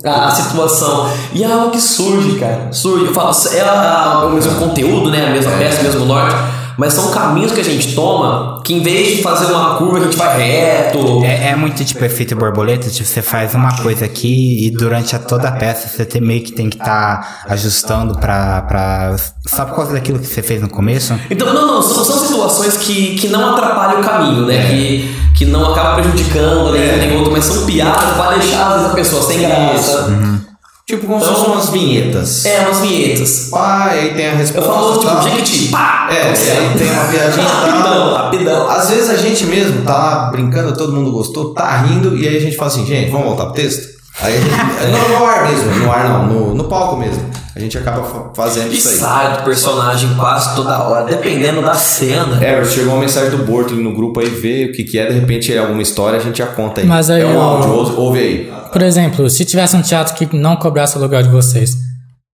a, 0.05 0.31
situação. 0.31 1.11
E 1.33 1.43
é 1.43 1.51
algo 1.53 1.71
que 1.71 1.81
surge, 1.81 2.39
cara. 2.39 2.69
Surge. 2.73 3.07
Eu 3.07 3.15
falo, 3.15 3.31
é 3.53 3.61
a- 3.61 4.25
o 4.27 4.31
mesmo 4.31 4.55
conteúdo, 4.59 5.11
né? 5.11 5.27
A 5.27 5.31
mesma 5.31 5.53
peça, 5.53 5.81
o 5.81 5.85
mesmo 5.85 6.05
norte. 6.07 6.35
Mas 6.81 6.95
são 6.95 7.11
caminhos 7.11 7.53
que 7.53 7.61
a 7.61 7.65
gente 7.65 7.95
toma 7.95 8.63
que 8.65 8.73
em 8.73 8.81
vez 8.81 9.19
de 9.19 9.23
fazer 9.23 9.53
uma 9.53 9.75
curva, 9.75 9.99
a 9.99 10.01
gente 10.01 10.17
vai 10.17 10.39
reto. 10.39 11.23
É, 11.23 11.51
é 11.51 11.55
muito 11.55 11.85
tipo 11.85 12.03
efeito 12.03 12.35
borboleta, 12.35 12.89
tipo, 12.89 13.07
você 13.07 13.21
faz 13.21 13.55
uma 13.55 13.77
coisa 13.83 14.07
aqui 14.07 14.67
e 14.67 14.71
durante 14.71 15.15
a 15.15 15.19
toda 15.19 15.49
a 15.49 15.53
peça 15.53 15.89
você 15.89 16.07
tem, 16.07 16.23
meio 16.23 16.43
que 16.43 16.53
tem 16.53 16.71
que 16.71 16.79
estar 16.79 17.45
ajustando 17.51 18.19
pra, 18.19 18.63
pra. 18.63 19.15
Só 19.47 19.67
por 19.67 19.77
causa 19.77 19.93
daquilo 19.93 20.19
que 20.19 20.27
você 20.27 20.41
fez 20.41 20.63
no 20.63 20.71
começo. 20.71 21.15
Então, 21.31 21.53
não, 21.53 21.67
não, 21.67 21.83
são, 21.83 22.03
são 22.03 22.19
situações 22.19 22.79
que, 22.79 23.15
que 23.17 23.29
não 23.29 23.53
atrapalham 23.53 24.01
o 24.01 24.03
caminho, 24.03 24.47
né? 24.47 24.71
Que, 24.71 25.15
que 25.37 25.45
não 25.45 25.73
acaba 25.73 25.97
prejudicando 25.97 26.73
nem 26.73 26.95
um 26.95 26.97
nem 26.97 27.17
outro, 27.19 27.31
mas 27.31 27.45
são 27.45 27.67
piadas 27.67 28.17
pra 28.17 28.39
deixar 28.39 28.87
a 28.87 28.89
pessoa 28.95 29.21
sem 29.21 29.41
graça. 29.41 30.49
Tipo, 30.91 31.07
como 31.07 31.21
se 31.21 31.27
Então- 31.27 31.37
fossem 31.37 31.53
umas 31.53 31.69
vinhetas. 31.71 32.45
É, 32.45 32.61
umas 32.61 32.81
vinhetas. 32.81 33.49
Pá, 33.51 33.85
aí 33.93 34.13
tem 34.15 34.27
a 34.27 34.31
Eu 34.33 34.37
resposta. 34.39 34.71
falo, 34.73 34.93
tipo, 34.99 35.05
tal. 35.13 35.23
Jequiti, 35.23 35.69
pá! 35.69 36.09
É, 36.11 36.23
aí 36.23 36.79
tem 36.79 36.91
uma 36.91 37.05
piadinha 37.05 37.45
e 37.47 37.71
Rapidão, 37.71 38.15
rapidão. 38.15 38.71
Às 38.71 38.91
vezes 38.91 39.11
a 39.11 39.17
gente 39.17 39.47
mesmo 39.47 39.83
tá 39.83 39.97
lá 39.97 40.31
brincando, 40.31 40.77
todo 40.77 40.93
mundo 40.93 41.13
gostou, 41.13 41.55
tá 41.55 41.77
rindo, 41.83 42.17
e 42.17 42.27
aí 42.27 42.37
a 42.37 42.41
gente 42.41 42.57
fala 42.57 42.71
assim, 42.71 42.85
gente, 42.87 43.11
vamos 43.11 43.27
voltar 43.29 43.45
pro 43.47 43.55
texto? 43.55 43.89
Aí 44.21 44.35
a 44.37 44.41
gente. 44.41 44.91
não, 44.93 45.09
no 45.21 45.25
ar 45.25 45.49
mesmo, 45.49 45.71
no 45.85 45.93
ar 45.93 46.09
não, 46.09 46.27
no, 46.27 46.55
no 46.55 46.65
palco 46.65 46.97
mesmo. 46.97 47.31
A 47.55 47.59
gente 47.59 47.77
acaba 47.77 48.03
fa- 48.05 48.31
fazendo 48.35 48.73
E 48.73 48.77
isso 48.79 48.89
aí. 48.89 48.95
sai 48.97 49.37
do 49.37 49.43
personagem 49.45 50.15
quase 50.15 50.55
toda 50.55 50.79
hora, 50.85 51.05
dependendo 51.05 51.61
da 51.63 51.75
cena. 51.75 52.43
É, 52.45 52.65
chegou 52.65 52.95
uma 52.95 53.01
mensagem 53.01 53.31
do 53.31 53.39
Borto 53.45 53.75
ali 53.75 53.83
no 53.83 53.93
grupo 53.95 54.21
aí, 54.21 54.29
vê 54.29 54.67
o 54.67 54.73
que, 54.73 54.85
que 54.85 54.99
é, 54.99 55.07
de 55.07 55.15
repente 55.15 55.53
é 55.53 55.59
alguma 55.59 55.83
história, 55.83 56.19
a 56.19 56.23
gente 56.23 56.39
já 56.39 56.47
conta 56.47 56.81
aí. 56.81 56.87
Mas 56.87 57.11
aí 57.11 57.23
é 57.23 57.27
um 57.27 57.33
eu- 57.35 57.41
áudio, 57.41 57.71
ouve, 57.73 57.95
ouve 57.97 58.19
aí. 58.19 58.53
Por 58.73 58.83
exemplo, 58.83 59.29
se 59.29 59.45
tivesse 59.45 59.77
um 59.77 59.83
teatro 59.83 60.15
que 60.15 60.35
não 60.37 60.57
cobrasse 60.57 60.97
o 60.97 61.01
lugar 61.01 61.23
de 61.23 61.29
vocês, 61.29 61.73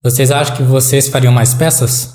vocês 0.03 0.31
acham 0.31 0.57
que 0.57 0.63
vocês 0.63 1.09
fariam 1.09 1.33
mais 1.33 1.55
peças? 1.55 2.15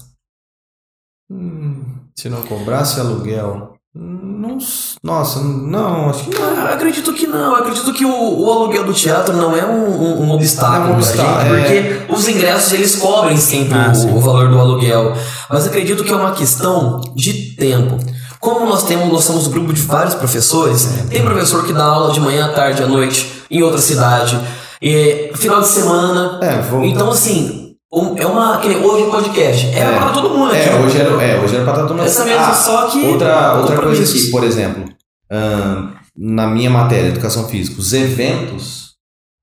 Se 2.15 2.29
não 2.29 2.41
cobrasse 2.43 2.99
aluguel. 2.99 3.69
Não, 3.93 4.57
nossa, 5.03 5.41
não, 5.41 6.09
acho 6.09 6.23
que 6.25 6.33
não. 6.39 6.43
Ah, 6.57 6.69
acredito 6.73 7.13
que 7.13 7.27
não, 7.27 7.55
acredito 7.55 7.91
que 7.93 8.05
o, 8.05 8.39
o 8.39 8.49
aluguel 8.51 8.85
do 8.85 8.93
teatro 8.93 9.35
não 9.35 9.55
é 9.55 9.65
um, 9.65 9.89
um- 10.01 10.21
um 10.23 10.31
obstáculo, 10.31 10.77
É 10.77 10.81
um 10.83 10.87
pra 10.87 10.95
obstáculo, 10.97 11.55
gente, 11.57 11.73
é. 11.73 11.93
porque 11.95 12.13
os 12.13 12.27
ingressos 12.29 12.71
eles 12.73 12.95
cobrem 12.95 13.35
sempre 13.37 13.77
Ah, 13.77 13.91
o, 13.91 13.95
sim. 13.95 14.11
o 14.13 14.19
valor 14.19 14.49
do 14.49 14.57
aluguel. 14.59 15.13
Mas 15.49 15.67
acredito 15.67 16.03
que 16.05 16.11
é 16.11 16.15
uma 16.15 16.31
questão 16.31 17.01
de 17.15 17.53
tempo. 17.55 17.97
Como 18.41 18.65
nós 18.65 18.83
temos, 18.83 19.07
nós 19.13 19.23
somos 19.23 19.45
um 19.47 19.51
grupo 19.51 19.71
de 19.71 19.81
vários 19.83 20.15
professores, 20.15 21.05
tem 21.09 21.23
professor 21.23 21.63
que 21.65 21.71
dá 21.73 21.83
aula 21.85 22.11
de 22.11 22.19
manhã, 22.19 22.47
à 22.47 22.53
tarde, 22.53 22.81
à 22.81 22.87
noite, 22.87 23.43
em 23.51 23.61
outra 23.61 23.77
cidade, 23.79 24.39
e, 24.81 25.31
final 25.35 25.61
de 25.61 25.67
semana. 25.67 26.39
É, 26.41 26.59
vou- 26.61 26.83
Então, 26.83 27.11
assim, 27.11 27.75
é 28.17 28.25
uma. 28.25 28.57
que 28.57 28.67
Hoje 28.69 29.11
podcast. 29.11 29.67
Era 29.75 29.91
É. 29.95 29.99
para 29.99 30.09
todo 30.09 30.29
mundo 30.31 30.51
aqui. 30.51 30.69
É, 30.69 30.75
hoje 30.83 30.99
era, 30.99 31.23
é, 31.23 31.39
hoje 31.39 31.55
era 31.55 31.63
pra 31.63 31.73
todo 31.73 31.89
mundo. 31.93 32.03
Essa 32.03 32.25
mesmo, 32.25 32.53
só 32.55 32.87
que- 32.87 33.05
Outra, 33.09 33.57
outra 33.57 33.77
coisa 33.79 34.03
aqui, 34.03 34.31
por 34.31 34.43
exemplo, 34.43 34.85
ahn, 35.31 35.89
na 36.17 36.47
minha 36.47 36.69
matéria, 36.69 37.09
Educação 37.09 37.47
Física, 37.47 37.79
os 37.79 37.93
eventos, 37.93 38.91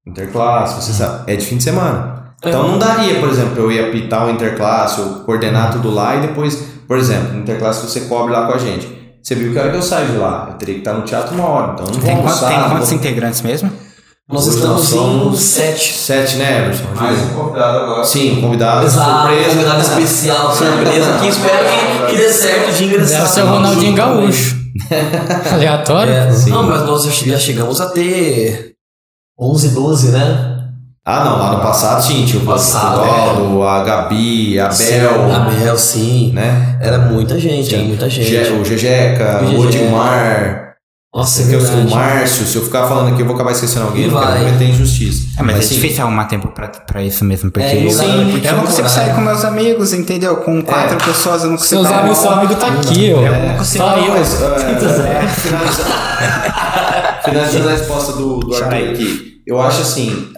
interclasse, 0.06 0.74
você 0.82 0.92
sabe, 0.92 1.30
é 1.32 1.36
de 1.36 1.44
fim 1.46 1.56
de 1.58 1.62
semana. 1.64 2.32
Então 2.44 2.66
não 2.68 2.78
daria, 2.78 3.18
por 3.20 3.28
exemplo, 3.28 3.58
eu 3.62 3.70
ia 3.70 3.88
apitar 3.88 4.26
o 4.26 4.30
interclasse, 4.30 5.00
ou 5.00 5.06
coordenar 5.20 5.70
tudo 5.72 5.90
lá 5.90 6.16
e 6.16 6.20
depois, 6.22 6.62
por 6.88 6.98
exemplo, 6.98 7.34
no 7.34 7.40
interclasse 7.40 7.86
você 7.86 8.00
cobre 8.02 8.32
lá 8.32 8.46
com 8.46 8.54
a 8.54 8.58
gente. 8.58 8.96
Você 9.22 9.34
viu 9.34 9.52
que 9.52 9.58
hora 9.58 9.70
que 9.70 9.76
eu 9.76 9.82
saio 9.82 10.06
de 10.08 10.16
lá? 10.16 10.46
Eu 10.50 10.54
teria 10.56 10.74
que 10.76 10.80
estar 10.80 10.94
no 10.94 11.02
teatro 11.02 11.34
uma 11.34 11.46
hora, 11.46 11.72
então 11.74 11.86
não 11.86 11.92
vou 11.92 12.02
Tem, 12.02 12.16
quantos- 12.16 12.42
almoçar. 12.42 12.48
tem 12.62 12.70
quantos 12.70 12.88
vou- 12.88 12.98
integrantes 12.98 13.42
mesmo? 13.42 13.70
Nós 14.30 14.46
Hoje 14.46 14.56
estamos 14.56 14.92
nós 14.92 15.34
em 15.34 15.36
sete. 15.38 15.94
Sete, 15.94 16.36
né, 16.36 16.58
Everson? 16.66 16.84
Mais 16.94 17.18
um 17.18 17.28
convidado 17.34 17.78
agora. 17.78 18.04
Sim, 18.04 18.40
convidado, 18.42 18.84
Exato, 18.86 19.20
surpresa. 19.28 19.50
convidado 19.50 19.80
especial, 19.80 20.52
surpresa, 20.56 21.18
que 21.20 21.28
espero 21.28 21.64
que, 21.64 22.06
que 22.10 22.16
dê 22.18 22.28
certo 22.32 22.72
de 22.74 22.84
ingressar. 22.84 23.20
Deve 23.22 23.32
ser 23.32 23.42
o 23.42 23.46
Ronaldinho 23.46 23.94
Gaúcho. 23.94 24.56
Aleatório? 25.52 26.12
É, 26.12 26.30
não, 26.48 26.62
mas 26.62 26.82
nós 26.86 27.04
já 27.04 27.38
chegamos 27.38 27.80
a 27.80 27.86
ter 27.90 28.72
11, 29.40 29.70
12, 29.70 30.08
né? 30.10 30.57
Ah, 31.10 31.24
não, 31.24 31.38
lá 31.38 31.52
no 31.52 31.60
passado 31.62 32.04
sim, 32.04 32.26
tinha 32.26 32.42
o 32.42 32.44
Passado, 32.44 33.00
Clodoaldo, 33.00 33.62
a 33.62 33.82
Gabi, 33.82 34.60
a 34.60 34.68
Bel, 34.68 35.34
A 35.34 35.38
Bel, 35.38 35.78
sim. 35.78 36.32
né? 36.34 36.76
Era 36.82 36.98
muita 36.98 37.40
gente, 37.40 37.74
era 37.74 37.82
muita 37.82 38.10
gente. 38.10 38.28
Je- 38.28 38.52
O 38.52 38.62
Jejeca, 38.62 39.40
O. 39.42 39.60
Odimar, 39.60 40.74
Nossa, 41.14 41.50
é 41.50 41.56
o. 41.56 41.90
Márcio. 41.90 42.44
Se 42.44 42.56
eu 42.56 42.62
ficar 42.62 42.86
falando 42.86 43.14
aqui, 43.14 43.22
eu 43.22 43.26
vou 43.26 43.34
acabar 43.34 43.52
esquecendo 43.52 43.86
alguém, 43.86 44.04
eu 44.04 44.10
não 44.10 44.20
Vai. 44.20 44.32
quero 44.34 44.44
cometer 44.44 44.64
injustiça. 44.66 45.28
É, 45.38 45.42
mas, 45.42 45.56
é 45.56 45.62
sim, 45.62 45.74
difícil 45.76 46.04
arrumar 46.04 46.26
tempo 46.26 46.48
pra, 46.48 46.68
pra 46.68 47.02
isso 47.02 47.24
mesmo, 47.24 47.50
porque, 47.50 47.66
É, 47.66 47.86
eu, 47.86 47.90
sim, 47.90 48.28
porque 48.30 48.46
eu 48.46 48.56
não 48.56 48.64
consigo 48.66 48.88
sair 48.90 49.14
com 49.14 49.22
meus 49.22 49.42
amigos, 49.46 49.94
entendeu? 49.94 50.36
Com 50.36 50.60
quatro 50.60 50.98
pessoas 50.98 51.42
eu 51.42 51.48
não 51.52 51.56
consigo. 51.56 51.80
Seus 51.80 51.88
sair. 51.88 52.00
amigos, 52.00 52.18
seu 52.18 52.30
amigo 52.32 52.54
tá 52.56 52.66
aqui, 52.66 53.14
ó. 53.14 53.22
não 53.48 53.56
consigo. 53.56 53.82
Só 53.82 53.96
eu. 53.96 54.12
Mas, 54.12 54.42
é, 55.00 55.24
finalizando, 57.24 57.68
a 57.68 57.72
resposta 57.72 58.12
do, 58.12 58.38
do 58.40 58.54
Arthur 58.54 58.90
aqui, 58.90 59.34
eu 59.46 59.60
acho 59.60 59.80
assim, 59.80 60.28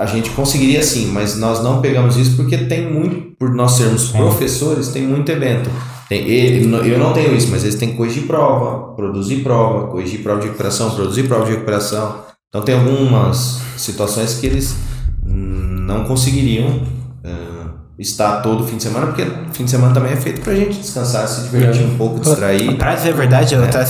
a 0.00 0.06
gente 0.06 0.30
conseguiria 0.30 0.82
sim, 0.82 1.08
mas 1.08 1.36
nós 1.36 1.62
não 1.62 1.82
pegamos 1.82 2.16
isso 2.16 2.34
porque 2.34 2.56
tem 2.56 2.90
muito, 2.90 3.36
por 3.38 3.50
nós 3.50 3.72
sermos 3.72 4.08
professores, 4.08 4.88
tem 4.88 5.02
muito 5.02 5.30
evento. 5.30 5.68
Tem, 6.08 6.26
ele, 6.26 6.74
eu 6.90 6.98
não 6.98 7.12
tenho 7.12 7.36
isso, 7.36 7.48
mas 7.50 7.64
eles 7.64 7.74
têm 7.74 7.90
que 7.90 7.96
corrigir 7.98 8.22
prova, 8.22 8.94
produzir 8.94 9.42
prova, 9.42 9.88
corrigir 9.88 10.22
prova 10.22 10.40
de 10.40 10.46
recuperação, 10.46 10.92
produzir 10.92 11.24
prova 11.24 11.44
de 11.44 11.50
recuperação. 11.50 12.16
Então 12.48 12.62
tem 12.62 12.76
algumas 12.76 13.60
situações 13.76 14.38
que 14.38 14.46
eles 14.46 14.74
não 15.22 16.04
conseguiriam 16.04 16.80
ah, 17.22 17.68
estar 17.98 18.40
todo 18.40 18.66
fim 18.66 18.78
de 18.78 18.84
semana, 18.84 19.08
porque 19.08 19.26
fim 19.52 19.66
de 19.66 19.70
semana 19.70 19.92
também 19.92 20.12
é 20.14 20.16
feito 20.16 20.40
pra 20.40 20.54
gente 20.54 20.78
descansar, 20.78 21.28
se 21.28 21.42
divertir 21.42 21.84
um 21.84 21.98
pouco, 21.98 22.20
distrair. 22.20 22.74
Pra 22.78 22.94
dizer 22.94 23.10
a 23.10 23.16
verdade, 23.16 23.54
eu, 23.54 23.62
até, 23.62 23.84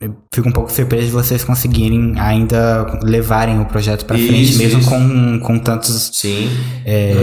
eu 0.00 0.14
fico 0.32 0.48
um 0.48 0.52
pouco 0.52 0.70
surpreso 0.72 1.06
de 1.06 1.10
vocês 1.12 1.42
conseguirem 1.42 2.14
ainda 2.18 2.86
levarem 3.02 3.60
o 3.60 3.64
projeto 3.64 4.04
pra 4.04 4.16
Isso, 4.16 4.28
frente, 4.28 4.56
mesmo 4.58 4.80
isso. 4.80 4.88
com, 4.90 5.40
com 5.40 5.58
tantos. 5.58 6.10
Sim. 6.14 6.48
é, 6.86 7.14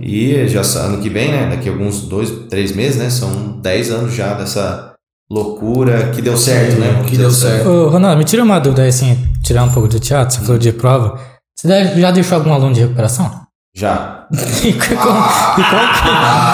E 0.00 0.46
já 0.48 0.60
ano 0.80 0.98
que 0.98 1.08
vem, 1.10 1.32
né? 1.32 1.48
Daqui 1.50 1.68
a 1.68 1.72
alguns 1.72 2.02
dois, 2.02 2.30
três 2.48 2.70
meses, 2.74 2.96
né? 2.96 3.10
São 3.10 3.58
10 3.60 3.90
anos 3.90 4.14
já 4.14 4.34
dessa 4.34 4.94
loucura 5.30 6.10
que 6.10 6.22
deu 6.22 6.36
certo, 6.36 6.78
né? 6.78 7.02
Que 7.06 7.16
deu 7.16 7.30
certo. 7.30 7.68
Ô, 7.68 7.88
Ronaldo, 7.88 8.18
me 8.18 8.24
tira 8.24 8.42
uma 8.44 8.58
dúvida 8.60 8.82
aí, 8.82 8.88
assim, 8.88 9.18
tirar 9.42 9.64
um 9.64 9.70
pouco 9.72 9.88
do 9.88 9.98
teatro, 9.98 10.36
você 10.36 10.40
falou 10.42 10.58
de 10.58 10.72
prova. 10.72 11.18
Você 11.58 11.66
deve- 11.68 12.00
já 12.00 12.10
deixou 12.10 12.38
algum 12.38 12.52
aluno 12.52 12.72
de 12.74 12.80
recuperação? 12.80 13.28
Já. 13.76 14.18
E 14.32 14.72
como, 14.72 14.92
e 14.92 15.64
como, 15.64 15.92
que- 15.92 16.02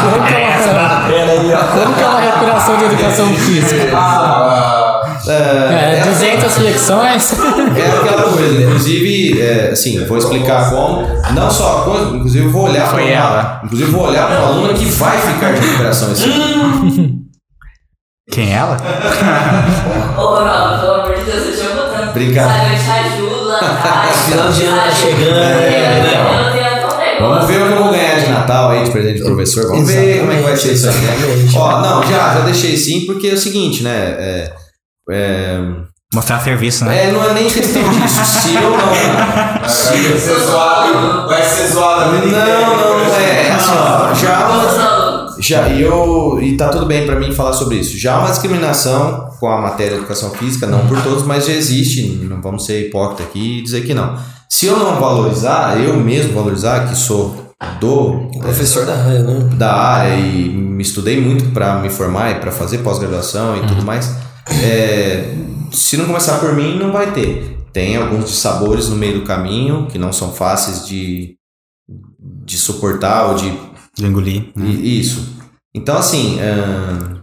como 0.01 0.27
que 0.27 0.35
é 0.35 0.73
uma, 0.73 1.67
como 1.85 1.95
que 1.95 2.01
é 2.03 2.07
uma 2.09 2.21
recuperação 2.21 2.79
de 2.79 2.85
educação 2.85 3.27
física? 3.35 3.97
É, 5.29 6.03
200 6.05 6.53
flexões. 6.55 7.33
É 7.77 7.91
aquela 7.91 8.23
coisa, 8.33 8.63
inclusive, 8.63 9.41
é, 9.41 9.71
assim, 9.71 10.05
vou 10.05 10.19
explicar 10.19 10.71
como. 10.71 11.07
Não 11.35 11.51
só 11.51 11.79
a 11.79 11.85
coisa, 11.85 12.17
inclusive 12.17 12.47
eu 12.47 12.51
vou 12.51 12.65
olhar 12.65 12.91
para 12.91 13.03
ela. 13.03 13.31
uma, 13.31 13.61
inclusive 13.65 13.91
eu 13.91 13.97
vou 13.97 14.09
olhar 14.09 14.27
para 14.27 14.39
uma 14.41 14.49
aluna 14.49 14.75
que 14.75 14.85
vai 14.87 15.19
ficar 15.19 15.53
de 15.53 15.61
recuperação 15.61 16.13
esse 16.13 16.25
ano. 16.31 17.17
Quem 18.31 18.53
é 18.53 18.57
ela? 18.57 18.77
Ô, 20.19 20.35
Ronaldo, 20.35 20.81
pelo 20.81 20.95
amor 20.95 21.15
de 21.17 21.25
Deus, 21.25 21.47
eu 21.47 21.53
te 21.53 21.61
amo 21.73 21.83
tanto. 21.91 22.11
Obrigado. 22.11 22.49
Sabe, 22.49 22.75
eu 22.75 22.79
te 22.83 22.91
ajudo 23.15 23.45
lá 23.45 23.59
atrás. 23.59 24.17
Final 24.27 24.53
de 24.53 24.65
ano 24.65 24.81
tá 24.83 24.91
chegando, 24.91 26.03
negócio. 26.03 26.57
Vamos 27.21 27.47
ver 27.47 27.63
o 27.63 27.67
que 27.67 27.73
eu 27.73 27.83
vou 27.83 27.93
ganhar 27.93 28.21
de 28.21 28.29
Natal 28.29 28.71
aí, 28.71 28.85
de 28.85 28.91
presente 28.91 29.19
de 29.19 29.25
professor. 29.25 29.69
Vamos 29.69 29.89
ver 29.91 30.19
como 30.21 30.33
é 30.33 30.37
que 30.37 30.43
vai 30.43 30.57
ser 30.57 30.73
isso 30.73 30.89
aí. 30.89 30.95
né? 30.95 31.15
Exatamente. 31.17 31.57
Ó, 31.57 31.81
não, 31.81 32.03
já, 32.03 32.35
já 32.35 32.41
deixei 32.41 32.77
sim, 32.77 33.07
porque 33.07 33.29
é 33.29 33.35
o 33.35 33.39
seguinte, 33.39 33.83
né? 33.83 34.17
É, 34.19 34.53
é, 35.11 35.59
Mostrar 36.15 36.41
serviço, 36.41 36.85
né? 36.85 37.09
é, 37.09 37.13
não 37.13 37.23
é 37.23 37.35
nem 37.35 37.51
questão 37.51 37.83
disso. 37.91 38.25
Se 38.25 38.55
eu 38.55 38.71
não. 38.71 38.77
Vai 38.77 39.69
ser 39.69 40.41
zoado, 40.41 41.29
vai 41.29 41.43
ser 41.43 41.67
zoado. 41.69 42.13
Não, 42.13 42.77
não, 42.77 42.99
não 43.05 43.15
é. 43.17 43.51
Assim, 43.51 43.71
ó, 43.73 44.15
já 44.15 44.47
alunos. 44.47 45.37
já 45.45 45.69
e 45.69 45.83
eu 45.83 46.39
e 46.41 46.57
tá 46.57 46.69
tudo 46.69 46.87
bem 46.87 47.05
pra 47.05 47.19
mim 47.19 47.33
falar 47.33 47.53
sobre 47.53 47.77
isso. 47.77 47.99
Já 47.99 48.19
uma 48.19 48.31
discriminação 48.31 49.29
com 49.41 49.49
a 49.49 49.61
matéria 49.61 49.97
educação 49.97 50.31
física, 50.31 50.67
não 50.67 50.87
por 50.87 51.03
todos, 51.03 51.25
mas 51.25 51.45
já 51.45 51.53
existe. 51.53 52.07
Não 52.23 52.41
vamos 52.41 52.65
ser 52.65 52.87
hipócritas 52.87 53.27
aqui 53.27 53.59
e 53.59 53.63
dizer 53.63 53.85
que 53.85 53.93
não. 53.93 54.17
Se 54.49 54.67
eu 54.67 54.79
não 54.79 54.99
valorizar, 55.01 55.79
eu 55.79 55.97
mesmo 55.97 56.33
valorizar 56.33 56.89
que 56.89 56.97
sou 56.97 57.47
do 57.81 58.31
Professor 58.41 58.87
da 58.87 58.95
área, 58.95 59.23
né? 59.23 59.49
da 59.55 59.73
área 59.75 60.15
e 60.15 60.49
me 60.49 60.83
estudei 60.83 61.21
muito 61.21 61.47
para 61.51 61.79
me 61.79 61.91
formar 61.91 62.31
e 62.31 62.35
para 62.37 62.53
fazer 62.53 62.79
pós-graduação 62.79 63.57
e 63.57 63.67
tudo 63.67 63.85
mais. 63.85 64.26
É, 64.51 65.35
se 65.73 65.97
não 65.97 66.07
começar 66.07 66.39
por 66.39 66.55
mim, 66.55 66.79
não 66.79 66.93
vai 66.93 67.13
ter. 67.13 67.57
Tem 67.73 67.97
alguns 67.97 68.31
dissabores 68.31 68.89
no 68.89 68.97
meio 68.97 69.21
do 69.21 69.27
caminho 69.27 69.87
que 69.87 69.99
não 69.99 70.13
são 70.13 70.33
fáceis 70.33 70.87
de, 70.87 71.37
de 72.45 72.57
suportar 72.57 73.27
ou 73.31 73.35
de. 73.35 73.53
De 73.97 74.05
engolir. 74.05 74.51
né? 74.55 74.67
Isso. 74.69 75.37
Então, 75.75 75.97
assim. 75.97 76.39
ahn, 76.41 77.21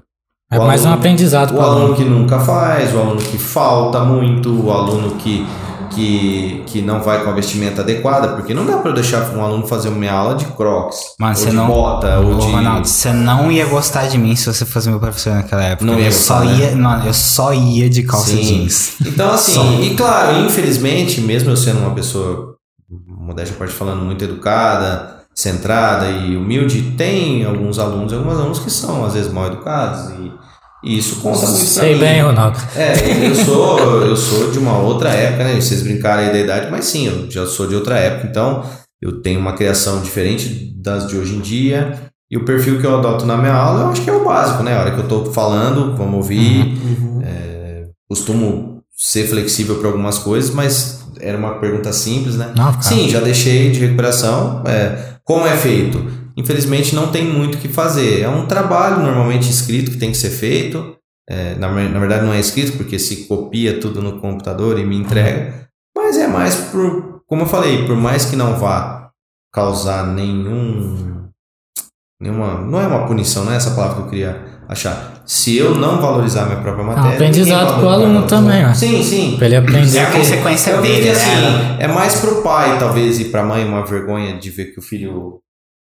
É 0.51 0.57
mais 0.59 0.81
um 0.81 0.87
aluno- 0.87 0.99
aprendizado 0.99 1.51
O 1.51 1.53
para 1.55 1.63
o 1.63 1.65
aluno 1.65 1.83
aluno. 1.85 1.95
que 1.97 2.03
nunca 2.03 2.39
faz, 2.39 2.93
o 2.93 2.99
aluno 2.99 3.21
que 3.21 3.37
falta 3.37 4.03
muito, 4.03 4.49
o 4.65 4.71
aluno 4.71 5.15
que, 5.15 5.45
que, 5.93 6.63
que 6.67 6.81
não 6.81 7.01
vai 7.01 7.23
com 7.23 7.29
a 7.29 7.33
vestimenta 7.33 7.81
adequada, 7.81 8.29
porque 8.29 8.53
não 8.53 8.65
dá 8.65 8.77
para 8.77 8.91
eu 8.91 8.93
deixar 8.93 9.29
um 9.35 9.43
aluno 9.43 9.67
fazer 9.67 9.89
uma 9.89 10.09
aula 10.11 10.35
de 10.35 10.45
crocs, 10.45 10.97
Mano, 11.19 11.33
ou 11.33 11.37
você 11.37 11.49
de 11.49 11.55
não. 11.55 11.67
bota, 11.67 12.19
ou 12.19 12.35
de... 12.35 12.51
Ronaldo, 12.51 12.87
você 12.87 13.11
não 13.13 13.51
ia 13.51 13.65
gostar 13.65 14.07
de 14.07 14.17
mim 14.17 14.35
se 14.35 14.45
você 14.45 14.65
fosse 14.65 14.89
meu 14.89 14.99
professor 14.99 15.33
naquela 15.33 15.63
época. 15.63 15.85
Não 15.85 15.99
ia 15.99 16.07
eu 16.07 16.11
só 16.11 16.39
gostar, 16.39 16.51
né? 16.51 16.59
ia. 16.59 16.75
Não, 16.75 17.05
eu 17.05 17.13
só 17.13 17.53
ia 17.53 17.89
de 17.89 18.03
calça 18.03 18.31
Sim. 18.31 18.41
jeans. 18.41 18.95
Então, 19.05 19.31
assim, 19.33 19.83
e 19.83 19.95
claro, 19.95 20.39
infelizmente, 20.45 21.21
mesmo 21.21 21.49
eu 21.49 21.57
sendo 21.57 21.79
uma 21.79 21.93
pessoa, 21.93 22.55
modéstia 22.89 23.55
parte 23.57 23.73
falando, 23.73 24.03
muito 24.03 24.23
educada, 24.23 25.23
centrada 25.33 26.09
e 26.09 26.35
humilde, 26.35 26.93
tem 26.97 27.45
alguns 27.45 27.79
alunos 27.79 28.11
e 28.11 28.15
algumas 28.15 28.39
alunos 28.39 28.59
que 28.59 28.69
são, 28.69 29.05
às 29.05 29.13
vezes, 29.13 29.31
mal 29.31 29.47
educados 29.47 30.09
e, 30.11 30.31
e 30.83 30.97
isso 30.97 31.17
conta 31.21 31.47
muito 31.47 31.57
pra 31.57 31.65
Sei 31.65 31.97
bem, 31.97 32.21
Ronaldo. 32.21 32.59
É, 32.75 33.27
eu 33.27 33.35
sou, 33.35 33.79
eu 34.01 34.17
sou 34.17 34.51
de 34.51 34.59
uma 34.59 34.77
outra 34.77 35.09
época, 35.09 35.45
né? 35.45 35.55
Vocês 35.55 35.81
brincaram 35.81 36.23
aí 36.23 36.31
da 36.31 36.39
idade, 36.39 36.67
mas 36.69 36.85
sim, 36.85 37.07
eu 37.07 37.31
já 37.31 37.45
sou 37.45 37.67
de 37.67 37.75
outra 37.75 37.97
época, 37.97 38.27
então 38.27 38.63
eu 39.01 39.21
tenho 39.21 39.39
uma 39.39 39.53
criação 39.53 40.01
diferente 40.01 40.73
das 40.77 41.07
de 41.07 41.17
hoje 41.17 41.35
em 41.35 41.39
dia. 41.39 42.11
E 42.29 42.37
o 42.37 42.45
perfil 42.45 42.79
que 42.79 42.85
eu 42.85 42.97
adoto 42.97 43.25
na 43.25 43.37
minha 43.37 43.53
aula, 43.53 43.81
eu 43.81 43.89
acho 43.89 44.01
que 44.01 44.09
é 44.09 44.13
o 44.13 44.25
básico, 44.25 44.63
né? 44.63 44.75
A 44.75 44.81
hora 44.81 44.91
que 44.91 44.99
eu 44.99 45.07
tô 45.07 45.25
falando, 45.25 45.95
vamos 45.95 46.15
ouvir. 46.15 46.77
É, 47.23 47.83
costumo 48.09 48.81
ser 48.97 49.27
flexível 49.27 49.75
para 49.75 49.87
algumas 49.87 50.17
coisas, 50.17 50.49
mas 50.49 51.05
era 51.19 51.37
uma 51.37 51.59
pergunta 51.59 51.93
simples, 51.93 52.35
né? 52.35 52.51
Não. 52.55 52.81
Sim, 52.81 53.07
já 53.07 53.19
deixei 53.19 53.71
de 53.71 53.79
recuperação. 53.79 54.63
É, 54.65 55.13
como 55.23 55.45
é 55.45 55.55
feito? 55.55 56.22
Infelizmente 56.35 56.95
não 56.95 57.11
tem 57.11 57.25
muito 57.25 57.55
o 57.55 57.57
que 57.57 57.67
fazer. 57.67 58.21
É 58.21 58.29
um 58.29 58.45
trabalho 58.45 59.03
normalmente 59.03 59.49
escrito 59.49 59.91
que 59.91 59.97
tem 59.97 60.11
que 60.11 60.17
ser 60.17 60.29
feito. 60.29 60.97
É, 61.29 61.55
na, 61.55 61.69
na 61.69 61.99
verdade 61.99 62.25
não 62.25 62.33
é 62.33 62.39
escrito 62.39 62.77
porque 62.77 62.99
se 62.99 63.27
copia 63.27 63.79
tudo 63.79 64.01
no 64.01 64.19
computador 64.19 64.79
e 64.79 64.85
me 64.85 64.97
entrega. 64.97 65.67
Mas 65.95 66.17
é 66.17 66.27
mais 66.27 66.55
por, 66.55 67.21
como 67.27 67.43
eu 67.43 67.47
falei, 67.47 67.85
por 67.85 67.95
mais 67.95 68.25
que 68.25 68.35
não 68.35 68.57
vá 68.57 69.09
causar 69.53 70.07
nenhum 70.07 71.13
nenhuma, 72.19 72.61
não 72.61 72.81
é 72.81 72.87
uma 72.87 73.05
punição, 73.05 73.43
não 73.43 73.51
é 73.51 73.57
essa 73.57 73.71
palavra 73.71 73.97
que 73.97 74.01
eu 74.03 74.09
queria 74.09 74.45
achar. 74.67 75.21
Se 75.25 75.57
eu 75.57 75.75
não 75.75 76.01
valorizar 76.01 76.45
minha 76.45 76.59
própria 76.59 76.83
matéria, 76.83 77.13
aprendizado 77.13 77.65
ninguém 77.65 77.79
pro 77.79 77.89
aluno 77.89 78.27
também, 78.27 78.65
ó. 78.65 78.73
Sim, 78.73 79.03
sim. 79.03 79.35
Pra 79.37 79.45
ele 79.45 79.55
aprender. 79.57 79.97
É 79.97 80.03
a 80.03 80.11
consequência 80.11 80.81
dele, 80.81 81.09
assim, 81.09 81.77
é 81.79 81.87
mais 81.87 82.19
pro 82.19 82.41
pai, 82.41 82.77
talvez, 82.79 83.19
e 83.19 83.25
pra 83.25 83.43
mãe 83.43 83.65
uma 83.65 83.85
vergonha 83.85 84.37
de 84.37 84.49
ver 84.49 84.73
que 84.73 84.79
o 84.79 84.81
filho, 84.81 85.39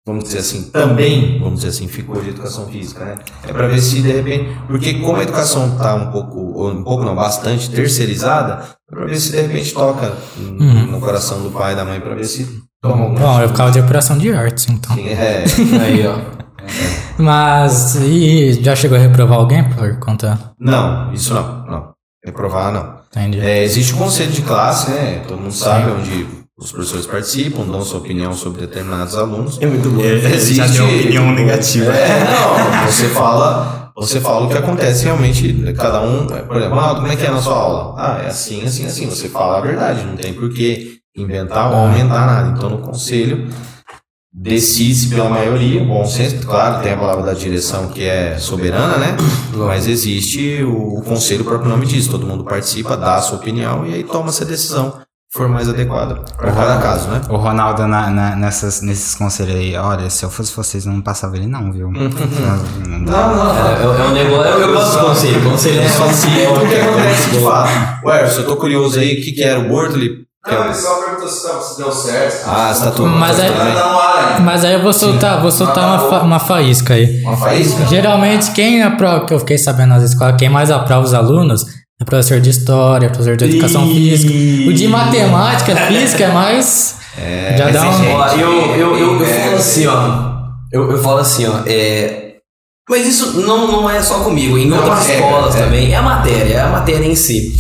vamos 0.07 0.25
dizer 0.25 0.39
assim, 0.39 0.71
também, 0.71 1.39
vamos 1.39 1.57
dizer 1.61 1.69
assim, 1.69 1.87
ficou 1.89 2.21
de 2.23 2.31
educação 2.31 2.67
física, 2.67 3.05
né? 3.05 3.15
É 3.47 3.53
pra 3.53 3.67
ver 3.67 3.81
se 3.81 4.01
de 4.03 4.11
repente, 4.13 4.57
porque 4.67 4.95
como 5.01 5.17
a 5.19 5.23
educação 5.23 5.77
tá 5.77 5.95
um 5.95 6.11
pouco, 6.11 6.39
ou 6.39 6.71
um 6.71 6.83
pouco 6.83 7.05
não, 7.05 7.15
bastante 7.15 7.71
terceirizada, 7.71 8.65
é 8.91 8.95
pra 8.95 9.05
ver 9.07 9.17
se 9.21 9.33
de 9.33 9.41
repente 9.43 9.73
toca 9.75 10.13
no, 10.37 10.65
Uhum. 10.65 10.87
no 10.93 11.01
coração 11.01 11.43
do 11.43 11.51
pai 11.51 11.73
e 11.73 11.77
da 11.77 11.85
mãe 11.85 12.01
pra 12.01 12.15
ver 12.15 12.25
se 12.25 12.47
toma 12.81 13.03
alguma 13.05 13.19
Bom, 13.21 13.41
eu 13.43 13.49
ficava 13.49 13.71
de 13.71 13.81
operação 13.81 14.17
de 14.17 14.33
artes, 14.33 14.67
então. 14.69 14.97
Sim, 14.97 15.09
é, 15.09 15.45
Aí, 15.83 16.07
ó. 16.07 16.39
Mas, 17.19 17.97
e 17.97 18.53
já 18.63 18.77
chegou 18.77 18.97
a 18.97 19.01
reprovar 19.01 19.39
alguém 19.39 19.65
por 19.71 19.99
conta? 19.99 20.39
não, 20.59 21.13
isso 21.13 21.35
não, 21.35 21.67
não. 21.67 21.89
Reprovar 22.25 22.73
não. 22.73 22.99
Entendi. 23.11 23.41
É, 23.41 23.63
existe 23.65 23.95
o 23.95 23.97
conselho 23.97 24.31
de 24.31 24.43
classe, 24.43 24.91
né? 24.91 25.23
Todo 25.27 25.41
mundo 25.41 25.53
sabe 25.53 25.91
onde 25.91 26.27
os 26.59 26.73
professores 26.73 27.07
participam, 27.07 27.65
dão 27.65 27.83
sua 27.83 28.01
opinião 28.01 28.33
sobre 28.33 28.63
determinados 28.63 29.15
alunos. 29.15 29.59
É 29.61 29.67
muito 29.67 29.89
bom. 29.91 30.03
Existe 30.03 30.57
já 30.57 30.67
deu 30.67 30.87
opinião 30.87 31.33
negativa. 31.33 31.93
É, 31.93 32.25
não, 32.25 32.87
você 32.87 33.09
fala, 33.11 33.93
você 33.97 34.21
fala 34.21 34.47
o 34.47 34.49
que 34.49 34.59
acontece 34.59 35.05
realmente, 35.05 35.73
cada 35.75 36.01
um, 36.01 36.27
por 36.27 36.57
exemplo, 36.57 36.81
ah, 36.81 36.97
como 36.97 37.07
é 37.07 37.15
que 37.15 37.25
é 37.25 37.31
na 37.31 37.41
sua 37.41 37.55
aula? 37.55 37.95
Ah, 37.97 38.23
é 38.25 38.27
assim, 38.27 38.65
assim, 38.65 38.87
assim, 38.87 39.09
você 39.09 39.29
fala 39.29 39.59
a 39.59 39.61
verdade, 39.61 40.05
não 40.05 40.17
tem 40.17 40.35
por 40.35 40.53
que 40.53 40.99
inventar 41.17 41.71
ou 41.71 41.77
aumentar 41.77 42.27
nada. 42.27 42.57
Então 42.57 42.69
no 42.71 42.79
conselho 42.79 43.49
decide 44.33 45.15
pela 45.15 45.31
maioria, 45.31 45.85
bom 45.85 46.05
senso, 46.05 46.45
claro, 46.45 46.83
tem 46.83 46.93
a 46.93 46.97
palavra 46.97 47.25
da 47.25 47.35
direção 47.35 47.89
que 47.89 48.03
é 48.03 48.37
soberana, 48.37 48.97
né? 48.97 49.17
Mas 49.55 49.87
existe 49.87 50.63
o, 50.65 50.99
o 50.99 51.03
conselho, 51.03 51.43
o 51.43 51.45
próprio 51.45 51.71
nome 51.71 51.87
diz, 51.87 52.09
todo 52.09 52.27
mundo 52.27 52.43
participa, 52.45 52.97
dá 52.97 53.15
a 53.15 53.23
sua 53.23 53.39
opinião 53.39 53.87
e 53.87 53.95
aí 53.95 54.03
toma 54.03 54.31
essa 54.31 54.45
decisão 54.45 55.07
for 55.31 55.49
mais 55.49 55.69
adequado 55.69 56.25
para 56.37 56.53
cada 56.53 56.79
caso, 56.79 57.09
né? 57.09 57.21
O 57.29 57.37
Ronaldo 57.37 57.87
na- 57.87 58.09
na- 58.11 58.35
nessas, 58.37 58.81
nesses 58.81 59.15
conselhos 59.15 59.55
aí, 59.57 59.77
olha, 59.77 60.09
se 60.09 60.25
eu 60.25 60.31
fosse 60.31 60.55
vocês, 60.57 60.87
eu 60.87 60.93
não 60.93 61.03
passava 61.03 61.37
ele 61.37 61.47
não, 61.47 61.71
viu? 61.71 61.91
não, 61.93 62.01
não 62.99 63.05
dá. 63.05 63.31
É, 63.79 63.83
é 63.85 64.09
um 64.09 64.13
negócio. 64.13 64.47
Eu, 64.53 64.61
eu 64.61 64.73
gosto 64.75 64.99
do 64.99 65.07
conselho. 65.07 65.51
Conselho 65.51 65.81
é 65.83 65.89
só 65.89 66.05
assim. 66.05 66.29
o 66.47 66.67
que 66.69 66.75
acontece 66.77 67.31
de 67.31 67.41
fato? 67.41 68.07
Ué, 68.07 68.25
eu 68.39 68.47
tô 68.47 68.57
curioso 68.57 68.99
aí, 68.99 69.21
o 69.21 69.25
que 69.25 69.33
que 69.33 69.43
era 69.43 69.61
o 69.61 69.65
é 69.65 69.67
Não, 69.67 70.63
o- 70.63 70.65
ele 70.65 70.75
só 70.75 70.95
perguntou 71.05 71.29
se, 71.29 71.41
se 71.75 71.77
deu 71.77 71.93
certo. 71.93 72.47
Ah, 72.49 72.73
você 72.73 72.85
tá 72.85 72.91
tudo. 72.93 73.09
Mas 73.11 73.37
tá 73.37 73.45
é-. 73.45 73.51
Não, 73.51 73.75
não, 73.75 73.99
Alan. 74.01 74.39
Mas 74.41 74.65
aí 74.65 74.73
eu 74.73 74.83
vou 74.83 74.93
soltar, 74.95 75.43
vou 75.43 75.51
soltar 75.51 75.85
uma, 75.85 75.99
fa- 76.11 76.23
uma 76.23 76.39
faísca 76.41 76.95
aí. 76.95 77.23
Uma 77.23 77.37
faísca? 77.37 77.85
Geralmente, 77.87 78.51
quem 78.53 78.83
aprova, 78.83 79.27
que 79.27 79.35
eu 79.35 79.39
fiquei 79.41 79.59
sabendo 79.59 79.91
nas 79.91 80.05
escolas, 80.05 80.37
quem 80.39 80.49
mais 80.49 80.71
aprova 80.71 81.05
os 81.05 81.13
alunos 81.13 81.67
é 82.01 82.05
professor 82.05 82.41
de 82.41 82.51
história, 82.51 83.11
professor 83.11 83.37
de 83.37 83.45
educação 83.45 83.87
física. 83.89 84.33
O 84.69 84.73
de 84.73 84.87
matemática, 84.87 85.75
física 85.75 86.25
é 86.25 86.33
mais. 86.33 86.97
já 87.57 87.71
dá 87.71 87.91
um. 87.91 88.13
Ó, 88.13 88.27
eu, 88.29 88.77
eu, 88.77 88.97
eu, 88.97 89.21
eu 89.21 89.27
falo 89.27 89.57
assim, 89.57 89.87
ó. 89.87 90.39
Eu, 90.73 90.91
eu 90.93 91.03
falo 91.03 91.19
assim, 91.19 91.47
ó. 91.47 91.63
É, 91.67 92.37
mas 92.89 93.07
isso 93.07 93.41
não, 93.41 93.67
não 93.71 93.91
é 93.91 94.01
só 94.01 94.21
comigo, 94.21 94.57
em 94.57 94.73
outras 94.73 95.01
matéria, 95.01 95.25
escolas 95.25 95.57
é. 95.57 95.65
também. 95.65 95.93
É 95.93 95.97
a 95.97 96.03
matéria, 96.03 96.55
é 96.55 96.61
a 96.61 96.69
matéria 96.69 97.05
em 97.05 97.17
si. 97.17 97.57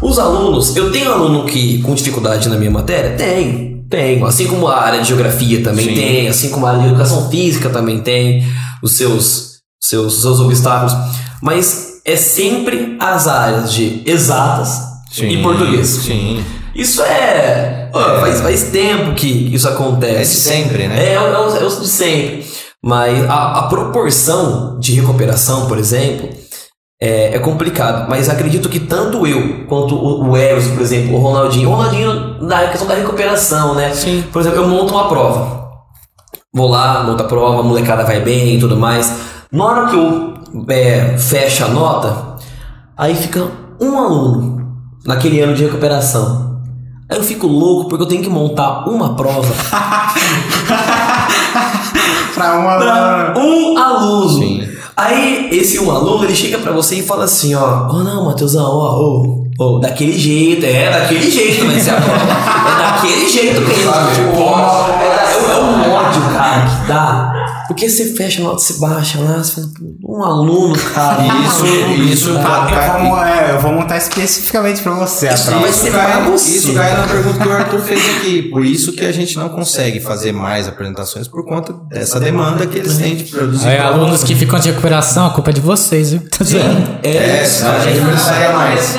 Os 0.00 0.18
alunos, 0.20 0.76
eu 0.76 0.92
tenho 0.92 1.12
aluno 1.12 1.44
que 1.44 1.82
com 1.82 1.94
dificuldade 1.94 2.48
na 2.48 2.56
minha 2.56 2.70
matéria? 2.70 3.16
Tenho, 3.16 3.84
tenho. 3.90 4.24
Assim 4.24 4.46
como 4.46 4.68
a 4.68 4.80
área 4.80 5.00
de 5.00 5.08
geografia 5.08 5.62
também 5.62 5.88
Sim. 5.88 5.94
tem, 5.94 6.28
assim 6.28 6.50
como 6.50 6.66
a 6.66 6.70
área 6.70 6.82
de 6.82 6.88
educação 6.88 7.28
física 7.28 7.70
também 7.70 8.00
tem, 8.00 8.46
os 8.82 8.96
seus, 8.96 9.58
seus, 9.82 10.20
seus 10.20 10.40
obstáculos. 10.40 10.94
Mas 11.42 11.93
é 12.04 12.16
sempre 12.16 12.96
as 13.00 13.26
áreas 13.26 13.72
de 13.72 14.02
exatas 14.04 14.80
e 15.18 15.42
português. 15.42 15.88
Sim. 15.88 16.44
Isso 16.74 17.02
é. 17.02 17.88
ó, 17.92 18.20
Faz, 18.20 18.40
faz 18.40 18.62
tempo 18.64 19.14
que 19.14 19.54
isso 19.54 19.68
acontece. 19.68 20.14
É 20.16 20.18
de 20.20 20.26
sempre, 20.26 20.88
né? 20.88 21.04
É, 21.10 21.12
é, 21.14 21.20
o- 21.20 21.56
é 21.56 21.64
o 21.64 21.68
de 21.68 21.86
sempre. 21.88 22.44
Mas 22.82 23.24
a, 23.30 23.60
a 23.60 23.62
proporção 23.68 24.78
de 24.78 24.92
recuperação, 25.00 25.66
por 25.66 25.78
exemplo, 25.78 26.28
é, 27.00 27.36
é 27.36 27.38
complicado. 27.38 28.08
Mas 28.10 28.28
acredito 28.28 28.68
que 28.68 28.80
tanto 28.80 29.26
eu 29.26 29.64
quanto 29.66 29.94
o, 29.94 30.30
o 30.30 30.36
Eros, 30.36 30.66
por 30.68 30.82
exemplo, 30.82 31.14
o 31.14 31.18
Ronaldinho, 31.18 31.70
o 31.70 31.72
Ronaldinho 31.74 32.42
na 32.42 32.66
questão 32.68 32.86
da 32.88 32.94
recuperação, 32.94 33.74
né? 33.74 33.92
Sim. 33.94 34.24
Por 34.32 34.40
exemplo, 34.40 34.58
eu 34.62 34.68
monto 34.68 34.92
uma 34.92 35.08
prova. 35.08 35.63
Vou 36.54 36.68
lá, 36.68 37.02
monto 37.02 37.22
a 37.22 37.26
prova, 37.26 37.60
a 37.60 37.62
molecada 37.64 38.04
vai 38.04 38.20
bem 38.20 38.54
e 38.54 38.60
tudo 38.60 38.76
mais. 38.76 39.12
Na 39.50 39.64
hora 39.64 39.86
que 39.88 39.96
eu 39.96 40.34
é, 40.68 41.16
fecho 41.18 41.64
a 41.64 41.68
nota, 41.68 42.36
aí 42.96 43.14
fica 43.16 43.48
um 43.80 43.98
aluno 43.98 44.64
naquele 45.04 45.40
ano 45.40 45.54
de 45.54 45.64
recuperação. 45.64 46.60
Aí 47.10 47.18
eu 47.18 47.24
fico 47.24 47.46
louco 47.48 47.88
porque 47.88 48.04
eu 48.04 48.08
tenho 48.08 48.22
que 48.22 48.30
montar 48.30 48.88
uma 48.88 49.14
prova 49.16 49.52
Pra 52.34 52.54
uma 52.58 52.76
pra 52.78 53.34
um 53.36 53.76
aluno. 53.78 54.28
Sim. 54.38 54.68
Aí 54.96 55.48
esse 55.52 55.78
um 55.80 55.90
aluno 55.90 56.24
ele 56.24 56.34
chega 56.34 56.58
pra 56.58 56.72
você 56.72 56.96
e 56.96 57.02
fala 57.02 57.24
assim, 57.24 57.54
ó, 57.54 57.88
oh 57.90 58.02
não, 58.04 58.26
Matheusão, 58.26 58.64
ó, 58.64 58.96
ô, 59.00 59.44
ô, 59.58 59.78
daquele 59.80 60.16
jeito, 60.16 60.64
é 60.64 60.88
daquele 60.90 61.28
jeito 61.30 61.66
vai 61.66 61.80
ser 61.80 61.90
a 61.90 62.00
prova. 62.00 62.20
É 62.20 62.92
daquele 62.92 63.28
jeito 63.28 63.60
mesmo. 63.60 63.92
Tipo, 64.14 64.40
é, 65.02 65.16
da- 65.16 65.23
é, 65.50 65.52
é 65.52 65.60
um 65.60 65.92
ódio, 65.92 66.22
cara, 66.32 66.62
que 66.66 66.86
dá. 66.88 67.32
Porque 67.66 67.88
você 67.88 68.14
fecha 68.14 68.40
a 68.42 68.44
nota, 68.44 68.58
você 68.58 68.74
baixa 68.78 69.18
lá, 69.20 69.38
você 69.38 69.54
fala, 69.54 69.68
um 70.06 70.22
aluno, 70.22 70.76
cara. 70.94 71.22
Isso, 71.46 71.66
isso, 71.66 72.30
Ah, 72.38 72.68
eu, 72.70 72.76
cai- 72.76 73.08
vou, 73.08 73.24
é, 73.24 73.50
eu 73.52 73.58
vou 73.60 73.72
montar 73.72 73.96
especificamente 73.96 74.82
pra 74.82 74.92
você 74.92 75.28
a 75.28 75.34
Isso 75.34 75.44
ser 75.50 75.68
Isso 75.68 75.90
cai, 75.90 76.12
pra 76.12 76.20
você. 76.30 76.56
isso 76.58 76.74
cai 76.74 76.94
na 76.96 77.06
pergunta 77.06 77.38
que 77.38 77.48
o 77.48 77.52
Arthur 77.52 77.80
fez 77.80 78.16
aqui. 78.16 78.42
Por 78.50 78.64
isso 78.64 78.92
que 78.92 79.04
a 79.04 79.12
gente 79.12 79.36
não 79.38 79.48
consegue 79.48 79.98
fazer 79.98 80.32
mais 80.32 80.68
apresentações 80.68 81.26
por 81.26 81.44
conta 81.46 81.72
dessa 81.88 82.20
demanda 82.20 82.66
que 82.66 82.78
eles 82.78 82.98
têm 82.98 83.16
de 83.16 83.24
produzir. 83.24 83.66
Aí, 83.68 83.78
alunos 83.78 84.22
que 84.22 84.34
ficam 84.34 84.58
de 84.58 84.68
recuperação, 84.70 85.26
a 85.26 85.30
culpa 85.30 85.50
é 85.50 85.54
de 85.54 85.60
vocês, 85.62 86.10
viu? 86.12 86.22
Tá 86.30 86.44
zoando. 86.44 86.98
É, 87.02 87.44
senão 87.44 87.76
a 87.76 87.80
gente 87.80 88.00
precisaria 88.04 88.52
mais. 88.52 88.96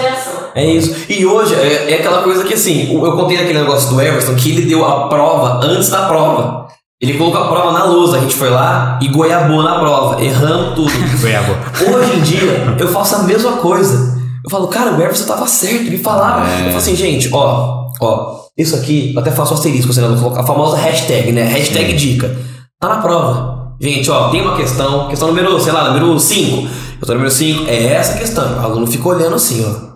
É 0.55 0.65
isso. 0.65 0.95
E 1.09 1.25
hoje 1.25 1.53
é, 1.53 1.91
é 1.91 1.95
aquela 1.95 2.23
coisa 2.23 2.45
que 2.45 2.53
assim, 2.53 2.93
eu 2.93 3.11
contei 3.11 3.37
naquele 3.37 3.59
negócio 3.59 3.89
do 3.89 4.01
Everton 4.01 4.35
que 4.35 4.51
ele 4.51 4.61
deu 4.61 4.85
a 4.85 5.09
prova 5.09 5.59
antes 5.65 5.89
da 5.89 6.07
prova. 6.07 6.65
Ele 7.01 7.17
colocou 7.17 7.41
a 7.41 7.47
prova 7.49 7.73
na 7.73 7.83
lousa, 7.83 8.17
a 8.17 8.21
gente 8.21 8.35
foi 8.35 8.49
lá 8.49 8.97
e 9.01 9.09
goiabou 9.09 9.61
na 9.61 9.77
prova, 9.79 10.23
erramos 10.23 10.75
tudo. 10.75 10.91
Goiabou. 11.19 11.55
Hoje 11.93 12.17
em 12.17 12.21
dia, 12.21 12.75
eu 12.79 12.87
faço 12.87 13.17
a 13.17 13.23
mesma 13.23 13.57
coisa. 13.57 14.15
Eu 14.45 14.49
falo, 14.49 14.67
cara, 14.69 14.91
o 14.91 15.01
Everton 15.01 15.25
tava 15.25 15.45
certo, 15.45 15.87
ele 15.87 15.97
falava. 15.97 16.49
Eu 16.49 16.67
falo 16.67 16.77
assim, 16.77 16.95
gente, 16.95 17.29
ó, 17.33 17.89
ó, 17.99 18.45
isso 18.57 18.77
aqui, 18.77 19.11
eu 19.13 19.19
até 19.19 19.31
faço 19.31 19.53
asterisco, 19.53 19.91
você 19.91 19.99
não 19.99 20.35
a 20.37 20.45
famosa 20.45 20.77
hashtag, 20.77 21.33
né? 21.33 21.43
Hashtag 21.43 21.93
dica. 21.93 22.33
Tá 22.79 22.87
na 22.87 23.01
prova. 23.01 23.73
Gente, 23.81 24.09
ó, 24.09 24.29
tem 24.29 24.41
uma 24.41 24.55
questão, 24.55 25.09
questão 25.09 25.27
número, 25.27 25.59
sei 25.59 25.73
lá, 25.73 25.91
número 25.91 26.17
5. 26.17 26.67
Questão 26.97 27.15
número 27.15 27.31
5 27.31 27.65
é 27.67 27.93
essa 27.93 28.17
questão. 28.17 28.57
O 28.57 28.61
aluno 28.61 28.87
fica 28.87 29.09
olhando 29.09 29.35
assim, 29.35 29.65
ó. 29.65 29.94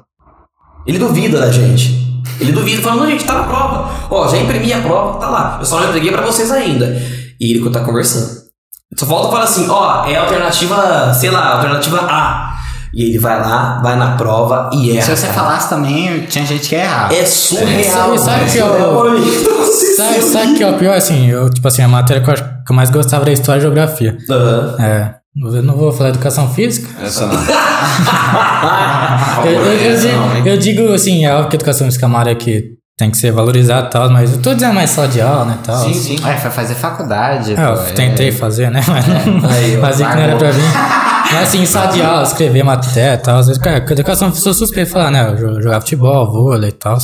Ele 0.89 0.97
duvida 0.97 1.39
da 1.39 1.51
gente. 1.51 1.95
Ele 2.41 2.51
duvida, 2.51 2.81
falando, 2.81 3.01
não, 3.01 3.09
gente, 3.11 3.23
tá 3.23 3.33
na 3.35 3.43
prova. 3.43 3.89
Ó, 4.09 4.27
já 4.27 4.37
imprimi 4.37 4.73
a 4.73 4.79
prova, 4.79 5.19
tá 5.19 5.29
lá. 5.29 5.57
Eu 5.59 5.65
só 5.65 5.79
não 5.79 5.89
entreguei 5.89 6.11
pra 6.11 6.23
vocês 6.23 6.49
ainda. 6.51 6.85
E 7.39 7.51
ele 7.53 7.69
tá 7.69 7.81
conversando. 7.81 8.39
Só 8.97 9.05
falta 9.05 9.29
falar 9.29 9.43
assim, 9.43 9.69
ó, 9.69 10.05
é 10.07 10.15
a 10.15 10.21
alternativa, 10.21 11.13
sei 11.13 11.29
lá, 11.29 11.53
alternativa 11.57 11.99
A. 12.09 12.55
E 12.91 13.03
ele 13.03 13.19
vai 13.19 13.39
lá, 13.39 13.79
vai 13.83 13.95
na 13.97 14.17
prova 14.17 14.71
e 14.73 14.97
erra. 14.97 15.05
Se 15.05 15.15
você 15.15 15.27
cara. 15.27 15.39
falasse 15.39 15.69
também, 15.69 16.21
tinha 16.25 16.43
gente 16.43 16.67
que 16.67 16.73
ia 16.73 16.81
errar. 16.85 17.13
É 17.13 17.23
surreal. 17.23 18.17
Sabe- 18.17 18.19
sabe 18.19 18.51
que 18.51 18.57
eu- 18.57 19.15
É 19.15 19.19
Sabe, 19.95 20.21
sabe 20.23 20.53
que 20.55 20.63
é 20.63 20.69
o 20.71 20.77
pior, 20.77 20.95
assim, 20.97 21.29
eu, 21.29 21.49
tipo 21.51 21.67
assim, 21.67 21.83
a 21.83 21.87
matéria 21.87 22.23
que 22.23 22.29
eu, 22.29 22.33
acho 22.33 22.43
que 22.43 22.71
eu 22.71 22.75
mais 22.75 22.89
gostava 22.89 23.23
era 23.25 23.31
história 23.31 23.59
e 23.59 23.61
geografia. 23.61 24.17
Aham. 24.29 24.75
É. 24.79 25.18
Eu 25.35 25.63
não 25.63 25.75
vou 25.75 25.91
falar 25.91 26.09
educação 26.09 26.49
física. 26.53 26.89
Essa 27.03 27.25
não. 27.27 27.35
Eu, 29.45 29.51
eu- 29.51 29.73
eu 29.73 29.97
digo, 29.97 30.47
eu 30.49 30.57
digo, 30.57 30.93
assim, 30.93 31.25
é 31.25 31.33
óbvio 31.33 31.49
que 31.49 31.55
a 31.55 31.57
educação 31.57 31.87
física 31.87 32.05
é 32.05 32.07
uma 32.07 32.19
área 32.19 32.35
que 32.35 32.71
tem 32.97 33.09
que 33.09 33.17
ser 33.17 33.31
valorizada 33.31 33.87
e 33.87 33.89
tal, 33.89 34.09
mas 34.09 34.33
eu 34.33 34.41
tô 34.41 34.53
dizendo 34.53 34.73
mais 34.73 34.89
sala 34.89 35.07
de 35.07 35.21
aula, 35.21 35.45
né, 35.45 35.57
tal. 35.63 35.77
Sim, 35.85 35.93
sim. 35.93 36.15
É, 36.27 36.35
foi 36.35 36.51
fazer 36.51 36.75
faculdade. 36.75 37.53
É, 37.53 37.55
pô, 37.55 37.61
eu 37.61 37.93
tentei 37.93 38.31
fazer, 38.31 38.69
né? 38.69 38.81
Mas, 38.87 39.05
Aí, 39.55 39.77
ó, 39.77 39.81
mas 39.81 39.97
vi 39.99 40.03
que 40.05 40.15
não 40.15 40.21
era 40.21 40.35
pra 40.35 40.51
mim. 40.51 40.61
Mas 41.31 41.43
assim, 41.43 41.65
sala 41.65 41.87
de 41.93 42.01
aula, 42.01 42.23
escrever 42.23 42.63
matéria 42.63 43.13
e 43.13 43.17
tal. 43.17 43.37
Às 43.39 43.47
vezes, 43.47 43.61
cara, 43.61 43.77
educação 43.89 44.33
sou 44.33 44.53
suspeito 44.53 44.87
de 44.87 44.93
falar, 44.93 45.11
né? 45.11 45.29
Eu 45.29 45.35
jo- 45.35 45.61
jogar 45.61 45.79
futebol, 45.79 46.29
vôlei 46.31 46.69
e 46.69 46.73
tal. 46.73 46.97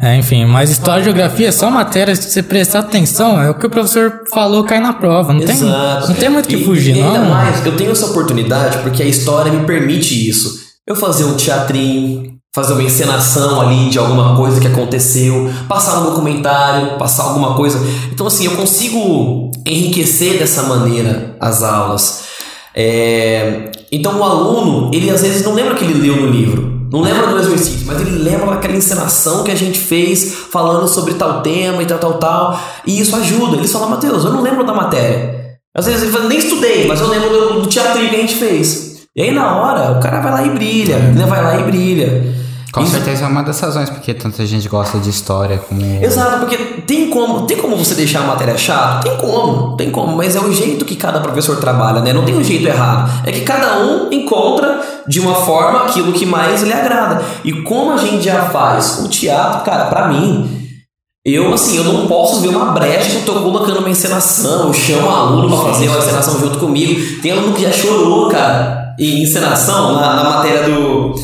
É, 0.00 0.16
enfim, 0.16 0.44
mas 0.44 0.70
história 0.70 1.02
e 1.02 1.04
geografia, 1.04 1.52
só 1.52 1.70
matérias 1.70 2.18
que 2.18 2.24
você 2.24 2.42
prestar 2.42 2.80
atenção, 2.80 3.40
é 3.40 3.48
o 3.48 3.54
que 3.54 3.66
o 3.66 3.70
professor 3.70 4.22
falou, 4.32 4.64
cai 4.64 4.80
na 4.80 4.92
prova. 4.92 5.32
Não, 5.32 5.40
tem, 5.40 5.54
Exato. 5.54 6.08
não 6.08 6.14
tem 6.14 6.28
muito 6.28 6.46
o 6.46 6.48
que 6.48 6.64
fugir, 6.64 6.96
e 6.96 7.02
ainda 7.02 7.20
não. 7.20 7.30
mais, 7.30 7.64
eu 7.64 7.76
tenho 7.76 7.92
essa 7.92 8.06
oportunidade 8.06 8.78
porque 8.78 9.02
a 9.02 9.06
história 9.06 9.52
me 9.52 9.64
permite 9.64 10.28
isso. 10.28 10.64
Eu 10.84 10.96
fazer 10.96 11.24
um 11.24 11.36
teatrinho, 11.36 12.34
fazer 12.54 12.72
uma 12.72 12.82
encenação 12.82 13.60
ali 13.60 13.88
de 13.88 13.98
alguma 13.98 14.36
coisa 14.36 14.60
que 14.60 14.66
aconteceu, 14.66 15.50
passar 15.68 16.00
um 16.00 16.04
documentário, 16.10 16.98
passar 16.98 17.22
alguma 17.24 17.54
coisa. 17.54 17.78
Então, 18.12 18.26
assim, 18.26 18.46
eu 18.46 18.56
consigo 18.56 19.50
enriquecer 19.64 20.38
dessa 20.38 20.64
maneira 20.64 21.36
as 21.40 21.62
aulas. 21.62 22.24
É, 22.74 23.70
Então, 23.92 24.18
o 24.18 24.24
aluno, 24.24 24.90
ele 24.92 25.08
às 25.08 25.22
vezes 25.22 25.44
não 25.44 25.54
lembra 25.54 25.74
que 25.76 25.84
ele 25.84 25.94
leu 25.94 26.16
no 26.16 26.26
livro. 26.30 26.73
Não 26.94 27.00
lembra 27.00 27.26
do 27.26 27.38
exercício, 27.40 27.84
mas 27.86 28.00
ele 28.00 28.22
lembra 28.22 28.46
daquela 28.52 28.76
encenação 28.76 29.42
que 29.42 29.50
a 29.50 29.54
gente 29.56 29.80
fez 29.80 30.32
falando 30.52 30.86
sobre 30.86 31.14
tal 31.14 31.42
tema 31.42 31.82
e 31.82 31.86
tal, 31.86 31.98
tal, 31.98 32.14
tal. 32.14 32.60
E 32.86 33.00
isso 33.00 33.16
ajuda. 33.16 33.56
Ele 33.56 33.66
fala, 33.66 33.88
Matheus, 33.88 34.24
eu 34.24 34.32
não 34.32 34.40
lembro 34.40 34.62
da 34.64 34.72
matéria. 34.72 35.58
Às 35.76 35.86
vezes 35.86 36.02
ele 36.02 36.12
fala, 36.12 36.28
nem 36.28 36.38
estudei, 36.38 36.86
mas 36.86 37.00
eu 37.00 37.08
lembro 37.08 37.30
do, 37.30 37.60
do 37.62 37.66
teatrinho 37.66 38.10
que 38.10 38.14
a 38.14 38.20
gente 38.20 38.36
fez. 38.36 39.06
E 39.16 39.22
aí 39.22 39.32
na 39.32 39.56
hora, 39.56 39.98
o 39.98 40.00
cara 40.00 40.20
vai 40.20 40.30
lá 40.30 40.46
e 40.46 40.50
brilha. 40.50 40.98
Né? 40.98 41.26
Vai 41.26 41.42
lá 41.42 41.58
e 41.58 41.64
brilha. 41.64 42.32
Com 42.72 42.82
Isso- 42.82 42.92
certeza 42.92 43.24
é 43.24 43.28
uma 43.28 43.42
das 43.42 43.58
razões 43.60 43.88
porque 43.88 44.12
tanta 44.12 44.44
gente 44.44 44.68
gosta 44.68 44.98
de 44.98 45.08
história 45.08 45.58
como. 45.58 45.80
Exato, 46.02 46.38
porque 46.40 46.56
tem 46.86 47.08
como, 47.08 47.42
tem 47.46 47.56
como 47.56 47.76
você 47.76 47.94
deixar 47.94 48.20
a 48.20 48.26
matéria 48.26 48.56
chata? 48.58 49.08
Tem 49.08 49.16
como, 49.16 49.76
tem 49.76 49.90
como, 49.92 50.16
mas 50.16 50.34
é 50.34 50.40
o 50.40 50.52
jeito 50.52 50.84
que 50.84 50.96
cada 50.96 51.20
professor 51.20 51.56
trabalha, 51.58 52.00
né? 52.00 52.12
Não 52.12 52.24
tem 52.24 52.36
um 52.36 52.42
jeito 52.42 52.66
errado. 52.66 53.10
É 53.24 53.30
que 53.30 53.42
cada 53.42 53.78
um 53.78 54.12
encontra 54.12 54.80
de 55.06 55.20
uma 55.20 55.34
forma 55.34 55.84
aquilo 55.84 56.12
que 56.12 56.26
mais 56.26 56.62
lhe 56.62 56.72
agrada. 56.72 57.22
E 57.44 57.52
como 57.62 57.92
a 57.92 57.96
gente 57.96 58.24
já 58.24 58.46
faz 58.46 59.00
o 59.04 59.08
teatro, 59.08 59.64
cara, 59.64 59.86
pra 59.86 60.08
mim, 60.08 60.64
eu 61.24 61.52
assim, 61.54 61.76
eu 61.76 61.84
não 61.84 62.06
posso 62.06 62.40
ver 62.40 62.48
uma 62.48 62.72
brecha 62.72 63.10
que 63.10 63.16
eu 63.16 63.34
tô 63.34 63.40
colocando 63.40 63.78
uma 63.78 63.90
encenação, 63.90 64.68
eu 64.68 64.74
chamo 64.74 65.08
aluno 65.08 65.48
pra 65.48 65.72
fazer 65.72 65.88
uma 65.88 65.98
encenação 65.98 66.38
junto 66.38 66.58
comigo. 66.58 67.20
Tem 67.20 67.32
aluno 67.32 67.54
que 67.54 67.62
já 67.62 67.72
chorou, 67.72 68.28
cara, 68.28 68.94
em 68.98 69.22
encenação, 69.22 69.94
na, 69.94 70.16
na 70.16 70.24
matéria 70.24 70.64
do, 70.64 71.14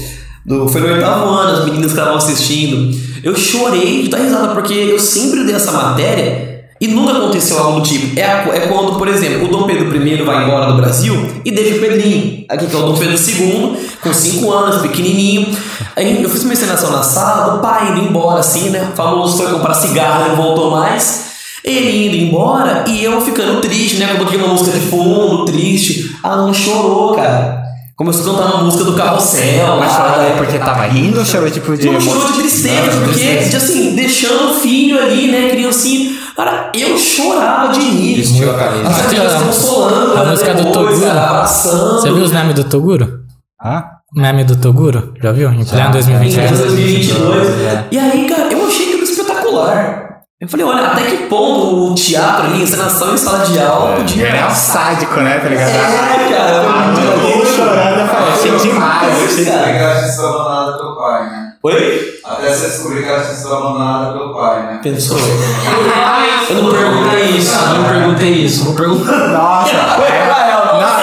do. 0.45 0.69
Foi 0.69 0.81
no 0.81 0.89
oitavo 0.89 1.29
ano, 1.29 1.59
as 1.59 1.65
meninas 1.65 1.93
que 1.93 1.99
estavam 1.99 2.17
assistindo. 2.17 2.99
Eu 3.23 3.37
chorei 3.37 4.05
de 4.05 4.09
dar 4.09 4.19
risada, 4.19 4.55
porque 4.55 4.73
eu 4.73 4.99
sempre 4.99 5.45
dei 5.45 5.55
essa 5.55 5.73
matéria 5.73 6.60
E 6.81 6.89
nunca 6.89 7.13
aconteceu 7.13 7.59
algo 7.59 7.81
do 7.81 7.87
tipo. 7.87 8.19
É, 8.19 8.25
a- 8.25 8.49
é 8.55 8.61
quando, 8.61 8.97
por 8.97 9.07
exemplo, 9.07 9.45
o 9.45 9.49
Dom 9.49 9.65
Pedro 9.65 9.95
I 9.95 10.23
vai 10.23 10.45
embora 10.45 10.67
do 10.73 10.77
Brasil 10.79 11.15
e 11.45 11.51
deixa 11.51 11.77
o 11.77 11.79
Pedrinho, 11.81 12.45
aqui 12.49 12.67
que 12.67 12.75
é 12.75 12.79
o 12.79 12.83
Dom 12.83 12.97
Pedro 12.97 13.17
II, 13.17 13.77
com 14.03 14.15
5 14.15 14.51
anos, 14.51 14.81
pequenininho. 14.81 15.55
Aí 15.95 16.23
eu 16.23 16.31
fiz 16.31 16.43
uma 16.43 16.55
encenação 16.55 16.91
na 16.91 17.03
sala, 17.03 17.57
o 17.57 17.59
pai 17.59 17.91
indo 17.91 18.09
embora, 18.09 18.41
assim, 18.41 18.71
né? 18.71 18.89
O 18.93 18.97
famoso 18.97 19.37
foi 19.37 19.53
comprar 19.53 19.75
cigarro, 19.75 20.29
não 20.31 20.37
voltou 20.37 20.71
mais. 20.71 21.29
Ele 21.63 22.07
indo 22.07 22.17
embora 22.17 22.85
e 22.89 23.05
eu 23.05 23.21
ficando 23.21 23.61
triste, 23.61 23.97
né? 23.97 24.13
Eu 24.15 24.25
botei 24.25 24.39
uma 24.39 24.49
música 24.49 24.71
de 24.71 24.81
fundo, 24.87 25.45
triste. 25.45 26.17
A 26.23 26.31
Ana 26.31 26.55
chorou, 26.55 27.15
cara. 27.15 27.61
Começou 27.95 28.33
a 28.33 28.39
cantar 28.39 28.55
uma 28.55 28.65
música 28.65 28.85
do 28.85 28.95
carrossel. 28.95 29.77
Mas 29.79 29.93
chorou 29.93 30.17
né? 30.17 30.35
porque 30.39 30.59
tava 30.59 30.87
rindo 30.87 31.19
ou 31.19 31.25
chorou 31.27 31.51
tipo 31.51 31.77
de 31.77 31.91
Não 31.91 32.01
chorou 32.01 32.29
de 32.29 32.33
tristeza, 32.39 32.99
porque, 33.05 33.37
de, 33.51 33.57
assim, 33.57 33.95
deixando 33.95 34.53
o 34.53 34.55
filho 34.55 34.99
ali, 34.99 35.31
né, 35.31 35.51
criancinha. 35.51 36.19
Cara, 36.45 36.71
eu 36.75 36.97
chorava 36.97 37.69
de 37.69 37.81
rir. 37.81 38.25
A. 38.49 38.89
As 38.89 39.43
consolando, 39.43 40.15
né, 40.15 40.31
música 40.31 40.55
do 40.55 40.65
depois, 40.65 40.99
Toguro. 41.01 41.47
Você 41.47 42.13
viu 42.13 42.25
os 42.25 42.33
memes 42.33 42.55
do 42.55 42.65
Toguro? 42.65 43.21
Hã? 43.63 43.85
Meme 44.15 44.43
do 44.45 44.57
Toguro? 44.57 45.13
Já 45.23 45.33
viu? 45.33 45.51
Em 45.53 45.65
pleno 45.65 45.89
Em 45.89 45.93
2022. 45.93 46.59
2022. 46.59 47.49
E 47.93 47.99
aí, 47.99 48.27
cara, 48.27 48.53
eu 48.53 48.67
achei 48.67 48.87
aquilo 48.87 49.03
espetacular. 49.05 50.23
Eu 50.41 50.49
falei, 50.49 50.65
olha, 50.65 50.87
até 50.87 51.03
que 51.03 51.17
ponto 51.27 51.93
o 51.93 51.95
teatro 51.95 52.47
ali, 52.47 52.63
encenação 52.63 53.13
em 53.13 53.19
sala 53.19 53.45
de 53.45 53.61
aula 53.61 53.97
podia... 53.97 54.27
Ele 54.29 54.37
é 54.39 54.47
um 54.47 54.51
sádico, 54.55 55.21
né? 55.21 55.39
Tá 55.39 55.49
ligado? 55.51 55.69
É, 55.69 56.35
cara. 56.35 57.31
Ele 57.35 57.45
chorando, 57.47 58.01
eu 58.01 58.07
falei, 58.07 58.33
achei 58.33 58.57
demais. 58.73 59.19
Isso, 59.19 59.33
achei- 59.35 59.45
cara. 59.45 59.59
Descobrir 59.59 59.79
que 59.79 59.85
ela 59.85 59.99
tinha 59.99 60.09
sido 60.11 60.27
abandonada 60.27 60.79
pelo 60.79 60.97
pai, 60.97 61.23
né? 61.31 61.50
Oi? 61.63 62.15
Até 62.25 62.55
você 62.55 62.67
descobrir 62.71 63.03
que 63.03 63.09
ela 63.09 63.21
tinha 63.23 63.35
sido 63.35 63.55
abandonada 63.55 64.13
pelo 64.13 64.33
pai, 64.35 64.63
né? 64.67 64.81
Pensou. 64.83 65.19
Eu 65.19 66.63
não 66.63 66.71
perguntei 66.73 67.25
isso, 67.37 67.55
eu 67.59 67.75
não 67.75 67.85
perguntei 67.85 68.31
isso. 68.31 68.65
Vou 68.65 68.75
perguntar. 68.75 69.29
Nossa, 69.29 69.73
não, 69.75 70.05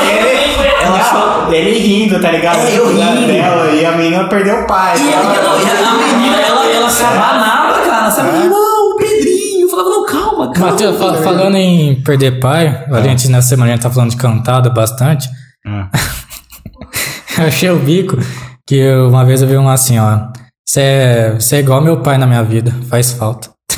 ele, 0.01 0.57
não, 1.13 1.53
ele 1.53 1.79
rindo, 1.79 2.19
tá 2.19 2.31
ligado? 2.31 2.57
É, 2.59 2.77
eu 2.77 2.87
rindo. 2.89 3.27
Dela, 3.27 3.71
e 3.71 3.85
a 3.85 3.91
menina 3.91 4.27
perdeu 4.27 4.61
o 4.63 4.67
pai. 4.67 4.97
E 4.97 5.13
ela, 5.13 5.35
ela- 5.35 5.89
a 5.89 5.93
menina, 6.17 6.37
ela, 6.41 6.65
ela 6.65 6.89
se 6.89 7.03
abanava, 7.03 7.79
cara. 7.85 8.09
Sabe? 8.11 8.47
Não, 8.47 8.91
o 8.91 8.95
Pedrinho. 8.97 9.61
Eu 9.67 9.69
falava, 9.69 9.89
não, 9.89 10.05
calma, 10.05 10.51
calma. 10.53 10.71
Matheus, 10.71 10.97
fa- 10.97 11.13
falando 11.21 11.55
em 11.55 12.01
perder 12.01 12.39
pai, 12.39 12.85
a 12.91 13.01
gente 13.01 13.29
nessa 13.29 13.49
semana 13.49 13.71
a 13.71 13.75
gente 13.75 13.83
tá 13.83 13.91
falando 13.91 14.09
de 14.11 14.17
cantada 14.17 14.69
bastante. 14.71 15.29
Eu 17.37 17.45
achei 17.45 17.69
o 17.69 17.77
bico 17.77 18.17
que 18.65 18.75
eu- 18.75 19.09
uma 19.09 19.23
vez 19.23 19.41
eu 19.43 19.47
vi 19.47 19.55
um 19.57 19.69
assim, 19.69 19.99
ó. 19.99 20.21
Você 20.69 20.81
é, 20.81 21.31
você 21.39 21.55
é 21.55 21.59
igual 21.59 21.79
meu 21.81 22.01
pai 22.01 22.17
na 22.17 22.27
minha 22.27 22.43
vida, 22.43 22.73
faz 22.89 23.13
falta. 23.13 23.49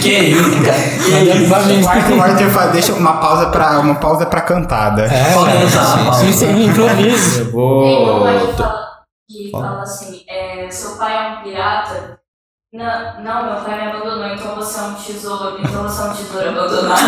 Que 0.00 0.10
isso, 0.18 0.50
cara. 0.62 0.78
Que 1.04 1.10
Mandando 1.10 1.48
pra 1.48 1.62
mim. 1.62 1.82
O 1.82 1.88
Arthur, 1.88 2.16
o 2.16 2.22
Arthur 2.22 2.50
fala, 2.50 2.72
deixa 2.72 2.92
uma 2.94 3.14
pausa 3.18 3.46
pra, 3.46 3.78
uma 3.80 3.94
pausa 3.96 4.26
pra 4.26 4.40
cantada. 4.40 5.02
É, 5.04 5.32
Pode 5.34 5.52
cara. 5.52 5.64
usar. 5.64 6.24
Isso 6.28 6.44
é 6.44 6.52
improviso. 6.52 7.40
Eu 7.40 7.44
Tem 7.44 7.52
vou. 7.52 8.20
uma 8.22 8.32
que 8.40 8.52
fala, 8.56 8.82
que 9.28 9.50
fala 9.50 9.82
assim, 9.82 10.22
é, 10.28 10.70
seu 10.70 10.96
pai 10.96 11.16
é 11.16 11.30
um 11.38 11.42
pirata? 11.42 12.18
Não, 12.74 13.22
não, 13.22 13.44
meu 13.52 13.64
pai 13.66 13.84
me 13.84 13.90
abandonou, 13.90 14.26
então 14.34 14.56
você 14.56 14.80
é 14.80 14.82
um 14.84 14.94
tesouro, 14.94 15.58
então 15.60 15.82
você 15.82 16.00
é 16.00 16.04
um 16.06 16.14
tesouro 16.14 16.48
abandonado. 16.58 17.00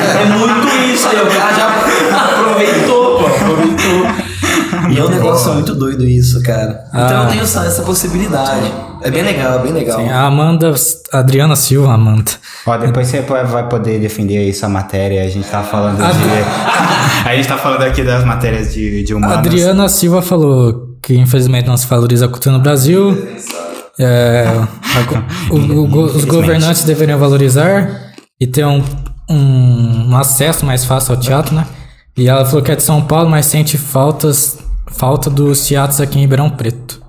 É 0.00 0.24
muito 0.24 0.94
isso 0.94 1.06
aí. 1.08 1.16
O 1.20 1.26
cara 1.26 1.52
já 1.52 1.68
aproveitou, 2.32 3.18
pô. 3.18 3.26
Aproveitou. 3.26 4.90
E 4.90 4.98
é 4.98 5.04
um 5.04 5.08
negócio 5.10 5.52
muito 5.52 5.74
doido 5.74 6.04
isso, 6.06 6.42
cara. 6.42 6.86
Então 6.88 7.20
Ah. 7.20 7.24
eu 7.24 7.28
tenho 7.28 7.42
essa, 7.42 7.66
essa 7.66 7.82
possibilidade. 7.82 8.72
É 9.02 9.10
bem 9.10 9.22
legal, 9.22 9.58
bem 9.58 9.72
legal. 9.72 10.00
Sim, 10.00 10.08
a 10.08 10.22
Amanda, 10.22 10.72
Adriana 11.12 11.54
Silva, 11.54 11.92
Amanda. 11.92 12.30
Ó, 12.64 12.74
depois 12.78 13.06
você 13.06 13.20
vai 13.20 13.68
poder 13.68 14.00
defender 14.00 14.38
aí 14.38 14.54
sua 14.54 14.70
matéria. 14.70 15.22
A 15.22 15.28
gente 15.28 15.46
tá 15.46 15.62
falando 15.62 16.00
Ah, 16.02 16.12
de. 16.12 17.28
a 17.28 17.36
gente 17.36 17.46
tá 17.46 17.58
falando 17.58 17.82
aqui 17.82 18.02
das 18.02 18.24
matérias 18.24 18.72
de, 18.72 19.02
de 19.04 19.12
A 19.12 19.16
humanas. 19.16 19.36
Adriana 19.36 19.86
Silva 19.90 20.22
falou 20.22 20.94
que 21.02 21.14
infelizmente 21.14 21.66
não 21.66 21.76
se 21.76 21.86
valoriza 21.86 22.24
a 22.24 22.28
cultura 22.28 22.56
no 22.56 22.62
Brasil. 22.62 23.28
É, 23.98 24.44
a 24.48 25.52
o- 25.54 25.56
o 25.58 26.04
os 26.16 26.24
governantes 26.24 26.84
deveriam 26.84 27.18
valorizar 27.18 28.12
e 28.40 28.46
ter 28.46 28.64
um, 28.66 28.82
um, 29.30 30.10
um 30.10 30.16
acesso 30.16 30.66
mais 30.66 30.84
fácil 30.84 31.14
ao 31.14 31.20
teatro, 31.20 31.54
né? 31.54 31.64
E 32.16 32.28
ela 32.28 32.44
falou 32.44 32.62
que 32.62 32.70
é 32.72 32.76
de 32.76 32.82
São 32.82 33.02
Paulo, 33.02 33.28
mas 33.30 33.46
sente 33.46 33.76
faltas, 33.78 34.58
falta 34.92 35.28
dos 35.30 35.66
teatros 35.66 36.00
aqui 36.00 36.18
em 36.18 36.22
Ribeirão 36.22 36.50
Preto. 36.50 37.02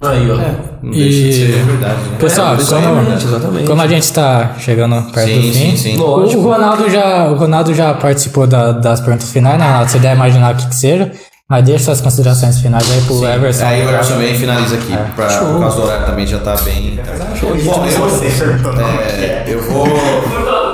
Aí, 0.00 0.28
ó. 0.30 0.36
Não 0.82 0.90
deixa 0.90 1.08
de 1.08 1.32
ser 1.32 1.64
verdade, 1.64 2.00
né? 2.10 2.16
Pessoal, 2.18 2.54
exatamente, 2.56 3.04
como, 3.24 3.36
exatamente. 3.36 3.66
como 3.68 3.82
a 3.82 3.86
gente 3.86 4.12
tá 4.12 4.56
chegando 4.58 5.12
perto 5.12 5.28
Sim, 5.28 5.36
do 5.36 5.52
fim, 5.52 5.70
sim, 5.70 5.76
sim. 5.76 6.00
O, 6.00 6.40
Ronaldo 6.42 6.90
já, 6.90 7.28
o 7.30 7.36
Ronaldo 7.36 7.72
já 7.72 7.94
participou 7.94 8.46
da- 8.48 8.72
das 8.72 9.00
perguntas 9.00 9.30
finais, 9.30 9.58
né, 9.60 9.64
Ronaldo? 9.64 9.90
Você 9.92 10.00
deve 10.00 10.16
imaginar 10.16 10.54
o 10.54 10.56
que, 10.56 10.66
que 10.66 10.74
seja, 10.74 11.12
mas 11.52 11.64
deixa 11.66 11.84
suas 11.84 12.00
considerações 12.00 12.58
finais 12.60 12.90
aí 12.90 13.00
pro 13.02 13.26
Everson. 13.26 13.64
Aí 13.66 13.84
o 13.84 13.90
Everson 13.90 14.12
também 14.14 14.34
finaliza 14.34 14.74
aqui. 14.76 14.92
Pra, 15.14 15.26
por 15.38 15.60
causa 15.60 15.76
do 15.76 15.82
horário 15.82 16.06
também 16.06 16.26
já 16.26 16.38
tá 16.38 16.56
bem. 16.62 16.98
Bom, 17.62 17.84
eu, 17.86 18.80
é, 18.80 19.44
eu 19.46 19.60
vou. 19.70 19.86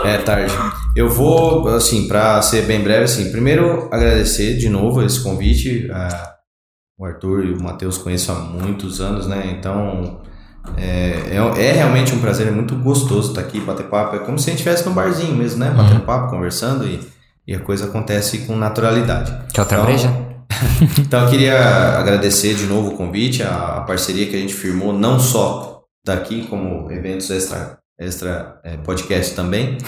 É 0.05 0.19
tarde. 0.19 0.53
Eu 0.95 1.11
vou, 1.11 1.67
assim, 1.69 2.07
pra 2.07 2.41
ser 2.43 2.63
bem 2.63 2.81
breve, 2.81 3.05
assim, 3.05 3.33
primeiro 3.33 3.89
agradecer 3.91 4.57
de 4.57 4.69
novo 4.69 5.03
esse 5.05 5.21
convite. 5.21 5.91
a- 5.93 6.35
o 6.97 7.05
Arthur 7.05 7.45
e 7.45 7.53
o 7.53 7.61
Matheus 7.63 7.99
conheço 7.99 8.31
há 8.31 8.37
muitos 8.37 9.01
anos, 9.01 9.27
né? 9.27 9.53
Então. 9.59 10.21
É, 10.77 11.23
é, 11.33 11.67
é 11.69 11.73
realmente 11.73 12.15
um 12.15 12.19
prazer, 12.21 12.47
é 12.47 12.51
muito 12.53 12.77
gostoso 12.77 13.31
estar 13.31 13.41
aqui, 13.41 13.59
bater 13.59 13.87
papo. 13.87 14.15
É 14.17 14.19
como 14.21 14.39
se 14.39 14.49
a 14.49 14.53
gente 14.53 14.61
estivesse 14.61 14.87
no 14.89 14.95
barzinho 14.95 15.35
mesmo, 15.35 15.59
né? 15.59 15.71
Batendo 15.77 16.01
papo, 16.03 16.31
conversando 16.31 16.85
e, 16.87 17.01
e 17.47 17.55
a 17.55 17.59
coisa 17.59 17.87
acontece 17.87 18.39
com 18.47 18.55
naturalidade. 18.55 19.33
Quer 19.53 19.63
outra 19.63 19.77
Então, 19.79 19.87
breja? 19.87 20.28
então 20.99 21.25
eu 21.25 21.31
queria 21.31 21.59
agradecer 21.99 22.55
de 22.55 22.67
novo 22.67 22.91
o 22.91 22.97
convite, 22.97 23.43
a, 23.43 23.85
parceria 23.87 24.27
que 24.27 24.37
a 24.37 24.39
gente 24.39 24.55
firmou, 24.55 24.93
não 24.93 25.19
só 25.19 25.83
daqui, 26.05 26.47
como 26.49 26.91
eventos 26.91 27.31
extra, 27.31 27.79
extra 27.99 28.61
é, 28.65 28.77
podcast 28.79 29.35
também. 29.35 29.79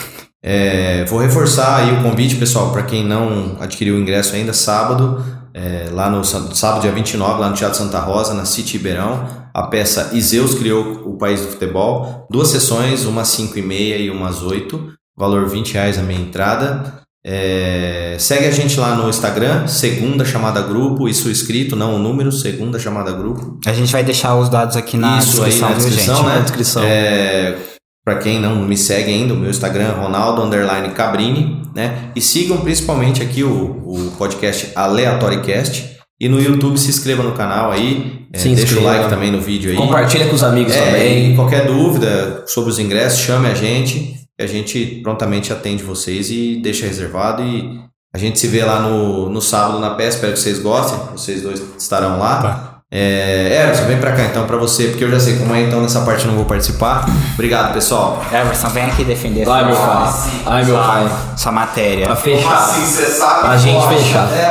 É, 0.43 1.05
vou 1.05 1.19
reforçar 1.19 1.77
aí 1.77 1.93
o 1.93 2.03
convite, 2.03 2.37
pessoal, 2.37 2.73
para 2.73 2.83
quem 2.83 3.05
não 3.05 3.57
adquiriu 3.61 3.97
o 3.97 4.01
ingresso 4.01 4.35
ainda, 4.35 4.53
sábado, 4.53 5.25
é, 5.53 5.89
lá 5.93 6.09
no 6.09 6.25
sábado, 6.25 6.83
dia 6.83 6.93
29, 6.93 7.41
lá 7.41 7.49
no 7.51 7.57
Teatro 7.57 7.79
Santa 7.79 7.99
Rosa, 7.99 8.35
na 8.35 8.45
City 8.45 8.77
Ribeirão, 8.77 9.41
a 9.53 9.65
peça 9.65 10.11
Iseus 10.13 10.55
criou 10.55 11.09
o 11.09 11.17
país 11.19 11.41
do 11.41 11.49
futebol. 11.49 12.27
Duas 12.31 12.49
sessões, 12.49 13.05
uma 13.05 13.23
às 13.23 13.29
5 13.29 13.59
e 13.59 13.63
meia 13.63 13.97
e 13.97 14.11
uma 14.11 14.29
às 14.29 14.43
8, 14.43 14.93
valor 15.17 15.49
20 15.49 15.75
reais 15.75 15.99
a 15.99 16.03
minha 16.03 16.21
entrada. 16.21 17.00
É, 17.25 18.17
segue 18.19 18.47
a 18.47 18.51
gente 18.51 18.79
lá 18.81 18.95
no 18.95 19.09
Instagram, 19.09 19.67
Segunda 19.67 20.25
Chamada 20.25 20.63
Grupo, 20.63 21.09
isso 21.09 21.31
escrito, 21.31 21.77
não 21.77 21.97
o 21.97 21.99
número, 21.99 22.33
Segunda 22.33 22.79
Chamada 22.79 23.13
Grupo. 23.13 23.59
A 23.67 23.73
gente 23.73 23.93
vai 23.93 24.03
deixar 24.03 24.37
os 24.37 24.49
dados 24.49 24.77
aqui 24.77 24.97
na 24.97 25.19
isso 25.19 25.43
aí 25.43 25.51
descrição, 25.51 25.69
na 25.69 25.75
viu, 25.75 25.85
descrição, 25.87 26.17
gente? 26.17 26.27
né? 26.27 26.35
Na 26.35 26.41
descrição. 26.41 26.83
É, 26.85 27.57
para 28.05 28.17
quem 28.17 28.41
não 28.41 28.57
me 28.65 28.77
segue 28.77 29.11
ainda, 29.13 29.35
o 29.35 29.37
meu 29.37 29.51
Instagram 29.51 29.85
é 29.85 30.01
Ronaldo 30.01 30.43
underline 30.43 30.89
Cabrini, 30.91 31.63
né? 31.75 32.11
E 32.17 32.21
sigam 32.23 32.59
principalmente 32.59 33.23
aqui 33.23 33.45
o, 33.45 33.51
o 33.85 34.13
podcast 34.17 34.71
AleatóriCast. 34.75 35.91
E 36.23 36.29
no 36.29 36.39
YouTube 36.39 36.79
se 36.79 36.91
inscreva 36.91 37.23
no 37.23 37.33
canal 37.33 37.71
aí, 37.73 38.27
é, 38.31 38.39
deixa 38.43 38.79
o 38.79 38.85
like 38.85 39.09
também 39.09 39.31
no 39.31 39.41
vídeo 39.41 39.71
aí. 39.71 39.77
Compartilha 39.77 40.27
com 40.27 40.35
os 40.35 40.43
amigos 40.43 40.75
É, 40.75 40.85
também. 40.85 41.35
qualquer 41.35 41.65
dúvida 41.67 42.45
sobre 42.47 42.69
os 42.71 42.79
ingressos, 42.79 43.21
chame 43.21 43.49
a 43.49 43.55
gente, 43.55 44.17
a 44.41 44.47
gente 44.47 45.01
prontamente 45.03 45.53
atende 45.53 45.83
vocês 45.83 46.31
e 46.31 46.61
deixa 46.63 46.87
reservado. 46.87 47.43
E 47.43 47.81
a 48.15 48.19
gente 48.19 48.39
se 48.41 48.47
vê 48.49 48.65
lá 48.65 48.81
no, 48.81 49.29
no 49.29 49.41
sábado 49.41 49.79
na 49.79 49.91
peça, 49.91 50.17
espero 50.17 50.33
que 50.33 50.39
vocês 50.41 50.59
gostem, 50.59 50.99
vocês 51.13 51.43
dois 51.43 51.63
estarão 51.79 52.19
lá. 52.19 52.67
É, 52.93 53.63
Emerson, 53.63 53.85
vem 53.85 53.99
pra 53.99 54.11
cá 54.11 54.25
então 54.25 54.45
pra 54.49 54.57
você, 54.57 54.89
porque 54.89 55.05
eu 55.05 55.11
já 55.13 55.21
sei 55.21 55.39
como 55.39 55.55
é, 55.55 55.63
então 55.63 55.81
nessa 55.81 56.01
parte 56.01 56.25
eu 56.25 56.29
não 56.31 56.37
vou 56.39 56.45
participar. 56.45 57.07
Obrigado, 57.35 57.73
pessoal. 57.73 58.21
Everson, 58.33 58.69
vem 58.71 58.85
aqui 58.85 59.05
defender 59.05 59.49
Ai, 59.49 59.61
sua, 59.61 59.65
meu 59.65 59.77
pai. 59.77 60.13
Ai, 60.47 60.65
meu 60.65 60.77
pai. 60.77 61.09
sua 61.37 61.53
matéria. 61.53 62.07
Pra 62.07 62.17
Como 62.17 62.37
fechar. 62.37 62.53
assim? 62.57 62.81
Você 62.85 63.07
sabe? 63.07 63.47
A 63.47 63.57
gente 63.57 63.87
fechar. 63.89 64.29
É, 64.33 64.47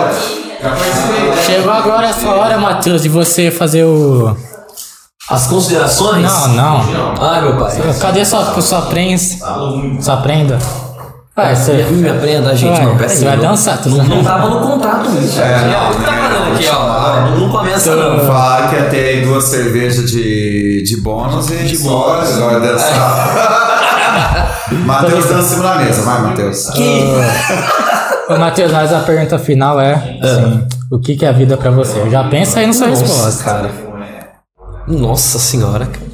participei, 0.61 1.30
né? 1.30 1.35
Chegou 1.45 1.72
agora 1.72 2.09
a 2.09 2.14
sua 2.14 2.34
hora, 2.34 2.58
Matheus, 2.58 3.01
de 3.01 3.09
você 3.09 3.51
fazer 3.51 3.84
o. 3.84 4.35
As 5.30 5.48
considerações? 5.48 6.24
Não, 6.56 6.83
não. 6.85 7.14
Ai, 7.22 7.41
meu 7.41 7.58
pai. 7.58 7.77
Cadê 8.01 8.25
sua, 8.25 8.59
sua 8.61 8.82
prensa? 8.83 9.45
Sua 10.01 10.17
prenda? 10.17 10.58
Vai, 11.35 11.56
você. 11.56 11.83
Me 11.91 12.09
aprenda, 12.09 12.56
gente. 12.56 12.75
Vai, 12.77 12.85
não, 12.85 12.98
pera 12.98 13.09
você 13.09 13.25
vai 13.25 13.35
não- 13.38 13.43
dançar, 13.43 13.77
tu 13.82 13.90
Não, 13.90 13.98
sabe? 13.98 14.09
não 14.09 14.24
tava 14.24 14.49
no 14.49 14.59
contrato 14.59 15.09
isso. 15.24 15.40
É, 15.40 15.72
não, 15.72 15.91
O 15.91 15.95
que 15.95 16.03
tá 16.03 16.11
né? 16.11 16.30
falando 16.30 16.56
aqui, 16.56 16.67
ó? 16.67 17.22
Não, 17.30 17.38
não 17.40 17.49
começa 17.49 17.95
não. 17.95 18.19
Falaram 18.25 18.69
que 18.69 18.75
ia 18.75 18.83
ter 18.90 19.06
aí 19.06 19.22
duas 19.25 19.43
cervejas 19.45 20.11
de, 20.11 20.83
de 20.83 21.01
bônus 21.01 21.49
e 21.51 21.56
de 21.64 21.77
bônus. 21.77 22.35
Agora 22.35 22.59
dançar. 22.59 24.49
Matheus 24.85 25.25
dança 25.25 25.40
em 25.40 25.43
cima 25.58 25.64
da 25.64 25.75
mesa. 25.75 26.01
Vai, 26.01 26.22
Matheus. 26.24 26.66
Ô, 28.30 28.38
Matheus, 28.38 28.72
mas 28.72 28.91
a 28.93 28.99
pergunta 28.99 29.40
final 29.40 29.80
é: 29.80 29.93
assim, 29.93 30.67
o 30.91 30.99
que, 30.99 31.16
que 31.16 31.25
é 31.25 31.30
a 31.30 31.32
vida 31.32 31.56
pra 31.56 31.72
você? 31.72 32.09
Já 32.09 32.24
pensa 32.25 32.59
aí 32.59 32.67
na 32.67 32.74
sua 32.74 32.88
resposta. 32.88 33.43
cara. 33.43 33.89
Nossa 34.90 35.38
senhora, 35.40 35.85
cara. 35.85 36.09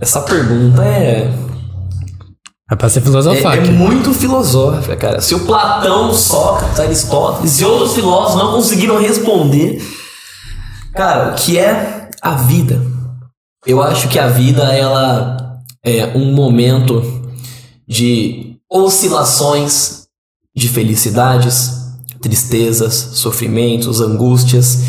Essa 0.00 0.20
pergunta 0.22 0.82
é, 0.84 1.32
É 2.70 2.74
pra 2.76 2.88
ser 2.88 3.00
é, 3.00 3.02
filosofar 3.02 3.56
é 3.56 3.60
aqui. 3.60 3.70
muito 3.70 4.12
filosófica, 4.14 4.96
cara. 4.96 5.20
Se 5.20 5.34
o 5.34 5.40
Platão, 5.40 6.12
Sócrates, 6.12 6.80
Aristóteles 6.80 7.60
e 7.60 7.64
outros 7.64 7.94
filósofos 7.94 8.42
não 8.42 8.52
conseguiram 8.52 8.98
responder, 8.98 9.82
cara, 10.94 11.32
o 11.32 11.34
que 11.34 11.58
é 11.58 12.08
a 12.20 12.34
vida? 12.34 12.80
Eu 13.66 13.82
acho 13.82 14.08
que 14.08 14.18
a 14.18 14.28
vida 14.28 14.62
ela 14.74 15.36
é 15.84 16.16
um 16.16 16.34
momento 16.34 17.02
de 17.86 18.56
oscilações 18.70 20.06
de 20.56 20.68
felicidades, 20.68 21.72
tristezas, 22.20 22.94
sofrimentos, 22.94 24.00
angústias, 24.00 24.80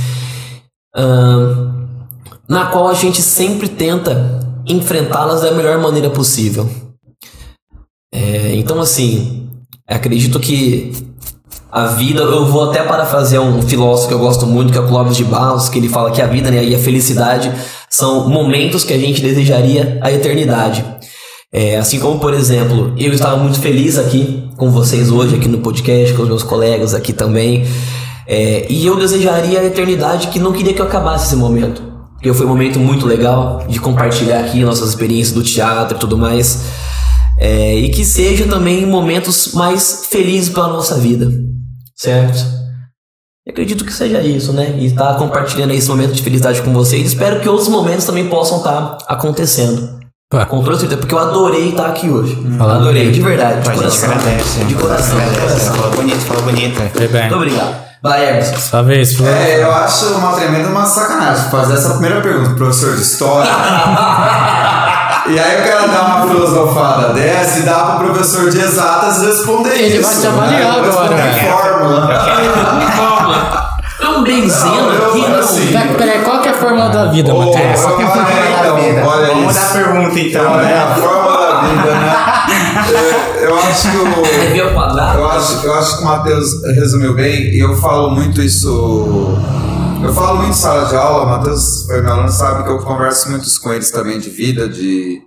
ahn, 0.95 1.74
na 2.47 2.67
qual 2.67 2.87
a 2.87 2.93
gente 2.93 3.21
sempre 3.21 3.67
tenta 3.67 4.39
enfrentá-las 4.67 5.41
da 5.41 5.51
melhor 5.51 5.77
maneira 5.79 6.09
possível. 6.09 6.69
É, 8.13 8.55
então, 8.55 8.79
assim, 8.79 9.49
acredito 9.87 10.39
que 10.39 10.93
a 11.71 11.87
vida, 11.87 12.21
eu 12.21 12.45
vou 12.45 12.69
até 12.69 12.81
parafrasear 12.83 13.43
um 13.43 13.61
filósofo 13.61 14.07
que 14.07 14.13
eu 14.13 14.19
gosto 14.19 14.47
muito, 14.47 14.71
que 14.71 14.77
é 14.77 14.81
o 14.81 14.87
Clóvis 14.87 15.17
de 15.17 15.25
Barros, 15.25 15.67
que 15.67 15.77
ele 15.77 15.89
fala 15.89 16.09
que 16.09 16.21
a 16.21 16.27
vida 16.27 16.49
né, 16.49 16.63
e 16.63 16.73
a 16.73 16.79
felicidade 16.79 17.51
são 17.89 18.29
momentos 18.29 18.83
que 18.83 18.93
a 18.93 18.97
gente 18.97 19.21
desejaria 19.21 19.99
a 20.01 20.11
eternidade. 20.11 20.85
É, 21.51 21.77
assim 21.77 21.99
como, 21.99 22.19
por 22.19 22.33
exemplo, 22.33 22.93
eu 22.97 23.11
estava 23.13 23.37
muito 23.37 23.59
feliz 23.59 23.97
aqui 23.97 24.49
com 24.57 24.71
vocês 24.71 25.11
hoje, 25.11 25.35
aqui 25.35 25.47
no 25.47 25.59
podcast, 25.59 26.13
com 26.13 26.23
os 26.23 26.29
meus 26.29 26.43
colegas 26.43 26.93
aqui 26.93 27.11
também. 27.11 27.65
É, 28.27 28.65
e 28.69 28.85
eu 28.85 28.95
desejaria 28.95 29.59
a 29.59 29.65
eternidade 29.65 30.27
que 30.27 30.39
não 30.39 30.51
queria 30.51 30.73
que 30.73 30.81
eu 30.81 30.85
acabasse 30.85 31.27
esse 31.27 31.35
momento. 31.35 31.84
Porque 32.25 32.39
foi 32.39 32.47
um 32.47 32.49
momento 32.49 32.79
muito 32.79 33.05
legal 33.05 33.63
de 33.69 33.79
compartilhar 33.79 34.39
aqui 34.39 34.63
nossas 34.63 34.89
experiências 34.89 35.31
do 35.31 35.43
teatro 35.43 35.95
e 35.95 35.99
tudo 35.99 36.17
mais. 36.17 36.63
É, 37.37 37.75
e 37.75 37.89
que 37.89 38.03
seja 38.03 38.47
também 38.47 38.83
momentos 38.83 39.53
mais 39.53 40.07
felizes 40.09 40.49
para 40.49 40.63
a 40.63 40.69
nossa 40.69 40.95
vida, 40.95 41.29
certo? 41.95 42.43
Eu 43.45 43.51
acredito 43.51 43.85
que 43.85 43.93
seja 43.93 44.23
isso, 44.23 44.51
né? 44.53 44.75
E 44.79 44.87
estar 44.87 45.13
compartilhando 45.19 45.73
esse 45.73 45.87
momento 45.87 46.13
de 46.13 46.23
felicidade 46.23 46.63
com 46.63 46.73
vocês. 46.73 47.09
Espero 47.09 47.41
que 47.41 47.47
outros 47.47 47.67
momentos 47.67 48.05
também 48.05 48.27
possam 48.27 48.57
estar 48.57 48.97
acontecendo. 49.07 49.99
Pô, 50.29 50.43
Com 50.47 50.63
toda 50.63 50.75
certeza, 50.77 50.99
porque 50.99 51.13
eu 51.13 51.19
adorei 51.19 51.69
estar 51.69 51.85
aqui 51.85 52.09
hoje. 52.09 52.35
Falando 52.57 52.81
adorei, 52.81 53.11
de 53.11 53.21
verdade, 53.21 53.61
de 53.61 53.69
A 53.69 53.73
gente 53.73 53.83
coração. 53.83 54.09
agradece. 54.11 54.63
De 54.63 54.73
coração, 54.73 55.15
de 55.17 55.21
Agradece. 55.21 55.45
coração. 55.47 55.75
Falou 55.75 55.91
bonito, 55.91 56.25
falou 56.25 56.41
bonito. 56.43 56.81
foi 56.93 57.07
bem. 57.07 57.21
Muito 57.21 57.35
obrigado. 57.35 57.75
Vai, 58.01 58.29
Emerson. 58.29 58.55
Sua 58.57 58.81
vez, 58.81 59.13
filosofar. 59.13 59.41
É, 59.43 59.61
eu 59.63 59.71
acho 59.71 60.05
uma 60.15 60.31
tremenda 60.33 60.67
uma 60.69 60.85
sacanagem 60.85 61.49
fazer 61.51 61.73
essa 61.75 61.89
primeira 61.91 62.21
pergunta 62.21 62.49
pro 62.49 62.57
professor 62.57 62.95
de 62.95 63.01
história. 63.03 63.49
e 65.29 65.39
aí 65.39 65.61
o 65.61 65.63
cara 65.69 65.87
dá 65.87 66.01
uma 66.01 66.27
filosofada 66.27 67.13
dessa 67.13 67.59
e 67.59 67.63
dá 67.63 67.75
pro 67.83 68.05
professor 68.09 68.49
de 68.49 68.59
exatas 68.59 69.21
responder 69.23 69.73
Ele 69.75 69.97
isso. 69.99 70.11
vai 70.11 70.21
te 70.21 70.27
avaliar 70.27 70.59
né? 70.81 70.89
agora, 70.89 70.91
Responder 71.15 71.15
né? 71.15 71.51
fórmula. 71.51 72.09
Também 74.13 74.49
zeno 74.49 74.75
eu- 74.93 75.09
aqui, 75.09 75.19
não. 75.29 75.39
assim, 75.39 75.71
Tá, 75.73 75.81
peraí, 75.97 76.21
qual 76.23 76.41
que 76.41 76.47
é 76.47 76.51
a 76.51 76.53
fórmula 76.53 76.89
da 76.89 77.05
vida, 77.07 77.33
Ô, 77.33 77.37
Matheus? 77.39 77.81
Qual 77.81 77.97
que 77.97 78.03
é 78.03 78.05
a 78.05 78.09
olha 78.11 78.25
fórmula 78.25 78.61
da 78.61 78.61
então, 78.61 78.77
vida? 78.77 79.05
olha 79.07 79.27
Vamos 79.27 79.51
isso. 79.55 79.59
dar 79.63 79.69
a 79.69 79.73
pergunta 79.73 80.19
então, 80.19 80.59
é 80.59 80.73
a 80.79 80.85
né? 80.89 80.95
fórmula 81.01 81.37
da 81.37 81.61
vida, 81.61 81.95
né? 81.95 82.13
É, 83.41 83.45
Eu 83.45 83.57
acho 83.57 83.91
que 83.91 83.97
o. 83.97 84.05
Eu 85.17 85.27
acho, 85.29 85.65
eu 85.65 85.73
acho 85.73 85.97
que 85.97 86.03
o 86.03 86.05
Matheus 86.05 86.63
resumiu 86.75 87.13
bem 87.13 87.53
e 87.55 87.59
eu 87.59 87.75
falo 87.77 88.11
muito 88.11 88.41
isso. 88.41 89.37
Eu 90.03 90.13
falo 90.13 90.37
muito 90.37 90.51
em 90.51 90.53
sala 90.53 90.85
de 90.85 90.95
aula, 90.95 91.23
o 91.25 91.29
Matheus 91.29 91.85
foi 91.87 92.01
meu 92.01 92.11
aluno, 92.13 92.29
sabe 92.29 92.63
que 92.63 92.69
eu 92.69 92.77
converso 92.79 93.29
muito 93.31 93.47
com 93.61 93.73
eles 93.73 93.89
também 93.91 94.19
de 94.19 94.29
vida, 94.29 94.67
de, 94.69 95.19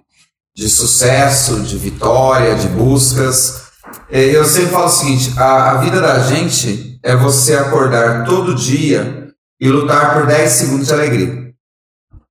de 0.55 0.69
sucesso, 0.69 1.61
de 1.61 1.77
vitória, 1.77 2.55
de 2.55 2.69
buscas. 2.69 3.63
E 4.11 4.21
Eu 4.35 4.45
sempre 4.45 4.71
falo 4.71 4.87
o 4.87 4.91
seguinte: 4.91 5.35
a, 5.37 5.73
a 5.73 5.75
vida 5.79 6.01
da 6.01 6.21
gente 6.21 6.88
é 7.03 7.17
você 7.17 7.55
acordar 7.55 8.25
todo 8.25 8.55
dia 8.55 9.29
e 9.61 9.69
lutar 9.69 10.15
por 10.15 10.27
10 10.27 10.51
segundos 10.51 10.87
de 10.87 10.93
alegria. 10.93 11.49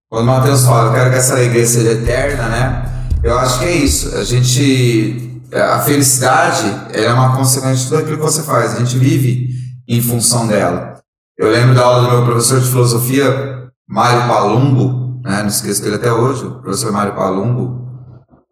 Quando 0.09 0.23
o 0.23 0.27
Matheus 0.27 0.65
fala, 0.65 0.89
eu 0.89 0.93
quero 0.93 1.09
que 1.09 1.17
essa 1.17 1.33
alegria 1.33 1.65
seja 1.65 1.91
eterna, 1.91 2.47
né? 2.47 2.97
Eu 3.23 3.37
acho 3.37 3.59
que 3.59 3.65
é 3.65 3.71
isso. 3.71 4.15
A 4.15 4.23
gente. 4.23 5.23
A 5.53 5.79
felicidade 5.79 6.65
é 6.93 7.11
uma 7.11 7.35
consequência 7.35 7.77
de 7.77 7.89
tudo 7.89 7.97
aquilo 7.99 8.17
que 8.17 8.23
você 8.23 8.43
faz. 8.43 8.75
A 8.75 8.79
gente 8.79 8.97
vive 8.97 9.49
em 9.87 10.01
função 10.01 10.47
dela. 10.47 11.01
Eu 11.37 11.49
lembro 11.49 11.75
da 11.75 11.83
aula 11.83 12.03
do 12.03 12.15
meu 12.15 12.25
professor 12.25 12.59
de 12.59 12.67
filosofia, 12.67 13.69
Mário 13.87 14.27
Palumbo, 14.27 15.21
né? 15.23 15.41
não 15.41 15.47
esqueço 15.47 15.81
dele 15.81 15.95
até 15.95 16.11
hoje, 16.11 16.45
o 16.45 16.61
professor 16.61 16.91
Mário 16.91 17.15
Palumbo. 17.15 17.87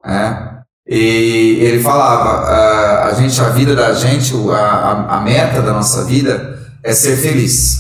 Né? 0.06 0.55
E 0.88 1.60
ele 1.62 1.82
falava: 1.82 2.48
a, 2.48 3.08
a 3.08 3.14
gente, 3.14 3.40
a 3.42 3.50
vida 3.50 3.76
da 3.76 3.94
gente, 3.94 4.34
a, 4.52 4.56
a, 4.56 5.18
a 5.18 5.22
meta 5.22 5.62
da 5.62 5.74
nossa 5.74 6.04
vida 6.06 6.60
é 6.84 6.94
ser 6.94 7.18
feliz. 7.18 7.78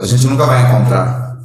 A 0.00 0.06
gente 0.06 0.26
nunca 0.26 0.46
vai 0.46 0.62
encontrar 0.62 1.36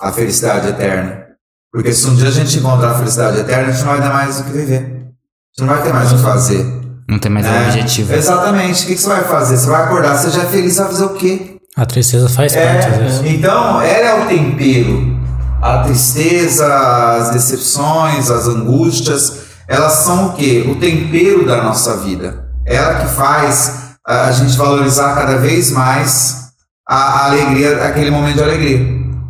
a 0.00 0.12
felicidade 0.12 0.68
eterna. 0.68 1.24
Porque 1.72 1.92
se 1.92 2.06
um 2.06 2.14
dia 2.14 2.28
a 2.28 2.30
gente 2.30 2.58
encontrar 2.58 2.92
a 2.92 2.94
felicidade 2.94 3.40
eterna, 3.40 3.68
a 3.68 3.72
gente 3.72 3.84
não 3.84 3.92
vai 3.92 4.02
ter 4.02 4.12
mais 4.12 4.40
o 4.40 4.44
que 4.44 4.52
viver. 4.52 4.76
A 4.76 4.80
gente 4.80 5.60
não 5.60 5.66
vai 5.66 5.82
ter 5.82 5.92
mais 5.92 6.12
o 6.12 6.16
que 6.16 6.22
fazer. 6.22 6.84
Não 7.08 7.18
tem 7.18 7.32
mais 7.32 7.46
um 7.46 7.68
objetivo. 7.68 8.14
Exatamente. 8.14 8.84
O 8.84 8.86
que 8.86 8.94
que 8.94 9.00
você 9.00 9.08
vai 9.08 9.24
fazer? 9.24 9.56
Você 9.56 9.66
vai 9.68 9.82
acordar, 9.82 10.16
você 10.16 10.30
já 10.30 10.42
é 10.42 10.46
feliz, 10.46 10.74
você 10.74 10.82
vai 10.82 10.90
fazer 10.92 11.04
o 11.04 11.14
quê? 11.14 11.56
A 11.76 11.84
tristeza 11.84 12.28
faz 12.28 12.54
parte, 12.54 12.86
às 12.86 12.96
vezes. 12.96 13.22
É, 13.22 13.28
então, 13.28 13.80
ela 13.80 14.08
é 14.08 14.24
o 14.24 14.28
tempero. 14.28 15.18
A 15.60 15.78
tristeza, 15.78 16.66
as 17.16 17.30
decepções, 17.30 18.30
as 18.30 18.46
angústias, 18.46 19.38
elas 19.68 19.92
são 19.92 20.28
o 20.28 20.32
quê? 20.34 20.64
O 20.68 20.76
tempero 20.76 21.46
da 21.46 21.62
nossa 21.62 21.96
vida. 21.98 22.44
Ela 22.66 22.94
que 22.96 23.06
faz 23.14 23.96
a 24.06 24.30
gente 24.32 24.56
valorizar 24.56 25.14
cada 25.14 25.38
vez 25.38 25.70
mais 25.70 26.48
a, 26.88 27.26
alegria, 27.26 27.84
aquele 27.84 28.10
momento 28.10 28.36
de 28.36 28.42
alegria. 28.42 28.78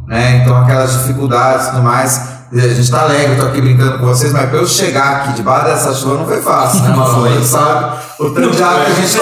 Né? 0.06 0.42
Então, 0.42 0.56
aquelas 0.56 0.92
dificuldades 0.92 1.66
e 1.66 1.70
tudo 1.70 1.82
mais. 1.82 2.34
A 2.52 2.68
gente 2.68 2.90
tá 2.90 3.00
alegre, 3.00 3.32
eu 3.32 3.40
tô 3.40 3.46
aqui 3.46 3.60
brincando 3.60 3.98
com 3.98 4.06
vocês, 4.06 4.32
mas 4.32 4.48
pra 4.48 4.58
eu 4.58 4.66
chegar 4.66 5.16
aqui 5.16 5.32
debaixo 5.32 5.66
dessa 5.66 5.94
chuva 5.94 6.18
não 6.18 6.26
foi 6.26 6.40
fácil, 6.40 6.82
né, 6.82 6.94
Malu? 6.94 7.24
A 7.24 7.30
gente 7.30 7.46
sabe 7.46 7.96
o 8.18 8.30
tanto 8.30 8.50
de 8.50 8.62
água 8.62 8.84
que 8.84 8.90
a 8.90 8.94
gente. 8.94 9.16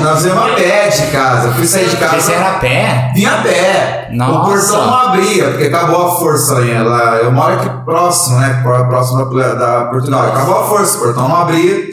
Nós 0.00 0.22
vemos 0.22 0.42
uma 0.42 0.54
pet 0.54 1.02
em 1.02 1.10
casa. 1.10 1.48
Eu 1.48 1.52
fui 1.54 1.66
sair 1.66 1.88
de 1.88 1.96
casa. 1.96 2.20
Você 2.20 2.32
era 2.32 2.50
a 2.50 2.58
pé? 2.58 3.12
Vinha 3.14 3.34
a 3.34 3.42
pé. 3.42 4.08
Nossa. 4.12 4.32
O 4.32 4.44
portão 4.44 4.86
não 4.86 4.94
abria, 4.94 5.48
porque 5.50 5.64
acabou 5.64 6.06
a 6.06 6.18
força 6.18 6.56
ali. 6.56 6.70
Ela, 6.70 7.16
eu 7.16 7.32
moro 7.32 7.54
aqui 7.54 7.68
próximo, 7.84 8.38
né? 8.38 8.60
Próximo 8.62 9.24
da, 9.34 9.54
da 9.54 9.84
Portugal. 9.86 10.26
Acabou 10.28 10.60
a 10.60 10.68
força, 10.68 10.98
o 10.98 11.00
portão 11.00 11.28
não 11.28 11.36
abria. 11.36 11.92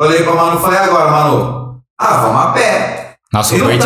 Olhei 0.00 0.22
pra 0.22 0.34
Manu 0.34 0.58
e 0.58 0.62
falei, 0.62 0.78
agora, 0.78 1.10
Manu, 1.10 1.80
ah, 2.00 2.16
vamos 2.22 2.42
a 2.42 2.46
pé. 2.52 3.16
Nossa, 3.32 3.54
o 3.54 3.58
não 3.58 3.66
Uber 3.66 3.78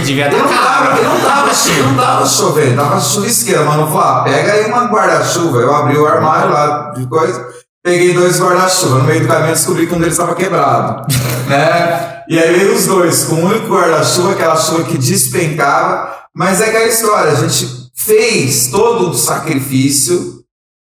devia, 0.00 0.30
não 0.30 0.38
estar 0.38 0.48
tava, 0.48 0.86
caro. 0.86 1.00
e 1.00 1.04
não 1.04 1.20
tava, 1.20 1.50
não 1.88 1.96
tava 1.96 2.26
chovendo, 2.26 2.76
tava 2.76 3.00
chuvisqueira. 3.00 3.64
Manu 3.64 3.86
falou, 3.88 4.00
ah, 4.00 4.22
pega 4.22 4.52
aí 4.52 4.66
uma 4.66 4.84
guarda-chuva. 4.84 5.58
Eu 5.58 5.74
abri 5.74 5.98
o 5.98 6.06
armário 6.06 6.52
lá 6.52 6.92
de 6.96 7.04
coisa, 7.06 7.46
peguei 7.82 8.14
dois 8.14 8.40
guarda-chuva. 8.40 8.98
No 8.98 9.04
meio 9.04 9.22
do 9.22 9.28
caminho 9.28 9.54
descobri 9.54 9.86
que 9.86 9.94
um 9.94 9.98
deles 9.98 10.14
estava 10.14 10.34
quebrado, 10.34 11.06
né? 11.48 12.22
E 12.28 12.38
aí 12.38 12.58
veio 12.58 12.74
os 12.74 12.86
dois, 12.86 13.24
com 13.24 13.36
um 13.36 13.46
único 13.46 13.74
guarda-chuva, 13.74 14.32
aquela 14.32 14.56
chuva 14.56 14.84
que 14.84 14.98
despencava. 14.98 16.14
Mas 16.34 16.60
é 16.60 16.68
aquela 16.68 16.86
história, 16.86 17.32
a 17.32 17.34
gente 17.34 17.90
fez 17.96 18.68
todo 18.68 19.10
o 19.10 19.14
sacrifício 19.14 20.40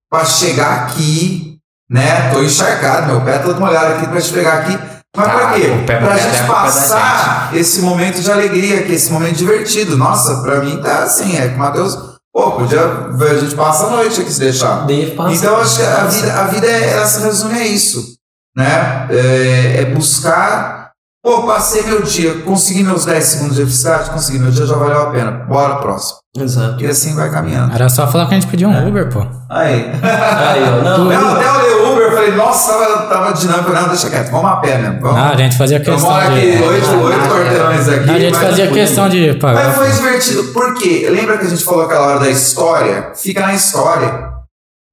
para 0.09 0.25
chegar 0.25 0.83
aqui, 0.83 1.57
né? 1.89 2.31
Tô 2.31 2.43
encharcado, 2.43 3.07
meu 3.07 3.21
pé 3.21 3.39
todo 3.39 3.59
molhado 3.59 3.93
aqui 3.93 4.07
pra 4.07 4.21
chegar 4.21 4.59
aqui. 4.59 4.77
Mas 5.17 5.25
Tá, 5.25 5.33
pra 5.33 5.53
quê? 5.53 5.67
o 5.67 6.01
molhado 6.01 6.19
é 6.19 6.19
gente 6.19 6.41
da 6.41 6.47
passar 6.47 7.49
esse 7.53 7.81
momento 7.81 8.21
de 8.21 8.31
alegria, 8.31 8.83
que 8.83 8.93
esse 8.93 9.11
momento 9.11 9.37
divertido. 9.37 9.97
Nossa, 9.97 10.41
pra 10.41 10.59
mim 10.59 10.79
tá 10.81 10.99
assim, 10.99 11.35
é 11.35 11.49
que 11.49 11.55
o 11.55 11.57
Matheus, 11.57 11.97
pô, 12.39 12.51
podia, 12.53 12.81
a 12.81 13.37
gente 13.37 13.55
passa 13.55 13.87
a 13.87 13.89
noite 13.89 14.21
aqui 14.21 14.31
se 14.31 14.39
deixar. 14.39 14.85
Deve 14.85 15.11
passar. 15.11 15.35
Então 15.35 15.57
acho 15.57 15.77
que 15.77 15.83
a 15.83 16.05
vida, 16.05 16.33
a 16.33 16.43
vida 16.45 16.67
é, 16.67 16.93
ela 16.93 17.05
se 17.05 17.21
resume 17.21 17.59
a 17.59 17.67
isso, 17.67 18.15
né? 18.55 19.07
É, 19.09 19.81
é 19.81 19.85
buscar, 19.85 20.91
pô, 21.21 21.43
passei 21.45 21.83
meu 21.83 22.01
dia, 22.01 22.41
consegui 22.43 22.83
meus 22.83 23.05
10 23.05 23.25
segundos 23.25 23.55
de 23.55 23.63
felicidade, 23.63 24.11
consegui 24.11 24.39
meu 24.39 24.51
dia, 24.51 24.65
já 24.65 24.75
valeu 24.75 25.01
a 25.01 25.11
pena. 25.11 25.31
Bora 25.31 25.79
próximo. 25.79 26.18
Exato. 26.37 26.83
E 26.83 26.85
assim 26.87 27.15
vai 27.15 27.29
caminhando. 27.31 27.73
Era 27.73 27.89
só 27.89 28.07
falar 28.07 28.27
que 28.27 28.35
a 28.35 28.39
gente 28.39 28.49
pedia 28.49 28.67
um 28.67 28.87
Uber, 28.87 29.09
pô. 29.11 29.25
Aí. 29.49 29.89
Aí, 30.03 30.63
ó. 30.63 30.83
Não, 30.83 31.05
Não, 31.09 31.35
até 31.35 31.51
olhei 31.51 31.73
o 31.73 31.91
Uber, 31.91 32.03
eu 32.03 32.11
falei, 32.11 32.31
nossa, 32.35 32.71
tava, 32.71 33.07
tava 33.07 33.33
dinâmico, 33.33 33.71
não, 33.71 33.87
deixa 33.87 34.09
quieto, 34.11 34.29
vamos 34.29 34.51
a 34.51 34.55
pé 34.57 34.77
mesmo. 34.77 35.01
Vamos. 35.01 35.17
Ah, 35.19 35.29
a 35.31 35.35
gente 35.35 35.57
fazia 35.57 35.77
eu 35.77 35.83
questão 35.83 36.11
moro 36.11 36.27
aqui 36.27 36.39
de. 36.57 36.63
oito, 36.63 36.89
oito 37.01 37.29
quarteirões 37.29 37.89
aqui. 37.89 38.05
Não, 38.05 38.13
a 38.13 38.19
gente 38.19 38.35
mas- 38.35 38.43
fazia 38.47 38.67
questão 38.67 39.09
de 39.09 39.27
Mas 39.27 39.37
pagar. 39.41 39.73
foi 39.73 39.91
divertido, 39.91 40.43
porque 40.53 41.09
lembra 41.09 41.37
que 41.39 41.45
a 41.47 41.49
gente 41.49 41.63
falou 41.63 41.85
aquela 41.85 42.05
hora 42.05 42.19
da 42.19 42.29
história? 42.29 43.11
Fica 43.15 43.41
na 43.41 43.53
história. 43.55 44.29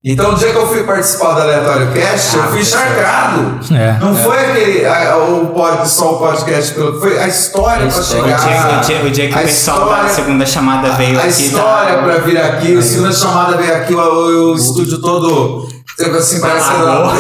Então, 0.09 0.31
o 0.33 0.35
dia 0.37 0.51
que 0.53 0.57
eu 0.57 0.69
fui 0.69 0.85
participar 0.85 1.33
do 1.35 1.41
Aleatório 1.41 1.91
Cast, 1.93 2.37
eu 2.37 2.43
fui 2.45 2.61
encharcado. 2.61 3.59
É. 3.75 3.99
Não 3.99 4.15
foi 4.15 4.39
aquele, 4.39 4.87
a- 4.87 5.17
o 5.17 5.47
pod, 5.49 5.89
só 5.91 6.15
o 6.15 6.19
podcast, 6.21 6.75
foi 7.01 7.19
a 7.19 7.27
história 7.27 7.89
pra 7.89 7.99
O 8.01 8.05
chegar. 8.05 8.37
dia, 8.39 8.79
o 8.79 8.81
dia- 8.83 9.05
o 9.05 9.11
dia 9.11 9.29
que 9.29 9.35
a 9.35 9.39
o 9.39 9.43
pessoal 9.43 9.79
da 9.81 9.85
história- 9.87 10.09
segunda 10.15 10.47
chamada 10.47 10.91
veio 10.93 11.19
a 11.19 11.23
aqui. 11.25 11.31
história 11.47 11.97
tá- 11.97 12.03
pra 12.05 12.19
vir 12.19 12.39
aqui, 12.39 12.77
a 12.79 12.83
segunda 12.83 13.13
chamada 13.13 13.57
veio 13.57 13.75
aqui, 13.75 13.95
o, 13.97 14.53
o 14.53 14.55
estúdio 14.55 15.01
todo. 15.01 15.67
Assim, 15.99 16.41
parece 16.41 16.69
que 16.69 16.75
Alô? 16.77 17.11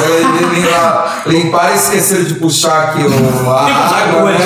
limpar, 0.55 1.23
limpar 1.27 1.73
e 1.73 1.77
esqueceram 1.77 2.25
de 2.25 2.35
puxar 2.35 2.83
aqui 2.91 3.03
o, 3.03 3.51
a 3.51 3.63
água, 3.67 4.31
né? 4.31 4.39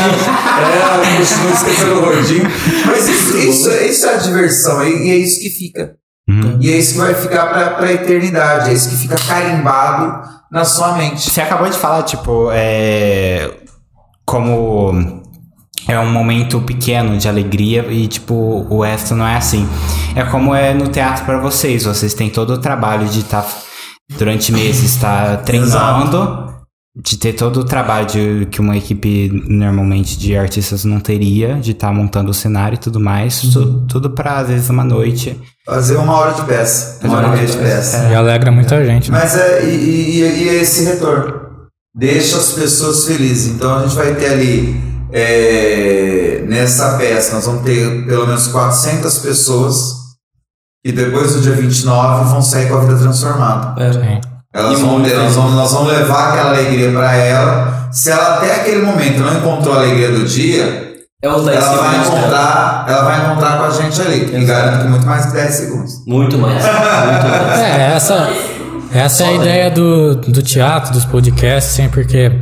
É, 0.62 1.44
não 1.44 1.52
esqueceram 1.52 1.96
o 1.98 2.04
rodinho. 2.06 2.48
Mas 2.86 3.06
isso, 3.08 3.36
isso, 3.36 3.70
isso 3.70 4.06
é 4.06 4.14
a 4.14 4.18
diversão, 4.18 4.82
e 4.86 5.10
é 5.10 5.16
isso 5.16 5.40
que 5.40 5.50
fica. 5.50 5.99
Uhum. 6.30 6.58
E 6.60 6.70
é 6.70 6.78
isso 6.78 6.92
que 6.92 7.00
vai 7.00 7.14
ficar 7.14 7.46
pra, 7.46 7.70
pra 7.70 7.92
eternidade, 7.92 8.70
é 8.70 8.72
isso 8.72 8.88
que 8.88 8.96
fica 8.96 9.16
carimbado 9.16 10.28
na 10.50 10.64
sua 10.64 10.92
mente. 10.92 11.28
Você 11.28 11.40
acabou 11.40 11.68
de 11.68 11.76
falar, 11.76 12.04
tipo, 12.04 12.50
é. 12.52 13.50
Como 14.24 15.22
é 15.88 15.98
um 15.98 16.12
momento 16.12 16.60
pequeno 16.60 17.18
de 17.18 17.28
alegria 17.28 17.84
e, 17.90 18.06
tipo, 18.06 18.64
o 18.70 18.82
resto 18.82 19.16
não 19.16 19.26
é 19.26 19.36
assim. 19.36 19.68
É 20.14 20.22
como 20.22 20.54
é 20.54 20.72
no 20.72 20.86
teatro 20.86 21.24
pra 21.24 21.38
vocês. 21.38 21.84
Vocês 21.84 22.14
têm 22.14 22.30
todo 22.30 22.54
o 22.54 22.58
trabalho 22.58 23.08
de 23.08 23.20
estar, 23.20 23.44
durante 24.16 24.52
meses, 24.52 24.94
estar 24.94 25.38
treinando, 25.38 26.49
de 26.96 27.16
ter 27.16 27.34
todo 27.34 27.60
o 27.60 27.64
trabalho 27.64 28.06
de- 28.06 28.46
que 28.50 28.60
uma 28.60 28.76
equipe 28.76 29.30
normalmente 29.48 30.18
de 30.18 30.36
artistas 30.36 30.84
não 30.84 30.98
teria, 30.98 31.54
de 31.54 31.70
estar 31.70 31.92
montando 31.92 32.30
o 32.30 32.34
cenário 32.34 32.74
e 32.74 32.78
tudo 32.78 32.98
mais. 32.98 33.40
tu- 33.52 33.86
tudo 33.86 34.10
pra, 34.10 34.38
às 34.38 34.48
vezes, 34.48 34.68
uma 34.70 34.82
noite. 34.84 35.40
Fazer 35.64 35.96
uma 35.96 36.14
hora 36.14 36.32
de 36.34 36.42
peça, 36.42 36.98
uma 37.06 37.18
hora 37.18 37.28
e 37.28 37.30
meia 37.30 37.46
de 37.46 37.56
peça. 37.56 38.08
E 38.10 38.14
alegra 38.14 38.50
muita 38.50 38.84
gente, 38.84 39.10
né? 39.10 39.18
Mas 39.20 39.36
é, 39.36 39.64
e, 39.64 39.68
e- 39.68 40.42
e- 40.44 40.48
é 40.48 40.54
esse 40.62 40.84
retorno. 40.84 41.40
Deixa 41.94 42.36
as 42.38 42.52
pessoas 42.52 43.04
felizes. 43.06 43.54
Então 43.54 43.72
a 43.76 43.82
gente 43.82 43.94
vai 43.94 44.14
ter 44.16 44.26
ali, 44.32 44.80
é, 45.12 46.44
nessa 46.48 46.96
peça, 46.98 47.34
nós 47.34 47.46
vamos 47.46 47.62
ter 47.62 48.04
pelo 48.06 48.26
menos 48.26 48.48
400 48.48 49.18
pessoas 49.18 49.76
que 50.84 50.92
depois 50.92 51.34
do 51.34 51.40
dia 51.40 51.52
29 51.52 52.30
vão 52.30 52.42
sair 52.42 52.68
com 52.68 52.76
a 52.76 52.80
vida 52.80 52.96
transformada. 52.98 53.92
Sim. 53.92 54.20
Elas 54.52 54.80
vão 54.80 54.98
muito 54.98 55.08
ter, 55.08 55.16
nós, 55.16 55.34
vamos, 55.34 55.52
nós 55.52 55.72
vamos 55.72 55.92
levar 55.92 56.30
aquela 56.30 56.50
alegria 56.50 56.90
para 56.90 57.14
ela. 57.14 57.88
Se 57.92 58.10
ela 58.10 58.36
até 58.36 58.56
aquele 58.56 58.82
momento 58.82 59.20
não 59.20 59.38
encontrou 59.38 59.74
a 59.74 59.78
alegria 59.78 60.10
do 60.10 60.24
dia, 60.24 60.94
É 61.22 61.28
os 61.28 61.44
10 61.44 61.56
ela 61.56 61.76
vai 61.76 61.98
né? 61.98 62.04
encontrar, 62.04 62.84
ela 62.88 63.04
vai 63.04 63.24
encontrar 63.24 63.58
com 63.58 63.64
a 63.64 63.70
gente 63.70 64.00
ali. 64.00 64.34
E 64.34 64.44
garanto 64.44 64.82
que 64.82 64.88
muito 64.88 65.06
mais 65.06 65.26
que 65.26 65.32
10 65.34 65.54
segundos. 65.54 65.92
Muito 66.06 66.36
mais. 66.38 66.56
Muito 66.64 67.28
mais. 67.28 67.60
É, 67.60 67.92
essa, 67.94 68.28
essa 68.92 69.24
é 69.24 69.26
a 69.28 69.32
ideia 69.32 69.70
do, 69.70 70.16
do 70.16 70.42
teatro, 70.42 70.92
dos 70.92 71.04
podcasts, 71.04 71.72
assim, 71.74 71.88
porque 71.88 72.32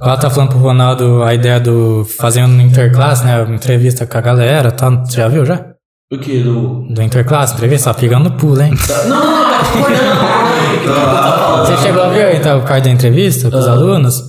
ela 0.00 0.16
tá 0.16 0.30
falando 0.30 0.50
pro 0.50 0.58
Ronaldo 0.58 1.22
a 1.22 1.34
ideia 1.34 1.60
do 1.60 2.06
fazendo 2.18 2.58
interclasse, 2.62 3.22
né? 3.22 3.42
Uma 3.42 3.54
entrevista 3.54 4.06
com 4.06 4.16
a 4.16 4.20
galera, 4.22 4.72
tá? 4.72 4.88
Você 4.88 5.16
já 5.18 5.28
viu 5.28 5.44
já? 5.44 5.62
O 6.10 6.18
que? 6.18 6.42
Do. 6.42 6.86
Do 6.88 7.02
interclasse, 7.02 7.52
entrevista, 7.52 7.92
tá 7.92 8.00
pegando 8.00 8.30
pulo, 8.32 8.62
hein? 8.62 8.72
Não, 9.06 9.08
não, 9.08 9.24
não, 9.24 10.39
Você 10.86 11.76
chegou 11.82 12.02
a 12.02 12.08
ver 12.08 12.36
então 12.36 12.58
o 12.58 12.62
card 12.62 12.88
da 12.88 12.94
entrevista 12.94 13.50
com 13.50 13.58
os 13.58 13.68
alunos? 13.68 14.22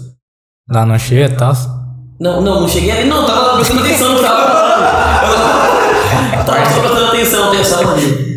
Lá 0.70 0.86
no 0.86 0.98
Xê 1.00 1.26
e 1.26 1.30
tal. 1.30 1.54
Não, 2.20 2.42
não, 2.42 2.62
não 2.62 2.68
cheguei 2.68 2.92
ali. 2.92 3.10
Não, 3.10 3.26
tava 3.26 3.56
prestando 3.56 3.82
atenção 3.82 4.10
no 4.10 4.16
que 4.18 4.24
tava 4.24 4.52
falando. 4.52 4.72
Tava 6.46 6.66
só 6.66 6.82
prestando 6.82 7.06
atenção, 7.08 7.48
atenção 7.50 7.92
ali. 7.92 8.32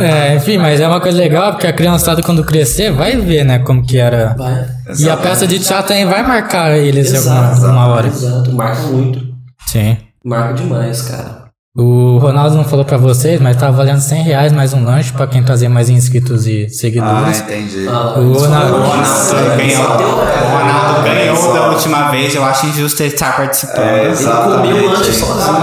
É, 0.00 0.34
enfim, 0.36 0.58
mas 0.58 0.80
é 0.80 0.86
uma 0.86 1.00
coisa 1.00 1.18
legal, 1.18 1.52
porque 1.52 1.66
a 1.66 1.72
criançada 1.72 2.22
quando 2.22 2.44
crescer 2.44 2.92
vai 2.92 3.16
ver, 3.16 3.44
né, 3.44 3.58
como 3.58 3.84
que 3.84 3.98
era. 3.98 4.34
Vai. 4.36 4.66
E 4.98 5.08
a 5.08 5.16
peça 5.16 5.46
de 5.46 5.58
teatro 5.58 5.88
também 5.88 6.06
vai 6.06 6.22
marcar 6.26 6.76
eles 6.76 7.14
alguma, 7.14 7.50
Exato, 7.52 7.66
alguma 7.66 7.86
hora. 7.88 8.06
Exato, 8.06 8.52
marca 8.52 8.82
muito. 8.82 9.20
Sim. 9.66 9.96
Marca 10.24 10.54
demais, 10.54 11.02
cara. 11.02 11.45
O 11.78 12.16
Ronaldo 12.18 12.56
não 12.56 12.64
falou 12.64 12.86
pra 12.86 12.96
vocês, 12.96 13.38
mas 13.38 13.54
tá 13.56 13.70
valendo 13.70 14.00
100 14.00 14.22
reais 14.22 14.50
mais 14.50 14.72
um 14.72 14.82
lanche 14.82 15.12
pra 15.12 15.26
quem 15.26 15.42
trazer 15.42 15.68
mais 15.68 15.90
inscritos 15.90 16.46
e 16.46 16.64
Ah, 16.64 16.72
seguidores. 16.72 17.40
entendi. 17.40 17.86
Ah, 17.86 18.14
O 18.18 18.32
Ronaldo- 18.32 18.76
Ronaldo 18.78 19.56
ganhou, 19.58 19.82
o 19.84 20.58
Ronaldo 20.58 21.02
ganhou 21.04 21.52
da 21.52 21.68
última 21.68 22.10
vez, 22.10 22.34
eu 22.34 22.42
acho 22.44 22.64
injusto 22.66 23.02
ele 23.02 23.12
estar 23.12 23.36
participando. 23.36 23.84
É, 23.84 24.04
Ele 24.06 24.16
comeu 24.16 24.76
o 24.86 24.90
lanche 24.90 25.12
sozinho. 25.12 25.56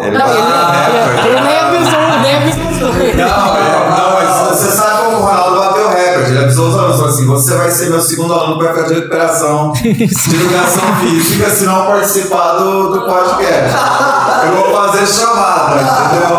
Ele 0.00 0.16
Não, 0.18 0.26
bateu 0.26 0.42
recorde. 0.42 1.28
ele 1.28 1.40
nem 1.40 1.58
avisou, 1.58 2.20
nem 2.22 2.34
avisou. 2.36 2.92
Não, 2.92 3.56
é, 3.56 3.90
não, 3.90 4.14
mas 4.14 4.48
você 4.58 4.70
sabe 4.76 5.04
como 5.06 5.16
o 5.16 5.20
Ronaldo 5.22 5.62
o. 6.32 6.36
Ele 6.36 6.44
avisou 6.44 6.68
os 6.68 6.76
alunos 6.76 6.96
falou 6.96 7.10
assim: 7.12 7.26
você 7.26 7.56
vai 7.56 7.70
ser 7.70 7.90
meu 7.90 8.00
segundo 8.00 8.32
aluno 8.32 8.58
que 8.58 8.64
vai 8.64 8.74
ficar 8.74 8.88
de 8.88 8.94
recuperação 8.94 9.72
de 9.72 9.88
educação 9.90 10.96
física 11.00 11.50
se 11.50 11.64
não 11.64 11.86
participar 11.86 12.52
do, 12.58 12.92
do 12.92 13.00
podcast. 13.02 13.74
Eu 14.46 14.56
vou 14.56 14.74
fazer 14.74 15.06
chamada, 15.06 15.80
entendeu? 15.80 16.32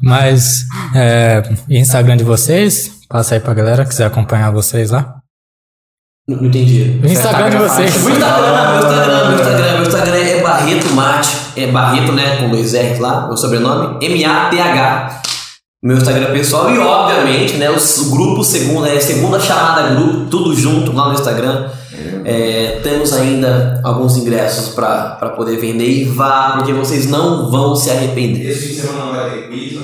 Mas, 0.00 0.64
é, 0.94 1.42
Instagram 1.68 2.16
de 2.16 2.24
vocês, 2.24 2.90
passa 3.08 3.34
aí 3.34 3.40
pra 3.40 3.52
galera 3.52 3.84
que 3.84 3.90
quiser 3.90 4.06
acompanhar 4.06 4.50
vocês 4.50 4.90
lá. 4.90 5.16
Não, 6.28 6.36
não 6.36 6.46
entendi. 6.46 7.00
O 7.02 7.06
Instagram 7.06 7.50
de 7.50 7.56
vocês. 7.56 8.02
Meu 8.02 8.12
Instagram, 8.12 8.70
meu 8.70 8.78
Instagram, 8.78 9.28
meu 9.28 9.38
Instagram, 9.38 9.72
meu 9.72 9.82
Instagram 9.82 10.16
é 10.16 10.42
Barreto 10.42 10.92
Mate. 10.94 11.36
É 11.56 11.66
Barreto, 11.66 12.12
né? 12.12 12.36
Com 12.36 12.50
dois 12.50 12.74
R 12.74 12.98
lá, 13.00 13.26
meu 13.26 13.36
sobrenome. 13.36 13.98
M-A-T-H. 14.06 15.27
Meu 15.80 15.96
Instagram 15.96 16.32
pessoal. 16.32 16.74
E 16.74 16.78
obviamente, 16.78 17.56
né? 17.56 17.70
O, 17.70 17.76
o 17.76 18.10
grupo 18.10 18.42
segunda, 18.42 18.88
é 18.88 18.98
segunda 18.98 19.38
chamada 19.38 19.94
grupo, 19.94 20.26
tudo 20.28 20.52
junto 20.52 20.92
lá 20.92 21.08
no 21.08 21.14
Instagram. 21.14 21.70
É, 22.24 22.80
temos 22.82 23.12
ainda 23.12 23.80
alguns 23.84 24.16
ingressos 24.16 24.74
pra 24.74 25.16
pra 25.18 25.30
poder 25.30 25.56
vender 25.56 25.88
e 25.88 26.04
vá, 26.04 26.54
porque 26.56 26.72
vocês 26.72 27.08
não 27.08 27.48
vão 27.48 27.76
se 27.76 27.90
arrepender. 27.90 28.50
Esse 28.50 28.60
fim 28.60 28.74
de 28.74 28.80
semana 28.80 29.04
não 29.04 29.12
vai 29.12 29.30
ter 29.30 29.48
quiz. 29.48 29.78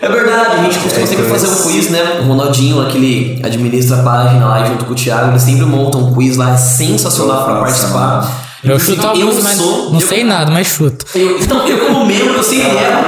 É 0.00 0.08
verdade, 0.08 0.56
a 0.56 0.62
gente 0.62 0.78
costuma 0.78 1.06
sempre 1.06 1.24
fazer 1.24 1.48
um 1.48 1.62
quiz, 1.68 1.90
né? 1.90 2.20
O 2.20 2.28
Ronaldinho, 2.28 2.80
aquele 2.80 3.40
administra 3.42 4.00
a 4.00 4.02
página 4.04 4.46
lá 4.46 4.64
junto 4.64 4.84
com 4.84 4.92
o 4.92 4.94
Thiago, 4.94 5.32
eles 5.32 5.42
sempre 5.42 5.64
montam 5.66 6.00
um 6.00 6.14
quiz 6.14 6.36
lá, 6.36 6.54
é 6.54 6.56
sensacional 6.56 7.44
pra 7.44 7.60
participar. 7.60 8.43
Eu 8.64 8.78
chuto 8.78 9.02
eu 9.02 9.08
alguns, 9.10 9.42
mas 9.42 9.56
sou, 9.58 9.90
não 9.92 10.00
eu- 10.00 10.06
sei 10.06 10.24
nada, 10.24 10.50
mas 10.50 10.66
chuto. 10.66 11.04
Eu, 11.14 11.38
então, 11.38 11.66
eu 11.66 11.86
como 11.86 12.06
membro, 12.06 12.34
eu 12.34 12.42
sempre 12.42 12.76
erro. 12.78 13.04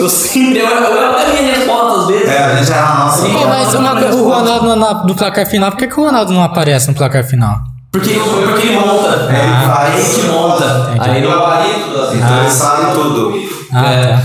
Eu 0.00 0.08
sempre 0.08 0.58
erro. 0.58 0.70
Eu 0.84 0.96
erro 1.02 1.12
até 1.16 1.24
a 1.38 1.42
minha 1.42 1.54
resposta 1.54 2.00
às 2.00 2.06
vezes. 2.08 2.28
É, 2.28 2.44
a 2.44 2.56
gente 2.56 2.72
era 2.72 2.86
a 2.88 2.98
nossa. 3.04 3.26
Pô, 3.28 3.46
mas 3.46 3.74
uma 3.74 3.92
o 4.14 4.28
Ronaldo 4.28 4.66
no, 4.66 4.76
na- 4.76 5.04
no 5.04 5.14
placar 5.14 5.46
final, 5.46 5.70
por 5.70 5.78
que, 5.78 5.86
que 5.86 6.00
o 6.00 6.04
Ronaldo 6.04 6.32
não 6.32 6.42
aparece 6.42 6.88
no 6.88 6.94
placar 6.94 7.24
final? 7.24 7.58
Porque, 7.92 8.10
porque 8.14 8.66
ele 8.66 8.76
monta. 8.78 9.28
Ele 9.30 9.66
faz. 9.66 9.94
É 9.94 9.98
ele 9.98 10.20
que 10.22 10.26
monta. 10.28 10.90
Entendi. 10.94 11.10
Aí 11.10 11.22
não- 11.22 11.30
gabarito 11.30 11.90
das 11.94 12.14
Então 12.14 12.40
ele 12.40 12.50
sabe 12.50 12.92
tudo. 12.92 13.34
Ah, 13.72 13.90
É. 13.90 14.06
tá. 14.08 14.22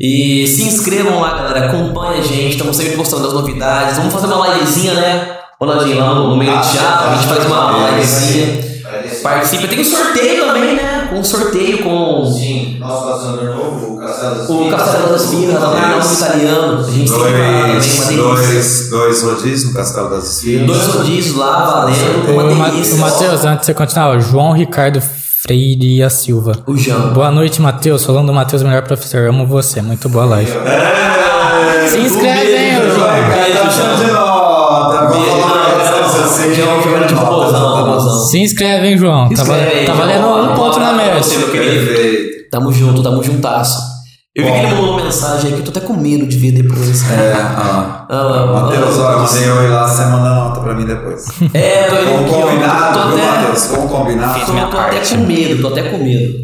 E 0.00 0.46
se 0.46 0.62
inscrevam 0.64 1.20
lá, 1.20 1.30
galera. 1.34 1.66
Acompanhe 1.66 2.20
a 2.20 2.22
gente. 2.22 2.50
Estamos 2.50 2.76
sempre 2.76 2.96
postando 2.96 3.22
das 3.22 3.32
novidades. 3.32 3.96
Vamos 3.96 4.12
fazer 4.12 4.26
uma 4.26 4.48
livezinha, 4.48 4.92
né? 4.94 5.28
Ronaldinho, 5.58 6.00
lá 6.00 6.14
no, 6.14 6.28
no 6.30 6.36
meio 6.36 6.52
do 6.52 6.60
teatro. 6.70 7.08
A 7.08 7.14
gente 7.14 7.26
faz 7.26 7.46
uma 7.46 7.88
livezinha. 7.90 8.75
Participa. 9.22 9.68
Tem 9.68 9.80
um 9.80 9.84
sorteio 9.84 10.46
também, 10.46 10.74
né? 10.76 11.10
Um 11.14 11.24
sorteio 11.24 11.78
com 11.82 12.32
Sim, 12.32 12.76
nosso 12.78 13.04
patrocinador 13.06 13.56
novo, 13.56 13.94
o 13.94 13.98
Castelo 13.98 14.34
das 14.36 14.48
o 14.50 14.70
Castelo 14.70 15.08
das 15.12 15.32
lá 15.32 15.70
no 15.70 15.98
nome 15.98 16.14
italiano. 16.14 16.86
A 16.86 16.90
gente 16.90 17.10
também, 17.12 17.32
uma 17.34 17.66
Dois, 17.76 18.16
dois, 18.16 18.90
dois 18.90 19.22
rodízios 19.22 19.64
no 19.70 19.74
Castelo 19.74 20.10
das 20.10 20.24
Esfiras. 20.36 20.66
Dois 20.66 20.86
rodízios 20.86 21.36
lá, 21.36 21.64
valendo. 21.66 22.28
O, 22.28 22.32
Uma 22.32 22.54
Ma- 22.54 22.68
delícia. 22.70 22.96
Matheus, 22.96 23.44
antes 23.44 23.60
de 23.60 23.66
você 23.66 23.74
continuar, 23.74 24.18
João 24.20 24.52
Ricardo 24.52 25.00
Freire 25.00 26.08
Silva. 26.10 26.62
O 26.66 26.76
João. 26.76 27.12
Boa 27.12 27.30
noite, 27.30 27.60
Matheus. 27.60 28.04
Falando 28.04 28.26
do 28.26 28.32
Matheus, 28.34 28.62
melhor 28.62 28.82
professor. 28.82 29.28
Amo 29.28 29.46
você. 29.46 29.80
Muito 29.80 30.08
boa 30.08 30.24
live. 30.24 30.50
Se 31.88 31.98
inscreve, 31.98 32.56
hein, 32.56 32.65
Se 38.16 38.38
inscreve, 38.40 38.86
hein, 38.88 38.98
João. 38.98 39.28
Tá, 39.28 39.42
val- 39.44 39.56
Inscreve 39.56 39.78
aí, 39.80 39.86
tá 39.86 39.94
João. 39.94 40.06
valendo 40.06 40.52
um 40.52 40.54
ponto 40.54 40.78
na 40.80 40.92
Você. 40.92 41.38
Perfeito. 41.38 42.50
Tamo 42.50 42.72
junto, 42.72 43.02
tamo 43.02 43.22
juntasso. 43.22 43.78
Eu 44.34 44.44
vi 44.44 44.50
que 44.52 44.58
ele 44.58 44.68
mandou 44.74 44.90
uma 44.96 45.04
mensagem 45.04 45.50
aqui, 45.50 45.60
eu 45.60 45.64
tô 45.64 45.70
até 45.70 45.80
com 45.80 45.94
medo 45.94 46.26
de 46.26 46.36
ver 46.36 46.52
depois. 46.52 47.10
É. 47.10 47.32
Ah, 47.32 48.06
Matheus, 48.52 48.98
olha, 48.98 49.16
mandei 49.18 49.48
eu 49.48 49.64
ir 49.64 49.68
lá, 49.68 49.88
você 49.88 50.04
manda 50.04 50.28
nota 50.30 50.60
pra 50.60 50.74
mim 50.74 50.84
depois. 50.84 51.24
É, 51.54 51.84
tô 51.84 51.96
indo 51.96 52.20
aqui, 52.20 52.30
combinado, 52.42 52.98
tô 53.00 53.08
viu, 53.08 53.16
até, 53.16 53.30
Matheus? 53.40 53.64
Como 53.64 53.88
combinado. 53.88 54.44
tô, 54.44 54.52
minha 54.52 54.66
tô 54.66 54.78
até 54.78 54.98
com 55.00 55.16
medo, 55.24 55.62
tô 55.62 55.68
até 55.68 55.82
com 55.90 55.98
medo. 55.98 56.34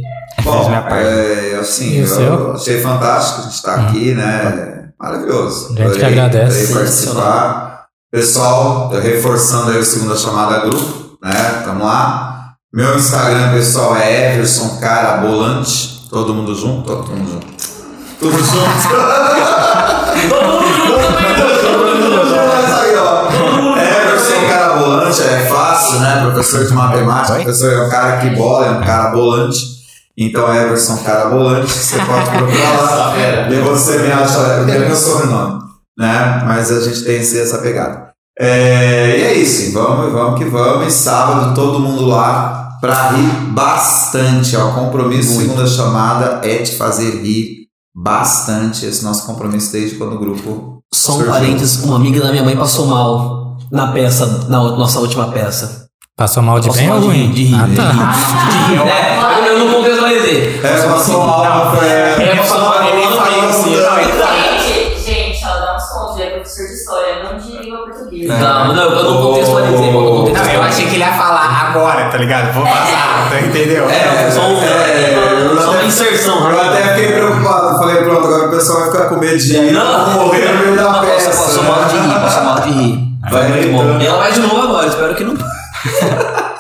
Bom, 0.43 0.71
é, 0.73 1.59
assim, 1.61 1.99
eu 2.01 2.07
seu? 2.07 2.53
achei 2.53 2.81
fantástico 2.81 3.41
a 3.41 3.45
gente 3.45 3.55
estar 3.55 3.75
aqui, 3.75 4.15
né? 4.15 4.89
Maravilhoso. 4.99 5.75
Gente 5.77 5.99
que 5.99 6.05
agradece. 6.05 6.73
Participar. 6.73 7.83
Pessoal, 8.11 8.91
eu 8.93 9.01
reforçando 9.03 9.71
aí 9.71 9.79
o 9.79 9.85
segunda 9.85 10.17
chamada 10.17 10.61
grupo, 10.61 11.02
né? 11.23 11.63
Tamo 11.65 11.85
lá. 11.85 12.55
Meu 12.73 12.97
Instagram 12.97 13.53
pessoal 13.53 13.97
é 13.97 14.35
Everson 14.35 14.79
Carabolante. 14.81 16.09
Todo 16.11 16.35
mundo 16.35 16.55
junto? 16.55 16.87
Todo 16.87 17.07
mundo 17.11 17.31
junto. 17.33 17.47
Tudo 18.19 18.39
junto. 18.39 18.89
Mas 22.49 22.73
aí, 22.73 22.97
ó. 22.97 23.29
Everson 23.79 24.49
Carabolante 24.49 25.23
é 25.23 25.47
fácil, 25.47 26.01
né? 26.01 26.23
Professor 26.23 26.67
de 26.67 26.73
matemática. 26.73 27.35
Professor 27.35 27.73
é 27.73 27.87
um 27.87 27.91
cara 27.91 28.17
que 28.19 28.31
bola, 28.31 28.67
é 28.67 28.71
um 28.71 28.81
cara 28.81 29.11
bolante. 29.11 29.83
Então, 30.17 30.55
Everson 30.55 30.99
Carabolante, 30.99 31.71
você 31.71 31.97
pode 31.99 32.31
procurar 32.31 32.81
lá. 32.83 33.15
e 33.51 33.61
você 33.61 33.99
me 33.99 34.13
acha. 34.13 34.39
É 34.39 34.79
meu 34.79 34.97
sobrenome. 34.97 35.63
Né? 35.97 36.43
Mas 36.47 36.71
a 36.71 36.81
gente 36.81 37.05
tem 37.05 37.19
essa 37.19 37.59
pegada. 37.59 38.12
É, 38.39 39.19
e 39.19 39.23
é 39.23 39.35
isso, 39.35 39.73
vamos, 39.73 40.13
vamos 40.13 40.39
que 40.39 40.45
vamos. 40.47 40.87
E 40.87 40.91
sábado 40.91 41.55
todo 41.55 41.81
mundo 41.81 42.07
lá 42.07 42.79
pra 42.81 43.11
rir 43.11 43.29
bastante. 43.51 44.57
Ó. 44.57 44.71
O 44.71 44.75
compromisso, 44.75 45.39
segunda 45.39 45.67
chamada, 45.67 46.41
é 46.43 46.59
te 46.59 46.77
fazer 46.77 47.23
rir 47.23 47.69
bastante. 47.95 48.87
Esse 48.87 49.05
nosso 49.05 49.27
compromisso 49.27 49.73
desde 49.73 49.97
quando 49.97 50.15
o 50.15 50.19
grupo. 50.19 50.83
Só 50.93 51.13
um 51.13 51.17
surgiu. 51.17 51.33
parênteses, 51.33 51.85
uma 51.85 51.97
amiga 51.97 52.21
da 52.21 52.31
minha 52.31 52.43
mãe 52.43 52.57
passou 52.57 52.87
mal 52.87 53.57
na 53.71 53.93
peça, 53.93 54.47
na 54.49 54.59
nossa 54.59 54.99
última 55.01 55.29
peça. 55.29 55.87
Passou 56.15 56.43
mal 56.43 56.61
de 56.61 56.69
Passou 56.69 56.83
bem 56.83 56.89
mal 56.91 56.99
ou 56.99 57.03
de 57.03 57.09
ruim? 57.09 57.27
rir, 57.29 57.33
de 57.33 57.45
rir, 57.45 57.61
ah, 57.61 57.67
de 57.67 57.77
tá. 57.77 57.91
rir. 57.91 58.83
É, 59.43 59.49
eu 59.49 59.59
não 59.59 59.75
contexto 59.75 60.01
vai 60.03 60.15
dizer. 60.19 60.61
É, 60.65 60.89
passou 60.89 61.27
mal, 61.27 61.83
é, 61.83 62.23
É, 62.23 62.37
passou 62.37 62.61
mal, 62.61 62.83
ele 62.83 63.07
não 63.07 63.17
falou 63.17 63.49
assim. 63.49 63.71
Gente, 63.71 64.52
Não, 68.27 68.75
não, 68.75 68.83
eu 68.83 69.05
não 69.05 69.23
contextualizei, 69.23 69.89
eu 69.89 69.93
não 69.93 70.25
Não, 70.29 70.53
eu 70.53 70.63
achei 70.63 70.87
que 70.87 70.95
ele 70.95 71.05
ia 71.05 71.13
falar 71.13 71.69
agora, 71.69 72.09
tá 72.09 72.19
ligado? 72.19 72.53
Vou 72.53 72.63
passar, 72.63 73.29
tá, 73.31 73.41
entendeu? 73.41 73.89
É, 73.89 74.31
só, 74.31 74.43
um, 74.43 74.63
É, 74.63 75.45
eu 75.45 75.61
só 75.61 75.71
uma 75.73 75.85
inserção. 75.85 76.51
Eu 76.51 76.61
até 76.61 76.95
fiquei 76.95 77.13
preocupado. 77.13 77.79
Falei, 77.79 77.97
pronto, 77.97 78.27
agora 78.27 78.47
o 78.47 78.51
pessoal 78.51 78.81
vai 78.81 78.91
ficar 78.91 79.05
com 79.07 79.17
medo 79.17 79.39
de. 79.39 79.73
Não, 79.73 80.11
morrer 80.13 80.53
no 80.53 80.59
meio 80.61 80.77
da 80.77 81.01
peça. 81.01 81.31
Passou 81.31 81.65
mal 81.65 81.85
de 81.85 81.97
rir, 81.97 82.21
passou 82.21 82.45
mal 82.45 82.61
de 82.61 82.71
rir. 82.71 82.99
Vai 83.31 83.49
muito 83.49 83.73
bom. 83.73 84.01
Ela 84.01 84.19
vai 84.19 84.33
de 84.33 84.41
novo 84.41 84.61
agora, 84.61 84.87
espero 84.87 85.15
que 85.15 85.25
não. 85.25 85.35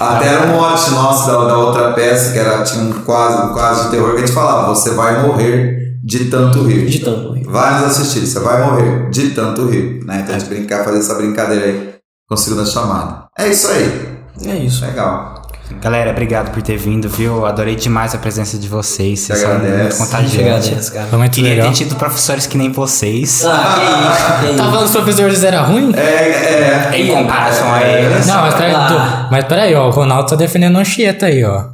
Até 0.00 0.26
era 0.26 0.42
um 0.46 0.56
mote 0.56 0.90
nosso 0.90 1.26
da, 1.28 1.44
da 1.44 1.56
outra 1.56 1.92
peça, 1.92 2.32
que 2.32 2.38
era, 2.38 2.62
tinha 2.64 2.82
um 2.82 2.92
quase, 3.04 3.40
um 3.40 3.52
quase 3.52 3.84
de 3.84 3.90
terror, 3.92 4.10
que 4.10 4.16
a 4.16 4.20
gente 4.20 4.32
falava, 4.32 4.68
você 4.68 4.90
vai 4.90 5.22
morrer 5.22 5.81
de 6.04 6.24
tanto 6.26 6.64
rir. 6.64 6.86
De 6.86 6.98
tanto 7.00 7.32
rir. 7.32 7.44
Vai 7.44 7.74
nos 7.80 7.90
assistir, 7.98 8.26
você 8.26 8.40
vai 8.40 8.62
morrer 8.62 9.10
de 9.10 9.30
tanto 9.30 9.68
rir. 9.68 10.04
Né? 10.04 10.20
Então 10.22 10.34
a 10.34 10.38
gente 10.38 10.48
brincar, 10.48 10.84
fazer 10.84 10.98
essa 10.98 11.14
brincadeira 11.14 11.66
aí 11.66 11.94
com 12.28 12.36
segunda 12.36 12.64
chamada. 12.66 13.26
É 13.38 13.48
isso 13.48 13.68
aí. 13.68 14.08
É 14.46 14.56
isso. 14.56 14.84
Legal. 14.84 15.40
Galera, 15.80 16.10
obrigado 16.10 16.50
por 16.52 16.60
ter 16.60 16.76
vindo, 16.76 17.08
viu? 17.08 17.46
Adorei 17.46 17.74
demais 17.76 18.14
a 18.14 18.18
presença 18.18 18.58
de 18.58 18.68
vocês. 18.68 19.20
Vocês 19.20 19.38
são 19.38 19.58
muito 19.58 19.96
contagiantes. 19.96 20.90
cara. 20.90 21.06
Foi 21.06 21.18
muito 21.18 21.32
Queria 21.34 21.50
legal. 21.50 21.68
ter 21.68 21.74
tido 21.74 21.94
professores 21.96 22.46
que 22.46 22.58
nem 22.58 22.70
vocês. 22.70 23.42
Ah, 23.44 23.74
que 23.78 24.46
isso, 24.48 24.52
que 24.52 24.56
Tá 24.58 24.64
falando 24.64 24.78
que 24.80 24.84
os 24.84 24.90
professores 24.90 25.44
era 25.44 25.62
ruim? 25.62 25.92
É, 25.96 26.90
é. 26.92 26.98
Em 26.98 27.08
comparação 27.14 27.72
a 27.72 27.82
eles. 27.82 28.26
Não, 28.26 28.42
mas 28.42 28.54
peraí, 28.54 28.74
Ah. 28.74 28.86
tu- 29.26 29.32
mas 29.32 29.44
peraí, 29.46 29.74
ó, 29.74 29.86
o 29.86 29.90
Ronaldo 29.90 30.28
tá 30.28 30.36
defendendo 30.36 30.76
o 30.76 30.78
Anchieta 30.78 31.26
aí, 31.26 31.42
ó. 31.42 31.64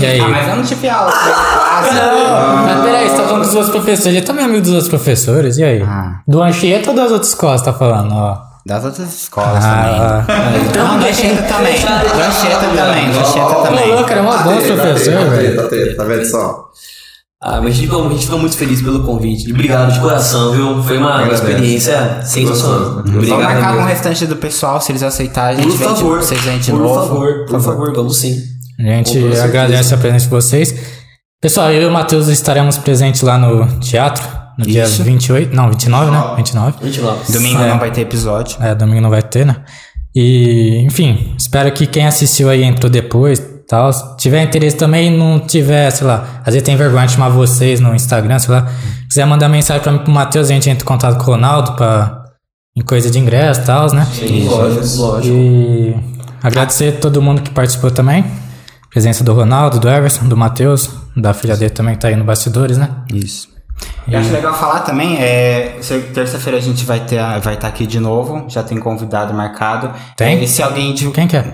E 0.00 0.04
aí? 0.04 0.20
Ah, 0.20 0.28
mas 0.28 0.48
eu 0.48 0.56
não 0.56 0.64
tive 0.64 0.88
aula 0.88 1.10
quase. 1.80 1.94
Não, 1.94 2.56
mas 2.64 2.80
peraí, 2.84 3.08
você 3.08 3.16
tá 3.16 3.22
falando 3.24 3.44
dos 3.44 3.54
outros 3.54 3.70
professores, 3.72 4.06
ele 4.16 4.22
também 4.26 4.44
é 4.44 4.48
amigo 4.48 4.62
dos 4.62 4.72
outros 4.72 4.88
professores, 4.88 5.56
e 5.58 5.64
aí? 5.64 5.82
Ah. 5.82 6.20
Do 6.26 6.42
Anchieta 6.42 6.90
ou 6.90 6.96
das 6.96 7.10
outras 7.10 7.28
escolas, 7.30 7.62
tá 7.62 7.72
falando, 7.72 8.12
ó? 8.14 8.36
Das 8.66 8.84
outras 8.84 9.14
escolas 9.14 9.64
Ah, 9.64 10.24
também. 10.26 10.62
Não, 10.76 10.98
do 10.98 11.06
Anchieta 11.06 11.42
também. 11.42 11.72
Do 11.72 12.22
Anchieta 12.22 12.58
também. 12.60 13.10
Do 13.10 13.18
Anchieta 13.20 13.54
também. 13.62 13.88
louco, 13.94 14.10
era 14.10 14.22
mó 14.22 14.36
bom 14.38 14.56
os 14.58 14.64
professores, 14.66 15.30
velho. 15.30 15.56
Tá 15.56 16.02
tá 16.02 16.04
vendo 16.04 16.24
só? 16.26 16.68
Ah, 17.40 17.60
mas 17.62 17.66
a 17.66 17.70
gente, 17.70 17.82
ficou, 17.86 18.04
a 18.06 18.10
gente 18.10 18.24
ficou 18.24 18.38
muito 18.40 18.56
feliz 18.56 18.82
pelo 18.82 19.04
convite. 19.04 19.52
Obrigado 19.52 19.92
de 19.92 20.00
coração, 20.00 20.50
viu? 20.50 20.82
Foi 20.82 20.98
uma 20.98 21.14
Agradeço. 21.20 21.44
experiência 21.44 22.20
sensacional. 22.24 22.78
Gostoso. 22.80 22.94
Vamos 22.96 23.14
Obrigado. 23.14 23.42
marcar 23.44 23.76
com 23.76 23.82
o 23.82 23.86
restante 23.86 24.26
do 24.26 24.36
pessoal, 24.36 24.80
se 24.80 24.90
eles 24.90 25.04
aceitarem, 25.04 25.60
a 25.60 25.62
gente 25.62 25.78
Por 25.78 25.84
favor. 25.86 26.18
vocês 26.20 26.40
vêm 26.40 26.58
de 26.58 26.70
por 26.72 26.80
novo. 26.80 26.94
favor, 27.08 27.46
por 27.48 27.60
favor, 27.62 27.94
vamos 27.94 28.18
sim. 28.18 28.42
A 28.80 28.82
gente 28.82 29.14
Com 29.14 29.20
certeza. 29.20 29.44
agradece 29.44 29.94
a 29.94 29.96
presença 29.96 30.24
de 30.24 30.30
vocês. 30.30 30.74
Pessoal, 31.40 31.70
eu 31.72 31.82
e 31.82 31.86
o 31.86 31.90
Matheus 31.90 32.26
estaremos 32.28 32.78
presentes 32.78 33.22
lá 33.22 33.38
no 33.38 33.78
teatro, 33.78 34.26
no 34.58 34.66
dia 34.66 34.84
Isso. 34.84 35.04
28, 35.04 35.54
não, 35.54 35.70
29, 35.70 36.10
né? 36.10 36.34
29. 36.36 36.76
29. 36.82 37.32
Domingo 37.32 37.62
É. 37.62 37.68
não 37.68 37.78
vai 37.78 37.92
ter 37.92 38.00
episódio. 38.00 38.56
É, 38.60 38.74
domingo 38.74 39.00
não 39.00 39.10
vai 39.10 39.22
ter, 39.22 39.46
né? 39.46 39.56
E, 40.14 40.84
enfim, 40.84 41.34
espero 41.38 41.70
que 41.70 41.86
quem 41.86 42.06
assistiu 42.06 42.48
aí 42.50 42.64
entrou 42.64 42.90
depois 42.90 43.38
tal. 43.68 43.92
Se 43.92 44.16
tiver 44.16 44.42
interesse 44.42 44.76
também 44.76 45.16
não 45.16 45.38
tiver, 45.38 45.90
sei 45.90 46.06
lá, 46.06 46.40
às 46.40 46.54
vezes 46.54 46.62
tem 46.62 46.74
vergonha 46.74 47.06
de 47.06 47.12
chamar 47.12 47.28
vocês 47.28 47.78
no 47.78 47.94
Instagram, 47.94 48.38
sei 48.40 48.54
lá. 48.54 48.66
Quiser 49.08 49.24
mandar 49.26 49.48
mensagem 49.48 49.80
pra 49.82 49.92
mim 49.92 49.98
pro 49.98 50.10
Matheus, 50.10 50.50
a 50.50 50.54
gente 50.54 50.68
entra 50.68 50.82
em 50.82 50.86
contato 50.88 51.18
com 51.18 51.30
o 51.30 51.34
Ronaldo 51.34 51.72
pra, 51.74 52.24
em 52.76 52.82
coisa 52.82 53.10
de 53.10 53.18
ingresso 53.18 53.60
e 53.60 53.64
tal, 53.64 53.92
né? 53.94 54.06
Sim, 54.12 54.48
lógico, 54.48 55.02
lógico. 55.02 55.36
E 55.36 55.96
agradecer 56.42 56.96
a 56.96 57.00
todo 57.00 57.22
mundo 57.22 57.42
que 57.42 57.50
participou 57.50 57.90
também. 57.92 58.24
Presença 58.90 59.22
do 59.22 59.34
Ronaldo, 59.34 59.78
do 59.78 59.88
Everson, 59.88 60.26
do 60.26 60.36
Matheus, 60.36 60.90
da 61.16 61.34
filha 61.34 61.56
dele 61.56 61.70
também 61.70 61.94
que 61.94 62.00
tá 62.00 62.08
aí 62.08 62.16
no 62.16 62.24
bastidores, 62.24 62.78
né? 62.78 62.88
Isso. 63.12 63.48
Eu 64.08 64.18
acho 64.18 64.32
legal 64.32 64.54
falar 64.54 64.80
também, 64.80 65.18
é, 65.20 65.78
terça-feira 66.14 66.58
a 66.58 66.62
gente 66.62 66.84
vai 66.84 67.00
ter, 67.00 67.20
vai 67.40 67.54
estar 67.54 67.68
aqui 67.68 67.86
de 67.86 68.00
novo, 68.00 68.46
já 68.48 68.62
tem 68.62 68.78
convidado 68.78 69.32
marcado. 69.34 69.92
Tem? 70.16 70.38
É, 70.38 70.42
E 70.42 70.48
se 70.48 70.62
alguém 70.62 70.94
de 70.94 71.10
Quem 71.10 71.28
que 71.28 71.36
é? 71.36 71.44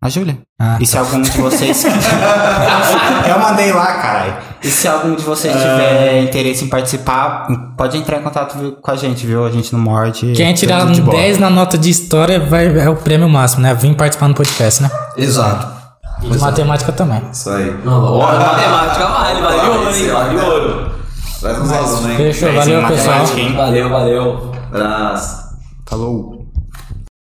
a 0.00 0.08
Júlia. 0.08 0.38
Ah, 0.60 0.76
E 0.80 0.86
se 0.86 0.96
algum 0.96 1.20
de 1.20 1.30
vocês 1.30 1.84
Eu 3.28 3.38
mandei 3.38 3.72
lá, 3.72 3.86
caralho. 3.94 4.34
E 4.62 4.68
se 4.68 4.86
algum 4.86 5.14
de 5.14 5.22
vocês 5.22 5.52
tiver 5.52 6.22
interesse 6.22 6.64
em 6.64 6.68
participar, 6.68 7.48
pode 7.76 7.96
entrar 7.96 8.18
em 8.18 8.22
contato 8.22 8.78
com 8.80 8.90
a 8.90 8.96
gente, 8.96 9.26
viu? 9.26 9.44
A 9.44 9.50
gente 9.50 9.72
não 9.72 9.80
morde. 9.80 10.32
Quem 10.32 10.54
tirar 10.54 10.86
um 10.86 10.92
boa. 11.00 11.16
10 11.18 11.38
na 11.38 11.50
nota 11.50 11.76
de 11.76 11.90
história 11.90 12.38
vai, 12.38 12.78
é 12.78 12.88
o 12.88 12.96
prêmio 12.96 13.28
máximo, 13.28 13.62
né? 13.62 13.74
Vim 13.74 13.92
participar 13.94 14.28
no 14.28 14.34
podcast, 14.34 14.82
né? 14.82 14.90
Exato. 15.16 15.83
E 16.32 16.38
matemática 16.38 16.92
também. 16.92 17.22
Isso 17.32 17.50
aí. 17.50 17.76
Não, 17.84 18.18
ó, 18.18 18.26
matemática 18.26 19.06
vale, 19.06 19.40
vale 19.40 19.68
ouro, 19.68 19.94
hein? 19.94 20.10
Vale 20.10 20.40
ouro. 20.40 20.90
Traz 21.40 21.58
uns 21.60 21.72
alunos, 21.72 22.06
hein? 22.06 22.16
Fechou, 22.16 22.52
valeu 22.54 22.86
pessoal. 22.86 23.26
Valeu, 23.56 23.90
valeu. 23.90 24.52
Abraço. 24.72 25.44
Falou. 25.86 26.43